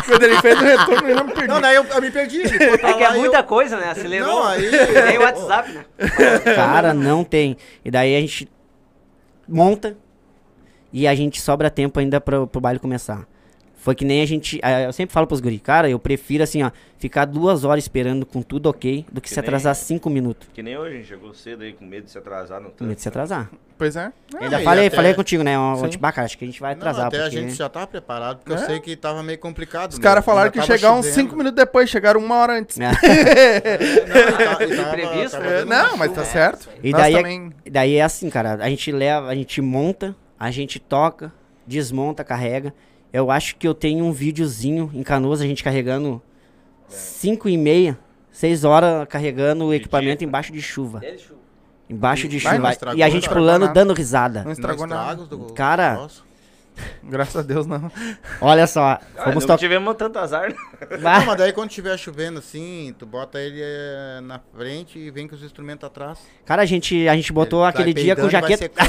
Quando 0.06 0.24
ele 0.24 0.38
fez 0.42 0.60
o 0.60 0.64
retorno, 0.64 1.08
ele 1.08 1.14
não 1.16 1.28
perdeu. 1.28 1.48
não, 1.48 1.62
daí 1.62 1.76
eu, 1.76 1.84
eu 1.86 2.02
me 2.02 2.12
perdi. 2.12 2.42
É 2.42 2.94
que 2.94 3.04
é 3.04 3.14
muita 3.14 3.38
eu- 3.38 3.44
coisa, 3.44 3.78
né? 3.78 3.92
Acelerou. 3.92 4.28
Não, 4.28 4.44
aí- 4.48 4.70
Tem 5.08 5.18
o 5.18 5.22
WhatsApp, 5.22 5.72
né? 5.72 5.86
Cara, 6.56 6.94
não 6.94 7.24
tem. 7.24 7.56
E 7.86 7.92
daí 7.92 8.16
a 8.16 8.20
gente 8.22 8.50
monta 9.48 9.96
e 10.92 11.08
a 11.08 11.16
gente 11.16 11.40
sobra 11.42 11.70
tempo 11.70 12.00
ainda 12.00 12.20
pro, 12.20 12.48
pro 12.48 12.60
baile 12.62 12.80
começar. 12.80 13.26
Foi 13.82 13.96
que 13.96 14.06
nem 14.06 14.22
a 14.22 14.26
gente. 14.28 14.60
ah, 14.62 14.82
Eu 14.82 14.94
sempre 14.94 15.12
falo 15.12 15.26
pros 15.26 15.40
guri, 15.40 15.58
cara, 15.58 15.90
eu 15.90 15.98
prefiro 15.98 16.44
assim, 16.44 16.62
ó, 16.62 16.70
ficar 17.00 17.26
duas 17.26 17.64
horas 17.64 17.84
esperando 17.84 18.28
com 18.28 18.44
tudo 18.44 18.68
ok 18.70 19.04
do 19.12 19.20
que, 19.20 19.28
Que 19.28 19.34
se 19.34 19.40
atrasar 19.40 19.74
nem- 19.74 19.84
cinco 19.84 20.08
minutos. 20.08 20.48
Que 20.54 20.62
nem 20.62 20.78
hoje, 20.78 20.94
a 20.94 20.98
gente 21.00 21.08
chegou 21.08 21.34
cedo 21.34 21.64
aí 21.64 21.74
com 21.74 21.84
medo 21.84 22.06
de 22.06 22.12
se 22.12 22.18
atrasar 22.20 22.60
no 22.62 22.70
Com 22.70 22.76
trânsito. 22.76 22.84
medo 22.86 22.96
de 22.98 23.02
se 23.02 23.08
atrasar. 23.10 23.50
Pois 23.80 23.96
é. 23.96 24.12
ainda 24.40 24.62
e 24.62 24.64
falei, 24.64 24.86
até- 24.86 24.96
falei 24.96 25.14
contigo, 25.16 25.42
né? 25.44 25.56
Sim. 25.80 25.88
Tipo, 25.90 26.06
ah, 26.06 26.12
cara, 26.12 26.26
acho 26.26 26.38
que 26.38 26.46
a 26.46 26.48
gente 26.48 26.62
vai 26.62 26.76
Não, 26.76 26.82
atrasar. 26.82 27.08
até 27.08 27.18
a 27.18 27.22
porque- 27.24 27.38
gente 27.38 27.56
já 27.56 27.68
tava 27.68 27.88
preparado, 27.88 28.38
porque 28.38 28.54
É. 28.54 28.56
eu 28.56 28.60
sei 28.68 28.80
que 28.80 28.96
tava 28.96 29.24
meio 29.24 29.40
complicado. 29.40 29.94
Os 29.94 29.98
né? 29.98 30.04
caras 30.04 30.24
falaram 30.24 30.46
Ainda 30.46 30.62
que 30.62 30.68
tava 30.68 30.78
chegar 30.78 30.94
uns. 30.94 31.08
5 31.08 31.36
minutos 31.36 31.56
depois, 31.56 31.90
chegaram 31.90 32.20
uma 32.24 32.36
hora 32.36 32.60
antes. 32.60 32.78
É. 32.80 32.92
Não, 34.08 34.58
tá- 34.58 34.64
e 34.64 34.76
tava- 34.76 35.30
tava 35.30 35.44
né? 35.50 35.62
É, 35.62 35.66
não, 35.66 35.98
mas 35.98 36.12
tá 36.14 36.24
certo. 36.24 36.70
E 36.84 36.92
daí, 36.92 37.14
também. 37.16 37.52
é, 37.66 37.70
daí 37.72 37.96
é 37.96 38.04
assim, 38.04 38.30
cara. 38.30 38.60
A 38.64 38.70
gente 38.70 38.92
leva, 38.92 39.28
a 39.28 39.34
gente 39.34 39.60
monta, 39.60 40.16
a 40.40 40.52
gente 40.52 40.80
toca, 40.80 41.34
desmonta, 41.66 42.24
carrega. 42.24 42.72
Eu 43.14 43.30
acho 43.32 43.56
que 43.58 43.68
eu 43.68 43.74
tenho 43.74 44.06
um 44.06 44.12
videozinho 44.12 44.90
em 44.94 45.04
Canoas, 45.04 45.42
a 45.42 45.46
gente 45.46 45.64
carregando 45.64 46.22
5 46.88 47.50
e 47.50 47.58
meia, 47.58 47.98
6 48.32 48.64
horas 48.64 49.06
carregando 49.10 49.66
o 49.66 49.74
equipamento 49.74 50.24
embaixo 50.24 50.52
de 50.52 50.62
chuva. 50.62 51.02
Embaixo 51.90 52.28
de 52.30 52.42
não 52.42 52.52
chuva. 52.56 52.72
estragou, 52.72 52.98
E 53.00 53.04
a 53.04 53.06
não 53.08 53.12
gente 53.14 53.28
pulando, 53.30 53.62
nada. 53.64 53.74
dando 53.74 53.94
risada. 53.94 54.40
Não 54.40 54.46
Não 54.46 54.52
estragou 54.54 54.88
nada. 54.88 55.22
estragos 55.24 55.28
do- 55.28 55.54
Cara. 55.54 55.96
Nossa. 55.96 56.22
Graças 57.04 57.36
a 57.36 57.42
Deus, 57.42 57.68
não. 57.68 57.92
Olha 58.40 58.66
só, 58.66 58.92
Ah, 58.94 59.02
vamos 59.18 59.36
não 59.36 59.42
tocar. 59.42 59.58
tivemos 59.58 59.94
tanto 59.98 60.18
azar. 60.18 60.50
né? 60.50 60.56
Não, 61.02 61.26
mas 61.26 61.38
daí 61.38 61.52
quando 61.52 61.70
tiver 61.70 61.98
chovendo 61.98 62.40
assim, 62.40 62.96
tu 62.98 63.06
bota 63.06 63.40
ele 63.42 63.60
eh, 63.62 64.22
na 64.24 64.40
frente 64.56 64.98
e 64.98 65.12
vem 65.12 65.28
com 65.28 65.36
os 65.36 65.44
instrumentos 65.44 65.84
atrás. 65.86 66.18
Cara, 66.46 66.62
a 66.62 66.66
gente, 66.66 67.10
a 67.10 67.16
gente 67.16 67.34
botou 67.34 67.60
Ele 67.62 67.70
aquele 67.70 67.94
vai 67.94 68.04
dia 68.04 68.16
com 68.16 68.30
jaqueta. 68.30 68.72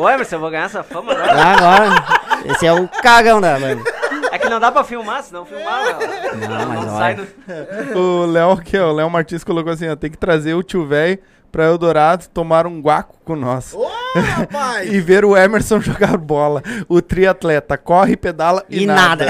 Pô, 0.00 0.08
Emerson, 0.08 0.36
eu 0.36 0.40
vou 0.40 0.50
ganhar 0.50 0.64
essa 0.64 0.82
fama 0.82 1.12
agora. 1.12 1.32
Ah, 1.34 1.52
agora. 1.52 2.04
Esse 2.46 2.66
é 2.66 2.72
o 2.72 2.88
cagão 2.88 3.38
da 3.38 3.58
mano. 3.58 3.84
É 4.32 4.38
que 4.38 4.48
não 4.48 4.58
dá 4.58 4.72
pra 4.72 4.82
filmar, 4.82 5.22
senão 5.22 5.44
filmava. 5.44 5.92
Não, 5.92 6.66
mas 6.68 6.84
Não 6.86 6.96
sai 6.96 7.16
olha. 7.18 7.94
no... 7.94 8.00
O 8.22 8.26
Léo, 8.26 8.56
que 8.62 8.76
é 8.78 8.82
o 8.82 8.92
Léo 8.92 9.10
Martins 9.10 9.44
colocou 9.44 9.70
assim, 9.72 9.88
ó, 9.90 9.96
tem 9.96 10.10
que 10.10 10.16
trazer 10.16 10.54
o 10.54 10.62
tio 10.62 10.86
velho 10.86 11.18
pra 11.52 11.66
Eldorado 11.66 12.26
tomar 12.32 12.66
um 12.66 12.80
guaco 12.80 13.14
com 13.26 13.36
nós. 13.36 13.74
Ô, 13.74 13.86
rapaz! 14.14 14.88
E 14.90 15.00
ver 15.02 15.22
o 15.24 15.36
Emerson 15.36 15.80
jogar 15.80 16.16
bola. 16.16 16.62
O 16.88 17.02
triatleta 17.02 17.76
corre, 17.76 18.16
pedala 18.16 18.64
e, 18.70 18.84
E 18.84 18.86
nada. 18.86 19.26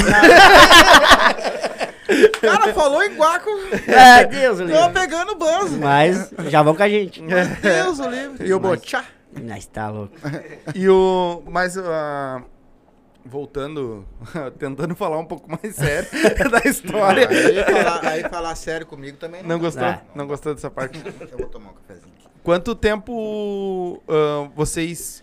O 2.09 2.41
cara 2.41 2.73
falou 2.75 3.03
em 3.03 3.15
guaco, 3.17 3.49
É, 3.87 4.25
Deus, 4.25 4.61
o 4.61 4.67
tô 4.67 4.69
livre. 4.69 4.91
pegando 4.93 5.33
o 5.33 5.37
banzo. 5.37 5.79
Mas 5.79 6.31
já 6.49 6.63
vão 6.63 6.75
com 6.75 6.83
a 6.83 6.89
gente. 6.89 7.23
Deus 7.61 7.99
o 7.99 8.09
livre. 8.09 8.47
E 8.49 8.53
o 8.53 8.61
Mas- 8.61 8.81
Mas 9.43 9.67
tá 9.67 9.89
louco. 9.89 10.15
E 10.75 10.89
o. 10.89 11.43
Mas. 11.47 11.77
ah, 11.79 12.43
voltando. 13.25 14.05
tentando 14.59 14.95
falar 14.95 15.19
um 15.19 15.25
pouco 15.25 15.49
mais 15.51 15.75
sério 15.75 16.09
da 16.51 16.61
história. 16.69 17.29
Aí 17.29 17.65
falar, 17.65 18.07
aí 18.07 18.23
falar 18.29 18.55
sério 18.55 18.87
comigo 18.87 19.17
também 19.17 19.43
Não 19.43 19.59
dá. 19.59 19.65
gostou? 19.65 19.85
Ah. 19.85 20.03
Não 20.15 20.27
gostou 20.27 20.55
dessa 20.55 20.71
parte? 20.71 21.01
Eu 21.33 21.39
vou 21.39 21.47
tomar 21.47 21.71
um 21.71 21.75
cafezinho 21.75 22.13
aqui. 22.19 22.29
Quanto 22.43 22.75
tempo 22.75 24.03
ah, 24.09 24.49
vocês 24.55 25.23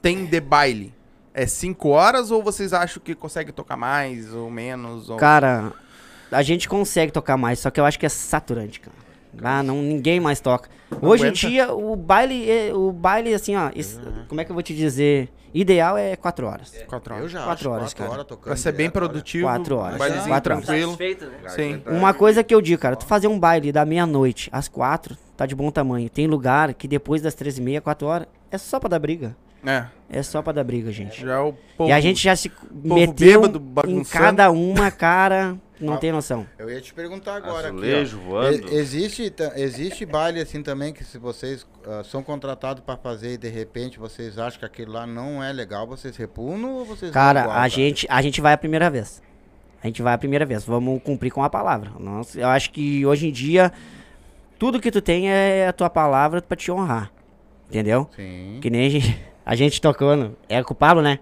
têm 0.00 0.24
de 0.24 0.40
baile? 0.40 0.94
É 1.34 1.46
cinco 1.46 1.90
horas 1.90 2.30
ou 2.30 2.42
vocês 2.42 2.72
acham 2.72 3.02
que 3.02 3.14
consegue 3.14 3.52
tocar 3.52 3.76
mais 3.76 4.32
ou 4.32 4.50
menos? 4.50 5.10
Ou... 5.10 5.18
Cara, 5.18 5.70
a 6.32 6.42
gente 6.42 6.66
consegue 6.66 7.12
tocar 7.12 7.36
mais, 7.36 7.58
só 7.58 7.70
que 7.70 7.78
eu 7.78 7.84
acho 7.84 7.98
que 7.98 8.06
é 8.06 8.08
saturante, 8.08 8.80
cara. 8.80 8.96
Lá 9.40 9.62
não, 9.62 9.82
ninguém 9.82 10.18
mais 10.20 10.40
toca. 10.40 10.68
Hoje 11.02 11.24
em 11.24 11.26
aguenta? 11.28 11.48
dia, 11.48 11.72
o 11.72 11.94
baile, 11.96 12.50
é- 12.50 12.72
o 12.74 12.92
baile, 12.92 13.34
assim, 13.34 13.56
ó, 13.56 13.70
isso- 13.74 14.00
como 14.28 14.40
é 14.40 14.44
que 14.44 14.50
eu 14.50 14.54
vou 14.54 14.62
te 14.62 14.74
dizer? 14.74 15.28
Ideal 15.54 15.96
é 15.96 16.16
quatro 16.16 16.46
horas. 16.46 16.72
Quatro 16.86 17.14
Eu 17.14 17.18
horas. 17.18 17.30
já 17.32 17.38
Quatro 17.44 17.52
acho, 17.52 17.70
horas, 17.70 17.84
quatro 17.94 17.96
cara. 18.04 18.10
horas 18.12 18.26
tocando 18.26 18.48
Vai 18.48 18.56
ser 18.58 18.72
bem 18.72 18.90
produtivo. 18.90 19.46
Quatro 19.46 19.76
horas. 19.78 19.98
Bailezinho 19.98 20.28
Quatro 20.28 20.52
horas. 20.52 20.66
tranquilo. 20.66 20.90
Satisfeito, 20.92 21.24
né? 21.26 21.48
Sim. 21.48 21.82
Uma 21.86 22.12
coisa 22.12 22.44
que 22.44 22.54
eu 22.54 22.60
digo, 22.60 22.80
cara, 22.80 22.94
tu 22.94 23.06
fazer 23.06 23.26
um 23.28 23.38
baile 23.38 23.72
da 23.72 23.84
meia-noite 23.86 24.50
às 24.52 24.68
quatro, 24.68 25.16
tá 25.36 25.46
de 25.46 25.54
bom 25.54 25.70
tamanho. 25.70 26.10
Tem 26.10 26.26
lugar 26.26 26.74
que 26.74 26.86
depois 26.86 27.22
das 27.22 27.34
três 27.34 27.56
e 27.56 27.62
meia, 27.62 27.80
quatro 27.80 28.06
horas, 28.06 28.26
é 28.50 28.58
só 28.58 28.78
pra 28.78 28.88
dar 28.90 28.98
briga. 28.98 29.34
É. 29.64 29.86
É 30.10 30.22
só 30.22 30.42
pra 30.42 30.52
dar 30.52 30.62
briga, 30.62 30.92
gente. 30.92 31.22
Já 31.22 31.34
é 31.36 31.38
o 31.40 31.54
povo. 31.76 31.88
E 31.88 31.92
a 31.92 32.00
gente 32.00 32.22
já 32.22 32.36
se 32.36 32.52
meteu 32.70 33.40
bêbado, 33.48 33.90
em 33.90 34.04
cada 34.04 34.50
uma, 34.50 34.90
cara, 34.90 35.56
não 35.80 35.94
Ah. 35.94 35.98
tem 35.98 36.10
noção. 36.12 36.46
Eu 36.58 36.70
ia 36.70 36.80
te 36.80 36.92
perguntar 36.94 37.36
agora 37.36 37.68
aqui, 37.68 37.76
Azulejo 37.76 38.18
ó. 38.20 38.24
voando. 38.24 38.68
E- 38.72 38.74
existe, 38.76 39.32
existe 39.56 40.04
baile 40.06 40.40
assim 40.40 40.62
também 40.62 40.92
que 40.92 41.04
se 41.04 41.18
vocês 41.18 41.66
ah, 41.86 42.02
são 42.04 42.22
contratados 42.22 42.82
pra 42.84 42.96
fazer 42.96 43.32
e 43.34 43.36
de 43.38 43.48
repente 43.48 43.98
vocês 43.98 44.38
acham 44.38 44.58
que 44.60 44.64
aquilo 44.64 44.92
lá 44.92 45.06
não 45.06 45.42
é 45.42 45.52
legal, 45.52 45.86
vocês 45.86 46.16
repugnam 46.16 46.72
ou 46.74 46.84
vocês 46.84 47.10
Cara, 47.12 47.42
igual, 47.42 47.56
a 47.56 47.68
gente, 47.68 48.06
a 48.10 48.20
gente 48.22 48.40
vai 48.40 48.52
a 48.52 48.58
primeira 48.58 48.88
vez. 48.90 49.22
A 49.82 49.86
gente 49.86 50.02
vai 50.02 50.14
a 50.14 50.18
primeira 50.18 50.44
vez. 50.44 50.64
Vamos 50.64 51.00
cumprir 51.02 51.30
com 51.30 51.42
a 51.44 51.50
palavra. 51.50 51.92
Nossa, 52.00 52.40
eu 52.40 52.48
acho 52.48 52.70
que 52.72 53.04
hoje 53.06 53.28
em 53.28 53.32
dia 53.32 53.72
tudo 54.58 54.80
que 54.80 54.90
tu 54.90 55.00
tem 55.02 55.30
é 55.30 55.68
a 55.68 55.72
tua 55.72 55.90
palavra 55.90 56.40
pra 56.42 56.56
te 56.56 56.72
honrar. 56.72 57.12
Entendeu? 57.68 58.08
Sim. 58.16 58.58
Que 58.62 58.70
nem 58.70 58.86
a 58.86 58.90
gente, 58.90 59.20
a 59.44 59.54
gente 59.54 59.80
tocando. 59.80 60.36
É 60.48 60.62
com 60.62 60.72
o 60.72 60.76
Pablo, 60.76 61.02
né? 61.02 61.18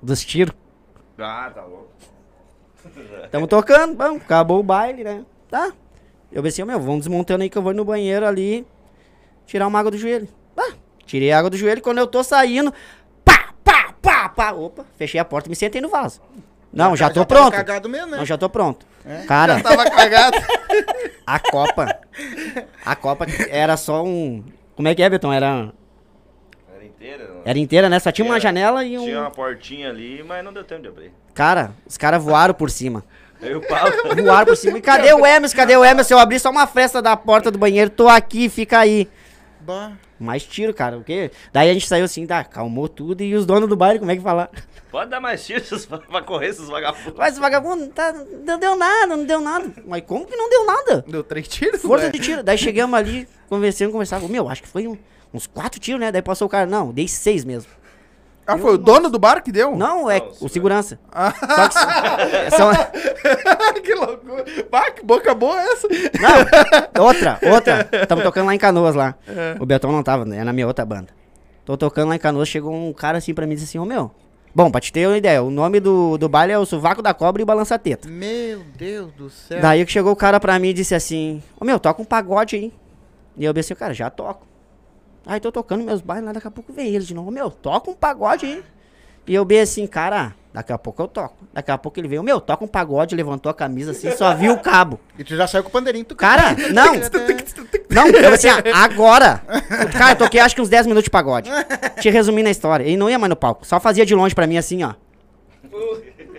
Dos 0.00 0.24
tiros. 0.24 0.54
Ah, 1.18 1.50
tá 1.54 1.62
louco. 1.64 1.88
Tamo 3.30 3.46
tocando, 3.46 3.94
bom, 3.94 4.16
acabou 4.16 4.60
o 4.60 4.62
baile, 4.62 5.04
né? 5.04 5.24
Tá. 5.50 5.72
Eu 6.32 6.42
pensei, 6.42 6.64
meu, 6.64 6.80
vamos 6.80 7.00
desmontando 7.00 7.42
aí 7.42 7.50
que 7.50 7.56
eu 7.56 7.62
vou 7.62 7.72
no 7.72 7.84
banheiro 7.84 8.26
ali 8.26 8.66
tirar 9.46 9.66
uma 9.66 9.78
água 9.78 9.90
do 9.90 9.98
joelho. 9.98 10.28
Tá. 10.54 10.72
Tirei 11.06 11.32
a 11.32 11.38
água 11.38 11.50
do 11.50 11.56
joelho 11.56 11.82
quando 11.82 11.98
eu 11.98 12.06
tô 12.06 12.22
saindo, 12.24 12.72
pá, 13.24 13.54
pá, 13.62 13.94
pá, 14.00 14.28
pá. 14.28 14.52
Opa, 14.52 14.84
fechei 14.96 15.20
a 15.20 15.24
porta 15.24 15.48
e 15.48 15.50
me 15.50 15.56
sentei 15.56 15.80
no 15.80 15.88
vaso. 15.88 16.20
Não, 16.72 16.96
já, 16.96 17.08
tô 17.08 17.24
tava 17.24 17.26
pronto. 17.26 17.54
cagado 17.54 17.88
mesmo, 17.88 18.08
né? 18.08 18.16
Não, 18.16 18.26
já 18.26 18.36
tô 18.36 18.48
pronto. 18.48 18.84
Cara, 19.28 19.62
Tava 19.62 19.88
cagado. 19.88 20.36
a 21.24 21.38
Copa. 21.38 22.00
A 22.84 22.96
Copa 22.96 23.26
era 23.48 23.76
só 23.76 24.02
um. 24.02 24.42
Como 24.74 24.88
é 24.88 24.94
que 24.94 25.02
é, 25.02 25.08
Betão? 25.08 25.32
Era. 25.32 25.72
Era 27.44 27.58
inteira, 27.58 27.88
né? 27.88 27.98
Só 27.98 28.10
tinha 28.10 28.24
uma 28.24 28.34
Era- 28.34 28.40
janela 28.42 28.84
e 28.84 28.98
um. 28.98 29.04
Tinha 29.04 29.20
uma 29.20 29.30
portinha 29.30 29.90
ali, 29.90 30.22
mas 30.26 30.42
não 30.44 30.52
deu 30.52 30.64
tempo 30.64 30.82
de 30.82 30.88
abrir. 30.88 31.12
Cara, 31.34 31.72
os 31.86 31.96
caras 31.96 32.22
voaram 32.22 32.54
por 32.54 32.70
cima. 32.70 33.04
Aí 33.42 33.54
o 33.54 33.60
Paulo. 33.60 33.92
Voaram 34.24 34.46
por 34.46 34.56
cima. 34.56 34.78
E 34.78 34.80
cadê 34.80 35.12
o 35.12 35.26
Emerson? 35.26 35.56
Cadê 35.56 35.76
o 35.76 35.84
Emerson? 35.84 36.14
Eu 36.14 36.18
abri 36.18 36.38
só 36.38 36.50
uma 36.50 36.66
fresta 36.66 37.02
da 37.02 37.14
porta 37.16 37.50
do 37.50 37.58
banheiro. 37.58 37.90
Tô 37.90 38.08
aqui, 38.08 38.48
fica 38.48 38.78
aí. 38.78 39.06
Bah. 39.60 39.92
Mais 40.18 40.44
tiro, 40.44 40.72
cara. 40.72 40.96
O 40.96 41.04
quê? 41.04 41.30
Daí 41.52 41.68
a 41.68 41.74
gente 41.74 41.86
saiu 41.86 42.04
assim, 42.06 42.26
tá, 42.26 42.42
calmou 42.44 42.88
tudo. 42.88 43.22
E 43.22 43.34
os 43.34 43.44
donos 43.44 43.68
do 43.68 43.76
baile, 43.76 43.98
como 43.98 44.10
é 44.10 44.16
que 44.16 44.22
fala? 44.22 44.48
Pode 44.90 45.10
dar 45.10 45.20
mais 45.20 45.44
tiros 45.44 45.84
pra 45.84 46.22
correr 46.22 46.48
esses 46.50 46.68
vagabundos. 46.68 47.14
Mas 47.18 47.36
vagabundo, 47.36 47.88
tá, 47.88 48.14
não 48.46 48.58
deu 48.58 48.76
nada, 48.76 49.06
não 49.16 49.24
deu 49.24 49.40
nada. 49.40 49.70
Mas 49.84 50.02
como 50.06 50.24
que 50.24 50.36
não 50.36 50.48
deu 50.48 50.64
nada? 50.64 51.04
Deu 51.06 51.22
três 51.24 51.48
tiros, 51.48 51.82
Força 51.82 52.06
né? 52.06 52.12
de 52.12 52.20
tiro. 52.20 52.42
Daí 52.44 52.56
chegamos 52.56 52.96
ali, 52.98 53.28
conversando, 53.48 53.90
conversava. 53.90 54.26
Meu, 54.28 54.48
acho 54.48 54.62
que 54.62 54.68
foi 54.68 54.86
um- 54.86 54.96
uns 55.34 55.46
quatro 55.46 55.80
tiros, 55.80 56.00
né? 56.00 56.12
Daí 56.12 56.22
passou 56.22 56.46
o 56.46 56.48
cara, 56.48 56.64
não, 56.64 56.92
dei 56.92 57.08
seis 57.08 57.44
mesmo. 57.44 57.70
Ah, 58.46 58.58
foi 58.58 58.74
o 58.74 58.78
dono 58.78 59.08
do 59.08 59.18
bar 59.18 59.42
que 59.42 59.50
deu? 59.50 59.74
Não, 59.74 60.10
é 60.10 60.20
Não, 60.20 60.32
o 60.40 60.48
segurança. 60.48 60.98
Ah, 61.10 61.32
Só 61.32 61.68
que 61.68 62.36
é, 62.36 62.50
são, 62.50 62.70
que 63.82 63.94
loucura. 63.94 64.44
Bah, 64.70 64.90
que 64.90 65.02
boca 65.02 65.34
boa 65.34 65.58
é 65.60 65.66
essa. 65.72 65.88
Não, 65.88 67.04
outra, 67.06 67.38
outra. 67.42 67.84
Tamo 68.06 68.22
tocando 68.22 68.46
lá 68.46 68.54
em 68.54 68.58
Canoas 68.58 68.94
lá. 68.94 69.14
O 69.58 69.64
Betão 69.64 69.90
não 69.90 70.02
tava, 70.02 70.24
né? 70.26 70.38
É 70.38 70.44
na 70.44 70.52
minha 70.52 70.66
outra 70.66 70.84
banda. 70.84 71.08
Tô 71.64 71.76
tocando 71.76 72.10
lá 72.10 72.16
em 72.16 72.18
Canoas, 72.18 72.48
chegou 72.48 72.74
um 72.74 72.92
cara 72.92 73.16
assim 73.16 73.32
pra 73.32 73.46
mim 73.46 73.54
e 73.54 73.56
disse 73.56 73.68
assim, 73.70 73.78
ô 73.78 73.86
meu. 73.86 74.10
Bom, 74.54 74.70
pra 74.70 74.80
te 74.80 74.92
ter 74.92 75.08
uma 75.08 75.16
ideia, 75.16 75.42
o 75.42 75.50
nome 75.50 75.80
do, 75.80 76.16
do 76.16 76.28
baile 76.28 76.52
é 76.52 76.58
o 76.58 76.64
Sovaco 76.66 77.02
da 77.02 77.12
Cobra 77.12 77.42
e 77.42 77.44
Balança 77.44 77.76
Teta. 77.76 78.08
Meu 78.08 78.60
Deus 78.76 79.10
do 79.14 79.28
céu. 79.28 79.60
Daí 79.60 79.84
que 79.84 79.90
chegou 79.90 80.12
o 80.12 80.16
cara 80.16 80.38
pra 80.38 80.56
mim 80.60 80.68
e 80.68 80.72
disse 80.72 80.94
assim, 80.94 81.42
ô 81.58 81.64
meu, 81.64 81.80
toca 81.80 82.00
um 82.00 82.04
pagode 82.04 82.54
aí. 82.54 82.72
E 83.36 83.44
eu 83.44 83.52
pensei, 83.52 83.74
cara, 83.74 83.92
já 83.92 84.10
toco. 84.10 84.46
Aí 85.26 85.40
tô 85.40 85.50
tocando 85.50 85.82
meus 85.82 86.00
bailes 86.00 86.26
lá, 86.26 86.32
daqui 86.32 86.46
a 86.46 86.50
pouco 86.50 86.72
vem 86.72 86.94
ele 86.94 87.04
de 87.04 87.14
novo, 87.14 87.30
meu, 87.30 87.50
toca 87.50 87.90
um 87.90 87.94
pagode 87.94 88.46
aí. 88.46 88.62
E 89.26 89.34
eu 89.34 89.44
bem 89.44 89.60
assim, 89.60 89.86
cara, 89.86 90.34
daqui 90.52 90.70
a 90.70 90.76
pouco 90.76 91.02
eu 91.02 91.08
toco. 91.08 91.36
Daqui 91.52 91.70
a 91.70 91.78
pouco 91.78 91.98
ele 91.98 92.08
veio, 92.08 92.22
meu, 92.22 92.40
toca 92.42 92.62
um 92.62 92.68
pagode, 92.68 93.16
levantou 93.16 93.48
a 93.48 93.54
camisa 93.54 93.92
assim, 93.92 94.10
só 94.10 94.34
viu 94.34 94.52
o 94.52 94.58
cabo. 94.58 95.00
E 95.18 95.24
tu 95.24 95.34
já 95.34 95.46
saiu 95.46 95.62
com 95.62 95.70
o 95.70 95.72
pandeirinho. 95.72 96.04
Tu... 96.04 96.14
Cara, 96.14 96.54
não. 96.72 96.92
Não, 97.88 98.08
eu 98.08 98.34
assim, 98.34 98.48
ah, 98.48 98.62
agora. 98.84 99.42
Cara, 99.96 100.12
eu 100.12 100.16
toquei 100.16 100.40
acho 100.40 100.54
que 100.54 100.60
uns 100.60 100.68
10 100.68 100.86
minutos 100.86 101.04
de 101.04 101.10
pagode. 101.10 101.50
Te 102.00 102.10
resumindo 102.10 102.48
a 102.48 102.52
história. 102.52 102.84
Ele 102.84 102.98
não 102.98 103.08
ia 103.08 103.18
mais 103.18 103.30
no 103.30 103.36
palco, 103.36 103.66
só 103.66 103.80
fazia 103.80 104.04
de 104.04 104.14
longe 104.14 104.34
pra 104.34 104.46
mim 104.46 104.58
assim, 104.58 104.82
ó. 104.84 104.92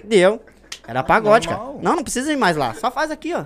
Deu. 0.03 0.39
Era 0.87 1.01
pagode, 1.01 1.47
cara. 1.47 1.59
Normal. 1.59 1.79
Não, 1.81 1.95
não 1.95 2.03
precisa 2.03 2.31
ir 2.31 2.35
mais 2.35 2.55
lá. 2.55 2.75
Só 2.75 2.91
faz 2.91 3.09
aqui, 3.09 3.33
ó. 3.33 3.45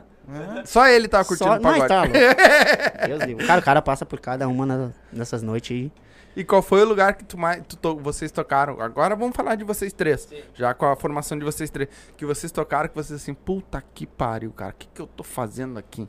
Só 0.65 0.87
ele 0.87 1.07
tá 1.07 1.23
curtindo 1.23 1.49
Só... 1.49 1.57
o 1.57 1.61
pagode. 1.61 1.79
Não, 1.81 1.87
tá 1.87 2.01
louco. 2.03 3.07
Deus 3.07 3.23
livre. 3.23 3.47
Cara, 3.47 3.59
o 3.61 3.63
cara 3.63 3.81
passa 3.81 4.05
por 4.05 4.19
cada 4.19 4.47
uma 4.47 4.65
na- 4.65 4.91
nessas 5.11 5.41
noites 5.41 5.75
aí. 5.75 5.91
E 6.35 6.43
qual 6.43 6.61
foi 6.61 6.81
o 6.83 6.85
lugar 6.85 7.15
que 7.15 7.23
tu 7.25 7.37
mais, 7.37 7.61
tu 7.67 7.75
to- 7.75 7.97
vocês 7.97 8.31
tocaram? 8.31 8.79
Agora 8.79 9.15
vamos 9.15 9.35
falar 9.35 9.55
de 9.55 9.63
vocês 9.63 9.91
três. 9.91 10.29
Já 10.53 10.73
com 10.73 10.85
a 10.85 10.95
formação 10.95 11.37
de 11.37 11.43
vocês 11.43 11.69
três. 11.69 11.89
Que 12.15 12.25
vocês 12.25 12.51
tocaram, 12.51 12.87
que 12.87 12.95
vocês 12.95 13.19
assim, 13.21 13.33
puta 13.33 13.83
que 13.93 14.05
pariu, 14.05 14.51
cara. 14.51 14.71
O 14.71 14.75
que, 14.75 14.87
que 14.93 15.01
eu 15.01 15.07
tô 15.07 15.23
fazendo 15.23 15.77
aqui? 15.79 16.07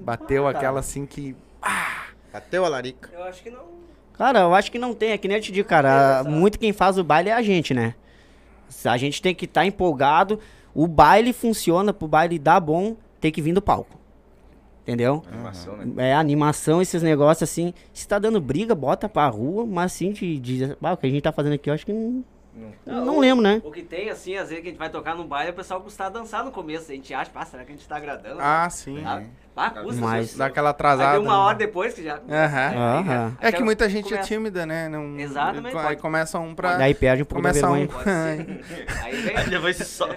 Bateu 0.00 0.46
aquela 0.48 0.80
assim 0.80 1.04
que. 1.06 1.36
Bateu 2.32 2.64
a 2.64 2.68
larica. 2.68 3.10
Eu 3.12 3.24
acho 3.24 3.42
que 3.42 3.50
não. 3.50 3.80
Cara, 4.14 4.40
eu 4.40 4.54
acho 4.54 4.70
que 4.70 4.78
não 4.78 4.94
tem, 4.94 5.12
é 5.12 5.18
que 5.18 5.26
nem 5.28 5.36
eu 5.36 5.42
te 5.42 5.50
digo, 5.52 5.68
cara. 5.68 6.22
Muito 6.24 6.58
quem 6.58 6.72
faz 6.72 6.98
o 6.98 7.04
baile 7.04 7.30
é 7.30 7.34
a 7.34 7.42
gente, 7.42 7.72
né? 7.74 7.94
A 8.84 8.96
gente 8.96 9.20
tem 9.20 9.34
que 9.34 9.44
estar 9.46 9.64
empolgado. 9.66 10.38
O 10.74 10.86
baile 10.86 11.32
funciona, 11.32 11.92
pro 11.92 12.06
baile 12.06 12.38
dar 12.38 12.60
bom, 12.60 12.96
tem 13.20 13.30
que 13.30 13.42
vir 13.42 13.52
do 13.52 13.62
palco. 13.62 13.98
Entendeu? 14.82 15.22
Animação, 15.30 15.76
né? 15.76 16.10
É, 16.10 16.14
animação, 16.14 16.82
esses 16.82 17.02
negócios 17.02 17.48
assim. 17.48 17.74
Se 17.92 18.08
tá 18.08 18.18
dando 18.18 18.40
briga, 18.40 18.74
bota 18.74 19.08
pra 19.08 19.28
rua, 19.28 19.66
mas 19.66 19.92
assim, 19.92 20.12
de, 20.12 20.38
de 20.38 20.76
ah, 20.82 20.92
o 20.94 20.96
que 20.96 21.06
a 21.06 21.10
gente 21.10 21.22
tá 21.22 21.30
fazendo 21.30 21.52
aqui, 21.52 21.70
eu 21.70 21.74
acho 21.74 21.86
que 21.86 21.92
não. 21.92 22.24
Não, 22.84 23.18
lembro, 23.20 23.42
né? 23.42 23.60
O 23.64 23.70
que 23.70 23.82
tem, 23.82 24.10
assim, 24.10 24.36
às 24.36 24.48
vezes 24.48 24.62
que 24.62 24.68
a 24.68 24.70
gente 24.72 24.78
vai 24.78 24.90
tocar 24.90 25.14
no 25.14 25.24
baile, 25.24 25.50
o 25.52 25.54
pessoal 25.54 25.80
custa 25.80 26.08
dançar 26.10 26.44
no 26.44 26.50
começo. 26.50 26.90
A 26.90 26.94
gente 26.94 27.14
acha, 27.14 27.30
pá, 27.30 27.44
será 27.44 27.64
que 27.64 27.72
a 27.72 27.74
gente 27.76 27.86
tá 27.86 27.96
agradando? 27.96 28.38
Ah, 28.40 28.68
sim. 28.68 29.02
Pá, 29.54 29.70
custa. 29.70 30.00
Mas- 30.00 30.34
Dá 30.36 30.46
aquela 30.46 30.70
Aí 30.70 30.72
atrasada. 30.72 31.12
tem 31.18 31.20
uma 31.26 31.32
né? 31.36 31.38
hora 31.44 31.58
depois 31.58 31.94
que 31.94 32.02
já. 32.02 32.16
Aham. 32.16 32.76
Aham. 32.76 33.36
É 33.40 33.52
que 33.52 33.62
muita 33.62 33.88
gente 33.88 34.06
é 34.06 34.10
começa. 34.10 34.28
tímida, 34.28 34.66
né? 34.66 34.88
Não, 34.88 35.18
Exatamente, 35.18 35.76
Aí 35.76 35.82
pode- 35.82 36.00
começa 36.02 36.38
um 36.38 36.54
pra. 36.54 36.76
Daí 36.76 36.94
perde 36.94 37.22
um 37.22 37.26
pouco 37.26 37.42
Começa 37.42 37.68
um. 37.68 37.74
vergonha. 37.86 38.04
Aí 39.04 39.16
vem. 39.22 39.36
Aí 39.36 39.50
depois 39.50 39.76
se 39.76 39.84
solta. 39.84 40.14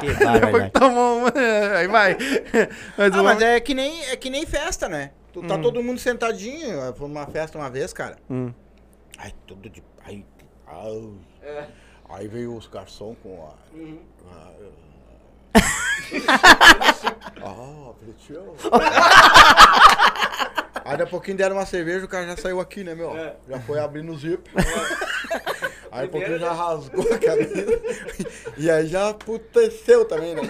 Que 0.00 0.40
Depois 0.40 0.64
que 0.64 0.70
tomou 0.70 1.18
uma. 1.18 1.32
Aí 1.76 1.88
vai. 1.88 2.16
Mas, 2.96 3.12
Ah, 3.12 3.20
uma- 3.20 3.34
mas 3.34 3.42
é 3.42 3.60
que 3.60 3.74
nem, 3.74 4.04
é 4.06 4.16
que 4.16 4.30
nem 4.30 4.44
festa, 4.46 4.88
né? 4.88 5.10
Tu 5.32 5.42
tá 5.42 5.58
todo 5.58 5.82
mundo 5.82 5.98
sentadinho. 5.98 6.68
eu 6.78 6.94
Fui 6.94 7.08
numa 7.08 7.26
festa 7.26 7.56
uma 7.58 7.70
vez, 7.70 7.92
cara. 7.92 8.16
Hum. 8.30 8.52
Aí 9.18 9.32
tudo 9.46 9.68
de. 9.70 9.82
Aí, 10.04 10.24
au. 12.08 12.16
aí 12.16 12.28
veio 12.28 12.56
os 12.56 12.66
garçons 12.66 13.16
com 13.22 13.44
a. 13.46 13.52
Ah, 17.44 17.92
pretinho. 17.98 18.54
Aí 20.84 20.96
daqui 20.96 21.02
a 21.02 21.06
pouquinho 21.06 21.36
deram 21.36 21.56
uma 21.56 21.66
cerveja, 21.66 22.04
o 22.04 22.08
cara 22.08 22.26
já 22.26 22.36
saiu 22.36 22.60
aqui, 22.60 22.82
né, 22.84 22.94
meu? 22.94 23.12
Já 23.48 23.60
foi 23.60 23.78
abrindo 23.78 24.12
o 24.12 24.18
zip. 24.18 24.50
Aí 25.90 26.06
um 26.06 26.10
pouquinho 26.10 26.38
já 26.38 26.52
rasgou 26.52 27.04
a 27.12 27.18
camisa. 27.18 27.80
E 28.56 28.70
aí 28.70 28.86
já 28.86 29.10
aputeceu 29.10 30.04
também, 30.04 30.34
né? 30.34 30.42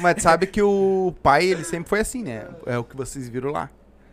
Mas 0.00 0.22
sabe 0.22 0.46
que 0.46 0.62
o 0.62 1.14
pai, 1.22 1.44
ele 1.46 1.64
sempre 1.64 1.88
foi 1.88 2.00
assim, 2.00 2.22
né? 2.22 2.48
É 2.66 2.78
o 2.78 2.84
que 2.84 2.96
vocês 2.96 3.28
viram 3.28 3.50
lá. 3.50 3.70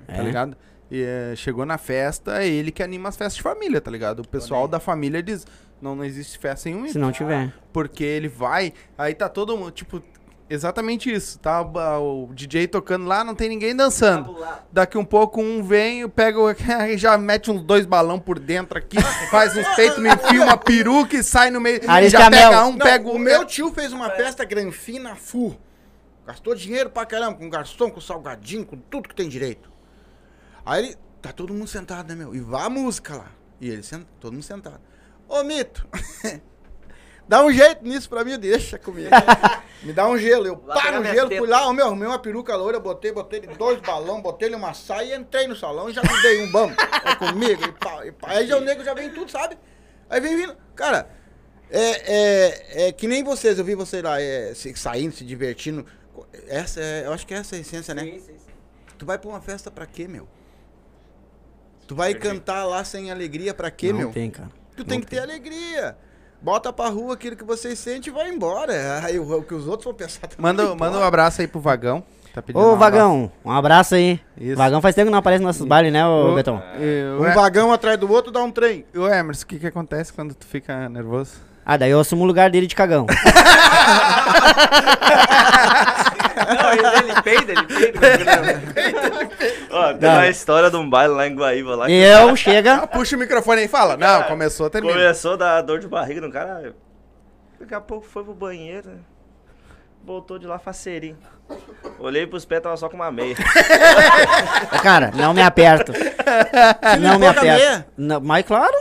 Tá 0.08 0.14
É? 0.18 0.22
ligado? 0.22 0.56
E, 0.90 1.02
é, 1.02 1.34
chegou 1.36 1.66
na 1.66 1.78
festa, 1.78 2.44
é 2.44 2.48
ele 2.48 2.72
que 2.72 2.84
anima 2.84 3.10
as 3.10 3.18
festas 3.18 3.36
de 3.36 3.42
família, 3.42 3.82
tá 3.82 3.90
ligado? 3.90 4.20
O 4.20 4.28
pessoal 4.28 4.68
da 4.68 4.80
família 4.80 5.22
diz: 5.22 5.46
não, 5.82 5.96
não 5.96 6.04
existe 6.04 6.38
festa 6.38 6.64
sem 6.64 6.76
um 6.76 6.88
Se 6.88 6.98
não 6.98 7.12
tiver. 7.12 7.54
Porque 7.74 8.04
ele 8.04 8.28
vai, 8.28 8.74
aí 8.98 9.14
tá 9.14 9.28
todo 9.28 9.58
mundo, 9.58 9.72
tipo, 9.72 10.02
exatamente 10.50 11.12
isso. 11.12 11.40
Tá 11.40 11.62
o 11.62 12.26
o 12.26 12.34
DJ 12.34 12.68
tocando 12.68 13.06
lá, 13.06 13.24
não 13.24 13.34
tem 13.34 13.50
ninguém 13.50 13.76
dançando. 13.76 14.34
pular. 14.34 14.66
Daqui 14.72 14.98
um 14.98 15.06
pouco 15.06 15.42
um 15.42 15.64
vem, 15.64 16.08
pega 16.08 16.40
o, 16.40 16.48
aí 16.80 16.98
já 16.98 17.18
mete 17.18 17.50
uns 17.50 17.64
dois 17.64 17.86
balão 17.86 18.20
por 18.20 18.40
dentro 18.40 18.78
aqui, 18.78 19.02
faz 19.32 19.58
uns 19.58 19.68
peitos, 19.76 19.98
me 19.98 20.14
enfia 20.14 20.44
uma 20.44 20.58
peruca 20.58 21.16
e 21.16 21.24
sai 21.24 21.50
no 21.50 21.60
meio. 21.60 21.82
Ares 21.88 22.12
já 22.12 22.30
pega 22.30 22.66
um, 22.66 22.72
Não, 22.72 22.78
pega 22.78 23.10
o 23.10 23.18
meu 23.18 23.44
tio 23.46 23.72
fez 23.72 23.92
uma 23.92 24.10
festa 24.12 24.46
granfina 24.46 25.16
full. 25.16 25.58
Gastou 26.26 26.56
dinheiro 26.56 26.90
pra 26.90 27.06
caramba, 27.06 27.38
com 27.38 27.48
garçom, 27.48 27.90
com 27.90 28.02
salgadinho, 28.02 28.66
com 28.66 28.78
tudo 28.78 29.10
que 29.10 29.16
tem 29.16 29.30
direito. 29.30 29.75
Aí 30.66 30.84
ele, 30.86 30.98
tá 31.22 31.32
todo 31.32 31.54
mundo 31.54 31.68
sentado, 31.68 32.08
né, 32.10 32.16
meu? 32.16 32.34
E 32.36 32.40
vai 32.40 32.64
a 32.66 32.70
música 32.70 33.16
lá. 33.16 33.32
E 33.62 33.70
ele, 33.70 33.84
senta, 33.84 34.08
todo 34.20 34.34
mundo 34.34 34.44
sentado. 34.44 34.82
Ô, 35.28 35.44
Mito, 35.44 35.88
dá 37.28 37.44
um 37.44 37.52
jeito 37.52 37.84
nisso 37.84 38.10
pra 38.10 38.24
mim, 38.24 38.38
deixa 38.38 38.78
comigo. 38.78 39.10
Me 39.84 39.94
dá 39.94 40.08
um 40.08 40.18
gelo. 40.18 40.48
Eu 40.48 40.58
paro 40.58 40.98
o 40.98 41.02
minhas 41.02 41.16
gelo, 41.16 41.30
fui 41.36 41.48
lá, 41.48 41.68
ô, 41.68 41.74
meu, 41.74 41.86
arrumei 41.86 42.08
uma 42.08 42.18
peruca 42.18 42.56
loira, 42.56 42.80
botei, 42.80 43.12
botei 43.12 43.40
ele 43.40 43.56
dois 43.56 43.80
balão, 43.82 44.22
botei 44.22 44.48
ele 44.48 44.56
uma 44.56 44.74
saia 44.74 45.16
e 45.16 45.20
entrei 45.20 45.48
no 45.48 45.56
salão 45.56 45.90
e 45.90 45.94
já 45.94 46.02
me 46.02 46.22
dei 46.22 46.42
um 46.42 46.52
bam. 46.52 46.72
É 47.04 47.16
comigo, 47.16 47.64
e 47.64 47.72
pá, 47.74 48.06
e 48.06 48.12
pá. 48.12 48.30
Aí 48.32 48.48
já 48.48 48.58
o 48.58 48.62
nego 48.62 48.84
já 48.84 48.94
vem 48.96 49.12
tudo, 49.12 49.30
sabe? 49.30 49.58
Aí 50.10 50.20
vem 50.20 50.36
vindo. 50.36 50.56
Cara, 50.76 51.08
é, 51.70 52.14
é, 52.14 52.88
é 52.88 52.92
que 52.92 53.08
nem 53.08 53.24
vocês, 53.24 53.60
eu 53.60 53.66
vi 53.66 53.76
vocês 53.76 54.02
lá 54.02 54.20
é, 54.20 54.54
se- 54.56 54.76
saindo, 54.76 55.14
se 55.14 55.24
divertindo. 55.24 55.86
Essa 56.48 56.80
é, 56.82 57.06
eu 57.06 57.14
acho 57.14 57.26
que 57.28 57.34
essa 57.34 57.56
é 57.56 57.58
a 57.58 57.62
essência, 57.62 57.94
né? 57.94 58.04
Sim, 58.04 58.20
sim, 58.20 58.38
sim. 58.40 58.54
Tu 58.98 59.06
vai 59.06 59.18
pra 59.20 59.30
uma 59.30 59.42
festa 59.42 59.70
pra 59.70 59.86
quê, 59.86 60.08
meu? 60.08 60.28
Tu 61.88 61.96
vai 61.96 62.14
cantar 62.14 62.64
lá 62.66 62.84
sem 62.84 63.12
alegria 63.12 63.54
pra 63.54 63.70
quê, 63.70 63.92
não 63.92 64.00
meu? 64.00 64.12
tem, 64.12 64.30
cara. 64.32 64.50
Tu 64.76 64.84
tem 64.84 65.00
que 65.00 65.06
ter 65.08 65.20
alegria. 65.20 65.96
Bota 66.42 66.72
pra 66.74 66.90
rua 66.90 67.14
aquilo 67.14 67.36
que 67.36 67.44
vocês 67.44 67.78
sentem 67.80 68.12
e 68.12 68.16
vai 68.16 68.30
embora. 68.30 68.74
Aí 69.06 69.20
o, 69.20 69.42
que 69.44 69.54
os 69.54 69.68
outros 69.68 69.86
vão 69.86 69.94
pensar 69.94 70.22
também. 70.28 70.38
Manda, 70.40 70.74
manda 70.76 70.98
um 71.00 71.04
abraço 71.04 71.42
aí 71.42 71.48
pro 71.48 71.60
Vagão. 71.60 72.04
Tá 72.34 72.42
pedindo 72.42 72.62
Ô, 72.62 72.74
um 72.74 72.78
Vagão, 72.78 73.32
um 73.46 73.52
abraço 73.52 73.96
aí. 73.96 74.20
Isso. 74.38 74.58
Vagão 74.58 74.82
faz 74.82 74.94
tempo 74.94 75.06
que 75.08 75.12
não 75.12 75.20
aparece 75.20 75.42
nos 75.42 75.56
nossos 75.56 75.66
bailes, 75.68 75.94
né, 75.94 76.06
ô 76.06 76.32
Ô, 76.34 76.36
Betão? 76.36 76.62
o 77.18 77.22
Um 77.24 77.28
E- 77.30 77.34
vagão 77.34 77.72
atrás 77.72 77.98
do 77.98 78.12
outro 78.12 78.30
dá 78.30 78.44
um 78.44 78.52
trem. 78.52 78.86
o 78.94 79.08
Emerson, 79.08 79.46
o 79.46 79.48
que 79.48 79.58
que 79.60 79.68
acontece 79.68 80.12
quando 80.12 80.34
tu 80.36 80.46
fica 80.46 80.90
nervoso? 80.90 81.36
Ah, 81.66 81.78
daí 81.78 81.92
eu 81.92 82.00
assumo 82.00 82.24
o 82.24 82.28
lugar 82.28 82.50
dele 82.52 82.68
de 82.68 82.76
cagão. 82.76 83.08
Não, 86.62 86.74
ele, 86.74 87.10
ele 87.10 87.22
peida, 87.22 87.54
ele 87.54 87.64
peida. 87.64 88.62
Ó, 89.76 89.94
tem 89.94 90.10
uma 90.10 90.28
história 90.28 90.72
de 90.72 90.78
um 90.78 90.90
baile 90.90 91.14
lá 91.14 91.28
em 91.28 91.36
Guaíba 91.36 91.76
lá. 91.76 91.86
que 91.88 91.92
eu 91.92 92.36
chega. 92.36 92.88
Puxa 92.88 93.16
o 93.16 93.20
microfone 93.20 93.60
aí 93.60 93.66
e 93.66 93.70
fala. 93.70 93.98
Não, 93.98 94.24
começou, 94.24 94.70
termina. 94.70 94.94
Começou 94.94 95.34
a 95.34 95.36
dar 95.36 95.62
dor 95.62 95.80
de 95.80 95.88
barriga 95.88 96.22
no 96.22 96.32
cara. 96.32 96.74
Daqui 97.60 97.74
a 97.74 97.82
pouco 97.82 98.06
foi 98.06 98.24
pro 98.24 98.34
banheiro, 98.34 98.90
né? 98.90 98.98
Voltou 100.04 100.38
de 100.38 100.46
lá 100.46 100.60
faceirinho. 100.60 101.18
Olhei 102.00 102.28
pros 102.28 102.46
pés, 102.46 102.62
tava 102.62 102.78
só 102.78 102.88
com 102.88 102.96
uma 102.96 103.12
meia. 103.12 103.36
Cara, 104.84 105.12
não 105.16 105.34
me 105.34 105.42
aperto. 105.42 105.92
não 107.02 107.18
me 107.18 107.28
aperto. 107.28 107.86
Não, 107.98 108.22
mas 108.22 108.46
claro. 108.46 108.76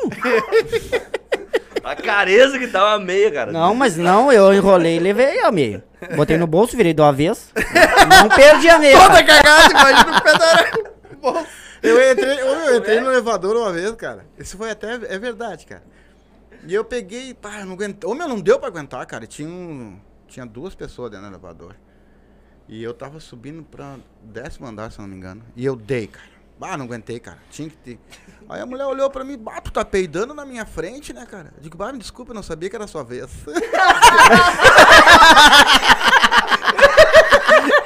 A 1.85 1.95
careza 1.95 2.59
que 2.59 2.67
tava 2.67 2.95
a 2.95 2.99
meia, 2.99 3.31
cara. 3.31 3.53
Não, 3.53 3.75
mas 3.75 3.97
não, 3.97 4.33
eu 4.33 4.53
enrolei 4.55 4.97
e 4.97 5.01
levei 5.01 5.41
a 5.41 5.53
meia. 5.53 5.85
Botei 6.17 6.39
no 6.39 6.47
bolso, 6.47 6.77
virei 6.77 6.95
do 6.95 7.03
avesso. 7.03 7.53
Não 8.23 8.29
perdi 8.29 8.69
a 8.69 8.79
meia. 8.79 8.99
Toda 8.99 9.23
cagada, 9.23 9.71
imagina 9.71 10.19
o 10.19 10.23
pé 10.23 10.39
da... 10.39 11.47
Eu 11.83 12.13
entrei, 12.13 12.41
eu 12.41 12.77
entrei 12.79 13.01
no 13.01 13.11
elevador 13.11 13.57
uma 13.57 13.71
vez, 13.71 13.93
cara. 13.93 14.25
Isso 14.39 14.57
foi 14.57 14.71
até. 14.71 14.95
É 14.95 15.19
verdade, 15.19 15.67
cara. 15.67 15.83
E 16.67 16.73
eu 16.73 16.83
peguei, 16.83 17.35
pá, 17.35 17.63
não 17.65 17.75
aguentei. 17.75 18.09
Ô, 18.09 18.15
meu, 18.15 18.27
não 18.27 18.41
deu 18.41 18.59
pra 18.59 18.69
aguentar, 18.69 19.05
cara. 19.05 19.27
Tinha, 19.27 19.47
um, 19.47 20.01
tinha 20.27 20.47
duas 20.47 20.75
pessoas 20.75 21.11
dentro 21.11 21.27
do 21.27 21.33
elevador. 21.33 21.77
E 22.67 22.83
eu 22.83 22.95
tava 22.95 23.21
subindo 23.21 23.63
pra 23.63 23.97
décimo 24.23 24.67
andar, 24.67 24.91
se 24.91 24.99
não 24.99 25.07
me 25.07 25.15
engano. 25.15 25.43
E 25.55 25.63
eu 25.63 25.77
dei, 25.77 26.07
cara. 26.07 26.33
Bah, 26.59 26.79
não 26.79 26.87
aguentei, 26.87 27.21
cara. 27.21 27.39
Tinha 27.51 27.69
que 27.69 27.77
ter. 27.77 27.99
Aí 28.49 28.61
a 28.61 28.67
mulher 28.67 28.87
olhou 28.87 29.11
pra 29.11 29.25
mim, 29.25 29.37
bah, 29.37 29.61
tu 29.61 29.73
tá 29.73 29.85
peidando 29.85 30.35
na 30.35 30.45
minha 30.45 30.67
frente, 30.67 31.13
né, 31.13 31.27
cara? 31.27 31.53
Eu 31.57 31.63
digo, 31.63 31.77
bah, 31.77 31.93
me 31.93 31.99
desculpa, 31.99 32.33
eu 32.33 32.35
não 32.35 32.43
sabia 32.43 32.69
que 32.69 32.77
era 32.77 32.85
a 32.85 32.89
sua 32.89 33.03
vez. 33.03 33.31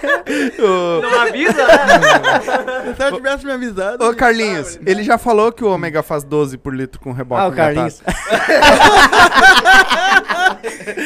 Não 1.02 1.20
avisa, 1.20 1.66
né? 1.66 2.94
Se 2.96 3.02
ela 3.02 3.12
tivesse 3.12 3.44
me 3.44 3.52
avisado. 3.52 4.04
Ô, 4.04 4.14
Carlinhos, 4.14 4.78
ele 4.84 5.02
já 5.02 5.18
falou 5.18 5.52
que 5.52 5.64
o 5.64 5.68
ômega 5.68 6.02
faz 6.02 6.24
12 6.24 6.58
por 6.58 6.74
litro 6.74 7.00
com 7.00 7.12
reboque. 7.12 7.42
Ah, 7.42 7.48
o 7.48 7.52
Carlinhos. 7.52 8.02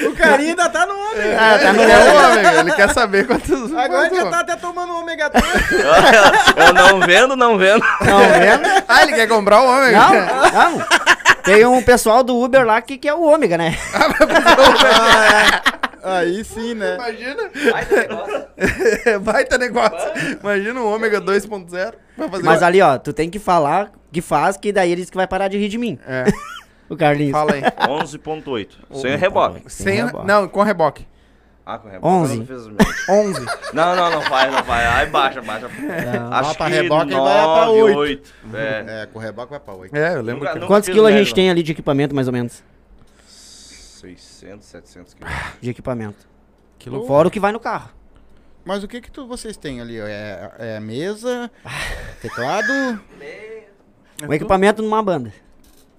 O 0.08 0.14
carinha 0.14 0.50
ainda 0.50 0.68
tá 0.68 0.86
no 0.86 0.94
ômega. 0.94 1.36
Ah, 1.38 1.58
tá 1.58 1.72
no 1.72 1.82
Ele 1.82 1.92
é 1.92 1.98
o 1.98 2.30
ômega, 2.30 2.60
ele 2.60 2.72
quer 2.72 2.90
saber 2.90 3.26
quantos... 3.26 3.72
Agora 3.74 4.08
quantos 4.08 4.18
já 4.18 4.30
tá 4.30 4.40
até 4.40 4.56
tomando 4.56 4.96
ômega 4.96 5.30
3. 5.30 5.44
Eu 6.56 6.72
não 6.72 7.00
vendo, 7.00 7.36
não 7.36 7.58
vendo. 7.58 7.84
Não, 8.00 8.18
vendo? 8.18 8.84
Ah, 8.88 9.02
ele 9.02 9.12
quer 9.12 9.26
comprar 9.26 9.60
o 9.62 9.66
ômega? 9.66 9.98
Não, 9.98 10.78
não. 10.78 10.86
Tem 11.42 11.66
um 11.66 11.82
pessoal 11.82 12.22
do 12.22 12.36
Uber 12.40 12.64
lá 12.64 12.80
que, 12.80 12.96
que 12.96 13.08
é 13.08 13.14
o 13.14 13.22
ômega, 13.22 13.58
né? 13.58 13.76
Aí 16.02 16.44
sim, 16.44 16.74
né? 16.74 16.94
Imagina. 16.96 17.50
Vai 17.72 17.84
do 17.86 17.96
negócio. 17.96 19.20
Baita 19.20 19.58
negócio. 19.58 20.10
Imagina 20.42 20.80
o 20.80 20.92
ômega 20.94 21.20
2.0. 21.20 21.94
Vai 22.16 22.28
fazer 22.28 22.42
Mas 22.42 22.62
ali, 22.62 22.80
ó, 22.82 22.98
tu 22.98 23.12
tem 23.12 23.30
que 23.30 23.38
falar 23.38 23.92
que 24.10 24.20
faz, 24.20 24.56
que 24.56 24.72
daí 24.72 24.90
ele 24.92 25.00
diz 25.02 25.10
que 25.10 25.16
vai 25.16 25.26
parar 25.26 25.48
de 25.48 25.56
rir 25.58 25.68
de 25.68 25.78
mim. 25.78 25.98
É, 26.06 26.24
O 26.90 26.96
Carlinhos. 26.96 27.32
fala 27.32 27.52
aí. 27.54 27.62
11.8. 27.62 28.68
Sem 29.00 29.16
reboque. 29.16 29.62
Sem, 29.68 29.94
reboque. 30.04 30.26
Não, 30.26 30.46
com 30.48 30.62
reboque. 30.62 31.06
Ah, 31.64 31.78
com 31.78 31.88
reboque. 31.88 32.06
11. 32.14 32.32
eu 32.34 32.38
não 32.40 32.46
fiz 32.46 32.56
os 32.56 32.66
meus. 32.68 33.08
11. 33.08 33.46
Não, 33.72 33.96
não, 33.96 34.10
não 34.10 34.22
faz, 34.22 34.52
não 34.52 34.64
faz. 34.64 34.94
Aí 34.96 35.06
baixa, 35.06 35.40
baixa. 35.40 35.66
Acho 35.66 36.48
Lá 36.48 36.54
pra 36.54 36.66
que 36.66 36.72
reboque 36.74 37.12
ele 37.12 37.20
vai 37.20 37.40
9, 37.42 37.60
pra 37.60 37.70
oito. 37.70 37.98
8. 37.98 38.32
É. 38.54 38.84
É, 39.02 39.06
com 39.06 39.18
reboque 39.20 39.50
vai 39.52 39.60
pra 39.60 39.74
8. 39.74 39.96
É, 39.96 40.14
eu 40.16 40.22
lembro 40.22 40.44
Nunca- 40.44 40.58
que... 40.60 40.66
Quantos 40.66 40.88
quilos 40.88 41.06
a 41.06 41.12
gente 41.12 41.32
tem 41.32 41.48
ali 41.48 41.62
de 41.62 41.70
equipamento, 41.72 42.14
mais 42.14 42.26
ou 42.26 42.32
menos? 42.32 42.62
600, 44.60 44.66
700 44.68 45.14
quilos. 45.14 45.32
De 45.60 45.70
equipamento. 45.70 46.28
Que 46.78 46.90
louco. 46.90 47.06
Fora 47.06 47.28
o 47.28 47.30
que 47.30 47.40
vai 47.40 47.52
no 47.52 47.60
carro. 47.60 47.90
Mas 48.64 48.82
o 48.84 48.88
que 48.88 49.00
que 49.00 49.10
tu, 49.10 49.26
vocês 49.26 49.56
têm 49.56 49.80
ali? 49.80 49.98
É, 49.98 50.52
é 50.58 50.80
mesa, 50.80 51.50
teclado? 52.20 53.00
O 54.28 54.32
equipamento 54.32 54.82
numa 54.82 55.02
banda. 55.02 55.32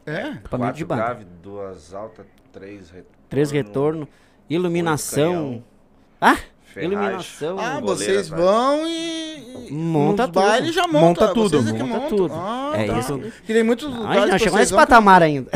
É. 0.06 0.28
Equipamento 0.30 0.78
de 0.78 0.86
Quatro 0.86 0.88
banda. 0.88 1.04
grave, 1.04 1.26
duas 1.42 1.94
altas, 1.94 2.26
três 2.52 2.90
retorno. 2.90 3.18
Três 3.30 3.52
retorno, 3.52 4.08
iluminação. 4.50 5.64
Ah, 6.22 6.38
ferragem. 6.64 6.92
iluminação. 6.98 7.60
Ah, 7.60 7.80
vocês 7.82 8.30
vão 8.30 8.88
e. 8.88 9.68
e 9.70 9.72
Monta 9.74 10.26
tudo. 10.26 10.36
bailes 10.42 10.74
já 10.74 10.88
monta, 10.88 11.00
Monta 11.26 11.34
tudo, 11.34 11.62
Vocês 11.62 11.74
é 11.74 11.78
que 11.78 11.84
monta 11.84 12.00
montam. 12.02 12.18
tudo. 12.18 12.34
Ah, 12.36 12.72
É 12.76 12.88
tá. 12.88 13.00
isso. 13.00 13.20
Que 13.46 13.54
tem 13.54 13.64
muitos 13.64 13.92
Ai, 13.92 14.00
lugares 14.00 14.30
não 14.32 14.40
chegou 14.40 14.60
nesse 14.60 14.72
vão 14.72 14.80
patamar 14.80 15.22
ainda. 15.22 15.52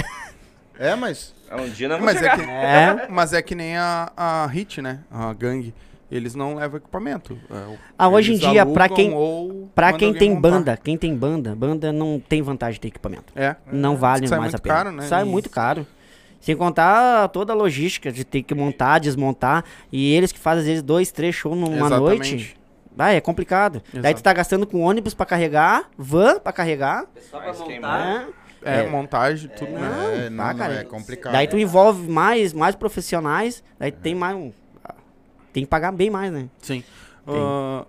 É, 0.78 0.94
mas. 0.96 1.34
Um 1.52 1.70
dia 1.70 1.88
não 1.88 2.00
Mas 2.00 2.22
é, 2.22 2.30
que, 2.36 2.42
É. 2.42 3.08
mas 3.10 3.34
é 3.34 3.42
que 3.42 3.56
nem 3.56 3.78
a, 3.78 4.12
a 4.18 4.46
Hit, 4.48 4.82
né? 4.82 5.00
A 5.12 5.34
gangue. 5.34 5.74
Eles 6.10 6.36
não 6.36 6.56
levam 6.56 6.78
equipamento. 6.78 7.38
É, 7.52 7.76
Ah, 7.98 8.08
hoje 8.08 8.34
em 8.34 8.38
dia, 8.38 8.66
pra 8.66 8.86
alugam 8.86 8.96
quem- 8.96 9.14
ou 9.14 9.70
Pra 9.76 9.92
quem 9.94 10.14
tem 10.14 10.30
montar. 10.32 10.42
banda, 10.50 10.78
quem 10.82 10.98
tem 10.98 11.14
banda, 11.16 11.54
banda 11.56 11.92
não 11.92 12.18
tem 12.20 12.42
vantagem 12.42 12.76
de 12.76 12.80
ter 12.82 12.88
equipamento. 12.88 13.34
É. 13.36 13.56
Não 13.72 13.98
vale 13.98 14.26
Sai 14.28 14.40
mais 14.40 14.56
a 14.56 14.58
pena. 14.60 14.76
caro, 14.76 14.92
né? 14.92 15.04
Sai 15.04 15.24
E- 15.24 15.26
muito 15.26 15.50
caro. 15.50 15.86
Sem 16.40 16.56
contar 16.56 17.28
toda 17.30 17.52
a 17.52 17.56
logística 17.56 18.10
de 18.12 18.24
ter 18.24 18.42
que 18.44 18.56
montar, 18.56 19.00
desmontar. 19.00 19.66
E 19.92 20.14
eles 20.14 20.32
que 20.32 20.40
fazem, 20.40 20.62
às 20.62 20.68
vezes, 20.68 20.82
dois, 20.84 21.12
três 21.12 21.36
shows 21.36 21.58
numa 21.58 21.76
Exatamente. 21.88 22.32
noite. 22.36 22.58
Ah, 22.98 23.12
é 23.12 23.20
complicado. 23.20 23.82
Daí 23.94 24.14
tu 24.14 24.24
tá 24.24 24.32
gastando 24.34 24.66
com 24.66 24.82
ônibus 24.82 25.14
pra 25.14 25.26
carregar, 25.26 25.90
van 25.98 26.40
pra 26.40 26.54
carregar. 26.54 27.06
Só 27.30 27.38
pra 27.40 27.52
montar. 27.54 27.66
queimar. 27.66 28.00
né? 28.06 28.28
É, 28.68 28.86
É. 28.86 28.90
montagem, 28.90 29.50
tudo, 29.56 29.72
né? 29.72 30.26
É, 30.26 30.30
não, 30.30 30.44
tá, 30.44 30.52
não, 30.54 30.60
cara. 30.60 30.74
é 30.76 30.84
complicado. 30.84 31.34
Daí 31.34 31.48
tu 31.48 31.58
envolve 31.58 32.08
mais, 32.10 32.54
mais 32.54 32.76
profissionais, 32.76 33.64
daí 33.80 33.92
tem 33.92 34.14
mais 34.16 34.36
um. 34.36 34.52
Tem 35.54 35.64
que 35.64 35.70
pagar 35.70 35.92
bem 35.92 36.10
mais, 36.10 36.32
né? 36.32 36.50
Sim. 36.60 36.84
Ah, 37.26 37.86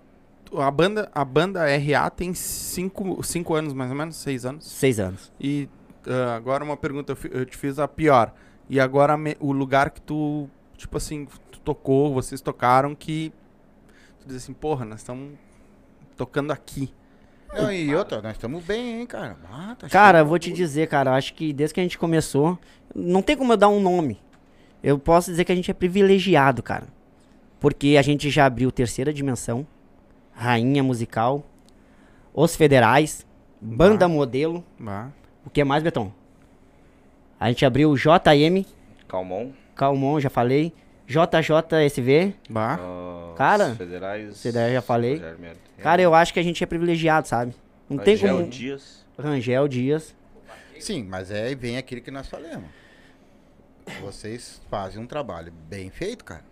a, 0.57 0.71
banda, 0.71 1.09
a 1.13 1.23
banda 1.23 1.61
RA 1.77 2.09
tem 2.09 2.33
cinco, 2.33 3.21
cinco 3.23 3.53
anos, 3.53 3.73
mais 3.73 3.91
ou 3.91 3.97
menos, 3.97 4.15
seis 4.15 4.45
anos. 4.45 4.65
Seis 4.67 4.99
anos. 4.99 5.31
E 5.39 5.69
ah, 6.07 6.35
agora 6.35 6.63
uma 6.63 6.77
pergunta, 6.77 7.15
eu 7.31 7.45
te 7.45 7.55
fiz 7.57 7.77
a 7.79 7.87
pior. 7.87 8.33
E 8.69 8.79
agora 8.79 9.17
me- 9.17 9.37
o 9.39 9.51
lugar 9.51 9.89
que 9.91 10.01
tu, 10.01 10.49
tipo 10.77 10.97
assim, 10.97 11.27
tu 11.51 11.59
tocou, 11.59 12.13
vocês 12.13 12.39
tocaram, 12.41 12.95
que 12.95 13.31
tu 14.19 14.27
diz 14.27 14.37
assim, 14.37 14.53
porra, 14.53 14.85
nós 14.85 14.99
estamos 15.01 15.33
tocando 16.17 16.51
aqui. 16.51 16.91
Não, 17.53 17.71
e 17.71 17.93
outra, 17.95 18.21
nós 18.21 18.33
estamos 18.33 18.63
bem, 18.63 18.99
hein, 19.01 19.05
cara. 19.05 19.37
Ah, 19.51 19.75
tá 19.77 19.89
Cara, 19.89 20.19
eu 20.19 20.25
vou 20.25 20.37
te 20.37 20.51
dizer, 20.51 20.87
cara, 20.87 21.11
eu 21.11 21.15
acho 21.15 21.33
que 21.33 21.51
desde 21.51 21.73
que 21.73 21.79
a 21.79 21.83
gente 21.83 21.97
começou, 21.97 22.57
não 22.93 23.21
tem 23.21 23.35
como 23.35 23.53
eu 23.53 23.57
dar 23.57 23.69
um 23.69 23.79
nome. 23.81 24.19
Eu 24.83 24.97
posso 24.99 25.31
dizer 25.31 25.43
que 25.45 25.51
a 25.51 25.55
gente 25.55 25.69
é 25.69 25.73
privilegiado, 25.73 26.61
cara. 26.61 26.87
Porque 27.59 27.97
a 27.97 28.01
gente 28.01 28.29
já 28.29 28.45
abriu 28.45 28.71
Terceira 28.71 29.11
Dimensão, 29.11 29.67
Rainha 30.31 30.81
Musical, 30.83 31.43
Os 32.33 32.55
Federais, 32.55 33.25
Banda 33.59 34.07
Modelo, 34.07 34.63
Bah. 34.79 35.09
o 35.45 35.49
que 35.49 35.63
mais, 35.63 35.83
Beton? 35.83 36.13
A 37.39 37.49
gente 37.49 37.65
abriu 37.65 37.93
JM, 37.95 38.65
Calmon. 39.07 39.51
Calmon, 39.75 40.19
já 40.19 40.29
falei, 40.29 40.73
JJSV, 41.09 42.35
Bah. 42.49 42.77
ah, 42.79 43.33
Cara, 43.35 43.69
os 43.71 43.77
Federais. 43.77 44.41
Federais 44.41 44.73
já 44.73 44.81
falei. 44.81 45.19
Cara, 45.81 46.01
eu 46.01 46.13
acho 46.13 46.31
que 46.33 46.39
a 46.39 46.43
gente 46.43 46.63
é 46.63 46.67
privilegiado, 46.67 47.27
sabe? 47.27 47.53
Não 47.89 47.97
tem 47.97 48.15
Rangel 48.15 48.37
como... 48.37 48.49
Dias. 48.49 49.05
Rangel 49.17 49.67
Dias. 49.67 50.15
Sim, 50.79 51.03
mas 51.03 51.31
é, 51.31 51.53
vem 51.55 51.77
aquilo 51.77 52.01
que 52.01 52.11
nós 52.11 52.27
falamos. 52.27 52.69
Vocês 54.01 54.61
fazem 54.69 55.01
um 55.01 55.07
trabalho 55.07 55.51
bem 55.67 55.89
feito, 55.89 56.23
cara. 56.23 56.43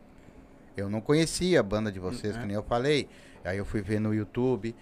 Eu 0.75 0.89
não 0.89 1.01
conhecia 1.01 1.59
a 1.59 1.63
banda 1.63 1.91
de 1.91 1.99
vocês, 1.99 2.35
Uhum. 2.35 2.41
que 2.41 2.47
nem 2.47 2.55
eu 2.55 2.63
falei. 2.63 3.07
Aí 3.45 3.57
eu 3.57 3.65
fui 3.65 3.81
ver 3.81 3.99
no 3.99 4.13
YouTube. 4.13 4.75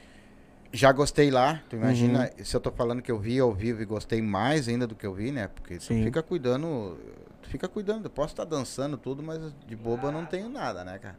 Já 0.72 0.91
gostei 0.91 1.30
lá. 1.30 1.61
Tu 1.69 1.76
imagina, 1.76 2.31
Uhum. 2.38 2.45
se 2.45 2.56
eu 2.56 2.60
tô 2.61 2.72
falando 2.72 3.02
que 3.02 3.11
eu 3.11 3.19
vi 3.19 3.39
ao 3.39 3.53
vivo 3.53 3.81
e 3.81 3.85
gostei 3.85 4.22
mais 4.22 4.68
ainda 4.68 4.88
do 4.88 4.95
que 4.95 5.06
eu 5.06 5.14
vi, 5.14 5.31
né? 5.31 5.49
Porque 5.53 5.77
tu 5.77 5.84
Sim. 5.84 6.03
fica 6.03 6.23
cuidando. 6.23 6.97
Fica 7.56 7.69
cuidando. 7.69 8.03
Eu 8.06 8.10
posso 8.10 8.34
estar 8.34 8.44
dançando 8.44 8.98
tudo, 8.98 9.23
mas 9.23 9.40
de 9.65 9.76
boba 9.77 10.10
eu 10.10 10.11
não 10.11 10.26
tenho 10.26 10.49
nada, 10.49 10.84
né, 10.84 10.99
cara? 10.99 11.18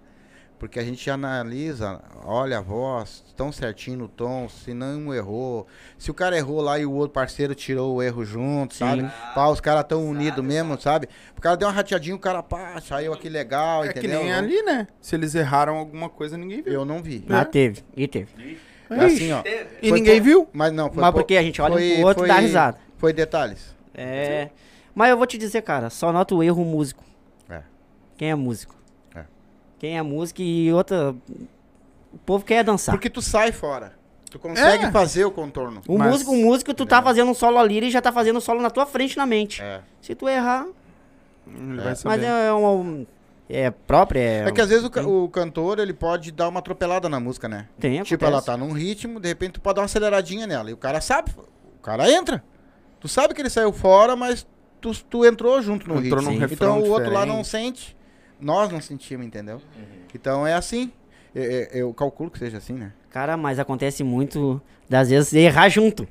Porque 0.59 0.79
a 0.79 0.85
gente 0.85 1.11
analisa, 1.11 1.99
olha 2.25 2.59
a 2.59 2.61
voz, 2.61 3.25
tão 3.35 3.51
certinho 3.51 3.97
no 4.01 4.09
tom, 4.09 4.47
se 4.47 4.75
não 4.75 5.15
errou. 5.15 5.67
Se 5.97 6.11
o 6.11 6.15
cara 6.15 6.37
errou 6.37 6.61
lá 6.61 6.79
e 6.79 6.85
o 6.85 6.93
outro 6.93 7.13
parceiro 7.15 7.55
tirou 7.55 7.95
o 7.97 8.03
erro 8.03 8.23
junto, 8.23 8.75
sabe? 8.75 9.11
Pá, 9.35 9.49
os 9.49 9.61
caras 9.63 9.85
tão 9.85 10.07
unidos 10.07 10.45
mesmo, 10.45 10.79
sabe? 10.79 11.09
O 11.37 11.41
cara 11.41 11.57
deu 11.57 11.69
uma 11.69 11.75
rateadinha, 11.75 12.15
o 12.15 12.19
cara, 12.19 12.43
pá, 12.43 12.79
saiu 12.83 13.15
aqui 13.15 13.29
legal, 13.31 13.85
É 13.85 13.93
que 13.95 13.99
entendeu? 14.01 14.21
nem 14.21 14.31
Não- 14.33 14.39
ali, 14.39 14.63
né? 14.63 14.87
Se 15.01 15.17
eles 15.17 15.35
erraram 15.35 15.77
alguma 15.77 16.11
coisa, 16.11 16.37
ninguém 16.37 16.61
viu. 16.63 16.73
Eu 16.73 16.85
não 16.85 17.03
vi. 17.03 17.25
Ah, 17.31 17.45
teve. 17.47 17.83
E 17.97 18.07
teve. 18.07 18.29
É 18.91 19.05
assim, 19.07 19.33
ó. 19.33 19.43
E 19.83 19.89
Foi 19.89 19.99
ninguém 19.99 20.17
pou- 20.17 20.25
viu? 20.25 20.49
Mas 20.53 20.71
não, 20.73 20.91
foi 20.93 21.01
Mas 21.03 21.13
porque 21.15 21.37
a 21.37 21.43
gente 21.43 21.61
olha 21.63 21.75
foi- 21.75 21.95
pro 21.97 22.07
outro 22.07 22.25
e 22.25 22.29
dá 22.29 22.35
foi- 22.35 22.43
risada. 22.43 22.79
Foi 22.99 23.13
detalhes. 23.13 23.75
É. 23.95 24.51
Mas 24.97 25.11
eu 25.11 25.17
vou 25.19 25.27
te 25.27 25.37
dizer, 25.37 25.61
cara, 25.61 25.91
só 25.91 26.11
nota 26.11 26.35
o 26.35 26.43
erro 26.43 26.65
músico. 26.65 27.05
É. 27.51 27.61
Quem 28.17 28.31
é 28.31 28.35
músico? 28.35 28.75
É. 29.15 29.25
Quem 29.79 29.99
é 29.99 30.03
músico 30.03 30.41
e 30.41 30.73
outra. 30.73 31.15
O 32.13 32.19
povo 32.25 32.43
quer 32.47 32.65
dançar. 32.65 32.95
Porque 32.95 33.11
tu 33.11 33.21
sai 33.21 33.53
fora. 33.53 33.93
Tu 34.31 34.39
consegue 34.39 34.87
É. 34.87 34.91
fazer 34.91 35.27
o 35.27 35.31
contorno. 35.31 35.83
O 35.87 35.99
Mas- 35.99 36.11
músico, 36.13 36.33
o 36.33 36.37
músico, 36.37 36.73
tu 36.73 36.87
tá 36.87 37.03
fazendo 37.03 37.31
um 37.31 37.35
solo 37.35 37.59
ali 37.59 37.79
e 37.87 37.91
já 37.91 38.01
tá 38.01 38.11
fazendo 38.11 38.37
um 38.39 38.41
solo 38.41 38.61
na 38.63 38.71
tua 38.71 38.87
frente 38.87 39.17
na 39.19 39.27
mente. 39.27 39.63
É. 39.63 39.83
Se 40.01 40.15
tu 40.15 40.27
errar, 40.29 40.67
Ele 41.47 41.81
É. 41.81 41.85
vai 41.85 41.95
saber. 41.95 42.17
mas 42.17 42.25
é 42.25 42.53
uma. 42.53 43.07
É 43.49 43.71
própria, 43.71 44.19
é. 44.19 44.49
É 44.49 44.51
que 44.51 44.61
às 44.61 44.69
vezes 44.69 44.85
o, 44.85 44.91
ca- 44.91 45.07
o 45.07 45.29
cantor, 45.29 45.79
ele 45.79 45.93
pode 45.93 46.33
dar 46.33 46.49
uma 46.49 46.59
atropelada 46.59 47.09
na 47.09 47.21
música, 47.21 47.49
né? 47.49 47.69
Tem, 47.79 48.03
Tipo, 48.03 48.25
acontece. 48.25 48.33
ela 48.33 48.43
tá 48.43 48.57
num 48.57 48.73
ritmo, 48.73 49.21
de 49.21 49.29
repente 49.29 49.53
tu 49.53 49.61
pode 49.61 49.77
dar 49.77 49.83
uma 49.83 49.85
aceleradinha 49.87 50.45
nela. 50.49 50.69
E 50.71 50.73
o 50.73 50.77
cara 50.77 51.01
sabe, 51.01 51.31
o 51.39 51.81
cara 51.83 52.11
entra. 52.11 52.43
Tu 52.99 53.07
sabe 53.07 53.33
que 53.35 53.41
ele 53.41 53.49
saiu 53.51 53.73
fora, 53.73 54.17
mas 54.17 54.45
tu, 54.95 55.05
tu 55.05 55.25
entrou 55.25 55.61
junto 55.63 55.89
no 55.89 56.05
Entrou 56.05 56.21
refrão 56.23 56.79
então 56.79 56.81
o 56.81 56.89
outro 56.91 57.13
lá 57.13 57.25
não 57.27 57.43
diferente. 57.43 57.79
sente, 57.81 57.97
nós 58.41 58.71
não 58.71 58.81
sentimos, 58.81 59.27
entendeu? 59.27 59.61
Então 60.15 60.47
é 60.47 60.55
assim. 60.55 60.93
Eu, 61.35 61.43
eu- 61.45 61.69
eu 61.73 61.95
calculo 61.95 62.31
que 62.31 62.39
seja 62.39 62.59
assim, 62.59 62.73
né? 62.75 62.93
Cara, 63.11 63.37
mas 63.37 63.59
acontece 63.59 64.03
muito 64.05 64.61
das 64.89 65.11
vezes 65.11 65.33
errar 65.33 65.69
junto. 65.69 66.07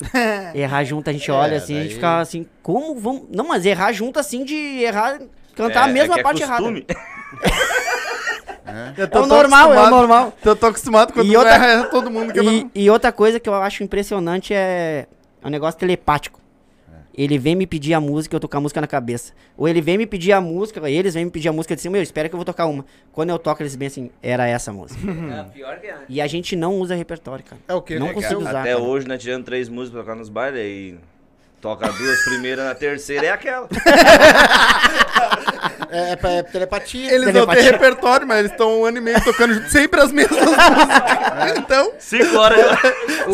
errar 0.54 0.82
junto, 0.84 1.08
a 1.10 1.12
gente 1.12 1.30
É, 1.30 1.34
olha 1.34 1.56
assim, 1.58 1.74
a 1.76 1.82
gente 1.82 1.88
daí- 1.88 1.94
fica 1.96 2.20
assim, 2.20 2.46
como 2.62 2.94
vamos. 2.98 3.24
Não, 3.30 3.46
mas 3.46 3.64
errar 3.66 3.92
junto 3.92 4.18
assim 4.18 4.44
de 4.44 4.54
errar, 4.54 5.20
cantar 5.54 5.84
a 5.84 5.90
É- 5.90 5.92
mesma 5.92 6.16
é 6.16 6.20
é 6.20 6.22
parte 6.22 6.42
errada. 6.42 6.62
costume. 6.62 6.86
Eu 8.96 9.04
É 9.10 9.18
o 9.22 9.26
normal, 9.26 9.72
é 9.74 9.80
o 9.86 9.90
normal. 9.90 10.32
Eu 10.44 10.54
tô 10.54 10.66
acostumado 10.66 11.12
quando 11.12 11.26
E 11.26 11.32
tu 11.32 11.38
outra- 11.38 11.54
erra, 11.54 11.66
é 11.66 11.82
todo 11.88 12.10
mundo 12.10 12.32
que 12.32 12.40
E, 12.40 12.70
e 12.84 12.90
outra 12.90 13.10
coisa 13.10 13.40
que 13.40 13.48
eu 13.48 13.54
acho 13.54 13.82
impressionante 13.82 14.54
é 14.54 15.06
o 15.42 15.48
negócio 15.48 15.78
telepático. 15.78 16.39
Ele 17.14 17.38
vem 17.38 17.54
me 17.56 17.66
pedir 17.66 17.92
a 17.94 18.00
música 18.00 18.34
e 18.34 18.36
eu 18.36 18.40
tocar 18.40 18.58
a 18.58 18.60
música 18.60 18.80
na 18.80 18.86
cabeça. 18.86 19.32
Ou 19.56 19.68
ele 19.68 19.80
vem 19.80 19.98
me 19.98 20.06
pedir 20.06 20.32
a 20.32 20.40
música, 20.40 20.88
eles 20.88 21.14
vêm 21.14 21.24
me 21.24 21.30
pedir 21.30 21.48
a 21.48 21.52
música 21.52 21.74
e 21.74 21.76
dizem, 21.76 21.90
meu, 21.90 22.00
espera 22.02 22.28
que 22.28 22.34
eu 22.34 22.38
vou 22.38 22.44
tocar 22.44 22.66
uma. 22.66 22.84
Quando 23.12 23.30
eu 23.30 23.38
toco, 23.38 23.62
eles 23.62 23.74
bem 23.76 23.86
assim, 23.88 24.10
era 24.22 24.46
essa 24.46 24.72
música. 24.72 25.00
É, 25.30 25.42
pior 25.52 25.78
que 25.80 25.86
é. 25.86 25.96
e 26.08 26.20
a 26.20 26.26
gente 26.26 26.54
não 26.56 26.76
usa 26.80 26.94
repertório, 26.94 27.44
cara. 27.44 27.60
É 27.68 27.74
o 27.74 27.82
que? 27.82 27.98
Não 27.98 28.08
É 28.08 28.12
consigo 28.12 28.40
usar. 28.40 28.60
Até 28.60 28.72
cara. 28.72 28.82
hoje, 28.82 29.06
nós 29.06 29.20
tirando 29.22 29.44
três 29.44 29.68
músicas 29.68 29.92
pra 29.92 30.02
tocar 30.02 30.14
nos 30.18 30.28
bailes 30.28 30.60
e 30.60 30.98
toca 31.60 31.86
duas 31.92 32.24
primeiras, 32.24 32.64
na 32.64 32.74
terceira 32.74 33.26
é 33.26 33.30
aquela. 33.30 33.68
É, 35.88 36.12
é, 36.12 36.16
pra- 36.16 36.30
é 36.30 36.42
telepatia. 36.42 37.06
Eles 37.06 37.26
não 37.26 37.32
têm 37.32 37.32
Telepatia. 37.32 37.72
repertório, 37.72 38.26
mas 38.26 38.38
eles 38.40 38.50
estão 38.52 38.80
um 38.80 38.84
ano 38.84 38.98
e 38.98 39.00
meio 39.00 39.22
tocando 39.24 39.54
junto, 39.54 39.70
sempre 39.70 40.00
as 40.00 40.12
mesmas 40.12 40.38
músicas. 40.40 41.58
Então, 41.58 41.92
Cinco 41.98 42.36
horas. 42.36 42.78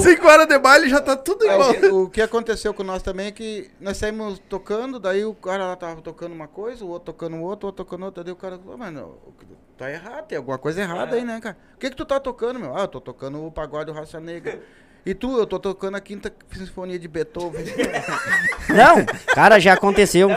cinco 0.02 0.26
horas 0.28 0.46
de 0.46 0.58
baile 0.58 0.88
já 0.88 1.00
tá 1.00 1.16
tudo 1.16 1.44
É, 1.46 1.54
igual. 1.54 1.70
o, 1.70 1.74
que, 1.74 1.86
o 1.86 2.08
que 2.10 2.22
aconteceu 2.22 2.72
com 2.72 2.82
nós 2.82 3.02
também 3.02 3.26
é 3.28 3.32
que 3.32 3.70
nós 3.80 3.96
saímos 3.96 4.38
tocando, 4.48 4.98
daí 4.98 5.24
o 5.24 5.34
cara 5.34 5.66
lá 5.66 5.76
tava 5.76 6.00
tocando 6.00 6.32
uma 6.32 6.48
coisa, 6.48 6.84
o 6.84 6.88
outro 6.88 7.12
tocando 7.12 7.36
outro, 7.40 7.66
o 7.66 7.68
outro 7.68 7.84
tocando 7.84 8.04
outra, 8.04 8.22
daí 8.24 8.32
o 8.32 8.36
cara 8.36 8.58
falou, 8.58 8.78
mano, 8.78 9.18
tá 9.76 9.90
errado, 9.90 10.26
tem 10.26 10.38
alguma 10.38 10.58
coisa 10.58 10.80
errada 10.80 11.16
aí, 11.16 11.24
né, 11.24 11.38
cara? 11.40 11.56
O 11.74 11.78
que 11.78 11.90
que 11.90 11.96
tu 11.96 12.04
tá 12.04 12.18
tocando, 12.20 12.58
meu? 12.60 12.76
Ah, 12.76 12.82
eu 12.82 12.88
tô 12.88 13.00
tocando 13.00 13.44
o 13.44 13.50
pagode 13.50 13.86
do 13.86 13.92
Raça 13.92 14.20
Negra. 14.20 14.60
E 15.04 15.14
tu, 15.14 15.38
eu 15.38 15.46
tô 15.46 15.60
tocando 15.60 15.96
a 15.96 16.00
quinta 16.00 16.32
sinfonia 16.52 16.98
de 16.98 17.06
Beethoven. 17.06 17.64
Não, 18.68 19.04
cara, 19.34 19.60
já 19.60 19.74
aconteceu. 19.74 20.28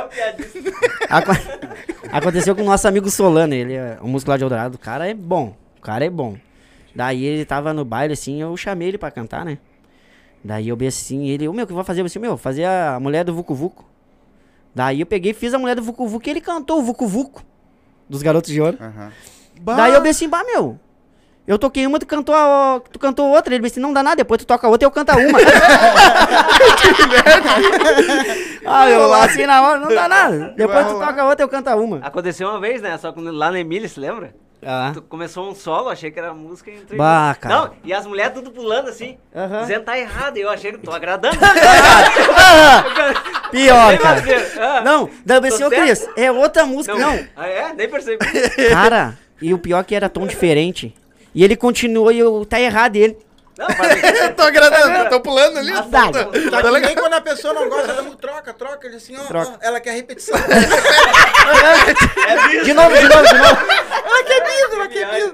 Aco- 1.10 1.32
aconteceu 2.12 2.56
com 2.56 2.62
o 2.62 2.66
nosso 2.66 2.88
amigo 2.88 3.10
Solano, 3.10 3.54
ele 3.54 3.74
é 3.74 3.98
um 4.02 4.08
músico 4.08 4.32
lá 4.32 4.38
de 4.38 4.44
Eldorado. 4.44 4.76
O 4.76 4.80
cara 4.80 5.08
é 5.08 5.14
bom, 5.14 5.56
o 5.78 5.82
cara 5.82 6.06
é 6.06 6.10
bom. 6.10 6.38
Daí 6.96 7.24
ele 7.24 7.46
tava 7.46 7.74
no 7.74 7.86
baile 7.86 8.14
assim, 8.14 8.42
eu 8.42 8.56
chamei 8.58 8.90
ele 8.90 8.98
pra 8.98 9.12
cantar, 9.12 9.46
né? 9.46 9.58
Daí 10.44 10.70
eu 10.70 10.76
bem 10.76 10.88
assim, 10.88 11.28
ele, 11.30 11.48
o 11.48 11.54
meu, 11.54 11.64
o 11.64 11.68
que 11.68 11.74
eu 11.74 11.76
vou 11.76 11.84
fazer? 11.84 12.02
Eu 12.02 12.06
disse, 12.06 12.20
meu, 12.20 12.38
fazer 12.38 12.66
a 12.66 13.00
mulher 13.00 13.24
do 13.26 13.34
Vucu 13.34 13.54
Vucu. 13.54 13.86
Daí 14.74 15.02
eu 15.02 15.06
peguei 15.06 15.32
e 15.32 15.34
fiz 15.34 15.54
a 15.54 15.60
mulher 15.60 15.76
do 15.76 15.82
Vucu 15.82 16.08
Vucu 16.08 16.28
e 16.28 16.32
ele 16.32 16.42
cantou 16.42 16.80
o 16.80 16.82
Vucu 16.82 17.08
Vucu 17.08 17.44
dos 18.08 18.22
Garotos 18.22 18.52
de 18.52 18.60
Ouro. 18.60 18.78
Aham. 18.80 19.12
Daí 19.76 19.94
eu 19.94 20.02
bem 20.02 20.12
assim, 20.12 20.28
bah, 20.28 20.44
meu. 20.44 20.80
Eu 21.50 21.58
toquei 21.58 21.88
uma, 21.88 21.98
tu 21.98 22.06
cantou, 22.06 22.36
a, 22.36 22.80
tu 22.92 23.00
cantou 23.00 23.28
outra. 23.28 23.56
Ele 23.56 23.64
disse, 23.64 23.80
não 23.80 23.92
dá 23.92 24.04
nada, 24.04 24.18
depois 24.18 24.38
tu 24.38 24.46
toca 24.46 24.68
outra 24.68 24.86
e 24.86 24.88
eu 24.88 24.92
canto 24.92 25.10
a 25.10 25.16
uma. 25.16 25.40
ah, 28.68 28.88
eu 28.88 29.08
lá 29.08 29.26
assim 29.26 29.48
na 29.48 29.64
hora, 29.64 29.80
não 29.80 29.90
dá 29.90 30.08
nada. 30.08 30.54
Depois 30.56 30.86
tu 30.86 31.00
toca 31.00 31.26
outra 31.26 31.44
e 31.44 31.46
eu 31.46 31.50
canto 31.50 31.68
a 31.70 31.76
uma. 31.76 32.06
Aconteceu 32.06 32.48
uma 32.48 32.60
vez, 32.60 32.84
né? 32.84 32.96
Só 33.00 33.12
quando 33.12 33.32
lá 33.32 33.50
na 33.50 33.60
Emília, 33.60 33.90
se 33.90 34.00
lembra? 34.00 34.36
Ah. 34.64 34.92
Tu 34.94 35.02
começou 35.02 35.50
um 35.50 35.56
solo, 35.56 35.90
achei 35.90 36.12
que 36.12 36.20
era 36.20 36.36
música 36.36 36.70
e 36.70 36.76
entrei. 36.76 37.00
Bah, 37.00 37.36
cara. 37.42 37.56
Não, 37.56 37.72
e 37.84 37.92
as 37.92 38.06
mulheres 38.06 38.36
tudo 38.36 38.52
pulando 38.52 38.90
assim, 38.90 39.18
Aham. 39.36 39.62
dizendo 39.62 39.86
tá 39.86 39.98
errado. 39.98 40.38
E 40.38 40.42
eu 40.42 40.52
achei 40.52 40.72
que 40.72 40.78
tô 40.78 40.92
agradando. 40.92 41.36
Pior, 43.50 43.98
cara. 43.98 44.22
Ah. 44.60 44.82
Não, 44.82 45.10
daí 45.26 45.42
eu 45.60 45.66
ô 45.66 45.70
Cris, 45.72 46.08
é 46.16 46.32
outra 46.32 46.64
música. 46.64 46.94
Não. 46.94 47.26
Ah, 47.36 47.48
é? 47.48 47.74
Nem 47.74 47.90
percebi. 47.90 48.20
Cara, 48.70 49.18
e 49.42 49.52
o 49.52 49.58
pior 49.58 49.80
é 49.80 49.84
que 49.84 49.96
era 49.96 50.08
tão 50.08 50.28
diferente. 50.28 50.94
E 51.34 51.44
ele 51.44 51.56
continuou 51.56 52.12
e 52.12 52.20
eu, 52.20 52.46
tá 52.46 52.60
errado 52.60 52.96
ele. 52.96 53.18
Não, 53.58 53.68
mas... 53.68 54.04
Eu 54.22 54.34
tô 54.36 54.44
agradando, 54.44 54.98
eu 55.00 55.10
tô 55.10 55.20
pulando 55.20 55.58
ali. 55.58 55.74
Ah, 55.74 55.84
tá. 55.84 56.10
Tá 56.12 56.62
que 56.64 56.80
nem 56.80 56.96
quando 56.96 57.14
a 57.14 57.20
pessoa 57.20 57.54
não 57.54 57.68
gosta 57.68 57.94
da 57.94 58.02
música, 58.04 58.22
troca, 58.22 58.54
troca, 58.54 58.88
ele 58.88 58.96
assim, 58.96 59.18
ó, 59.18 59.24
Troca. 59.26 59.50
ó, 59.52 59.58
ela 59.60 59.82
quer 59.82 59.92
repetição. 59.96 60.38
De 62.64 62.74
novo, 62.74 62.96
de 62.96 63.04
novo, 63.04 63.28
de 63.28 63.34
novo. 63.38 63.58
ela 64.06 64.24
quer 64.24 64.44
bis, 64.44 64.74
ela 64.74 64.88
quer 64.88 65.12
bis. 65.14 65.34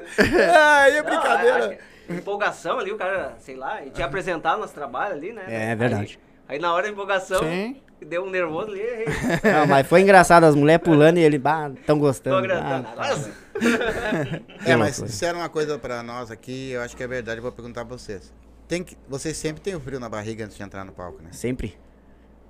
Ai, 0.56 0.92
é 0.98 1.04
Não, 1.04 1.10
brincadeira. 1.10 1.78
empolgação 2.10 2.80
ali, 2.80 2.92
o 2.92 2.98
cara, 2.98 3.34
sei 3.40 3.56
lá, 3.56 3.84
e 3.86 3.90
tinha 3.92 4.08
apresentado 4.08 4.60
nosso 4.60 4.74
trabalho 4.74 5.14
ali, 5.14 5.32
né? 5.32 5.44
É, 5.48 5.72
é 5.72 5.76
verdade. 5.76 6.20
Aí, 6.48 6.56
aí 6.56 6.62
na 6.62 6.74
hora 6.74 6.84
da 6.88 6.90
empolgação, 6.94 7.40
Sim. 7.40 7.76
deu 8.02 8.24
um 8.24 8.30
nervoso 8.30 8.72
ali, 8.72 8.82
errei. 8.82 9.06
Não, 9.54 9.68
mas 9.68 9.86
foi 9.88 10.02
engraçado, 10.02 10.46
as 10.46 10.56
mulheres 10.56 10.84
pulando 10.84 11.18
e 11.18 11.24
ele, 11.24 11.38
bah, 11.38 11.70
tão 11.86 11.98
Tô 11.98 12.06
gostando. 12.06 12.38
agradando. 12.38 12.88
Ah. 12.98 13.16
É, 14.66 14.76
mas 14.76 15.02
disseram 15.02 15.40
uma 15.40 15.50
coisa 15.50 15.78
pra 15.80 16.02
nós 16.04 16.30
aqui, 16.32 16.72
eu 16.72 16.82
acho 16.82 16.96
que 16.96 17.04
é 17.04 17.08
verdade, 17.08 17.38
eu 17.38 17.42
vou 17.44 17.52
perguntar 17.52 17.86
pra 17.86 17.98
vocês. 17.98 18.34
Tem 18.68 18.84
que, 18.84 18.98
vocês 19.08 19.38
sempre 19.38 19.62
têm 19.62 19.76
o 19.76 19.80
frio 19.80 20.00
na 20.00 20.10
barriga 20.10 20.44
antes 20.46 20.58
de 20.58 20.64
entrar 20.64 20.84
no 20.84 20.92
palco, 20.92 21.22
né? 21.22 21.30
Sempre. 21.32 21.78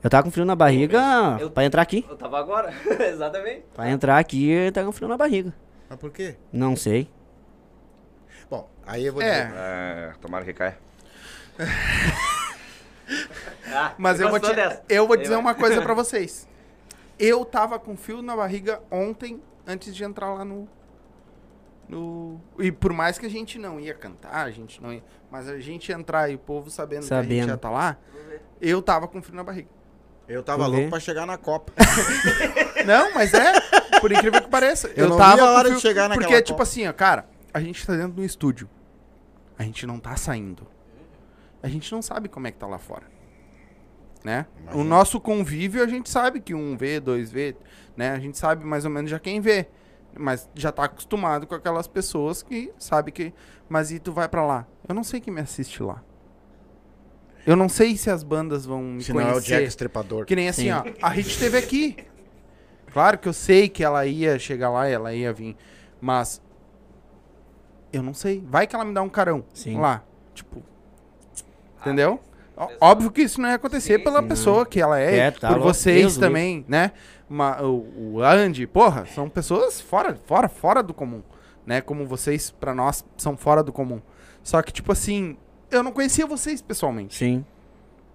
Eu 0.03 0.09
tava 0.09 0.23
com 0.23 0.31
frio 0.31 0.45
na 0.45 0.55
barriga 0.55 1.01
Eu- 1.39 1.49
pra 1.51 1.65
entrar 1.65 1.81
aqui. 1.81 2.05
Eu 2.09 2.15
tava 2.15 2.39
agora, 2.39 2.73
exatamente. 3.11 3.65
Pra 3.73 3.89
entrar 3.89 4.17
aqui, 4.17 4.49
eu 4.49 4.71
tava 4.71 4.85
com 4.87 4.91
frio 4.93 5.07
na 5.07 5.17
barriga. 5.17 5.53
Mas 5.89 5.99
por 5.99 6.11
quê? 6.11 6.35
Não 6.53 6.75
sei. 6.75 7.09
Bom, 8.49 8.69
aí 8.85 9.05
eu 9.05 9.13
vou 9.13 9.21
É. 9.21 9.45
dizer. 9.45 9.53
É, 9.57 10.13
tomara 10.21 10.45
que 10.45 10.53
caia. 10.53 10.77
Ah, 13.71 13.93
Mas 13.97 14.19
eu 14.19 14.29
vou, 14.29 14.39
te, 14.39 14.47
eu 14.89 15.05
vou 15.07 15.15
dizer 15.15 15.29
vai. 15.33 15.39
uma 15.39 15.53
coisa 15.53 15.81
pra 15.81 15.93
vocês. 15.93 16.47
Eu 17.19 17.45
tava 17.45 17.77
com 17.77 17.95
fio 17.95 18.21
na 18.21 18.35
barriga 18.35 18.81
ontem, 18.89 19.41
antes 19.67 19.95
de 19.95 20.03
entrar 20.03 20.33
lá 20.33 20.43
no, 20.43 20.67
no... 21.87 22.39
E 22.59 22.71
por 22.71 22.93
mais 22.93 23.17
que 23.17 23.25
a 23.25 23.29
gente 23.29 23.59
não 23.59 23.79
ia 23.79 23.93
cantar, 23.93 24.45
a 24.45 24.51
gente 24.51 24.81
não 24.81 24.93
ia... 24.93 25.03
Mas 25.29 25.47
a 25.47 25.59
gente 25.59 25.89
ia 25.89 25.95
entrar 25.95 26.29
e 26.29 26.35
o 26.35 26.39
povo 26.39 26.69
sabendo, 26.69 27.07
que 27.07 27.13
a 27.13 27.21
gente 27.21 27.27
Sabendo. 27.29 27.49
ia 27.49 27.55
estar 27.55 27.69
lá, 27.69 27.97
eu 28.61 28.81
tava 28.81 29.07
com 29.07 29.21
frio 29.21 29.35
na 29.35 29.43
barriga. 29.43 29.69
Eu 30.27 30.41
tava 30.41 30.65
louco 30.65 30.89
pra 30.89 30.99
chegar 30.99 31.25
na 31.25 31.37
Copa. 31.37 31.71
Não, 32.85 33.13
mas 33.13 33.33
é, 33.33 33.53
por 33.99 34.11
incrível 34.11 34.41
que 34.41 34.49
pareça. 34.49 34.87
Eu 34.95 35.05
Eu, 35.05 35.09
não 35.09 35.17
tava 35.17 35.35
vi 35.35 35.41
a 35.41 35.51
hora 35.51 35.63
frio, 35.65 35.75
de 35.75 35.81
chegar 35.81 36.09
naquela 36.09 36.27
Porque, 36.27 36.41
tipo 36.41 36.53
Copa. 36.53 36.63
assim, 36.63 36.87
ó, 36.87 36.93
cara, 36.93 37.27
a 37.53 37.59
gente 37.59 37.85
tá 37.85 37.93
dentro 37.95 38.13
do 38.13 38.23
estúdio. 38.23 38.67
A 39.57 39.63
gente 39.63 39.85
não 39.85 39.99
tá 39.99 40.15
saindo. 40.15 40.67
A 41.61 41.67
gente 41.67 41.91
não 41.91 42.01
sabe 42.01 42.27
como 42.27 42.47
é 42.47 42.51
que 42.51 42.57
tá 42.57 42.67
lá 42.67 42.77
fora. 42.79 43.03
Né? 44.23 44.47
O 44.73 44.83
nosso 44.83 45.19
convívio, 45.21 45.83
a 45.83 45.87
gente 45.87 46.09
sabe 46.09 46.39
que 46.39 46.55
um 46.55 46.75
vê, 46.75 46.99
dois 46.99 47.31
vê, 47.31 47.55
né? 47.95 48.11
A 48.11 48.19
gente 48.19 48.37
sabe 48.39 48.65
mais 48.65 48.83
ou 48.83 48.89
menos 48.89 49.11
já 49.11 49.19
quem 49.19 49.39
vê. 49.39 49.67
Mas 50.17 50.49
já 50.55 50.71
tá 50.71 50.85
acostumado 50.85 51.45
com 51.45 51.55
aquelas 51.55 51.87
pessoas 51.87 52.41
que 52.41 52.71
sabe 52.79 53.11
que... 53.11 53.33
Mas 53.67 53.91
e 53.91 53.99
tu 53.99 54.11
vai 54.13 54.29
pra 54.29 54.45
lá? 54.45 54.65
Eu 54.87 54.95
não 54.95 55.03
sei 55.03 55.19
quem 55.19 55.33
me 55.33 55.41
assiste 55.41 55.81
lá. 55.83 56.01
Eu 57.45 57.55
não 57.55 57.67
sei 57.69 57.95
se 57.97 58.09
as 58.09 58.23
bandas 58.23 58.65
vão 58.65 58.81
me 58.81 59.03
Se 59.03 59.11
não 59.13 59.19
é 59.21 59.25
o 59.25 59.27
conhecer. 59.33 59.47
Jack 59.47 59.63
Estripador. 59.67 60.25
Que 60.25 60.35
nem 60.35 60.49
assim, 60.49 60.63
Sim. 60.63 60.71
ó. 60.71 60.83
A 61.01 61.09
Hit 61.09 61.29
esteve 61.29 61.57
aqui. 61.57 61.97
Claro 62.91 63.17
que 63.19 63.27
eu 63.27 63.33
sei 63.33 63.67
que 63.69 63.83
ela 63.83 64.05
ia 64.05 64.39
chegar 64.39 64.69
lá 64.69 64.89
e 64.89 64.93
ela 64.93 65.13
ia 65.13 65.31
vir. 65.33 65.55
Mas. 66.01 66.41
Eu 67.93 68.01
não 68.01 68.13
sei. 68.13 68.43
Vai 68.47 68.65
que 68.65 68.75
ela 68.75 68.83
me 68.85 68.93
dá 68.93 69.01
um 69.01 69.09
carão. 69.09 69.45
Sim. 69.53 69.77
Lá. 69.79 70.03
Tipo. 70.33 70.63
Entendeu? 71.81 72.19
Ó- 72.57 72.69
Óbvio 72.81 73.11
que 73.11 73.21
isso 73.21 73.39
não 73.41 73.49
ia 73.49 73.55
acontecer 73.55 73.97
Sim, 73.99 74.03
pela 74.03 74.23
pessoa 74.23 74.65
que 74.65 74.79
ela 74.79 74.99
é. 74.99 75.17
É, 75.17 75.31
tá 75.31 75.49
por 75.49 75.57
louco. 75.57 75.73
vocês 75.73 76.01
Deus 76.01 76.17
também, 76.17 76.65
né? 76.67 76.93
Ma- 77.27 77.61
o, 77.61 78.13
o 78.15 78.21
Andy, 78.21 78.67
porra, 78.67 79.05
são 79.05 79.29
pessoas 79.29 79.81
fora, 79.81 80.17
fora, 80.25 80.47
fora 80.47 80.83
do 80.83 80.93
comum. 80.93 81.21
Né? 81.65 81.81
Como 81.81 82.05
vocês, 82.05 82.51
pra 82.51 82.75
nós, 82.75 83.03
são 83.17 83.35
fora 83.35 83.63
do 83.63 83.73
comum. 83.73 83.99
Só 84.43 84.61
que, 84.61 84.71
tipo 84.71 84.91
assim, 84.91 85.37
eu 85.71 85.81
não 85.81 85.91
conhecia 85.91 86.27
vocês 86.27 86.61
pessoalmente. 86.61 87.15
Sim. 87.15 87.43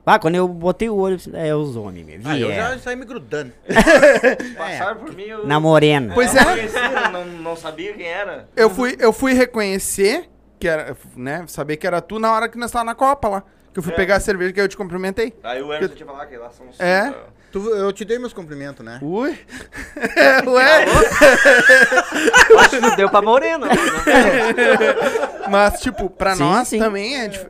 Ah, 0.06 0.18
quando 0.18 0.34
eu 0.34 0.48
botei 0.48 0.88
o 0.88 0.96
olho, 0.96 1.14
eu 1.14 1.16
disse, 1.18 1.30
é 1.34 1.54
os 1.54 1.76
homens, 1.76 2.04
meu. 2.06 2.20
Ah, 2.24 2.38
eu 2.38 2.52
já 2.52 2.78
saí 2.78 2.96
me 2.96 3.04
grudando. 3.04 3.52
Passaram 4.56 5.00
por 5.00 5.14
mim, 5.14 5.24
eu... 5.24 5.46
Na 5.46 5.60
morena. 5.60 6.14
Pois 6.14 6.34
eu 6.34 6.40
é. 6.40 6.44
não 6.44 6.54
conhecia, 6.54 7.10
não, 7.10 7.24
não 7.26 7.56
sabia 7.56 7.92
quem 7.92 8.06
era. 8.06 8.48
Eu 8.56 8.70
fui, 8.70 8.96
eu 8.98 9.12
fui 9.12 9.34
reconhecer 9.34 10.28
que 10.60 10.68
era, 10.68 10.96
né, 11.16 11.44
saber 11.48 11.76
que 11.78 11.86
era 11.86 12.00
tu 12.00 12.18
na 12.18 12.32
hora 12.32 12.48
que 12.48 12.58
nós 12.58 12.70
tava 12.70 12.84
na 12.84 12.94
Copa 12.94 13.28
lá. 13.28 13.42
Que 13.72 13.78
eu 13.78 13.82
fui 13.82 13.92
É. 13.92 13.96
pegar 13.96 14.16
a 14.16 14.20
cerveja 14.20 14.52
que 14.52 14.60
eu 14.60 14.68
te 14.68 14.76
cumprimentei. 14.76 15.32
Aí 15.44 15.62
o 15.62 15.72
Emerson 15.72 15.94
tinha 15.94 16.06
falado 16.06 16.28
que 16.28 16.36
lá 16.36 16.50
são 16.50 16.68
os 16.68 16.78
É? 16.80 17.04
cinco, 17.06 17.18
Tu- 17.52 17.68
eu 17.70 17.92
te 17.92 18.04
dei 18.04 18.18
meus 18.18 18.32
cumprimentos, 18.32 18.84
né? 18.84 18.98
Ui. 19.02 19.30
Ué. 20.46 20.84
Acho 22.58 22.80
que 22.80 22.96
deu 22.96 23.08
pra 23.08 23.22
morena. 23.22 23.66
né? 23.66 23.72
Mas, 25.50 25.80
tipo, 25.80 26.08
pra 26.10 26.34
Sim, 26.34 26.42
nós 26.42 26.68
sim. 26.68 26.78
também 26.78 27.16
é 27.20 27.28
dif- 27.28 27.46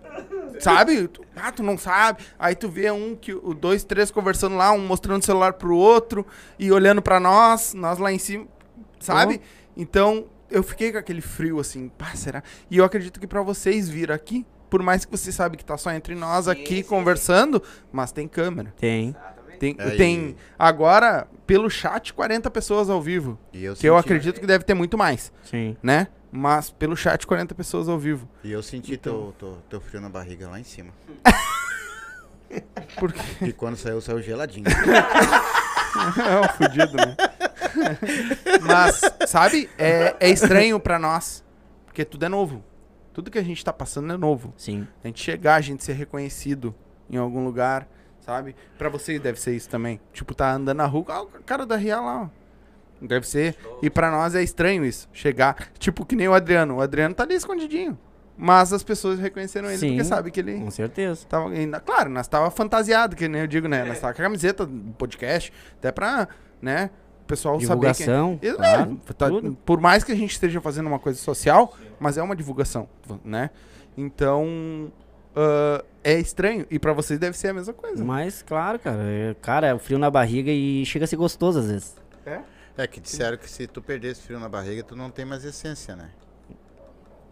Sabe? 0.59 1.09
Tu- 1.09 1.23
Ah, 1.37 1.51
tu 1.51 1.63
não 1.63 1.79
sabe. 1.79 2.23
Aí 2.39 2.55
tu 2.55 2.69
vê 2.69 2.91
um 2.91 3.17
que 3.17 3.33
o 3.33 3.55
dois, 3.55 3.83
três 3.83 4.11
conversando 4.11 4.57
lá, 4.57 4.73
um 4.73 4.79
mostrando 4.87 5.23
o 5.23 5.25
celular 5.25 5.55
pro 5.55 5.75
outro 5.75 6.27
e 6.59 6.71
olhando 6.71 7.01
pra 7.01 7.19
nós, 7.19 7.73
nós 7.73 7.99
lá 7.99 8.13
em 8.13 8.19
cima, 8.19 8.47
sabe? 9.01 9.41
Então, 9.75 10.27
eu 10.51 10.63
fiquei 10.63 10.93
com 10.93 10.99
aquele 10.99 11.21
frio 11.21 11.59
assim, 11.61 11.89
pá, 11.89 12.07
será? 12.15 12.43
E 12.71 12.77
eu 12.79 12.85
acredito 12.85 13.19
que 13.21 13.27
pra 13.27 13.43
vocês 13.43 13.89
vir 13.89 14.11
aqui, 14.13 14.45
por 14.69 14.83
mais 14.83 15.05
que 15.05 15.11
você 15.11 15.31
sabe 15.33 15.57
que 15.57 15.65
tá 15.65 15.77
só 15.77 15.91
entre 15.93 16.15
nós 16.15 16.45
Sim, 16.47 16.51
aqui 16.53 16.77
sim, 16.77 16.83
conversando, 16.83 17.63
mas 17.93 18.13
tem 18.13 18.27
câmera. 18.29 18.73
Tem. 18.79 19.15
Tem, 19.59 19.77
É, 19.79 19.91
tem 19.91 20.37
agora, 20.59 21.29
pelo 21.47 21.69
chat, 21.69 22.15
40 22.15 22.51
pessoas 22.51 22.89
ao 22.89 23.03
vivo. 23.03 23.39
E 23.53 23.63
eu 23.65 23.75
Que 23.75 23.87
eu 23.87 23.97
acredito 23.97 24.41
que 24.41 24.47
deve 24.47 24.65
ter 24.65 24.73
muito 24.73 24.97
mais, 24.97 25.31
Sim. 25.45 25.77
né? 25.83 26.09
Mas 26.33 26.71
pelo 26.71 26.97
chat, 26.97 27.27
40 27.27 27.55
pessoas 27.55 27.87
ao 27.89 27.99
vivo. 27.99 28.27
E 28.43 28.51
eu 28.53 28.63
senti 28.63 28.95
Então. 28.95 29.35
teu, 29.39 29.51
teu, 29.51 29.59
teu 29.69 29.81
frio 29.81 30.01
na 30.01 30.09
barriga 30.09 30.49
lá 30.49 30.59
em 30.59 30.65
cima. 30.65 30.93
Por 32.99 33.13
quê? 33.13 33.21
E 33.43 33.53
quando 33.53 33.77
saiu, 33.77 34.01
saiu 34.01 34.23
geladinho. 34.23 34.65
É 36.19 36.41
um 36.41 36.49
fudido, 36.57 36.97
né? 36.97 37.17
Mas, 38.63 39.01
sabe, 39.27 39.69
é, 39.79 40.17
é 40.21 40.31
estranho 40.31 40.79
pra 40.79 40.99
nós. 40.99 41.45
Porque 41.87 42.05
tudo 42.05 42.25
é 42.25 42.29
novo. 42.29 42.65
Tudo 43.13 43.31
que 43.31 43.39
a 43.39 43.43
gente 43.43 43.65
tá 43.65 43.73
passando 43.73 44.13
é 44.13 44.17
novo. 44.17 44.55
Sim. 44.57 44.87
A 45.03 45.07
gente 45.09 45.23
chegar, 45.23 45.57
a 45.57 45.61
gente 45.61 45.85
ser 45.85 45.95
reconhecido 45.95 46.75
em 47.11 47.17
algum 47.17 47.45
lugar, 47.45 47.89
sabe? 48.21 48.55
Pra 48.79 48.89
você 48.89 49.19
deve 49.19 49.41
ser 49.41 49.55
isso 49.55 49.69
também. 49.69 50.01
Tipo, 50.13 50.35
tá 50.35 50.53
andando 50.53 50.79
na 50.79 50.87
rua, 50.87 51.05
ah, 51.09 51.23
o 51.23 51.27
cara 51.45 51.67
da 51.67 51.77
Ria 51.77 52.01
lá, 52.01 52.23
ó. 52.23 52.29
Deve 53.05 53.27
ser. 53.27 53.57
E 53.83 53.89
pra 53.89 54.11
nós 54.11 54.35
é 54.35 54.43
estranho 54.43 54.85
isso. 54.85 55.09
Chegar, 55.13 55.71
tipo, 55.79 56.05
que 56.05 56.15
nem 56.15 56.29
o 56.29 56.35
Adriano. 56.35 56.77
O 56.77 56.81
Adriano 56.81 57.15
tá 57.15 57.25
ali 57.25 57.35
escondidinho. 57.35 57.99
Mas 58.43 58.73
as 58.73 58.83
pessoas 58.83 59.19
reconheceram 59.19 59.69
ele 59.69 59.77
Sim. 59.79 59.89
porque 59.89 60.05
sabem 60.05 60.33
que 60.33 60.41
ele 60.41 60.59
Com 60.61 60.71
certeza. 60.71 61.27
tava. 61.29 61.51
ainda- 61.51 61.79
Claro, 61.79 62.09
nós 62.09 62.27
tava 62.27 62.51
fantasiado, 62.51 63.15
que 63.15 63.29
nem 63.29 63.43
eu 63.43 63.47
digo, 63.47 63.69
né? 63.69 63.85
Nós 63.85 64.01
tava 64.01 64.15
com 64.15 64.23
a 64.23 64.25
camiseta 64.25 64.65
do 64.65 64.93
podcast, 64.93 65.53
até 65.79 65.93
pra, 65.93 66.27
né? 66.63 66.89
O 67.23 67.27
pessoal 67.27 67.59
Divulgação, 67.59 68.35
saber 68.35 68.41
que. 68.41 68.47
É, 68.49 68.55
claro, 68.55 68.97
tá- 69.17 69.27
por 69.65 69.79
mais 69.81 70.03
que 70.03 70.11
a 70.11 70.15
gente 70.17 70.33
esteja 70.33 70.61
fazendo 70.61 70.87
uma 70.87 70.99
coisa 70.99 71.19
social, 71.19 71.77
mas 71.99 72.17
é 72.17 72.23
uma 72.23 72.35
divulgação, 72.35 72.89
né? 73.25 73.51
Então. 73.97 74.91
ah, 75.37 75.85
é 76.03 76.19
estranho. 76.19 76.67
E 76.71 76.79
pra 76.79 76.93
vocês 76.95 77.19
deve 77.21 77.37
ser 77.37 77.49
a 77.49 77.53
mesma 77.55 77.75
coisa. 77.75 78.03
Mas, 78.05 78.43
claro, 78.43 78.79
cara. 78.79 79.03
é- 79.03 79.35
Cara, 79.43 79.67
é 79.69 79.75
o 79.75 79.79
frio 79.79 79.99
na 79.99 80.11
barriga 80.11 80.51
e 80.51 80.85
chega 80.87 81.05
a 81.05 81.09
ser 81.09 81.17
gostoso 81.17 81.59
às 81.59 81.67
vezes. 81.67 81.97
É 82.79 82.87
que 82.87 82.99
disseram 83.01 83.37
que 83.37 83.51
se 83.51 83.67
tu 83.67 83.83
perdesse 83.83 84.23
frio 84.23 84.41
na 84.41 84.49
barriga, 84.49 84.83
tu 84.83 84.97
não 84.97 85.11
tem 85.11 85.27
mais 85.27 85.45
essência, 85.45 85.95
né? 85.95 86.09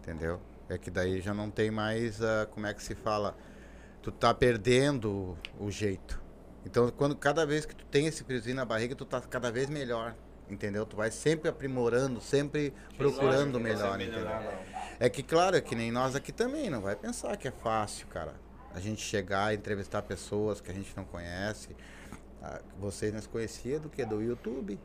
Entendeu? 0.01 0.39
É 0.69 0.77
que 0.77 0.91
daí 0.91 1.19
já 1.19 1.33
não 1.33 1.49
tem 1.49 1.71
mais, 1.71 2.21
ah, 2.21 2.47
como 2.51 2.67
é 2.67 2.73
que 2.73 2.83
se 2.83 2.93
fala? 2.93 3.35
Tu 4.03 4.11
tá 4.11 4.33
perdendo 4.33 5.35
o, 5.59 5.71
jeito. 5.71 6.21
Então, 6.63 6.89
quando 6.91 7.15
cada 7.15 7.45
vez 7.45 7.65
que 7.65 7.75
tu 7.75 7.85
tem 7.85 8.05
esse 8.05 8.23
friozinho 8.23 8.55
na 8.55 8.65
barriga, 8.65 8.95
tu 8.95 9.03
tá 9.03 9.19
cada 9.19 9.51
vez 9.51 9.67
melhor, 9.67 10.15
entendeu? 10.49 10.85
Tu 10.85 10.95
vai 10.95 11.09
sempre 11.09 11.49
aprimorando, 11.49 12.21
sempre 12.21 12.73
procurando 12.95 13.55
o 13.55 13.59
melhor, 13.59 13.99
entendeu? 13.99 14.27
É 14.99 15.09
que, 15.09 15.23
claro, 15.23 15.57
é 15.57 15.61
que 15.61 15.75
nem 15.75 15.91
nós 15.91 16.15
aqui 16.15 16.31
também, 16.31 16.69
não 16.69 16.81
vai 16.81 16.95
pensar 16.95 17.35
que 17.35 17.47
é 17.47 17.51
fácil, 17.51 18.07
cara. 18.07 18.35
A 18.73 18.79
gente 18.79 19.01
chegar 19.01 19.51
e 19.51 19.57
entrevistar 19.57 20.03
pessoas 20.03 20.61
que 20.61 20.69
a 20.69 20.73
gente 20.73 20.95
não 20.95 21.03
conhece. 21.03 21.75
Ah, 22.41 22.61
Vocês 22.79 23.11
nos 23.11 23.25
conheciam 23.25 23.81
do 23.81 23.89
que? 23.89 24.05
Do 24.05 24.21
YouTube. 24.21 24.79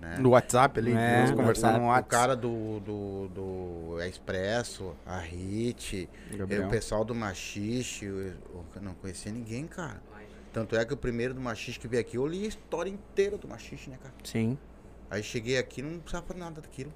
Né? 0.00 0.16
No 0.18 0.30
WhatsApp 0.30 0.78
ali, 0.78 0.92
É, 0.92 1.20
nós 1.22 1.30
no 1.30 1.36
conversamos 1.36 1.78
no 1.78 1.84
O 1.84 1.88
WhatsApp. 1.88 2.08
cara 2.10 2.36
do, 2.36 2.80
do, 2.80 3.28
do 3.28 4.02
Expresso, 4.02 4.94
a 5.06 5.18
Hit, 5.18 6.08
o 6.66 6.68
pessoal 6.68 7.04
do 7.04 7.14
Machixe, 7.14 8.04
eu, 8.04 8.18
eu 8.76 8.82
não 8.82 8.92
conhecia 8.94 9.32
ninguém, 9.32 9.66
cara. 9.66 10.02
Tanto 10.52 10.76
é 10.76 10.84
que 10.84 10.92
o 10.94 10.96
primeiro 10.96 11.32
do 11.34 11.40
Machixe 11.40 11.78
que 11.80 11.88
veio 11.88 12.00
aqui, 12.00 12.16
eu 12.16 12.26
li 12.26 12.44
a 12.44 12.48
história 12.48 12.90
inteira 12.90 13.36
do 13.38 13.48
Machixe, 13.48 13.90
né, 13.90 13.96
cara? 14.02 14.14
Sim. 14.22 14.56
Aí 15.10 15.22
cheguei 15.22 15.58
aqui 15.58 15.80
não 15.82 15.98
precisava 16.00 16.32
nada 16.34 16.60
daquilo. 16.60 16.92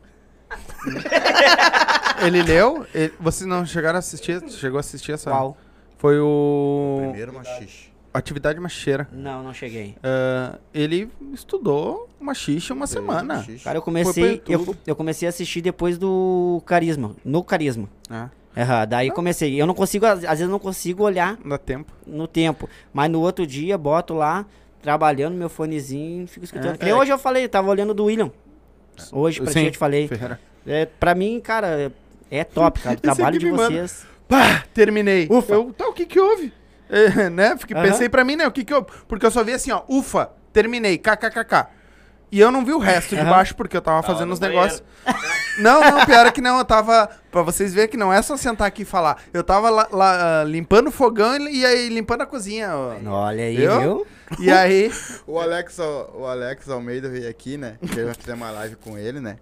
Ele 2.25 2.43
leu? 2.43 2.87
ele- 2.95 3.13
vocês 3.21 3.47
não 3.49 3.65
chegaram 3.67 3.97
a 3.97 3.99
assistir? 4.01 4.43
Chegou 4.51 4.77
a 4.79 4.81
assistir 4.81 5.13
essa? 5.13 5.31
Qual? 5.31 5.57
Foi 5.99 6.19
o. 6.19 6.99
Primeiro 7.03 7.33
Machixe. 7.33 7.93
Atividade 8.13 8.59
Macheira. 8.59 9.09
Não, 9.13 9.43
não 9.43 9.53
cheguei. 9.55 9.95
Ah, 10.03 10.59
ele 10.73 11.09
estudou 11.33 12.09
machixe 12.21 12.73
uma 12.73 12.87
semana. 12.87 13.37
Machixe. 13.37 13.65
Cara, 13.65 13.79
eu 13.79 13.83
comecei. 13.83 14.43
Eu, 14.49 14.77
eu 14.87 14.97
comecei 14.97 15.27
a 15.27 15.31
assistir 15.31 15.61
depois 15.61 15.99
do 15.99 16.63
Carisma. 16.67 17.15
No 17.25 17.45
Carisma. 17.45 17.89
Ah, 18.11 18.29
Aham, 18.57 18.87
daí 18.89 19.11
comecei. 19.11 19.61
Eu 19.61 19.67
não 19.67 19.75
consigo, 19.75 20.05
às 20.07 20.19
às 20.25 20.31
vezes 20.31 20.41
eu 20.43 20.49
não 20.49 20.59
consigo 20.59 21.05
olhar 21.05 21.39
dá 21.45 21.59
tempo. 21.59 21.93
no 22.07 22.27
tempo. 22.27 22.69
Mas 22.93 23.11
no 23.11 23.21
outro 23.21 23.47
dia, 23.47 23.79
boto 23.79 24.15
lá, 24.15 24.45
trabalhando 24.83 25.35
meu 25.37 25.49
fonezinho, 25.49 26.27
fico 26.27 26.45
escutando. 26.45 26.81
É. 26.81 26.85
Nem 26.87 26.95
hoje 26.95 27.13
eu 27.13 27.19
falei, 27.19 27.45
eu 27.45 27.49
tava 27.49 27.69
olhando 27.71 27.95
do 27.95 28.07
William. 28.07 28.33
Hoje, 29.13 29.41
pra 29.41 29.53
Sim, 29.53 29.61
ti, 29.61 29.67
eu 29.67 29.73
te 29.73 29.79
falei. 29.79 30.09
Ferreira. 30.09 30.41
É, 30.67 30.87
pra 30.87 31.15
mim, 31.15 31.39
cara, 31.41 31.93
é 32.31 32.43
top, 32.43 32.81
cara. 32.81 32.97
O 32.97 33.01
trabalho 33.01 33.39
de 33.39 33.47
manda. 33.51 33.67
vocês. 33.69 34.05
Pá, 34.27 34.65
terminei. 34.75 35.29
Ufa. 35.31 35.55
Eu, 35.55 35.73
tá, 35.73 35.89
o 35.89 35.93
que 35.93 36.05
que 36.05 36.19
houve? 36.19 36.53
É, 36.91 37.29
né? 37.31 37.57
Fiquei, 37.59 37.77
Aham. 37.77 37.87
Pensei 37.87 38.09
pra 38.09 38.25
mim, 38.25 38.37
né? 38.37 38.47
O 38.47 38.53
que 38.53 38.65
que 38.65 38.75
houve? 38.75 38.89
Porque 39.07 39.25
eu 39.25 39.31
só 39.31 39.43
vi 39.45 39.53
assim, 39.53 39.71
ó, 39.71 39.83
ufa, 39.89 40.31
terminei, 40.53 40.99
kkkk. 40.99 41.67
E 42.31 42.41
eu 42.41 42.51
não 42.51 42.63
vi 42.63 42.73
o 42.73 42.79
resto 42.79 43.17
de 43.17 43.25
baixo, 43.25 43.55
porque 43.57 43.75
eu 43.75 43.81
tava 43.81 44.03
Tava 44.03 44.13
fazendo 44.13 44.33
os 44.33 44.39
negócios. 44.39 44.83
Não, 45.59 45.81
não, 45.81 46.05
pior 46.05 46.27
é 46.27 46.31
que 46.31 46.43
não, 46.43 46.59
eu 46.59 46.65
tava. 46.65 47.09
Pra 47.31 47.41
vocês 47.41 47.73
verem 47.73 47.89
que 47.89 47.97
não 47.97 48.13
é 48.13 48.21
só 48.21 48.37
sentar 48.37 48.67
aqui 48.67 48.83
e 48.83 48.85
falar. 48.85 49.23
Eu 49.33 49.43
tava 49.43 49.71
lá, 49.71 49.89
lá, 49.91 50.41
ah, 50.41 50.45
limpando 50.45 50.89
o 50.89 50.93
fogão 50.93 51.37
e, 51.39 51.61
e 51.61 51.67
aí 51.67 51.89
limpando 51.89 52.21
a 52.21 52.27
cozinha. 52.27 52.71
ó. 52.77 52.95
Olha 53.07 53.45
aí, 53.45 53.57
Viu? 53.57 53.81
viu? 53.81 54.07
E 54.41 54.51
aí. 54.53 54.93
O 55.27 55.41
Alex, 55.41 55.79
o 55.79 56.27
Alex 56.27 56.69
Almeida 56.69 57.09
veio 57.09 57.31
aqui, 57.31 57.57
né? 57.57 57.79
Que 57.81 57.99
eu 57.99 58.15
fiz 58.15 58.35
uma 58.35 58.51
live 58.51 58.77
com 58.77 58.99
ele, 58.99 59.21
né? 59.21 59.39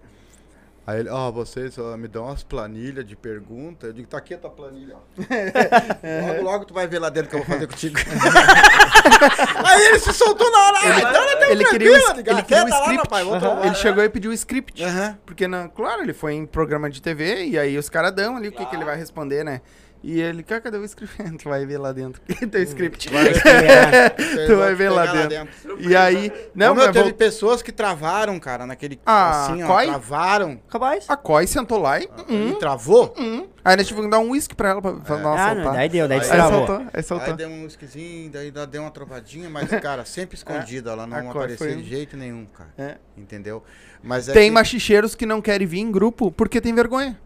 Aí 0.87 1.01
ele, 1.01 1.09
ó, 1.09 1.33
vocês 1.33 1.77
ó, 1.79 1.97
me 1.97 2.07
dão 2.07 2.27
umas 2.27 2.45
planilhas 2.45 3.05
de 3.05 3.17
perguntas. 3.17 3.89
Eu 3.89 3.93
digo, 3.93 4.07
tá 4.09 4.19
aqui 4.19 4.35
a 4.35 4.39
tua 4.39 4.51
planilha, 4.51 4.95
ó. 4.97 4.99
logo, 6.33 6.43
logo 6.45 6.65
tu 6.65 6.73
vai 6.75 6.87
ver 6.87 7.01
lá 7.01 7.09
dentro 7.11 7.31
que 7.31 7.35
eu 7.37 7.41
vou 7.43 7.47
fazer 7.55 7.67
contigo. 7.67 7.97
Aí 9.65 9.87
ele 9.87 9.99
se 9.99 10.13
soltou 10.13 10.51
na 10.51 10.59
hora. 10.59 10.79
"Ah, 10.83 10.99
então 11.01 11.25
ele, 11.25 11.53
Ele 11.53 11.65
queria 11.65 11.91
o, 11.91 12.11
ele 12.21 12.43
queria 12.43 12.65
o 12.65 12.69
lá, 12.69 12.81
script. 12.83 13.15
Aham. 13.15 13.41
tomar." 13.41 13.67
Ele 13.67 13.75
chegou 13.75 14.05
e 14.05 14.09
pediu 14.09 14.31
o 14.31 14.35
script. 14.35 14.83
Porque, 15.25 15.49
não, 15.49 15.69
claro, 15.69 16.03
ele 16.03 16.13
foi 16.13 16.35
em 16.35 16.47
programa 16.47 16.89
de 16.89 17.03
TV 17.03 17.47
e 17.47 17.59
aí 17.59 17.77
os 17.77 17.89
caras 17.89 18.13
dão 18.13 18.37
ali 18.37 18.49
o 18.49 18.53
que, 18.53 18.65
que 18.65 18.77
ele 18.77 18.85
vai 18.85 18.97
responder, 18.97 19.45
né? 19.45 19.61
E 20.09 20.21
ele, 20.21 20.45
cara, 20.45 20.61
cadê 20.61 20.77
o 20.79 20.85
script? 20.85 21.17
tu 21.43 21.49
vai 21.49 21.67
ver 21.67 21.79
lá 21.79 21.91
dentro. 21.91 22.23
Tem 22.49 22.61
o 22.61 22.65
script. 22.65 23.09
É, 23.13 24.11
Vocês 24.17 24.47
tu 24.49 24.57
vai 24.57 24.73
ver 24.73 24.89
lá 24.89 25.05
pegar 25.05 25.27
dentro. 25.27 25.53
E 25.81 25.97
aí. 25.97 26.33
Não, 26.55 26.69
Não, 26.69 26.75
meu, 26.77 26.85
mas 26.85 26.93
teve 26.93 27.09
vol- 27.09 27.15
pessoas 27.15 27.61
que 27.61 27.73
travaram, 27.73 28.39
cara, 28.39 28.65
naquele. 28.67 29.01
Ah, 29.05 29.47
assim, 29.47 29.65
ó, 29.65 29.67
Coi? 29.67 29.87
travaram. 29.87 30.61
Capaz. 30.71 31.07
a 31.09 31.17
Coy 31.17 31.45
sentou 31.49 31.79
lá 31.81 31.99
e. 31.99 32.05
E 32.29 32.33
Hum, 32.33 32.55
travou. 32.61 33.13
hum. 33.19 33.49
Aí 33.65 33.75
nós 33.77 33.85
tivemos 33.89 34.07
que 34.07 34.11
dar 34.13 34.21
um 34.21 34.31
uísque 34.31 34.55
pra 34.55 34.69
ela 34.69 34.81
pra, 34.81 34.93
pra 34.93 35.17
dar 35.17 35.23
uma 35.23 35.33
Ah, 35.35 35.49
não, 35.49 35.55
soltada. 35.57 35.77
daí 35.79 35.89
deu, 35.89 36.07
daí 36.07 36.19
Aí 36.19 36.23
Aí 36.25 36.29
destravou. 36.31 36.59
soltou, 36.67 36.77
aí 36.77 36.91
Aí 36.95 37.03
soltou. 37.03 37.35
deu 37.35 37.49
um 37.49 37.67
esquisinho, 37.67 38.31
daí 38.31 38.53
deu 38.53 38.83
uma 38.83 38.91
travadinha, 38.93 39.51
mas, 39.51 39.69
cara, 39.81 40.05
sempre 40.05 40.37
escondida. 40.37 40.93
Ela 40.93 41.05
não 41.05 41.17
Coi 41.19 41.31
aparecia 41.31 41.57
foi- 41.59 41.77
de 41.77 41.83
jeito 41.89 42.17
nenhum, 42.17 42.47
cara. 42.47 42.71
É. 42.79 42.97
Entendeu? 43.19 43.61
Mas 44.05 44.29
é 44.29 44.33
Tem 44.33 44.51
que- 44.51 44.55
machicheiros 44.55 45.17
que 45.17 45.27
não 45.27 45.43
querem 45.43 45.67
vir 45.67 45.81
em 45.81 45.91
grupo 45.91 46.31
porque 46.31 46.61
tem 46.61 46.73
vergonha. 46.73 47.19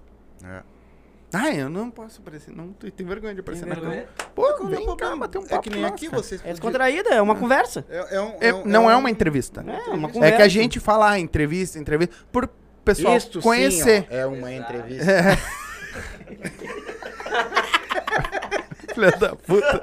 É. 0.42 0.62
Ah, 1.32 1.50
eu 1.54 1.70
não 1.70 1.90
posso 1.90 2.20
aparecer. 2.20 2.52
Não, 2.54 2.72
tu 2.72 2.90
tem 2.90 3.06
vergonha 3.06 3.34
de 3.34 3.40
aparecer 3.40 3.64
na 3.66 3.74
vergonha? 3.74 4.02
câmera. 4.02 4.30
Pô, 4.34 4.42
Qual 4.42 4.52
é 4.52 4.62
o 4.62 4.66
vem 4.66 4.78
cá, 4.80 4.84
problema? 4.86 5.16
bater 5.18 5.38
um 5.38 5.44
É 5.44 5.48
papo 5.48 5.62
que 5.62 5.70
nem 5.70 5.82
nós, 5.82 5.92
aqui 5.92 6.08
vocês. 6.08 6.40
É 6.44 6.50
descontraída, 6.50 7.10
é 7.10 7.22
uma 7.22 7.36
conversa. 7.36 7.84
É, 7.88 8.16
é 8.16 8.20
um- 8.20 8.34
É- 8.40 8.48
é 8.48 8.54
um- 8.54 8.64
não 8.64 8.90
é 8.90 8.96
um- 8.96 9.00
uma 9.00 9.10
entrevista. 9.10 9.64
É, 9.66 9.90
uma 9.90 10.08
É 10.08 10.12
conversa. 10.12 10.36
que 10.36 10.42
a 10.42 10.48
gente 10.48 10.80
fala 10.80 11.10
ah, 11.12 11.18
entrevista, 11.20 11.78
entrevista, 11.78 12.14
por 12.32 12.48
pessoal 12.84 13.16
Isto 13.16 13.40
sim, 13.40 13.48
conhecer. 13.48 14.06
ó, 14.10 14.14
é 14.14 14.26
uma 14.26 14.52
entrevista. 14.52 15.06
Filha 18.94 19.10
da 19.12 19.36
puta. 19.36 19.80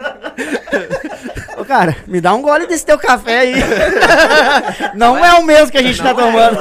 Ô, 1.57 1.65
cara, 1.65 1.95
me 2.07 2.19
dá 2.19 2.33
um 2.33 2.41
gole 2.41 2.67
desse 2.67 2.85
teu 2.85 2.97
café 2.99 3.39
aí. 3.39 3.53
não 4.95 5.17
é 5.23 5.33
o 5.39 5.43
mesmo 5.43 5.71
que 5.71 5.77
a 5.77 5.81
gente 5.81 6.01
tá 6.01 6.13
tomando. 6.13 6.59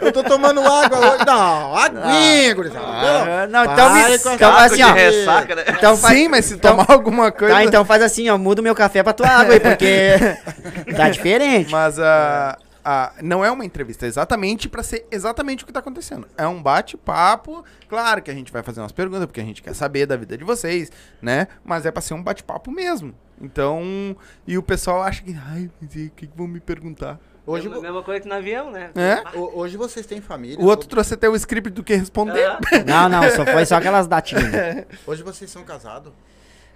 Eu 0.00 0.12
tô 0.12 0.22
tomando 0.22 0.60
água 0.60 0.98
hoje. 0.98 1.24
Não, 1.26 1.76
aguinha, 1.76 2.54
gurizada. 2.54 2.84
Ah, 2.86 3.46
não, 3.46 3.64
então, 3.64 3.94
me, 3.94 4.00
essa 4.02 4.34
então 4.34 4.54
assim, 4.56 4.82
ó. 4.82 4.92
ressaca, 4.92 5.54
né? 5.54 5.64
Então 5.68 5.96
faz, 5.96 6.14
Sim, 6.18 6.28
mas 6.28 6.44
se 6.44 6.54
então- 6.54 6.76
tomar 6.76 6.90
alguma 6.92 7.32
coisa. 7.32 7.54
Tá, 7.54 7.64
então 7.64 7.84
faz 7.84 8.02
assim, 8.02 8.28
ó, 8.28 8.36
muda 8.36 8.60
o 8.60 8.64
meu 8.64 8.74
café 8.74 9.02
pra 9.02 9.12
tua 9.12 9.28
água 9.28 9.54
aí, 9.54 9.60
porque 9.60 10.16
tá 10.96 11.08
diferente. 11.08 11.70
Mas 11.70 11.98
a. 11.98 12.58
a- 12.84 13.12
não 13.22 13.44
é 13.44 13.50
uma 13.50 13.64
entrevista, 13.64 14.04
é 14.06 14.08
exatamente 14.08 14.68
pra 14.68 14.82
ser 14.82 15.06
exatamente 15.10 15.64
o 15.64 15.66
que 15.66 15.72
tá 15.72 15.80
acontecendo. 15.80 16.26
É 16.36 16.46
um 16.46 16.62
bate-papo. 16.62 17.64
Claro 17.88 18.22
que 18.22 18.30
a 18.30 18.34
gente 18.34 18.52
vai 18.52 18.62
fazer 18.62 18.80
umas 18.80 18.92
perguntas, 18.92 19.26
porque 19.26 19.40
a 19.40 19.44
gente 19.44 19.62
quer 19.62 19.74
saber 19.74 20.06
da 20.06 20.16
vida 20.16 20.36
de 20.36 20.44
vocês, 20.44 20.90
né? 21.22 21.48
Mas 21.64 21.86
é 21.86 21.90
pra 21.90 22.02
ser 22.02 22.14
um 22.14 22.22
bate-papo 22.22 22.70
mesmo. 22.70 23.14
Então. 23.40 24.16
E 24.46 24.56
o 24.58 24.62
pessoal 24.62 25.02
acha 25.02 25.22
que. 25.22 25.36
Ai, 25.52 25.70
mas 25.80 25.94
e 25.96 26.06
o 26.06 26.10
que, 26.10 26.26
que 26.26 26.36
vão 26.36 26.46
me 26.46 26.60
perguntar? 26.60 27.18
Hoje, 27.46 27.68
Mesma, 27.68 27.82
mesma 27.82 28.02
coisa 28.02 28.20
que 28.20 28.28
no 28.28 28.34
avião, 28.34 28.72
né? 28.72 28.90
É? 28.96 29.22
ho- 29.38 29.52
hoje 29.60 29.76
vocês 29.76 30.04
têm 30.04 30.20
família. 30.20 30.58
O 30.58 30.66
outro 30.66 30.88
trouxe 30.88 31.14
até 31.14 31.28
o 31.28 31.36
script 31.36 31.70
do 31.70 31.84
que 31.84 31.94
responder. 31.94 32.44
Ah, 32.44 32.58
Não, 32.84 33.08
não, 33.08 33.30
só 33.30 33.44
foi 33.46 33.64
só 33.64 33.76
aquelas 33.76 34.08
datinhas. 34.08 34.44
Hoje 35.06 35.22
vocês 35.22 35.48
são 35.50 35.62
casados. 35.62 36.12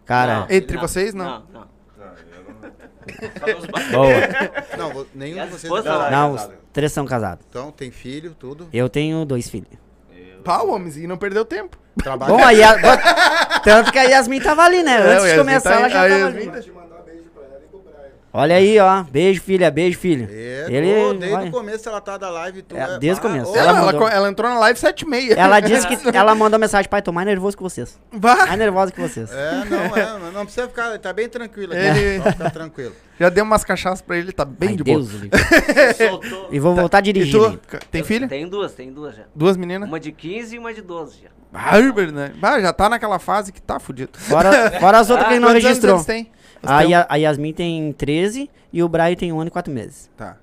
Cara, 0.06 0.46
Entre 0.48 0.76
vocês, 0.78 1.12
não. 1.12 1.42
Não, 1.52 1.60
não. 1.60 1.68
boa. 3.92 4.14
Não, 4.94 5.06
nenhum 5.14 5.38
E 5.38 5.46
de 5.46 5.46
vocês 5.50 5.64
é 5.64 5.66
esposas 5.66 5.84
casado. 5.84 6.02
lá? 6.02 6.10
Não, 6.10 6.34
os 6.34 6.48
três 6.72 6.92
são 6.92 7.04
casados. 7.06 7.44
Então, 7.48 7.70
tem 7.72 7.90
filho, 7.90 8.34
tudo. 8.38 8.68
Eu 8.72 8.88
tenho 8.88 9.24
dois 9.24 9.48
filhos. 9.48 9.68
Pá, 10.44 10.62
o 10.62 10.70
homenzinho 10.72 11.08
não 11.08 11.18
perdeu 11.18 11.44
tempo. 11.44 11.76
Trabalha. 12.02 12.32
Bom, 12.32 12.42
aí 12.42 12.62
a, 12.62 13.60
tanto 13.60 13.92
que 13.92 13.98
a 13.98 14.04
Yasmin 14.04 14.40
tava 14.40 14.62
ali, 14.62 14.82
né? 14.82 14.92
É, 14.94 15.00
o 15.00 15.10
Antes 15.10 15.22
de 15.22 15.28
Yasmin 15.28 15.38
começar, 15.44 15.70
tá- 15.70 15.76
ela 15.80 15.88
já 15.90 15.98
a 15.98 16.08
tava 16.08 16.14
Yasmin 16.20 16.48
ali. 16.48 16.62
tá- 16.62 16.70
Olha 18.32 18.54
aí, 18.54 18.78
ó. 18.78 19.02
Beijo, 19.02 19.40
filha. 19.42 19.70
Beijo, 19.72 19.98
filho. 19.98 20.28
É, 20.30 20.66
Ele 20.70 20.94
pô, 20.94 21.14
desde 21.14 21.36
vai. 21.36 21.48
o 21.48 21.50
começo 21.50 21.88
ela 21.88 22.00
tá 22.00 22.16
da 22.16 22.30
live. 22.30 22.62
Tu 22.62 22.76
É, 22.76 22.98
desde 22.98 23.20
o 23.20 23.26
Ah, 23.26 23.28
começo. 23.28 23.56
Ela, 23.56 23.70
Ela 23.72 23.80
mandou. 23.92 24.08
ela 24.08 24.28
entrou 24.28 24.48
na 24.50 24.58
live 24.60 24.78
7 24.78 25.00
e 25.02 25.08
meia. 25.08 25.34
Ela 25.34 25.58
disse 25.58 25.84
que. 25.88 25.96
Ela 26.16 26.32
mandou 26.34 26.58
mensagem, 26.58 26.88
pai, 26.88 27.02
tô 27.02 27.10
mais 27.10 27.26
nervoso 27.26 27.56
que 27.56 27.62
vocês. 27.62 27.98
Bah, 28.12 28.46
Mais 28.46 28.58
nervosa 28.58 28.92
que 28.92 29.00
vocês. 29.00 29.30
É, 29.32 29.64
não, 29.64 29.96
é, 29.96 30.30
não 30.32 30.44
precisa 30.44 30.68
ficar, 30.68 30.96
tá 30.98 31.12
bem 31.12 31.28
tranquilo 31.28 31.72
aqui. 31.72 31.82
Ele- 31.82 32.22
Só 32.22 32.30
ficar 32.30 32.50
tranquilo. 32.50 32.92
já 33.18 33.28
deu 33.28 33.42
umas 33.44 33.64
cachaças 33.64 34.00
pra 34.00 34.16
ele, 34.16 34.30
tá 34.30 34.44
bem 34.44 34.70
Ai, 34.70 34.76
de 34.76 34.84
Deus, 34.84 35.08
boa. 35.12 35.30
Soltou. 35.94 36.48
E 36.52 36.58
vou 36.60 36.74
voltar 36.74 37.00
E 37.00 37.02
dirigindo. 37.12 37.60
tu, 37.68 37.78
tem 37.90 38.04
filha? 38.04 38.28
Tem 38.28 38.48
duas, 38.48 38.72
tem 38.72 38.92
duas 38.92 39.16
já. 39.16 39.24
Duas 39.34 39.56
meninas? 39.56 39.88
Uma 39.88 39.98
de 39.98 40.12
15 40.12 40.54
e 40.54 40.58
uma 40.58 40.72
de 40.72 40.82
12 40.82 41.18
já. 41.24 41.30
Bárbaro, 41.52 42.12
né? 42.12 42.32
Bah, 42.36 42.60
já 42.60 42.72
tá 42.72 42.88
naquela 42.88 43.18
fase 43.18 43.50
que 43.50 43.60
tá 43.60 43.80
fudido. 43.80 44.10
Fora, 44.14 44.70
fora 44.78 44.98
as 45.00 45.10
outras 45.10 45.26
que 45.26 45.34
ele 45.34 45.40
não 45.40 45.52
registrou. 45.52 45.96
eles 45.96 46.06
têm? 46.06 46.30
Os 46.39 46.39
A? 46.62 46.82
Ya- 46.82 47.06
a 47.08 47.16
Yasmin 47.16 47.52
tem 47.52 47.92
13 47.92 48.50
e 48.72 48.82
o 48.82 48.88
Brian 48.88 49.14
tem 49.14 49.32
um 49.32 49.40
ano 49.40 49.48
e 49.48 49.50
quatro 49.50 49.72
meses. 49.72 50.10
Tá. 50.16 50.36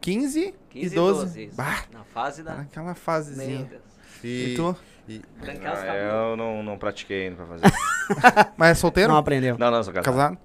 15, 0.00 0.54
15 0.70 0.86
e 0.86 0.90
12. 0.94 1.44
isso. 1.44 1.56
Bah, 1.56 1.84
Na 1.92 2.04
fase 2.04 2.42
tá 2.42 2.50
da. 2.52 2.56
naquela 2.58 2.94
fasezinha. 2.94 3.64
Deus. 3.64 3.82
E 4.22 4.54
tu? 4.56 4.76
Os 5.08 5.48
Ah, 5.48 5.52
cabelos. 5.58 6.12
eu 6.12 6.36
não, 6.36 6.62
não 6.62 6.78
pratiquei 6.78 7.24
ainda 7.28 7.36
pra 7.36 7.46
fazer. 7.46 7.64
Mas 8.56 8.70
é 8.70 8.74
solteiro? 8.74 9.10
Não 9.12 9.18
aprendeu. 9.18 9.56
não, 9.58 9.70
não, 9.70 9.82
sou 9.82 9.92
casado. 9.92 10.04
Casado? 10.14 10.38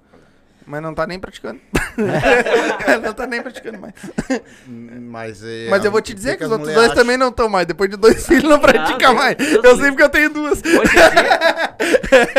Mas 0.70 0.84
não 0.84 0.94
tá 0.94 1.08
nem 1.08 1.20
praticando. 1.20 1.60
não 3.02 3.12
tá 3.12 3.26
nem 3.26 3.42
praticando 3.42 3.80
mais. 3.80 3.94
Mas, 4.68 5.44
é, 5.44 5.68
Mas 5.68 5.84
eu 5.84 5.92
vou 5.92 6.00
te 6.00 6.12
o 6.12 6.16
dizer 6.16 6.38
que, 6.38 6.44
as 6.44 6.48
os 6.48 6.52
outros 6.52 6.72
dois 6.72 6.92
acham? 6.92 6.96
também 6.96 7.18
não 7.18 7.30
estão 7.30 7.50
mais. 7.50 7.66
Depois 7.66 7.90
de 7.90 7.98
dois 7.98 8.22
filhos 8.28 8.44
não 8.44 8.60
pratica 8.60 8.96
Deus 9.00 9.16
mais. 9.16 9.36
Deus 9.36 9.64
Eu 9.66 9.78
sei 9.78 9.88
porque 9.88 10.04
eu 10.04 10.10
tenho 10.10 10.30
duas. 10.30 10.62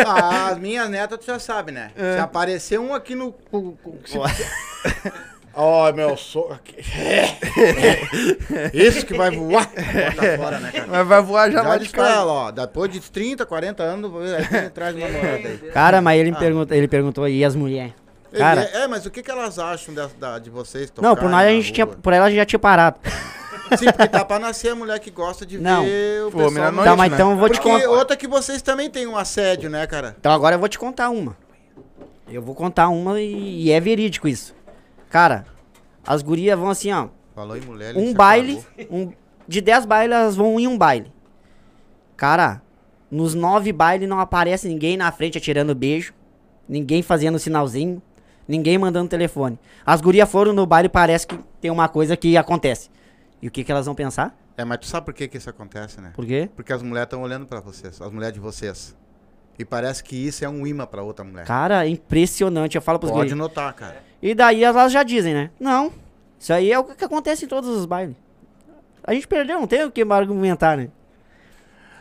Ah, 0.06 0.46
as 0.54 0.58
minhas 0.58 0.88
netas 0.88 1.18
tu 1.18 1.26
já 1.26 1.40
sabe, 1.40 1.72
né? 1.72 1.90
É. 1.96 2.14
Se 2.14 2.20
aparecer 2.20 2.78
um 2.78 2.94
aqui 2.94 3.16
no. 3.16 3.34
Ó, 5.52 5.92
meu 5.92 6.16
sogro. 6.16 6.60
Isso 8.72 9.04
que 9.04 9.14
vai 9.16 9.32
voar. 9.32 9.68
Bota 10.14 10.36
fora, 10.36 10.60
né, 10.60 10.70
cara? 10.70 10.86
Mas 10.88 11.06
vai 11.08 11.20
voar 11.20 11.50
já, 11.50 11.62
Já 11.64 11.68
lá 11.68 11.76
de 11.78 11.90
ela, 11.96 12.32
ó. 12.32 12.50
Depois 12.52 12.92
de 12.92 13.00
30, 13.00 13.44
40 13.44 13.82
anos, 13.82 14.12
aí 14.54 14.70
traz 14.70 14.94
uma 14.94 15.08
namorada 15.08 15.48
aí. 15.48 15.58
Cara, 15.74 16.00
mas 16.00 16.16
Ah. 16.16 16.20
ele, 16.20 16.30
me 16.30 16.38
pergunta, 16.38 16.76
ele 16.76 16.86
perguntou, 16.86 17.26
e 17.26 17.44
as 17.44 17.56
mulheres? 17.56 17.92
Cara, 18.36 18.62
é, 18.72 18.82
é, 18.82 18.86
mas 18.88 19.06
o 19.06 19.10
que, 19.10 19.22
que 19.22 19.30
elas 19.30 19.58
acham 19.58 19.92
da, 19.94 20.08
da- 20.18 20.38
de 20.38 20.50
vocês 20.50 20.92
não, 21.00 21.16
por 21.16 21.28
nós 21.28 21.46
a 21.46 21.50
gente 21.50 21.72
tinha, 21.72 21.84
rua? 21.84 21.96
por 22.00 22.12
ela 22.12 22.26
a 22.26 22.28
gente 22.28 22.38
já 22.38 22.44
tinha 22.46 22.58
parado. 22.60 22.98
Sim, 23.76 23.86
porque 23.86 24.06
tá 24.08 24.24
pra 24.24 24.38
nascer 24.38 24.70
a 24.70 24.74
mulher 24.74 24.98
que 25.00 25.10
gosta 25.10 25.44
de 25.46 25.58
Não. 25.58 25.84
ver 25.84 26.24
o 26.26 26.30
Pô, 26.30 26.38
pessoal. 26.48 26.72
noite, 26.72 26.88
Tá, 26.88 26.96
mas 26.96 27.10
né? 27.10 27.16
então 27.16 27.30
eu 27.32 27.36
vou 27.36 27.48
te 27.48 27.60
Porque 27.60 27.70
contar. 27.70 27.90
outra 27.90 28.16
que 28.16 28.28
vocês 28.28 28.62
também 28.62 28.88
têm 28.90 29.06
um 29.06 29.16
assédio, 29.16 29.68
né, 29.70 29.86
cara? 29.86 30.16
Então 30.18 30.30
agora 30.32 30.54
eu 30.54 30.58
vou 30.60 30.68
te 30.68 30.78
contar 30.78 31.10
uma. 31.10 31.36
Eu 32.28 32.40
vou 32.42 32.54
contar 32.54 32.88
uma 32.88 33.20
e, 33.20 33.64
e 33.64 33.72
é 33.72 33.80
verídico 33.80 34.28
isso. 34.28 34.54
Cara, 35.08 35.44
as 36.06 36.22
gurias 36.22 36.58
vão 36.58 36.68
assim, 36.70 36.92
ó. 36.92 37.08
Falou 37.34 37.56
em 37.56 37.60
mulher, 37.60 37.96
Um 37.96 38.12
baile, 38.14 38.64
um, 38.90 39.12
de 39.48 39.60
10 39.60 39.86
bailes 39.86 40.16
elas 40.16 40.36
vão 40.36 40.58
em 40.60 40.66
um 40.68 40.76
baile. 40.78 41.12
Cara, 42.16 42.62
nos 43.10 43.34
nove 43.34 43.72
bailes 43.72 44.08
não 44.08 44.20
aparece 44.20 44.68
ninguém 44.68 44.96
na 44.96 45.10
frente 45.10 45.38
atirando 45.38 45.74
beijo, 45.74 46.12
ninguém 46.68 47.02
fazendo 47.02 47.38
sinalzinho, 47.38 48.00
ninguém 48.50 48.76
mandando 48.76 49.08
telefone. 49.08 49.58
As 49.86 50.00
gurias 50.00 50.28
foram 50.28 50.52
no 50.52 50.66
baile 50.66 50.86
e 50.86 50.90
parece 50.90 51.26
que 51.26 51.38
tem 51.60 51.70
uma 51.70 51.88
coisa 51.88 52.16
que 52.16 52.36
acontece. 52.36 52.90
E 53.40 53.48
o 53.48 53.50
que, 53.50 53.62
que 53.64 53.70
elas 53.70 53.86
vão 53.86 53.94
pensar? 53.94 54.36
É, 54.56 54.64
mas 54.64 54.78
tu 54.80 54.86
sabe 54.86 55.06
por 55.06 55.14
que, 55.14 55.28
que 55.28 55.38
isso 55.38 55.48
acontece, 55.48 56.00
né? 56.00 56.12
Por 56.14 56.26
quê? 56.26 56.50
Porque 56.54 56.72
as 56.72 56.82
mulheres 56.82 57.06
estão 57.06 57.22
olhando 57.22 57.46
pra 57.46 57.60
vocês, 57.60 58.00
as 58.02 58.12
mulheres 58.12 58.34
de 58.34 58.40
vocês. 58.40 58.94
E 59.58 59.64
parece 59.64 60.02
que 60.02 60.16
isso 60.16 60.44
é 60.44 60.48
um 60.48 60.66
imã 60.66 60.86
pra 60.86 61.02
outra 61.02 61.24
mulher. 61.24 61.46
Cara, 61.46 61.86
é 61.86 61.88
impressionante. 61.88 62.76
Eu 62.76 62.82
falo 62.82 62.98
pros 62.98 63.12
Pode 63.12 63.34
notar, 63.34 63.72
cara. 63.72 64.02
E 64.20 64.34
daí 64.34 64.64
elas 64.64 64.92
já 64.92 65.02
dizem, 65.02 65.32
né? 65.32 65.50
Não, 65.58 65.92
isso 66.38 66.52
aí 66.52 66.72
é 66.72 66.78
o 66.78 66.84
que 66.84 67.04
acontece 67.04 67.44
em 67.44 67.48
todos 67.48 67.68
os 67.70 67.86
bailes. 67.86 68.16
A 69.04 69.14
gente 69.14 69.28
perdeu, 69.28 69.60
não 69.60 69.66
tem 69.66 69.84
o 69.84 69.90
que 69.90 70.02
argumentar, 70.02 70.76
né? 70.76 70.88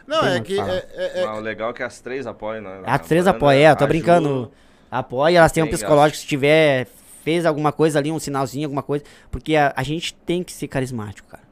Não, 0.08 0.22
Tem 0.22 0.30
é 0.34 0.42
que. 0.42 0.60
É, 0.60 0.88
é- 0.96 1.22
é- 1.22 1.26
Mas 1.26 1.38
o 1.38 1.42
legal 1.42 1.70
é 1.70 1.74
que 1.74 1.84
as 1.84 2.02
três 2.02 2.26
apoiam, 2.26 2.64
né? 2.64 2.82
As 2.84 3.08
três 3.08 3.28
apoiam, 3.28 3.60
é, 3.60 3.72
eu 3.72 3.76
tô 3.76 3.84
ajuda. 3.84 3.88
brincando. 3.88 4.52
Apoia, 4.92 5.38
elas 5.38 5.52
têm 5.52 5.64
um 5.64 5.68
psicológico 5.68 6.18
se 6.20 6.26
tiver, 6.28 6.88
fez 7.24 7.46
alguma 7.46 7.72
coisa 7.72 8.00
ali, 8.00 8.12
um 8.12 8.20
sinalzinho, 8.20 8.66
alguma 8.66 8.82
coisa. 8.84 9.04
Porque 9.30 9.56
a, 9.56 9.72
a 9.76 9.84
gente 9.84 10.14
tem 10.14 10.44
que 10.44 10.52
ser 10.52 10.68
carismático, 10.68 11.28
cara. 11.28 11.44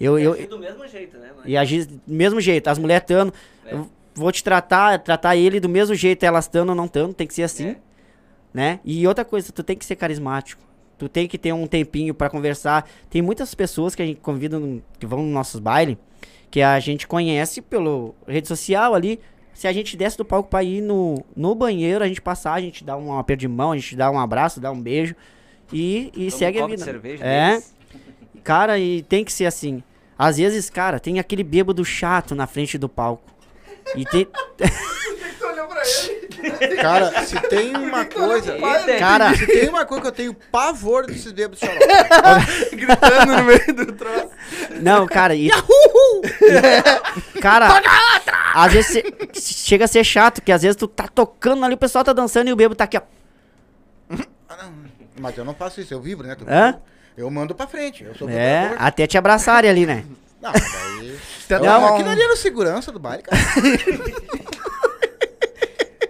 Eu, 0.00 0.18
eu, 0.18 0.32
agir 0.32 0.46
do 0.46 0.58
mesmo 0.58 0.86
jeito, 0.86 1.18
né? 1.18 1.30
e 1.44 1.56
agir 1.56 1.84
do 1.86 2.00
mesmo 2.06 2.40
jeito, 2.40 2.68
as 2.68 2.78
mulheres 2.78 3.02
estando, 3.02 3.34
eu 3.66 3.90
vou 4.14 4.30
te 4.30 4.44
tratar, 4.44 4.98
tratar 5.00 5.36
ele 5.36 5.58
do 5.58 5.68
mesmo 5.68 5.92
jeito, 5.94 6.22
elas 6.22 6.44
estando 6.44 6.68
ou 6.70 6.74
não 6.74 6.84
estando, 6.84 7.12
tem 7.12 7.26
que 7.26 7.34
ser 7.34 7.42
assim, 7.42 7.70
É. 7.70 7.76
né? 8.54 8.80
E 8.84 9.06
outra 9.08 9.24
coisa, 9.24 9.52
tu 9.52 9.62
tem 9.64 9.76
que 9.76 9.84
ser 9.84 9.96
carismático. 9.96 10.62
Tu 10.96 11.08
tem 11.08 11.28
que 11.28 11.36
ter 11.38 11.52
um 11.52 11.66
tempinho 11.66 12.12
pra 12.12 12.28
conversar. 12.28 12.88
Tem 13.08 13.22
muitas 13.22 13.54
pessoas 13.54 13.94
que 13.94 14.02
a 14.02 14.06
gente 14.06 14.20
convida, 14.20 14.58
no- 14.58 14.82
que 14.98 15.06
vão 15.06 15.22
nos 15.22 15.32
nossos 15.32 15.60
bailes, 15.60 15.96
que 16.50 16.60
a 16.60 16.78
gente 16.80 17.06
conhece 17.06 17.60
pelo 17.62 18.14
rede 18.26 18.48
social 18.48 18.94
ali. 18.94 19.20
Se 19.58 19.66
a 19.66 19.72
gente 19.72 19.96
desce 19.96 20.16
do 20.16 20.24
palco 20.24 20.48
pra 20.48 20.62
ir 20.62 20.80
no, 20.80 21.20
no 21.34 21.52
banheiro, 21.52 22.04
a 22.04 22.06
gente 22.06 22.22
passar, 22.22 22.52
a 22.52 22.60
gente 22.60 22.84
dá 22.84 22.96
um 22.96 23.18
aperto 23.18 23.40
de 23.40 23.48
mão, 23.48 23.72
a 23.72 23.76
gente 23.76 23.96
dá 23.96 24.08
um 24.08 24.16
abraço, 24.16 24.60
dá 24.60 24.70
um 24.70 24.80
beijo 24.80 25.16
e, 25.72 26.06
e 26.06 26.10
Toma 26.12 26.26
um 26.26 26.30
segue 26.30 26.58
a 26.58 26.60
copo 26.60 26.76
de 26.76 26.76
vida. 26.76 26.92
cerveja 26.92 27.24
é, 27.24 27.50
deles. 27.50 27.74
cara, 28.44 28.78
e 28.78 29.02
tem 29.02 29.24
que 29.24 29.32
ser 29.32 29.46
assim. 29.46 29.82
Às 30.16 30.36
vezes, 30.36 30.70
cara, 30.70 31.00
tem 31.00 31.18
aquele 31.18 31.42
bêbado 31.42 31.84
chato 31.84 32.36
na 32.36 32.46
frente 32.46 32.78
do 32.78 32.88
palco. 32.88 33.24
E 33.96 34.04
tem, 34.04 34.28
Cara, 36.80 37.24
se 37.24 37.38
tem 37.48 37.76
uma 37.76 38.04
coisa. 38.04 38.56
Cara, 38.98 39.34
Se 39.34 39.46
tem 39.46 39.68
uma 39.68 39.84
coisa 39.84 40.02
que 40.02 40.08
eu 40.08 40.12
tenho 40.12 40.34
pavor 40.34 41.06
desses 41.06 41.32
bêbados 41.32 41.58
xarope. 41.58 41.84
Gritando 42.76 43.36
no 43.36 43.42
meio 43.44 43.74
do 43.74 43.92
troço. 43.92 44.28
Não, 44.80 45.06
cara, 45.06 45.34
e. 45.34 45.50
cara, 47.40 47.82
às 48.54 48.72
vezes 48.72 48.92
cê- 48.92 49.04
chega 49.40 49.84
a 49.84 49.88
ser 49.88 50.04
chato, 50.04 50.40
que 50.42 50.52
às 50.52 50.62
vezes 50.62 50.76
tu 50.76 50.86
tá 50.86 51.08
tocando 51.08 51.64
ali, 51.64 51.74
o 51.74 51.78
pessoal 51.78 52.04
tá 52.04 52.12
dançando 52.12 52.48
e 52.48 52.52
o 52.52 52.56
bêbado 52.56 52.76
tá 52.76 52.84
aqui, 52.84 52.96
ó. 52.98 53.02
Mas 55.20 55.36
eu 55.36 55.44
não 55.44 55.54
faço 55.54 55.80
isso, 55.80 55.92
eu 55.92 56.00
vibro, 56.00 56.26
né? 56.26 56.36
Hã? 56.46 56.78
Eu 57.16 57.28
mando 57.30 57.52
pra 57.54 57.66
frente. 57.66 58.04
Eu 58.04 58.14
sou 58.14 58.28
É, 58.30 58.74
até 58.78 59.06
te 59.06 59.18
abraçarem 59.18 59.68
ali, 59.68 59.84
né? 59.84 60.04
Não, 60.40 60.52
daí. 60.52 61.18
Não, 61.60 61.86
aquilo 61.88 62.10
ali 62.10 62.22
era 62.22 62.36
segurança 62.36 62.92
do 62.92 63.00
baile, 63.00 63.24
cara. 63.24 63.36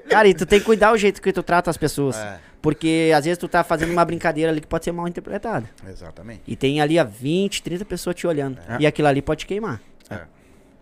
Cara, 0.08 0.28
e 0.28 0.34
tu 0.34 0.46
tem 0.46 0.58
que 0.58 0.64
cuidar 0.66 0.92
o 0.92 0.96
jeito 0.96 1.20
que 1.20 1.32
tu 1.32 1.42
trata 1.42 1.70
as 1.70 1.76
pessoas. 1.76 2.16
É, 2.16 2.38
Porque 2.62 3.12
às 3.14 3.24
vezes 3.24 3.38
tu 3.38 3.46
tá 3.48 3.62
fazendo 3.62 3.92
uma 3.92 4.04
brincadeira 4.04 4.50
ali 4.50 4.60
que 4.60 4.66
pode 4.66 4.84
ser 4.84 4.92
mal 4.92 5.06
interpretada. 5.06 5.68
exatamente. 5.88 6.42
E 6.46 6.56
tem 6.56 6.80
ali, 6.80 6.98
ó, 6.98 7.04
20, 7.04 7.62
30 7.62 7.84
pessoas 7.84 8.16
te 8.16 8.26
olhando. 8.26 8.58
É. 8.68 8.78
E 8.80 8.86
aquilo 8.86 9.08
ali 9.08 9.22
pode 9.22 9.46
queimar. 9.46 9.80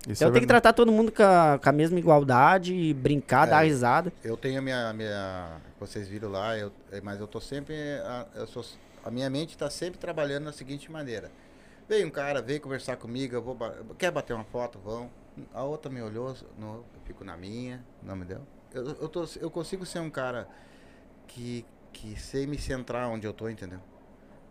Isso 0.09 0.23
Então 0.23 0.29
é 0.29 0.33
tem 0.33 0.41
que 0.43 0.47
tratar 0.47 0.73
todo 0.73 0.93
mundo 0.93 1.11
com 1.11 1.23
a, 1.25 1.59
com 1.61 1.69
a 1.69 1.73
mesma 1.73 1.99
igualdade, 1.99 2.95
brincar, 2.95 3.49
É. 3.49 3.51
dar 3.51 3.65
risada. 3.65 4.13
Eu 4.23 4.37
tenho 4.37 4.61
a 4.61 4.63
minha. 4.63 4.93
minha 4.93 5.49
vocês 5.81 6.07
viram 6.09 6.31
lá, 6.31 6.57
eu, 6.57 6.71
é, 6.93 7.01
mas 7.01 7.19
eu 7.19 7.27
tô 7.27 7.41
sempre. 7.41 7.75
A, 8.05 8.25
eu 8.37 8.47
sou, 8.47 8.65
a 9.05 9.11
minha 9.11 9.29
mente 9.29 9.59
tá 9.59 9.69
sempre 9.69 9.99
trabalhando 9.99 10.45
da 10.45 10.53
seguinte 10.53 10.91
maneira. 10.93 11.31
Veio 11.89 12.07
um 12.07 12.11
cara, 12.11 12.41
veio 12.41 12.61
conversar 12.61 12.97
comigo, 12.97 13.35
eu 13.35 13.43
vou. 13.43 13.57
Quer 13.99 14.13
bater 14.13 14.33
uma 14.33 14.45
foto? 14.45 14.79
Vão. 14.79 15.11
A 15.53 15.65
outra 15.65 15.91
me 15.91 16.01
olhou, 16.01 16.35
no, 16.57 16.67
eu 16.77 16.85
fico 17.05 17.25
na 17.25 17.37
minha, 17.37 17.85
não 18.03 18.15
me 18.17 18.25
deu. 18.25 18.41
Eu, 18.77 18.97
eu, 19.03 19.09
tô, 19.09 19.25
eu 19.41 19.51
consigo 19.51 19.87
ser 19.87 20.01
um 20.01 20.11
cara 20.11 20.49
que, 21.27 21.65
que 21.93 22.19
sei 22.21 22.47
me 22.47 22.59
centrar 22.59 23.09
onde 23.09 23.27
eu 23.27 23.33
tô, 23.33 23.49
entendeu? 23.49 23.81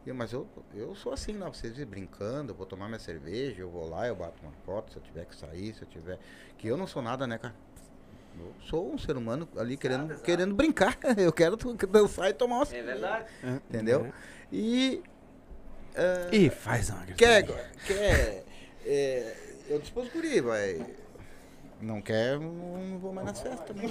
Eu, 0.05 0.13
mas 0.13 0.31
eu, 0.33 0.47
eu 0.73 0.95
sou 0.95 1.13
assim, 1.13 1.33
não. 1.33 1.53
Vocês 1.53 1.75
vêm 1.75 1.85
brincando, 1.85 2.51
eu 2.51 2.55
vou 2.55 2.65
tomar 2.65 2.87
minha 2.87 2.99
cerveja, 2.99 3.61
eu 3.61 3.69
vou 3.69 3.89
lá, 3.89 4.07
eu 4.07 4.15
bato 4.15 4.41
uma 4.43 4.51
foto, 4.65 4.91
se 4.91 4.97
eu 4.97 5.03
tiver 5.03 5.25
que 5.25 5.35
sair, 5.35 5.73
se 5.73 5.81
eu 5.81 5.87
tiver. 5.87 6.19
Que 6.57 6.67
eu 6.67 6.77
não 6.77 6.85
sou 6.85 7.01
nada, 7.01 7.25
né, 7.25 7.37
cara? 7.37 7.55
Eu 8.37 8.53
sou 8.61 8.93
um 8.93 8.97
ser 8.97 9.15
humano 9.15 9.47
ali 9.57 9.77
querendo, 9.77 10.11
exato. 10.11 10.23
querendo 10.23 10.53
brincar. 10.53 10.97
Eu 11.17 11.31
quero 11.31 11.55
dançar 11.55 12.29
e 12.29 12.33
tomar 12.33 12.57
uma 12.57 12.63
É 12.63 12.65
cerveja, 12.65 12.91
verdade. 12.99 13.25
Entendeu? 13.69 14.13
E. 14.51 15.01
ah, 15.95 16.35
Ih, 16.35 16.49
faz 16.49 16.89
uma 16.89 17.05
quer. 17.05 17.45
quer 17.87 18.43
é, 18.85 19.35
eu 19.69 19.79
dispus 19.79 20.09
guri, 20.09 20.41
vai. 20.41 20.85
Não 21.81 22.01
quer, 22.01 22.39
não, 22.39 22.51
não 22.51 22.97
vou 22.99 23.13
mais 23.13 23.27
nas 23.27 23.41
festas 23.41 23.65
também. 23.67 23.89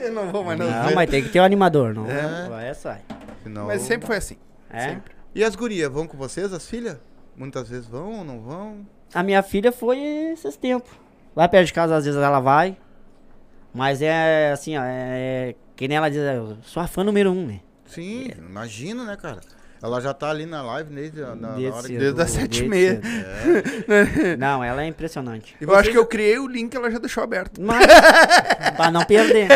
Eu 0.00 0.12
não 0.12 0.30
vou 0.30 0.44
mais 0.44 0.58
Não, 0.60 0.66
não. 0.66 0.94
mas 0.94 1.08
tem 1.10 1.22
que 1.22 1.28
ter 1.30 1.40
um 1.40 1.44
animador, 1.44 1.94
não. 1.94 2.06
É. 2.10 2.48
Vai, 2.48 2.68
é 2.68 2.74
sai. 2.74 3.00
Senão- 3.42 3.66
Mas 3.66 3.82
sempre 3.82 4.06
foi 4.06 4.16
assim. 4.16 4.36
É. 4.70 4.88
Sempre. 4.90 5.14
E 5.34 5.42
as 5.42 5.54
gurias, 5.54 5.90
vão 5.90 6.06
com 6.06 6.16
vocês, 6.16 6.52
as 6.52 6.68
filhas? 6.68 6.98
Muitas 7.36 7.68
vezes 7.68 7.86
vão 7.86 8.18
ou 8.18 8.24
não 8.24 8.40
vão? 8.40 8.86
A 9.14 9.22
minha 9.22 9.42
filha 9.42 9.72
foi 9.72 9.98
esses 10.32 10.56
tempos. 10.56 10.90
Lá 11.34 11.48
perto 11.48 11.66
de 11.68 11.72
casa, 11.72 11.96
às 11.96 12.04
vezes 12.04 12.20
ela 12.20 12.40
vai. 12.40 12.76
Mas 13.72 14.02
é 14.02 14.52
assim, 14.52 14.76
ó. 14.76 14.82
É, 14.84 15.54
que 15.74 15.88
nem 15.88 15.96
ela 15.96 16.10
diz, 16.10 16.18
eu 16.20 16.58
sou 16.62 16.82
a 16.82 16.86
fã 16.86 17.02
número 17.02 17.30
um, 17.30 17.46
né? 17.46 17.60
Sim, 17.86 18.30
imagino, 18.38 19.04
né, 19.04 19.16
cara? 19.16 19.40
Ela 19.82 20.00
já 20.00 20.14
tá 20.14 20.30
ali 20.30 20.46
na 20.46 20.62
live 20.62 20.94
desde 20.94 21.22
a- 21.24 21.34
na, 21.34 21.56
na 21.58 21.74
hora 21.74 21.88
que... 21.88 21.98
desde 21.98 22.22
as 22.22 22.30
sete 22.30 22.64
e 22.64 22.68
meia. 22.68 23.00
cedo. 23.02 24.38
Não, 24.38 24.62
ela 24.62 24.82
é 24.82 24.86
impressionante. 24.86 25.56
Eu 25.60 25.74
acho 25.74 25.90
que 25.90 25.98
eu 25.98 26.06
criei 26.06 26.38
o 26.38 26.46
link, 26.46 26.74
ela 26.76 26.88
já 26.90 26.98
deixou 26.98 27.22
aberto. 27.24 27.60
Mas, 27.60 27.84
pra 28.76 28.90
não 28.92 29.04
perder. 29.04 29.48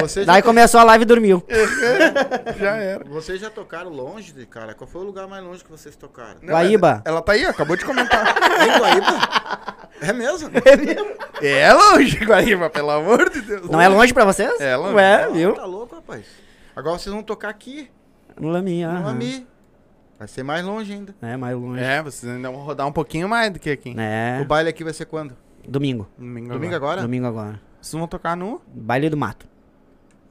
Vocês 0.00 0.26
já, 0.26 0.32
Daí 0.32 0.42
começou 0.42 0.80
a 0.80 0.84
live 0.84 1.02
e 1.02 1.06
dormiu. 1.06 1.42
Já 2.58 2.76
era. 2.76 3.04
vocês 3.04 3.40
já 3.40 3.50
tocaram 3.50 3.90
longe, 3.90 4.32
de 4.32 4.46
cara? 4.46 4.74
Qual 4.74 4.88
foi 4.88 5.02
o 5.02 5.04
lugar 5.04 5.26
mais 5.26 5.42
longe 5.44 5.62
que 5.64 5.70
vocês 5.70 5.94
tocaram? 5.96 6.36
Não, 6.42 6.52
Guaíba. 6.54 7.02
Ela 7.04 7.20
tá 7.22 7.32
aí, 7.32 7.44
acabou 7.44 7.76
de 7.76 7.84
comentar. 7.84 8.24
Em 8.62 8.78
Guaíba? 8.78 9.78
É 10.00 10.12
mesmo? 10.12 10.50
é 11.42 11.72
longe, 11.72 12.24
Guaíba, 12.24 12.70
pelo 12.70 12.90
amor 12.90 13.30
de 13.30 13.40
Deus. 13.40 13.68
Não 13.70 13.80
é 13.80 13.88
longe 13.88 14.12
pra 14.12 14.24
vocês? 14.24 14.60
É 14.60 14.76
longe. 14.76 14.94
Ué, 14.94 15.28
viu? 15.32 15.52
Tá 15.54 15.64
louco, 15.64 15.94
rapaz. 15.94 16.24
Agora 16.74 16.98
vocês 16.98 17.12
vão 17.12 17.22
tocar 17.22 17.48
aqui, 17.48 17.88
No 18.40 18.48
Laminha. 18.48 18.92
no 18.92 18.98
aham. 18.98 19.10
Ami. 19.10 19.46
Vai 20.18 20.28
ser 20.28 20.42
mais 20.42 20.64
longe 20.64 20.92
ainda. 20.92 21.14
É, 21.20 21.36
mais 21.36 21.56
longe. 21.56 21.82
É, 21.82 22.02
vocês 22.02 22.32
ainda 22.32 22.50
vão 22.50 22.60
rodar 22.60 22.86
um 22.86 22.92
pouquinho 22.92 23.28
mais 23.28 23.52
do 23.52 23.58
que 23.58 23.70
aqui. 23.70 23.94
É. 23.98 24.40
O 24.40 24.44
baile 24.44 24.68
aqui 24.68 24.84
vai 24.84 24.92
ser 24.92 25.06
quando? 25.06 25.36
Domingo. 25.66 26.08
Domingo, 26.16 26.52
Domingo 26.52 26.74
agora. 26.74 26.92
agora? 26.92 27.02
Domingo 27.02 27.26
agora. 27.26 27.60
Vocês 27.80 27.98
vão 27.98 28.06
tocar 28.06 28.36
no... 28.36 28.60
Baile 28.72 29.10
do 29.10 29.16
Mato. 29.16 29.46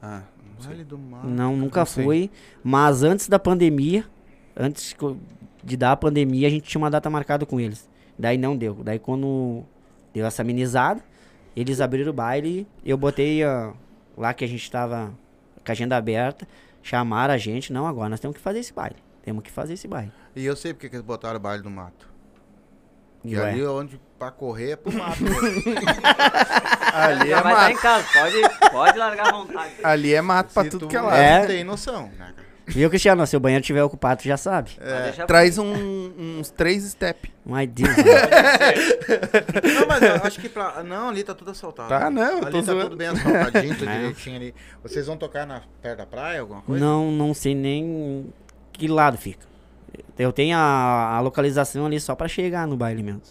Ah, 0.00 0.22
não. 0.58 0.66
Baile 0.66 0.84
do 0.84 0.98
Mar. 0.98 1.24
Não, 1.24 1.56
nunca 1.56 1.80
não 1.80 1.86
fui. 1.86 2.30
Mas 2.62 3.02
antes 3.02 3.28
da 3.28 3.38
pandemia, 3.38 4.04
antes 4.56 4.94
de 5.62 5.76
dar 5.76 5.92
a 5.92 5.96
pandemia, 5.96 6.48
a 6.48 6.50
gente 6.50 6.68
tinha 6.68 6.80
uma 6.80 6.90
data 6.90 7.08
marcada 7.10 7.46
com 7.46 7.60
eles. 7.60 7.88
Daí 8.18 8.38
não 8.38 8.56
deu. 8.56 8.74
Daí 8.82 8.98
quando 8.98 9.64
deu 10.12 10.26
essa 10.26 10.42
amenizada, 10.42 11.02
eles 11.54 11.80
abriram 11.80 12.10
o 12.10 12.14
baile. 12.14 12.66
Eu 12.84 12.96
botei 12.96 13.44
ó, 13.44 13.72
lá 14.16 14.32
que 14.34 14.44
a 14.44 14.48
gente 14.48 14.70
tava 14.70 15.12
com 15.64 15.70
a 15.70 15.72
agenda 15.72 15.96
aberta. 15.96 16.46
Chamaram 16.84 17.32
a 17.32 17.38
gente. 17.38 17.72
Não, 17.72 17.86
agora 17.86 18.10
nós 18.10 18.20
temos 18.20 18.36
que 18.36 18.42
fazer 18.42 18.58
esse 18.60 18.72
baile. 18.72 18.96
Temos 19.22 19.42
que 19.42 19.50
fazer 19.50 19.72
esse 19.72 19.88
baile. 19.88 20.12
E 20.36 20.44
eu 20.44 20.54
sei 20.54 20.74
porque 20.74 20.88
que 20.90 20.96
eles 20.96 21.04
botaram 21.06 21.36
o 21.36 21.40
baile 21.40 21.62
do 21.62 21.70
mato. 21.70 22.12
E 23.24 23.34
Ué. 23.38 23.50
ali 23.50 23.62
é 23.62 23.68
onde 23.68 23.98
pra 24.18 24.30
correr 24.30 24.72
é 24.72 24.76
pro 24.76 24.92
mato. 24.98 25.16
Ali 26.92 27.30
Já 27.30 27.38
é 27.38 27.42
vai 27.42 27.52
estar 27.54 27.70
em 27.70 27.74
mato. 27.74 27.82
casa, 27.82 28.06
pode, 28.12 28.70
pode 28.70 28.98
largar 28.98 29.28
à 29.28 29.32
vontade. 29.32 29.72
Ali 29.82 30.14
é 30.14 30.20
mato 30.20 30.52
pra 30.52 30.64
Se 30.64 30.70
tudo 30.70 30.80
tu 30.86 30.88
que 30.90 30.96
é 30.96 31.00
não 31.00 31.06
lado. 31.06 31.18
É. 31.18 31.46
tem 31.46 31.64
noção, 31.64 32.08
né, 32.18 32.34
cara? 32.36 32.43
Viu, 32.66 32.88
Cristiano? 32.88 33.26
Se 33.26 33.36
o 33.36 33.40
banheiro 33.40 33.60
estiver 33.62 33.82
ocupado, 33.82 34.22
tu 34.22 34.24
já 34.28 34.36
sabe. 34.36 34.70
Deixar 34.78 35.26
Traz 35.26 35.58
um- 35.58 36.38
uns 36.40 36.50
três 36.50 36.82
step. 36.84 37.32
Mas 37.44 37.68
Deus. 37.68 37.90
Não, 39.78 39.86
mas 39.86 40.02
eu 40.02 40.14
acho 40.24 40.40
que 40.40 40.48
pra. 40.48 40.82
Não, 40.82 41.08
ali 41.10 41.22
tá 41.22 41.34
tudo 41.34 41.50
assaltado. 41.50 41.88
Tá, 41.88 42.10
não, 42.10 42.22
eu 42.22 42.38
Ali 42.38 42.50
tô 42.50 42.58
tá 42.62 42.62
zoando. 42.72 42.82
tudo 42.84 42.96
bem 42.96 43.08
asfaltadinho, 43.08 43.76
tudo 43.76 43.88
É. 43.90 43.98
direitinho 43.98 44.36
ali. 44.36 44.54
Vocês 44.82 45.06
vão 45.06 45.16
tocar 45.16 45.46
na, 45.46 45.62
perto 45.82 45.98
da 45.98 46.06
praia, 46.06 46.40
alguma 46.40 46.62
coisa? 46.62 46.84
não, 46.84 47.10
não 47.12 47.34
sei 47.34 47.54
nem 47.54 48.32
que 48.72 48.88
lado 48.88 49.16
fica. 49.18 49.46
Eu 50.18 50.32
tenho 50.32 50.56
a, 50.56 51.16
a 51.16 51.20
localização 51.20 51.86
ali 51.86 52.00
só 52.00 52.14
pra 52.14 52.28
chegar 52.28 52.66
no 52.66 52.76
baile 52.76 53.02
mesmo. 53.02 53.22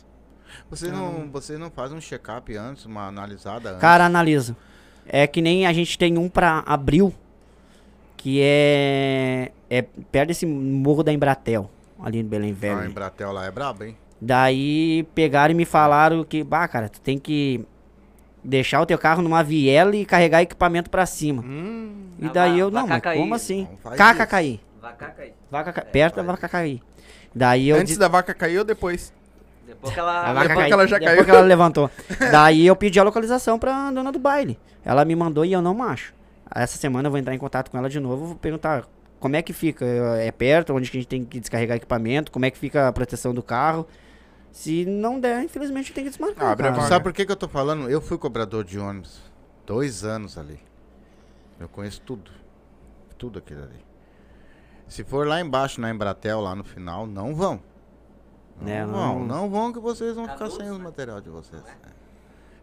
Vocês 0.70 0.92
não, 0.92 1.30
vocês 1.32 1.58
não 1.60 1.72
fazem 1.72 1.98
um 1.98 2.02
check-up 2.02 2.56
antes, 2.56 2.86
uma 2.86 3.08
analisada 3.08 3.70
antes? 3.70 3.82
Cara, 3.82 4.06
analisa. 4.06 4.56
É 5.06 5.26
que 5.28 5.42
nem 5.42 5.66
a 5.66 5.74
gente 5.74 5.98
tem 5.98 6.18
um 6.18 6.30
pra 6.30 6.64
abril, 6.66 7.14
que 8.18 8.40
é, 8.42 9.52
é 9.70 9.82
perto 10.12 10.28
desse 10.30 10.46
morro 10.46 11.04
da 11.04 11.12
Embratel, 11.12 11.70
ali 12.02 12.24
no 12.24 12.30
Belém 12.30 12.54
Velho. 12.54 12.76
Ah, 12.78 12.80
ali. 12.82 12.90
em 12.92 12.94
Bratel 12.94 13.32
lá 13.32 13.46
é 13.46 13.52
brabo, 13.52 13.84
hein? 13.84 13.98
Daí 14.22 15.04
pegaram 15.14 15.52
e 15.52 15.56
me 15.56 15.66
falaram 15.66 16.24
que, 16.24 16.44
bah, 16.44 16.68
cara, 16.68 16.88
tu 16.88 17.02
tem 17.02 17.18
que 17.18 17.66
deixar 18.44 18.82
o 18.82 18.86
teu 18.86 18.98
carro 18.98 19.22
numa 19.22 19.44
viela 19.44 19.96
e 19.96 20.06
carregar 20.06 20.42
equipamento 20.42 20.90
pra 20.90 21.06
cima. 21.06 21.42
Hum, 21.42 22.08
E 22.20 22.28
Ah, 22.28 22.32
daí 22.34 22.60
eu, 22.60 22.72
não, 22.72 22.82
mas 22.88 23.02
Cacaí. 23.02 23.18
como 23.20 23.36
assim? 23.36 23.68
Faz 23.82 23.98
KKKI. 23.98 24.62
Vaca 24.82 25.08
cair. 25.10 25.34
Vaca, 25.50 25.72
ca- 25.74 25.82
perto 25.82 26.16
da 26.18 26.24
vaca 26.24 26.48
cair. 26.50 26.82
Daí 27.34 27.70
eu 27.70 27.76
Antes 27.78 27.88
disse, 27.88 28.00
da 28.00 28.08
vaca 28.10 28.34
cair 28.34 28.60
ou 28.60 28.66
depois? 28.66 29.14
Depois 29.66 29.94
que 29.94 30.00
ela. 30.00 30.22
a 30.30 30.34
vaca 30.34 30.48
depois 30.50 30.56
caiu, 30.58 30.68
que 30.68 30.74
ela 30.74 30.88
já 30.88 30.98
depois 31.00 31.16
caiu. 31.16 31.26
que 31.26 31.32
ela 31.32 31.42
levantou. 31.42 31.90
Daí 32.32 32.66
eu 32.68 32.76
pedi 32.76 33.00
a 33.00 33.04
localização 33.04 33.58
pra 33.58 33.92
dona 33.92 34.12
do 34.12 34.20
baile. 34.20 34.60
Ela 34.86 35.04
me 35.06 35.16
mandou 35.16 35.44
e 35.46 35.52
eu 35.54 35.62
não 35.62 35.82
acho. 35.84 36.14
Essa 36.56 36.78
semana 36.78 37.08
eu 37.08 37.12
vou 37.12 37.20
entrar 37.20 37.34
em 37.34 37.38
contato 37.38 37.70
com 37.72 37.78
ela 37.78 37.90
de 37.90 38.00
novo, 38.00 38.26
vou 38.28 38.36
perguntar 38.36 38.86
como 39.20 39.36
é 39.36 39.42
que 39.42 39.54
fica, 39.54 39.86
é 39.86 40.32
perto, 40.32 40.74
onde 40.74 40.92
que 40.92 40.98
a 40.98 41.00
gente 41.00 41.10
tem 41.10 41.24
que 41.26 41.40
descarregar 41.40 41.78
equipamento, 41.78 42.32
como 42.32 42.46
é 42.46 42.52
que 42.52 42.58
fica 42.58 42.88
a 42.88 42.92
proteção 42.94 43.34
do 43.34 43.42
carro. 43.42 43.88
Se 44.52 44.86
não 44.86 45.20
der, 45.20 45.44
infelizmente 45.44 45.92
tem 45.94 46.04
que 46.04 46.10
desmarcar. 46.12 46.52
Abre 46.52 46.68
a 46.68 46.70
cara. 46.70 46.76
vaga. 46.82 46.88
Sabe 46.90 47.04
por 47.04 47.14
que, 47.14 47.26
que 47.26 47.32
eu 47.32 47.36
tô 47.36 47.48
falando? 47.48 47.90
Eu 47.90 48.00
fui 48.02 48.18
cobrador 48.20 48.64
de 48.64 48.78
ônibus. 48.78 49.20
Dois 49.66 50.04
anos 50.04 50.38
ali. 50.38 50.60
Eu 51.60 51.68
conheço 51.68 52.02
tudo. 52.02 52.30
Tudo 53.18 53.40
aquilo 53.40 53.64
ali. 53.64 53.84
Se 54.88 55.04
for 55.04 55.26
lá 55.26 55.40
embaixo, 55.42 55.82
na 55.82 55.90
Embratel, 55.90 56.40
lá 56.42 56.54
no 56.54 56.64
final, 56.64 57.08
não 57.08 57.34
vão. 57.34 57.60
Não 58.62 58.72
É, 58.72 58.86
vão, 58.86 59.20
não- 59.20 59.26
não 59.26 59.50
vão 59.50 59.74
que 59.74 59.80
vocês 59.80 60.14
vão 60.16 60.26
ficar 60.26 60.38
Canudos, 60.38 60.58
sem 60.58 60.70
o 60.70 60.78
né? 60.78 60.84
material 60.84 61.20
de 61.20 61.30
vocês. 61.30 61.64
É, 61.66 61.93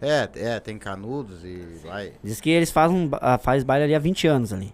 é, 0.00 0.60
tem 0.60 0.78
canudos 0.78 1.44
e 1.44 1.80
vai. 1.84 2.12
Diz 2.22 2.40
que 2.40 2.50
eles 2.50 2.70
fazem, 2.70 3.08
ah, 3.20 3.38
faz 3.38 3.62
baile 3.62 3.84
ali 3.84 3.94
há 3.94 3.98
20 3.98 4.26
anos 4.26 4.52
ali. 4.52 4.72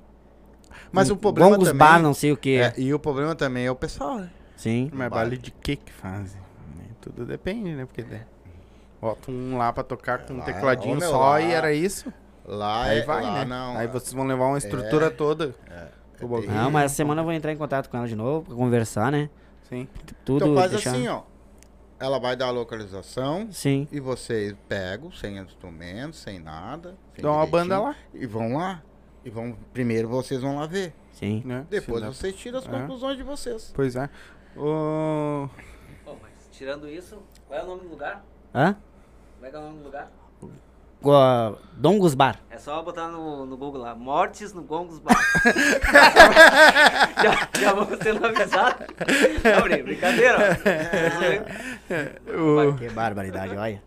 Mas 0.92 1.10
o 1.10 1.16
problema 1.16 1.50
Gongos 1.50 1.68
também... 1.68 1.78
Bar, 1.78 2.00
não 2.00 2.14
sei 2.14 2.32
o 2.32 2.36
que. 2.36 2.56
é, 2.58 2.72
e 2.76 2.94
o 2.94 2.98
problema 2.98 3.34
também 3.34 3.66
é 3.66 3.70
o 3.70 3.74
pessoal, 3.74 4.18
né? 4.18 4.30
Sim. 4.56 4.90
Mas 4.92 5.10
Baile. 5.10 5.36
de 5.36 5.50
que 5.50 5.76
que 5.76 5.92
fazem? 5.92 6.40
né? 6.76 6.84
Tudo 7.00 7.26
depende, 7.26 7.72
né? 7.74 7.84
Porque 7.84 8.02
daí 8.02 8.22
bota 9.00 9.30
um 9.30 9.58
lá 9.58 9.72
pra 9.72 9.82
tocar 9.82 10.20
com 10.20 10.34
um 10.34 10.38
Lá, 10.38 10.44
tecladinho 10.44 10.96
meu, 10.96 11.10
só 11.10 11.18
lá- 11.32 11.40
e 11.40 11.52
era 11.52 11.72
isso. 11.74 12.10
Lá 12.44 12.84
Aí 12.84 13.00
é, 13.00 13.02
vai, 13.04 13.22
lá 13.22 13.32
né? 13.40 13.44
não. 13.44 13.76
Aí 13.76 13.86
vocês 13.88 14.12
vão 14.12 14.24
levar 14.26 14.46
uma 14.46 14.56
estrutura 14.58 15.10
toda. 15.10 15.54
pro 16.16 16.28
bagulho. 16.28 16.50
Não, 16.50 16.70
mas 16.70 16.84
essa 16.86 16.94
semana 16.94 17.20
eu 17.20 17.24
vou 17.24 17.32
entrar 17.32 17.52
em 17.52 17.56
contato 17.56 17.90
com 17.90 17.96
ela 17.96 18.06
de 18.08 18.16
novo 18.16 18.46
pra 18.46 18.54
conversar, 18.54 19.10
né? 19.12 19.28
Sim. 19.68 19.86
Tudo 20.24 20.44
Então 20.46 20.54
faz 20.56 20.70
deixar... 20.70 20.90
assim, 20.92 21.08
ó. 21.08 21.22
Ela 21.98 22.18
vai 22.18 22.36
dar 22.36 22.46
a 22.48 22.50
localização 22.50 23.48
Sim. 23.50 23.88
e 23.90 23.98
vocês 24.00 24.54
pegam, 24.68 25.10
sem 25.12 25.38
instrumentos, 25.38 26.18
sem 26.20 26.38
nada. 26.38 26.94
sem 27.14 27.22
Dá 27.22 27.32
uma 27.32 27.46
banda 27.46 27.80
lá. 27.80 27.96
E 28.12 28.26
vão 28.26 28.54
lá. 28.56 28.82
E 29.24 29.30
vão. 29.30 29.56
Primeiro 29.72 30.06
vocês 30.08 30.42
vão 30.42 30.56
lá 30.56 30.66
ver. 30.66 30.92
Sim. 31.12 31.42
Né? 31.44 31.66
Depois 31.70 32.00
Se 32.00 32.04
dá- 32.06 32.12
vocês 32.12 32.36
tiram 32.36 32.58
as 32.58 32.66
É. 32.66 32.70
conclusões 32.70 33.16
de 33.16 33.22
vocês. 33.22 33.72
Pois 33.74 33.96
é. 33.96 34.10
Mas 36.22 36.48
tirando 36.52 36.88
isso, 36.88 37.18
qual 37.48 37.60
é 37.60 37.62
o 37.62 37.66
nome 37.66 37.82
do 37.82 37.88
lugar? 37.88 38.24
Hã? 38.54 38.76
Como 39.34 39.46
é 39.46 39.50
que 39.50 39.56
é 39.56 39.58
o 39.58 39.62
nome 39.62 39.78
do 39.78 39.84
lugar? 39.84 40.10
Gua- 41.06 41.56
Dongos 41.72 42.14
Bar. 42.16 42.40
É 42.50 42.58
só 42.58 42.82
botar 42.82 43.06
no, 43.08 43.46
no 43.46 43.56
Google 43.56 43.82
lá, 43.82 43.94
mortes 43.94 44.52
no 44.52 44.62
Gongos 44.62 44.98
Bar. 44.98 45.14
já, 47.22 47.48
já 47.60 47.72
vamos 47.72 47.96
sendo 48.02 48.26
avisados. 48.26 48.86
Não, 49.44 49.84
brincadeira. 49.84 50.58
ó. 52.28 52.70
ô, 52.70 52.74
Que 52.74 52.88
barbaridade, 52.88 53.56
olha. 53.56 53.80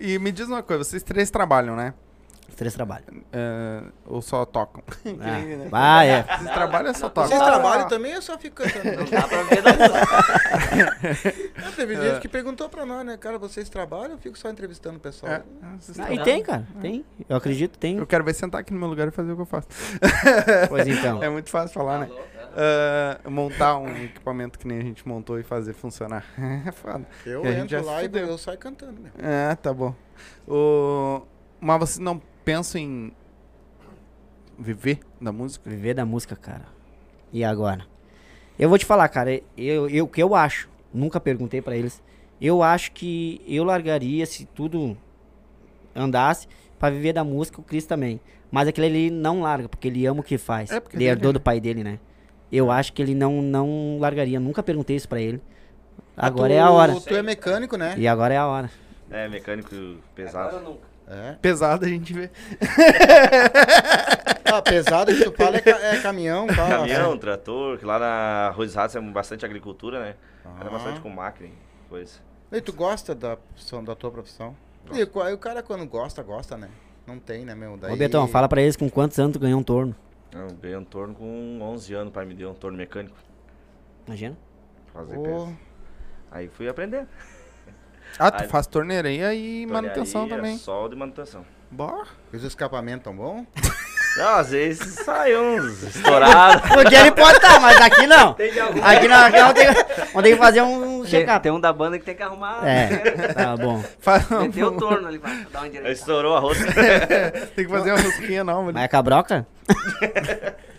e 0.00 0.18
me 0.18 0.32
diz 0.32 0.48
uma 0.48 0.60
coisa, 0.62 0.82
vocês 0.82 1.02
três 1.04 1.30
trabalham, 1.30 1.76
né? 1.76 1.94
Três 2.56 2.72
trabalhos. 2.72 3.06
É, 3.32 3.82
ou 4.06 4.22
só 4.22 4.44
tocam? 4.46 4.82
Ah, 5.20 5.68
vai, 5.68 6.08
é. 6.08 6.22
Vocês 6.22 6.50
trabalham 6.54 6.88
ou 6.88 6.94
só 6.94 7.08
tocam? 7.10 7.28
Vocês 7.28 7.42
trabalham 7.42 7.88
também 7.88 8.14
ou 8.16 8.22
só 8.22 8.38
fica 8.38 8.64
cantando? 8.64 8.96
Não 9.04 9.10
dá 9.10 9.28
pra 9.28 9.42
ver. 9.42 9.62
Não, 11.62 11.72
Teve 11.72 11.96
gente 11.96 12.20
que 12.20 12.28
perguntou 12.28 12.68
pra 12.68 12.86
nós, 12.86 13.04
né? 13.04 13.16
Cara, 13.18 13.38
vocês 13.38 13.68
trabalham 13.68 14.12
ou 14.12 14.18
fico 14.18 14.38
só 14.38 14.48
entrevistando 14.48 14.96
o 14.96 15.00
pessoal? 15.00 15.32
É, 15.32 15.42
vocês 15.78 15.98
Ah, 15.98 16.04
trabalham. 16.06 16.22
e 16.22 16.24
tem, 16.24 16.42
cara. 16.42 16.66
Tem. 16.80 17.04
Eu 17.28 17.36
acredito, 17.36 17.78
tem. 17.78 17.98
Eu 17.98 18.06
quero 18.06 18.24
ver 18.24 18.34
sentar 18.34 18.60
aqui 18.62 18.72
no 18.72 18.78
meu 18.78 18.88
lugar 18.88 19.06
e 19.08 19.10
fazer 19.10 19.32
o 19.32 19.36
que 19.36 19.42
eu 19.42 19.46
faço. 19.46 19.68
Pois 20.68 20.86
então. 20.86 21.22
É 21.22 21.28
muito 21.28 21.50
fácil 21.50 21.74
falar, 21.74 21.98
né? 22.00 22.06
Alô? 22.10 22.20
Ah, 22.58 23.18
montar 23.28 23.76
um 23.76 23.88
equipamento 24.04 24.58
que 24.58 24.66
nem 24.66 24.78
a 24.78 24.82
gente 24.82 25.06
montou 25.06 25.38
e 25.38 25.42
fazer 25.42 25.74
funcionar. 25.74 26.24
É 26.66 26.72
foda. 26.72 27.04
Eu 27.26 27.44
entro 27.44 27.84
lá 27.84 28.02
e 28.02 28.10
eu 28.12 28.38
saio 28.38 28.56
cantando, 28.58 28.98
meu. 29.00 29.12
É, 29.18 29.54
tá 29.56 29.74
bom. 29.74 29.94
O... 30.48 31.22
Mas 31.60 31.78
vocês 31.80 31.98
não 31.98 32.20
pensam 32.46 32.80
em 32.80 33.12
viver 34.56 35.00
da 35.20 35.32
música? 35.32 35.68
Viver 35.68 35.94
da 35.94 36.06
música, 36.06 36.36
cara. 36.36 36.66
E 37.32 37.42
agora? 37.42 37.84
Eu 38.56 38.68
vou 38.68 38.78
te 38.78 38.86
falar, 38.86 39.08
cara. 39.08 39.42
Eu, 39.58 39.90
eu, 39.90 40.04
o 40.04 40.08
que 40.08 40.22
eu 40.22 40.34
acho, 40.34 40.70
nunca 40.94 41.18
perguntei 41.18 41.60
pra 41.60 41.76
eles. 41.76 42.00
Eu 42.40 42.62
acho 42.62 42.92
que 42.92 43.42
eu 43.48 43.64
largaria 43.64 44.24
se 44.24 44.46
tudo 44.46 44.96
andasse 45.94 46.46
pra 46.78 46.88
viver 46.88 47.12
da 47.12 47.24
música, 47.24 47.60
o 47.60 47.64
Cris 47.64 47.84
também. 47.84 48.20
Mas 48.50 48.68
aquele 48.68 48.86
ele 48.86 49.10
não 49.10 49.42
larga, 49.42 49.68
porque 49.68 49.88
ele 49.88 50.06
ama 50.06 50.20
o 50.20 50.22
que 50.22 50.38
faz. 50.38 50.70
É, 50.70 50.78
porque 50.78 50.96
ele 50.96 51.04
herdou 51.04 51.30
né? 51.30 51.32
do 51.34 51.40
pai 51.40 51.58
dele, 51.58 51.82
né? 51.82 51.98
Eu 52.52 52.70
acho 52.70 52.92
que 52.92 53.02
ele 53.02 53.14
não, 53.14 53.42
não 53.42 53.98
largaria. 53.98 54.38
Nunca 54.38 54.62
perguntei 54.62 54.94
isso 54.94 55.08
pra 55.08 55.20
ele. 55.20 55.42
Agora 56.16 56.52
é 56.52 56.60
a 56.60 56.70
hora. 56.70 56.94
Tu 57.00 57.14
é 57.14 57.22
mecânico, 57.22 57.76
né? 57.76 57.96
E 57.98 58.06
agora 58.06 58.32
é 58.32 58.36
a 58.36 58.46
hora. 58.46 58.70
É, 59.10 59.28
mecânico 59.28 59.74
pesado. 60.14 60.56
Agora 60.56 60.62
nunca. 60.62 60.85
É. 61.08 61.32
Pesado 61.40 61.84
a 61.84 61.88
gente 61.88 62.12
vê. 62.12 62.30
Ah, 64.48 64.62
pesado 64.62 65.12
que 65.12 65.24
tu 65.24 65.32
fala 65.32 65.56
é, 65.56 65.60
ca- 65.60 65.70
é 65.78 66.00
caminhão, 66.00 66.46
carro. 66.46 66.70
Caminhão, 66.70 67.18
trator, 67.18 67.78
que 67.78 67.84
lá 67.84 67.98
na 67.98 68.50
Ruiz 68.54 68.74
Ratos 68.74 68.94
é 68.94 69.00
bastante 69.00 69.44
agricultura, 69.44 69.98
né? 70.00 70.14
Era 70.60 70.68
Ah. 70.68 70.72
bastante 70.72 71.00
com 71.00 71.08
máquina, 71.10 71.48
e 71.48 71.88
coisa. 71.88 72.20
E 72.52 72.60
tu 72.60 72.72
gosta 72.72 73.12
da, 73.14 73.36
da 73.84 73.94
tua 73.96 74.10
profissão? 74.12 74.56
E 74.92 75.02
o, 75.02 75.28
e 75.28 75.32
o 75.32 75.38
cara 75.38 75.62
quando 75.64 75.84
gosta, 75.84 76.22
gosta, 76.22 76.56
né? 76.56 76.68
Não 77.06 77.18
tem, 77.18 77.44
né, 77.44 77.56
meu? 77.56 77.76
Daí... 77.76 77.92
Ô, 77.92 77.96
Betão, 77.96 78.26
fala 78.28 78.48
pra 78.48 78.62
eles 78.62 78.76
com 78.76 78.88
quantos 78.88 79.18
anos 79.18 79.32
tu 79.32 79.40
ganhou 79.40 79.58
um 79.58 79.64
torno. 79.64 79.94
Eu 80.32 80.46
ganhei 80.62 80.76
um 80.76 80.84
torno 80.84 81.12
com 81.14 81.58
11 81.60 81.94
anos, 81.94 82.08
o 82.08 82.12
pai 82.12 82.24
me 82.24 82.34
deu 82.34 82.50
um 82.50 82.54
torno 82.54 82.78
mecânico. 82.78 83.16
Imagina. 84.06 84.36
Fazer 84.92 85.18
peso. 85.18 85.56
Aí 86.30 86.48
fui 86.48 86.68
aprender. 86.68 87.04
Ah, 88.18 88.30
tu 88.30 88.42
Aí- 88.44 88.48
faz 88.48 88.66
torneirinha 88.66 89.32
e 89.34 89.66
manutenção 89.66 90.22
Tornearia, 90.22 90.36
também. 90.44 90.58
Só 90.58 90.88
de 90.88 90.96
manutenção. 90.96 91.44
Bom. 91.70 92.02
Fez 92.30 92.44
o 92.44 92.46
escapamento 92.46 93.04
tão 93.04 93.14
bom? 93.16 93.44
Não, 94.16 94.28
às 94.36 94.48
vezes 94.50 94.94
sai 95.04 95.36
uns 95.36 95.82
estourados. 95.82 96.62
Porque 96.72 96.94
ele 96.94 97.10
pode 97.12 97.36
estar, 97.36 97.60
mas 97.60 97.78
aqui 97.78 98.06
não. 98.06 98.32
Tem. 98.32 98.48
Aqui 98.82 99.06
não, 99.08 99.16
aqui 99.26 99.38
vamos 99.38 99.52
ter, 99.52 99.74
vamos 99.74 100.22
ter 100.22 100.30
que 100.30 100.36
fazer 100.36 100.62
um 100.62 101.00
Tem, 101.02 101.10
check-up. 101.10 101.42
tem 101.42 101.52
um 101.52 101.60
da 101.60 101.70
banda 101.70 101.98
que 101.98 102.04
tem 102.06 102.14
que 102.14 102.22
arrumar. 102.22 102.66
É, 102.66 102.86
tá 103.34 103.54
bom. 103.58 103.84
Faz- 104.00 104.26
Meteu 104.30 104.68
o 104.68 104.78
torno 104.78 105.06
ali 105.06 105.18
pra 105.18 105.30
dar 105.52 105.58
uma 105.60 105.68
direita. 105.68 105.90
Estourou 105.92 106.34
a 106.34 106.40
roça. 106.40 106.64
Tem 107.54 107.66
que 107.66 107.70
fazer 107.70 107.92
uma 107.92 108.00
rosquinha 108.00 108.42
nova. 108.42 108.62
ali. 108.62 108.72
Mas 108.72 108.84
é 108.84 108.88
cabroca? 108.88 109.46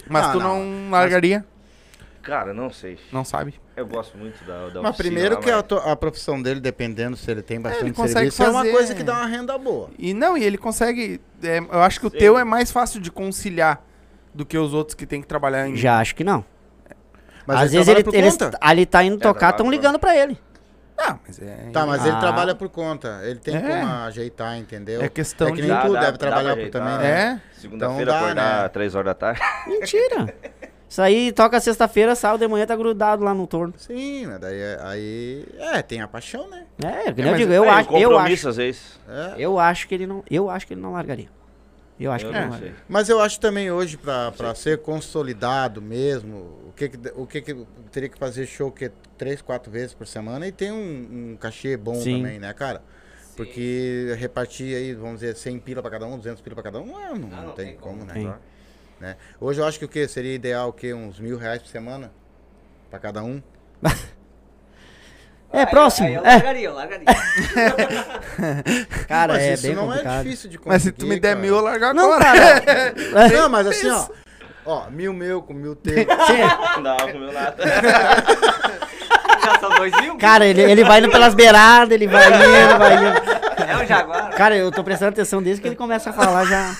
Mas 0.09 0.25
Ah, 0.25 0.31
tu 0.31 0.39
não. 0.39 0.63
não, 0.63 0.89
largaria? 0.89 1.45
Cara, 2.27 2.53
não 2.53 2.69
sei. 2.69 2.99
Não 3.11 3.23
sabe? 3.23 3.55
Eu 3.75 3.87
gosto 3.87 4.17
muito 4.17 4.43
da, 4.43 4.67
da 4.67 4.81
Mas 4.81 4.91
oficina 4.91 4.93
primeiro 4.95 5.35
lá, 5.35 5.41
que 5.41 5.49
a, 5.49 5.55
mas- 5.55 5.63
to- 5.63 5.77
a 5.77 5.95
profissão 5.95 6.41
dele, 6.41 6.59
dependendo 6.59 7.15
se 7.15 7.31
ele 7.31 7.41
tem 7.41 7.59
bastante 7.61 7.85
ele 7.85 7.93
consegue 7.93 8.29
serviço, 8.31 8.43
é 8.43 8.49
uma 8.49 8.59
fazer- 8.59 8.71
coisa 8.73 8.93
que 8.95 9.01
dá 9.03 9.13
uma 9.13 9.25
renda 9.27 9.57
boa. 9.57 9.89
E 9.97 10.13
não, 10.13 10.37
e 10.37 10.43
ele 10.43 10.57
consegue. 10.57 11.21
é, 11.41 11.59
eu 11.59 11.81
acho 11.81 12.01
que 12.01 12.05
o 12.07 12.11
Sim. 12.11 12.17
teu 12.17 12.37
é 12.37 12.43
mais 12.43 12.69
fácil 12.69 12.99
de 12.99 13.09
conciliar 13.09 13.81
do 14.33 14.45
que 14.45 14.57
os 14.57 14.73
outros 14.73 14.93
que 14.93 15.05
tem 15.05 15.21
que 15.21 15.27
trabalhar 15.27 15.69
em. 15.69 15.75
Já 15.77 15.99
acho 15.99 16.13
que 16.15 16.23
não. 16.25 16.43
Mas 17.45 17.57
Às 17.61 17.73
ele 17.73 17.83
vezes 17.85 17.87
ele, 17.87 18.17
eles, 18.17 18.35
conta. 18.37 18.57
ali 18.59 18.85
tá 18.85 19.01
indo 19.05 19.15
É, 19.15 19.19
tocar, 19.19 19.51
estão 19.51 19.71
ligando 19.71 19.97
pra 19.97 20.13
ele. 20.13 20.37
Ah, 20.99 21.15
mas 21.25 21.39
é. 21.39 21.69
Tá, 21.71 21.85
mas 21.85 22.03
ele 22.05 22.15
Ah. 22.15 22.19
trabalha 22.19 22.55
por 22.55 22.67
conta. 22.69 23.21
Ele 23.23 23.39
tem 23.39 23.55
É. 23.55 23.61
como 23.61 23.85
ajeitar, 24.03 24.57
entendeu? 24.57 25.01
É 25.01 25.07
questão 25.07 25.47
É 25.47 25.51
que 25.51 25.57
de. 25.57 25.61
nem 25.61 25.69
Dá- 25.71 25.81
tu 25.85 25.93
dá- 25.93 25.99
deve 25.99 26.11
dá 26.13 26.17
trabalhar 26.17 26.57
por 26.57 26.69
também, 26.69 26.97
né? 26.97 27.09
É? 27.09 27.41
Segunda-feira 27.59 28.11
Então 28.11 28.17
acordar 28.25 28.63
né? 28.63 28.69
3 28.69 28.95
horas 28.95 29.05
da 29.05 29.13
tarde. 29.13 29.39
Mentira. 29.67 30.33
Isso 30.89 31.01
aí 31.01 31.31
toca 31.33 31.59
sexta-feira, 31.59 32.15
sábado 32.15 32.39
de 32.39 32.47
manhã 32.47 32.65
tá 32.65 32.75
grudado 32.75 33.23
lá 33.23 33.33
no 33.33 33.45
torno. 33.45 33.73
Sim, 33.77 34.25
mas 34.27 34.39
daí 34.39 34.57
é- 34.57 34.79
aí. 34.81 35.45
É, 35.59 35.81
tem 35.81 35.99
a 36.01 36.07
paixão, 36.07 36.49
né? 36.49 36.65
É, 36.81 36.87
É, 36.87 37.09
eu 37.09 37.13
mas 37.31 37.37
digo, 37.37 37.51
eu 37.53 37.65
É, 37.65 37.69
acho, 37.69 37.97
eu 37.97 38.17
acho, 38.17 38.49
às 38.49 38.55
vezes. 38.57 38.99
É. 39.09 39.35
eu 39.37 39.59
acho 39.59 39.87
que 39.87 39.93
ele 39.95 40.07
não, 40.07 40.23
eu 40.31 40.49
acho 40.49 40.65
que 40.65 40.73
ele 40.73 40.81
não 40.81 40.93
largaria. 40.93 41.27
Eu 41.99 42.11
acho 42.11 42.25
Eu 42.25 42.29
que 42.29 42.35
ele 42.35 42.41
não 42.41 42.45
não 42.45 42.51
largaria. 42.53 42.75
sei. 42.75 42.83
Mas 42.87 43.09
eu 43.09 43.19
acho 43.19 43.39
também 43.39 43.69
hoje, 43.71 43.97
pra, 43.97 44.31
pra 44.31 44.53
ser 44.55 44.77
consolidado 44.77 45.81
mesmo, 45.81 46.37
o 46.69 46.73
que, 46.75 46.87
que, 46.89 46.97
o 47.15 47.25
que, 47.27 47.41
que 47.41 47.65
teria 47.91 48.07
que 48.07 48.17
fazer 48.17 48.45
show 48.45 48.71
que 48.71 48.89
três, 49.17 49.41
quatro 49.41 49.69
vezes 49.71 49.93
por 49.93 50.05
semana 50.07 50.47
e 50.47 50.51
tem 50.51 50.71
um, 50.71 51.31
um 51.33 51.37
cachê 51.37 51.75
bom 51.75 51.95
Sim. 51.95 52.17
também, 52.21 52.39
né, 52.39 52.53
cara? 52.53 52.81
Porque 53.35 54.15
repartir 54.17 54.75
aí, 54.75 54.93
vamos 54.93 55.19
dizer, 55.19 55.35
100 55.35 55.59
pila 55.59 55.81
pra 55.81 55.91
cada 55.91 56.05
um, 56.05 56.17
200 56.17 56.41
pila 56.41 56.55
pra 56.55 56.63
cada 56.63 56.79
um, 56.79 56.85
não, 56.87 56.99
é, 57.01 57.09
não, 57.17 57.29
Ah, 57.31 57.35
não 57.41 57.43
não 57.47 57.51
tem, 57.53 57.65
tem 57.67 57.75
como, 57.75 57.99
como. 57.99 58.05
né? 58.05 58.13
Tem. 58.13 58.33
Né? 58.99 59.15
Hoje 59.39 59.61
eu 59.61 59.65
acho 59.65 59.79
que 59.79 59.85
o 59.85 59.89
que 59.89 60.07
seria 60.07 60.33
ideal 60.35 60.69
o 60.69 60.73
quê? 60.73 60.93
Uns 60.93 61.19
mil 61.19 61.37
reais 61.37 61.61
por 61.61 61.69
semana 61.69 62.11
pra 62.89 62.99
cada 62.99 63.23
um. 63.23 63.41
É, 65.49 65.61
Aí- 65.61 65.65
próximo. 65.67 66.07
Aí 66.09 66.15
eu 66.15 66.25
é, 66.25 66.33
largaria, 66.33 66.67
eu 66.67 66.73
largaria. 66.73 67.05
cara, 69.07 69.31
mas 69.33 69.43
é 69.43 69.53
isso 69.53 69.63
bem 69.63 69.75
não 69.75 69.87
complicado. 69.87 70.19
é 70.19 70.23
difícil 70.23 70.49
de 70.49 70.57
conseguir. 70.57 70.73
Mas 70.73 70.83
se 70.83 70.91
tu 70.91 71.07
me 71.07 71.17
der 71.21 71.29
cara. 71.35 71.39
mil, 71.39 71.55
eu 71.55 71.61
largo 71.61 71.93
Não, 71.93 72.11
agora. 72.11 72.59
cara. 72.61 72.93
Não, 73.31 73.47
mas 73.49 73.65
assim, 73.67 73.89
ó. 73.89 74.07
Ó, 74.65 74.89
mil 74.89 75.13
meu 75.13 75.41
com 75.41 75.53
mil 75.53 75.73
teu. 75.73 75.93
Sim, 75.95 76.81
Não, 76.81 76.97
comeu 76.97 77.31
nada. 77.31 77.63
Já 79.53 79.59
são 79.59 79.69
dois 79.69 79.93
mil? 80.01 80.17
cara, 80.19 80.45
ele, 80.45 80.61
ele 80.61 80.83
vai 80.83 80.99
indo 80.99 81.09
pelas 81.09 81.33
beiradas, 81.33 81.91
ele 81.91 82.07
vai 82.07 82.27
indo, 82.27 82.77
vai 82.77 82.95
indo. 82.95 83.37
É 83.67 83.77
um 83.77 83.85
jaguar. 83.85 84.29
Cara, 84.31 84.55
eu 84.55 84.71
tô 84.71 84.83
prestando 84.83 85.09
atenção 85.09 85.41
desde 85.41 85.61
que 85.61 85.67
ele 85.67 85.75
começa 85.75 86.09
a 86.11 86.13
falar, 86.13 86.45
já. 86.45 86.75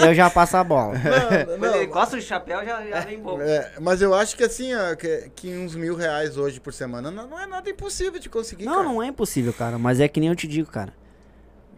Eu 0.00 0.14
já 0.14 0.30
passo 0.30 0.56
a 0.56 0.64
bola. 0.64 0.94
Não, 0.94 1.58
Quando 1.58 1.74
ele 1.76 1.86
não, 1.86 1.92
coça 1.92 2.16
o 2.16 2.20
chapéu, 2.20 2.64
já, 2.64 2.84
já 2.84 3.00
vem 3.00 3.20
bom. 3.20 3.40
É, 3.40 3.72
mas 3.80 4.00
eu 4.02 4.14
acho 4.14 4.36
que 4.36 4.44
assim, 4.44 4.74
ó, 4.74 4.94
que, 4.94 5.30
que 5.34 5.56
uns 5.56 5.74
mil 5.74 5.94
reais 5.94 6.36
hoje 6.36 6.58
por 6.58 6.72
semana 6.72 7.10
não, 7.10 7.26
não 7.26 7.38
é 7.38 7.46
nada 7.46 7.68
impossível 7.68 8.18
de 8.18 8.28
conseguir, 8.28 8.64
Não, 8.64 8.76
cara. 8.76 8.84
não 8.84 9.02
é 9.02 9.06
impossível, 9.08 9.52
cara. 9.52 9.78
Mas 9.78 10.00
é 10.00 10.08
que 10.08 10.18
nem 10.20 10.28
eu 10.28 10.36
te 10.36 10.46
digo, 10.46 10.70
cara. 10.70 10.92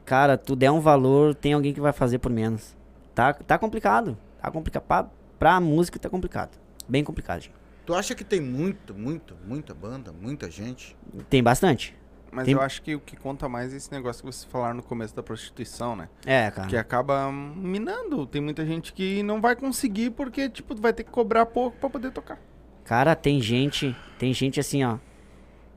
Cara, 0.04 0.38
tu 0.38 0.56
der 0.56 0.70
um 0.70 0.80
valor, 0.80 1.34
tem 1.34 1.52
alguém 1.52 1.74
que 1.74 1.80
vai 1.80 1.92
fazer 1.92 2.18
por 2.18 2.30
menos. 2.30 2.74
Tá, 3.14 3.32
tá 3.34 3.58
complicado. 3.58 4.16
Tá 4.40 4.50
complicado. 4.50 4.84
Pra, 4.84 5.06
pra 5.38 5.60
música 5.60 5.98
tá 5.98 6.08
complicado. 6.08 6.50
Bem 6.88 7.04
complicado, 7.04 7.40
gente. 7.40 7.57
Tu 7.88 7.94
acha 7.94 8.14
que 8.14 8.22
tem 8.22 8.38
muito, 8.38 8.92
muito, 8.92 9.34
muita 9.46 9.72
banda, 9.72 10.12
muita 10.12 10.50
gente? 10.50 10.94
Tem 11.30 11.42
bastante. 11.42 11.96
Mas 12.30 12.44
Tem- 12.44 12.52
eu 12.52 12.60
acho 12.60 12.82
que 12.82 12.94
o 12.94 13.00
que 13.00 13.16
conta 13.16 13.48
mais 13.48 13.72
é 13.72 13.78
esse 13.78 13.90
negócio 13.90 14.22
que 14.22 14.30
vocês 14.30 14.44
falaram 14.44 14.74
no 14.74 14.82
começo 14.82 15.16
da 15.16 15.22
prostituição, 15.22 15.96
né? 15.96 16.10
É, 16.26 16.50
cara. 16.50 16.68
Que 16.68 16.76
acaba 16.76 17.32
minando. 17.32 18.26
Tem 18.26 18.42
muita 18.42 18.66
gente 18.66 18.92
que 18.92 19.22
não 19.22 19.40
vai 19.40 19.56
conseguir 19.56 20.10
porque, 20.10 20.50
tipo, 20.50 20.76
vai 20.76 20.92
ter 20.92 21.02
que 21.02 21.10
cobrar 21.10 21.46
pouco 21.46 21.78
pra 21.78 21.88
poder 21.88 22.10
tocar. 22.10 22.38
Cara, 22.84 23.16
tem 23.16 23.40
gente, 23.40 23.96
tem 24.18 24.34
gente 24.34 24.60
assim, 24.60 24.84
ó, 24.84 24.98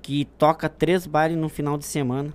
que 0.01 0.25
toca 0.37 0.67
três 0.67 1.07
bailes 1.07 1.37
no 1.37 1.47
final 1.47 1.77
de 1.77 1.85
semana. 1.85 2.33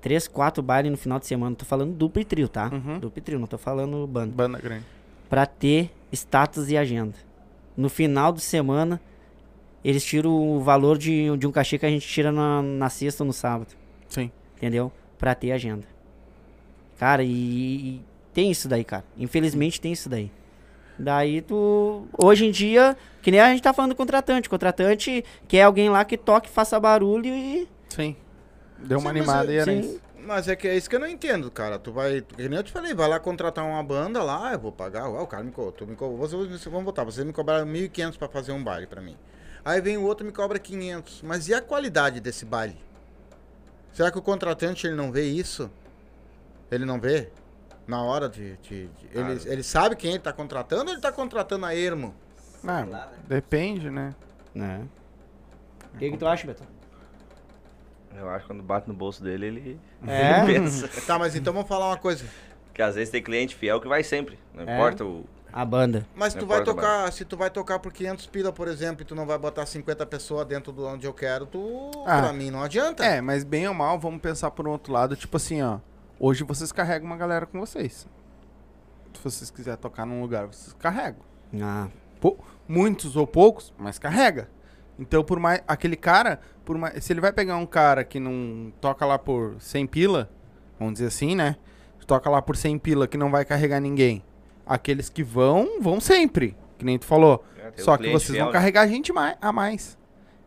Três, 0.00 0.26
quatro 0.26 0.60
bailes 0.60 0.90
no 0.90 0.98
final 0.98 1.20
de 1.20 1.26
semana. 1.28 1.54
Tô 1.54 1.64
falando 1.64 1.94
duplo 1.94 2.20
e 2.20 2.24
trio, 2.24 2.48
tá? 2.48 2.68
Uhum. 2.72 2.98
Duplo 2.98 3.18
e 3.20 3.22
trio, 3.22 3.38
não 3.38 3.46
tô 3.46 3.58
falando 3.58 4.04
banda. 4.08 4.34
Banda 4.34 4.58
grande. 4.58 4.84
Pra 5.30 5.46
ter 5.46 5.92
status 6.10 6.68
e 6.68 6.76
agenda. 6.76 7.27
No 7.78 7.88
final 7.88 8.32
de 8.32 8.40
semana, 8.40 9.00
eles 9.84 10.04
tiram 10.04 10.32
o 10.32 10.60
valor 10.60 10.98
de, 10.98 11.36
de 11.36 11.46
um 11.46 11.52
cachê 11.52 11.78
que 11.78 11.86
a 11.86 11.88
gente 11.88 12.04
tira 12.08 12.32
na, 12.32 12.60
na 12.60 12.90
sexta 12.90 13.22
ou 13.22 13.28
no 13.28 13.32
sábado. 13.32 13.72
Sim. 14.08 14.32
Entendeu? 14.56 14.90
Pra 15.16 15.32
ter 15.32 15.52
agenda. 15.52 15.86
Cara, 16.98 17.22
e, 17.22 17.28
e 17.30 18.00
tem 18.34 18.50
isso 18.50 18.68
daí, 18.68 18.82
cara. 18.82 19.04
Infelizmente 19.16 19.80
tem 19.80 19.92
isso 19.92 20.08
daí. 20.08 20.28
Daí 20.98 21.40
tu. 21.40 22.08
Hoje 22.20 22.46
em 22.46 22.50
dia, 22.50 22.96
que 23.22 23.30
nem 23.30 23.38
a 23.38 23.48
gente 23.50 23.62
tá 23.62 23.72
falando 23.72 23.92
do 23.92 23.96
contratante. 23.96 24.48
Contratante 24.48 25.24
quer 25.46 25.62
alguém 25.62 25.88
lá 25.88 26.04
que 26.04 26.16
toque, 26.16 26.50
faça 26.50 26.80
barulho 26.80 27.32
e. 27.32 27.68
Sim. 27.90 28.16
Deu 28.80 28.98
uma 28.98 29.12
Sim, 29.12 29.18
animada 29.18 29.52
e 29.52 29.56
era 29.56 29.70
sim. 29.70 29.78
isso. 29.78 30.00
Mas 30.28 30.46
é 30.46 30.54
que 30.54 30.68
é 30.68 30.76
isso 30.76 30.90
que 30.90 30.94
eu 30.94 31.00
não 31.00 31.06
entendo, 31.06 31.50
cara. 31.50 31.78
Tu 31.78 31.90
vai, 31.90 32.20
que 32.20 32.46
nem 32.50 32.58
eu 32.58 32.62
te 32.62 32.70
falei, 32.70 32.92
vai 32.92 33.08
lá 33.08 33.18
contratar 33.18 33.64
uma 33.64 33.82
banda 33.82 34.22
lá, 34.22 34.52
eu 34.52 34.58
vou 34.58 34.70
pagar. 34.70 35.04
Ah, 35.04 35.22
o 35.22 35.26
cara 35.26 35.42
me 35.42 35.50
cobrou, 35.50 35.72
tu 35.72 35.86
me 35.86 35.96
cobrou, 35.96 36.18
vocês, 36.18 36.64
vão 36.66 36.84
botar, 36.84 37.02
vocês 37.02 37.26
me 37.26 37.32
cobraram 37.32 37.64
1.500 37.66 38.18
pra 38.18 38.28
fazer 38.28 38.52
um 38.52 38.62
baile 38.62 38.86
pra 38.86 39.00
mim. 39.00 39.16
Aí 39.64 39.80
vem 39.80 39.96
o 39.96 40.02
outro 40.02 40.26
e 40.26 40.26
me 40.26 40.32
cobra 40.32 40.58
500. 40.58 41.22
Mas 41.22 41.48
e 41.48 41.54
a 41.54 41.62
qualidade 41.62 42.20
desse 42.20 42.44
baile? 42.44 42.76
Será 43.90 44.10
que 44.10 44.18
o 44.18 44.22
contratante 44.22 44.86
ele 44.86 44.96
não 44.96 45.10
vê 45.10 45.22
isso? 45.24 45.70
Ele 46.70 46.84
não 46.84 47.00
vê? 47.00 47.30
Na 47.86 48.02
hora 48.02 48.28
de. 48.28 48.54
de- 48.58 48.86
de- 48.88 49.08
ele, 49.18 49.40
ele 49.46 49.62
sabe 49.62 49.96
quem 49.96 50.10
ele 50.10 50.18
tá 50.18 50.30
contratando 50.34 50.84
ou 50.88 50.92
ele 50.92 51.00
tá 51.00 51.10
contratando 51.10 51.64
a 51.64 51.74
ermo? 51.74 52.14
Ah, 52.62 52.84
lá, 52.86 53.06
né? 53.06 53.18
depende, 53.26 53.88
né? 53.90 54.14
né? 54.54 54.86
O 55.94 55.96
que, 55.96 56.10
que 56.10 56.18
tu 56.18 56.26
acha, 56.26 56.46
Beto? 56.46 56.62
Eu 58.18 58.28
acho 58.30 58.40
que 58.40 58.46
quando 58.52 58.62
bate 58.62 58.88
no 58.88 58.94
bolso 58.94 59.22
dele, 59.22 59.46
ele 59.46 59.80
É? 60.06 60.44
pensa. 60.46 60.88
Tá, 61.06 61.18
mas 61.18 61.34
então 61.36 61.52
vamos 61.52 61.68
falar 61.68 61.86
uma 61.88 61.96
coisa. 61.96 62.24
Porque 62.66 62.82
às 62.82 62.94
vezes 62.94 63.10
tem 63.10 63.22
cliente 63.22 63.54
fiel 63.54 63.80
que 63.80 63.88
vai 63.88 64.02
sempre. 64.02 64.38
Não 64.54 64.64
É. 64.68 64.74
importa 64.74 65.04
o. 65.04 65.24
A 65.50 65.64
banda. 65.64 66.06
Mas 66.14 66.34
Não 66.34 66.42
tu 66.42 66.46
vai 66.46 66.62
tocar, 66.62 67.10
se 67.10 67.24
tu 67.24 67.34
vai 67.36 67.48
tocar 67.48 67.78
por 67.78 67.90
500 67.90 68.26
pila, 68.26 68.52
por 68.52 68.68
exemplo, 68.68 69.00
e 69.00 69.04
tu 69.04 69.14
não 69.14 69.24
vai 69.26 69.38
botar 69.38 69.64
50 69.64 70.04
pessoas 70.04 70.46
dentro 70.46 70.70
do 70.72 70.86
onde 70.86 71.06
eu 71.06 71.14
quero, 71.14 71.46
tu, 71.46 71.90
Ah. 72.06 72.20
pra 72.20 72.32
mim, 72.34 72.50
não 72.50 72.62
adianta. 72.62 73.02
É, 73.04 73.20
mas 73.22 73.44
bem 73.44 73.66
ou 73.66 73.72
mal, 73.72 73.98
vamos 73.98 74.20
pensar 74.20 74.50
por 74.50 74.68
um 74.68 74.70
outro 74.72 74.92
lado, 74.92 75.16
tipo 75.16 75.36
assim, 75.38 75.62
ó. 75.62 75.78
Hoje 76.20 76.44
vocês 76.44 76.70
carregam 76.70 77.06
uma 77.06 77.16
galera 77.16 77.46
com 77.46 77.58
vocês. 77.58 78.06
Se 79.14 79.24
vocês 79.24 79.50
quiserem 79.50 79.80
tocar 79.80 80.04
num 80.04 80.20
lugar, 80.20 80.46
vocês 80.46 80.74
carregam. 80.74 81.22
Ah, 81.62 81.88
Pou- 82.20 82.38
muitos 82.68 83.16
ou 83.16 83.26
poucos, 83.26 83.72
mas 83.78 83.98
carrega. 83.98 84.48
Então, 84.98 85.24
por 85.24 85.38
mais. 85.40 85.62
Aquele 85.66 85.96
cara, 85.96 86.40
por 86.68 86.76
mais, 86.76 87.02
se 87.02 87.10
ele 87.14 87.20
vai 87.22 87.32
pegar 87.32 87.56
um 87.56 87.64
cara 87.64 88.04
que 88.04 88.20
não 88.20 88.70
toca 88.78 89.06
lá 89.06 89.18
por 89.18 89.56
100 89.58 89.86
pila, 89.86 90.28
vamos 90.78 90.92
dizer 90.92 91.06
assim, 91.06 91.34
né? 91.34 91.56
Toca 92.06 92.28
lá 92.28 92.42
por 92.42 92.56
100 92.58 92.78
pila 92.78 93.06
que 93.08 93.16
não 93.16 93.30
vai 93.30 93.42
carregar 93.42 93.80
ninguém. 93.80 94.22
Aqueles 94.66 95.08
que 95.08 95.22
vão, 95.22 95.80
vão 95.80 95.98
sempre. 95.98 96.54
Que 96.76 96.84
nem 96.84 96.98
tu 96.98 97.06
falou. 97.06 97.42
É, 97.58 97.80
Só 97.82 97.96
que 97.96 98.10
vocês 98.10 98.32
fiel, 98.32 98.44
vão 98.44 98.52
né? 98.52 98.58
carregar 98.58 98.86
gente 98.86 99.12
mai- 99.14 99.34
a 99.40 99.50
mais. 99.50 99.96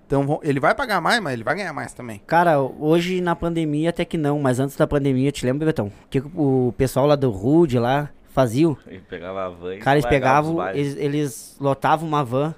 Então, 0.05 0.27
vão- 0.27 0.39
ele 0.43 0.59
vai 0.59 0.75
pagar 0.75 1.01
mais, 1.01 1.19
mas 1.19 1.33
ele 1.33 1.43
vai 1.43 1.55
ganhar 1.55 1.73
mais 1.73 1.91
também. 1.91 2.21
Cara, 2.27 2.59
hoje 2.61 3.19
na 3.19 3.35
pandemia 3.35 3.89
até 3.89 4.05
que 4.05 4.17
não, 4.17 4.39
mas 4.39 4.59
antes 4.59 4.75
da 4.75 4.85
pandemia, 4.85 5.31
te 5.31 5.43
lembra, 5.43 5.65
Betão? 5.65 5.87
O 5.87 6.07
que 6.07 6.19
o 6.35 6.71
pessoal 6.77 7.07
lá 7.07 7.15
do 7.15 7.31
Rude 7.31 7.79
lá 7.79 8.09
fazia? 8.29 8.75
Ele 8.87 9.03
pegava 9.09 9.45
a 9.45 9.49
van 9.49 9.75
e 9.75 9.79
Cara, 9.79 9.97
eles 9.97 10.05
pegavam, 10.09 10.67
eles, 10.69 10.95
eles 10.97 11.57
lotavam 11.59 12.07
uma 12.07 12.23
van, 12.23 12.53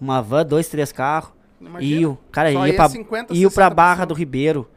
uma 0.00 0.20
van, 0.20 0.44
dois, 0.46 0.68
três 0.68 0.92
carros, 0.92 1.32
Imagina, 1.68 2.00
iam, 2.00 2.18
cara, 2.30 2.52
só 2.52 2.66
ia 2.66 2.74
pra, 2.74 2.88
50, 2.88 3.34
iam 3.34 3.50
pra 3.50 3.64
60 3.64 3.74
Barra 3.74 4.04
do 4.04 4.14
Ribeiro, 4.14 4.68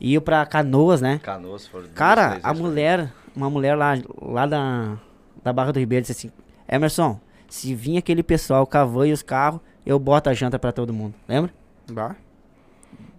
iam 0.00 0.22
pra 0.22 0.44
Canoas, 0.46 1.00
né? 1.00 1.20
Canoas 1.22 1.66
foram 1.66 1.88
Cara, 1.94 2.38
a 2.42 2.52
mulher, 2.54 3.12
uma 3.34 3.48
mulher 3.50 3.74
lá, 3.74 3.94
lá 4.20 4.46
da, 4.46 4.96
da 5.42 5.52
Barra 5.52 5.72
do 5.72 5.78
Ribeiro 5.78 6.02
disse 6.06 6.12
assim, 6.28 6.34
Emerson, 6.68 7.18
se 7.48 7.74
vir 7.74 7.96
aquele 7.98 8.22
pessoal 8.22 8.66
com 8.66 8.76
a 8.78 8.84
van 8.84 9.06
e 9.08 9.12
os 9.12 9.22
carros, 9.22 9.60
eu 9.86 9.98
boto 9.98 10.28
a 10.30 10.34
janta 10.34 10.58
pra 10.58 10.72
todo 10.72 10.92
mundo, 10.92 11.14
lembra? 11.28 11.52
Bah. 11.90 12.14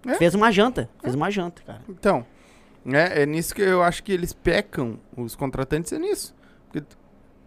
É? 0.06 0.14
Fez 0.14 0.34
uma 0.34 0.50
janta, 0.52 0.88
fez 1.02 1.14
uma 1.14 1.30
janta, 1.30 1.62
cara. 1.62 1.80
Então, 1.88 2.24
é, 2.86 3.22
é 3.22 3.26
nisso 3.26 3.54
que 3.54 3.62
eu 3.62 3.82
acho 3.82 4.02
que 4.04 4.12
eles 4.12 4.32
pecam, 4.32 4.98
os 5.16 5.34
contratantes 5.34 5.92
é 5.92 5.98
nisso. 5.98 6.34
Porque 6.66 6.80
t- 6.80 6.96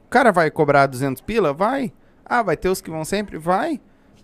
cara 0.09 0.31
vai 0.31 0.51
cobrar 0.51 0.85
200 0.87 1.21
pila? 1.21 1.53
Vai. 1.53 1.93
Ah, 2.25 2.41
vai 2.43 2.57
ter 2.57 2.67
os 2.69 2.81
que 2.81 2.89
vão 2.89 3.05
sempre? 3.05 3.37
Vai. 3.37 3.79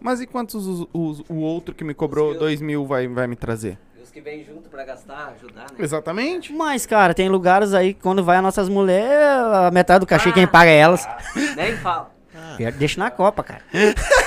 Mas 0.06 0.22
e 0.22 0.28
quantos 0.28 0.68
os- 0.68 0.88
os- 0.94 1.24
o 1.28 1.38
outro 1.38 1.74
que 1.74 1.84
me 1.84 1.96
cobrou 1.96 2.28
Os 2.28 2.32
que 2.34 2.36
eu- 2.38 2.40
2 2.42 2.62
mil 2.62 2.86
vai, 2.86 3.08
vai 3.08 3.26
me 3.26 3.36
trazer? 3.36 3.76
E 3.98 4.04
os 4.04 4.12
que 4.12 4.22
vêm 4.22 4.44
junto 4.44 4.70
pra 4.70 4.86
gastar, 4.86 5.34
ajudar, 5.36 5.62
né? 5.62 5.78
Exatamente. 5.80 6.54
Mas, 6.54 6.86
cara, 6.86 7.12
tem 7.12 7.28
lugares 7.28 7.74
aí 7.74 7.92
que 7.96 8.02
quando 8.02 8.24
vai 8.24 8.38
as 8.38 8.44
nossas 8.44 8.70
mulheres, 8.70 9.10
a 9.18 9.72
metade 9.72 10.02
do 10.02 10.06
cachê 10.06 10.32
quem 10.32 10.46
paga 10.46 10.70
é 10.70 10.78
elas. 10.78 11.08
Nem 11.56 11.76
fala. 11.78 12.12
Pior 12.56 12.72
que 12.72 12.78
Deixa 12.78 13.00
na 13.00 13.10
Copa, 13.10 13.42
cara. 13.44 13.62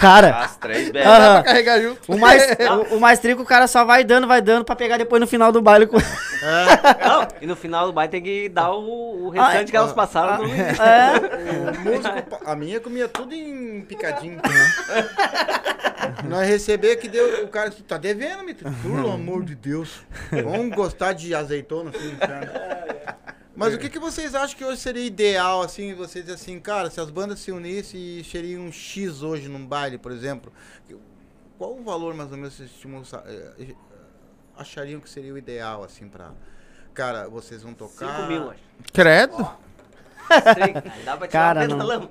Cara, 0.00 0.36
As 0.38 0.56
três 0.56 0.88
Ah. 0.88 0.92
bebes. 0.92 1.08
Dá 1.08 1.32
pra 1.34 1.42
carregar 1.42 1.80
junto. 1.80 2.12
o 2.12 2.18
mais, 2.18 2.42
o, 2.90 2.96
o 2.96 3.00
mais 3.00 3.18
trico 3.18 3.42
o 3.42 3.46
cara 3.46 3.66
só 3.66 3.84
vai 3.84 4.02
dando, 4.02 4.26
vai 4.26 4.40
dando 4.40 4.64
pra 4.64 4.74
pegar 4.74 4.96
depois 4.96 5.20
no 5.20 5.26
final 5.26 5.52
do 5.52 5.60
baile 5.60 5.86
com. 5.86 5.98
Não, 7.06 7.28
e 7.40 7.46
no 7.46 7.54
final 7.54 7.86
do 7.86 7.92
baile 7.92 8.10
tem 8.10 8.22
que 8.22 8.48
dar 8.48 8.72
o, 8.72 9.26
o 9.26 9.28
restante 9.28 9.68
Ah, 9.68 9.70
que 9.70 9.76
elas 9.76 9.92
passaram 9.92 10.38
no 10.38 10.48
início. 10.48 10.82
É. 10.82 11.10
O 11.70 11.80
músico, 11.80 12.38
a 12.46 12.56
minha 12.56 12.80
comia 12.80 13.06
tudo 13.08 13.34
em 13.34 13.82
picadinho. 13.82 14.40
Nós 16.28 16.48
receber 16.48 16.96
que 16.96 17.08
deu, 17.08 17.44
o 17.44 17.48
cara 17.48 17.68
disse, 17.68 17.82
tá 17.82 17.96
devendo, 17.98 18.42
me 18.42 18.54
Pelo 18.54 19.12
amor 19.12 19.44
de 19.44 19.54
Deus. 19.54 20.00
Vamos 20.30 20.74
gostar 20.74 21.12
de 21.12 21.34
azeitona 21.34 21.90
assim, 21.90 22.14
cara. 22.16 23.16
Mas 23.60 23.74
o 23.74 23.78
que, 23.78 23.90
que 23.90 23.98
vocês 23.98 24.34
acham 24.34 24.56
que 24.56 24.64
hoje 24.64 24.80
seria 24.80 25.04
ideal, 25.04 25.60
assim, 25.60 25.92
vocês 25.92 26.30
assim, 26.30 26.58
cara, 26.58 26.88
se 26.88 26.98
as 26.98 27.10
bandas 27.10 27.40
se 27.40 27.52
unissem 27.52 28.00
e 28.00 28.24
seriam 28.24 28.62
um 28.62 28.72
X 28.72 29.22
hoje 29.22 29.50
num 29.50 29.66
baile, 29.66 29.98
por 29.98 30.12
exemplo, 30.12 30.50
qual 31.58 31.76
o 31.76 31.82
valor 31.84 32.14
mais 32.14 32.32
ou 32.32 32.38
menos 32.38 32.54
vocês 32.54 32.70
eh, 33.26 33.52
eh, 33.60 33.74
achariam 34.56 34.98
que 34.98 35.10
seria 35.10 35.34
o 35.34 35.36
ideal, 35.36 35.84
assim, 35.84 36.08
pra... 36.08 36.30
Cara, 36.94 37.28
vocês 37.28 37.62
vão 37.62 37.74
tocar... 37.74 38.16
5 38.16 38.28
mil, 38.28 38.50
acho. 38.50 38.62
Credo. 38.94 39.36
Sei, 39.36 40.62
aí 40.62 41.04
dá 41.04 41.18
pra 41.18 41.28
tirar 41.28 41.28
Cara, 41.28 41.68
não. 41.68 42.10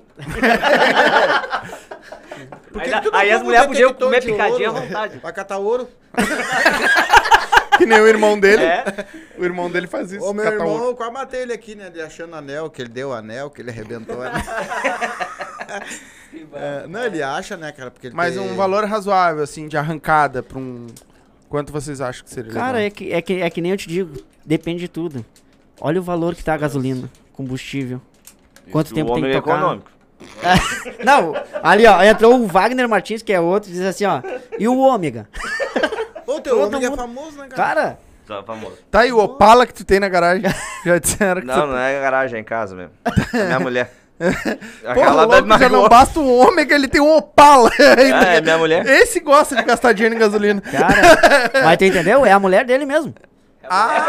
Aí, 2.72 2.92
aí 3.12 3.32
as 3.32 3.42
mulheres 3.42 3.66
podiam 3.66 3.88
detector 3.88 4.08
comer 4.08 4.20
de 4.20 4.26
picadinho 4.30 4.70
à 4.70 4.72
ouro? 4.72 4.86
vontade. 4.86 5.18
Vai 5.18 5.32
catar 5.32 5.58
ouro? 5.58 5.88
Que 7.80 7.86
nem 7.86 8.00
o 8.00 8.06
irmão 8.06 8.38
dele. 8.38 8.62
É. 8.62 8.84
O 9.38 9.44
irmão 9.44 9.70
dele 9.70 9.86
faz 9.86 10.12
isso. 10.12 10.24
Ô, 10.24 10.32
meu 10.32 10.44
catar 10.44 10.56
irmão, 10.56 10.84
eu 10.84 10.94
quase 10.94 11.12
matei 11.12 11.42
ele 11.42 11.52
aqui, 11.52 11.74
né? 11.74 11.86
Ele 11.92 12.02
achando 12.02 12.34
anel, 12.36 12.70
que 12.70 12.82
ele 12.82 12.88
deu 12.90 13.08
o 13.08 13.12
anel, 13.12 13.50
que 13.50 13.62
ele 13.62 13.70
arrebentou. 13.70 14.18
o. 14.20 14.22
É, 16.56 16.86
não, 16.86 17.04
ele 17.04 17.22
acha, 17.22 17.56
né, 17.56 17.72
cara? 17.72 17.90
Porque 17.90 18.08
ele 18.08 18.14
Mas 18.16 18.34
tem- 18.34 18.42
um 18.42 18.54
valor 18.54 18.84
razoável, 18.84 19.42
assim, 19.42 19.68
de 19.68 19.76
arrancada 19.76 20.42
pra 20.42 20.58
um... 20.58 20.86
Quanto 21.48 21.72
vocês 21.72 22.00
acham 22.00 22.22
que 22.24 22.30
seria 22.30 22.52
Cara, 22.52 22.78
legal? 22.78 22.86
é 22.86 22.90
que, 22.90 23.12
é, 23.12 23.20
que, 23.22 23.40
é 23.42 23.50
que 23.50 23.60
nem 23.60 23.72
eu 23.72 23.76
te 23.76 23.88
digo, 23.88 24.22
depende 24.46 24.80
de 24.80 24.88
tudo. 24.88 25.24
Olha 25.80 25.98
o 26.00 26.02
valor 26.04 26.34
que 26.36 26.44
tá 26.44 26.54
a 26.54 26.56
gasolina, 26.56 27.10
combustível. 27.32 28.00
Quanto 28.70 28.86
Isso, 28.86 28.94
tempo 28.94 29.10
o 29.10 29.14
tem 29.14 29.24
que 29.24 29.30
é 29.30 29.34
tocar? 29.34 29.56
econômico. 29.58 29.90
Não, 31.04 31.32
ali 31.62 31.86
ó, 31.86 32.02
entrou 32.04 32.38
o 32.38 32.46
Wagner 32.46 32.88
Martins, 32.88 33.22
que 33.22 33.32
é 33.32 33.40
outro, 33.40 33.68
diz 33.70 33.80
assim, 33.80 34.04
ó. 34.04 34.20
E 34.58 34.68
o 34.68 34.78
ômega? 34.78 35.28
Ô, 36.36 36.40
teu 36.40 36.56
Todo 36.56 36.74
homem 36.74 36.86
é 36.86 36.90
mundo- 36.90 36.98
famoso, 36.98 37.38
né, 37.38 37.48
cara? 37.48 37.56
Cara, 37.74 37.98
Tá 38.26 38.42
famoso. 38.44 38.78
Tá 38.90 39.00
aí 39.00 39.12
o 39.12 39.18
Opala 39.18 39.66
que 39.66 39.74
tu 39.74 39.84
tem 39.84 39.98
na 39.98 40.08
garagem. 40.08 40.44
Já 40.86 40.98
disseram 40.98 41.40
que 41.40 41.46
Não, 41.48 41.62
tu... 41.62 41.66
não 41.66 41.78
é 41.78 42.00
garagem, 42.00 42.36
é 42.36 42.40
em 42.40 42.44
casa 42.44 42.76
mesmo. 42.76 42.92
É 43.34 43.44
minha 43.46 43.58
mulher. 43.60 43.92
Porra, 44.94 45.24
louco, 45.24 45.58
já 45.58 45.68
não 45.70 45.88
basta 45.88 46.20
um 46.20 46.30
ômega, 46.30 46.74
ele 46.74 46.86
tem 46.86 47.00
um 47.00 47.16
Opala. 47.16 47.70
É, 47.80 48.36
é 48.36 48.40
minha 48.42 48.58
mulher. 48.58 48.86
Esse 48.86 49.18
gosta 49.20 49.56
de 49.56 49.62
gastar 49.62 49.92
dinheiro 49.94 50.14
em 50.14 50.18
gasolina. 50.18 50.60
cara. 50.60 51.64
Mas 51.64 51.78
tu 51.78 51.84
entendeu? 51.86 52.24
É 52.26 52.30
a 52.32 52.38
mulher 52.38 52.64
dele 52.64 52.84
mesmo. 52.84 53.14
Ah, 53.68 54.04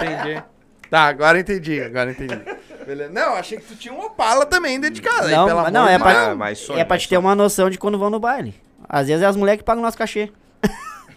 entendi. 0.00 0.42
Tá, 0.90 1.00
agora 1.06 1.38
entendi, 1.40 1.80
agora 1.82 2.10
entendi. 2.12 2.40
Beleza. 2.86 3.10
Não, 3.12 3.34
achei 3.34 3.58
que 3.58 3.64
tu 3.64 3.74
tinha 3.76 3.92
um 3.92 4.00
Opala 4.04 4.46
também 4.46 4.78
dentro 4.78 4.94
de 4.96 5.02
casa. 5.02 5.26
aí, 5.28 5.34
Não, 5.34 5.70
não, 5.70 5.88
é 5.88 5.98
pra, 5.98 6.30
Ah, 6.30 6.34
mas 6.34 6.58
sonho, 6.58 6.78
é 6.78 6.84
pra 6.84 6.98
te 6.98 7.08
ter 7.08 7.16
uma 7.16 7.34
noção 7.34 7.68
de 7.70 7.78
quando 7.78 7.98
vão 7.98 8.10
no 8.10 8.20
baile. 8.20 8.54
Às 8.88 9.08
vezes 9.08 9.22
é 9.22 9.26
as 9.26 9.36
mulheres 9.36 9.58
que 9.60 9.64
pagam 9.64 9.82
o 9.82 9.84
nosso 9.84 9.96
cachê. 9.98 10.30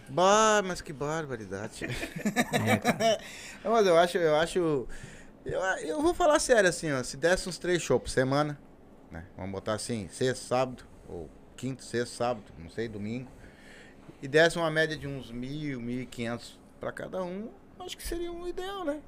Bah, 0.09 0.61
mas 0.65 0.81
que 0.81 0.93
barbaridade. 0.93 1.85
É, 1.85 3.19
mas 3.67 3.85
eu 3.85 3.97
acho, 3.97 4.17
eu 4.17 4.35
acho. 4.35 4.87
Eu, 5.45 5.61
eu 5.81 6.01
vou 6.01 6.13
falar 6.13 6.39
sério 6.39 6.69
assim, 6.69 6.91
ó. 6.91 7.03
Se 7.03 7.17
desse 7.17 7.47
uns 7.47 7.57
três 7.57 7.81
shows 7.81 8.01
por 8.01 8.09
semana, 8.09 8.59
né? 9.11 9.25
Vamos 9.35 9.51
botar 9.51 9.73
assim, 9.73 10.07
sexta, 10.09 10.45
sábado, 10.47 10.83
ou 11.07 11.29
quinto, 11.55 11.83
sexta, 11.83 12.15
sábado, 12.15 12.45
não 12.57 12.69
sei, 12.69 12.87
domingo. 12.87 13.29
E 14.21 14.27
desse 14.27 14.57
uma 14.57 14.71
média 14.71 14.97
de 14.97 15.07
uns 15.07 15.31
mil, 15.31 15.79
mil 15.79 16.01
e 16.01 16.05
quinhentos 16.05 16.59
pra 16.79 16.91
cada 16.91 17.23
um, 17.23 17.49
acho 17.79 17.95
que 17.97 18.05
seria 18.05 18.31
um 18.31 18.47
ideal, 18.47 18.83
né? 18.83 19.01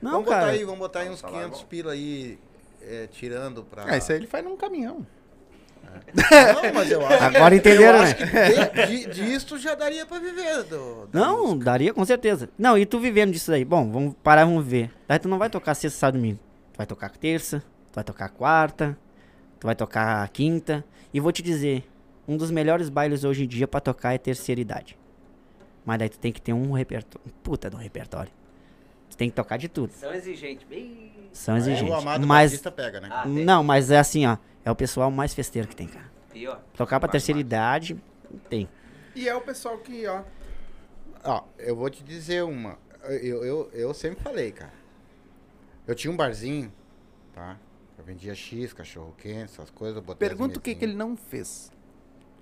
Não, 0.00 0.12
vamos 0.12 0.28
cara. 0.28 0.40
botar 0.40 0.52
aí, 0.52 0.64
vamos 0.64 0.78
botar 0.78 1.00
aí 1.00 1.08
uns 1.08 1.22
Nossa, 1.22 1.34
lá 1.34 1.40
é 1.40 1.44
500 1.44 1.60
bom. 1.60 1.66
pila 1.68 1.92
aí, 1.92 2.38
é, 2.82 3.06
tirando 3.06 3.64
pra... 3.64 3.84
Ah, 3.86 3.96
isso 3.96 4.12
aí 4.12 4.18
ele 4.18 4.26
faz 4.26 4.44
num 4.44 4.56
caminhão. 4.56 5.06
Não, 6.14 6.72
mas 6.72 6.90
eu 6.90 7.06
acho 7.06 7.24
Agora 7.24 7.54
entenderam, 7.54 7.98
eu 7.98 8.04
né? 8.04 8.86
de, 8.86 9.06
de, 9.06 9.10
disso 9.12 9.58
já 9.58 9.74
daria 9.74 10.06
pra 10.06 10.18
viver. 10.18 10.64
Do, 10.64 11.08
Não, 11.12 11.42
música. 11.48 11.64
daria 11.64 11.92
com 11.92 12.04
certeza. 12.04 12.48
Não, 12.58 12.78
e 12.78 12.86
tu 12.86 12.98
vivendo 12.98 13.32
disso 13.32 13.52
aí? 13.52 13.64
Bom, 13.64 13.90
vamos 13.90 14.14
parar, 14.22 14.44
vamos 14.44 14.64
ver. 14.64 14.90
Daí 15.06 15.18
tu 15.18 15.28
não 15.28 15.38
vai 15.38 15.50
tocar 15.50 15.74
sexta, 15.74 15.98
sábado, 15.98 16.16
domingo. 16.20 16.38
Tu 16.72 16.76
vai 16.78 16.86
tocar 16.86 17.10
terça, 17.10 17.60
tu 17.92 17.96
vai 17.96 18.04
tocar 18.04 18.28
quarta, 18.30 18.98
tu 19.60 19.66
vai 19.66 19.74
tocar 19.74 20.26
quinta. 20.30 20.84
E 21.12 21.20
vou 21.20 21.32
te 21.32 21.42
dizer, 21.42 21.84
um 22.26 22.36
dos 22.36 22.50
melhores 22.50 22.88
bailes 22.88 23.24
hoje 23.24 23.44
em 23.44 23.48
dia 23.48 23.68
pra 23.68 23.80
tocar 23.80 24.14
é 24.14 24.18
terceira 24.18 24.60
idade. 24.60 24.96
Mas 25.84 25.98
daí 25.98 26.08
tu 26.08 26.18
tem 26.18 26.32
que 26.32 26.42
ter 26.42 26.52
um 26.52 26.72
repertório. 26.72 27.30
Puta 27.42 27.70
de 27.70 27.76
um 27.76 27.78
repertório. 27.78 28.30
Tu 29.08 29.16
tem 29.16 29.30
que 29.30 29.36
tocar 29.36 29.56
de 29.56 29.68
tudo. 29.68 29.92
São 29.92 30.12
exigentes. 30.12 30.66
Bem... 30.68 31.12
São 31.32 31.56
exigentes. 31.56 31.90
O 31.90 31.94
Amado 31.94 32.26
Mas. 32.26 32.60
Pega, 32.60 33.00
né? 33.00 33.08
Ah, 33.10 33.22
tem. 33.22 33.44
Não, 33.44 33.62
mas 33.62 33.90
é 33.90 33.98
assim, 33.98 34.26
ó. 34.26 34.36
É 34.66 34.70
o 34.72 34.74
pessoal 34.74 35.12
mais 35.12 35.32
festeiro 35.32 35.68
que 35.68 35.76
tem, 35.76 35.86
cara. 35.86 36.10
Pior. 36.32 36.60
Tocar 36.76 36.98
pra 36.98 37.06
Mais 37.06 37.12
terceira 37.12 37.36
massa. 37.36 37.46
idade, 37.46 38.02
tem. 38.50 38.68
E 39.14 39.28
é 39.28 39.34
o 39.36 39.40
pessoal 39.40 39.78
que, 39.78 40.04
ó. 40.08 40.24
Ó, 41.22 41.44
eu 41.56 41.76
vou 41.76 41.88
te 41.88 42.02
dizer 42.02 42.42
uma. 42.42 42.76
Eu, 43.04 43.44
eu, 43.44 43.70
eu 43.72 43.94
sempre 43.94 44.20
falei, 44.24 44.50
cara. 44.50 44.72
Eu 45.86 45.94
tinha 45.94 46.12
um 46.12 46.16
barzinho, 46.16 46.72
tá? 47.32 47.56
Eu 47.96 48.02
vendia 48.02 48.34
X, 48.34 48.72
cachorro 48.72 49.14
quente, 49.16 49.44
essas 49.44 49.70
coisas. 49.70 49.98
eu 49.98 50.02
Botei 50.02 50.26
as 50.26 50.34
Pergunta 50.34 50.58
o 50.58 50.60
que, 50.60 50.74
que 50.74 50.84
ele 50.84 50.96
não 50.96 51.16
fez. 51.16 51.70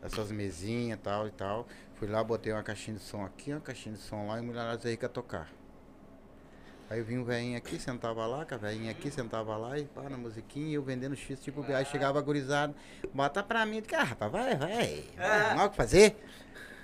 Essas 0.00 0.32
mesinhas 0.32 0.98
e 0.98 1.02
tal 1.02 1.28
e 1.28 1.30
tal. 1.30 1.66
Fui 1.96 2.08
lá, 2.08 2.24
botei 2.24 2.54
uma 2.54 2.62
caixinha 2.62 2.96
de 2.96 3.02
som 3.02 3.22
aqui, 3.22 3.52
uma 3.52 3.60
caixinha 3.60 3.94
de 3.94 4.00
som 4.00 4.28
lá 4.28 4.38
e 4.38 4.42
mulherada 4.42 4.88
aí 4.88 4.96
quer 4.96 5.10
tocar. 5.10 5.52
Aí 6.94 7.02
vinha 7.02 7.20
um 7.20 7.24
velhinho 7.24 7.58
aqui, 7.58 7.76
sentava 7.80 8.24
lá, 8.24 8.44
com 8.44 8.54
a 8.54 8.56
velhinha 8.58 8.92
aqui, 8.92 9.10
sentava 9.10 9.56
lá 9.56 9.76
e 9.76 9.84
pá, 9.84 10.02
na 10.08 10.16
musiquinha, 10.16 10.68
e 10.68 10.74
eu 10.74 10.82
vendendo 10.82 11.16
X, 11.16 11.40
tipo, 11.40 11.64
aí 11.72 11.84
chegava 11.84 12.20
gurizado, 12.22 12.72
bota 13.12 13.42
pra 13.42 13.66
mim, 13.66 13.82
ah, 13.92 14.02
rapaz, 14.04 14.30
vai, 14.30 14.56
vai, 14.56 15.04
não 15.54 15.62
há 15.62 15.64
o 15.66 15.70
que 15.70 15.76
fazer. 15.76 16.16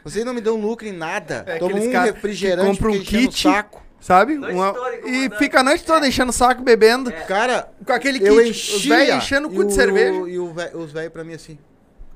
Vocês 0.02 0.24
não 0.24 0.34
me 0.34 0.40
dão 0.40 0.56
lucro 0.60 0.84
em 0.88 0.92
nada. 0.92 1.44
É 1.46 1.58
Toma 1.58 1.76
um 1.76 1.90
refrigerante 2.02 2.70
compra 2.78 2.90
um 2.90 2.96
o 2.96 3.04
kit. 3.04 3.40
saco. 3.42 3.82
Sabe? 4.00 4.36
Uma- 4.36 4.74
E 5.06 5.30
fica 5.36 5.60
a 5.60 5.62
noite 5.62 5.84
toda 5.84 6.08
enchendo 6.08 6.30
o 6.30 6.32
saco, 6.32 6.62
bebendo. 6.62 7.12
Cara, 7.28 7.70
Com 7.86 7.92
aquele 7.92 8.18
kit. 8.18 8.28
eu 8.28 8.36
os 8.36 8.48
enchia. 8.48 8.96
velhos 8.96 9.16
enchendo 9.16 9.46
o 9.48 9.54
cu 9.54 9.64
de 9.64 9.74
cerveja. 9.74 10.28
E 10.28 10.38
o 10.40 10.52
vé- 10.52 10.72
os 10.74 10.90
velhos 10.90 11.12
pra 11.12 11.22
mim 11.22 11.34
assim, 11.34 11.56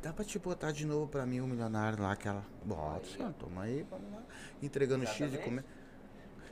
dá 0.03 0.13
pra 0.13 0.25
te 0.25 0.37
botar 0.39 0.73
de 0.73 0.85
novo 0.87 1.07
pra 1.07 1.25
mim 1.27 1.41
um 1.43 1.47
milionário 1.47 2.03
lá, 2.03 2.13
aquela... 2.13 2.43
Bota, 2.65 3.03
senhor, 3.15 3.33
toma 3.35 3.63
aí, 3.65 3.85
vamos 3.89 4.11
lá. 4.13 4.23
Entregando 4.63 5.07
X 5.07 5.31
de 5.31 5.37
comer. 5.39 5.63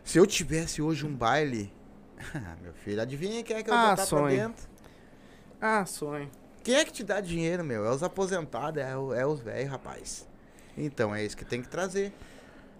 Se 0.05 0.19
eu 0.19 0.27
tivesse 0.27 0.81
hoje 0.83 1.07
um 1.07 1.15
baile... 1.15 1.73
meu 2.63 2.73
filho, 2.73 3.01
adivinha 3.01 3.43
quem 3.43 3.57
é 3.57 3.63
que 3.63 3.71
eu 3.71 3.75
Ah, 3.75 3.91
botar 3.91 4.07
sonho. 4.07 4.37
pra 4.37 4.47
dentro? 4.49 4.65
Ah, 5.61 5.85
sonho. 5.87 6.29
Quem 6.65 6.75
é 6.77 6.85
que 6.85 6.93
te 6.93 7.03
dá 7.05 7.21
dinheiro, 7.21 7.65
meu? 7.65 7.85
É 7.85 7.91
os 7.91 8.03
aposentados, 8.03 8.81
é, 8.83 8.97
o- 8.97 9.13
é 9.15 9.27
os 9.27 9.41
velhos, 9.41 9.71
rapaz. 9.71 10.29
Então, 10.77 11.15
é 11.15 11.25
isso 11.25 11.37
que 11.37 11.45
tem 11.45 11.61
que 11.61 11.69
trazer. 11.69 12.13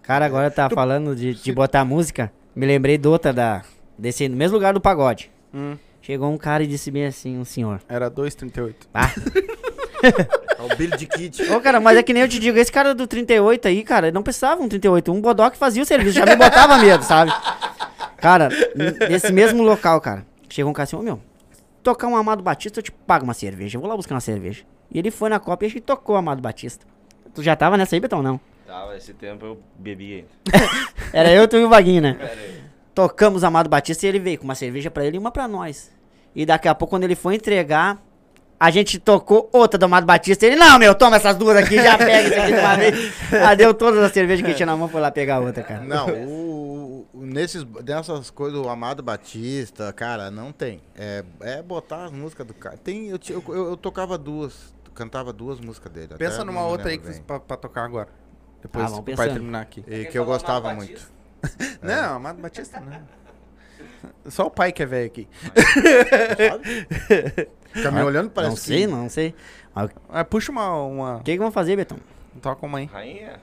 Cara, 0.01 0.25
agora 0.25 0.49
tá 0.51 0.69
falando 0.69 1.15
de, 1.15 1.33
de 1.33 1.51
botar 1.53 1.85
música. 1.85 2.31
Me 2.55 2.65
lembrei 2.65 2.97
do 2.97 3.09
outra 3.11 3.31
da. 3.33 3.63
Desse, 3.97 4.27
no 4.27 4.35
mesmo 4.35 4.55
lugar 4.57 4.73
do 4.73 4.81
pagode. 4.81 5.31
Hum, 5.53 5.77
Chegou 6.01 6.29
um 6.29 6.37
cara 6.37 6.63
e 6.63 6.67
disse 6.67 6.91
bem 6.91 7.05
assim, 7.05 7.37
um 7.37 7.45
senhor. 7.45 7.79
era 7.87 8.09
2,38. 8.11 8.75
Ah. 8.93 9.07
É 10.63 10.73
o 10.73 10.77
Billy 10.77 10.97
de 10.97 11.05
Kid. 11.05 11.51
Ô, 11.51 11.59
cara, 11.59 11.79
mas 11.79 11.97
é 11.97 12.03
que 12.03 12.13
nem 12.13 12.23
eu 12.23 12.29
te 12.29 12.39
digo, 12.39 12.57
esse 12.57 12.71
cara 12.71 12.95
do 12.95 13.05
38 13.05 13.67
aí, 13.67 13.83
cara, 13.83 14.11
não 14.11 14.23
precisava 14.23 14.61
um 14.61 14.69
38. 14.69 15.11
Um 15.11 15.19
bodoque 15.19 15.57
fazia 15.57 15.83
o 15.83 15.85
serviço, 15.85 16.17
já 16.17 16.25
me 16.25 16.35
botava 16.35 16.77
medo, 16.77 17.03
sabe? 17.03 17.33
Cara, 18.17 18.49
nesse 19.09 19.31
mesmo 19.33 19.61
local, 19.61 19.99
cara, 19.99 20.25
chegou 20.47 20.71
um 20.71 20.73
cara 20.73 20.85
assim, 20.85 20.95
ô 20.95 21.01
meu, 21.01 21.19
tocar 21.83 22.07
um 22.07 22.15
Amado 22.15 22.41
Batista, 22.41 22.79
eu 22.79 22.83
te 22.83 22.91
pago 22.91 23.25
uma 23.25 23.33
cerveja. 23.33 23.77
Eu 23.77 23.81
vou 23.81 23.89
lá 23.89 23.97
buscar 23.97 24.15
uma 24.15 24.21
cerveja. 24.21 24.63
E 24.89 24.97
ele 24.97 25.11
foi 25.11 25.29
na 25.29 25.39
Copa 25.39 25.65
e 25.65 25.67
a 25.67 25.69
gente 25.69 25.81
tocou 25.81 26.15
o 26.15 26.17
Amado 26.17 26.41
Batista. 26.41 26.85
Tu 27.33 27.43
já 27.43 27.55
tava 27.55 27.75
nessa 27.75 27.95
aí, 27.95 27.99
Betão, 27.99 28.21
não? 28.21 28.39
Tava, 28.65 28.95
esse 28.95 29.13
tempo 29.13 29.45
eu 29.45 29.59
bebi 29.77 30.13
ainda. 30.15 30.63
Era 31.11 31.31
eu, 31.31 31.47
tu 31.47 31.57
e 31.57 31.65
o 31.65 31.69
Vaguinho, 31.69 32.01
né? 32.01 32.13
Pera 32.13 32.31
aí. 32.31 32.63
Tocamos 32.95 33.43
Amado 33.43 33.69
Batista 33.69 34.05
e 34.05 34.09
ele 34.09 34.19
veio 34.19 34.37
com 34.37 34.45
uma 34.45 34.55
cerveja 34.55 34.89
pra 34.89 35.03
ele 35.03 35.17
e 35.17 35.19
uma 35.19 35.31
pra 35.31 35.47
nós. 35.47 35.91
E 36.35 36.45
daqui 36.45 36.67
a 36.67 36.75
pouco, 36.75 36.91
quando 36.91 37.03
ele 37.03 37.15
foi 37.15 37.35
entregar, 37.35 38.01
a 38.65 38.71
gente 38.71 38.97
tocou 38.97 39.49
outra 39.51 39.77
do 39.77 39.83
Amado 39.85 40.05
Batista. 40.05 40.45
Ele, 40.45 40.55
não, 40.55 40.79
meu, 40.79 40.95
toma 40.95 41.17
essas 41.17 41.35
duas 41.35 41.57
aqui, 41.57 41.75
já 41.75 41.97
pega 41.97 42.21
isso 42.29 42.39
aqui 42.39 42.53
de 42.53 42.59
uma 42.59 42.75
vez. 42.77 43.13
Ah, 43.45 43.55
deu 43.55 43.73
todas 43.73 43.99
as 44.01 44.11
cervejas 44.13 44.45
que 44.45 44.53
tinha 44.53 44.65
na 44.65 44.77
mão, 44.77 44.87
foi 44.87 45.01
lá 45.01 45.11
pegar 45.11 45.39
outra, 45.41 45.61
cara. 45.63 45.81
Não, 45.83 46.07
o, 46.09 47.07
o- 47.13 47.25
nesses, 47.25 47.65
nessas 47.85 48.29
coisas, 48.29 48.57
o 48.57 48.69
Amado 48.69 49.03
Batista, 49.03 49.91
cara, 49.91 50.31
não 50.31 50.51
tem. 50.53 50.81
É, 50.95 51.23
é 51.41 51.61
botar 51.61 52.05
as 52.05 52.11
músicas 52.11 52.47
do 52.47 52.53
cara. 52.53 52.77
Tem, 52.77 53.07
eu, 53.09 53.19
eu, 53.29 53.43
eu- 53.49 53.69
eu 53.71 53.77
tocava 53.77 54.17
duas, 54.17 54.73
cantava 54.95 55.33
duas 55.33 55.59
músicas 55.59 55.91
dele. 55.91 56.15
Pensa 56.17 56.45
numa 56.45 56.65
outra 56.65 56.89
aí 56.89 56.97
que, 56.97 57.09
bem. 57.09 57.21
pra, 57.21 57.39
pra 57.41 57.57
tocar 57.57 57.83
agora. 57.83 58.07
Depois 58.61 58.85
Ah, 58.93 59.01
vai 59.15 59.29
terminar 59.29 59.61
aqui. 59.61 59.83
E 59.85 60.05
que 60.05 60.17
eu 60.17 60.23
gostava 60.23 60.73
muito. 60.73 61.05
Não, 61.83 62.15
Amado 62.15 62.41
Batista 62.41 62.79
não. 62.79 63.22
Só 64.25 64.47
o 64.47 64.51
pai 64.51 64.71
que 64.71 64.83
é 64.83 64.85
velho 64.85 65.07
aqui. 65.07 65.27
Fica 67.73 67.91
me 67.91 68.01
olhando, 68.03 68.29
parece 68.29 68.51
não 68.51 68.57
sei, 68.57 68.81
que... 68.81 68.87
não 68.87 69.09
sei. 69.09 69.35
Mas 69.73 69.89
o 69.89 69.93
Ah, 70.09 70.23
puxa 70.23 70.51
uma, 70.51 70.71
uma. 70.83 71.21
que, 71.23 71.31
que 71.33 71.39
vamos 71.39 71.53
fazer, 71.53 71.75
Betão? 71.75 71.97
Toca 72.41 72.65
uma 72.65 72.77
aí. 72.79 72.85
Rainha. 72.85 73.39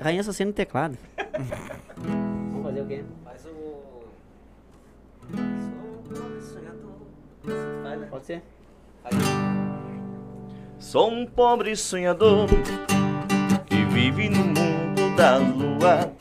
Rainha 0.00 0.22
só 0.22 0.30
sendo 0.32 0.52
teclado. 0.52 0.96
vamos 1.96 2.62
fazer 2.64 2.80
o 2.82 2.86
quê? 2.86 3.04
Faz 3.24 3.44
o. 3.46 4.04
Sou 6.14 6.40
sonhador. 6.40 7.00
Vai? 7.82 7.98
Pode 8.08 8.26
ser. 8.26 8.42
Sou 10.78 11.10
um 11.10 11.26
pobre 11.26 11.74
sonhador 11.76 12.46
que 13.66 13.84
vive 13.86 14.28
no 14.28 14.44
mundo 14.44 15.16
da 15.16 15.38
lua 15.38 16.12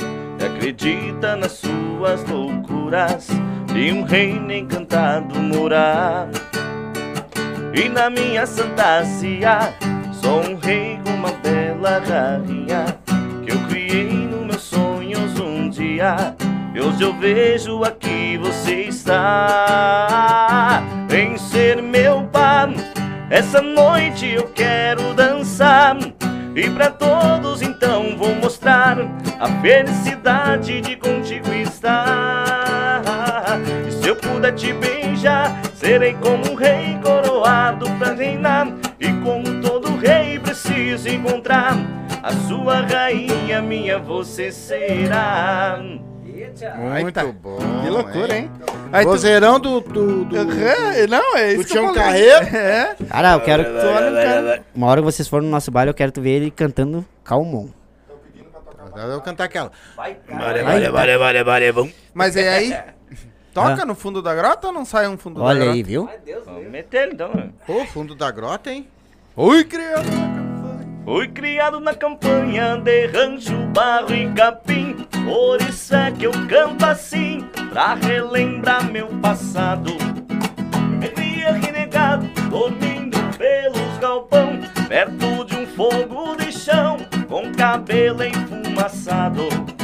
acredita 0.47 1.35
nas 1.35 1.51
suas 1.53 2.23
loucuras 2.23 3.27
de 3.73 3.91
um 3.91 4.03
reino 4.03 4.51
encantado 4.51 5.39
morar. 5.39 6.29
E 7.73 7.89
na 7.89 8.09
minha 8.09 8.47
fantasia 8.47 9.73
sou 10.13 10.41
um 10.41 10.55
rei 10.55 10.97
com 11.03 11.11
uma 11.11 11.31
bela 11.43 11.99
rainha 11.99 12.85
que 13.45 13.51
eu 13.51 13.59
criei 13.67 14.13
nos 14.13 14.45
meus 14.45 14.61
sonhos 14.61 15.37
um 15.39 15.69
dia. 15.69 16.35
E 16.73 16.79
hoje 16.79 17.03
eu 17.03 17.13
vejo 17.13 17.83
aqui 17.83 18.37
você 18.37 18.83
está 18.83 20.01
em 21.11 21.37
ser 21.37 21.81
meu 21.81 22.23
par. 22.31 22.69
Essa 23.29 23.61
noite 23.61 24.27
eu 24.27 24.47
quero 24.55 25.13
dançar 25.13 25.97
e 26.57 26.69
pra 26.71 26.89
todos 26.89 27.61
então 27.61 28.17
vou 28.17 28.33
mostrar 28.33 28.97
a 29.39 29.47
felicidade 29.61 30.81
de 30.81 30.95
contigo 30.95 31.53
estar. 31.53 33.03
E 33.87 33.91
se 33.91 34.07
eu 34.07 34.15
puder 34.15 34.55
te 34.55 34.73
beijar, 34.73 35.61
serei 35.75 36.15
como 36.15 36.51
um 36.51 36.55
rei 36.55 36.97
coroado 37.03 37.87
pra 37.99 38.13
reinar. 38.13 38.69
E 38.99 39.13
como 39.23 39.61
todo 39.61 39.97
rei 39.97 40.39
preciso 40.39 41.07
encontrar 41.07 41.77
a 42.23 42.31
sua 42.47 42.81
rainha, 42.81 43.61
minha 43.61 43.99
você 43.99 44.51
será. 44.51 45.79
Eita. 46.47 46.75
Muito 46.75 47.07
Eita, 47.19 47.25
bom. 47.25 47.57
Que 47.83 47.89
loucura, 47.89 48.37
hein? 48.37 48.51
Aí 48.91 49.03
tu- 49.05 49.09
Vozeirão 49.09 49.59
do... 49.59 49.81
do, 49.81 50.25
do- 50.25 50.35
Aham, 50.37 51.07
Não, 51.09 51.35
é 51.37 51.53
isso 51.53 51.65
que 51.65 51.77
eu 51.77 51.81
Tião 51.81 51.93
falei. 51.93 52.29
Carreiro. 52.29 52.45
É. 52.57 52.95
Cara, 53.09 53.33
eu 53.33 53.41
quero 53.41 53.63
que 53.65 53.69
tu 53.71 53.85
olhe, 53.87 54.15
cara. 54.23 54.63
Uma 54.75 54.87
hora 54.87 55.01
que 55.01 55.05
vocês 55.05 55.27
forem 55.27 55.45
no 55.45 55.51
nosso 55.51 55.69
baile, 55.71 55.89
eu 55.91 55.93
quero 55.95 56.11
tu 56.11 56.21
ver 56.21 56.31
ele 56.31 56.51
cantando 56.51 57.05
Calmon. 57.23 57.67
Eu 58.95 59.11
vou 59.11 59.21
cantar 59.21 59.43
aquela. 59.43 59.71
Vai, 59.95 60.17
Mas 62.13 62.35
é 62.35 62.49
aí. 62.49 62.75
Toca 63.53 63.85
no 63.85 63.93
fundo 63.95 64.21
da 64.21 64.33
grota 64.35 64.67
ou 64.67 64.73
não 64.73 64.85
sai 64.85 65.07
um 65.07 65.17
fundo 65.17 65.39
da 65.39 65.45
Olha 65.45 65.59
grota? 65.59 65.73
aí, 65.73 65.83
viu? 65.83 66.07
Ai, 66.09 66.17
Deus 66.23 66.45
Vamos 66.45 66.67
meter 66.69 67.03
ele 67.03 67.13
então. 67.13 67.31
né? 67.33 67.49
Pô, 67.65 67.85
fundo 67.85 68.13
da 68.15 68.29
grota, 68.31 68.71
hein? 68.71 68.87
Oi, 69.35 69.63
criança. 69.65 70.03
Fui 71.07 71.25
criado 71.29 71.79
na 71.79 71.93
campanha 71.93 72.75
de 72.75 73.07
rancho, 73.07 73.55
barro 73.73 74.13
e 74.13 74.29
capim. 74.33 74.93
Por 75.23 75.61
isso 75.61 75.95
é 75.95 76.11
que 76.11 76.25
eu 76.25 76.31
canto 76.49 76.85
assim, 76.85 77.47
pra 77.69 77.93
relembrar 77.93 78.91
meu 78.91 79.07
passado. 79.21 79.93
Me 80.99 81.59
renegado, 81.61 82.27
dormindo 82.49 83.17
pelos 83.37 83.97
galpão 84.01 84.59
Perto 84.89 85.45
de 85.45 85.55
um 85.55 85.65
fogo 85.65 86.35
de 86.35 86.51
chão, 86.51 86.97
com 87.29 87.53
cabelo 87.53 88.25
enfumaçado 88.25 89.76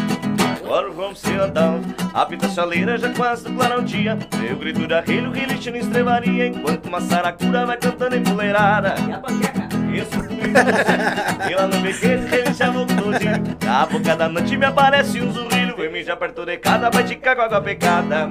Agora 0.74 0.90
vamos 0.90 1.20
se 1.20 1.32
andar, 1.32 1.80
apita 2.16 2.48
a 2.48 2.50
chaleira 2.50 2.98
já 2.98 3.14
quase 3.14 3.44
do 3.44 3.54
claro 3.54 3.84
dia 3.84 4.18
Meu 4.40 4.58
grito 4.58 4.88
de 4.88 4.94
arrilho, 4.96 5.32
reliche 5.32 5.70
na 5.70 5.78
estrevaria 5.78 6.48
Enquanto 6.48 6.88
uma 6.88 7.00
saracura 7.00 7.64
vai 7.64 7.78
cantando 7.78 8.16
empoleirada 8.16 8.96
E 9.08 9.14
a 9.14 9.20
panqueca? 9.20 9.70
isso 9.94 10.18
E 11.48 11.54
lá 11.54 11.68
no 11.68 11.80
biquete 11.80 12.26
relinchava 12.26 12.80
o 12.80 12.88
todinho 12.88 13.56
Na 13.64 13.86
boca 13.86 14.16
da 14.16 14.28
noite 14.28 14.58
me 14.58 14.66
aparece 14.66 15.22
um 15.22 15.32
zurrilho 15.32 15.78
Vem 15.78 15.92
me 15.92 16.04
já 16.04 16.16
perto 16.16 16.44
de 16.44 16.58
cada, 16.58 16.90
vai 16.90 17.04
te 17.04 17.18
cagar 17.18 17.50
com 17.50 17.56
água 17.56 17.62
pecada 17.62 18.28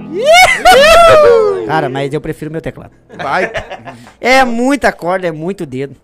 Cara, 1.64 1.88
mas 1.88 2.12
eu 2.12 2.20
prefiro 2.20 2.50
meu 2.50 2.60
teclado. 2.60 2.90
Vai. 3.16 3.52
É 4.20 4.44
muita 4.44 4.92
corda, 4.92 5.28
é 5.28 5.32
muito 5.32 5.64
dedo. 5.64 5.96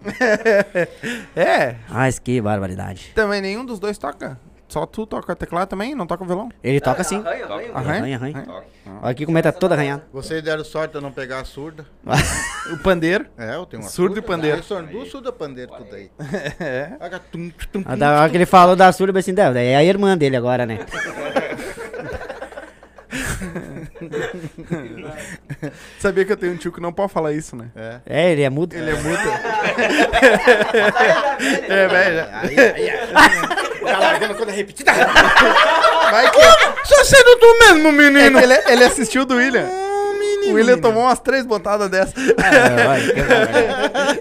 É. 1.34 1.74
Mas 1.88 2.18
que 2.18 2.40
barbaridade. 2.40 3.10
Também 3.14 3.40
nenhum 3.40 3.64
dos 3.64 3.78
dois 3.80 3.98
toca. 3.98 4.38
Só 4.68 4.84
tu 4.84 5.06
toca 5.06 5.34
teclado 5.34 5.68
também? 5.68 5.94
Não 5.94 6.06
toca 6.06 6.26
violão? 6.26 6.50
Ele 6.62 6.78
toca 6.78 7.00
assim. 7.00 7.16
Arranha, 7.20 7.44
arranha. 7.46 7.70
Arranha? 7.74 7.98
Arranha, 7.98 8.16
arranha. 8.16 8.46
Olha 9.00 9.10
aqui 9.10 9.24
como 9.24 9.38
é 9.38 9.42
que 9.42 9.50
tá 9.50 9.58
todo 9.58 9.72
arranhado. 9.72 10.02
Vocês 10.12 10.42
deram 10.42 10.62
sorte 10.62 10.90
de 10.92 10.98
eu 10.98 11.00
não 11.00 11.10
pegar 11.10 11.40
a 11.40 11.44
surda. 11.44 11.86
O 12.70 12.76
pandeiro. 12.82 13.24
É, 13.38 13.54
eu 13.54 13.64
tenho 13.64 13.82
uma 13.82 13.88
Surdo 13.88 14.18
e 14.18 14.22
pandeiro. 14.22 14.58
Eu 14.58 14.62
sou 14.62 14.82
duas 14.82 15.08
surdas 15.08 15.34
pandeiro 15.34 15.72
tudo 15.74 15.96
aí. 15.96 16.10
É. 16.60 16.92
Aga, 17.00 17.18
tum, 17.18 17.50
tum, 17.72 17.82
A 17.86 17.92
tum, 17.92 17.98
da 17.98 18.20
hora 18.20 18.30
que 18.30 18.36
ele 18.36 18.44
falou 18.44 18.76
da 18.76 18.92
surda, 18.92 19.10
eu 19.10 19.14
pensei, 19.14 19.32
"Deve, 19.32 19.54
daí 19.54 19.68
é 19.68 19.76
a 19.76 19.82
irmã 19.82 20.18
dele 20.18 20.36
agora, 20.36 20.66
né? 20.66 20.80
Sabia 25.98 26.24
que 26.26 26.32
eu 26.32 26.36
tenho 26.36 26.52
um 26.52 26.56
tio 26.56 26.70
que 26.72 26.80
não 26.80 26.92
pode 26.92 27.12
falar 27.12 27.32
isso, 27.32 27.56
né? 27.56 27.70
É. 27.74 28.00
É, 28.06 28.30
ele 28.32 28.42
é 28.42 28.50
mudo. 28.50 28.74
Ele 28.74 28.90
é 28.90 28.94
muito. 28.94 29.28
é, 31.68 31.88
velho. 31.88 32.26
Tá 33.92 33.98
largando 33.98 34.34
coisa 34.34 34.52
repetida. 34.52 34.92
Vai 34.92 36.30
que. 36.30 36.40
Só 36.86 37.04
sendo 37.04 37.36
tu 37.38 37.58
mesmo, 37.60 37.88
É 37.88 37.92
menino. 37.92 38.38
que 38.38 38.44
ele, 38.44 38.54
ele 38.68 38.84
assistiu 38.84 39.24
do 39.24 39.34
William. 39.36 39.66
Ah, 39.66 40.10
O 40.10 40.18
menino. 40.18 40.54
William 40.54 40.78
tomou 40.78 41.02
umas 41.04 41.18
três 41.20 41.44
botadas 41.44 41.88
dessas. 41.90 42.14
Ah, 42.38 42.90
olha, 42.90 43.12
que 43.14 43.22
barbaridade. 43.22 44.20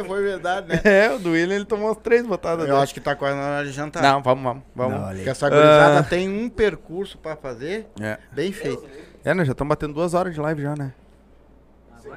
é, 0.00 0.04
foi 0.04 0.22
verdade, 0.22 0.68
né? 0.68 0.80
É, 0.84 1.10
o 1.12 1.18
do 1.18 1.30
William 1.32 1.56
ele 1.56 1.64
tomou 1.64 1.88
umas 1.88 1.98
três 1.98 2.24
botadas 2.26 2.60
Eu 2.60 2.66
dessas. 2.66 2.82
acho 2.82 2.94
que 2.94 3.00
tá 3.00 3.14
quase 3.14 3.36
na 3.36 3.42
hora 3.56 3.64
de 3.66 3.72
jantar. 3.72 4.02
Não, 4.02 4.22
vamos, 4.22 4.42
vamos. 4.44 4.62
vamos. 4.74 5.00
Não, 5.00 5.08
Porque 5.14 5.28
essa 5.30 5.48
gurizada 5.48 6.00
Ah. 6.00 6.02
tem 6.02 6.28
um 6.28 6.48
percurso 6.48 7.18
pra 7.18 7.36
fazer 7.36 7.86
É. 8.00 8.18
bem 8.32 8.52
feito. 8.52 8.86
É, 9.24 9.34
nós 9.34 9.46
já 9.46 9.52
estamos 9.52 9.68
batendo 9.68 9.94
duas 9.94 10.14
horas 10.14 10.34
de 10.34 10.40
live 10.40 10.62
já, 10.62 10.74
né? 10.76 10.92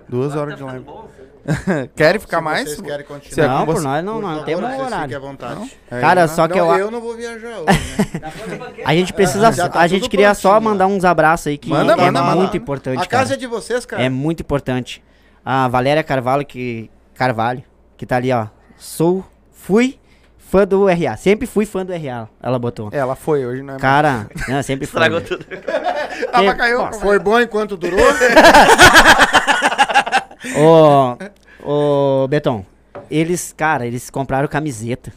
Duas 0.08 0.32
Agora 0.32 0.52
horas 0.52 0.60
tá 0.60 0.66
de 0.66 0.72
live. 0.72 0.86
ficando 0.86 1.02
bom. 1.04 1.10
Querem 1.96 2.20
ficar 2.20 2.42
mais? 2.42 2.66
vocês 2.66 2.82
querem 2.82 3.00
é 3.00 3.04
continuar. 3.04 3.48
Não, 3.48 3.66
por 3.66 3.82
nós 3.82 4.04
não, 4.04 4.22
não 4.22 4.44
temos 4.44 4.64
à 4.70 4.78
horário. 4.78 5.22
vontade. 5.22 5.72
É, 5.90 6.00
Cara, 6.00 6.22
né? 6.22 6.28
só 6.28 6.48
que 6.48 6.60
eu, 6.60 6.66
eu 6.76 6.92
não 6.92 7.02
vou 7.02 7.16
viajar 7.16 7.60
hoje, 7.60 7.66
né? 7.66 8.20
Tá 8.20 8.32
a 8.86 8.94
gente 8.94 9.14
precisa, 9.14 9.52
Já 9.52 9.70
tá 9.70 9.80
a 9.80 9.88
gente 9.88 10.10
queria 10.10 10.34
só 10.34 10.60
mandar 10.60 10.86
uns 10.88 11.04
abraços 11.06 11.48
aí 11.48 11.58
que 11.58 11.70
Manda, 11.70 11.94
é 11.94 11.96
manda, 11.96 12.22
manda. 12.22 12.36
muito 12.36 12.56
importante, 12.58 13.02
A 13.02 13.06
casa 13.06 13.34
é 13.34 13.38
de 13.38 13.48
vocês, 13.48 13.86
cara. 13.86 14.04
É 14.04 14.10
muito 14.10 14.42
importante. 14.42 15.04
A 15.44 15.68
Valéria 15.68 16.04
Carvalho 16.04 16.46
que 16.46 16.92
Carvalho, 17.16 17.64
que 17.98 18.06
tá 18.06 18.18
ali, 18.18 18.32
ó. 18.32 18.48
Sou 18.78 19.26
fui 19.52 19.98
fã 20.38 20.66
do 20.68 20.86
RA. 20.86 21.18
Sempre 21.18 21.48
fui 21.48 21.66
fã 21.66 21.86
do 21.86 21.94
RA. 21.94 22.28
Ela 22.42 22.60
botou. 22.60 22.90
Ela 22.92 23.16
foi, 23.16 23.46
hoje 23.46 23.62
não 23.62 23.70
é 23.70 23.72
mais. 23.74 23.82
Cara, 23.82 24.28
não, 24.48 24.62
sempre 24.62 24.86
foi. 24.88 25.02
Estragou 25.02 25.20
né? 25.20 25.26
tudo. 25.26 25.46
Mas 26.34 26.54
caiu. 26.56 26.94
Foi 26.94 27.18
bom 27.18 27.40
enquanto 27.40 27.76
durou? 27.78 28.00
Ô, 30.56 32.24
ô, 32.24 32.28
Beton, 32.28 32.66
eles, 33.10 33.54
cara, 33.56 33.86
eles 33.86 34.10
compraram 34.10 34.48
camiseta. 34.48 35.12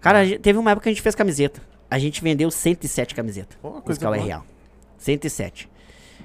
Cara, 0.00 0.24
gente- 0.24 0.40
teve 0.40 0.58
uma 0.58 0.70
época 0.70 0.84
que 0.84 0.88
a 0.88 0.92
gente 0.92 1.02
fez 1.02 1.14
camiseta. 1.14 1.60
A 1.90 1.98
gente 1.98 2.22
vendeu 2.22 2.50
107 2.50 3.14
camisetas. 3.14 3.56
Pô, 3.60 3.70
coisa 3.82 4.00
boa. 4.00 4.16
real. 4.16 4.44
107. 4.98 5.68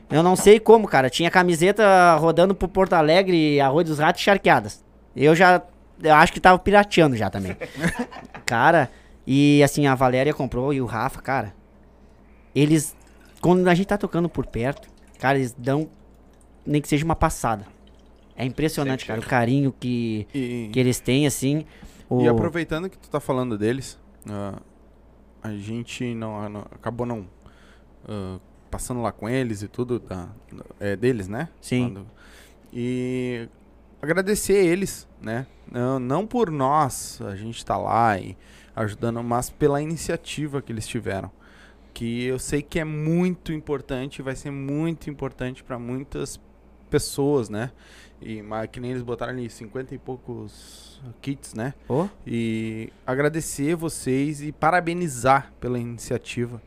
Eu 0.09 0.23
não 0.23 0.35
sei 0.35 0.59
como, 0.59 0.88
cara. 0.88 1.09
Tinha 1.09 1.29
camiseta 1.29 2.15
rodando 2.15 2.55
pro 2.55 2.67
Porto 2.69 2.93
Alegre, 2.93 3.59
Arroio 3.59 3.85
dos 3.85 3.99
Ratos 3.99 4.21
Charqueadas. 4.21 4.84
Eu 5.15 5.35
já. 5.35 5.61
Eu 6.01 6.15
acho 6.15 6.31
que 6.31 6.39
tava 6.39 6.57
pirateando 6.57 7.15
já 7.17 7.29
também. 7.29 7.57
cara, 8.45 8.89
e 9.25 9.61
assim, 9.63 9.85
a 9.88 9.95
Valéria 9.95 10.34
comprou 10.34 10.73
e 10.73 10.79
o 10.79 10.85
Rafa, 10.85 11.21
cara. 11.21 11.53
Eles. 12.55 12.95
Quando 13.41 13.67
a 13.67 13.75
gente 13.75 13.88
tá 13.88 13.97
tocando 13.97 14.29
por 14.29 14.45
perto, 14.45 14.88
cara, 15.19 15.38
eles 15.38 15.53
dão. 15.57 15.89
Nem 16.65 16.81
que 16.81 16.88
seja 16.88 17.03
uma 17.03 17.15
passada. 17.15 17.65
É 18.38 18.45
impressionante, 18.45 19.05
cara, 19.05 19.19
o 19.19 19.26
carinho 19.26 19.73
que, 19.77 20.27
E, 20.34 20.69
que 20.72 20.80
eles 20.80 20.99
têm, 20.99 21.26
assim. 21.26 21.65
O... 22.09 22.22
e 22.22 22.27
aproveitando 22.27 22.89
que 22.89 22.97
tu 22.97 23.09
tá 23.09 23.19
falando 23.19 23.57
deles, 23.57 23.99
ah, 24.30 24.61
a 25.41 25.51
gente 25.55 26.14
não, 26.14 26.47
não- 26.47 26.65
acabou 26.72 27.05
não 27.05 27.26
ah, 28.07 28.39
passando 28.69 29.01
lá 29.01 29.11
com 29.11 29.27
eles 29.27 29.61
e 29.64 29.68
tudo, 29.68 29.99
da- 29.99 30.30
é 30.80 30.95
deles, 30.95 31.27
né? 31.27 31.49
Sim. 31.59 31.88
Lá 31.88 32.01
do- 32.01 32.07
E 32.72 33.49
agradecer 34.01 34.53
eles, 34.65 35.07
né? 35.22 35.47
Não, 35.72 35.99
não 35.99 36.26
por 36.27 36.51
nós, 36.51 37.19
a 37.22 37.35
gente 37.35 37.65
tá 37.65 37.76
lá 37.76 38.18
e 38.19 38.38
ajudando, 38.76 39.23
mas 39.23 39.49
pela 39.49 39.81
iniciativa 39.81 40.61
que 40.61 40.72
eles 40.72 40.88
tiveram. 40.88 41.31
Que 41.93 42.26
eu 42.26 42.38
sei 42.38 42.61
que 42.61 42.80
é 42.80 42.84
muito 42.84 43.51
importante, 43.51 44.22
vai 44.22 44.35
ser 44.35 44.51
muito 44.51 45.09
importante 45.09 45.64
para 45.64 45.80
muitas 45.80 46.39
pessoas, 46.89 47.49
né? 47.49 47.72
E 48.22 48.41
mas 48.41 48.69
que 48.69 48.80
nem 48.80 48.91
eles 48.91 49.03
botaram 49.03 49.34
ali 49.34 49.49
50 49.49 49.94
e 49.94 49.98
poucos 49.98 51.02
kits, 51.22 51.53
né? 51.53 51.73
Ô, 51.88 52.07
E 52.26 52.91
agradecer 53.06 53.76
vocês 53.76 54.41
e 54.41 54.52
parabenizar 54.52 55.53
pela 55.60 55.77
iniciativa. 55.77 56.61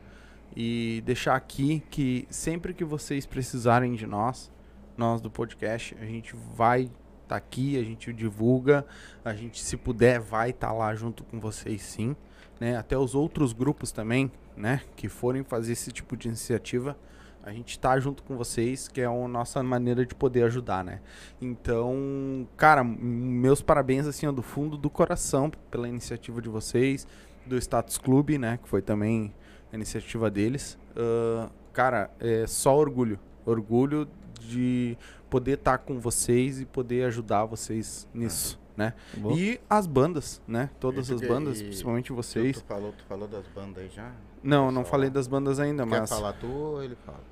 E 0.55 1.01
deixar 1.05 1.35
aqui 1.35 1.81
que 1.89 2.27
sempre 2.29 2.73
que 2.73 2.83
vocês 2.83 3.25
precisarem 3.25 3.93
de 3.95 4.05
nós, 4.05 4.51
nós 4.97 5.21
do 5.21 5.29
podcast, 5.31 5.95
a 5.99 6.05
gente 6.05 6.35
vai 6.55 6.89
estar 7.23 7.35
aqui, 7.35 7.77
a 7.77 7.83
gente 7.83 8.11
divulga, 8.11 8.85
a 9.23 9.33
gente 9.33 9.61
se 9.61 9.77
puder 9.77 10.19
vai 10.19 10.49
estar 10.49 10.73
lá 10.73 10.93
junto 10.93 11.23
com 11.23 11.39
vocês 11.39 11.81
sim, 11.81 12.15
né? 12.59 12.77
Até 12.77 12.97
os 12.97 13.15
outros 13.15 13.53
grupos 13.53 13.91
também, 13.91 14.31
né, 14.55 14.81
que 14.95 15.07
forem 15.07 15.43
fazer 15.43 15.71
esse 15.71 15.91
tipo 15.91 16.17
de 16.17 16.27
iniciativa, 16.27 16.97
a 17.43 17.51
gente 17.51 17.79
tá 17.79 17.99
junto 17.99 18.23
com 18.23 18.37
vocês, 18.37 18.87
que 18.87 19.01
é 19.01 19.05
a 19.05 19.27
nossa 19.27 19.61
maneira 19.63 20.05
de 20.05 20.13
poder 20.13 20.43
ajudar, 20.43 20.83
né? 20.83 21.01
Então, 21.41 22.47
cara, 22.55 22.83
meus 22.83 23.61
parabéns 23.61 24.05
assim, 24.05 24.27
ó, 24.27 24.31
do 24.31 24.41
fundo 24.41 24.77
do 24.77 24.89
coração 24.89 25.51
pela 25.69 25.87
iniciativa 25.87 26.41
de 26.41 26.49
vocês, 26.49 27.07
do 27.45 27.57
Status 27.57 27.97
Club, 27.97 28.31
né, 28.31 28.59
que 28.61 28.69
foi 28.69 28.81
também 28.81 29.33
a 29.71 29.75
iniciativa 29.75 30.29
deles. 30.29 30.77
Ah, 30.95 31.49
cara, 31.73 32.11
é 32.19 32.45
só 32.45 32.77
orgulho, 32.77 33.19
orgulho 33.45 34.07
de 34.39 34.97
poder 35.29 35.53
estar 35.53 35.77
com 35.79 35.99
vocês 35.99 36.59
e 36.59 36.65
poder 36.65 37.05
ajudar 37.05 37.45
vocês 37.45 38.07
nisso, 38.13 38.59
né? 38.75 38.93
Boa. 39.15 39.33
E 39.33 39.59
as 39.69 39.87
bandas, 39.87 40.41
né? 40.47 40.69
Todas 40.79 41.09
as 41.09 41.21
bandas, 41.21 41.61
principalmente 41.61 42.11
vocês. 42.11 42.57
tu 42.57 42.65
falou, 42.65 42.91
tu 42.91 43.03
falou 43.05 43.27
das 43.27 43.47
bandas 43.47 43.83
aí 43.83 43.89
já? 43.89 44.11
Não, 44.43 44.71
não 44.71 44.83
falei 44.83 45.09
das 45.09 45.27
bandas 45.27 45.59
ainda, 45.59 45.83
Quer 45.83 46.01
mas 46.01 46.09
falar 46.09 46.33
tu 46.33 46.47
ou 46.47 46.83
ele 46.83 46.95
fala? 46.95 47.30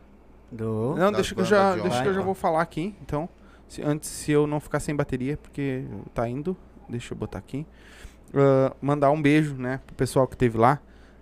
Do... 0.52 0.96
Não, 0.96 1.12
deixa 1.12 1.36
que 1.36 1.42
eu 1.42 1.46
já, 1.46 1.76
de 1.76 1.82
deixa 1.84 2.02
que 2.02 2.08
eu 2.08 2.14
já 2.14 2.22
vou 2.22 2.34
falar 2.34 2.62
aqui, 2.62 2.96
então. 3.02 3.30
Se, 3.68 3.84
antes, 3.84 4.10
se 4.10 4.32
eu 4.32 4.48
não 4.48 4.60
ficar 4.60 4.80
sem 4.80 4.96
bateria, 4.96 5.38
porque 5.38 5.86
tá 6.14 6.28
indo, 6.28 6.58
deixa 6.90 7.14
eu 7.14 7.18
botar 7.18 7.38
aqui. 7.38 7.68
Ah, 8.34 8.76
mandar 8.82 9.12
um 9.12 9.22
beijo, 9.22 9.56
né, 9.56 9.80
pro 9.86 9.96
pessoal 9.96 10.28
que 10.28 10.38
teve 10.38 10.58
lá, 10.58 10.80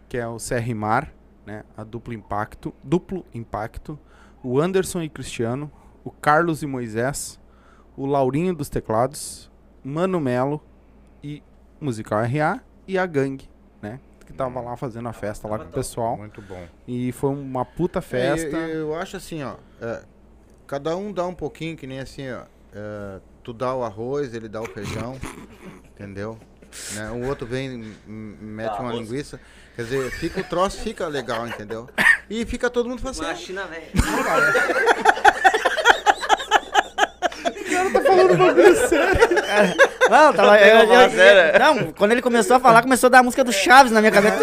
que 0.10 0.18
é 0.18 0.28
o 0.28 0.38
CR 0.38 0.76
Mar, 0.76 1.12
né, 1.46 1.64
a 1.76 1.84
Duplo 1.84 2.14
Impacto, 2.14 2.74
Duplo 2.84 3.26
Impacto, 3.34 3.98
o 4.44 4.60
Anderson 4.60 5.02
e 5.02 5.10
Cristiano, 5.10 5.72
o 6.04 6.12
Carlos 6.12 6.64
e 6.64 6.68
Moisés, 6.68 7.40
o 7.96 8.06
Laurinho 8.06 8.54
dos 8.54 8.70
Teclados, 8.70 9.50
Mano 9.84 10.20
Melo 10.20 10.62
e 11.24 11.42
Musical 11.80 12.24
RA 12.24 12.62
e 12.88 12.98
a 12.98 13.06
Gangue, 13.06 13.50
que 14.28 14.34
tava 14.34 14.62
lá 14.62 14.76
fazendo 14.78 15.08
a 15.10 15.14
festa 15.14 15.48
lá 15.48 15.58
com 15.58 15.66
o 15.66 15.72
pessoal. 15.72 16.18
Muito 16.18 16.42
bom. 16.42 16.68
E 16.88 17.12
foi 17.14 17.32
uma 17.32 17.66
puta 17.66 18.00
É, 18.00 18.02
festa. 18.02 18.56
eu, 18.58 18.90
eu 18.90 18.96
acho 18.96 19.18
assim, 19.18 19.42
ó. 19.44 19.56
é, 19.82 20.04
cada 20.68 20.96
um 20.96 21.12
dá 21.12 21.26
um 21.26 21.34
pouquinho, 21.34 21.76
que 21.76 21.88
nem 21.88 22.00
assim, 22.00 22.30
ó. 22.32 22.42
é, 22.74 23.20
tu 23.44 23.54
dá 23.54 23.74
o 23.74 23.84
arroz, 23.84 24.34
ele 24.34 24.48
dá 24.50 24.62
o 24.62 24.66
feijão, 24.66 25.18
entendeu? 25.96 26.38
Né, 26.94 27.10
O 27.12 27.26
outro 27.28 27.48
vem 27.48 27.96
mete 28.06 28.68
Dá 28.68 28.80
uma 28.82 28.90
arroz. 28.90 29.08
linguiça. 29.10 29.40
Quer 29.76 29.84
dizer, 29.84 30.12
fica 30.12 30.42
o 30.42 30.44
troço, 30.44 30.80
fica 30.82 31.08
legal, 31.08 31.48
entendeu? 31.48 31.88
E 32.30 32.46
fica 32.46 32.70
todo 32.70 32.90
mundo 32.90 33.02
Uma 37.90 38.02
fazendo. 38.02 38.30
China 38.38 38.54
velha. 38.54 39.76
Não, 40.10 40.34
tava, 40.34 40.60
eu, 40.60 40.78
eu- 40.80 40.88
falar 40.88 41.04
eu- 41.04 41.10
sério. 41.12 41.60
não, 41.60 41.92
quando 41.94 42.12
ele 42.14 42.22
começou 42.22 42.56
a 42.56 42.60
falar, 42.60 42.82
começou 42.82 43.08
a 43.08 43.12
dar 43.12 43.20
a 43.20 43.24
música 43.24 43.44
do 43.44 43.52
Chaves 43.52 43.92
na 43.92 44.00
minha 44.00 44.12
cabeça. 44.12 44.40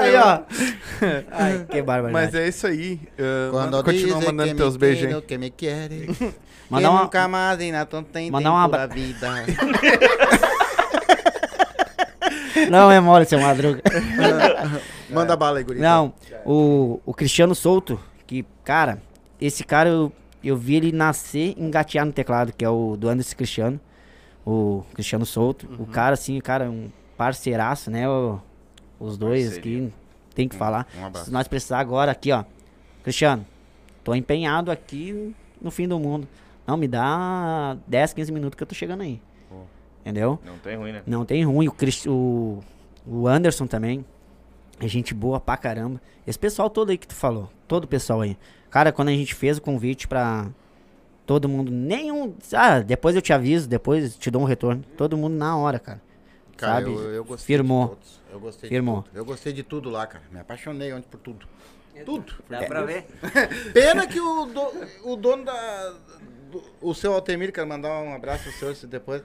aí, 0.00 0.16
ó. 0.16 0.40
Ai, 1.32 1.66
que 1.70 1.82
bárbaro. 1.82 2.12
Mas 2.12 2.34
é 2.34 2.48
isso 2.48 2.66
aí. 2.66 3.00
ah, 3.18 3.48
Quando 3.50 3.84
continua 3.84 4.20
mandando 4.20 4.50
que 4.50 4.54
teus 4.56 4.76
beijos 4.76 5.14
aí. 5.14 5.22
que 5.22 5.38
me 5.38 5.50
querem, 5.50 6.08
Mandar 6.70 6.90
uma- 6.90 7.02
nunca 7.02 7.28
mais 7.28 7.60
ainda 7.60 7.86
não 7.92 8.02
tem 8.02 8.30
Mandar 8.30 8.48
tempo 8.48 8.56
um 8.56 8.60
abra- 8.64 8.86
da 8.86 8.94
vida. 8.94 9.28
Não 12.70 12.90
é 12.90 12.98
mole, 13.00 13.24
seu 13.26 13.38
Madruga. 13.38 13.82
Manda 15.10 15.36
bala 15.36 15.58
aí, 15.58 15.64
guri. 15.64 15.78
Não, 15.80 16.14
o, 16.46 17.00
o 17.04 17.12
Cristiano 17.12 17.54
Souto, 17.54 18.00
que, 18.26 18.44
cara, 18.64 18.98
esse 19.40 19.64
cara 19.64 19.88
eu, 19.88 20.12
eu 20.42 20.56
vi 20.56 20.76
ele 20.76 20.92
nascer 20.92 21.54
engatear 21.58 22.04
no 22.06 22.12
teclado, 22.12 22.52
que 22.52 22.64
é 22.64 22.68
o 22.68 22.96
do 22.96 23.08
Anderson 23.08 23.36
Cristiano. 23.36 23.80
O 24.46 24.84
Cristiano 24.94 25.24
Souto. 25.24 25.66
O 25.78 25.86
cara, 25.86 26.14
assim, 26.14 26.38
cara, 26.40 26.70
um 26.70 26.90
parceiraço, 27.16 27.90
né? 27.90 28.08
o- 28.08 28.38
os 29.00 29.16
dois 29.16 29.44
Parceria. 29.54 29.86
aqui, 29.86 29.92
tem 30.34 30.48
que 30.48 30.54
falar. 30.56 30.86
Um. 30.98 31.24
Se 31.24 31.30
nós 31.30 31.48
precisar 31.48 31.78
agora 31.78 32.12
aqui, 32.12 32.30
ó. 32.32 32.44
Cristiano, 33.02 33.44
tô 34.02 34.14
empenhado 34.14 34.70
aqui 34.70 35.34
no 35.60 35.70
fim 35.70 35.88
do 35.88 35.98
mundo. 35.98 36.28
Não, 36.66 36.76
me 36.76 36.86
dá 36.88 37.76
10, 37.86 38.12
15 38.14 38.32
minutos 38.32 38.56
que 38.56 38.62
eu 38.62 38.66
tô 38.66 38.74
chegando 38.74 39.02
aí. 39.02 39.20
Pô. 39.48 39.56
Entendeu? 40.00 40.38
Não 40.44 40.58
tem 40.58 40.76
ruim, 40.76 40.92
né? 40.92 41.02
Não 41.06 41.24
tem 41.24 41.44
ruim. 41.44 41.68
O, 41.68 41.72
Cris- 41.72 42.06
o, 42.06 42.60
o 43.06 43.26
Anderson 43.28 43.66
também. 43.66 44.04
É 44.80 44.88
gente 44.88 45.14
boa 45.14 45.38
pra 45.40 45.56
caramba. 45.56 46.00
Esse 46.26 46.38
pessoal 46.38 46.68
todo 46.68 46.90
aí 46.90 46.98
que 46.98 47.06
tu 47.06 47.14
falou. 47.14 47.50
Todo 47.68 47.84
o 47.84 47.88
pessoal 47.88 48.20
aí. 48.22 48.36
Cara, 48.70 48.90
quando 48.92 49.08
a 49.08 49.12
gente 49.12 49.34
fez 49.34 49.58
o 49.58 49.62
convite 49.62 50.08
pra 50.08 50.48
todo 51.24 51.48
mundo, 51.48 51.70
nenhum. 51.70 52.34
Ah, 52.52 52.80
depois 52.80 53.14
eu 53.14 53.22
te 53.22 53.32
aviso, 53.32 53.68
depois 53.68 54.16
te 54.16 54.30
dou 54.30 54.42
um 54.42 54.44
retorno. 54.44 54.82
Todo 54.96 55.16
mundo 55.16 55.34
na 55.34 55.56
hora, 55.56 55.78
cara. 55.78 56.02
Cara, 56.56 56.84
sabe? 56.84 56.92
eu, 56.94 57.00
eu 57.12 57.24
gostei 57.24 57.56
Firmou. 57.56 57.84
de 57.84 57.90
todos. 57.90 58.20
Eu 58.32 58.40
gostei 58.40 58.68
Firmou. 58.70 58.98
de 58.98 59.04
tudo. 59.08 59.16
Eu 59.16 59.24
gostei 59.24 59.52
de 59.52 59.62
tudo 59.62 59.90
lá, 59.90 60.06
cara. 60.06 60.24
Me 60.30 60.40
apaixonei 60.40 60.92
ontem 60.92 61.06
por 61.08 61.18
tudo. 61.20 61.46
Tudo. 62.04 62.32
Dá 62.50 62.64
pra 62.64 62.82
ver? 62.82 63.06
Pena 63.72 64.06
que 64.06 64.20
o, 64.20 64.46
do- 64.46 65.10
o 65.12 65.16
dono 65.16 65.44
da. 65.44 65.90
do- 66.50 66.62
o 66.80 66.92
seu 66.94 67.12
Altemir, 67.12 67.52
quero 67.52 67.68
mandar 67.68 67.90
um 68.02 68.12
abraço 68.14 68.42
pro 68.44 68.52
senhor 68.52 68.74
se 68.74 68.86
depois. 68.88 69.22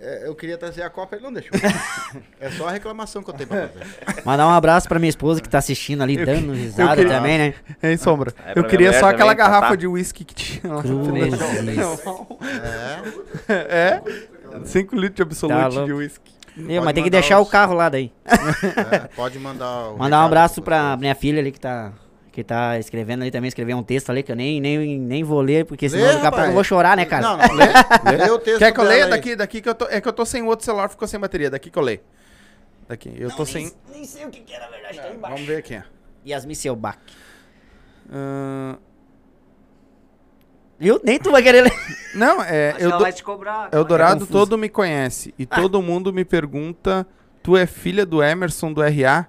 É, 0.00 0.26
eu 0.28 0.34
queria 0.34 0.56
trazer 0.58 0.82
a 0.82 0.90
Copa, 0.90 1.16
ele 1.16 1.24
não 1.24 1.32
deixou. 1.32 1.52
é 2.40 2.50
só 2.50 2.68
a 2.68 2.70
reclamação 2.70 3.22
que 3.22 3.30
eu 3.30 3.34
tenho 3.34 3.48
pra 3.48 3.68
fazer. 3.68 4.22
Mandar 4.24 4.46
um 4.46 4.50
abraço 4.50 4.88
pra 4.88 4.98
minha 4.98 5.08
esposa 5.10 5.40
que 5.40 5.48
tá 5.48 5.58
assistindo 5.58 6.02
ali, 6.02 6.16
dando 6.24 6.52
risada 6.52 6.96
queria- 6.96 7.12
também, 7.16 7.38
né? 7.38 7.54
Hein, 7.82 7.96
Sombra? 7.96 8.32
É, 8.44 8.58
eu 8.58 8.64
queria 8.64 8.92
só 8.92 9.08
aquela 9.08 9.32
também, 9.32 9.36
tá, 9.36 9.50
garrafa 9.50 9.68
tá? 9.68 9.76
de 9.76 9.86
uísque 9.86 10.24
que 10.24 10.34
tinha 10.34 10.72
lá. 10.72 10.82
É. 13.48 14.02
É? 14.58 14.64
5 14.64 14.94
litros 14.96 15.16
de 15.16 15.22
absolute 15.22 15.74
Tá 15.76 15.84
de 15.84 15.92
uísque. 15.92 16.32
Eu, 16.68 16.84
mas 16.84 16.94
tem 16.94 17.02
que 17.02 17.10
deixar 17.10 17.40
os- 17.40 17.48
o 17.48 17.50
carro 17.50 17.74
lá 17.74 17.88
daí. 17.88 18.12
é, 18.24 19.08
pode 19.16 19.38
mandar. 19.40 19.88
o 19.90 19.98
Mandar 19.98 20.22
um 20.22 20.26
abraço 20.26 20.62
pra 20.62 20.96
minha 20.96 21.14
filha 21.14 21.40
ali 21.40 21.50
que 21.50 21.58
tá, 21.58 21.92
que 22.34 22.42
tá 22.42 22.76
escrevendo 22.80 23.22
ali 23.22 23.30
também, 23.30 23.46
escrever 23.46 23.74
um 23.74 23.82
texto 23.82 24.10
ali 24.10 24.20
que 24.24 24.32
eu 24.32 24.34
nem, 24.34 24.60
nem, 24.60 24.98
nem 24.98 25.22
vou 25.22 25.40
ler, 25.40 25.64
porque 25.64 25.88
senão 25.88 26.02
Lê, 26.04 26.12
daqui 26.14 26.18
a 26.26 26.30
pouco 26.30 26.34
rapaz. 26.36 26.48
eu 26.48 26.54
vou 26.54 26.64
chorar, 26.64 26.96
né, 26.96 27.04
cara? 27.04 27.22
Não, 27.22 27.36
não, 27.36 27.54
lê, 27.54 27.64
lê 28.24 28.30
o 28.30 28.38
texto. 28.40 28.58
Quer 28.58 28.72
que 28.72 28.80
eu 28.80 28.84
leia 28.84 29.06
daqui? 29.06 29.36
Daqui 29.36 29.60
que 29.60 29.68
eu 29.68 29.74
tô. 29.74 29.86
É 29.86 30.00
que 30.00 30.08
eu 30.08 30.12
tô 30.12 30.26
sem 30.26 30.42
outro 30.42 30.64
celular, 30.64 30.88
ficou 30.88 31.06
sem 31.06 31.20
bateria. 31.20 31.48
Daqui 31.48 31.70
que 31.70 31.78
eu 31.78 31.82
leio. 31.82 32.00
Daqui. 32.88 33.12
Eu 33.16 33.30
tô 33.30 33.46
sem. 33.46 33.70
Nem 33.92 34.04
sei 34.04 34.26
o 34.26 34.30
que, 34.30 34.40
que 34.40 34.52
era, 34.52 34.64
na 34.64 34.70
verdade, 34.72 34.98
tá 35.00 35.10
embaixo. 35.10 35.34
Vamos 35.36 35.46
ver 35.48 35.58
aqui. 35.58 35.80
Yasmin 36.26 36.54
Selbach. 36.56 36.98
Ahn, 38.12 38.76
Viu? 40.78 41.00
Nem 41.04 41.18
tu 41.20 41.30
vai 41.30 41.40
querer 41.42 41.62
ler. 41.62 41.72
não, 42.16 42.42
é. 42.42 42.74
Eu 42.80 42.90
do- 42.90 42.98
vai 42.98 43.12
te 43.12 43.22
cobrar. 43.22 43.68
Eldorado 43.72 44.20
confuso. 44.26 44.32
todo 44.32 44.58
me 44.58 44.68
conhece. 44.68 45.32
E 45.38 45.46
todo 45.46 45.80
mundo 45.80 46.12
me 46.12 46.24
pergunta: 46.24 47.06
Tu 47.44 47.56
é 47.56 47.64
filha 47.64 48.04
do 48.04 48.20
Emerson 48.22 48.72
do 48.72 48.82
RA, 48.82 49.26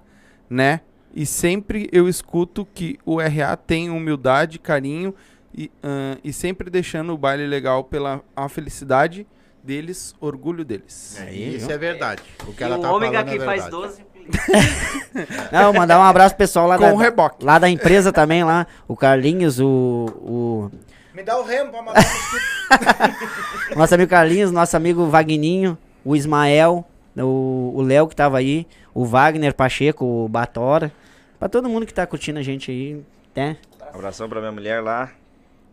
né? 0.50 0.80
E 1.16 1.24
sempre 1.24 1.88
eu 1.90 2.06
escuto 2.06 2.68
que 2.74 2.98
o 3.06 3.18
RA 3.18 3.56
tem 3.56 3.88
humildade, 3.88 4.58
carinho 4.58 5.14
e, 5.56 5.70
ahn, 5.82 6.18
e 6.22 6.30
sempre 6.30 6.68
deixando 6.68 7.14
o 7.14 7.16
baile 7.16 7.46
legal 7.46 7.82
pela 7.82 8.20
a 8.36 8.50
felicidade 8.50 9.26
deles, 9.64 10.14
orgulho 10.20 10.62
deles. 10.62 11.18
É, 11.18 11.32
isso 11.32 11.72
é 11.72 11.78
verdade. 11.78 12.22
O 12.46 12.52
que 12.52 12.62
E 12.62 12.64
ela 12.64 12.76
o 12.76 12.82
tá 12.82 12.92
ômega 12.92 13.12
falando 13.14 13.28
é 13.28 13.34
aqui 13.34 13.44
faz 13.44 13.62
verdade. 13.62 13.82
12. 13.88 14.06
Não, 15.50 15.72
mandar 15.72 15.98
um 15.98 16.02
abraço 16.02 16.34
pro 16.34 16.44
pessoal 16.44 16.66
lá 16.66 16.76
Com 16.76 16.84
da, 16.84 16.92
o 16.92 16.96
reboque. 16.98 17.42
lá 17.44 17.58
da 17.58 17.68
empresa 17.70 18.12
também, 18.12 18.44
lá. 18.44 18.66
O 18.86 18.94
Carlinhos, 18.94 19.58
o, 19.58 20.06
o 20.20 20.70
Me 21.14 21.22
dá 21.22 21.38
o 21.38 21.44
remo 21.44 21.70
pra 21.70 21.80
matar 21.82 22.02
o 22.02 22.04
mosquito. 22.04 23.78
nosso 23.78 23.94
amigo 23.94 24.10
Carlinhos, 24.10 24.52
nosso 24.52 24.76
amigo 24.76 25.06
Vagninho, 25.06 25.78
o 26.04 26.14
Ismael, 26.14 26.84
o 27.16 27.72
o 27.74 27.82
Léo 27.82 28.06
que 28.06 28.14
tava 28.16 28.36
aí, 28.38 28.66
o 28.92 29.04
Wagner 29.04 29.54
Pacheco, 29.54 30.04
o 30.04 30.28
Batora. 30.28 30.92
Pra 31.38 31.48
todo 31.48 31.68
mundo 31.68 31.86
que 31.86 31.92
tá 31.94 32.06
curtindo 32.06 32.38
a 32.38 32.42
gente 32.42 32.70
aí, 32.70 33.02
né? 33.34 33.56
Abração 33.92 34.28
pra 34.28 34.40
minha 34.40 34.52
mulher 34.52 34.82
lá. 34.82 35.12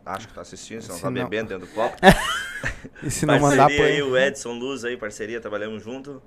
Acho 0.06 0.27
que 0.27 0.34
tá 0.34 0.41
assistindo, 0.41 0.81
se 0.81 0.90
não 0.90 0.99
tá 0.99 1.10
não- 1.10 1.23
bebendo 1.23 1.49
dentro 1.49 1.65
do 1.68 1.73
copo. 1.73 1.95
E 3.02 3.11
se 3.11 3.26
não 3.26 3.38
mandar 3.40 3.64
parceria 3.68 3.85
aí, 3.95 4.02
o 4.02 4.18
Edson 4.18 4.53
Luz 4.53 4.85
aí, 4.85 4.95
parceria, 4.95 5.40
trabalhamos 5.41 5.84
junto. 5.84 6.22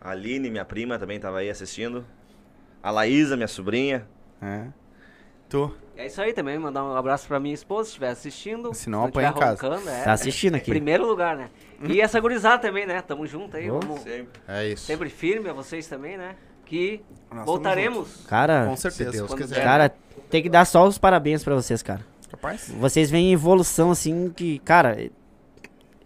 A 0.00 0.10
Aline, 0.10 0.48
minha 0.48 0.64
prima, 0.64 0.96
também 0.96 1.18
tava 1.18 1.38
aí 1.38 1.50
assistindo. 1.50 2.04
A 2.80 2.90
Laísa, 2.92 3.34
minha 3.36 3.48
sobrinha. 3.48 4.06
É. 4.40 4.66
Tu. 5.48 5.72
É 5.96 6.06
isso 6.06 6.20
aí 6.20 6.32
também, 6.32 6.56
mandar 6.58 6.84
um 6.84 6.94
abraço 6.94 7.26
pra 7.26 7.40
minha 7.40 7.54
esposa, 7.54 7.84
se 7.84 7.88
estiver 7.90 8.10
assistindo. 8.10 8.72
Se 8.74 8.88
não, 8.88 9.04
apanha 9.06 9.30
em 9.30 9.32
casa. 9.34 9.66
é. 9.90 10.04
Tá 10.04 10.12
assistindo 10.12 10.54
aqui. 10.54 10.70
Primeiro 10.70 11.04
lugar, 11.06 11.36
né? 11.36 11.50
E 11.82 12.00
essa 12.00 12.20
gurizada 12.20 12.58
também, 12.62 12.86
né? 12.86 13.02
Tamo 13.02 13.26
junto 13.26 13.56
aí, 13.56 13.68
Oh. 13.68 13.80
vamos 13.80 14.00
Sempre. 14.02 14.40
É 14.46 14.68
isso. 14.68 14.84
sempre 14.86 15.08
firme 15.08 15.48
a 15.48 15.52
vocês 15.52 15.88
também, 15.88 16.16
né? 16.16 16.36
Que 16.66 17.00
Nós 17.32 17.46
voltaremos. 17.46 18.26
Cara, 18.26 18.66
Com 18.66 18.76
certeza. 18.76 19.12
Se 19.12 19.16
Deus 19.18 19.34
quiser. 19.34 19.62
cara, 19.62 19.94
tem 20.28 20.42
que 20.42 20.48
dar 20.48 20.64
só 20.64 20.86
os 20.86 20.98
parabéns 20.98 21.42
pra 21.42 21.54
vocês, 21.54 21.82
cara. 21.82 22.04
Capaz? 22.30 22.68
Vocês 22.78 23.08
veem 23.08 23.32
evolução 23.32 23.92
assim 23.92 24.30
que, 24.34 24.58
cara, 24.58 25.08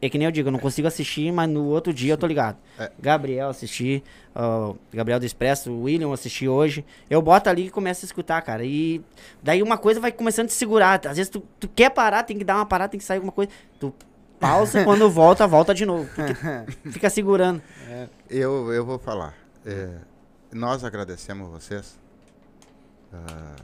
é 0.03 0.09
que 0.09 0.17
nem 0.17 0.27
eu 0.27 0.33
digo, 0.33 0.49
eu 0.49 0.53
não 0.53 0.59
consigo 0.59 0.87
assistir, 0.87 1.31
mas 1.33 1.49
no 1.49 1.65
outro 1.65 1.93
dia 1.93 2.13
eu 2.13 2.17
tô 2.19 2.27
ligado. 2.27 2.57
É. 2.79 2.91
Gabriel 2.99 3.51
assisti, 3.51 4.03
ó, 4.35 4.75
Gabriel 4.93 5.19
do 5.19 5.27
Expresso, 5.27 5.71
o 5.71 5.83
William 5.83 6.13
assisti 6.13 6.49
hoje. 6.49 6.85
Eu 7.09 7.21
boto 7.21 7.49
ali 7.51 7.67
e 7.67 7.71
começo 7.71 8.05
a 8.05 8.07
escutar, 8.07 8.41
cara. 8.43 8.65
E 8.65 9.03
daí 9.43 9.63
uma 9.63 9.77
coisa 9.77 10.01
vai 10.01 10.13
começando 10.13 10.47
a 10.47 10.49
te 10.49 10.55
segurar. 10.55 11.01
Às 11.07 11.17
vezes 11.17 11.29
tu, 11.29 11.43
tu 11.59 11.69
quer 11.69 11.91
parar, 11.91 12.23
tem 12.23 12.39
que 12.39 12.45
dar 12.45 12.57
uma 12.57 12.67
parada, 12.67 12.91
tem 12.91 12.99
que 12.99 13.05
sair 13.05 13.17
alguma 13.17 13.33
coisa. 13.33 13.51
Tu 13.79 13.93
pausa, 14.39 14.85
quando 14.85 15.09
volta, 15.11 15.47
volta 15.47 15.75
de 15.75 15.85
novo. 15.85 16.09
Fica 16.91 17.11
segurando. 17.11 17.61
Eu, 18.29 18.73
eu 18.73 18.85
vou 18.85 18.99
falar. 18.99 19.35
É, 19.67 19.91
nós 20.53 20.85
agradecemos 20.85 21.49
vocês. 21.49 21.99
ah, 23.13 23.57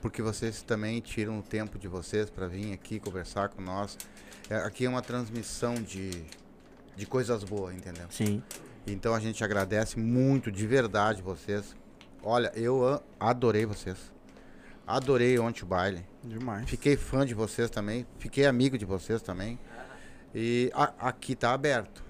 porque 0.00 0.20
vocês 0.20 0.60
também 0.60 1.00
tiram 1.00 1.38
o 1.38 1.42
tempo 1.42 1.78
de 1.78 1.88
vocês 1.88 2.28
para 2.28 2.46
vir 2.46 2.74
aqui 2.74 3.00
conversar 3.00 3.48
com 3.48 3.62
nós. 3.62 3.96
É, 4.50 4.56
aqui 4.56 4.84
é 4.84 4.88
uma 4.88 5.00
transmissão 5.00 5.74
de, 5.76 6.10
de 6.94 7.06
coisas 7.06 7.42
boas, 7.42 7.74
entendeu? 7.74 8.06
Sim. 8.10 8.42
Então 8.86 9.14
a 9.14 9.20
gente 9.20 9.42
agradece 9.42 9.98
muito, 9.98 10.52
de 10.52 10.66
verdade, 10.66 11.22
vocês. 11.22 11.74
Olha, 12.22 12.52
eu 12.54 13.02
adorei 13.18 13.64
vocês. 13.64 13.96
Adorei 14.86 15.38
ontem 15.38 15.62
o 15.62 15.66
baile. 15.66 16.06
Demais. 16.22 16.68
Fiquei 16.68 16.94
fã 16.98 17.24
de 17.24 17.32
vocês 17.32 17.70
também. 17.70 18.06
Fiquei 18.18 18.44
amigo 18.44 18.76
de 18.76 18.84
vocês 18.84 19.22
também. 19.22 19.58
E 20.34 20.70
a- 20.74 20.92
aqui 21.08 21.34
tá 21.34 21.54
aberto. 21.54 22.03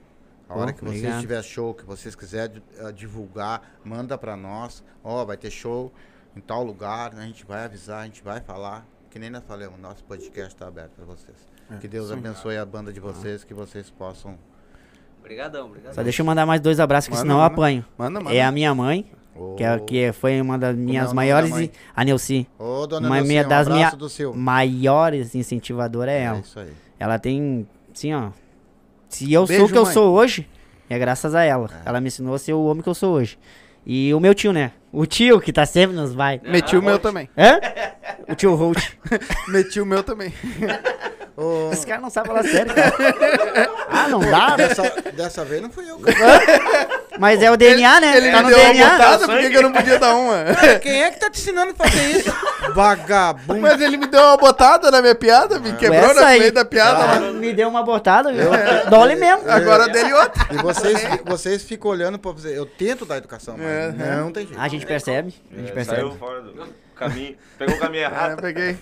A 0.55 0.59
hora 0.62 0.72
que 0.72 0.81
vocês 0.85 0.98
obrigado. 1.01 1.20
tiver 1.20 1.43
show, 1.43 1.74
que 1.74 1.85
vocês 1.85 2.14
quiserem 2.14 2.62
eh, 2.78 2.93
divulgar, 2.93 3.62
manda 3.85 4.16
pra 4.16 4.36
nós. 4.36 4.82
Ó, 5.02 5.24
vai 5.24 5.36
ter 5.36 5.51
show 5.51 5.93
em 6.36 6.40
tal 6.40 6.62
lugar, 6.64 7.12
né? 7.12 7.22
a 7.24 7.26
gente 7.26 7.44
vai 7.44 7.64
avisar, 7.64 8.01
a 8.02 8.05
gente 8.05 8.22
vai 8.22 8.40
falar. 8.40 8.86
Que 9.10 9.18
nem 9.18 9.31
nós 9.31 9.43
falamos, 9.47 9.78
nosso 9.78 10.02
podcast 10.05 10.56
tá 10.56 10.66
aberto 10.66 10.90
pra 10.97 11.05
vocês. 11.05 11.36
É, 11.70 11.76
que 11.76 11.86
Deus 11.86 12.09
sim. 12.09 12.14
abençoe 12.14 12.56
a 12.59 12.64
banda 12.66 12.93
de 12.93 12.98
vocês, 13.01 13.44
que 13.44 13.55
vocês 13.55 13.89
possam. 13.90 14.36
Obrigadão, 15.20 15.66
obrigadão. 15.66 15.94
Só 15.94 16.02
deixa 16.02 16.20
eu 16.22 16.26
mandar 16.26 16.44
mais 16.44 16.60
dois 16.60 16.78
abraços, 16.81 17.09
que 17.09 17.14
Manda, 17.14 17.22
senão 17.22 17.36
eu 17.36 17.43
manda. 17.43 17.55
apanho. 17.55 17.85
Manda, 17.97 18.20
manda. 18.20 18.36
É 18.36 18.43
a 18.43 18.51
minha 18.52 18.74
mãe, 18.74 19.10
Ô, 19.35 19.55
que, 19.55 19.64
é, 19.64 19.78
que 19.78 20.12
foi 20.12 20.40
uma 20.40 20.59
das 20.59 20.76
minhas 20.76 21.10
é 21.12 21.14
maiores. 21.14 21.51
da 21.51 21.68
A 21.97 22.05
Neuci. 22.05 22.47
Ô, 22.59 22.86
dona 22.86 23.06
uma 23.06 23.14
Nelcinha, 23.16 23.28
minha 23.32 23.47
um 23.47 23.48
das 23.48 23.66
abraço 23.66 23.74
minha- 23.76 23.90
do 23.97 24.09
seu. 24.09 24.35
maiores 24.35 25.35
incentivadoras 25.35 26.12
é 26.12 26.18
É 26.18 26.22
ela. 26.24 26.39
isso 26.40 26.59
aí. 26.59 26.72
Ela 26.98 27.18
tem, 27.18 27.66
assim, 27.94 28.12
ó. 28.12 28.31
Se 29.14 29.32
eu 29.32 29.46
sou 29.46 29.48
Beijo, 29.48 29.64
o 29.64 29.68
que 29.68 29.78
eu 29.78 29.84
mãe. 29.84 29.92
sou 29.92 30.12
hoje, 30.14 30.48
é 30.88 30.98
graças 30.98 31.34
a 31.34 31.42
ela. 31.42 31.68
Ela 31.84 32.00
me 32.00 32.08
ensinou 32.08 32.34
a 32.34 32.38
ser 32.38 32.52
o 32.52 32.64
homem 32.64 32.82
que 32.82 32.88
eu 32.88 32.94
sou 32.94 33.14
hoje. 33.14 33.38
E 33.86 34.12
o 34.14 34.20
meu 34.20 34.34
tio, 34.34 34.52
né? 34.52 34.72
O 34.90 35.04
tio 35.06 35.40
que 35.40 35.52
tá 35.52 35.66
sempre 35.66 35.94
nos 35.94 36.14
vai. 36.14 36.40
Meti 36.42 36.76
o 36.76 36.80
meu 36.80 36.92
Holt. 36.92 37.02
também. 37.02 37.28
Hã? 37.36 37.60
O 38.28 38.34
tio 38.34 38.54
Holt. 38.54 38.78
Meti 39.48 39.80
o 39.80 39.86
meu 39.86 40.02
também. 40.02 40.32
Ô, 41.36 41.70
Esse 41.72 41.84
cara 41.86 42.00
não 42.00 42.10
sabe 42.10 42.28
falar 42.28 42.44
sério, 42.44 42.72
cara. 42.74 42.94
Ah, 43.96 44.08
não 44.08 44.20
dá? 44.20 44.56
dessa, 44.56 44.82
dessa 45.12 45.44
vez 45.44 45.62
não 45.62 45.70
fui 45.70 45.88
eu, 45.88 45.98
cara. 45.98 46.16
Mas 47.18 47.42
é 47.42 47.50
o 47.50 47.56
DNA, 47.56 48.00
né? 48.00 48.16
Ele 48.16 48.30
tá 48.30 48.38
me 48.38 48.42
no 48.44 48.48
deu 48.50 48.58
uma 48.58 48.72
DNA. 48.72 48.90
botada, 48.90 49.26
por 49.26 49.38
que 49.38 49.50
que 49.50 49.56
eu 49.56 49.62
não 49.62 49.72
podia 49.72 49.98
dar 49.98 50.14
uma? 50.16 50.44
Quem 50.82 51.02
é 51.02 51.10
que 51.10 51.20
tá 51.20 51.30
te 51.30 51.40
ensinando 51.40 51.72
a 51.72 51.74
fazer 51.74 52.10
isso? 52.18 52.32
Vagabundo. 52.74 53.60
Mas 53.60 53.80
ele 53.80 53.96
me 53.96 54.06
deu 54.06 54.20
uma 54.22 54.36
botada 54.36 54.90
na 54.90 55.00
minha 55.00 55.14
piada, 55.14 55.58
me 55.58 55.72
quebrou 55.74 56.00
Essa 56.10 56.20
no 56.20 56.26
aí. 56.26 56.38
meio 56.40 56.52
da 56.52 56.64
piada. 56.64 57.04
Ah, 57.26 57.32
me 57.32 57.52
deu 57.52 57.68
uma 57.68 57.82
botada, 57.82 58.32
viu? 58.32 58.50
Dole 58.90 59.14
mesmo. 59.16 59.48
Agora 59.50 59.88
dele 59.88 60.12
outra. 60.12 60.46
E 60.52 60.56
vocês, 60.58 61.00
vocês 61.24 61.62
ficam 61.62 61.90
olhando 61.90 62.18
pra 62.18 62.32
você. 62.32 62.56
Eu 62.58 62.66
tento 62.66 63.04
dar 63.04 63.16
educação, 63.18 63.56
mas 63.56 63.66
É, 64.00 64.16
não 64.16 64.32
tem 64.32 64.46
jeito. 64.46 64.60
A 64.60 64.68
gente 64.68 64.84
percebe. 64.86 65.34
A 65.52 65.56
gente 65.60 65.70
É, 65.70 65.72
percebe. 65.74 65.96
Saiu 66.00 66.12
fora 66.16 66.42
do 66.42 66.66
caminho. 66.96 67.36
Pegou 67.58 67.74
o 67.74 67.78
caminho 67.78 68.02
É, 68.02 68.06
errado. 68.06 68.40
peguei. 68.40 68.74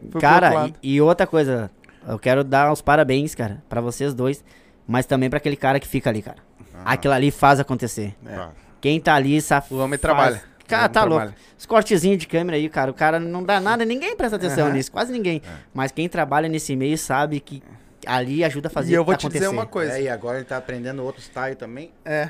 Fui 0.00 0.10
pro 0.10 0.20
Cara, 0.20 0.50
lado. 0.50 0.74
e, 0.82 0.94
e 0.94 1.00
outra 1.00 1.26
coisa, 1.26 1.70
eu 2.08 2.18
quero 2.18 2.44
dar 2.44 2.72
os 2.72 2.80
parabéns, 2.80 3.34
cara, 3.34 3.62
pra 3.68 3.80
vocês 3.80 4.14
dois, 4.14 4.44
mas 4.86 5.06
também 5.06 5.28
pra 5.30 5.36
aquele 5.38 5.56
cara 5.56 5.78
que 5.80 5.86
fica 5.88 6.10
ali, 6.10 6.22
cara. 6.22 6.38
Aquilo 6.84 7.14
ali 7.14 7.30
faz 7.30 7.60
acontecer. 7.60 8.14
Tá. 8.24 8.50
Quem 8.80 9.00
tá 9.00 9.14
ali, 9.14 9.40
sabe? 9.40 9.66
O 9.70 9.76
homem 9.76 9.90
faz- 9.98 10.00
trabalha. 10.00 10.42
Cara, 10.66 10.88
tá 10.88 11.00
louco. 11.04 11.16
trabalha. 11.26 11.36
Os 11.58 11.66
cortezinhos 11.66 12.18
de 12.18 12.26
câmera 12.26 12.56
aí, 12.56 12.68
cara, 12.68 12.90
o 12.90 12.94
cara 12.94 13.20
não 13.20 13.42
dá 13.44 13.60
nada, 13.60 13.84
ninguém 13.84 14.16
presta 14.16 14.36
atenção 14.36 14.70
nisso, 14.70 14.90
quase 14.90 15.12
ninguém. 15.12 15.42
Mas 15.74 15.92
quem 15.92 16.08
trabalha 16.08 16.48
nesse 16.48 16.74
meio 16.74 16.96
sabe 16.96 17.40
que 17.40 17.62
ali 18.06 18.42
ajuda 18.42 18.68
a 18.68 18.70
fazer 18.70 18.92
E 18.92 18.94
eu 18.94 19.04
vou 19.04 19.14
que 19.14 19.20
te 19.20 19.26
acontecer. 19.26 19.44
dizer 19.44 19.54
uma 19.54 19.66
coisa. 19.66 19.92
É, 19.98 20.02
e 20.02 20.08
agora 20.08 20.38
ele 20.38 20.44
tá 20.46 20.56
aprendendo 20.56 21.04
outro 21.04 21.20
style 21.22 21.54
também. 21.54 21.92
É. 22.04 22.28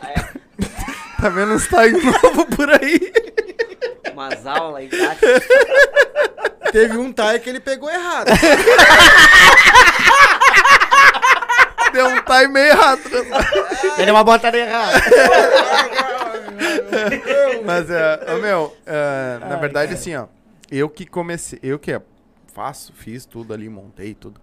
tá 1.20 1.28
vendo 1.28 1.52
uns 1.54 1.64
style 1.64 2.00
novo 2.02 2.46
por 2.56 2.68
aí? 2.70 3.12
Umas 4.12 4.46
aulas 4.46 4.76
aí 4.80 4.88
grátis. 4.88 5.20
Teve 6.72 6.96
um 6.96 7.12
tie 7.12 7.38
que 7.40 7.48
ele 7.50 7.60
pegou 7.60 7.90
errado. 7.90 8.28
Deu 11.94 12.08
um 12.08 12.20
time 12.22 12.48
meio 12.48 12.72
errado. 12.72 13.00
Ele 13.98 14.10
é 14.10 14.12
uma 14.12 14.24
botada 14.24 14.58
errada. 14.58 14.98
Mas, 17.64 17.88
é, 17.88 18.38
meu, 18.40 18.76
é, 18.84 19.38
na 19.38 19.56
verdade, 19.56 19.94
assim, 19.94 20.16
ó. 20.16 20.26
Eu 20.68 20.90
que 20.90 21.06
comecei, 21.06 21.60
eu 21.62 21.78
que 21.78 21.98
faço, 22.52 22.92
fiz 22.92 23.24
tudo 23.24 23.54
ali, 23.54 23.68
montei 23.68 24.12
tudo. 24.12 24.40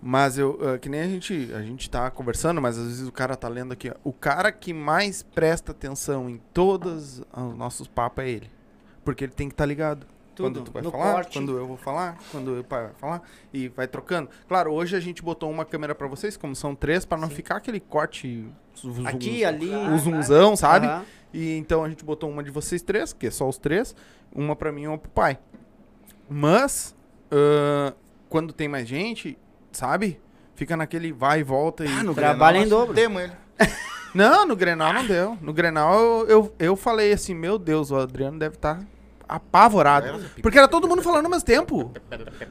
Mas 0.00 0.38
eu, 0.38 0.74
é, 0.74 0.78
que 0.78 0.88
nem 0.88 1.02
a 1.02 1.06
gente, 1.06 1.52
a 1.52 1.60
gente 1.60 1.90
tá 1.90 2.10
conversando, 2.10 2.60
mas 2.60 2.78
às 2.78 2.86
vezes 2.86 3.06
o 3.06 3.12
cara 3.12 3.36
tá 3.36 3.48
lendo 3.48 3.72
aqui, 3.72 3.90
ó. 3.90 3.94
O 4.02 4.12
cara 4.12 4.50
que 4.50 4.72
mais 4.72 5.22
presta 5.22 5.72
atenção 5.72 6.30
em 6.30 6.40
todos 6.54 7.20
os 7.20 7.54
nossos 7.54 7.86
papos 7.86 8.24
é 8.24 8.30
ele. 8.30 8.50
Porque 9.04 9.24
ele 9.24 9.32
tem 9.32 9.48
que 9.48 9.54
estar 9.54 9.66
ligado. 9.66 10.06
Tudo, 10.36 10.60
Quando 10.60 10.64
tu 10.66 10.70
vai 10.70 10.82
falar, 10.82 11.12
corte. 11.14 11.32
quando 11.38 11.56
eu 11.56 11.66
vou 11.66 11.76
falar, 11.78 12.18
quando 12.30 12.60
o 12.60 12.62
pai 12.64 12.82
vai 12.84 12.92
falar, 12.98 13.22
e 13.54 13.68
vai 13.68 13.88
trocando. 13.88 14.28
Claro, 14.46 14.70
hoje 14.70 14.94
a 14.94 15.00
gente 15.00 15.22
botou 15.22 15.50
uma 15.50 15.64
câmera 15.64 15.94
pra 15.94 16.06
vocês, 16.06 16.36
como 16.36 16.54
são 16.54 16.74
três, 16.74 17.04
pra 17.06 17.16
não 17.16 17.30
ficar 17.30 17.56
aquele 17.56 17.80
corte 17.80 18.46
zoom- 18.78 19.06
Aqui, 19.08 19.44
ali. 19.44 19.70
o 19.74 19.98
zoomzão, 19.98 20.54
sabe? 20.54 20.86
Aham. 20.86 21.04
E 21.32 21.56
então 21.56 21.82
a 21.82 21.88
gente 21.88 22.04
botou 22.04 22.30
uma 22.30 22.42
de 22.44 22.50
vocês 22.50 22.82
três, 22.82 23.12
que 23.14 23.26
é 23.26 23.30
só 23.30 23.48
os 23.48 23.56
três, 23.58 23.96
uma 24.34 24.54
pra 24.54 24.70
mim 24.70 24.82
e 24.82 24.88
uma 24.88 24.98
pro 24.98 25.10
pai. 25.10 25.38
Mas, 26.28 26.94
ahn, 27.30 27.92
quando 28.28 28.52
tem 28.52 28.68
mais 28.68 28.86
gente, 28.86 29.38
sabe? 29.72 30.20
Fica 30.54 30.76
naquele 30.76 31.12
vai 31.12 31.40
e 31.40 31.42
volta 31.42 31.84
e. 31.84 31.88
Ah, 31.88 32.02
no 32.02 32.14
Trabalha 32.14 32.60
Grenal 32.60 32.66
em 32.66 32.68
dobro. 32.68 32.94
Temos 32.94 33.22
ele. 33.22 33.32
Não, 34.14 34.46
no 34.46 34.56
Grenal 34.56 34.92
não 34.94 35.06
deu. 35.06 35.36
No 35.42 35.52
Grenal 35.52 35.94
eu, 35.98 36.26
eu, 36.28 36.54
eu 36.58 36.76
falei 36.76 37.12
assim, 37.12 37.34
meu 37.34 37.58
Deus, 37.58 37.90
o 37.90 37.96
Adriano 37.96 38.38
deve 38.38 38.54
estar 38.56 38.82
apavorado. 39.28 40.24
Porque 40.42 40.58
era 40.58 40.68
todo 40.68 40.86
mundo 40.88 41.02
falando 41.02 41.24
ao 41.24 41.30
mesmo 41.30 41.44
tempo. 41.44 41.92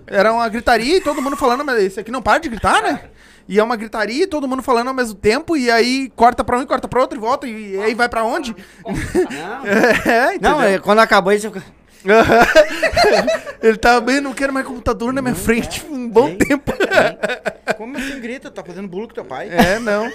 Era 0.07 0.31
uma 0.33 0.47
gritaria 0.49 0.97
e 0.97 1.01
todo 1.01 1.21
mundo 1.21 1.35
falando, 1.37 1.63
mas 1.63 1.79
esse 1.81 1.99
aqui 1.99 2.11
não 2.11 2.21
para 2.21 2.39
de 2.39 2.49
gritar, 2.49 2.81
né? 2.81 3.01
E 3.47 3.59
é 3.59 3.63
uma 3.63 3.75
gritaria 3.75 4.23
e 4.23 4.27
todo 4.27 4.47
mundo 4.47 4.63
falando 4.63 4.87
ao 4.87 4.93
mesmo 4.93 5.13
tempo, 5.15 5.55
e 5.55 5.69
aí 5.69 6.11
corta 6.15 6.43
pra 6.43 6.57
um 6.57 6.63
e 6.63 6.65
corta 6.65 6.87
pra 6.87 6.99
outro 7.01 7.17
e 7.17 7.21
volta, 7.21 7.47
e 7.47 7.79
aí 7.79 7.93
vai 7.93 8.09
pra 8.09 8.23
onde? 8.23 8.55
Não, 8.83 9.65
é, 10.11 10.29
entendeu? 10.35 10.51
não 10.51 10.61
é, 10.61 10.79
quando 10.79 10.99
acabou 10.99 11.31
isso. 11.31 11.47
eu- 11.47 11.53
Ele 13.61 13.77
tava 13.77 13.99
bem, 14.01 14.21
não 14.21 14.33
quero 14.33 14.53
mais 14.53 14.65
computador 14.65 15.11
na 15.13 15.21
minha 15.21 15.33
frente 15.35 15.83
um 15.89 16.07
bom 16.09 16.27
Tem. 16.35 16.37
tempo. 16.49 16.71
Como 17.77 17.97
assim 17.97 18.19
grita? 18.19 18.51
Tá 18.51 18.63
fazendo 18.63 18.87
bullying 18.87 19.07
com 19.07 19.13
teu 19.15 19.25
pai? 19.25 19.49
É, 19.49 19.79
não. 19.79 20.11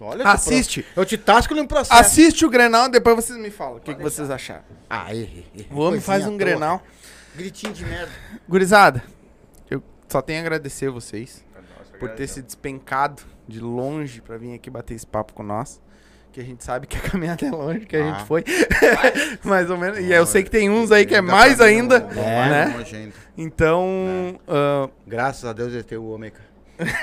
Olha 0.00 0.24
Assiste. 0.24 0.82
pro- 0.82 1.02
Eu 1.02 1.06
te 1.06 1.16
tasco 1.16 1.54
no 1.54 1.66
processo. 1.66 1.98
Assiste 1.98 2.44
o 2.44 2.50
Grenal, 2.50 2.88
depois 2.88 3.16
vocês 3.16 3.38
me 3.38 3.50
falam 3.50 3.76
o 3.76 3.80
que, 3.80 3.94
que 3.94 4.02
vocês 4.02 4.30
acharam. 4.30 4.64
Ah, 4.88 5.14
errei. 5.14 5.46
errei. 5.54 5.66
O 5.70 5.76
homem 5.78 6.00
Coisinha 6.00 6.02
faz 6.02 6.26
um. 6.26 6.36
Grenal. 6.36 6.82
Gritinho 7.34 7.72
de 7.72 7.84
merda. 7.84 8.12
Gurizada, 8.48 9.02
eu 9.70 9.82
só 10.08 10.22
tenho 10.22 10.38
a 10.38 10.42
agradecer 10.42 10.86
a 10.88 10.90
vocês 10.90 11.44
Nossa, 11.78 11.98
por 11.98 12.10
ter 12.10 12.26
se 12.26 12.40
despencado 12.42 13.22
de 13.46 13.60
longe 13.60 14.20
pra 14.22 14.36
vir 14.38 14.54
aqui 14.54 14.70
bater 14.70 14.94
esse 14.94 15.06
papo 15.06 15.32
com 15.34 15.42
nós. 15.42 15.80
Que 16.32 16.40
a 16.40 16.44
gente 16.44 16.62
sabe 16.62 16.86
que 16.86 16.98
a 16.98 17.00
caminhada 17.00 17.46
é 17.46 17.50
longe, 17.50 17.86
que 17.86 17.96
a 17.96 18.04
Ah. 18.04 18.12
gente 18.18 18.26
foi. 18.26 18.44
Mais 19.42 19.70
ou 19.70 19.78
menos. 19.78 19.98
E 20.00 20.12
eu 20.12 20.26
sei 20.26 20.42
que 20.42 20.50
tem 20.50 20.68
uns 20.68 20.92
aí 20.92 21.06
que 21.06 21.14
é 21.14 21.20
mais 21.22 21.56
tá 21.58 21.64
ainda. 21.64 22.00
no- 22.00 22.20
É. 22.20 22.48
né? 22.66 22.74
longe 22.76 22.94
ainda. 22.94 23.14
Então, 23.38 24.38
ah, 24.46 24.88
Graças 25.06 25.44
a 25.46 25.52
Deus 25.54 25.72
ele 25.72 25.82
tem 25.82 25.96
o 25.96 26.18
cara. 26.18 26.96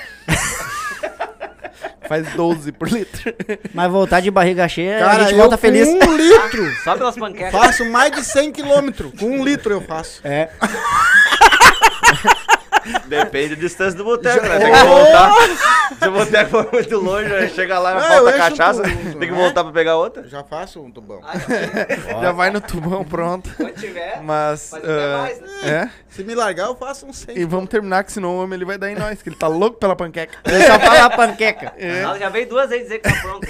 Faz 2.14 2.28
12 2.36 2.72
por 2.74 2.88
litro. 2.90 3.34
Mas 3.74 3.92
voltar 3.92 4.20
de 4.20 4.30
barriga 4.30 4.68
cheia, 4.68 4.98
a 4.98 5.10
Cara, 5.10 5.24
gente 5.24 5.32
eu 5.32 5.38
volta 5.40 5.58
com 5.58 5.62
feliz. 5.62 5.88
um 5.88 6.16
litro. 6.16 6.72
Só 6.84 6.96
pelas 6.96 7.16
panquecas. 7.16 7.52
faço 7.60 7.86
mais 7.86 8.12
de 8.12 8.24
100 8.24 8.52
quilômetros. 8.52 9.12
Com 9.20 9.26
um 9.40 9.44
litro 9.44 9.74
eu 9.74 9.82
faço. 9.82 10.22
É. 10.24 10.50
Depende 13.08 13.56
da 13.56 13.62
distância 13.62 13.98
do 13.98 14.04
boteco, 14.04 14.46
né? 14.46 14.60
Tem 14.60 14.72
que 14.74 14.84
voltar. 14.84 15.32
Se 16.02 16.08
o 16.08 16.12
boteco 16.12 16.50
for 16.50 16.70
muito 16.74 16.98
longe, 16.98 17.34
aí 17.34 17.50
chega 17.50 17.80
lá, 17.80 17.94
Não, 17.96 18.02
eu 18.02 18.08
falta 18.08 18.30
encho 18.30 18.38
cachaça, 18.50 18.82
um 18.82 18.84
tem 18.84 19.20
que 19.20 19.32
né? 19.32 19.32
voltar 19.32 19.64
pra 19.64 19.74
pegar 19.74 19.96
outra. 19.98 20.28
Já 20.28 20.44
faço 20.44 20.82
um 20.82 20.92
tubão. 20.92 21.22
Já 22.22 22.32
vai 22.32 22.50
no 22.52 22.60
tubão 22.62 23.04
pronto. 23.04 23.50
Quando 23.56 23.74
tiver, 23.74 24.22
Mas. 24.22 24.72
Ah, 24.74 25.18
mais, 25.22 25.40
né? 25.42 25.48
É. 25.64 25.90
Se 26.10 26.24
me 26.24 26.36
largar, 26.36 26.68
eu 26.68 26.76
faço 26.76 27.06
um 27.08 27.14
100. 27.14 27.38
E 27.38 27.44
vamos 27.46 27.70
terminar, 27.70 28.04
que 28.04 28.12
senão 28.12 28.38
o 28.38 28.44
homem 28.44 28.56
ele 28.58 28.66
vai 28.66 28.78
dar 28.78 28.92
em 28.92 28.96
nós, 28.96 29.22
que 29.24 29.30
ele 29.30 29.36
tá 29.36 29.48
louco 29.48 29.78
pela 29.78 29.96
panqueca. 29.96 30.38
Eu 30.46 30.62
só 30.62 30.80
falo 30.80 31.02
a 31.06 31.10
panqueca. 31.10 31.74
ela 31.80 32.20
já 32.20 32.30
veio 32.30 32.48
duas 32.48 32.70
vezes 32.70 32.84
dizer 32.86 33.00
que 33.00 33.10
tá 33.10 33.20
pronto. 33.22 33.48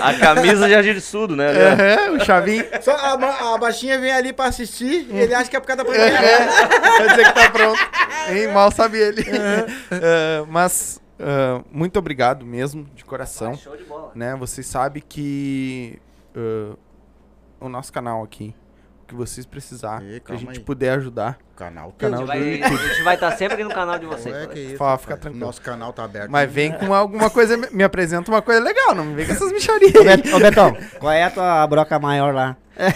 A 0.00 0.14
camisa 0.14 0.66
de 0.68 0.74
agirsudo, 0.74 1.34
né? 1.36 1.52
É, 1.96 2.10
o 2.10 2.20
chavinho. 2.24 2.64
Só 2.82 2.92
a, 2.92 3.54
a 3.54 3.58
baixinha 3.58 3.98
vem 3.98 4.12
ali 4.12 4.32
pra 4.32 4.46
assistir 4.46 5.06
e 5.10 5.18
ele 5.18 5.34
acha 5.34 5.48
que 5.48 5.56
é 5.56 5.60
por 5.60 5.66
causa 5.66 5.84
da 5.84 5.90
É, 5.90 5.96
pandemia. 5.96 7.06
vai 7.06 7.11
dizer 7.16 7.24
que 7.24 7.32
tá 7.34 7.50
pronto. 7.50 7.78
Hein? 8.30 8.48
Mal 8.52 8.70
sabe 8.70 8.98
ele. 8.98 9.24
Ah, 9.90 10.44
mas, 10.48 11.00
ah, 11.18 11.62
muito 11.70 11.98
obrigado 11.98 12.44
mesmo, 12.44 12.84
de 12.94 13.04
coração. 13.04 13.54
Show 13.56 13.76
de 13.76 13.84
bola. 13.84 14.12
né? 14.14 14.34
Vocês 14.36 14.66
sabem 14.66 15.02
que 15.06 15.98
ah, 16.36 16.74
o 17.60 17.68
nosso 17.68 17.92
canal 17.92 18.22
aqui, 18.22 18.54
o 19.02 19.06
que 19.06 19.14
vocês 19.14 19.44
precisar, 19.46 20.02
Ih, 20.02 20.20
que 20.20 20.32
a 20.32 20.36
gente 20.36 20.58
aí. 20.58 20.64
puder 20.64 20.90
ajudar, 20.98 21.38
O 21.52 21.54
canal 21.56 21.88
A 21.88 21.92
tá 21.92 21.98
Canal 22.10 22.26
vai, 22.26 22.38
a 22.62 22.68
gente 22.68 23.02
vai 23.02 23.14
estar 23.14 23.30
sempre 23.32 23.54
aqui 23.54 23.64
no 23.64 23.70
canal 23.74 23.98
de 23.98 24.06
vocês. 24.06 24.34
Isso, 24.56 24.76
Fala, 24.76 24.96
fica 24.98 25.16
tranquilo. 25.16 25.44
Nosso 25.46 25.60
canal 25.60 25.92
tá 25.92 26.02
aberto. 26.04 26.30
mas 26.30 26.50
vem 26.50 26.72
com 26.72 26.92
alguma 26.94 27.28
coisa, 27.30 27.56
me 27.56 27.84
apresenta 27.84 28.30
uma 28.30 28.40
coisa 28.42 28.60
legal, 28.60 28.94
não 28.94 29.04
me 29.04 29.14
vem 29.14 29.26
com 29.26 29.32
essas 29.32 29.52
micharias. 29.52 29.94
Ô, 29.94 30.04
Bet- 30.04 30.32
Ô, 30.34 30.38
Betão, 30.40 30.76
qual 30.98 31.12
é 31.12 31.24
a 31.24 31.30
tua 31.30 31.66
broca 31.66 31.98
maior 31.98 32.32
lá? 32.34 32.56
É, 32.76 32.90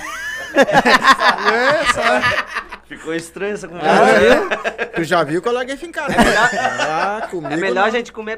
só- 1.93 2.46
Ficou 2.89 3.13
estranha 3.15 3.55
essa 3.55 3.67
Ah, 3.67 3.71
conversa. 3.71 4.21
viu? 4.21 4.87
Tu 4.97 5.05
já 5.05 5.23
viu 5.25 5.43
que 5.43 5.49
eu 5.49 5.53
larguei 5.53 5.77
fincado. 5.77 6.13
É 6.13 6.17
melhor, 6.25 6.51
Ah, 6.55 7.29
é 7.51 7.57
melhor 7.57 7.85
a 7.85 7.91
gente 7.91 8.11
comer 8.13 8.37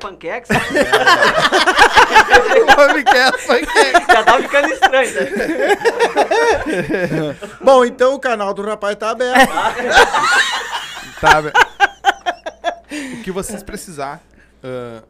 quer 3.05 3.31
panqueca. 3.47 4.13
Já 4.13 4.25
tá 4.25 4.39
ficando 4.43 4.69
estranho, 4.73 5.11
né? 5.15 5.21
Bom, 7.63 7.85
então 7.85 8.15
o 8.15 8.19
canal 8.19 8.53
do 8.55 8.63
rapaz 8.63 8.97
tá 8.97 9.11
aberto. 9.11 9.53
Tá, 11.21 11.43
be- 11.43 11.53
o 13.15 13.23
que 13.23 13.31
vocês 13.31 13.63
precisar, 13.63 14.21
ah, 14.63 15.03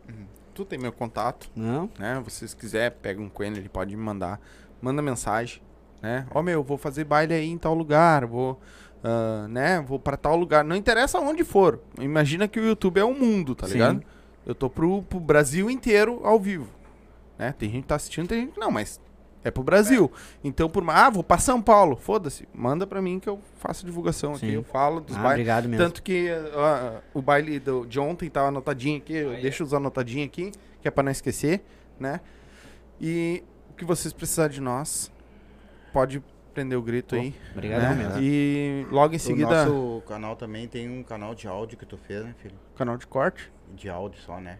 tu 0.54 0.64
tem 0.64 0.78
meu 0.78 0.92
contato, 0.92 1.48
Não? 1.54 1.88
né? 1.98 2.20
Vocês 2.24 2.52
quiser, 2.54 2.90
pega 2.90 3.20
um 3.20 3.28
coelho, 3.28 3.56
ele 3.56 3.68
pode 3.68 3.94
me 3.96 4.02
mandar. 4.02 4.40
Manda 4.82 5.00
mensagem, 5.02 5.62
né? 6.02 6.26
Ó, 6.34 6.42
meu, 6.42 6.62
vou 6.62 6.76
fazer 6.78 7.04
baile 7.04 7.34
aí 7.34 7.48
em 7.50 7.58
tal 7.58 7.74
lugar, 7.74 8.24
vou, 8.26 8.60
ah, 9.02 9.46
né? 9.48 9.80
Vou 9.86 9.98
pra 9.98 10.16
tal 10.16 10.36
lugar. 10.36 10.64
Não 10.64 10.76
interessa 10.76 11.18
onde 11.18 11.44
for. 11.44 11.80
Imagina 12.00 12.46
que 12.48 12.58
o 12.60 12.64
YouTube 12.64 12.98
é 12.98 13.04
o 13.04 13.14
mundo, 13.14 13.54
tá 13.54 13.66
Sim. 13.66 13.74
ligado? 13.74 14.02
Eu 14.46 14.54
tô 14.54 14.68
pro, 14.70 15.02
pro 15.02 15.20
Brasil 15.20 15.70
inteiro 15.70 16.20
ao 16.24 16.38
vivo, 16.40 16.68
né? 17.38 17.54
Tem 17.58 17.68
gente 17.70 17.82
que 17.82 17.88
tá 17.88 17.96
assistindo, 17.96 18.26
tem 18.28 18.40
gente 18.42 18.52
que 18.54 18.60
não, 18.60 18.70
mas 18.70 18.98
é 19.44 19.50
pro 19.50 19.62
Brasil. 19.62 20.10
Então, 20.42 20.68
por 20.70 20.82
mais, 20.82 20.98
ah, 21.00 21.10
vou 21.10 21.22
pra 21.22 21.36
São 21.38 21.60
Paulo, 21.60 21.96
foda-se. 21.96 22.48
Manda 22.54 22.86
pra 22.86 23.00
mim 23.02 23.20
que 23.20 23.28
eu 23.28 23.38
faço 23.58 23.84
divulgação 23.84 24.30
aqui, 24.32 24.46
Sim. 24.46 24.52
eu 24.52 24.62
falo 24.64 25.00
dos 25.00 25.16
Ah, 25.16 25.20
bailes. 25.20 25.32
obrigado 25.34 25.68
mesmo. 25.68 25.84
Tanto 25.84 26.02
que 26.02 26.28
ah, 26.54 27.00
o 27.12 27.20
baile 27.20 27.60
do- 27.60 27.84
de 27.86 28.00
ontem 28.00 28.28
tava 28.30 28.48
anotadinho 28.48 28.96
aqui, 28.96 29.12
eu 29.14 29.30
deixo 29.40 29.62
os 29.62 29.74
anotadinhos 29.74 30.26
aqui, 30.28 30.50
que 30.80 30.88
é 30.88 30.90
pra 30.90 31.02
não 31.04 31.12
esquecer, 31.12 31.62
né? 32.00 32.20
E 33.00 33.44
o 33.70 33.74
que 33.74 33.84
vocês 33.84 34.12
precisarem 34.12 34.54
de 34.54 34.60
nós, 34.62 35.12
pode 35.92 36.22
prender 36.54 36.78
o 36.78 36.82
grito 36.82 37.14
aí. 37.14 37.34
Obrigadão 37.52 37.94
né? 37.94 38.04
mesmo. 38.04 38.18
E 38.20 38.86
logo 38.90 39.12
em 39.14 39.16
O 39.16 39.20
seguida, 39.20 39.64
nosso 39.66 40.02
canal 40.06 40.36
também 40.36 40.66
tem 40.68 40.88
um 40.88 41.02
canal 41.02 41.34
de 41.34 41.46
áudio 41.48 41.76
que 41.78 41.86
tu 41.86 41.96
fez, 41.96 42.24
né, 42.24 42.34
filho? 42.42 42.54
canal 42.76 42.96
de 42.96 43.06
corte. 43.06 43.50
De 43.74 43.88
áudio 43.88 44.20
só, 44.22 44.40
né? 44.40 44.58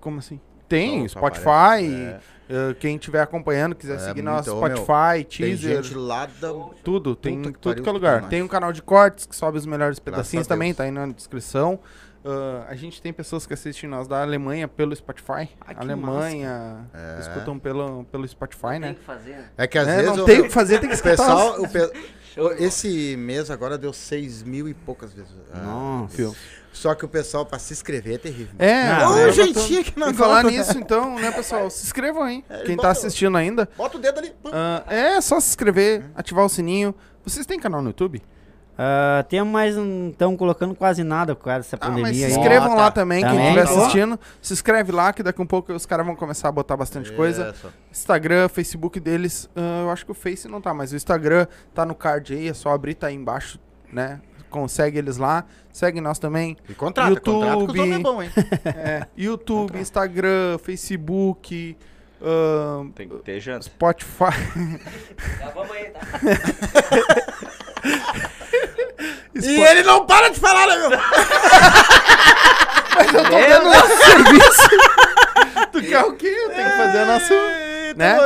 Como 0.00 0.18
assim? 0.18 0.40
Tem, 0.68 1.06
Só- 1.08 1.18
Spotify. 1.18 1.46
aparece. 1.48 2.34
É. 2.48 2.74
quem 2.78 2.96
estiver 2.96 3.20
acompanhando, 3.22 3.74
quiser 3.74 3.96
É, 3.96 3.98
seguir 3.98 4.22
nosso 4.22 4.50
meu, 4.54 4.58
Spotify, 4.76 5.24
Tem 5.24 5.56
teaser. 5.56 5.82
gente 5.82 5.94
lá 5.94 6.26
da... 6.26 6.52
Tudo, 6.82 7.14
tem 7.16 7.36
Puta 7.38 7.52
que 7.52 7.58
tudo 7.58 7.82
que 7.82 7.88
é 7.88 7.92
lugar. 7.92 8.28
Tem 8.28 8.42
um 8.42 8.48
canal 8.48 8.72
de 8.72 8.82
cortes 8.82 9.24
que 9.26 9.34
sobe 9.36 9.56
os 9.58 9.64
melhores 9.66 9.98
pedacinhos 9.98 10.46
também, 10.46 10.74
tá 10.74 10.84
aí 10.84 10.90
na 10.90 11.06
descrição. 11.06 11.78
Ah, 12.24 12.64
a 12.68 12.74
gente 12.74 13.02
tem 13.02 13.12
pessoas 13.12 13.46
que 13.46 13.52
assistem 13.52 13.88
nós 13.88 14.08
da 14.08 14.22
Alemanha 14.22 14.66
pelo 14.66 14.94
Spotify. 14.96 15.46
Que 15.46 15.74
Alemanha 15.76 16.88
É. 16.94 17.20
escutam 17.20 17.58
pelo, 17.58 18.04
pelo 18.04 18.26
Spotify, 18.26 18.68
Tem 18.70 18.80
né? 18.80 18.94
que 18.94 19.04
fazer. 19.04 19.50
É 19.58 19.66
que 19.66 19.78
às 19.78 19.86
É, 19.88 19.96
vezes 20.02 20.16
não 20.16 20.24
tem 20.24 20.40
o 20.40 20.44
que 20.44 20.50
fazer, 20.50 20.78
tem 20.80 20.88
que 20.88 20.94
escutar. 20.94 21.16
pessoal... 21.16 21.60
O 21.60 21.68
pe- 21.68 21.92
Esse 22.58 23.14
mês 23.16 23.48
agora 23.48 23.78
deu 23.78 23.92
6 23.92 24.42
mil 24.42 24.68
e 24.68 24.74
poucas 24.74 25.12
vezes. 25.12 25.30
Ah, 25.52 25.60
Nossa. 25.60 26.34
Só 26.72 26.92
que 26.92 27.04
o 27.04 27.08
pessoal, 27.08 27.46
pra 27.46 27.60
se 27.60 27.72
inscrever, 27.72 28.14
é 28.16 28.18
terrível. 28.18 28.56
É, 28.58 28.88
Ah, 28.90 29.08
Ô, 29.08 29.14
né, 29.14 29.30
jeitinho 29.30 29.84
que 29.84 29.96
não 29.96 30.10
E 30.10 30.14
falar 30.14 30.42
nisso, 30.42 30.76
então, 30.76 31.14
né, 31.14 31.30
pessoal? 31.30 31.70
Se 31.70 31.84
inscrevam 31.84 32.24
aí. 32.24 32.44
É, 32.50 32.64
Quem 32.64 32.76
tá 32.76 32.90
assistindo 32.90 33.36
ainda. 33.38 33.68
Bota 33.76 33.98
o 33.98 34.00
dedo 34.00 34.18
ali. 34.18 34.32
Ah, 34.52 34.82
é 34.88 35.20
só 35.20 35.38
se 35.38 35.50
inscrever, 35.50 36.02
ativar 36.16 36.44
o 36.44 36.48
sininho. 36.48 36.92
Vocês 37.24 37.46
têm 37.46 37.60
canal 37.60 37.80
no 37.80 37.90
YouTube? 37.90 38.20
Ah, 38.76 39.24
temos, 39.28 39.52
mas 39.52 39.76
não 39.76 40.08
estão 40.08 40.36
colocando 40.36 40.74
quase 40.74 41.04
nada 41.04 41.34
por 41.36 41.44
causa 41.44 41.60
dessa 41.60 41.76
Ah, 41.80 41.88
mas 41.90 42.00
pandemia 42.00 42.12
se 42.14 42.24
aí. 42.34 42.38
inscrevam 42.40 42.68
Bota. 42.70 42.80
lá 42.82 42.90
também, 42.90 43.20
quem 43.22 43.30
Também. 43.30 43.44
estiver 43.56 43.66
Ó. 43.68 43.78
assistindo. 43.80 44.20
Se 44.42 44.52
inscreve 44.52 44.90
lá, 44.90 45.12
que 45.12 45.22
daqui 45.22 45.40
a 45.40 45.44
um 45.44 45.46
pouco 45.46 45.72
os 45.72 45.86
caras 45.86 46.04
vão 46.04 46.16
começar 46.16 46.48
a 46.48 46.52
botar 46.52 46.76
bastante 46.76 47.12
coisa. 47.12 47.50
Isso. 47.54 47.72
Instagram, 47.92 48.48
Facebook 48.48 48.98
deles, 48.98 49.48
ah, 49.54 49.82
eu 49.82 49.90
acho 49.90 50.04
que 50.04 50.10
o 50.10 50.14
Face 50.14 50.48
não 50.48 50.60
tá, 50.60 50.74
mas 50.74 50.92
o 50.92 50.96
Instagram 50.96 51.46
tá 51.72 51.86
no 51.86 51.94
card 51.94 52.34
aí, 52.34 52.48
é 52.48 52.54
só 52.54 52.70
abrir, 52.70 52.94
tá 52.94 53.06
aí 53.06 53.14
embaixo, 53.14 53.60
né? 53.92 54.20
Consegue 54.50 54.98
eles 54.98 55.16
lá, 55.18 55.44
segue 55.72 56.00
nós 56.00 56.18
também. 56.18 56.56
E 56.68 56.74
contrata, 56.74 57.20
contrata 57.20 57.22
que 57.22 57.30
o 57.30 57.60
YouTube. 57.60 57.80
homem 57.80 57.92
é 57.94 57.98
bom, 57.98 58.22
hein? 58.22 58.30
É, 58.64 59.06
YouTube, 59.16 59.78
Instagram, 59.78 60.58
Facebook, 60.58 61.76
ah, 62.22 62.84
Tem 62.94 63.08
que 63.08 63.16
ter 63.18 63.38
janta. 63.40 63.62
Spotify. 63.64 64.32
Já 65.40 65.50
vamos 65.50 65.70
aí, 65.72 65.90
tá? 65.90 66.00
E 69.42 69.60
ele 69.60 69.82
não 69.82 70.06
para 70.06 70.28
de 70.30 70.38
falar, 70.38 70.66
né, 70.66 70.88
meu? 70.88 70.90
dando 73.22 73.64
nosso 73.64 73.96
serviço. 74.04 74.68
tu 75.72 75.82
quer 75.82 76.04
o 76.04 76.12
quê? 76.14 76.26
Eu 76.26 76.50
tenho 76.50 76.70
que 76.70 76.76
fazer 76.76 77.02
o 77.02 77.06
nosso. 77.06 77.34
Né? 77.96 78.18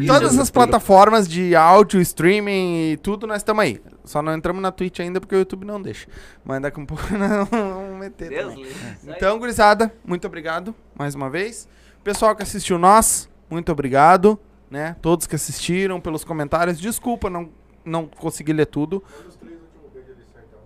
Em 0.00 0.06
todas 0.06 0.38
as 0.38 0.50
plataformas 0.50 1.26
de 1.26 1.56
áudio, 1.56 2.00
streaming 2.00 2.92
e 2.92 2.96
tudo, 2.98 3.26
nós 3.26 3.38
estamos 3.38 3.62
aí. 3.62 3.82
Só 4.04 4.22
não 4.22 4.32
entramos 4.32 4.62
na 4.62 4.70
Twitch 4.70 5.00
ainda 5.00 5.20
porque 5.20 5.34
o 5.34 5.38
YouTube 5.38 5.64
não 5.64 5.82
deixa. 5.82 6.06
Mas 6.44 6.62
daqui 6.62 6.78
a 6.78 6.82
um 6.82 6.86
pouco 6.86 7.02
nós 7.16 7.48
vamos 7.48 7.98
meter 7.98 8.28
Deus 8.28 8.54
também. 8.54 8.66
aí. 8.66 9.14
Então, 9.16 9.38
gurizada, 9.38 9.92
muito 10.04 10.26
obrigado 10.26 10.74
mais 10.94 11.14
uma 11.14 11.28
vez. 11.28 11.66
Pessoal 12.04 12.36
que 12.36 12.42
assistiu 12.42 12.78
nós, 12.78 13.28
muito 13.50 13.72
obrigado. 13.72 14.38
Né? 14.70 14.96
Todos 15.00 15.26
que 15.26 15.34
assistiram, 15.34 16.00
pelos 16.00 16.24
comentários. 16.24 16.78
Desculpa, 16.78 17.28
não, 17.28 17.48
não 17.84 18.06
consegui 18.06 18.52
ler 18.52 18.66
tudo. 18.66 19.02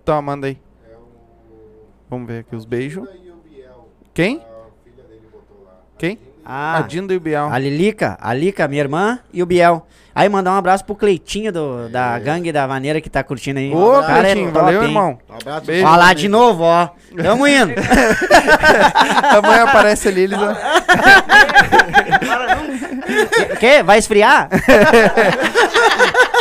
Tá, 0.09 0.23
manda 0.23 0.47
aí. 0.47 0.57
Vamos 2.09 2.27
ver 2.27 2.39
aqui 2.39 2.57
os 2.57 2.65
beijos. 2.65 3.07
Quem? 4.15 4.41
Quem? 5.99 6.19
Ah, 6.43 6.79
A 6.79 6.81
Dinda 6.81 7.13
e 7.13 7.19
o 7.19 7.21
Biel. 7.21 7.51
a 7.53 7.59
Lilica, 7.59 8.17
a 8.19 8.33
Lica, 8.33 8.67
minha 8.67 8.81
irmã, 8.81 9.19
e 9.35 9.43
o 9.43 9.47
Biel. 9.47 9.87
Aí 10.15 10.27
mandar 10.27 10.53
um 10.53 10.57
abraço 10.57 10.83
pro 10.87 10.95
Cleitinho 10.95 11.53
do, 11.53 11.91
da 11.91 12.19
gangue 12.19 12.51
da 12.51 12.67
Vaneira 12.67 13.03
que 13.03 13.11
tá 13.11 13.23
curtindo 13.23 13.59
aí. 13.59 13.71
Ô, 13.71 13.99
O 13.99 14.03
cara 14.03 14.21
é 14.29 14.33
Cleitinho, 14.33 14.51
top, 14.51 14.65
valeu, 14.65 14.81
hein? 14.83 14.89
irmão. 14.89 15.19
Um 15.29 15.35
abraço. 15.35 15.67
Beijo. 15.67 15.87
Ó 15.87 15.97
lá 15.97 16.15
de 16.15 16.27
novo, 16.27 16.63
ó. 16.65 16.89
Tamo 17.15 17.47
indo. 17.47 17.75
Amanhã 19.37 19.65
aparece 19.65 20.09
ali, 20.09 20.23
eles... 20.23 20.39
Quê? 23.61 23.83
Vai 23.83 23.99
esfriar? 23.99 24.49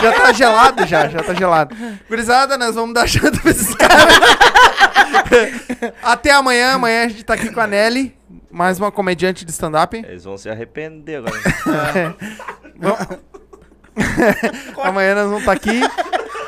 já 0.01 0.11
tá 0.13 0.33
gelado 0.33 0.85
já, 0.85 1.07
já 1.07 1.23
tá 1.23 1.33
gelado. 1.33 1.75
Gurizada, 2.07 2.57
nós 2.57 2.75
vamos 2.75 2.93
dar 2.93 3.07
janta 3.07 3.39
pra 3.39 3.51
esses 3.51 3.73
caras. 3.75 4.13
Até 6.01 6.31
amanhã, 6.31 6.73
amanhã 6.73 7.05
a 7.05 7.09
gente 7.09 7.23
tá 7.23 7.33
aqui 7.33 7.51
com 7.51 7.59
a 7.59 7.67
Nelly, 7.67 8.15
mais 8.49 8.79
uma 8.79 8.91
comediante 8.91 9.45
de 9.45 9.51
stand-up. 9.51 9.97
Eles 9.97 10.23
vão 10.23 10.37
se 10.37 10.49
arrepender 10.49 11.17
agora. 11.17 12.15
Amanhã 14.83 15.15
nós 15.15 15.25
vamos 15.25 15.39
estar 15.39 15.53
aqui 15.53 15.81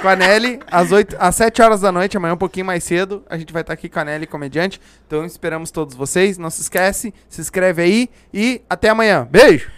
com 0.01 0.07
a 0.07 0.15
Nelly, 0.15 0.59
às, 0.71 0.91
8, 0.91 1.15
às 1.19 1.35
7 1.35 1.61
horas 1.61 1.81
da 1.81 1.91
noite, 1.91 2.15
amanhã 2.15 2.33
um 2.33 2.37
pouquinho 2.37 2.65
mais 2.65 2.83
cedo. 2.83 3.23
A 3.29 3.37
gente 3.37 3.51
vai 3.51 3.61
estar 3.61 3.73
aqui 3.73 3.89
com 3.89 3.99
a 3.99 4.05
Nelly, 4.05 4.27
comediante. 4.27 4.79
Então 5.05 5.25
esperamos 5.25 5.71
todos 5.71 5.95
vocês. 5.95 6.37
Não 6.37 6.49
se 6.49 6.61
esquece, 6.61 7.13
se 7.27 7.41
inscreve 7.41 7.81
aí 7.81 8.09
e 8.33 8.61
até 8.69 8.89
amanhã. 8.89 9.27
Beijo! 9.29 9.69